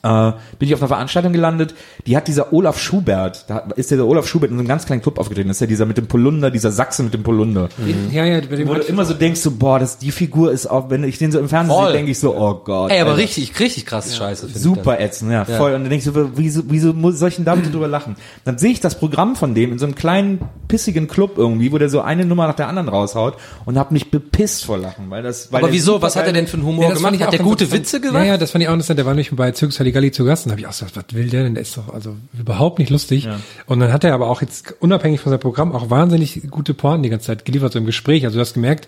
äh, 0.03 0.31
bin 0.59 0.67
ich 0.67 0.73
auf 0.73 0.81
einer 0.81 0.87
Veranstaltung 0.87 1.33
gelandet, 1.33 1.73
die 2.07 2.15
hat 2.15 2.27
dieser 2.27 2.53
Olaf 2.53 2.79
Schubert, 2.79 3.45
da 3.49 3.59
ist 3.75 3.91
der 3.91 4.05
Olaf 4.05 4.27
Schubert 4.27 4.49
in 4.51 4.57
so 4.57 4.61
einem 4.61 4.67
ganz 4.67 4.85
kleinen 4.85 5.01
Club 5.01 5.19
aufgetreten, 5.19 5.47
das 5.47 5.57
ist 5.57 5.61
ja 5.61 5.67
dieser 5.67 5.85
mit 5.85 5.97
dem 5.97 6.07
Polunder, 6.07 6.51
dieser 6.51 6.71
Sachse 6.71 7.03
mit 7.03 7.13
dem 7.13 7.23
Polunder. 7.23 7.69
Ja, 8.11 8.25
ja, 8.25 8.41
bei 8.41 8.55
dem 8.55 8.67
Wo 8.67 8.73
du 8.75 8.81
immer 8.81 9.05
so 9.05 9.13
denkst, 9.13 9.41
so, 9.41 9.51
boah, 9.51 9.79
das, 9.79 9.97
die 9.97 10.11
Figur 10.11 10.51
ist 10.51 10.67
auch, 10.67 10.89
wenn 10.89 11.03
ich 11.03 11.17
den 11.17 11.31
so 11.31 11.39
im 11.39 11.49
Fernsehen 11.49 11.75
Voll. 11.75 11.87
sehe, 11.87 11.93
denke 11.97 12.11
ich 12.11 12.19
so, 12.19 12.35
oh 12.35 12.61
Gott. 12.63 12.91
Ey, 12.91 13.01
aber 13.01 13.11
Alter. 13.11 13.21
richtig, 13.23 13.59
richtig 13.59 13.85
krass 13.85 14.15
Scheiße. 14.15 14.47
finde 14.47 14.57
ich 14.57 14.63
Super 14.63 14.99
ätzend, 14.99 15.31
ja, 15.31 15.45
voll. 15.45 15.73
Und 15.73 15.81
dann 15.83 15.89
denkst 15.89 16.05
du, 16.05 16.31
wieso, 16.35 16.63
wieso 16.67 16.93
muss 16.93 17.19
soll 17.19 17.29
ich 17.29 17.35
denn 17.35 17.45
da 17.45 17.55
bitte 17.55 17.69
drüber 17.71 17.87
lachen? 17.87 18.15
Dann 18.45 18.57
sehe 18.57 18.71
ich 18.71 18.79
das 18.79 18.97
Programm 18.99 19.35
von 19.35 19.53
dem 19.55 19.71
in 19.71 19.79
so 19.79 19.85
einem 19.85 19.95
kleinen, 19.95 20.39
pissigen 20.67 21.07
Club 21.07 21.37
irgendwie, 21.37 21.71
wo 21.71 21.77
der 21.77 21.89
so 21.89 22.01
eine 22.01 22.25
Nummer 22.25 22.47
nach 22.47 22.55
der 22.55 22.67
anderen 22.67 22.89
raushaut 22.89 23.35
und 23.65 23.77
hab 23.77 23.91
mich 23.91 24.11
bepisst 24.11 24.65
vor 24.65 24.77
Lachen, 24.77 25.09
weil 25.09 25.23
das, 25.23 25.51
weil 25.51 25.63
Aber 25.63 25.73
wieso? 25.73 26.01
Was 26.01 26.15
hat 26.15 26.25
er 26.27 26.33
denn 26.33 26.47
für 26.47 26.57
einen 26.57 26.65
Humor 26.65 26.83
Ja, 26.83 26.89
fand 26.89 26.97
gemacht? 26.99 27.15
ich 27.15 27.21
Hat 27.23 27.33
der 27.33 27.39
gute. 27.39 27.71
Witze 27.71 27.99
gemacht? 27.99 28.23
Ja, 28.23 28.31
ja, 28.33 28.37
das 28.37 28.51
fand 28.51 28.63
ich 28.63 28.69
auch 28.69 28.73
interessant. 28.73 28.97
Der 28.99 29.05
war 29.05 29.13
nämlich 29.13 29.31
bei 29.35 29.51
Zirkus 29.51 29.78
Halligalli 29.79 30.11
zu 30.11 30.25
Gast 30.25 30.45
und 30.45 30.51
habe 30.51 30.61
ich 30.61 30.67
auch 30.67 30.71
gesagt, 30.71 30.95
was 30.95 31.15
will 31.15 31.29
der 31.29 31.43
denn? 31.43 31.55
Der 31.55 31.61
ist 31.61 31.77
doch 31.77 31.93
also 31.93 32.17
überhaupt 32.37 32.79
nicht 32.79 32.89
lustig. 32.89 33.27
Und 33.65 33.79
dann 33.79 33.93
hat 33.93 34.03
er 34.03 34.13
aber 34.13 34.29
auch 34.29 34.41
jetzt 34.41 34.75
unabhängig 34.79 35.19
von 35.21 35.31
seinem 35.31 35.39
Programm 35.39 35.71
auch 35.73 35.89
wahnsinnig 35.89 36.41
gute 36.49 36.73
Pointen 36.73 37.03
die 37.03 37.09
ganze 37.09 37.27
Zeit 37.27 37.45
geliefert, 37.45 37.73
so 37.73 37.79
im 37.79 37.85
Gespräch. 37.85 38.25
Also 38.25 38.35
du 38.35 38.41
hast 38.41 38.53
gemerkt, 38.53 38.87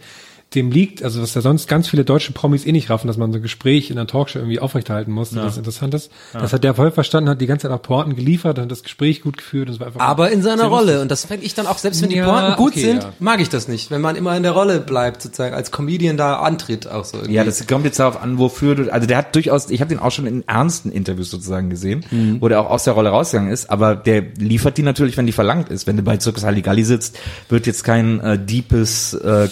dem 0.54 0.70
liegt, 0.70 1.02
also 1.02 1.22
was 1.22 1.32
da 1.32 1.40
sonst 1.40 1.68
ganz 1.70 1.88
viele 1.88 2.04
deutsche 2.04 2.34
Promis 2.34 2.66
eh 2.66 2.74
nicht 2.74 2.90
raffen, 2.90 3.08
dass 3.08 3.16
man 3.16 3.32
so 3.32 3.40
ein 3.40 3.42
Gespräch 3.42 3.90
in 3.90 3.98
einer 3.98 4.06
Talkshow 4.08 4.40
irgendwie 4.40 4.60
aufrechterhalten 4.60 5.12
muss, 5.12 5.30
das 5.32 5.56
interessant 5.58 5.94
ist. 5.94 6.12
Das 6.34 6.52
hat 6.52 6.64
der 6.66 6.74
voll 6.74 6.92
verstanden, 6.92 7.30
hat 7.30 7.40
die 7.40 7.46
ganze 7.46 7.68
Zeit 7.70 7.72
auch 7.78 7.82
Pointen 7.82 8.16
geliefert, 8.18 8.60
hat 8.60 8.70
das 8.70 8.84
Gespräch 8.84 9.22
gut 9.22 9.38
geführt 9.38 9.70
und 9.70 9.76
es 9.76 9.80
war 9.80 9.88
einfach 9.88 10.02
Aber 10.02 10.30
in 10.30 10.42
seiner 10.42 10.66
Rolle. 10.66 10.88
lustig. 10.88 11.02
Und 11.04 11.12
das 11.12 11.26
fände 11.26 11.46
ich 11.46 11.54
dann 11.54 11.68
auch, 11.68 11.78
selbst 11.78 12.02
wenn 12.02 12.10
die 12.10 12.18
Ja, 12.18 12.30
Pointen 12.30 12.56
gut 12.58 12.72
okay, 12.74 12.82
sind, 12.82 13.04
ja. 13.04 13.14
mag 13.20 13.40
ich 13.40 13.48
das 13.48 13.70
nicht. 13.70 13.92
Wenn 13.92 14.02
man 14.02 14.18
immer 14.18 14.36
in 14.36 14.44
der 14.44 14.52
Rolle 14.52 14.82
bleibt, 14.82 15.22
sozusagen, 15.22 15.56
als 15.56 15.72
Comedian 15.72 16.18
da 16.18 16.40
antritt, 16.42 16.86
auch 16.86 17.06
so 17.06 17.18
irgendwie. 17.18 17.34
Ja, 17.36 17.46
das 17.46 17.66
kommt 17.66 17.86
jetzt 17.86 18.00
darauf 18.00 18.22
an, 18.22 18.38
wofür 18.38 18.76
du, 18.76 18.92
also 18.92 19.08
der 19.08 19.18
hat 19.18 19.34
durchaus, 19.36 19.70
ich 19.70 19.80
habe 19.80 19.88
den 19.90 20.00
auch 20.00 20.12
schon 20.12 20.28
in 20.28 20.46
ernsten 20.48 20.92
Interviews 20.92 21.32
sozusagen 21.32 21.70
gesehen, 21.70 22.04
Mhm. 22.12 22.42
wo 22.42 22.50
der 22.50 22.60
auch 22.60 22.70
aus 22.70 22.84
der 22.84 22.94
Rolle 22.94 23.10
rausgegangen 23.10 23.52
ist, 23.54 23.70
aber 23.70 23.96
der 23.96 24.22
liefert 24.38 24.78
die 24.78 24.84
natürlich, 24.84 25.16
wenn 25.16 25.26
die 25.28 25.32
verlangt 25.32 25.70
ist. 25.70 25.88
Wenn 25.88 25.96
du 25.96 26.04
bei 26.04 26.20
Circus 26.20 26.44
Halligalli 26.44 26.84
sitzt, 26.84 27.18
wird 27.48 27.68
jetzt 27.68 27.86
kein 27.86 28.20
äh, 28.20 28.38
deepes 28.38 29.14
äh, 29.14 29.48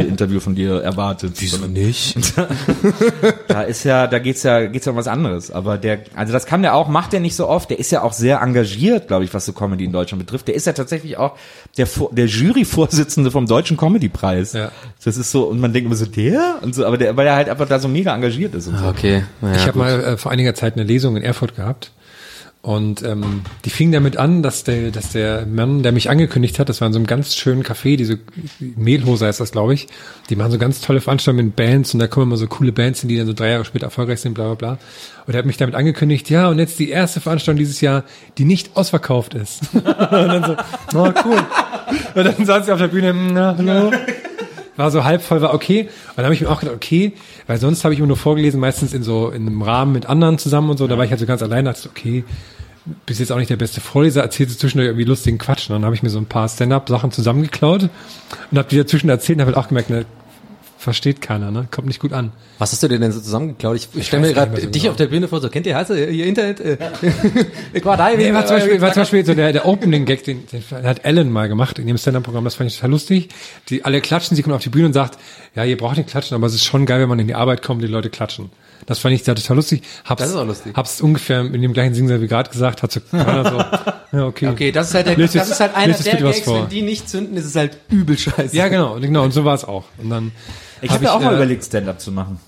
Charakterprofil-Interview 0.00 0.40
von 0.40 0.54
dir 0.54 0.82
erwartet. 0.82 1.34
Wieso 1.38 1.66
nicht? 1.66 2.16
Da 3.48 3.62
ist 3.62 3.84
ja, 3.84 4.06
da 4.06 4.18
geht's 4.18 4.42
ja, 4.42 4.66
geht's 4.66 4.86
ja 4.86 4.92
um 4.92 4.98
was 4.98 5.08
anderes. 5.08 5.50
Aber 5.50 5.76
der, 5.76 6.00
also 6.14 6.32
das 6.32 6.46
kann 6.46 6.62
der 6.62 6.74
auch, 6.74 6.88
macht 6.88 7.12
der 7.12 7.20
nicht 7.20 7.34
so 7.34 7.48
oft. 7.48 7.70
Der 7.70 7.78
ist 7.78 7.90
ja 7.90 8.02
auch 8.02 8.12
sehr 8.12 8.40
engagiert, 8.40 9.08
glaube 9.08 9.24
ich, 9.24 9.34
was 9.34 9.44
so 9.44 9.52
Comedy 9.52 9.84
in 9.84 9.92
Deutschland 9.92 10.24
betrifft. 10.24 10.48
Der 10.48 10.54
ist 10.54 10.66
ja 10.66 10.72
tatsächlich 10.72 11.16
auch 11.16 11.36
der, 11.76 11.88
der 12.12 12.26
Jury-Vorsitzende 12.26 13.30
vom 13.30 13.46
Deutschen 13.46 13.76
Comedy-Preis. 13.76 14.52
Ja. 14.52 14.70
Das 15.04 15.16
ist 15.16 15.30
so, 15.30 15.44
und 15.44 15.60
man 15.60 15.72
denkt 15.72 15.86
immer 15.86 15.96
so, 15.96 16.06
der? 16.06 16.58
Und 16.62 16.74
so, 16.74 16.86
aber 16.86 16.96
der, 16.96 17.16
weil 17.16 17.26
er 17.26 17.34
halt 17.34 17.48
einfach 17.48 17.68
da 17.68 17.78
so 17.78 17.88
mega 17.88 18.14
engagiert 18.14 18.54
ist 18.54 18.68
und 18.68 18.78
so. 18.78 18.86
Okay. 18.86 19.24
Naja, 19.40 19.56
ich 19.56 19.66
habe 19.66 19.78
mal 19.78 20.00
äh, 20.00 20.16
vor 20.16 20.30
einiger 20.30 20.54
Zeit 20.54 20.74
eine 20.74 20.84
Lesung 20.84 21.16
in 21.16 21.22
Erfurt 21.22 21.56
gehabt 21.56 21.92
und 22.62 23.02
ähm, 23.02 23.40
die 23.64 23.70
fing 23.70 23.90
damit 23.90 24.18
an, 24.18 24.42
dass 24.42 24.64
der, 24.64 24.90
dass 24.90 25.12
der 25.12 25.46
Mann, 25.46 25.82
der 25.82 25.92
mich 25.92 26.10
angekündigt 26.10 26.58
hat, 26.58 26.68
das 26.68 26.82
war 26.82 26.88
in 26.88 26.92
so 26.92 26.98
einem 26.98 27.06
ganz 27.06 27.34
schönen 27.34 27.62
Café, 27.62 27.96
diese 27.96 28.18
Mehlhose 28.58 29.26
heißt 29.26 29.40
das, 29.40 29.52
glaube 29.52 29.72
ich. 29.72 29.88
Die 30.28 30.36
machen 30.36 30.52
so 30.52 30.58
ganz 30.58 30.82
tolle 30.82 31.00
Veranstaltungen 31.00 31.46
mit 31.46 31.56
Bands 31.56 31.94
und 31.94 32.00
da 32.00 32.06
kommen 32.06 32.26
immer 32.26 32.36
so 32.36 32.46
coole 32.48 32.72
Bands 32.72 33.00
hin, 33.00 33.08
die 33.08 33.16
dann 33.16 33.26
so 33.26 33.32
drei 33.32 33.48
Jahre 33.48 33.64
später 33.64 33.86
erfolgreich 33.86 34.20
sind, 34.20 34.34
bla 34.34 34.52
bla 34.52 34.54
bla. 34.54 34.78
Und 35.26 35.34
er 35.34 35.38
hat 35.38 35.46
mich 35.46 35.56
damit 35.56 35.74
angekündigt, 35.74 36.28
ja, 36.28 36.48
und 36.48 36.58
jetzt 36.58 36.78
die 36.78 36.90
erste 36.90 37.20
Veranstaltung 37.20 37.58
dieses 37.58 37.80
Jahr, 37.80 38.04
die 38.36 38.44
nicht 38.44 38.76
ausverkauft 38.76 39.32
ist. 39.32 39.62
und 39.74 39.84
dann 39.84 40.44
so, 40.44 40.98
oh 40.98 41.12
cool. 41.24 41.38
Und 42.14 42.24
dann 42.24 42.44
saß 42.44 42.66
ich 42.66 42.72
auf 42.72 42.78
der 42.78 42.88
Bühne, 42.88 43.14
na, 43.14 43.56
hallo. 43.56 43.90
War 44.76 44.90
so 44.90 45.04
halb 45.04 45.22
voll, 45.22 45.40
war 45.40 45.54
okay. 45.54 45.82
Und 45.82 46.16
dann 46.16 46.24
habe 46.24 46.34
ich 46.34 46.40
mir 46.40 46.50
auch 46.50 46.60
gedacht, 46.60 46.76
okay, 46.76 47.12
weil 47.46 47.58
sonst 47.58 47.84
habe 47.84 47.94
ich 47.94 48.00
immer 48.00 48.08
nur 48.08 48.16
vorgelesen, 48.16 48.60
meistens 48.60 48.94
in 48.94 49.02
so 49.02 49.28
in 49.30 49.46
einem 49.46 49.62
Rahmen 49.62 49.92
mit 49.92 50.06
anderen 50.06 50.38
zusammen 50.38 50.70
und 50.70 50.78
so. 50.78 50.86
Da 50.86 50.96
war 50.96 51.04
ich 51.04 51.10
halt 51.10 51.20
so 51.20 51.26
ganz 51.26 51.42
allein, 51.42 51.64
dachte, 51.64 51.88
okay, 51.88 52.24
bist 53.06 53.20
jetzt 53.20 53.30
auch 53.30 53.38
nicht 53.38 53.50
der 53.50 53.56
beste 53.56 53.80
Vorleser, 53.80 54.22
erzählst 54.22 54.54
du 54.54 54.58
zwischendurch 54.58 54.88
irgendwie 54.88 55.04
lustigen 55.04 55.38
Quatsch. 55.38 55.68
Und 55.68 55.74
dann 55.74 55.84
habe 55.84 55.94
ich 55.94 56.02
mir 56.02 56.10
so 56.10 56.18
ein 56.18 56.26
paar 56.26 56.48
Stand-up-Sachen 56.48 57.12
zusammengeklaut 57.12 57.88
und 58.50 58.58
habe 58.58 58.68
die 58.68 58.76
dazwischen 58.76 59.10
erzählt 59.10 59.38
und 59.38 59.42
habe 59.42 59.54
halt 59.54 59.64
auch 59.64 59.68
gemerkt, 59.68 59.90
ne, 59.90 60.06
versteht 60.80 61.20
keiner, 61.20 61.50
ne? 61.50 61.68
Kommt 61.70 61.86
nicht 61.86 62.00
gut 62.00 62.14
an. 62.14 62.32
Was 62.58 62.72
hast 62.72 62.82
du 62.82 62.88
dir 62.88 62.98
denn 62.98 63.12
so 63.12 63.20
zusammengeklaut? 63.20 63.76
Ich, 63.76 63.88
ich 63.94 64.06
stelle 64.06 64.26
mir 64.26 64.32
gerade 64.32 64.58
so 64.58 64.66
dich 64.66 64.82
genau. 64.82 64.92
auf 64.92 64.96
der 64.96 65.08
Bühne 65.08 65.28
vor, 65.28 65.40
so 65.40 65.50
kennt 65.50 65.66
ihr, 65.66 65.76
hast 65.76 65.90
du 65.90 65.94
hier 65.94 66.24
Internet? 66.24 66.58
Äh, 66.60 66.78
ich 67.74 67.84
war 67.84 67.98
da 67.98 68.08
Nee, 68.10 68.32
war 68.32 68.46
zum 68.46 68.56
Beispiel, 68.56 68.80
war 68.80 68.92
zum 68.92 69.02
Beispiel 69.02 69.26
so 69.26 69.34
der, 69.34 69.52
der 69.52 69.66
Opening-Gag, 69.66 70.24
den, 70.24 70.46
den 70.46 70.62
hat 70.82 71.04
Ellen 71.04 71.30
mal 71.30 71.48
gemacht 71.48 71.78
in 71.78 71.86
ihrem 71.86 71.98
Stand-Up-Programm, 71.98 72.44
das 72.44 72.54
fand 72.54 72.70
ich 72.70 72.76
total 72.76 72.92
lustig. 72.92 73.28
Die 73.68 73.84
alle 73.84 74.00
klatschen, 74.00 74.36
sie 74.36 74.42
kommt 74.42 74.54
auf 74.56 74.62
die 74.62 74.70
Bühne 74.70 74.86
und 74.86 74.94
sagt, 74.94 75.18
ja, 75.54 75.64
ihr 75.64 75.76
braucht 75.76 75.98
nicht 75.98 76.08
klatschen, 76.08 76.34
aber 76.34 76.46
es 76.46 76.54
ist 76.54 76.64
schon 76.64 76.86
geil, 76.86 77.00
wenn 77.00 77.10
man 77.10 77.18
in 77.18 77.26
die 77.26 77.34
Arbeit 77.34 77.62
kommt, 77.62 77.82
die 77.82 77.86
Leute 77.86 78.08
klatschen. 78.08 78.50
Das 78.86 78.98
fand 78.98 79.14
ich 79.14 79.22
total 79.22 79.56
lustig. 79.56 79.82
Hab's, 80.04 80.22
Das 80.22 80.30
ist 80.30 80.36
auch 80.36 80.46
lustig. 80.46 80.72
Hab's 80.74 81.00
ungefähr 81.00 81.40
in 81.40 81.60
dem 81.60 81.72
gleichen 81.72 81.94
Singen, 81.94 82.20
wie 82.20 82.26
gerade 82.26 82.50
gesagt, 82.50 82.82
hat 82.82 82.90
so 82.90 83.00
keiner 83.00 83.50
so, 83.50 83.58
ja, 84.16 84.26
okay. 84.26 84.48
Okay, 84.48 84.72
das 84.72 84.88
ist 84.88 84.94
halt 84.94 85.06
der, 85.06 85.16
Lest 85.16 85.34
das 85.34 85.50
ist 85.50 85.60
halt 85.60 85.76
einer 85.76 85.94
der 85.94 86.16
Gags, 86.16 86.46
wenn 86.46 86.68
die 86.68 86.82
nicht 86.82 87.08
zünden, 87.08 87.36
ist 87.36 87.44
es 87.44 87.56
halt 87.56 87.76
übel 87.90 88.16
scheiße. 88.16 88.56
Ja, 88.56 88.68
genau, 88.68 88.98
genau, 88.98 89.24
und 89.24 89.32
so 89.32 89.44
war 89.44 89.54
es 89.54 89.64
auch. 89.64 89.84
Und 89.98 90.10
dann 90.10 90.32
Ich 90.82 90.90
hab 90.90 90.96
habe 90.96 91.04
mir 91.04 91.12
auch 91.12 91.20
mal 91.20 91.32
äh, 91.32 91.36
überlegt, 91.36 91.64
Stand-up 91.64 92.00
zu 92.00 92.12
machen. 92.12 92.40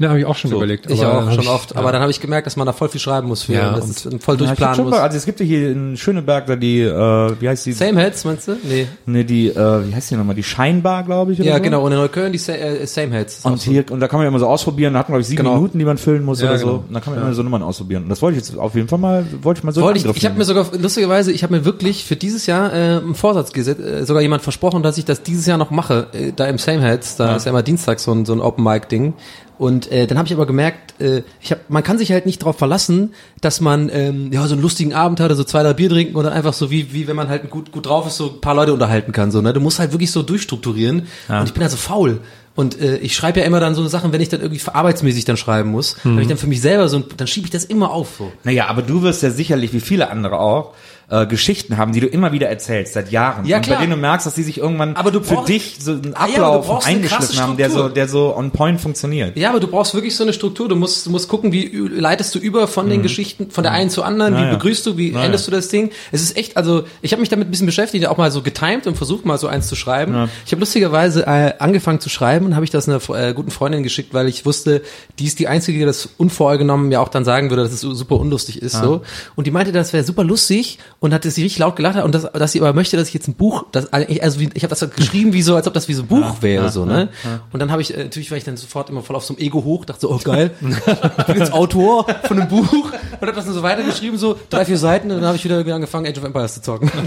Ne, 0.00 0.08
habe 0.08 0.20
ich 0.20 0.26
auch 0.26 0.36
schon 0.36 0.52
überlegt. 0.52 0.88
Ich 0.88 1.04
auch 1.04 1.28
schon 1.32 1.42
ich- 1.42 1.48
oft, 1.48 1.76
aber 1.76 1.90
dann 1.90 2.00
habe 2.00 2.12
ich 2.12 2.20
gemerkt, 2.20 2.46
dass 2.46 2.54
man 2.54 2.66
da 2.66 2.72
voll 2.72 2.88
viel 2.88 3.00
schreiben 3.00 3.26
muss 3.26 3.42
für 3.42 3.54
Ja, 3.54 3.70
und 3.74 3.78
das 3.78 4.06
und- 4.06 4.22
voll 4.22 4.36
Ja, 4.36 4.46
durchplanen 4.46 4.84
muss. 4.84 4.90
mal, 4.92 5.00
also 5.00 5.16
es 5.16 5.26
gibt 5.26 5.40
ja 5.40 5.46
hier 5.46 5.72
in 5.72 5.96
Schöneberg 5.96 6.46
da 6.46 6.54
die, 6.54 6.82
äh, 6.82 7.32
wie 7.40 7.48
heißt 7.48 7.66
die? 7.66 7.72
Same 7.72 8.00
Heads, 8.00 8.24
meinst 8.24 8.46
du? 8.46 8.56
Nee. 8.62 8.86
Ne, 9.06 9.24
die, 9.24 9.48
äh, 9.48 9.54
wie 9.88 9.92
heißt 9.94 10.10
die 10.12 10.14
nochmal? 10.16 10.36
Die 10.36 10.44
Scheinbar, 10.44 11.02
glaube 11.02 11.32
ich. 11.32 11.40
Oder 11.40 11.48
Ja, 11.48 11.56
so? 11.56 11.62
genau. 11.62 11.84
Und 11.84 11.90
in 11.90 11.98
Neukölln 11.98 12.30
die 12.30 12.38
Sa 12.38 12.52
äh, 12.52 12.86
Same 12.86 13.12
Heads. 13.12 13.38
Ist 13.38 13.44
auch 13.46 13.50
Und 13.50 13.60
so. 13.60 13.70
hier, 13.72 13.84
und 13.90 13.98
da 13.98 14.06
kann 14.06 14.18
man 14.18 14.24
ja 14.26 14.28
immer 14.28 14.38
so 14.38 14.46
ausprobieren, 14.46 14.92
da 14.92 15.00
hat 15.00 15.08
man, 15.08 15.14
glaube 15.14 15.22
ich, 15.22 15.26
sieben 15.26 15.42
Genau. 15.42 15.56
Minuten, 15.56 15.78
die 15.80 15.84
man 15.84 15.98
füllen 15.98 16.24
muss 16.24 16.40
Ja, 16.40 16.50
oder 16.50 16.58
genau. 16.58 16.70
so. 16.70 16.84
Und 16.86 16.94
da 16.94 17.00
kann 17.00 17.14
man 17.14 17.22
immer 17.24 17.34
so 17.34 17.42
Nummern 17.42 17.62
ausprobieren. 17.64 18.04
Und 18.04 18.08
das 18.08 18.22
wollte 18.22 18.38
ich 18.38 18.46
jetzt 18.46 18.56
auf 18.56 18.76
jeden 18.76 18.86
Fall 18.86 18.98
mal, 19.00 19.26
wollte 19.42 19.58
ich 19.58 19.64
mal 19.64 19.72
so 19.72 19.80
Wollte 19.82 19.98
ich, 19.98 20.06
ich 20.16 20.24
habe 20.24 20.38
mir 20.38 20.44
sogar, 20.44 20.66
lustigerweise, 20.78 21.32
ich 21.32 21.42
habe 21.42 21.56
mir 21.56 21.64
wirklich 21.64 22.04
für 22.04 22.14
dieses 22.14 22.46
Jahr 22.46 22.72
äh, 22.72 22.76
einen 22.98 23.16
Vorsatz 23.16 23.52
gesetzt, 23.52 23.80
äh, 23.80 24.04
sogar 24.06 24.22
jemand 24.22 24.42
versprochen, 24.42 24.84
dass 24.84 24.96
ich 24.96 25.04
das 25.06 25.24
dieses 25.24 25.44
Jahr 25.46 25.58
noch 25.58 25.72
mache, 25.72 26.06
äh, 26.12 26.30
da 26.36 26.46
im 26.46 26.58
Same 26.58 26.82
Heads, 26.82 27.16
da 27.16 27.34
ist 27.34 27.46
ja 27.46 27.50
immer 27.50 27.64
Dienstag 27.64 27.98
so 27.98 28.12
ein, 28.12 28.24
so 28.24 28.32
ein 28.32 28.40
Open 28.40 28.62
Mic 28.62 28.88
Ding. 28.88 29.14
Und 29.58 29.90
äh, 29.90 30.06
dann 30.06 30.18
habe 30.18 30.26
ich 30.26 30.32
aber 30.32 30.46
gemerkt, 30.46 31.00
äh, 31.00 31.22
ich 31.40 31.50
hab, 31.50 31.68
man 31.68 31.82
kann 31.82 31.98
sich 31.98 32.12
halt 32.12 32.26
nicht 32.26 32.42
darauf 32.42 32.56
verlassen, 32.56 33.14
dass 33.40 33.60
man 33.60 33.90
ähm, 33.92 34.32
ja 34.32 34.46
so 34.46 34.54
einen 34.54 34.62
lustigen 34.62 34.94
Abend 34.94 35.20
hatte, 35.20 35.34
so 35.34 35.44
zwei, 35.44 35.62
drei 35.62 35.74
Bier 35.74 35.88
trinken 35.90 36.16
und 36.16 36.24
dann 36.24 36.32
einfach 36.32 36.52
so 36.52 36.70
wie 36.70 36.92
wie 36.92 37.08
wenn 37.08 37.16
man 37.16 37.28
halt 37.28 37.50
gut 37.50 37.72
gut 37.72 37.86
drauf 37.86 38.06
ist, 38.06 38.16
so 38.16 38.30
ein 38.30 38.40
paar 38.40 38.54
Leute 38.54 38.72
unterhalten 38.72 39.12
kann. 39.12 39.30
So 39.30 39.40
ne, 39.42 39.52
du 39.52 39.60
musst 39.60 39.78
halt 39.78 39.92
wirklich 39.92 40.12
so 40.12 40.22
durchstrukturieren. 40.22 41.06
Und 41.40 41.46
ich 41.46 41.52
bin 41.52 41.62
halt 41.62 41.72
so 41.72 41.76
faul. 41.76 42.20
Und 42.54 42.80
äh, 42.80 42.96
ich 42.96 43.14
schreibe 43.14 43.38
ja 43.38 43.46
immer 43.46 43.60
dann 43.60 43.76
so 43.76 43.86
Sachen, 43.86 44.12
wenn 44.12 44.20
ich 44.20 44.30
dann 44.30 44.40
irgendwie 44.40 44.60
arbeitsmäßig 44.66 45.24
dann 45.24 45.36
schreiben 45.36 45.70
muss, 45.70 45.94
wenn 46.02 46.22
ich 46.22 46.26
dann 46.28 46.38
für 46.38 46.48
mich 46.48 46.60
selber 46.60 46.88
so, 46.88 46.98
dann 46.98 47.28
schiebe 47.28 47.46
ich 47.46 47.52
das 47.52 47.64
immer 47.64 47.90
auf 47.92 48.16
so. 48.18 48.32
Naja, 48.42 48.66
aber 48.66 48.82
du 48.82 49.02
wirst 49.02 49.22
ja 49.22 49.30
sicherlich, 49.30 49.72
wie 49.72 49.78
viele 49.78 50.10
andere 50.10 50.40
auch, 50.40 50.74
äh, 51.10 51.26
Geschichten 51.26 51.76
haben, 51.78 51.92
die 51.92 52.00
du 52.00 52.06
immer 52.06 52.32
wieder 52.32 52.48
erzählst, 52.48 52.92
seit 52.92 53.10
Jahren. 53.10 53.46
Ja, 53.46 53.56
und 53.56 53.62
klar. 53.62 53.78
bei 53.78 53.84
denen 53.84 53.92
du 53.94 54.00
merkst, 54.00 54.26
dass 54.26 54.34
die 54.34 54.42
sich 54.42 54.58
irgendwann 54.58 54.94
Aber 54.94 55.10
du 55.10 55.22
für 55.22 55.36
brauchst- 55.36 55.48
dich 55.48 55.76
so 55.80 55.92
einen 55.92 56.12
Ah, 56.14 56.26
ja, 56.26 56.34
Ablauf 56.34 56.66
krasse 56.66 56.88
eingeschliffen 56.88 57.38
haben, 57.40 57.56
der 57.56 57.70
so, 57.70 57.88
der 57.88 58.08
so 58.08 58.36
on 58.36 58.50
point 58.50 58.78
funktioniert. 58.80 59.36
Ja, 59.36 59.48
aber 59.50 59.60
du 59.60 59.68
brauchst 59.68 59.94
wirklich 59.94 60.14
so 60.14 60.22
eine 60.24 60.32
Struktur. 60.34 60.68
Du 60.68 60.76
musst, 60.76 61.06
du 61.06 61.10
musst 61.10 61.28
gucken, 61.28 61.50
wie 61.52 61.66
leitest 61.90 62.34
du 62.34 62.38
über 62.38 62.68
von 62.68 62.90
den 62.90 63.02
Geschichten, 63.02 63.50
von 63.50 63.64
der 63.64 63.72
einen 63.72 63.88
zur 63.90 64.04
anderen, 64.04 64.34
wie 64.34 64.38
Mhm. 64.38 64.44
Naja. 64.44 64.54
begrüßt 64.56 64.84
du, 64.86 64.96
wie 64.98 65.10
Naja. 65.12 65.24
endest 65.26 65.46
du 65.46 65.50
das 65.50 65.68
Ding. 65.68 65.90
Es 66.12 66.20
ist 66.22 66.36
echt, 66.36 66.56
also 66.58 66.84
ich 67.00 67.12
habe 67.12 67.20
mich 67.20 67.30
damit 67.30 67.48
ein 67.48 67.50
bisschen 67.50 67.66
beschäftigt, 67.66 68.06
auch 68.06 68.18
mal 68.18 68.30
so 68.30 68.42
getimed 68.42 68.86
und 68.86 68.96
versucht 68.96 69.24
mal 69.24 69.38
so 69.38 69.46
eins 69.48 69.66
zu 69.66 69.76
schreiben. 69.76 70.28
Ich 70.44 70.52
habe 70.52 70.60
lustigerweise 70.60 71.26
äh, 71.26 71.54
angefangen 71.58 72.00
zu 72.00 72.10
schreiben 72.10 72.44
und 72.46 72.54
habe 72.54 72.64
ich 72.64 72.70
das 72.70 72.86
einer 72.88 73.00
äh, 73.16 73.32
guten 73.32 73.50
Freundin 73.50 73.82
geschickt, 73.82 74.12
weil 74.12 74.28
ich 74.28 74.44
wusste, 74.44 74.82
die 75.18 75.24
ist 75.24 75.38
die 75.38 75.48
Einzige, 75.48 75.78
die 75.78 75.84
das 75.86 76.08
unvorgenommen 76.18 76.88
mir 76.88 77.00
auch 77.00 77.08
dann 77.08 77.24
sagen 77.24 77.48
würde, 77.50 77.62
dass 77.62 77.72
es 77.72 77.80
super 77.80 78.16
unlustig 78.16 78.60
ist. 78.60 78.72
so 78.76 79.00
Und 79.36 79.46
die 79.46 79.50
meinte, 79.50 79.72
das 79.72 79.92
wäre 79.94 80.04
super 80.04 80.24
lustig 80.24 80.78
und 81.00 81.14
hat 81.14 81.22
sie 81.22 81.42
richtig 81.42 81.58
laut 81.58 81.76
gelacht 81.76 82.02
und 82.02 82.14
dass, 82.14 82.30
dass 82.32 82.52
sie 82.52 82.60
aber 82.60 82.72
möchte, 82.72 82.96
dass 82.96 83.08
ich 83.08 83.14
jetzt 83.14 83.28
ein 83.28 83.34
Buch, 83.34 83.66
das, 83.70 83.92
also 83.92 84.40
wie, 84.40 84.50
ich 84.54 84.64
habe 84.64 84.74
das 84.74 84.90
geschrieben 84.90 85.32
wie 85.32 85.42
so, 85.42 85.54
als 85.54 85.66
ob 85.68 85.74
das 85.74 85.88
wie 85.88 85.94
so 85.94 86.02
ein 86.02 86.08
Buch 86.08 86.42
wäre, 86.42 86.70
so, 86.70 86.84
ne? 86.84 87.08
Und 87.52 87.60
dann 87.60 87.70
habe 87.70 87.82
ich, 87.82 87.94
äh, 87.94 88.04
natürlich 88.04 88.30
war 88.30 88.38
ich 88.38 88.44
dann 88.44 88.56
sofort 88.56 88.90
immer 88.90 89.02
voll 89.02 89.14
auf 89.16 89.24
so 89.24 89.34
einem 89.34 89.42
Ego 89.42 89.62
hoch, 89.62 89.84
dachte 89.84 90.00
so, 90.02 90.10
oh 90.10 90.18
geil, 90.18 90.50
ich 90.60 91.24
bin 91.26 91.38
jetzt 91.38 91.52
Autor 91.52 92.06
von 92.24 92.40
einem 92.40 92.48
Buch 92.48 92.72
und 92.72 93.20
habe 93.20 93.32
das 93.32 93.44
dann 93.44 93.54
so 93.54 93.62
weitergeschrieben, 93.62 94.18
so 94.18 94.36
drei, 94.50 94.64
vier 94.64 94.78
Seiten 94.78 95.10
und 95.10 95.18
dann 95.18 95.26
habe 95.26 95.36
ich 95.36 95.44
wieder 95.44 95.58
angefangen, 95.74 96.06
Age 96.06 96.18
of 96.18 96.24
Empires 96.24 96.54
zu 96.54 96.62
zocken. 96.62 96.90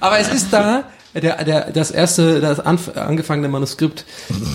Aber 0.00 0.18
es 0.18 0.32
ist 0.32 0.52
da, 0.52 0.84
der, 1.14 1.44
der, 1.44 1.70
das 1.70 1.92
erste, 1.92 2.40
das 2.40 2.58
anf 2.58 2.96
angefangene 2.96 3.48
Manuskript 3.48 4.04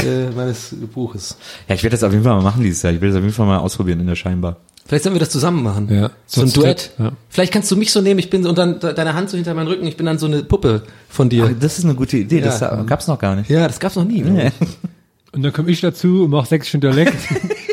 äh, 0.03 0.29
meines 0.35 0.75
Buches. 0.93 1.37
Ja, 1.69 1.75
ich 1.75 1.83
werde 1.83 1.95
das 1.95 2.03
auf 2.03 2.11
jeden 2.11 2.25
Fall 2.25 2.35
mal 2.35 2.43
machen 2.43 2.63
dieses 2.63 2.81
Jahr. 2.81 2.91
Ich 2.91 2.99
will 2.99 3.09
das 3.09 3.17
auf 3.17 3.23
jeden 3.23 3.33
Fall 3.33 3.45
mal 3.45 3.59
ausprobieren 3.59 4.01
in 4.01 4.07
der 4.07 4.15
Scheinbar. 4.15 4.57
Vielleicht 4.87 5.03
sollen 5.03 5.15
wir 5.15 5.19
das 5.19 5.29
zusammen 5.29 5.63
machen. 5.63 5.87
Ja, 5.93 6.11
So 6.25 6.41
ein 6.41 6.51
Duett. 6.53 6.91
ja. 6.97 7.11
Vielleicht 7.29 7.51
kannst 7.53 7.69
du 7.69 7.75
mich 7.75 7.91
so 7.91 7.99
nehmen, 8.01 8.19
ich 8.19 8.29
bin 8.29 8.43
so, 8.43 8.49
und 8.49 8.57
dann 8.57 8.79
de- 8.79 8.93
deine 8.93 9.13
Hand 9.15 9.29
so 9.29 9.35
hinter 9.35 9.53
meinen 9.53 9.67
Rücken, 9.67 9.85
ich 9.85 9.97
bin 9.97 10.05
dann 10.05 10.17
so 10.17 10.27
eine 10.27 10.43
Puppe 10.43 10.83
von 11.09 11.27
dir. 11.29 11.43
Aber 11.43 11.53
das 11.53 11.77
ist 11.77 11.83
eine 11.85 11.95
gute 11.95 12.17
Idee, 12.17 12.39
das 12.41 12.61
Ja. 12.61 12.83
gab's 12.83 13.07
noch 13.07 13.19
gar 13.19 13.35
nicht. 13.35 13.49
ja, 13.49 13.67
das 13.67 13.79
gab's 13.79 13.95
noch 13.97 14.05
nie. 14.05 14.21
ne? 14.21 14.51
Und 15.33 15.43
dann 15.43 15.51
komme 15.53 15.69
ich 15.69 15.81
dazu 15.81 16.23
und 16.23 16.31
mache 16.31 16.47
sächsischen 16.47 16.81
Dialekt. 16.81 17.13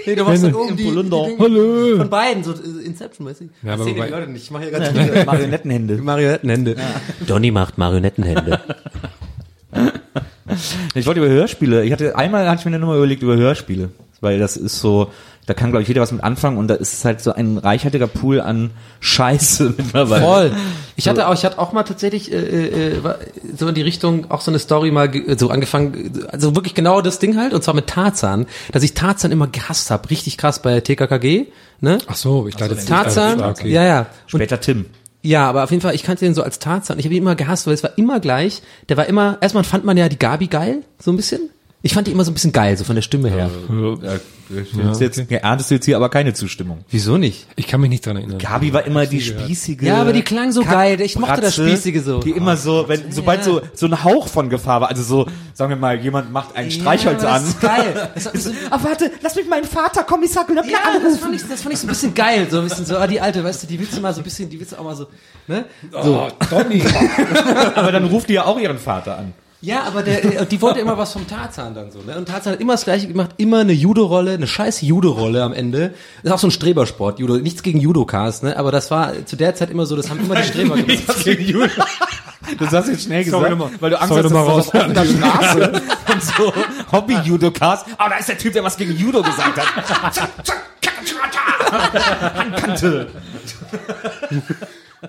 Nee, 0.06 0.16
du 0.16 0.24
machst 0.24 0.44
dann 0.44 0.54
oben 0.54 0.76
die, 0.76 0.82
die 0.82 0.90
Hallo. 1.38 1.96
von 1.96 2.10
beiden, 2.10 2.44
so 2.44 2.52
äh, 2.52 2.84
Inception-mäßig. 2.84 3.48
Ja, 3.62 3.70
Das 3.70 3.74
aber 3.80 3.84
sehen 3.84 3.94
die 3.94 4.10
Leute 4.10 4.30
nicht. 4.30 4.42
Ich 4.42 4.50
mache 4.50 4.64
hier 4.64 4.70
ganz 4.78 4.92
Marionettenhände. 5.24 5.96
Marionettenhände. 5.96 6.76
Donny 7.26 7.50
macht 7.50 7.78
Marionettenhände. 7.78 8.60
Ich 10.94 11.06
wollte 11.06 11.20
über 11.20 11.28
Hörspiele. 11.30 11.84
Ich 11.84 11.92
hatte 11.92 12.16
einmal 12.16 12.46
hatte 12.48 12.60
ich 12.60 12.64
mir 12.66 12.72
eine 12.72 12.80
Nummer 12.80 12.96
überlegt 12.96 13.22
über 13.22 13.34
Hörspiele, 13.36 13.88
weil 14.20 14.38
das 14.38 14.58
ist 14.58 14.78
so, 14.80 15.10
da 15.46 15.54
kann 15.54 15.70
glaube 15.70 15.82
ich 15.82 15.88
jeder 15.88 16.00
was 16.00 16.10
mit 16.12 16.22
anfangen 16.24 16.56
und 16.58 16.68
da 16.68 16.74
ist 16.74 16.92
es 16.94 17.04
halt 17.04 17.20
so 17.20 17.32
ein 17.32 17.58
reichhaltiger 17.58 18.06
Pool 18.06 18.40
an 18.40 18.70
Scheiße 19.00 19.74
mittlerweile. 19.76 20.24
Voll. 20.24 20.52
Ich 20.96 21.08
hatte 21.08 21.28
auch, 21.28 21.34
ich 21.34 21.44
hatte 21.44 21.58
auch 21.58 21.72
mal 21.72 21.82
tatsächlich 21.82 22.32
äh, 22.32 22.36
äh, 22.96 23.04
war- 23.04 23.18
so 23.56 23.68
in 23.68 23.74
die 23.74 23.82
Richtung 23.82 24.30
auch 24.30 24.40
so 24.40 24.50
eine 24.50 24.58
Story 24.58 24.90
mal 24.90 25.10
so 25.36 25.50
angefangen, 25.50 26.26
also 26.30 26.54
wirklich 26.56 26.74
genau 26.74 27.00
das 27.00 27.18
Ding 27.18 27.36
halt 27.36 27.52
und 27.52 27.62
zwar 27.62 27.74
mit 27.74 27.86
Tarzan, 27.88 28.46
dass 28.72 28.82
ich 28.82 28.94
Tarzan 28.94 29.32
immer 29.32 29.46
gehasst 29.48 29.90
habe, 29.90 30.08
richtig 30.10 30.38
krass 30.38 30.62
bei 30.62 30.80
TKKG, 30.80 31.46
ne? 31.80 31.98
Ach 32.06 32.16
so, 32.16 32.46
ich 32.48 32.56
dachte 32.56 32.74
jetzt 32.74 32.88
Tarzan, 32.88 33.42
okay. 33.42 33.68
ja 33.70 33.84
ja. 33.84 33.98
Und 34.00 34.38
Später 34.40 34.60
Tim. 34.60 34.86
Ja, 35.22 35.48
aber 35.48 35.64
auf 35.64 35.70
jeden 35.70 35.80
Fall, 35.80 35.94
ich 35.94 36.02
kannte 36.02 36.24
den 36.26 36.34
so 36.34 36.42
als 36.42 36.58
Tarzan. 36.58 36.98
Ich 36.98 37.06
habe 37.06 37.14
ihn 37.14 37.22
immer 37.22 37.34
gehasst, 37.34 37.66
weil 37.66 37.72
es 37.72 37.82
war 37.82 37.96
immer 37.96 38.20
gleich. 38.20 38.60
Der 38.90 38.98
war 38.98 39.06
immer, 39.06 39.38
erstmal 39.40 39.64
fand 39.64 39.82
man 39.82 39.96
ja 39.96 40.10
die 40.10 40.18
Gabi 40.18 40.48
geil, 40.48 40.82
so 40.98 41.10
ein 41.10 41.16
bisschen. 41.16 41.48
Ich 41.84 41.92
fand 41.92 42.06
die 42.06 42.12
immer 42.12 42.24
so 42.24 42.30
ein 42.30 42.34
bisschen 42.34 42.52
geil, 42.52 42.78
so 42.78 42.84
von 42.84 42.94
der 42.94 43.02
Stimme 43.02 43.28
her. 43.28 43.50
Ja, 44.02 44.12
jetzt, 44.88 45.00
jetzt 45.00 45.30
erntest 45.30 45.70
du 45.70 45.74
jetzt 45.74 45.84
hier 45.84 45.96
aber 45.96 46.08
keine 46.08 46.32
Zustimmung. 46.32 46.82
Wieso 46.88 47.18
nicht? 47.18 47.46
Ich 47.56 47.66
kann 47.66 47.78
mich 47.78 47.90
nicht 47.90 48.06
dran 48.06 48.16
erinnern. 48.16 48.38
Gabi 48.38 48.72
war 48.72 48.86
immer 48.86 49.04
die 49.04 49.20
spießige. 49.20 49.82
Ja, 49.84 50.00
aber 50.00 50.14
die 50.14 50.22
klang 50.22 50.50
so 50.50 50.64
geil. 50.64 50.98
Ich 51.02 51.18
mochte 51.18 51.42
das 51.42 51.56
Spießige 51.56 52.00
so. 52.00 52.20
Die 52.20 52.30
immer 52.30 52.56
so, 52.56 52.88
wenn, 52.88 53.12
sobald 53.12 53.44
so, 53.44 53.60
so 53.74 53.84
ein 53.84 54.02
Hauch 54.02 54.28
von 54.28 54.48
Gefahr 54.48 54.80
war, 54.80 54.88
also 54.88 55.02
so, 55.02 55.26
sagen 55.52 55.68
wir 55.68 55.76
mal, 55.76 56.00
jemand 56.00 56.32
macht 56.32 56.56
ein 56.56 56.70
Streichholz 56.70 57.22
ja, 57.22 57.28
an. 57.28 57.42
Das 57.42 57.50
ist 57.50 57.60
geil. 57.60 58.10
Das 58.14 58.44
so, 58.44 58.50
Ah, 58.70 58.78
warte, 58.82 59.10
lass 59.20 59.36
mich 59.36 59.46
meinen 59.46 59.66
Vater 59.66 60.04
Kommissar 60.04 60.46
Günther 60.46 60.64
ja, 60.64 60.78
das 61.02 61.18
fand, 61.18 61.34
ich, 61.34 61.46
das 61.46 61.60
fand 61.60 61.74
ich 61.74 61.80
so 61.80 61.86
ein 61.86 61.90
bisschen 61.90 62.14
geil. 62.14 62.46
So 62.50 62.60
ein 62.60 62.64
bisschen 62.64 62.86
so, 62.86 62.96
ah, 62.96 63.06
die 63.06 63.20
alte, 63.20 63.44
weißt 63.44 63.62
du, 63.62 63.66
die 63.66 63.78
willst 63.78 63.94
du 63.94 64.00
mal 64.00 64.14
so 64.14 64.22
ein 64.22 64.24
bisschen, 64.24 64.48
die 64.48 64.58
willst 64.58 64.72
du 64.72 64.76
auch 64.76 64.84
mal 64.84 64.96
so, 64.96 65.08
ne? 65.48 65.66
Oh, 65.92 66.28
Donny. 66.48 66.82
Aber 67.74 67.92
dann 67.92 68.06
ruft 68.06 68.30
die 68.30 68.34
ja 68.34 68.46
auch 68.46 68.58
ihren 68.58 68.78
Vater 68.78 69.18
an. 69.18 69.34
Ja, 69.64 69.84
aber 69.84 70.02
der, 70.02 70.42
äh, 70.42 70.46
die 70.46 70.60
wollte 70.60 70.80
immer 70.80 70.98
was 70.98 71.12
vom 71.12 71.26
Tarzan 71.26 71.74
dann 71.74 71.90
so, 71.90 72.00
ne? 72.00 72.16
Und 72.16 72.28
Tarzan 72.28 72.52
hat 72.52 72.60
immer 72.60 72.74
das 72.74 72.84
Gleiche 72.84 73.08
gemacht, 73.08 73.30
immer 73.38 73.60
eine 73.60 73.72
Judo-Rolle, 73.72 74.32
eine 74.32 74.46
scheiß 74.46 74.82
Judo-Rolle 74.82 75.42
am 75.42 75.54
Ende. 75.54 75.94
Das 76.22 76.24
ist 76.24 76.32
auch 76.32 76.38
so 76.38 76.48
ein 76.48 76.50
Strebersport, 76.50 77.18
Judo. 77.18 77.38
Nichts 77.38 77.62
gegen 77.62 77.80
Judokas, 77.80 78.42
ne? 78.42 78.58
Aber 78.58 78.70
das 78.70 78.90
war 78.90 79.24
zu 79.24 79.36
der 79.36 79.54
Zeit 79.54 79.70
immer 79.70 79.86
so, 79.86 79.96
das 79.96 80.10
haben 80.10 80.20
immer 80.20 80.34
die 80.34 80.44
Streber 80.44 80.76
gemacht. 80.76 80.98
Du 82.58 82.66
sagst 82.66 82.90
jetzt 82.90 83.04
schnell 83.04 83.24
gesagt, 83.24 83.42
Sorry, 83.42 83.70
weil 83.80 83.90
du 83.90 83.98
Angst 83.98 84.08
Sorry, 84.10 84.22
hast, 84.22 84.34
dass 84.34 84.46
das 84.46 84.74
auf 84.74 84.74
offener 84.74 85.04
Straße 85.06 85.72
und 86.12 86.22
so 86.22 86.52
Hobby-Judokas. 86.92 87.86
Aber 87.96 88.10
da 88.10 88.16
ist 88.16 88.28
der 88.28 88.36
Typ, 88.36 88.52
der 88.52 88.62
was 88.62 88.76
gegen 88.76 88.94
Judo 88.94 89.22
gesagt 89.22 89.58
hat. 89.58 90.28
Handkante. 92.34 93.08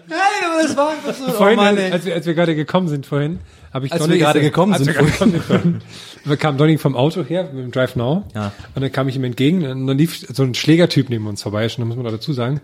Nein, 0.08 0.20
aber 0.46 0.64
das 0.64 0.78
war 0.78 0.90
einfach 0.92 1.14
so, 1.14 1.32
Vorhin, 1.34 1.60
oh 1.60 1.62
Mann, 1.62 1.78
als, 1.78 2.06
wir, 2.06 2.14
als 2.14 2.26
wir 2.26 2.34
gerade 2.34 2.56
gekommen 2.56 2.88
sind 2.88 3.06
vorhin, 3.06 3.40
habe 3.76 3.86
ich 3.86 3.92
Als 3.94 4.02
Donny 4.02 4.14
wir 4.14 4.20
gerade 4.20 4.42
gekommen 4.42 4.74
sind 4.76 4.88
wir 4.88 4.94
gekommen 4.94 5.42
sind 5.48 5.82
da 6.26 6.36
kam 6.38 6.58
Donny 6.58 6.78
vom 6.78 6.96
Auto 6.96 7.24
her 7.24 7.50
mit 7.54 7.64
dem 7.64 7.72
Drive 7.72 7.96
Now 7.96 8.24
Ja. 8.34 8.52
und 8.74 8.82
dann 8.82 8.92
kam 8.92 9.08
ich 9.08 9.16
ihm 9.16 9.24
entgegen 9.24 9.64
und 9.66 9.86
dann 9.86 9.98
lief 9.98 10.26
so 10.34 10.44
ein 10.44 10.56
Schlägertyp 10.56 11.10
neben 11.10 11.28
uns 11.28 11.44
vorbei, 11.44 11.70
schon, 11.70 11.88
muss 11.88 11.96
man 11.96 12.06
da 12.06 12.12
dazu 12.12 12.34
sagen. 12.34 12.62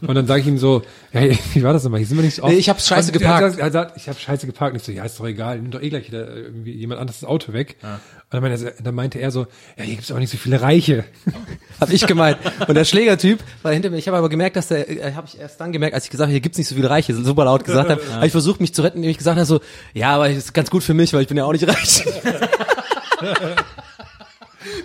Und 0.00 0.14
dann 0.14 0.26
sage 0.26 0.42
ich 0.42 0.46
ihm 0.46 0.58
so, 0.58 0.82
ja, 1.12 1.22
wie 1.54 1.62
war 1.62 1.72
das 1.72 1.82
nochmal? 1.84 1.98
Hier 1.98 2.06
sind 2.06 2.18
wir 2.18 2.24
nicht 2.24 2.36
so 2.36 2.42
oft. 2.42 2.52
Nee, 2.52 2.58
ich 2.58 2.68
hab 2.68 2.80
scheiße 2.80 3.10
Und 3.10 3.16
er 3.16 3.20
geparkt. 3.20 3.58
Er 3.58 3.70
sagt, 3.70 3.96
ich 3.96 4.08
habe 4.08 4.18
scheiße 4.18 4.46
geparkt. 4.46 4.74
Und 4.74 4.80
ich 4.80 4.86
so, 4.86 4.92
ja, 4.92 5.04
ist 5.04 5.18
doch 5.18 5.26
egal, 5.26 5.58
nimm 5.58 5.70
doch 5.70 5.82
eh 5.82 5.88
gleich 5.88 6.06
wieder 6.06 6.36
irgendwie 6.36 6.72
jemand 6.72 7.00
anderes 7.00 7.20
das 7.20 7.28
Auto 7.28 7.52
weg. 7.52 7.76
Und 7.82 7.90
dann 8.30 8.42
meinte, 8.42 8.64
er, 8.64 8.82
dann 8.82 8.94
meinte 8.94 9.18
er 9.18 9.30
so, 9.30 9.46
ja, 9.76 9.84
hier 9.84 9.94
gibt's 9.96 10.10
aber 10.10 10.20
nicht 10.20 10.30
so 10.30 10.36
viele 10.36 10.60
Reiche. 10.60 11.04
Hab 11.80 11.90
ich 11.90 12.06
gemeint. 12.06 12.38
Und 12.68 12.74
der 12.74 12.84
Schlägertyp 12.84 13.40
war 13.62 13.72
hinter 13.72 13.90
mir. 13.90 13.96
Ich 13.96 14.06
habe 14.06 14.18
aber 14.18 14.28
gemerkt, 14.28 14.56
dass 14.56 14.68
der, 14.68 14.88
äh, 14.88 15.14
habe 15.14 15.26
ich 15.26 15.40
erst 15.40 15.60
dann 15.60 15.72
gemerkt, 15.72 15.94
als 15.94 16.04
ich 16.04 16.10
gesagt 16.10 16.26
habe, 16.28 16.32
hier 16.32 16.40
gibt's 16.40 16.58
nicht 16.58 16.68
so 16.68 16.74
viele 16.74 16.90
Reiche, 16.90 17.14
super 17.14 17.44
laut 17.44 17.64
gesagt 17.64 17.88
habe, 17.90 18.00
habe 18.12 18.26
ich 18.26 18.32
versucht, 18.32 18.60
mich 18.60 18.74
zu 18.74 18.82
retten, 18.82 18.98
indem 18.98 19.10
ich 19.10 19.18
gesagt 19.18 19.36
habe, 19.36 19.46
so, 19.46 19.60
ja, 19.94 20.14
aber 20.14 20.28
es 20.30 20.49
ist 20.50 20.54
ganz 20.54 20.70
gut 20.70 20.82
für 20.82 20.94
mich, 20.94 21.12
weil 21.12 21.22
ich 21.22 21.28
bin 21.28 21.36
ja 21.36 21.44
auch 21.44 21.52
nicht 21.52 21.66
reich. 21.66 22.04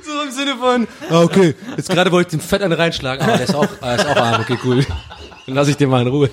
so 0.03 0.21
im 0.23 0.31
Sinne 0.31 0.55
von, 0.57 0.87
ah, 1.09 1.23
okay, 1.23 1.55
jetzt 1.75 1.89
gerade 1.89 2.11
wollte 2.11 2.27
ich 2.35 2.39
den 2.39 2.47
Fett 2.47 2.61
an 2.61 2.71
reinschlagen. 2.71 3.27
Ah, 3.27 3.37
der 3.37 3.45
ist 3.45 3.55
auch, 3.55 3.67
ah, 3.81 3.95
der 3.95 4.05
ist 4.05 4.11
auch 4.11 4.15
arm, 4.15 4.41
okay, 4.41 4.59
cool. 4.63 4.85
Dann 5.47 5.55
lasse 5.55 5.71
ich 5.71 5.77
den 5.77 5.89
mal 5.89 6.03
in 6.03 6.07
Ruhe. 6.07 6.29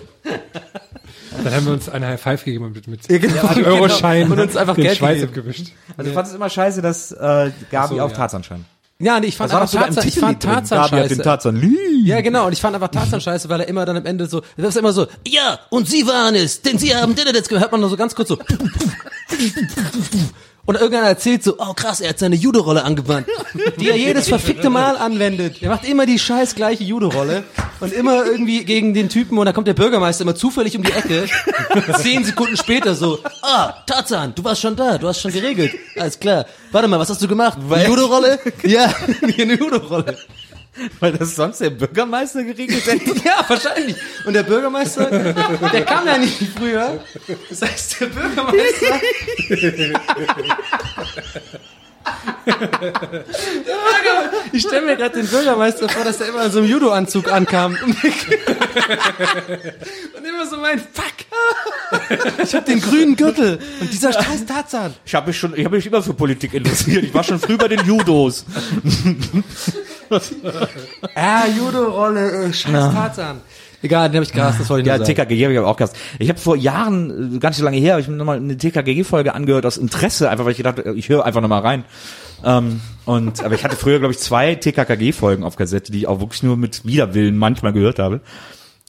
Dann 1.43 1.55
haben 1.55 1.65
wir 1.65 1.73
uns 1.73 1.89
eine 1.89 2.09
High 2.09 2.21
Five 2.21 2.45
gegeben 2.45 2.73
mit, 2.73 2.87
mit 2.87 3.11
Ja, 3.11 3.17
genau. 3.19 3.41
50 3.41 3.67
Euro 3.67 3.89
Schein 3.89 4.31
Und 4.31 4.39
uns 4.39 4.55
einfach 4.55 4.75
den 4.75 4.85
Geld 4.85 4.99
Schweiß 4.99 5.23
abgewischt. 5.25 5.69
Also 5.97 6.11
ich 6.11 6.15
fand 6.15 6.29
es 6.29 6.35
immer 6.35 6.51
scheiße, 6.51 6.83
dass 6.83 7.11
äh, 7.13 7.51
Gabi 7.71 8.01
auf 8.01 8.13
Tarzan 8.13 8.45
scheint. 8.45 8.67
Ja, 9.03 9.19
nee, 9.19 9.27
ich 9.27 9.37
fand 9.37 9.53
im 9.53 9.59
Tarzan, 9.59 10.07
ich 10.07 10.19
fand. 10.19 10.43
Tarzan 10.43 10.81
hat 10.81 10.93
den 10.93 11.09
scheiße. 11.09 11.23
Tarzan. 11.23 11.77
Ja, 12.05 12.21
genau. 12.21 12.47
Und 12.47 12.53
ich 12.53 12.61
fand 12.61 12.77
einfach 12.77 12.89
Tarzan 12.89 13.21
scheiße, 13.21 13.49
weil 13.49 13.61
er 13.61 13.69
immer 13.69 13.85
dann 13.85 13.97
am 13.97 14.07
Ende 14.07 14.27
so, 14.27 14.43
das 14.57 14.69
ist 14.69 14.77
immer 14.77 14.93
so, 14.93 15.07
Ja, 15.27 15.59
und 15.71 15.89
Sie 15.89 16.07
waren 16.07 16.37
es, 16.37 16.63
denn 16.63 16.79
Sie 16.79 16.95
haben 16.95 17.15
jetzt 17.17 17.51
hört 17.51 17.73
man 17.73 17.81
nur 17.81 17.91
so 17.91 17.97
ganz 17.97 18.15
kurz 18.15 18.29
so. 18.29 18.39
Und 20.65 20.77
irgendeiner 20.77 21.09
erzählt 21.09 21.43
so, 21.43 21.57
oh 21.59 21.75
krass, 21.75 22.01
er 22.01 22.11
hat 22.11 22.21
seine 22.21 22.37
Judo-Rolle 22.37 22.85
angewandt, 22.85 23.27
die 23.81 23.91
er 23.91 23.97
jedes 23.97 24.29
verfickte 24.29 24.71
Mal 24.71 24.97
anwendet. 24.97 25.61
Er 25.61 25.71
macht 25.71 25.85
immer 25.85 26.07
die 26.07 26.21
scheiß 26.21 26.55
gleiche 26.55 26.85
Judo-Rolle 26.85 27.43
und 27.81 27.93
immer 27.93 28.25
irgendwie 28.25 28.65
gegen 28.65 28.95
den 28.95 29.09
Typen 29.09 29.39
und 29.39 29.45
dann 29.47 29.55
kommt 29.55 29.67
der 29.67 29.75
Bürgermeister 29.75 30.23
immer 30.23 30.37
zufällig 30.37 30.77
um 30.77 30.85
die 30.85 30.93
Ecke. 30.93 31.27
Zehn 31.99 32.25
Sekunden 32.25 32.57
später 32.57 32.95
so, 32.95 33.19
ah, 33.43 33.73
Tarzan, 33.87 34.37
du 34.37 34.45
warst 34.45 34.61
schon 34.61 34.77
da, 34.77 34.99
du 34.99 35.09
hast 35.09 35.21
schon 35.21 35.33
geregelt. 35.33 35.75
Alles 35.97 36.19
klar. 36.21 36.47
Warte 36.71 36.87
mal, 36.87 37.01
was 37.01 37.11
hast 37.11 37.21
du 37.21 37.27
gemacht? 37.27 37.59
Eine 37.69 37.89
Judo-Rolle? 37.89 38.39
Ja, 38.63 38.95
eine 39.23 39.55
Judo-Rolle. 39.55 40.17
Weil 41.01 41.13
das 41.13 41.37
sonst 41.37 41.61
der 41.61 41.71
Bürgermeister 41.71 42.43
geregelt 42.45 42.87
hätte. 42.87 43.13
Ja, 43.25 43.45
wahrscheinlich. 43.47 43.97
Und 44.25 44.33
der 44.33 44.43
Bürgermeister, 44.43 45.07
der 45.07 45.85
kam 45.85 46.07
ja 46.07 46.19
nicht 46.19 46.39
früher. 46.57 47.05
Das 47.49 47.63
heißt, 47.63 48.01
der 48.01 48.07
Bürgermeister. 48.07 49.01
Ich 54.53 54.63
stelle 54.63 54.87
mir 54.87 54.97
gerade 54.97 55.21
den 55.21 55.29
Bürgermeister 55.29 55.89
vor, 55.89 56.05
dass 56.05 56.21
er 56.21 56.29
immer 56.29 56.45
in 56.45 56.53
so 56.53 56.59
einem 56.59 56.69
Judo-Anzug 56.69 57.31
ankam. 57.31 57.79
Und 57.83 57.97
immer 60.25 60.47
so 60.49 60.57
mein 60.57 60.81
Fuck. 60.81 61.05
Ich 62.43 62.55
hab 62.55 62.65
den 62.67 62.81
grünen 62.81 63.17
Gürtel. 63.17 63.59
Und 63.81 63.93
dieser 63.93 64.13
scheiß 64.13 64.47
Tarzan. 64.47 64.95
Ich 65.05 65.15
habe 65.15 65.29
mich 65.29 65.39
schon, 65.39 65.57
ich 65.57 65.65
habe 65.65 65.77
mich 65.77 65.87
immer 65.87 66.03
für 66.03 66.15
Politik 66.15 66.55
interessiert. 66.55 67.05
Ich 67.05 67.15
war 67.15 67.23
schon 67.23 67.39
früh 67.39 67.57
bei 67.57 67.69
den 67.69 67.87
Judos. 67.87 68.45
Ah, 71.15 71.47
Judo-Rolle, 71.47 72.47
äh, 72.47 72.53
scheiß 72.53 72.73
Tarzan. 72.95 73.41
Egal, 73.83 74.09
den 74.09 74.17
habe 74.17 74.25
ich 74.25 74.33
gehasst, 74.33 74.61
das 74.61 74.71
wollte 74.71 74.83
ich 74.83 74.87
Ja, 74.87 74.97
nur 74.97 75.07
sagen. 75.07 75.17
TKGG 75.17 75.45
habe 75.45 75.53
ich 75.55 75.59
aber 75.59 75.69
auch 75.69 75.77
gehasst. 75.77 75.97
Ich 76.21 76.29
habe 76.29 76.39
vor 76.39 76.57
Jahren, 76.57 77.35
äh, 77.35 77.39
gar 77.39 77.51
nicht 77.51 77.59
so 77.59 77.65
lange 77.65 77.79
her, 77.79 77.95
hab 77.95 78.01
ich 78.01 78.09
mir 78.09 78.17
nochmal 78.17 78.37
eine 78.37 78.57
TKGG-Folge 78.57 79.35
angehört 79.35 79.67
aus 79.67 79.77
Interesse, 79.77 80.31
einfach 80.31 80.45
weil 80.45 80.53
ich 80.53 80.59
gedacht, 80.59 80.79
ich 80.95 81.09
höre 81.09 81.25
einfach 81.25 81.41
nochmal 81.41 81.63
rein. 81.63 81.85
Ähm, 82.45 82.81
und 83.07 83.43
aber 83.45 83.55
ich 83.55 83.65
hatte 83.65 83.77
früher, 83.77 83.99
glaube 83.99 84.13
ich, 84.13 84.21
zwei 84.21 84.55
TKKG-Folgen 84.55 85.43
auf 85.43 85.57
Kassette, 85.57 85.91
die 85.91 85.99
ich 85.99 86.07
auch 86.07 86.21
wirklich 86.21 86.43
nur 86.45 86.57
mit 86.57 86.85
Widerwillen 86.85 87.37
manchmal 87.37 87.73
gehört 87.73 87.99
habe. 87.99 88.21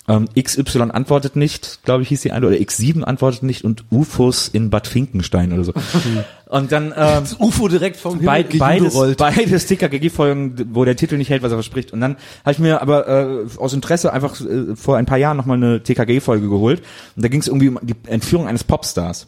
Ähm, 0.06 0.28
XY 0.38 0.92
antwortet 0.92 1.38
nicht, 1.38 1.80
glaube 1.84 2.04
ich, 2.04 2.10
hieß 2.10 2.22
die 2.22 2.34
eine, 2.34 2.46
oder 2.46 2.58
X7 2.58 3.04
antwortet 3.04 3.44
nicht 3.44 3.64
und 3.64 3.86
UFOs 3.90 4.50
in 4.50 4.70
Bad 4.70 4.86
Finkenstein 4.86 5.54
oder 5.54 5.64
so. 5.64 5.74
und 6.50 6.74
dann 6.74 6.88
ähm, 6.88 7.24
Das 7.24 7.40
UFO 7.40 7.70
direkt 7.70 7.96
vom 7.96 8.20
Himmel 8.20 8.26
Beid, 8.26 8.60
beides, 8.60 8.94
gejudorollt. 8.94 9.18
beides 9.18 9.66
TKKG-Folgen, 9.68 10.76
wo 10.76 10.84
der 10.84 10.98
Titel 10.98 11.16
nicht 11.16 11.30
hält, 11.30 11.42
was 11.42 11.54
er 11.54 11.56
verspricht. 11.56 11.94
Und 11.94 12.02
dann 12.02 12.18
habe 12.44 12.52
ich 12.52 12.60
mir 12.60 12.82
aber 12.82 13.08
äh, 13.08 13.46
aus 13.58 13.72
Interesse 13.72 14.12
einfach 14.12 14.42
äh, 14.42 14.76
vor 14.76 14.98
ein 14.98 15.06
paar 15.06 15.18
Jahren 15.18 15.38
nochmal 15.38 15.56
eine 15.56 15.82
TKG-Folge 15.82 16.50
geholt. 16.50 16.82
Und 17.16 17.24
da 17.24 17.30
ging 17.30 17.40
es 17.40 17.48
irgendwie 17.48 17.70
um 17.70 17.80
die 17.82 17.96
Entführung 18.08 18.48
eines 18.48 18.66
Popstars. 18.66 19.28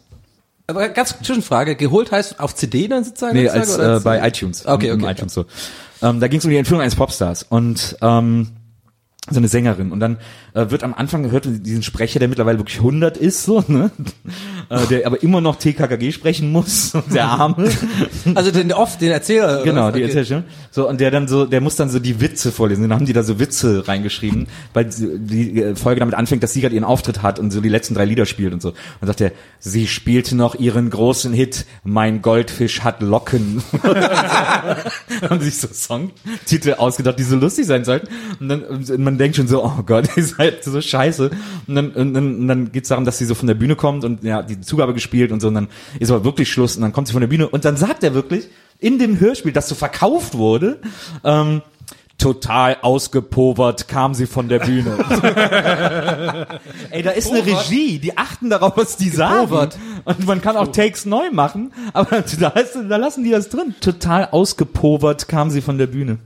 Aber 0.66 0.88
ganz 0.90 1.16
Zwischenfrage, 1.22 1.76
geholt 1.76 2.12
heißt 2.12 2.38
auf 2.38 2.54
CD 2.54 2.86
dann 2.88 3.04
sozusagen? 3.04 3.36
Nee, 3.36 3.48
als 3.48 3.76
oder 3.76 3.96
äh, 3.96 4.00
bei 4.00 4.26
iTunes. 4.26 4.66
Okay, 4.66 4.92
okay. 4.92 5.10
iTunes 5.10 5.32
so. 5.32 5.46
Ähm, 6.02 6.20
da 6.20 6.28
ging 6.28 6.40
es 6.40 6.44
um 6.44 6.50
die 6.50 6.56
Entführung 6.58 6.82
eines 6.82 6.96
Popstars. 6.96 7.44
Und 7.44 7.96
ähm, 8.02 8.48
so 9.30 9.38
eine 9.38 9.48
Sängerin. 9.48 9.92
Und 9.92 10.00
dann 10.00 10.18
äh, 10.56 10.70
wird 10.70 10.82
am 10.82 10.94
Anfang 10.94 11.22
gehört 11.22 11.46
diesen 11.46 11.82
Sprecher, 11.82 12.18
der 12.18 12.28
mittlerweile 12.28 12.58
wirklich 12.58 12.78
100 12.78 13.18
ist, 13.18 13.44
so, 13.44 13.62
ne? 13.68 13.90
äh, 14.70 14.86
der 14.86 15.06
aber 15.06 15.22
immer 15.22 15.42
noch 15.42 15.56
TKKG 15.56 16.12
sprechen 16.12 16.50
muss, 16.50 16.92
der 17.14 17.26
Arme. 17.26 17.70
Also 18.34 18.50
den 18.50 18.72
oft, 18.72 19.00
den 19.00 19.12
Erzähler. 19.12 19.62
Genau, 19.62 19.90
die 19.90 19.96
Okay. 19.96 20.04
Erzählstimme. 20.06 20.44
So, 20.70 20.88
und 20.88 21.00
der 21.00 21.10
dann 21.10 21.28
so, 21.28 21.44
der 21.44 21.60
muss 21.60 21.76
dann 21.76 21.90
so 21.90 21.98
die 21.98 22.20
Witze 22.20 22.52
vorlesen. 22.52 22.82
Dann 22.82 22.92
haben 22.92 23.06
die 23.06 23.12
da 23.12 23.22
so 23.22 23.38
Witze 23.38 23.86
reingeschrieben, 23.86 24.46
weil 24.72 24.86
die 24.86 25.62
äh, 25.62 25.76
Folge 25.76 26.00
damit 26.00 26.14
anfängt, 26.14 26.42
dass 26.42 26.52
sie 26.52 26.60
gerade 26.60 26.74
ihren 26.74 26.84
Auftritt 26.84 27.22
hat 27.22 27.38
und 27.38 27.50
so 27.50 27.60
die 27.60 27.68
letzten 27.68 27.94
drei 27.94 28.04
Lieder 28.04 28.24
spielt 28.24 28.52
und 28.52 28.62
so. 28.62 28.70
Und 29.00 29.06
sagt 29.06 29.20
er, 29.20 29.32
sie 29.58 29.86
spielte 29.86 30.36
noch 30.36 30.54
ihren 30.54 30.88
großen 30.88 31.32
Hit, 31.32 31.66
Mein 31.84 32.22
Goldfisch 32.22 32.80
hat 32.80 33.02
Locken. 33.02 33.62
haben 35.28 35.40
sich 35.40 35.58
so 35.58 35.68
Songtitel 35.72 36.74
ausgedacht, 36.74 37.18
die 37.18 37.24
so 37.24 37.36
lustig 37.36 37.66
sein 37.66 37.84
sollten. 37.84 38.08
Und 38.40 38.48
dann, 38.48 38.62
und 38.62 38.98
man 38.98 39.18
denkt 39.18 39.36
schon 39.36 39.48
so, 39.48 39.64
oh 39.64 39.82
Gott, 39.84 40.08
ihr 40.16 40.24
seid 40.24 40.45
so 40.62 40.80
scheiße. 40.80 41.30
Und 41.66 41.74
dann, 41.74 41.90
und 41.90 42.14
dann, 42.14 42.36
und 42.40 42.48
dann 42.48 42.72
geht's 42.72 42.88
darum, 42.88 43.04
dass 43.04 43.18
sie 43.18 43.24
so 43.24 43.34
von 43.34 43.46
der 43.46 43.54
Bühne 43.54 43.76
kommt 43.76 44.04
und 44.04 44.24
ja, 44.24 44.42
die 44.42 44.60
Zugabe 44.60 44.94
gespielt 44.94 45.32
und 45.32 45.40
so. 45.40 45.48
Und 45.48 45.54
dann 45.54 45.68
ist 45.98 46.10
aber 46.10 46.24
wirklich 46.24 46.50
Schluss 46.50 46.76
und 46.76 46.82
dann 46.82 46.92
kommt 46.92 47.08
sie 47.08 47.12
von 47.12 47.20
der 47.20 47.28
Bühne 47.28 47.48
und 47.48 47.64
dann 47.64 47.76
sagt 47.76 48.02
er 48.02 48.14
wirklich 48.14 48.48
in 48.78 48.98
dem 48.98 49.20
Hörspiel, 49.20 49.52
das 49.52 49.68
so 49.68 49.74
verkauft 49.74 50.36
wurde, 50.36 50.80
ähm, 51.24 51.62
total 52.18 52.78
ausgepowert 52.82 53.88
kam 53.88 54.14
sie 54.14 54.26
von 54.26 54.48
der 54.48 54.60
Bühne. 54.60 54.96
Ey, 56.90 57.02
da 57.02 57.10
ist 57.10 57.30
eine 57.30 57.44
Regie, 57.44 57.98
die 57.98 58.16
achten 58.16 58.48
darauf, 58.50 58.76
was 58.76 58.96
die 58.96 59.10
sagen. 59.10 59.42
Gepowert. 59.42 59.78
Und 60.04 60.26
man 60.26 60.40
kann 60.40 60.56
auch 60.56 60.68
Takes 60.68 61.04
neu 61.04 61.30
machen, 61.30 61.72
aber 61.92 62.22
da, 62.40 62.48
ist, 62.48 62.74
da 62.88 62.96
lassen 62.96 63.24
die 63.24 63.30
das 63.30 63.48
drin. 63.48 63.74
Total 63.80 64.28
ausgepowert 64.30 65.28
kam 65.28 65.50
sie 65.50 65.60
von 65.60 65.78
der 65.78 65.86
Bühne. 65.88 66.18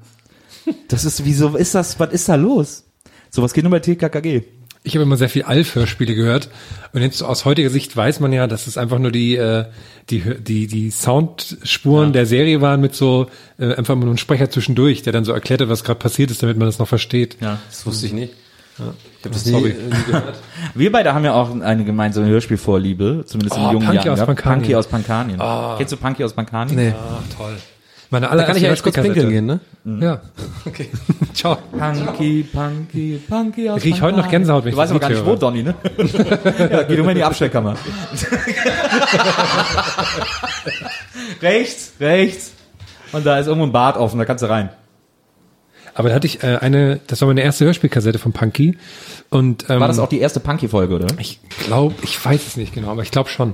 Das 0.88 1.04
ist, 1.04 1.24
wieso 1.24 1.56
ist 1.56 1.74
das, 1.74 1.98
was 1.98 2.12
ist 2.12 2.28
da 2.28 2.36
los? 2.36 2.84
Sowas 3.30 3.52
geht 3.52 3.64
nur 3.64 3.70
bei 3.70 3.80
TKKG. 3.80 4.42
Ich 4.82 4.94
habe 4.94 5.02
immer 5.02 5.18
sehr 5.18 5.28
viel 5.28 5.42
Alf-Hörspiele 5.42 6.14
gehört 6.14 6.48
und 6.94 7.02
jetzt 7.02 7.20
aus 7.22 7.44
heutiger 7.44 7.68
Sicht 7.68 7.94
weiß 7.94 8.20
man 8.20 8.32
ja, 8.32 8.46
dass 8.46 8.66
es 8.66 8.78
einfach 8.78 8.98
nur 8.98 9.10
die 9.10 9.36
äh, 9.36 9.66
die 10.08 10.22
die 10.42 10.66
die 10.68 10.90
Soundspuren 10.90 12.12
der 12.14 12.24
Serie 12.24 12.60
waren 12.62 12.80
mit 12.80 12.94
so 12.94 13.26
äh, 13.58 13.74
einfach 13.74 13.94
nur 13.94 14.08
ein 14.12 14.16
Sprecher 14.18 14.50
zwischendurch, 14.50 15.02
der 15.02 15.12
dann 15.12 15.24
so 15.24 15.32
erklärt 15.32 15.60
hat, 15.60 15.68
was 15.68 15.84
gerade 15.84 15.98
passiert 15.98 16.30
ist, 16.30 16.42
damit 16.42 16.56
man 16.56 16.66
das 16.66 16.78
noch 16.78 16.88
versteht. 16.88 17.36
Ja. 17.40 17.58
Das 17.68 17.84
wusste 17.84 18.06
ich 18.06 18.12
nicht. 18.14 18.32
Ich 18.78 19.24
habe 19.26 19.34
das 19.34 19.44
nie, 19.44 19.52
nie 19.60 19.74
gehört. 20.06 20.38
Wir 20.74 20.90
beide 20.90 21.12
haben 21.12 21.26
ja 21.26 21.34
auch 21.34 21.50
eine 21.60 21.84
gemeinsame 21.84 22.28
Hörspielvorliebe, 22.28 23.24
zumindest 23.26 23.58
in 23.58 23.62
Oh, 23.62 23.72
jungen 23.72 23.86
Punky 23.86 24.06
Jahren. 24.06 24.20
aus. 24.20 24.34
Punky 24.42 24.74
aus 24.74 24.86
Pankanien. 24.86 25.38
Kennst 25.76 25.92
du 25.92 25.98
Punky 25.98 26.24
aus 26.24 26.32
Pankanien? 26.32 26.76
Nee. 26.76 26.94
Ah, 26.96 27.22
toll. 27.36 27.56
Meine 28.10 28.26
Da 28.26 28.42
kann 28.42 28.56
ich 28.56 28.62
ja 28.62 28.70
jetzt 28.70 28.82
kurz 28.82 28.96
pinkeln 28.96 29.28
gehen, 29.28 29.46
ne? 29.46 29.60
Ja. 29.84 30.20
Okay. 30.66 30.90
Ciao. 31.32 31.56
Punky, 31.72 32.42
Punky, 32.42 33.20
Punky 33.26 33.70
aus 33.70 33.84
ich 33.84 34.02
heute 34.02 34.18
noch. 34.18 34.28
Gänsehaut, 34.28 34.64
wenn 34.64 34.72
Du 34.72 34.76
ich 34.76 34.76
weißt 34.76 34.90
das 34.92 34.96
aber 34.96 35.00
gar 35.00 35.08
nicht, 35.08 35.24
wo, 35.24 35.30
höre. 35.30 35.38
Donny, 35.38 35.62
ne? 35.62 35.74
ja, 35.96 36.82
geh 36.82 36.96
du 36.96 37.02
mal 37.02 37.10
in 37.12 37.16
die 37.16 37.24
Abstellkammer. 37.24 37.76
rechts, 41.40 41.92
rechts. 41.98 42.52
Und 43.12 43.24
da 43.24 43.38
ist 43.38 43.46
irgendwo 43.46 43.66
ein 43.66 43.72
Bad 43.72 43.96
offen, 43.96 44.18
da 44.18 44.24
kannst 44.24 44.42
du 44.42 44.50
rein. 44.50 44.68
Aber 46.00 46.08
da 46.08 46.14
hatte 46.14 46.26
ich 46.26 46.42
äh, 46.42 46.56
eine, 46.56 46.98
das 47.08 47.20
war 47.20 47.28
meine 47.28 47.42
erste 47.42 47.66
Hörspielkassette 47.66 48.18
von 48.18 48.32
Punky 48.32 48.78
und 49.28 49.68
ähm, 49.68 49.80
War 49.80 49.86
das 49.86 49.98
auch 49.98 50.08
die 50.08 50.18
erste 50.18 50.40
Punky-Folge, 50.40 50.94
oder? 50.94 51.06
Ich 51.18 51.40
glaube, 51.66 51.94
ich 52.02 52.24
weiß 52.24 52.46
es 52.48 52.56
nicht 52.56 52.74
genau, 52.74 52.88
aber 52.88 53.02
ich 53.02 53.10
glaube 53.10 53.28
schon. 53.28 53.52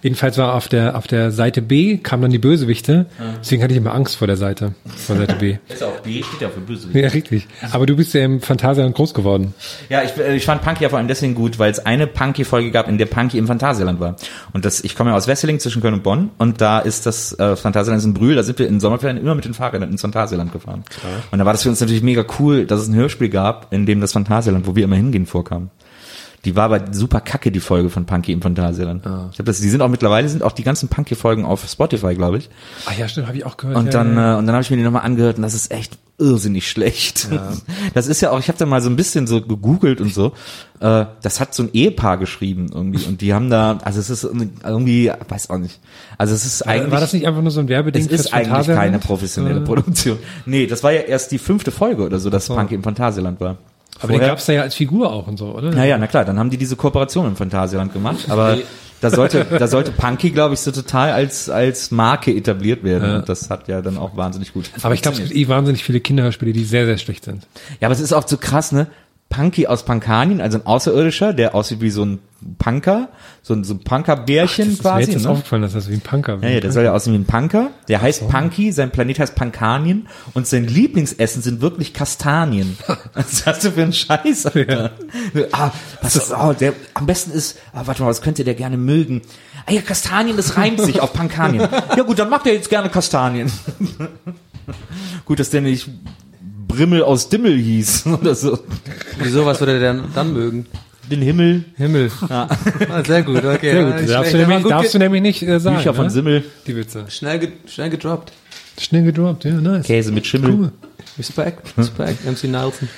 Jedenfalls 0.00 0.38
war 0.38 0.54
auf 0.54 0.68
der 0.68 0.96
auf 0.96 1.08
der 1.08 1.32
Seite 1.32 1.60
B 1.60 1.98
kam 1.98 2.22
dann 2.22 2.30
die 2.30 2.38
Bösewichte. 2.38 3.06
Deswegen 3.40 3.62
hatte 3.62 3.72
ich 3.72 3.78
immer 3.78 3.94
Angst 3.94 4.16
vor 4.16 4.28
der 4.28 4.36
Seite, 4.36 4.74
vor 4.96 5.16
Seite 5.16 5.34
B. 5.34 5.58
Ist 5.68 5.82
auch 5.82 5.98
B, 6.00 6.22
steht 6.22 6.40
ja 6.40 6.48
für 6.48 6.60
böse. 6.60 6.88
Ja, 6.92 7.08
richtig. 7.08 7.48
Aber 7.72 7.84
du 7.84 7.96
bist 7.96 8.14
ja 8.14 8.24
im 8.24 8.40
Phantasialand 8.40 8.94
groß 8.94 9.12
geworden. 9.12 9.54
Ja, 9.88 10.02
ich, 10.04 10.16
äh, 10.16 10.36
ich 10.36 10.44
fand 10.44 10.62
Punky 10.62 10.84
ja 10.84 10.88
vor 10.88 10.98
allem 10.98 11.08
deswegen 11.08 11.34
gut, 11.34 11.58
weil 11.58 11.72
es 11.72 11.84
eine 11.84 12.06
Punky-Folge 12.06 12.70
gab, 12.70 12.88
in 12.88 12.96
der 12.96 13.06
Punky 13.06 13.38
im 13.38 13.48
Phantasialand 13.48 13.98
war. 13.98 14.16
Und 14.52 14.64
das, 14.64 14.82
ich 14.82 14.94
komme 14.94 15.10
ja 15.10 15.16
aus 15.16 15.26
Wesseling 15.26 15.58
zwischen 15.58 15.82
Köln 15.82 15.94
und 15.94 16.04
Bonn 16.04 16.30
und 16.38 16.60
da 16.60 16.78
ist 16.78 17.04
das 17.04 17.36
äh, 17.38 17.56
Phantasialand 17.56 17.98
ist 17.98 18.06
in 18.06 18.14
Brühl, 18.14 18.36
da 18.36 18.44
sind 18.44 18.58
wir 18.60 18.68
in 18.68 18.78
Sommerferien 18.78 19.18
immer 19.18 19.34
mit 19.34 19.44
den 19.44 19.54
Fahrrädern 19.54 19.90
ins 19.90 20.00
Phantasialand 20.02 20.52
gefahren. 20.52 20.84
Und 21.32 21.38
da 21.38 21.44
war 21.44 21.52
das 21.52 21.64
für 21.64 21.70
uns 21.70 21.80
natürlich 21.88 22.02
mega 22.02 22.24
cool, 22.38 22.66
dass 22.66 22.80
es 22.80 22.88
ein 22.88 22.94
Hörspiel 22.94 23.28
gab, 23.28 23.72
in 23.72 23.86
dem 23.86 24.00
das 24.00 24.12
Phantasialand, 24.12 24.66
wo 24.66 24.76
wir 24.76 24.84
immer 24.84 24.96
hingehen, 24.96 25.26
vorkam. 25.26 25.70
Die 26.44 26.54
war 26.54 26.64
aber 26.64 26.92
super 26.92 27.20
kacke, 27.20 27.50
die 27.50 27.60
Folge 27.60 27.90
von 27.90 28.06
Punky 28.06 28.32
im 28.32 28.40
Phantasialand. 28.40 29.04
Ich 29.30 29.36
glaube, 29.36 29.44
das, 29.44 29.60
die 29.60 29.68
sind 29.68 29.82
auch 29.82 29.88
mittlerweile, 29.88 30.28
sind 30.28 30.42
auch 30.42 30.52
die 30.52 30.62
ganzen 30.62 30.88
Punky-Folgen 30.88 31.44
auf 31.44 31.68
Spotify, 31.68 32.14
glaube 32.14 32.38
ich. 32.38 32.48
Ah 32.86 32.92
ja, 32.96 33.08
stimmt, 33.08 33.26
habe 33.26 33.36
ich 33.36 33.44
auch 33.44 33.56
gehört. 33.56 33.76
Und 33.76 33.86
ja, 33.86 33.92
dann, 33.92 34.14
ja. 34.14 34.34
äh, 34.34 34.38
und 34.38 34.46
dann 34.46 34.54
habe 34.54 34.62
ich 34.62 34.70
mir 34.70 34.76
die 34.76 34.84
nochmal 34.84 35.02
angehört 35.02 35.36
und 35.36 35.42
das 35.42 35.54
ist 35.54 35.72
echt 35.72 35.98
irrsinnig 36.18 36.68
schlecht. 36.68 37.28
Das 37.94 38.06
ist 38.06 38.20
ja 38.20 38.30
auch, 38.30 38.38
ich 38.38 38.48
habe 38.48 38.58
da 38.58 38.66
mal 38.66 38.82
so 38.82 38.90
ein 38.90 38.96
bisschen 38.96 39.26
so 39.26 39.40
gegoogelt 39.40 40.00
und 40.00 40.12
so. 40.12 40.32
Äh, 40.80 41.06
das 41.22 41.40
hat 41.40 41.54
so 41.54 41.62
ein 41.62 41.70
Ehepaar 41.72 42.18
geschrieben 42.18 42.66
irgendwie 42.72 43.04
und 43.06 43.20
die 43.20 43.32
haben 43.34 43.50
da, 43.50 43.78
also 43.82 43.98
es 44.00 44.10
ist 44.10 44.24
irgendwie, 44.24 45.10
weiß 45.28 45.50
auch 45.50 45.58
nicht. 45.58 45.80
Also 46.18 46.34
es 46.34 46.44
ist 46.44 46.62
eigentlich, 46.62 46.92
war 46.92 47.00
das 47.00 47.12
nicht 47.12 47.26
einfach 47.26 47.42
nur 47.42 47.50
so 47.50 47.60
ein 47.60 47.68
Werbeding 47.68 48.04
es 48.04 48.10
ist 48.10 48.34
eigentlich 48.34 48.66
keine 48.66 48.98
professionelle 48.98 49.60
Äh, 49.60 49.64
Produktion. 49.64 50.18
Nee, 50.46 50.66
das 50.66 50.82
war 50.82 50.92
ja 50.92 51.00
erst 51.00 51.32
die 51.32 51.38
fünfte 51.38 51.70
Folge 51.70 52.04
oder 52.04 52.18
so, 52.18 52.30
dass 52.30 52.48
Punky 52.48 52.74
im 52.74 52.82
Phantasialand 52.82 53.40
war. 53.40 53.56
Aber 54.00 54.12
den 54.12 54.20
gab's 54.20 54.46
da 54.46 54.52
ja 54.52 54.62
als 54.62 54.74
Figur 54.74 55.12
auch 55.12 55.26
und 55.26 55.38
so, 55.38 55.46
oder? 55.54 55.70
Naja, 55.72 55.98
na 55.98 56.06
klar, 56.06 56.24
dann 56.24 56.38
haben 56.38 56.50
die 56.50 56.58
diese 56.58 56.76
Kooperation 56.76 57.26
im 57.26 57.36
Phantasialand 57.36 57.92
gemacht, 57.92 58.26
aber 58.28 58.58
da 59.00 59.10
sollte, 59.10 59.44
da 59.44 59.68
sollte 59.68 59.92
Punky, 59.92 60.30
glaube 60.30 60.54
ich, 60.54 60.60
so 60.60 60.70
total 60.72 61.12
als, 61.12 61.48
als 61.48 61.90
Marke 61.90 62.34
etabliert 62.34 62.84
werden. 62.84 63.16
Und 63.16 63.28
das 63.28 63.50
hat 63.50 63.68
ja 63.68 63.82
dann 63.82 63.98
auch 63.98 64.16
wahnsinnig 64.16 64.52
gut 64.52 64.70
Aber 64.82 64.94
ich 64.94 65.02
glaube, 65.02 65.16
es 65.16 65.24
gibt 65.24 65.36
eh 65.36 65.48
wahnsinnig 65.48 65.84
viele 65.84 66.00
Kinderhörspiele, 66.00 66.52
die 66.52 66.64
sehr, 66.64 66.86
sehr 66.86 66.98
schlecht 66.98 67.24
sind. 67.24 67.46
Ja, 67.80 67.88
aber 67.88 67.94
es 67.94 68.00
ist 68.00 68.12
auch 68.12 68.26
so 68.26 68.36
krass, 68.36 68.72
ne? 68.72 68.88
Punky 69.30 69.66
aus 69.66 69.84
Pankanien, 69.84 70.40
also 70.40 70.58
ein 70.58 70.66
Außerirdischer, 70.66 71.34
der 71.34 71.54
aussieht 71.54 71.82
wie 71.82 71.90
so 71.90 72.02
ein 72.02 72.18
Punker, 72.58 73.08
so 73.42 73.52
ein, 73.52 73.62
so 73.62 73.74
ein 73.74 73.80
Punker-Bärchen 73.80 74.64
Das 74.64 74.74
ist 74.74 74.84
mir 74.84 74.90
quasi. 74.90 75.12
jetzt 75.12 75.24
ne? 75.24 75.30
aufgefallen, 75.30 75.62
dass 75.62 75.72
das 75.74 75.90
wie 75.90 75.94
ein 75.94 76.00
Punker 76.00 76.38
Ja, 76.40 76.48
ja, 76.48 76.60
der 76.60 76.72
soll 76.72 76.84
ja 76.84 76.92
aussehen 76.94 77.12
wie 77.12 77.18
ein 77.18 77.26
Punker. 77.26 77.70
Der 77.88 78.00
heißt 78.00 78.28
Punky, 78.28 78.72
sein 78.72 78.90
Planet 78.90 79.18
heißt 79.18 79.34
Pankanien 79.34 80.08
und 80.34 80.46
sein 80.46 80.66
Lieblingsessen 80.66 81.42
sind 81.42 81.60
wirklich 81.60 81.92
Kastanien. 81.92 82.78
Was 83.14 83.44
hast 83.44 83.64
du 83.64 83.72
für 83.72 83.82
einen 83.82 83.92
Scheiß? 83.92 84.46
Alter? 84.46 84.92
Ah, 85.52 85.72
was, 86.00 86.32
oh, 86.32 86.52
der, 86.52 86.72
am 86.94 87.06
besten 87.06 87.32
ist, 87.32 87.58
ah, 87.74 87.82
warte 87.84 88.02
mal, 88.02 88.08
was 88.08 88.22
könnte 88.22 88.44
der 88.44 88.54
gerne 88.54 88.76
mögen? 88.76 89.22
Ah 89.66 89.72
ja, 89.72 89.82
Kastanien, 89.82 90.36
das 90.36 90.56
reimt 90.56 90.80
sich 90.80 91.00
auf 91.00 91.12
Pankanien. 91.12 91.68
Ja 91.96 92.02
gut, 92.04 92.18
dann 92.18 92.30
mag 92.30 92.44
der 92.44 92.54
jetzt 92.54 92.70
gerne 92.70 92.88
Kastanien. 92.88 93.50
gut, 95.24 95.40
dass 95.40 95.50
der 95.50 95.60
nicht 95.60 95.88
Brimmel 96.68 97.02
aus 97.02 97.28
Dimmel 97.28 97.58
hieß 97.58 98.06
oder 98.06 98.34
so. 98.34 98.58
Wieso, 99.18 99.44
was 99.44 99.58
würde 99.60 99.80
der 99.80 99.94
denn 99.94 100.04
dann 100.14 100.32
mögen? 100.32 100.66
Den 101.10 101.22
Himmel, 101.22 101.64
Himmel. 101.76 102.10
Ah, 102.28 102.48
sehr 103.06 103.22
gut, 103.22 103.42
okay. 103.42 103.72
Sehr 103.72 103.80
Ja, 103.82 103.98
gut, 103.98 104.08
darfst, 104.10 104.34
du 104.34 104.36
nämlich, 104.38 104.62
gut 104.62 104.70
darfst 104.70 104.94
du 104.94 104.98
nämlich 104.98 105.22
nicht 105.22 105.42
äh, 105.42 105.58
sagen. 105.58 105.76
Bücher 105.76 105.94
von 105.94 106.04
ne? 106.04 106.10
Simmel, 106.10 106.44
Die 106.66 106.76
Witze. 106.76 107.06
Schnell, 107.08 107.38
ge 107.38 107.52
schnell 107.66 107.88
gedroppt. 107.88 108.32
Schnell 108.78 109.04
gedroppt, 109.04 109.44
ja, 109.44 109.52
nice. 109.52 109.86
Käse 109.86 110.12
mit 110.12 110.26
Schimmel. 110.26 110.52
Cool. 110.52 110.72
Respekt, 111.18 111.76
Respekt, 111.78 112.24
MC 112.26 112.44
Nelson. 112.44 112.88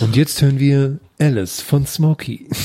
Und 0.00 0.16
jetzt 0.16 0.40
hören 0.40 0.58
wir 0.58 0.98
Alice 1.20 1.60
von 1.60 1.86
Smokey. 1.86 2.46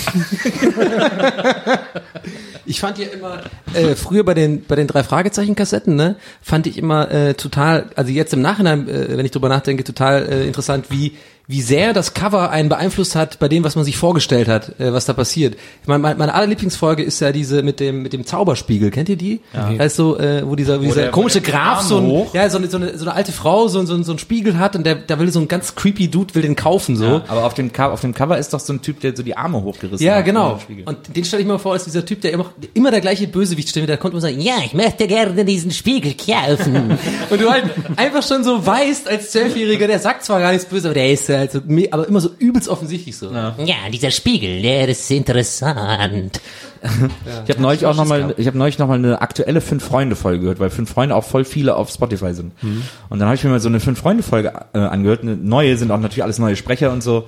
Ich 2.70 2.82
fand 2.82 3.00
ja 3.00 3.08
immer, 3.08 3.42
äh, 3.74 3.96
früher 3.96 4.24
bei 4.24 4.36
den, 4.36 4.64
bei 4.64 4.76
den 4.76 4.86
drei 4.86 5.04
Fragezeichen-Kassetten, 5.04 5.96
ne, 5.96 6.18
fand 6.40 6.68
ich 6.68 6.78
immer 6.78 7.10
äh, 7.10 7.34
total, 7.34 7.90
also 7.96 8.12
jetzt 8.12 8.32
im 8.32 8.44
Nachhinein, 8.44 8.88
äh, 8.88 9.18
wenn 9.18 9.26
ich 9.26 9.32
drüber 9.32 9.50
nachdenke, 9.50 9.84
total 9.84 10.32
äh, 10.32 10.46
interessant, 10.46 10.92
wie, 10.92 11.18
wie 11.52 11.64
sehr 11.64 11.94
das 11.94 12.14
Cover 12.14 12.52
einen 12.52 12.70
beeinflusst 12.70 13.16
hat 13.16 13.40
bei 13.40 13.48
dem, 13.48 13.64
was 13.64 13.76
man 13.76 13.84
sich 13.84 13.98
vorgestellt 13.98 14.48
hat, 14.48 14.80
äh, 14.80 14.94
was 14.94 15.06
da 15.06 15.14
passiert. 15.14 15.56
Ich 15.82 15.88
meine, 15.88 15.98
meine, 16.00 16.16
meine 16.16 16.36
allerlieblingsfolge 16.36 17.02
ist 17.02 17.20
ja 17.22 17.32
diese 17.32 17.64
mit 17.64 17.80
dem, 17.80 18.04
mit 18.04 18.14
dem 18.14 18.24
Zauberspiegel. 18.24 18.92
Kennt 18.92 19.10
ihr 19.10 19.16
die? 19.16 19.42
Ja. 19.52 19.74
Da 19.76 19.84
ist 19.86 19.96
so, 19.96 20.16
äh, 20.20 20.48
wo 20.48 20.56
dieser, 20.56 20.80
wo 20.80 20.84
dieser 20.84 21.02
der- 21.02 21.12
komische 21.12 21.42
Graf 21.42 21.82
so, 21.82 21.98
ein, 21.98 22.28
ja, 22.34 22.48
so 22.52 22.60
eine, 22.60 22.68
so, 22.68 22.78
eine, 22.78 22.96
so 22.96 23.04
eine 23.06 23.16
alte 23.16 23.32
Frau 23.32 23.68
so, 23.68 23.84
so, 23.84 24.04
so 24.04 24.12
einen 24.12 24.20
Spiegel 24.20 24.60
hat 24.60 24.76
und 24.76 24.86
der, 24.86 24.94
da 24.94 25.18
will 25.18 25.32
so 25.32 25.40
ein 25.40 25.48
ganz 25.48 25.74
creepy 25.74 26.08
Dude 26.12 26.36
will 26.36 26.44
den 26.44 26.56
kaufen, 26.56 26.96
so. 26.96 27.06
Ja, 27.06 27.24
aber 27.28 27.46
auf 27.46 27.56
dem, 27.56 27.72
auf 27.76 28.02
dem 28.02 28.14
Cover 28.14 28.38
ist 28.38 28.54
doch 28.54 28.60
so 28.60 28.72
ein 28.74 28.84
Typ, 28.84 29.00
der 29.00 29.18
so 29.18 29.24
die 29.24 29.36
Arme 29.36 29.64
hochgerissen 29.64 30.06
Ja, 30.06 30.18
hat. 30.18 30.26
genau. 30.26 30.54
im 30.54 30.60
Spiegel. 30.60 30.84
Und 30.86 31.16
den 31.16 31.26
stelle 31.26 31.42
ich 31.42 31.48
mir 31.48 31.58
vor 31.58 31.74
als 31.74 31.86
dieser 31.86 32.06
Typ, 32.06 32.22
der 32.22 32.32
immer, 32.32 32.46
immer 32.76 32.92
der 32.92 33.02
gleiche 33.02 33.28
Bösewicht 33.28 33.76
der 33.76 33.98
kommt 33.98 34.14
und 34.14 34.22
sagt, 34.22 34.36
ja, 34.36 34.58
Ja, 34.58 34.64
ich 34.66 34.74
möchte 34.76 35.08
gerne 35.08 35.46
diesen 35.46 35.72
Spiegel 35.72 36.14
kaufen. 36.14 36.98
und 37.30 37.42
du 37.42 37.50
halt 37.50 37.64
einfach 37.96 38.22
schon 38.22 38.44
so 38.44 38.64
weißt 38.66 39.08
als 39.08 39.32
Zwölfjähriger, 39.32 39.88
der 39.88 39.98
sagt 40.00 40.26
zwar 40.26 40.40
gar 40.42 40.52
nichts 40.52 40.66
böse, 40.66 40.88
aber 40.90 40.96
der 40.96 41.12
ist 41.12 41.28
halt 41.40 41.52
so, 41.52 41.62
aber 41.92 42.08
immer 42.08 42.22
so 42.22 42.30
übelst 42.38 42.70
offensichtlich 42.70 43.18
so. 43.18 43.32
ja, 43.32 43.76
dieser 43.92 44.12
Spiegel, 44.12 44.62
der 44.62 44.88
ist 44.88 45.10
interessant. 45.12 46.40
Ich 47.46 47.50
habe 47.50 47.62
neulich 47.62 47.86
auch 47.86 47.96
noch 47.96 48.06
mal, 48.06 48.34
ich 48.38 48.48
habe 48.48 48.58
neulich 48.58 48.80
noch 48.80 48.88
mal 48.88 48.98
eine 48.98 49.22
aktuelle 49.22 49.60
fünf 49.62 49.84
Freunde 49.84 50.16
Folge 50.16 50.42
gehört, 50.42 50.60
weil 50.60 50.70
fünf 50.70 50.90
Freunde 50.90 51.16
auch 51.16 51.26
voll 51.26 51.44
viele 51.44 51.76
auf 51.76 51.90
Spotify 51.90 52.34
sind. 52.34 52.54
Und 53.10 53.20
dann 53.20 53.28
habe 53.28 53.36
ich 53.36 53.44
mir 53.44 53.50
mal 53.50 53.60
so 53.60 53.68
eine 53.68 53.80
fünf 53.80 54.00
Freunde 54.00 54.24
Folge 54.24 54.54
äh, 54.74 54.80
angehört. 54.80 55.22
Eine 55.22 55.36
neue 55.36 55.76
sind 55.78 55.92
auch 55.92 56.00
natürlich 56.00 56.24
alles 56.24 56.40
neue 56.40 56.56
Sprecher 56.56 56.92
und 56.92 57.04
so. 57.04 57.26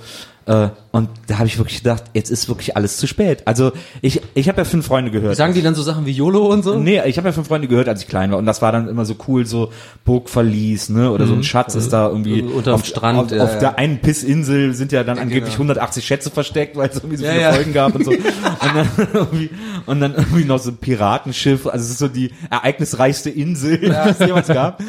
Äh, 0.48 0.70
und 0.92 1.08
da 1.28 1.38
habe 1.38 1.48
ich 1.48 1.58
wirklich 1.60 1.78
gedacht, 1.84 2.06
jetzt 2.14 2.32
ist 2.32 2.48
wirklich 2.50 2.76
alles 2.76 2.98
zu 2.98 3.06
spät. 3.08 3.44
Also 3.46 3.72
ich, 4.02 4.22
ich 4.34 4.50
habe 4.50 4.58
ja 4.58 4.66
fünf 4.66 4.88
Freunde 4.88 5.12
gehört. 5.12 5.36
Sagen 5.36 5.54
die 5.54 5.62
dann 5.62 5.76
so 5.76 5.84
Sachen 5.84 6.06
wie 6.08 6.12
YOLO 6.12 6.48
und 6.48 6.64
so? 6.64 6.80
Nee, 6.80 7.02
ich 7.06 7.18
habe 7.18 7.28
ja 7.28 7.32
fünf 7.32 7.48
Freunde 7.48 7.68
gehört, 7.68 7.88
als 7.88 8.02
ich 8.02 8.08
klein 8.08 8.32
war. 8.32 8.40
Und 8.40 8.46
das 8.48 8.62
war 8.62 8.72
dann 8.72 8.88
immer 8.88 9.06
so 9.06 9.16
cool, 9.28 9.46
so 9.46 9.72
Burgverlies, 10.04 10.90
ne? 10.90 11.12
Oder 11.12 11.28
so 11.28 11.34
ein 11.34 11.44
Schatz 11.44 11.76
ist 11.76 11.94
da 11.94 12.08
irgendwie 12.10 12.42
Mhm. 12.42 12.52
Unterm 12.54 12.76
auf, 12.76 12.86
Strand, 12.86 13.20
Auf, 13.20 13.32
ja, 13.32 13.44
auf 13.44 13.54
ja. 13.54 13.60
der 13.60 13.78
einen 13.78 14.00
Pissinsel 14.00 14.74
sind 14.74 14.92
ja 14.92 15.04
dann 15.04 15.20
angeblich 15.20 15.54
180 15.54 16.04
Schätze 16.06 16.32
versteckt, 16.32 16.76
weil 16.76 16.90
es 16.90 16.98
irgendwie 16.98 17.18
so 17.18 17.26
Ja, 17.26 17.32
viele 17.32 17.42
ja. 17.44 17.54
Folgen 17.54 17.74
gab 17.74 17.96
und 17.96 18.04
so. 18.06 18.12
Und 18.62 18.76
dann, 18.76 18.88
irgendwie, 19.14 19.50
und 19.86 20.00
dann 20.00 20.14
irgendwie 20.16 20.46
noch 20.46 20.60
so 20.60 20.72
ein 20.72 20.78
Piratenschiff. 20.78 21.66
Also 21.68 21.86
es 21.86 21.92
ist 21.92 22.00
so 22.00 22.08
die 22.08 22.32
ereignisreichste 22.50 23.30
Insel, 23.30 23.78
die 23.80 23.88
es 23.88 24.20
jemals 24.20 24.48
gab. 24.48 24.82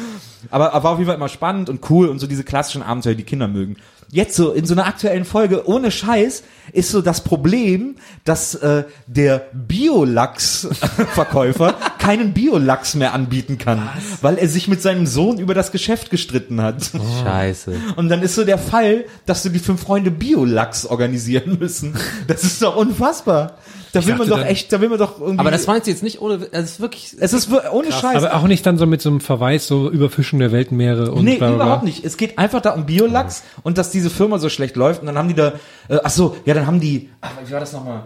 Aber, 0.51 0.73
aber 0.73 0.83
war 0.83 0.91
auf 0.91 0.97
jeden 0.99 1.07
Fall 1.07 1.15
immer 1.15 1.29
spannend 1.29 1.69
und 1.69 1.89
cool 1.89 2.07
und 2.09 2.19
so 2.19 2.27
diese 2.27 2.43
klassischen 2.43 2.83
Abenteuer, 2.83 3.15
die 3.15 3.23
Kinder 3.23 3.47
mögen. 3.47 3.77
Jetzt 4.13 4.35
so 4.35 4.51
in 4.51 4.65
so 4.67 4.75
einer 4.75 4.85
aktuellen 4.85 5.25
Folge, 5.25 5.67
ohne 5.67 5.89
Scheiß, 5.89 6.43
ist 6.71 6.91
so 6.91 7.01
das 7.01 7.23
Problem, 7.23 7.95
dass 8.25 8.53
äh, 8.53 8.83
der 9.07 9.47
Biolachs-Verkäufer 9.53 11.73
keinen 11.97 12.35
Biolachs 12.35 12.93
mehr 12.93 13.15
anbieten 13.15 13.57
kann, 13.57 13.89
weil 14.21 14.37
er 14.37 14.47
sich 14.47 14.67
mit 14.67 14.83
seinem 14.83 15.07
Sohn 15.07 15.39
über 15.39 15.55
das 15.55 15.71
Geschäft 15.71 16.11
gestritten 16.11 16.61
hat. 16.61 16.91
Scheiße. 17.23 17.75
Und 17.95 18.09
dann 18.09 18.21
ist 18.21 18.35
so 18.35 18.45
der 18.45 18.59
Fall, 18.59 19.05
dass 19.25 19.41
du 19.41 19.49
die 19.49 19.57
fünf 19.57 19.81
Freunde 19.81 20.11
Biolachs 20.11 20.85
organisieren 20.85 21.57
müssen. 21.59 21.95
Das 22.27 22.43
ist 22.43 22.61
doch 22.61 22.75
unfassbar. 22.75 23.57
Da 23.93 24.05
will 24.05 24.15
man 24.15 24.27
doch 24.27 24.37
dann- 24.39 24.47
echt, 24.47 24.73
da 24.73 24.81
will 24.81 24.89
man 24.89 24.97
doch 24.99 25.19
irgendwie. 25.21 25.39
Aber 25.39 25.51
das 25.51 25.67
meinst 25.67 25.87
du 25.87 25.91
jetzt 25.91 26.03
nicht 26.03 26.19
ohne, 26.21 26.47
es 26.51 26.71
ist 26.71 26.79
wirklich, 26.79 27.15
es 27.19 27.31
ist 27.31 27.49
ohne 27.71 27.91
Scheiß. 27.91 28.15
Aber 28.23 28.35
auch 28.35 28.47
nicht 28.47 28.65
dann 28.65 28.77
so 28.77 28.85
mit 28.85 29.01
so 29.01 29.09
einem 29.09 29.21
Verweis, 29.21 29.67
so 29.67 29.89
Überfischung 29.89 30.39
der 30.39 30.51
Weltmeere 30.51 31.11
und 31.11 31.23
Nee, 31.23 31.37
bla, 31.37 31.47
bla, 31.47 31.55
bla. 31.55 31.65
überhaupt 31.65 31.83
nicht. 31.85 32.03
Es 32.03 32.17
geht 32.17 32.37
einfach 32.37 32.59
da 32.61 32.71
um 32.71 32.85
Biolachs 32.85 33.43
und 33.61 33.77
dass 33.77 33.91
diese 33.91 34.09
Firma 34.09 34.39
so 34.39 34.49
schlecht 34.49 34.75
läuft 34.75 35.01
und 35.01 35.07
dann 35.07 35.17
haben 35.17 35.27
die 35.27 35.35
da, 35.35 35.53
äh, 35.89 35.99
ach 36.03 36.09
so, 36.09 36.35
ja, 36.45 36.53
dann 36.53 36.65
haben 36.67 36.79
die, 36.79 37.09
ach, 37.21 37.31
wie 37.45 37.51
war 37.53 37.59
das 37.59 37.71
nochmal? 37.73 38.03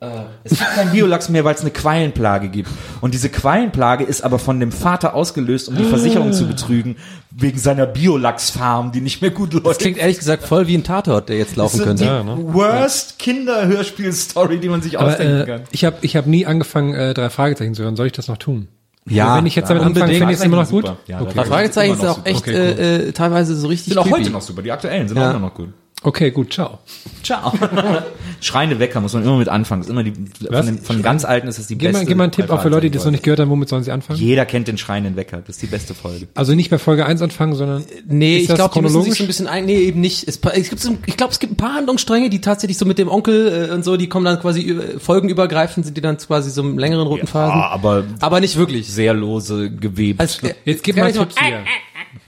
Äh, 0.00 0.06
es 0.44 0.50
gibt 0.58 0.70
keinen 0.74 0.90
Biolachs 0.92 1.28
mehr, 1.30 1.44
weil 1.44 1.54
es 1.54 1.62
eine 1.62 1.70
Quallenplage 1.70 2.48
gibt. 2.48 2.68
Und 3.00 3.14
diese 3.14 3.30
Quallenplage 3.30 4.04
ist 4.04 4.22
aber 4.22 4.38
von 4.38 4.60
dem 4.60 4.70
Vater 4.72 5.14
ausgelöst, 5.14 5.68
um 5.70 5.76
die 5.76 5.84
Versicherung 5.84 6.32
zu 6.34 6.46
betrügen, 6.46 6.96
wegen 7.38 7.58
seiner 7.58 7.84
Biolachs-Farm, 7.86 8.92
die 8.92 9.02
nicht 9.02 9.20
mehr 9.20 9.30
gut 9.30 9.52
läuft. 9.52 9.66
das 9.66 9.78
klingt 9.78 9.98
ehrlich 9.98 10.18
gesagt 10.18 10.44
voll 10.44 10.66
wie 10.68 10.74
ein 10.76 10.84
Tatort, 10.84 11.28
der 11.28 11.36
jetzt 11.36 11.54
laufen 11.56 11.72
Das 11.76 11.80
ist 11.80 11.86
könnte. 11.86 12.02
die 12.04 12.08
Ja, 12.08 12.22
ne? 12.22 12.36
worst 12.54 13.18
Kinderhörspiel-Story, 13.18 14.58
die 14.58 14.68
man 14.68 14.80
sich 14.82 14.98
Aber 14.98 15.08
ausdenken 15.10 15.40
äh, 15.42 15.44
kann. 15.46 15.62
ich 15.70 15.84
habe 15.84 15.96
ich 16.00 16.16
hab 16.16 16.26
nie 16.26 16.46
angefangen, 16.46 16.94
äh, 16.94 17.14
drei 17.14 17.28
Fragezeichen 17.30 17.74
zu 17.74 17.82
hören. 17.82 17.96
Soll 17.96 18.06
ich 18.06 18.12
das 18.12 18.28
noch 18.28 18.38
tun? 18.38 18.68
Ja, 19.08 19.26
Aber 19.28 19.36
wenn 19.38 19.46
ich 19.46 19.54
jetzt 19.54 19.68
damit 19.70 19.82
ja, 19.82 19.86
anfange, 19.88 20.14
finde 20.14 20.32
ich 20.32 20.38
es 20.38 20.44
immer 20.44 20.56
noch 20.62 20.68
gut. 20.70 20.86
Super. 20.86 20.98
Ja, 21.06 21.20
okay. 21.20 21.32
Drei 21.34 21.44
Fragezeichen 21.44 21.98
noch 21.98 22.18
auch 22.20 22.24
echt. 22.26 22.38
Okay, 22.38 22.50
cool. 22.54 22.80
äh, 22.80 22.96
äh, 23.08 23.12
teilweise 23.12 23.54
so 23.54 23.68
richtig 23.68 23.92
Sind 23.92 23.98
auch 23.98 24.04
creepy. 24.04 24.22
heute 24.22 24.30
noch 24.30 24.42
super. 24.42 24.62
Die 24.62 24.72
aktuellen 24.72 25.06
sind 25.06 25.16
Ja. 25.16 25.26
auch 25.26 25.30
immer 25.30 25.46
noch 25.46 25.54
gut. 25.54 25.68
Okay, 26.06 26.30
gut, 26.30 26.52
ciao. 26.52 26.78
Ciao. 27.22 27.52
Schreiende 28.40 28.78
Wecker 28.78 29.00
muss 29.00 29.12
man 29.14 29.24
immer 29.24 29.36
mit 29.38 29.48
anfangen. 29.48 29.80
Das 29.80 29.88
ist 29.88 29.92
immer 29.92 30.04
die, 30.04 30.12
von 30.12 30.66
den, 30.66 30.78
von 30.78 30.96
den 30.96 31.02
ganz 31.02 31.24
alten 31.24 31.48
ist 31.48 31.58
das 31.58 31.66
die 31.66 31.76
Gib 31.76 31.88
beste. 31.88 32.04
mal, 32.04 32.08
gib 32.08 32.16
mal 32.16 32.24
einen 32.24 32.32
Tipp 32.32 32.50
auch 32.50 32.62
für 32.62 32.68
Leute, 32.68 32.82
die 32.88 32.90
das 32.96 33.04
noch 33.04 33.10
nicht 33.12 33.24
gehört 33.24 33.40
haben, 33.40 33.50
womit 33.50 33.68
sollen 33.68 33.82
sie 33.82 33.90
anfangen? 33.90 34.18
Jeder 34.18 34.46
kennt 34.46 34.68
den 34.68 34.78
schreienden 34.78 35.16
Wecker. 35.16 35.38
Das 35.38 35.56
ist 35.56 35.62
die 35.62 35.66
beste 35.66 35.94
Folge. 35.94 36.28
Also 36.34 36.54
nicht 36.54 36.70
bei 36.70 36.78
Folge 36.78 37.04
1 37.06 37.20
anfangen, 37.22 37.54
sondern 37.54 37.84
Nee, 38.06 38.38
Ist 38.38 38.50
ich 38.50 38.54
glaube, 38.54 38.74
die 38.74 38.80
müssen 38.82 39.02
sich 39.02 39.14
so 39.14 39.24
ein 39.24 39.26
bisschen 39.26 39.48
ein, 39.48 39.64
nee, 39.66 39.78
eben 39.78 40.00
nicht. 40.00 40.28
Es, 40.28 40.38
es 40.38 40.70
gibt, 40.70 40.88
ich 41.06 41.16
glaube, 41.16 41.32
es 41.32 41.38
gibt 41.40 41.54
ein 41.54 41.56
paar 41.56 41.74
Handlungsstränge, 41.74 42.30
die 42.30 42.40
tatsächlich 42.40 42.78
so 42.78 42.84
mit 42.84 42.98
dem 42.98 43.08
Onkel 43.08 43.68
äh, 43.70 43.74
und 43.74 43.84
so, 43.84 43.96
die 43.96 44.08
kommen 44.08 44.24
dann 44.24 44.38
quasi 44.40 44.70
äh, 44.70 44.98
folgenübergreifend, 45.00 45.86
sind 45.86 45.96
die 45.96 46.00
dann 46.00 46.18
quasi 46.18 46.50
so 46.50 46.62
im 46.62 46.78
längeren 46.78 47.06
roten 47.06 47.26
Phasen. 47.26 47.60
aber 47.60 48.04
Aber 48.20 48.40
nicht 48.40 48.56
wirklich. 48.56 48.86
sehr 48.88 49.14
lose 49.14 49.70
gewebt. 49.70 50.20
Also, 50.20 50.46
äh, 50.46 50.54
jetzt 50.64 50.84
gib 50.84 50.96
mal 50.96 51.10
ich 51.10 51.16
Tipps 51.16 51.34
hier. 51.40 51.64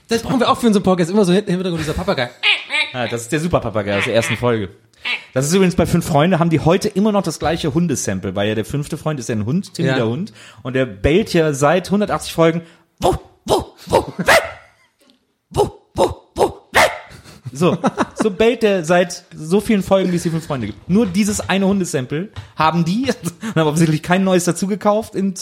Das 0.09 0.21
brauchen 0.23 0.39
wir 0.39 0.49
auch 0.49 0.57
für 0.57 0.67
unseren 0.67 0.83
Podcast. 0.83 1.11
Immer 1.11 1.23
so 1.25 1.31
hinten 1.33 1.49
im 1.51 1.55
Hintergrund 1.57 1.81
dieser 1.81 1.93
Papagei. 1.93 2.29
ja, 2.93 3.07
das 3.07 3.21
ist 3.21 3.31
der 3.31 3.39
Superpapagei 3.39 3.97
aus 3.97 4.05
der 4.05 4.15
ersten 4.15 4.35
Folge. 4.37 4.69
Das 5.33 5.45
ist 5.45 5.53
übrigens 5.53 5.75
bei 5.75 5.85
fünf 5.85 6.05
Freunde, 6.05 6.39
haben 6.39 6.49
die 6.49 6.59
heute 6.59 6.89
immer 6.89 7.11
noch 7.11 7.21
das 7.23 7.39
gleiche 7.39 7.73
Hundesample, 7.73 8.35
weil 8.35 8.49
ja 8.49 8.55
der 8.55 8.65
fünfte 8.65 8.97
Freund 8.97 9.19
ist 9.19 9.29
ja 9.29 9.35
ein 9.35 9.45
Hund, 9.45 9.73
Timmy 9.75 9.89
Ja. 9.89 9.95
der 9.95 10.07
Hund, 10.07 10.33
und 10.63 10.73
der 10.73 10.85
bellt 10.85 11.33
ja 11.33 11.53
seit 11.53 11.87
180 11.87 12.33
Folgen, 12.33 12.63
Wo, 12.99 13.15
wo, 13.45 13.75
wo, 13.87 14.13
wer? 14.17 14.35
Wo, 15.51 15.71
wo, 15.95 16.21
wo, 16.35 16.61
wer? 16.73 16.81
So, 17.53 17.77
so 18.15 18.31
bellt 18.31 18.63
der 18.63 18.85
seit 18.85 19.23
so 19.35 19.61
vielen 19.61 19.83
Folgen, 19.83 20.11
wie 20.11 20.15
es 20.15 20.23
die 20.23 20.29
fünf 20.29 20.45
Freunde 20.45 20.67
gibt. 20.67 20.89
Nur 20.89 21.05
dieses 21.05 21.49
eine 21.49 21.67
Hundesample 21.67 22.29
haben 22.55 22.85
die, 22.85 23.07
und 23.41 23.55
haben 23.55 23.67
offensichtlich 23.67 24.03
kein 24.03 24.23
neues 24.23 24.45
dazu 24.45 24.67
gekauft 24.67 25.15
in 25.15 25.33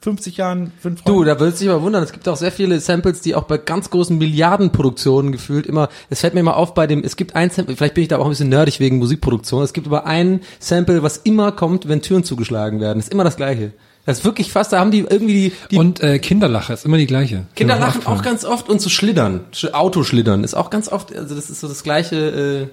50 0.00 0.36
Jahren 0.36 0.72
fünf 0.78 1.02
Freunde. 1.02 1.18
Du, 1.18 1.24
da 1.24 1.40
würdest 1.40 1.60
du 1.60 1.64
dich 1.64 1.72
mal 1.72 1.82
wundern. 1.82 2.02
Es 2.02 2.12
gibt 2.12 2.28
auch 2.28 2.36
sehr 2.36 2.52
viele 2.52 2.80
Samples, 2.80 3.20
die 3.20 3.34
auch 3.34 3.44
bei 3.44 3.58
ganz 3.58 3.90
großen 3.90 4.16
Milliardenproduktionen 4.16 5.32
gefühlt 5.32 5.66
immer, 5.66 5.88
es 6.10 6.20
fällt 6.20 6.34
mir 6.34 6.40
immer 6.40 6.56
auf 6.56 6.74
bei 6.74 6.86
dem, 6.86 7.02
es 7.02 7.16
gibt 7.16 7.34
ein 7.34 7.50
Sample, 7.50 7.76
vielleicht 7.76 7.94
bin 7.94 8.02
ich 8.02 8.08
da 8.08 8.18
auch 8.18 8.24
ein 8.24 8.30
bisschen 8.30 8.50
nerdig 8.50 8.80
wegen 8.80 8.98
Musikproduktion, 8.98 9.62
es 9.62 9.72
gibt 9.72 9.86
aber 9.86 10.06
ein 10.06 10.40
Sample, 10.60 11.02
was 11.02 11.18
immer 11.18 11.52
kommt, 11.52 11.88
wenn 11.88 12.02
Türen 12.02 12.24
zugeschlagen 12.24 12.80
werden. 12.80 12.98
Das 12.98 13.06
ist 13.06 13.12
immer 13.12 13.24
das 13.24 13.36
Gleiche. 13.36 13.72
Das 14.06 14.18
ist 14.18 14.24
wirklich 14.24 14.52
fast, 14.52 14.72
da 14.72 14.80
haben 14.80 14.90
die 14.90 15.00
irgendwie 15.00 15.32
die, 15.32 15.52
die 15.70 15.76
Und 15.78 16.00
äh, 16.02 16.18
Kinderlache 16.18 16.72
ist 16.74 16.84
immer 16.84 16.98
die 16.98 17.06
gleiche. 17.06 17.46
Kinder 17.54 17.74
Ist 17.74 17.80
mir 17.80 17.86
lachen 17.86 17.98
aufgefallen. 17.98 18.18
auch 18.18 18.22
ganz 18.22 18.44
oft 18.44 18.68
und 18.68 18.80
zu 18.80 18.90
schlittern. 18.90 19.46
Sch 19.52 19.66
Autoschlittern 19.72 20.44
ist 20.44 20.54
auch 20.54 20.68
ganz 20.68 20.88
oft, 20.88 21.14
also 21.16 21.34
das 21.34 21.48
ist 21.48 21.60
so 21.60 21.68
das 21.68 21.82
gleiche, 21.82 22.70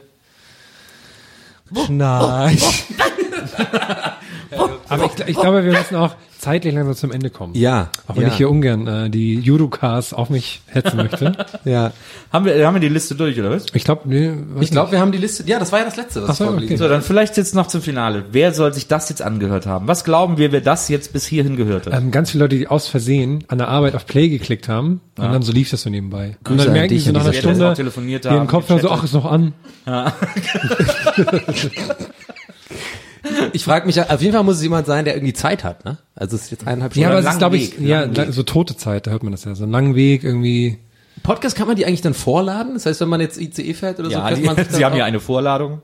äh, 1.74 1.82
Schnarch. 1.86 2.84
Aber 4.90 5.06
ich, 5.06 5.28
ich 5.28 5.38
glaube, 5.38 5.64
wir 5.64 5.72
müssen 5.72 5.96
auch 5.96 6.16
zeitlich 6.42 6.74
langsam 6.74 6.96
zum 6.96 7.12
Ende 7.12 7.30
kommen. 7.30 7.54
Ja, 7.56 7.90
Auch 8.08 8.16
wenn 8.16 8.24
ja. 8.24 8.30
ich 8.30 8.36
hier 8.36 8.50
ungern 8.50 8.88
äh, 8.88 9.10
die 9.10 9.36
Judokas 9.36 10.14
auf 10.14 10.30
mich 10.30 10.62
hetzen 10.68 10.98
möchte. 10.98 11.32
Ja. 11.64 11.92
Haben 12.32 12.46
wir, 12.46 12.66
haben 12.66 12.74
wir 12.76 12.80
die 12.80 12.90
Liste 12.90 13.14
durch, 13.14 13.40
oder 13.40 13.52
was? 13.52 13.66
Ich 13.74 13.84
glaube, 13.84 14.10
nee, 14.10 14.32
Ich 14.62 14.72
glaube, 14.72 14.92
wir 14.92 15.00
haben 15.00 15.12
die 15.12 15.18
Liste. 15.20 15.44
Ja, 15.46 15.60
das 15.60 15.72
war 15.72 15.80
ja 15.80 15.86
das 15.86 15.96
letzte, 15.96 16.24
was 16.24 16.30
Ach 16.32 16.36
so, 16.36 16.48
okay. 16.48 16.76
So, 16.76 16.88
dann 16.88 17.04
vielleicht 17.04 17.38
jetzt 17.38 17.54
noch 17.54 17.68
zum 17.68 17.82
Finale. 17.82 18.26
Wer 18.32 18.54
soll 18.54 18.74
sich 18.74 18.88
das 18.88 19.10
jetzt 19.10 19.22
angehört 19.22 19.68
haben? 19.68 19.88
Was 19.88 20.04
glauben 20.04 20.38
wir, 20.38 20.52
wer 20.52 20.62
das 20.62 20.90
jetzt 20.90 21.14
bis 21.14 21.26
hierhin 21.28 21.56
gehört 21.56 21.86
hat? 21.86 21.94
Ähm, 21.94 22.10
ganz 22.10 22.32
viele 22.32 22.46
Leute, 22.46 22.58
die 22.58 22.68
aus 22.68 22.88
Versehen 22.88 23.44
an 23.48 23.60
der 23.60 23.68
Arbeit 23.68 23.96
auf 23.96 24.08
Play 24.08 24.30
geklickt 24.30 24.68
haben 24.68 25.02
und 25.18 25.32
dann 25.32 25.44
so 25.44 25.52
lief 25.52 25.70
das 25.70 25.84
so 25.84 25.90
nebenbei. 25.90 26.38
und 26.40 26.44
Grüße 26.44 26.58
dann 26.66 26.68
an 26.70 26.74
merken 26.74 27.00
so 27.00 27.10
an 27.10 27.14
nach 27.14 27.24
einer. 27.26 27.34
Stunde 27.34 27.70
Auch 27.70 27.76
telefoniert 27.76 28.26
ihren 28.26 28.40
haben, 28.40 28.48
Kopf 28.48 28.68
so, 28.68 28.76
gechattet. 28.76 28.98
ach, 28.98 29.04
ist 29.04 29.14
noch 29.14 29.26
an. 29.26 29.54
Ich 33.54 33.64
frage 33.64 33.86
mich, 33.86 33.96
ja, 33.98 34.10
auf 34.10 34.22
jeden 34.22 34.34
Fall 34.34 34.44
muss 34.44 34.56
es 34.58 34.64
jemand 34.64 34.88
sein, 34.88 35.06
der 35.06 35.16
irgendwie 35.16 35.34
Zeit 35.34 35.64
hat, 35.64 35.86
ne? 35.86 35.98
Also 36.16 36.36
es 36.36 36.44
ist 36.44 36.52
jetzt 36.52 36.68
eineinhalb 36.68 36.94
Stunden. 36.94 37.04
Ja, 37.04 37.10
aber 37.10 37.20
es 37.20 37.32
ist, 37.34 37.38
glaube 37.38 37.58
ich, 37.58 37.80
Weg, 37.80 37.88
ja, 37.88 38.16
Weg. 38.16 38.28
so 38.34 38.44
tote 38.44 38.76
Zeit, 38.76 39.06
da 39.08 39.12
hört 39.12 39.24
man 39.24 39.32
das 39.32 39.46
ja. 39.46 39.54
So 39.56 39.64
einen 39.64 39.72
langen 39.72 39.96
Weg 39.96 40.24
irgendwie. 40.24 40.80
Podcast 41.24 41.56
kann 41.56 41.68
man 41.68 41.76
die 41.76 41.86
eigentlich 41.86 42.02
dann 42.02 42.14
vorladen? 42.16 42.74
Das 42.74 42.86
heißt, 42.88 43.00
wenn 43.02 43.10
man 43.10 43.22
jetzt 43.22 43.40
ICE 43.40 43.74
fährt 43.74 44.00
oder 44.00 44.10
so, 44.10 44.16
ja, 44.16 44.26
könnte 44.28 44.42
die, 44.42 44.48
man 44.48 44.56
sich 44.56 44.68
Sie 44.72 44.84
haben 44.86 44.96
ja 44.98 45.06
eine 45.06 45.20
Vorladung. 45.20 45.82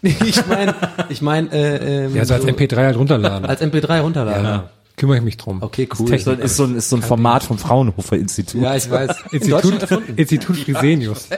Nee, 0.00 0.16
ich 0.24 0.44
meine, 0.46 0.74
ich 1.08 1.22
meine, 1.22 1.52
äh, 1.52 2.04
ähm, 2.06 2.16
Ja, 2.16 2.24
so 2.24 2.34
als 2.34 2.44
MP3 2.44 2.76
halt 2.76 2.96
runterladen. 2.96 3.46
als 3.48 3.60
MP3 3.62 4.00
runterladen. 4.00 4.44
ja. 4.44 4.70
Kümmere 4.96 5.16
ich 5.18 5.22
mich 5.22 5.36
drum. 5.36 5.62
Okay, 5.62 5.88
cool. 5.98 6.10
Das 6.10 6.20
ist 6.20 6.24
So, 6.24 6.32
ist, 6.32 6.56
so 6.56 6.64
ein, 6.64 6.76
ist 6.76 6.88
so 6.90 6.96
ein 6.96 7.02
Format 7.02 7.42
vom 7.44 7.58
Fraunhofer 7.58 8.16
Institut. 8.16 8.60
Ja, 8.62 8.76
ich 8.76 8.90
weiß. 8.90 9.10
In 9.32 9.40
Institut. 9.40 10.02
Institut 10.16 10.56
Frisenius. 10.58 11.28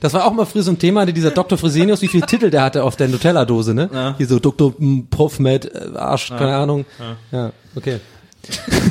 Das 0.00 0.12
war 0.12 0.26
auch 0.26 0.32
mal 0.32 0.44
früher 0.44 0.64
so 0.64 0.72
ein 0.72 0.78
Thema, 0.78 1.06
dieser 1.06 1.30
Dr. 1.30 1.56
Fresenius, 1.56 2.02
wie 2.02 2.08
viele 2.08 2.26
Titel 2.26 2.50
der 2.50 2.62
hatte 2.62 2.82
auf 2.82 2.96
der 2.96 3.08
Nutella-Dose, 3.08 3.74
ne? 3.74 4.14
Hier 4.18 4.26
so 4.26 4.40
Dr. 4.40 4.74
M, 4.80 5.06
Prof 5.08 5.38
Med, 5.38 5.66
äh, 5.66 5.96
Arsch, 5.96 6.28
keine 6.30 6.56
Ahnung. 6.56 6.84
Ja, 7.30 7.52
okay. 7.76 8.00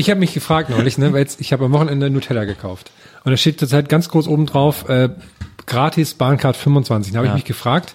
Ich 0.00 0.08
habe 0.08 0.18
mich 0.18 0.32
gefragt 0.32 0.70
neulich, 0.70 0.96
ne, 0.96 1.12
weil 1.12 1.20
jetzt, 1.20 1.42
ich 1.42 1.52
habe 1.52 1.66
am 1.66 1.72
Wochenende 1.72 2.08
Nutella 2.08 2.44
gekauft. 2.46 2.90
Und 3.22 3.32
da 3.32 3.36
steht 3.36 3.58
zurzeit 3.58 3.90
ganz 3.90 4.08
groß 4.08 4.28
oben 4.28 4.46
drauf, 4.46 4.88
äh, 4.88 5.10
gratis 5.66 6.14
Bahncard 6.14 6.56
25. 6.56 7.12
Da 7.12 7.18
habe 7.18 7.28
ich 7.28 7.34
mich 7.34 7.44
gefragt, 7.44 7.94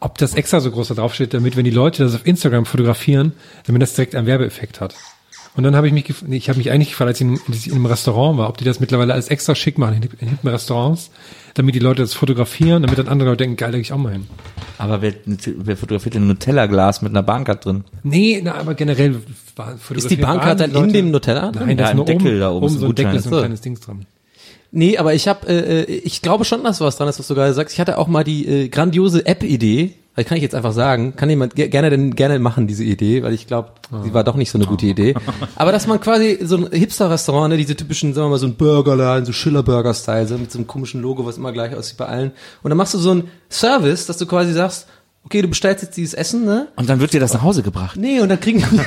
ob 0.00 0.18
das 0.18 0.34
extra 0.34 0.60
so 0.60 0.70
groß 0.70 0.88
da 0.88 0.94
drauf 0.94 1.14
steht, 1.14 1.34
damit, 1.34 1.56
wenn 1.56 1.64
die 1.64 1.70
Leute 1.70 2.04
das 2.04 2.14
auf 2.14 2.26
Instagram 2.26 2.66
fotografieren, 2.66 3.32
damit 3.66 3.82
das 3.82 3.94
direkt 3.94 4.14
einen 4.14 4.26
Werbeeffekt 4.26 4.80
hat. 4.80 4.94
Und 5.56 5.62
dann 5.62 5.76
habe 5.76 5.86
ich 5.86 5.92
mich, 5.92 6.04
gef- 6.06 6.24
nee, 6.26 6.36
ich 6.36 6.48
habe 6.48 6.58
mich 6.58 6.72
eigentlich 6.72 6.90
gefragt, 6.90 7.08
als 7.08 7.20
ich 7.20 7.26
in, 7.28 7.38
als 7.46 7.58
ich 7.58 7.68
in 7.68 7.74
einem 7.74 7.86
Restaurant 7.86 8.38
war, 8.38 8.48
ob 8.48 8.56
die 8.58 8.64
das 8.64 8.80
mittlerweile 8.80 9.12
alles 9.12 9.28
extra 9.28 9.54
schick 9.54 9.78
machen 9.78 10.02
in, 10.18 10.28
in 10.42 10.48
Restaurants, 10.48 11.10
damit 11.54 11.76
die 11.76 11.78
Leute 11.78 12.02
das 12.02 12.12
fotografieren, 12.12 12.82
damit 12.82 12.98
dann 12.98 13.06
andere 13.06 13.28
Leute 13.30 13.44
denken, 13.44 13.56
geil, 13.56 13.70
da 13.70 13.78
geh 13.78 13.82
ich 13.82 13.92
auch 13.92 13.98
mal 13.98 14.12
hin. 14.12 14.26
Aber 14.78 15.00
wer, 15.00 15.14
wer 15.24 15.76
fotografiert 15.76 16.16
denn 16.16 16.24
ein 16.24 16.26
Nutella-Glas 16.28 17.02
mit 17.02 17.12
einer 17.12 17.22
Bahncard 17.22 17.64
drin? 17.64 17.84
Nee, 18.02 18.40
na, 18.42 18.56
aber 18.56 18.74
generell 18.74 19.20
Ist 19.94 20.10
die 20.10 20.16
Bahncard 20.16 20.58
dann 20.58 20.72
in 20.74 20.92
dem 20.92 21.10
Nutella 21.12 21.52
drin? 21.52 21.66
Nein, 21.68 21.76
das 21.76 21.84
Ja, 21.84 21.90
ist 21.90 21.96
nur 21.98 22.04
Deckel 22.06 22.26
oben, 22.32 22.40
da 22.40 22.50
oben 22.50 22.56
oben 22.56 22.66
ist 22.66 22.72
ein 22.74 22.80
so 22.80 22.86
ein 22.86 22.94
Deckel, 22.96 23.12
Gutschein. 23.12 23.30
so 23.30 23.36
ein 23.36 23.40
kleines 23.42 23.60
Dings 23.60 23.80
dran. 23.80 24.06
Nee, 24.76 24.98
aber 24.98 25.14
ich 25.14 25.28
habe, 25.28 25.46
äh, 25.46 25.82
äh, 25.82 25.84
ich 25.84 26.20
glaube 26.20 26.44
schon, 26.44 26.64
dass 26.64 26.80
was 26.80 26.96
dran 26.96 27.06
ist, 27.06 27.20
was 27.20 27.28
du 27.28 27.36
gerade 27.36 27.54
sagst. 27.54 27.74
Ich 27.74 27.80
hatte 27.80 27.96
auch 27.96 28.08
mal 28.08 28.24
die 28.24 28.44
äh, 28.46 28.68
grandiose 28.68 29.24
App-Idee. 29.24 29.94
Das 30.16 30.24
kann 30.26 30.36
ich 30.36 30.42
jetzt 30.42 30.54
einfach 30.56 30.72
sagen. 30.72 31.14
Kann 31.14 31.30
jemand 31.30 31.54
ge 31.54 31.68
gerne 31.68 31.90
denn 31.90 32.16
gerne 32.16 32.40
machen 32.40 32.66
diese 32.66 32.82
Idee, 32.82 33.22
weil 33.22 33.34
ich 33.34 33.46
glaube, 33.46 33.70
die 34.04 34.12
war 34.14 34.24
doch 34.24 34.34
nicht 34.34 34.50
so 34.50 34.58
eine 34.58 34.66
gute 34.66 34.86
Idee. 34.86 35.14
Aber 35.56 35.70
dass 35.70 35.86
man 35.86 36.00
quasi 36.00 36.40
so 36.42 36.56
ein 36.56 36.72
Hipster-Restaurant, 36.72 37.50
ne, 37.50 37.56
diese 37.56 37.76
typischen, 37.76 38.14
sagen 38.14 38.26
wir 38.26 38.30
mal, 38.30 38.38
so 38.38 38.46
ein 38.46 38.56
Burgerladen, 38.56 39.24
so 39.24 39.32
Schiller-Burger-Style, 39.32 40.26
so 40.26 40.38
mit 40.38 40.50
so 40.50 40.58
einem 40.58 40.66
komischen 40.66 41.00
Logo, 41.02 41.24
was 41.24 41.36
immer 41.36 41.52
gleich 41.52 41.74
aussieht 41.76 41.96
bei 41.96 42.06
allen. 42.06 42.32
Und 42.64 42.70
dann 42.70 42.78
machst 42.78 42.94
du 42.94 42.98
so 42.98 43.12
einen 43.12 43.28
Service, 43.50 44.06
dass 44.06 44.18
du 44.18 44.26
quasi 44.26 44.52
sagst, 44.52 44.88
okay, 45.24 45.40
du 45.40 45.48
bestellst 45.48 45.82
jetzt 45.82 45.96
dieses 45.96 46.12
Essen, 46.12 46.44
ne? 46.44 46.68
Und 46.76 46.88
dann 46.88 47.00
wird 47.00 47.14
dir 47.14 47.20
das 47.20 47.32
nach 47.32 47.42
Hause 47.42 47.62
gebracht. 47.62 47.96
Nee, 47.96 48.20
und 48.20 48.28
dann 48.28 48.38
kriegen 48.38 48.60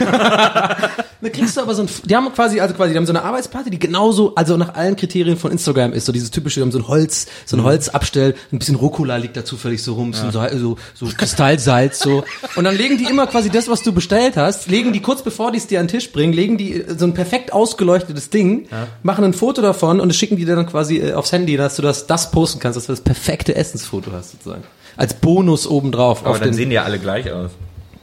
dann 1.22 1.32
kriegst 1.32 1.58
du 1.58 1.62
aber 1.62 1.74
so 1.74 1.82
ein 1.82 1.90
die 2.06 2.16
haben 2.16 2.32
quasi 2.32 2.60
also 2.60 2.76
quasi 2.76 2.92
die 2.92 2.98
haben 2.98 3.08
so 3.08 3.12
eine 3.12 3.24
Arbeitsplatte, 3.24 3.72
die 3.72 3.80
genauso 3.80 4.36
also 4.36 4.56
nach 4.56 4.76
allen 4.76 4.96
Kriterien 4.96 5.38
von 5.38 5.52
Instagram 5.52 5.94
ist, 5.94 6.06
so 6.06 6.12
dieses 6.12 6.30
typische, 6.30 6.60
die 6.60 6.62
haben 6.62 6.72
so 6.72 6.78
ein 6.78 6.88
Holz, 6.88 7.26
so 7.46 7.58
ein 7.58 7.64
Holzabstell, 7.64 8.36
ein 8.52 8.60
bisschen 8.60 8.76
Rucola 8.76 9.18
liegt 9.18 9.36
da 9.36 9.44
zufällig 9.44 9.82
so 9.82 9.96
rum, 9.96 10.14
so, 10.14 10.30
so 10.30 10.78
so 10.94 11.06
Kristallsalz 11.08 12.00
so 12.00 12.24
und 12.56 12.64
dann 12.64 12.76
legen 12.76 13.00
die 13.00 13.06
immer 13.06 13.26
quasi 13.26 13.50
das, 13.50 13.68
was 13.68 13.82
du 13.82 13.92
bestellt 13.92 14.38
hast, 14.38 14.68
legen 14.70 14.94
die 14.94 15.02
kurz 15.02 15.24
bevor 15.24 15.52
die 15.52 15.58
es 15.58 15.66
dir 15.66 15.80
an 15.80 15.88
den 15.88 15.92
Tisch 15.92 16.12
bringen, 16.12 16.34
legen 16.34 16.58
die 16.58 16.82
äh, 16.82 16.96
so 16.98 17.06
ein 17.06 17.16
perfekt 17.16 17.52
ausgeleuchtetes 17.52 18.30
Ding, 18.30 18.68
machen 19.02 19.26
ein 19.26 19.34
Foto 19.34 19.62
davon 19.64 20.00
und 20.00 20.14
schicken 20.14 20.38
die 20.38 20.46
dir 20.46 20.56
dann 20.56 20.68
quasi 20.68 20.98
äh, 20.98 21.14
aufs 21.14 21.32
Handy, 21.32 21.58
dass 21.58 21.78
du 21.78 21.82
das 21.82 22.06
das 22.06 22.30
posten 22.30 22.60
kannst, 22.60 22.78
dass 22.78 22.86
du 22.86 22.92
das 22.92 23.02
perfekte 23.02 23.56
Essensfoto 23.56 24.12
hast 24.12 24.32
sozusagen. 24.32 24.64
Als 24.98 25.14
Bonus 25.14 25.68
obendrauf 25.68 26.26
auf 26.26 26.40
den 26.40 26.56
die 26.58 26.64
ja 26.64 26.84
alle 26.84 27.00
gleich 27.00 27.32
aus. 27.32 27.52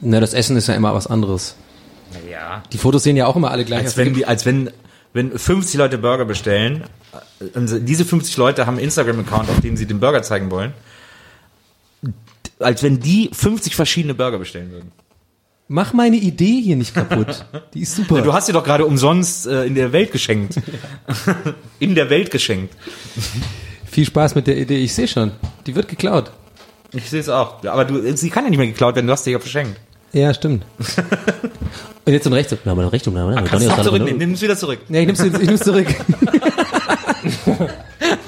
Na, 0.01 0.19
das 0.19 0.33
Essen 0.33 0.55
ist 0.55 0.67
ja 0.67 0.75
immer 0.75 0.93
was 0.93 1.07
anderes. 1.07 1.55
Ja. 2.29 2.63
Die 2.71 2.77
Fotos 2.77 3.03
sehen 3.03 3.17
ja 3.17 3.27
auch 3.27 3.35
immer 3.35 3.51
alle 3.51 3.65
gleich 3.65 3.81
Als 3.81 3.91
aus. 3.91 3.97
wenn, 3.97 4.13
die, 4.13 4.25
als 4.25 4.45
wenn, 4.45 4.71
wenn 5.13 5.37
50 5.37 5.75
Leute 5.77 5.97
Burger 5.97 6.25
bestellen, 6.25 6.83
äh, 7.39 7.79
diese 7.81 8.05
50 8.05 8.37
Leute 8.37 8.65
haben 8.65 8.75
einen 8.77 8.85
Instagram-Account, 8.85 9.49
auf 9.49 9.61
dem 9.61 9.75
sie 9.77 9.85
den 9.85 9.99
Burger 9.99 10.23
zeigen 10.23 10.51
wollen, 10.51 10.73
als 12.59 12.83
wenn 12.83 12.99
die 12.99 13.29
50 13.33 13.75
verschiedene 13.75 14.13
Burger 14.13 14.39
bestellen 14.39 14.71
würden. 14.71 14.91
Mach 15.67 15.93
meine 15.93 16.17
Idee 16.17 16.61
hier 16.61 16.75
nicht 16.75 16.93
kaputt. 16.93 17.43
Die 17.73 17.81
ist 17.81 17.95
super. 17.95 18.21
Du 18.21 18.33
hast 18.33 18.45
sie 18.45 18.53
doch 18.53 18.63
gerade 18.63 18.85
umsonst 18.85 19.47
äh, 19.47 19.65
in 19.65 19.73
der 19.73 19.91
Welt 19.91 20.11
geschenkt. 20.11 20.61
in 21.79 21.95
der 21.95 22.11
Welt 22.11 22.29
geschenkt. 22.29 22.75
Viel 23.85 24.05
Spaß 24.05 24.35
mit 24.35 24.45
der 24.45 24.57
Idee. 24.57 24.77
Ich 24.77 24.93
sehe 24.93 25.07
schon. 25.07 25.31
Die 25.65 25.73
wird 25.73 25.87
geklaut. 25.87 26.31
Ich 26.95 27.09
sehe 27.09 27.19
es 27.19 27.29
auch. 27.29 27.63
Aber 27.65 27.85
du, 27.85 28.15
sie 28.15 28.29
kann 28.29 28.45
ja 28.45 28.49
nicht 28.49 28.57
mehr 28.57 28.67
geklaut 28.67 28.95
werden, 28.95 29.07
du 29.07 29.13
hast 29.13 29.23
sie 29.25 29.31
ja 29.31 29.39
verschenkt. 29.39 29.79
Ja, 30.13 30.33
stimmt. 30.33 30.65
Und 32.05 32.13
jetzt 32.13 32.25
und 32.25 32.33
rechts. 32.33 32.55
Ja, 32.63 32.71
aber 32.71 32.91
Richtung, 32.91 33.15
ja, 33.17 33.41
Kannst 33.41 33.65
du 33.67 33.71
auch 33.71 33.81
zurücknehmen, 33.81 34.17
nimm 34.19 34.33
es 34.33 34.41
wieder 34.41 34.55
zurück. 34.55 34.79
Ja, 34.89 35.01
ich 35.01 35.07
nimm's, 35.07 35.21
ich 35.21 35.61
zurück. 35.61 35.87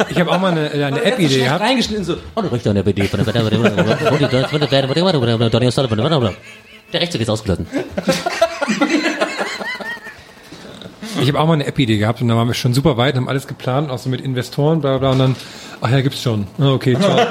Ich 0.10 0.19
habe 0.19 0.31
auch 0.31 0.39
mal 0.39 0.52
eine, 0.52 0.72
eine 0.72 1.03
App-Idee 1.03 1.44
gehabt. 1.44 1.61
Reingeschnitten 1.61 2.03
so. 2.03 2.18
Oh, 2.35 2.41
der 2.41 2.52
Richter 2.52 2.72
an 2.72 2.77
der 2.77 2.84
BD 2.84 3.03
von 3.07 3.23
der. 3.23 3.34
Der 6.94 7.02
Rechtszug 7.02 7.22
ist 7.22 7.30
ausgelassen. 7.30 7.68
Ich 11.22 11.27
habe 11.27 11.39
auch 11.39 11.48
mal 11.48 11.53
eine 11.53 11.65
App-Idee 11.65 11.98
gehabt 11.98 12.22
und 12.22 12.27
da 12.27 12.35
waren 12.35 12.48
wir 12.48 12.53
schon 12.53 12.73
super 12.73 12.98
weit, 12.98 13.15
haben 13.15 13.27
alles 13.27 13.48
geplant, 13.48 13.89
auch 13.89 13.98
so 13.98 14.10
mit 14.10 14.22
Investoren, 14.22 14.81
bla 14.81 14.98
bla, 14.98 15.11
und 15.11 15.19
dann, 15.19 15.35
ach 15.81 15.89
ja, 15.89 16.02
gibt's 16.02 16.22
schon. 16.22 16.48
Okay, 16.60 16.95
ciao. 16.99 17.18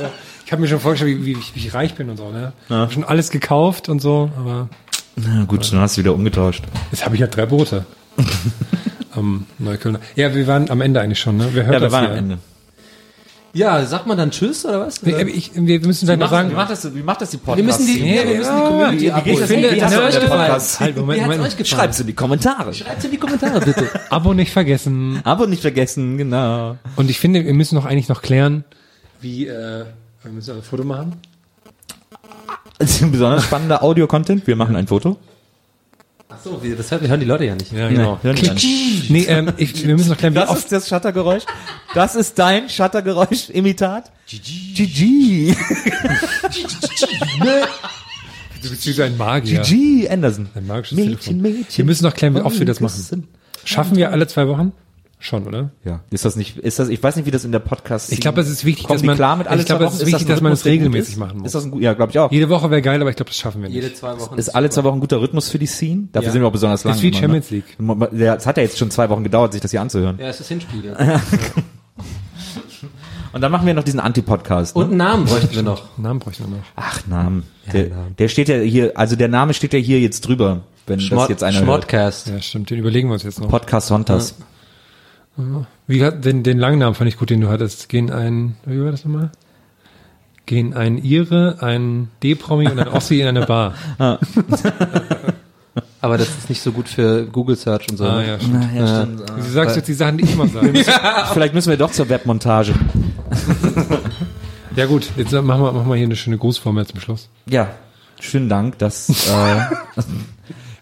So. 0.00 0.06
Ich 0.46 0.52
habe 0.52 0.62
mir 0.62 0.68
schon 0.68 0.80
vorgestellt, 0.80 1.18
wie, 1.18 1.26
wie, 1.26 1.36
wie 1.54 1.58
ich 1.66 1.74
reich 1.74 1.94
bin 1.94 2.10
und 2.10 2.16
so, 2.16 2.30
ne? 2.30 2.52
Hab 2.68 2.92
schon 2.92 3.04
alles 3.04 3.30
gekauft 3.30 3.88
und 3.88 4.00
so, 4.00 4.30
aber 4.36 4.68
Na 5.16 5.44
gut, 5.44 5.70
dann 5.72 5.78
hast 5.80 5.96
du 5.96 6.00
wieder 6.00 6.12
umgetauscht. 6.14 6.64
jetzt 6.90 7.04
habe 7.04 7.14
ich 7.14 7.20
ja 7.20 7.26
drei 7.28 7.46
Boote. 7.46 7.84
am 9.14 9.46
Neuköllner. 9.58 10.00
Ja, 10.16 10.34
wir 10.34 10.46
waren 10.46 10.70
am 10.70 10.80
Ende 10.80 11.00
eigentlich 11.00 11.20
schon, 11.20 11.36
ne? 11.36 11.48
Wer 11.52 11.64
hört 11.66 11.74
Ja, 11.74 11.80
wir 11.80 11.84
das 11.86 11.92
waren 11.92 12.02
hier? 12.06 12.12
am 12.12 12.18
Ende. 12.18 12.38
Ja, 13.52 13.84
sagt 13.84 14.06
man 14.06 14.16
dann 14.16 14.30
Tschüss 14.30 14.64
oder 14.64 14.86
was? 14.86 15.02
Aber 15.02 15.26
ich, 15.26 15.50
wir 15.54 15.80
müssen 15.80 16.06
vielleicht 16.06 16.20
noch 16.20 16.30
sagen, 16.30 16.50
wie, 16.50 16.54
macht 16.54 16.70
das, 16.70 16.94
wie 16.94 17.02
macht 17.02 17.20
das 17.20 17.30
die 17.30 17.36
Podcast? 17.36 17.56
wir 17.56 17.64
müssen 17.64 17.86
die, 17.86 18.00
Nee, 18.00 18.16
ja, 18.16 18.22
wir 18.24 18.32
ja, 18.32 18.38
müssen 18.38 18.56
die 18.56 18.62
Community 18.62 19.00
wie 19.00 19.10
abholen. 19.12 19.38
Ich 19.40 19.44
finde, 19.46 19.74
Wie 19.74 19.82
hat's 19.82 19.96
euch 19.96 20.20
gefallen? 20.20 20.62
halt, 20.78 20.96
Moment, 20.96 21.22
Moment. 21.22 21.40
euch 21.42 21.56
gefallen? 21.56 21.66
Schreib's 21.66 22.00
in 22.00 22.06
die 22.06 22.12
Kommentare. 22.12 22.72
Schreibt's 22.74 23.04
in 23.04 23.10
die 23.10 23.16
Kommentare, 23.16 23.60
bitte. 23.60 23.88
Abo 24.10 24.34
nicht 24.34 24.52
vergessen. 24.52 25.20
Aber 25.24 25.48
nicht 25.48 25.62
vergessen, 25.62 26.16
genau. 26.16 26.76
Und 26.94 27.10
ich 27.10 27.18
finde, 27.18 27.44
wir 27.44 27.54
müssen 27.54 27.74
noch 27.74 27.86
eigentlich 27.86 28.08
noch 28.08 28.22
klären, 28.22 28.64
wie, 29.20 29.48
äh, 29.48 29.84
wir 30.22 30.32
müssen 30.32 30.56
ein 30.56 30.62
Foto 30.62 30.84
machen. 30.84 31.14
Das 32.78 32.90
ist 32.90 33.02
ein 33.02 33.10
besonders 33.10 33.44
spannender 33.44 33.82
Audio-Content. 33.82 34.46
Wir 34.46 34.56
machen 34.56 34.76
ein 34.76 34.86
Foto. 34.86 35.18
Ach 36.32 36.36
so, 36.42 36.62
wir- 36.62 36.76
das 36.76 36.90
hören 36.90 37.20
die 37.20 37.26
Leute 37.26 37.44
ja 37.44 37.54
nicht. 37.54 37.72
Ja, 37.72 37.88
genau. 37.88 38.18
hören 38.22 38.36
die. 38.36 39.06
Nee, 39.08 39.24
ähm, 39.24 39.52
ich, 39.56 39.86
wir 39.86 39.96
müssen 39.96 40.10
noch 40.10 40.16
klären, 40.16 40.34
wie 40.34 40.38
Das 40.38 40.48
oft 40.50 40.62
ist 40.62 40.72
das 40.72 40.88
Shuttergeräusch. 40.88 41.42
Das 41.94 42.14
ist 42.14 42.38
dein 42.38 42.68
Shuttergeräusch-Imitat. 42.68 44.12
GG. 44.26 45.54
Du 48.62 48.68
bist 48.68 48.86
wie 48.86 49.02
ein 49.02 49.16
Magier. 49.16 49.60
GG 49.62 50.08
Anderson. 50.08 50.48
Ein 50.54 50.66
magisches 50.66 50.96
Mädchen, 50.98 51.18
Telefon. 51.18 51.40
Mädchen. 51.42 51.76
Wir 51.78 51.84
müssen 51.84 52.04
noch 52.04 52.14
klären, 52.14 52.34
wie 52.34 52.40
oft 52.40 52.58
wir 52.58 52.66
das 52.66 52.80
machen. 52.80 53.26
Schaffen 53.64 53.96
wir 53.96 54.10
alle 54.12 54.26
zwei 54.26 54.46
Wochen? 54.48 54.72
Schon, 55.22 55.46
oder? 55.46 55.70
Ja. 55.84 56.00
Ist 56.10 56.24
das 56.24 56.34
nicht, 56.34 56.56
ist 56.56 56.78
das, 56.78 56.88
ich 56.88 57.02
weiß 57.02 57.14
nicht, 57.16 57.26
wie 57.26 57.30
das 57.30 57.44
in 57.44 57.52
der 57.52 57.58
Podcast 57.58 58.10
Ich 58.10 58.20
glaube, 58.20 58.40
es 58.40 58.48
ist 58.48 58.64
wichtig, 58.64 58.86
dass 58.86 59.02
man, 59.02 59.16
klar 59.16 59.36
mit 59.36 59.48
alle 59.48 59.60
ich 59.60 59.66
glaube, 59.66 59.84
es 59.84 59.92
ist 59.92 60.00
Wochen? 60.00 60.06
wichtig, 60.06 60.26
das 60.26 60.36
dass 60.36 60.40
man 60.40 60.52
es 60.52 60.64
regelmäßig 60.64 61.12
ist? 61.14 61.18
machen 61.18 61.38
muss. 61.40 61.48
Ist 61.48 61.54
das 61.54 61.64
ein 61.64 61.70
gut, 61.72 61.82
ja, 61.82 61.92
glaube 61.92 62.10
ich 62.10 62.18
auch. 62.18 62.32
Jede 62.32 62.48
Woche 62.48 62.70
wäre 62.70 62.80
geil, 62.80 62.98
aber 63.02 63.10
ich 63.10 63.16
glaube, 63.16 63.28
das 63.28 63.36
schaffen 63.38 63.60
wir 63.60 63.68
nicht. 63.68 63.74
Jede 63.76 63.92
zwei 63.92 64.18
Wochen. 64.18 64.38
Ist 64.38 64.48
alle 64.48 64.70
zwei 64.70 64.82
Wochen 64.84 64.96
ein 64.96 65.00
guter 65.00 65.20
Rhythmus 65.20 65.50
für 65.50 65.58
die 65.58 65.66
Scene? 65.66 66.08
Dafür 66.12 66.28
Ja. 66.28 66.32
sind 66.32 66.40
wir 66.40 66.48
auch 66.48 66.52
besonders 66.52 66.84
lang. 66.84 66.94
Ist 66.94 67.02
wie 67.02 67.08
immer, 67.08 67.18
Champions 67.18 67.50
League. 67.50 67.78
Ne? 67.78 68.08
Der- 68.12 68.36
Es 68.36 68.46
hat 68.46 68.56
ja 68.56 68.62
jetzt 68.62 68.78
schon 68.78 68.90
zwei 68.90 69.10
Wochen 69.10 69.22
gedauert, 69.22 69.52
sich 69.52 69.60
das 69.60 69.70
hier 69.72 69.82
anzuhören. 69.82 70.16
Ja, 70.18 70.28
es 70.28 70.40
ist 70.40 70.48
Hinspiel. 70.48 70.86
Ja. 70.86 71.20
Und 73.32 73.42
dann 73.42 73.52
machen 73.52 73.66
wir 73.66 73.74
noch 73.74 73.84
diesen 73.84 74.00
Anti-Podcast. 74.00 74.74
Ne? 74.74 74.82
Und 74.82 74.88
einen 74.88 74.96
Namen 74.96 75.24
bräuchten 75.26 75.54
wir 75.54 75.62
noch. 75.62 75.96
Namen 75.98 76.18
bräuchten 76.18 76.44
wir 76.44 76.56
noch. 76.56 76.64
Ach, 76.76 77.06
Namen. 77.06 77.44
Der, 77.72 77.86
der 78.18 78.28
steht 78.28 78.48
ja 78.48 78.56
hier, 78.56 78.92
also 78.96 79.14
der 79.16 79.28
Name 79.28 79.54
steht 79.54 79.72
ja 79.72 79.78
hier 79.78 80.00
jetzt 80.00 80.22
drüber, 80.26 80.62
wenn 80.88 80.98
das 80.98 81.06
Schmott, 81.06 81.28
jetzt 81.28 81.44
einer 81.44 81.58
hört. 81.58 81.64
Schmottcast. 81.64 82.26
Ja, 82.28 82.40
stimmt, 82.42 82.70
den 82.70 82.78
überlegen 82.80 83.08
wir 83.08 83.12
uns 83.14 83.22
jetzt 83.22 83.38
noch. 83.40 83.48
Podcast 83.48 83.86
Sonntags. 83.86 84.34
Wie 85.86 86.04
hat, 86.04 86.24
den, 86.24 86.42
den 86.42 86.58
langen 86.58 86.78
Namen 86.78 86.94
fand 86.94 87.08
ich 87.08 87.16
gut, 87.16 87.30
den 87.30 87.40
du 87.40 87.48
hattest. 87.48 87.88
Gehen 87.88 88.10
ein, 88.10 88.56
wie 88.64 88.82
war 88.82 88.90
das 88.90 89.04
nochmal? 89.04 89.30
Gehen 90.46 90.74
ein 90.74 90.98
Ire, 90.98 91.58
ein 91.60 92.08
D-Promi 92.22 92.68
und 92.68 92.78
ein 92.78 92.88
Ossi 92.88 93.20
in 93.20 93.28
eine 93.28 93.46
Bar. 93.46 93.74
Aber 96.02 96.16
das 96.16 96.28
ist 96.28 96.48
nicht 96.48 96.62
so 96.62 96.72
gut 96.72 96.88
für 96.88 97.26
Google 97.26 97.56
Search 97.56 97.88
und 97.90 97.98
so. 97.98 98.04
Ah, 98.04 98.16
ne? 98.16 98.28
ja, 98.28 98.40
stimmt. 98.40 98.74
ja, 98.74 99.02
stimmt. 99.02 99.28
Du 99.28 99.42
sagst 99.42 99.76
jetzt 99.76 99.86
die 99.86 99.94
Sachen, 99.94 100.18
die 100.18 100.24
ich 100.24 100.32
immer 100.32 100.48
sage. 100.48 100.72
Vielleicht 101.32 101.54
müssen 101.54 101.70
wir 101.70 101.76
doch 101.76 101.90
zur 101.90 102.08
Webmontage. 102.08 102.74
ja 104.76 104.86
gut, 104.86 105.08
jetzt 105.16 105.32
machen 105.32 105.62
wir, 105.62 105.72
machen 105.72 105.88
wir 105.88 105.96
hier 105.96 106.06
eine 106.06 106.16
schöne 106.16 106.38
Grußformel 106.38 106.86
zum 106.86 107.00
Schluss. 107.00 107.28
Ja, 107.46 107.68
schönen 108.18 108.48
Dank, 108.48 108.78
dass 108.78 109.10
äh, 109.28 109.60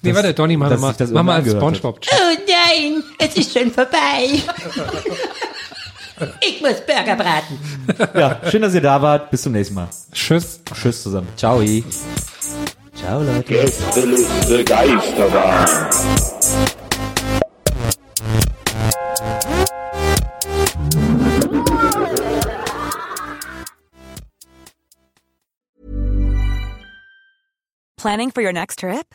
Nee, 0.03 0.15
warte, 0.15 0.33
Donny, 0.35 0.57
mach 0.57 0.71
mal, 0.79 0.95
mach 1.11 1.23
mal 1.23 1.35
als 1.37 1.51
Spongebob. 1.51 2.01
Oh 2.11 2.17
nein, 2.47 3.03
es 3.19 3.37
ist 3.37 3.53
schon 3.59 3.71
vorbei. 3.71 4.41
Ich 6.41 6.61
muss 6.61 6.81
Burger 6.81 7.17
braten. 7.17 7.59
ja, 8.15 8.41
schön, 8.51 8.63
dass 8.63 8.75
ihr 8.75 8.81
da 8.81 9.01
wart. 9.01 9.31
Bis 9.31 9.43
zum 9.43 9.53
nächsten 9.53 9.75
Mal. 9.75 9.89
Tschüss. 10.13 10.61
Tschüss 10.75 11.03
zusammen. 11.03 11.29
Ciao. 11.37 11.63
Ciao, 12.95 13.23
Leute. 13.23 13.43
Gästeliste 13.45 14.65
Geisterbahn. 14.65 15.69
Planning 27.97 28.31
for 28.31 28.43
your 28.43 28.53
next 28.53 28.79
trip? 28.79 29.15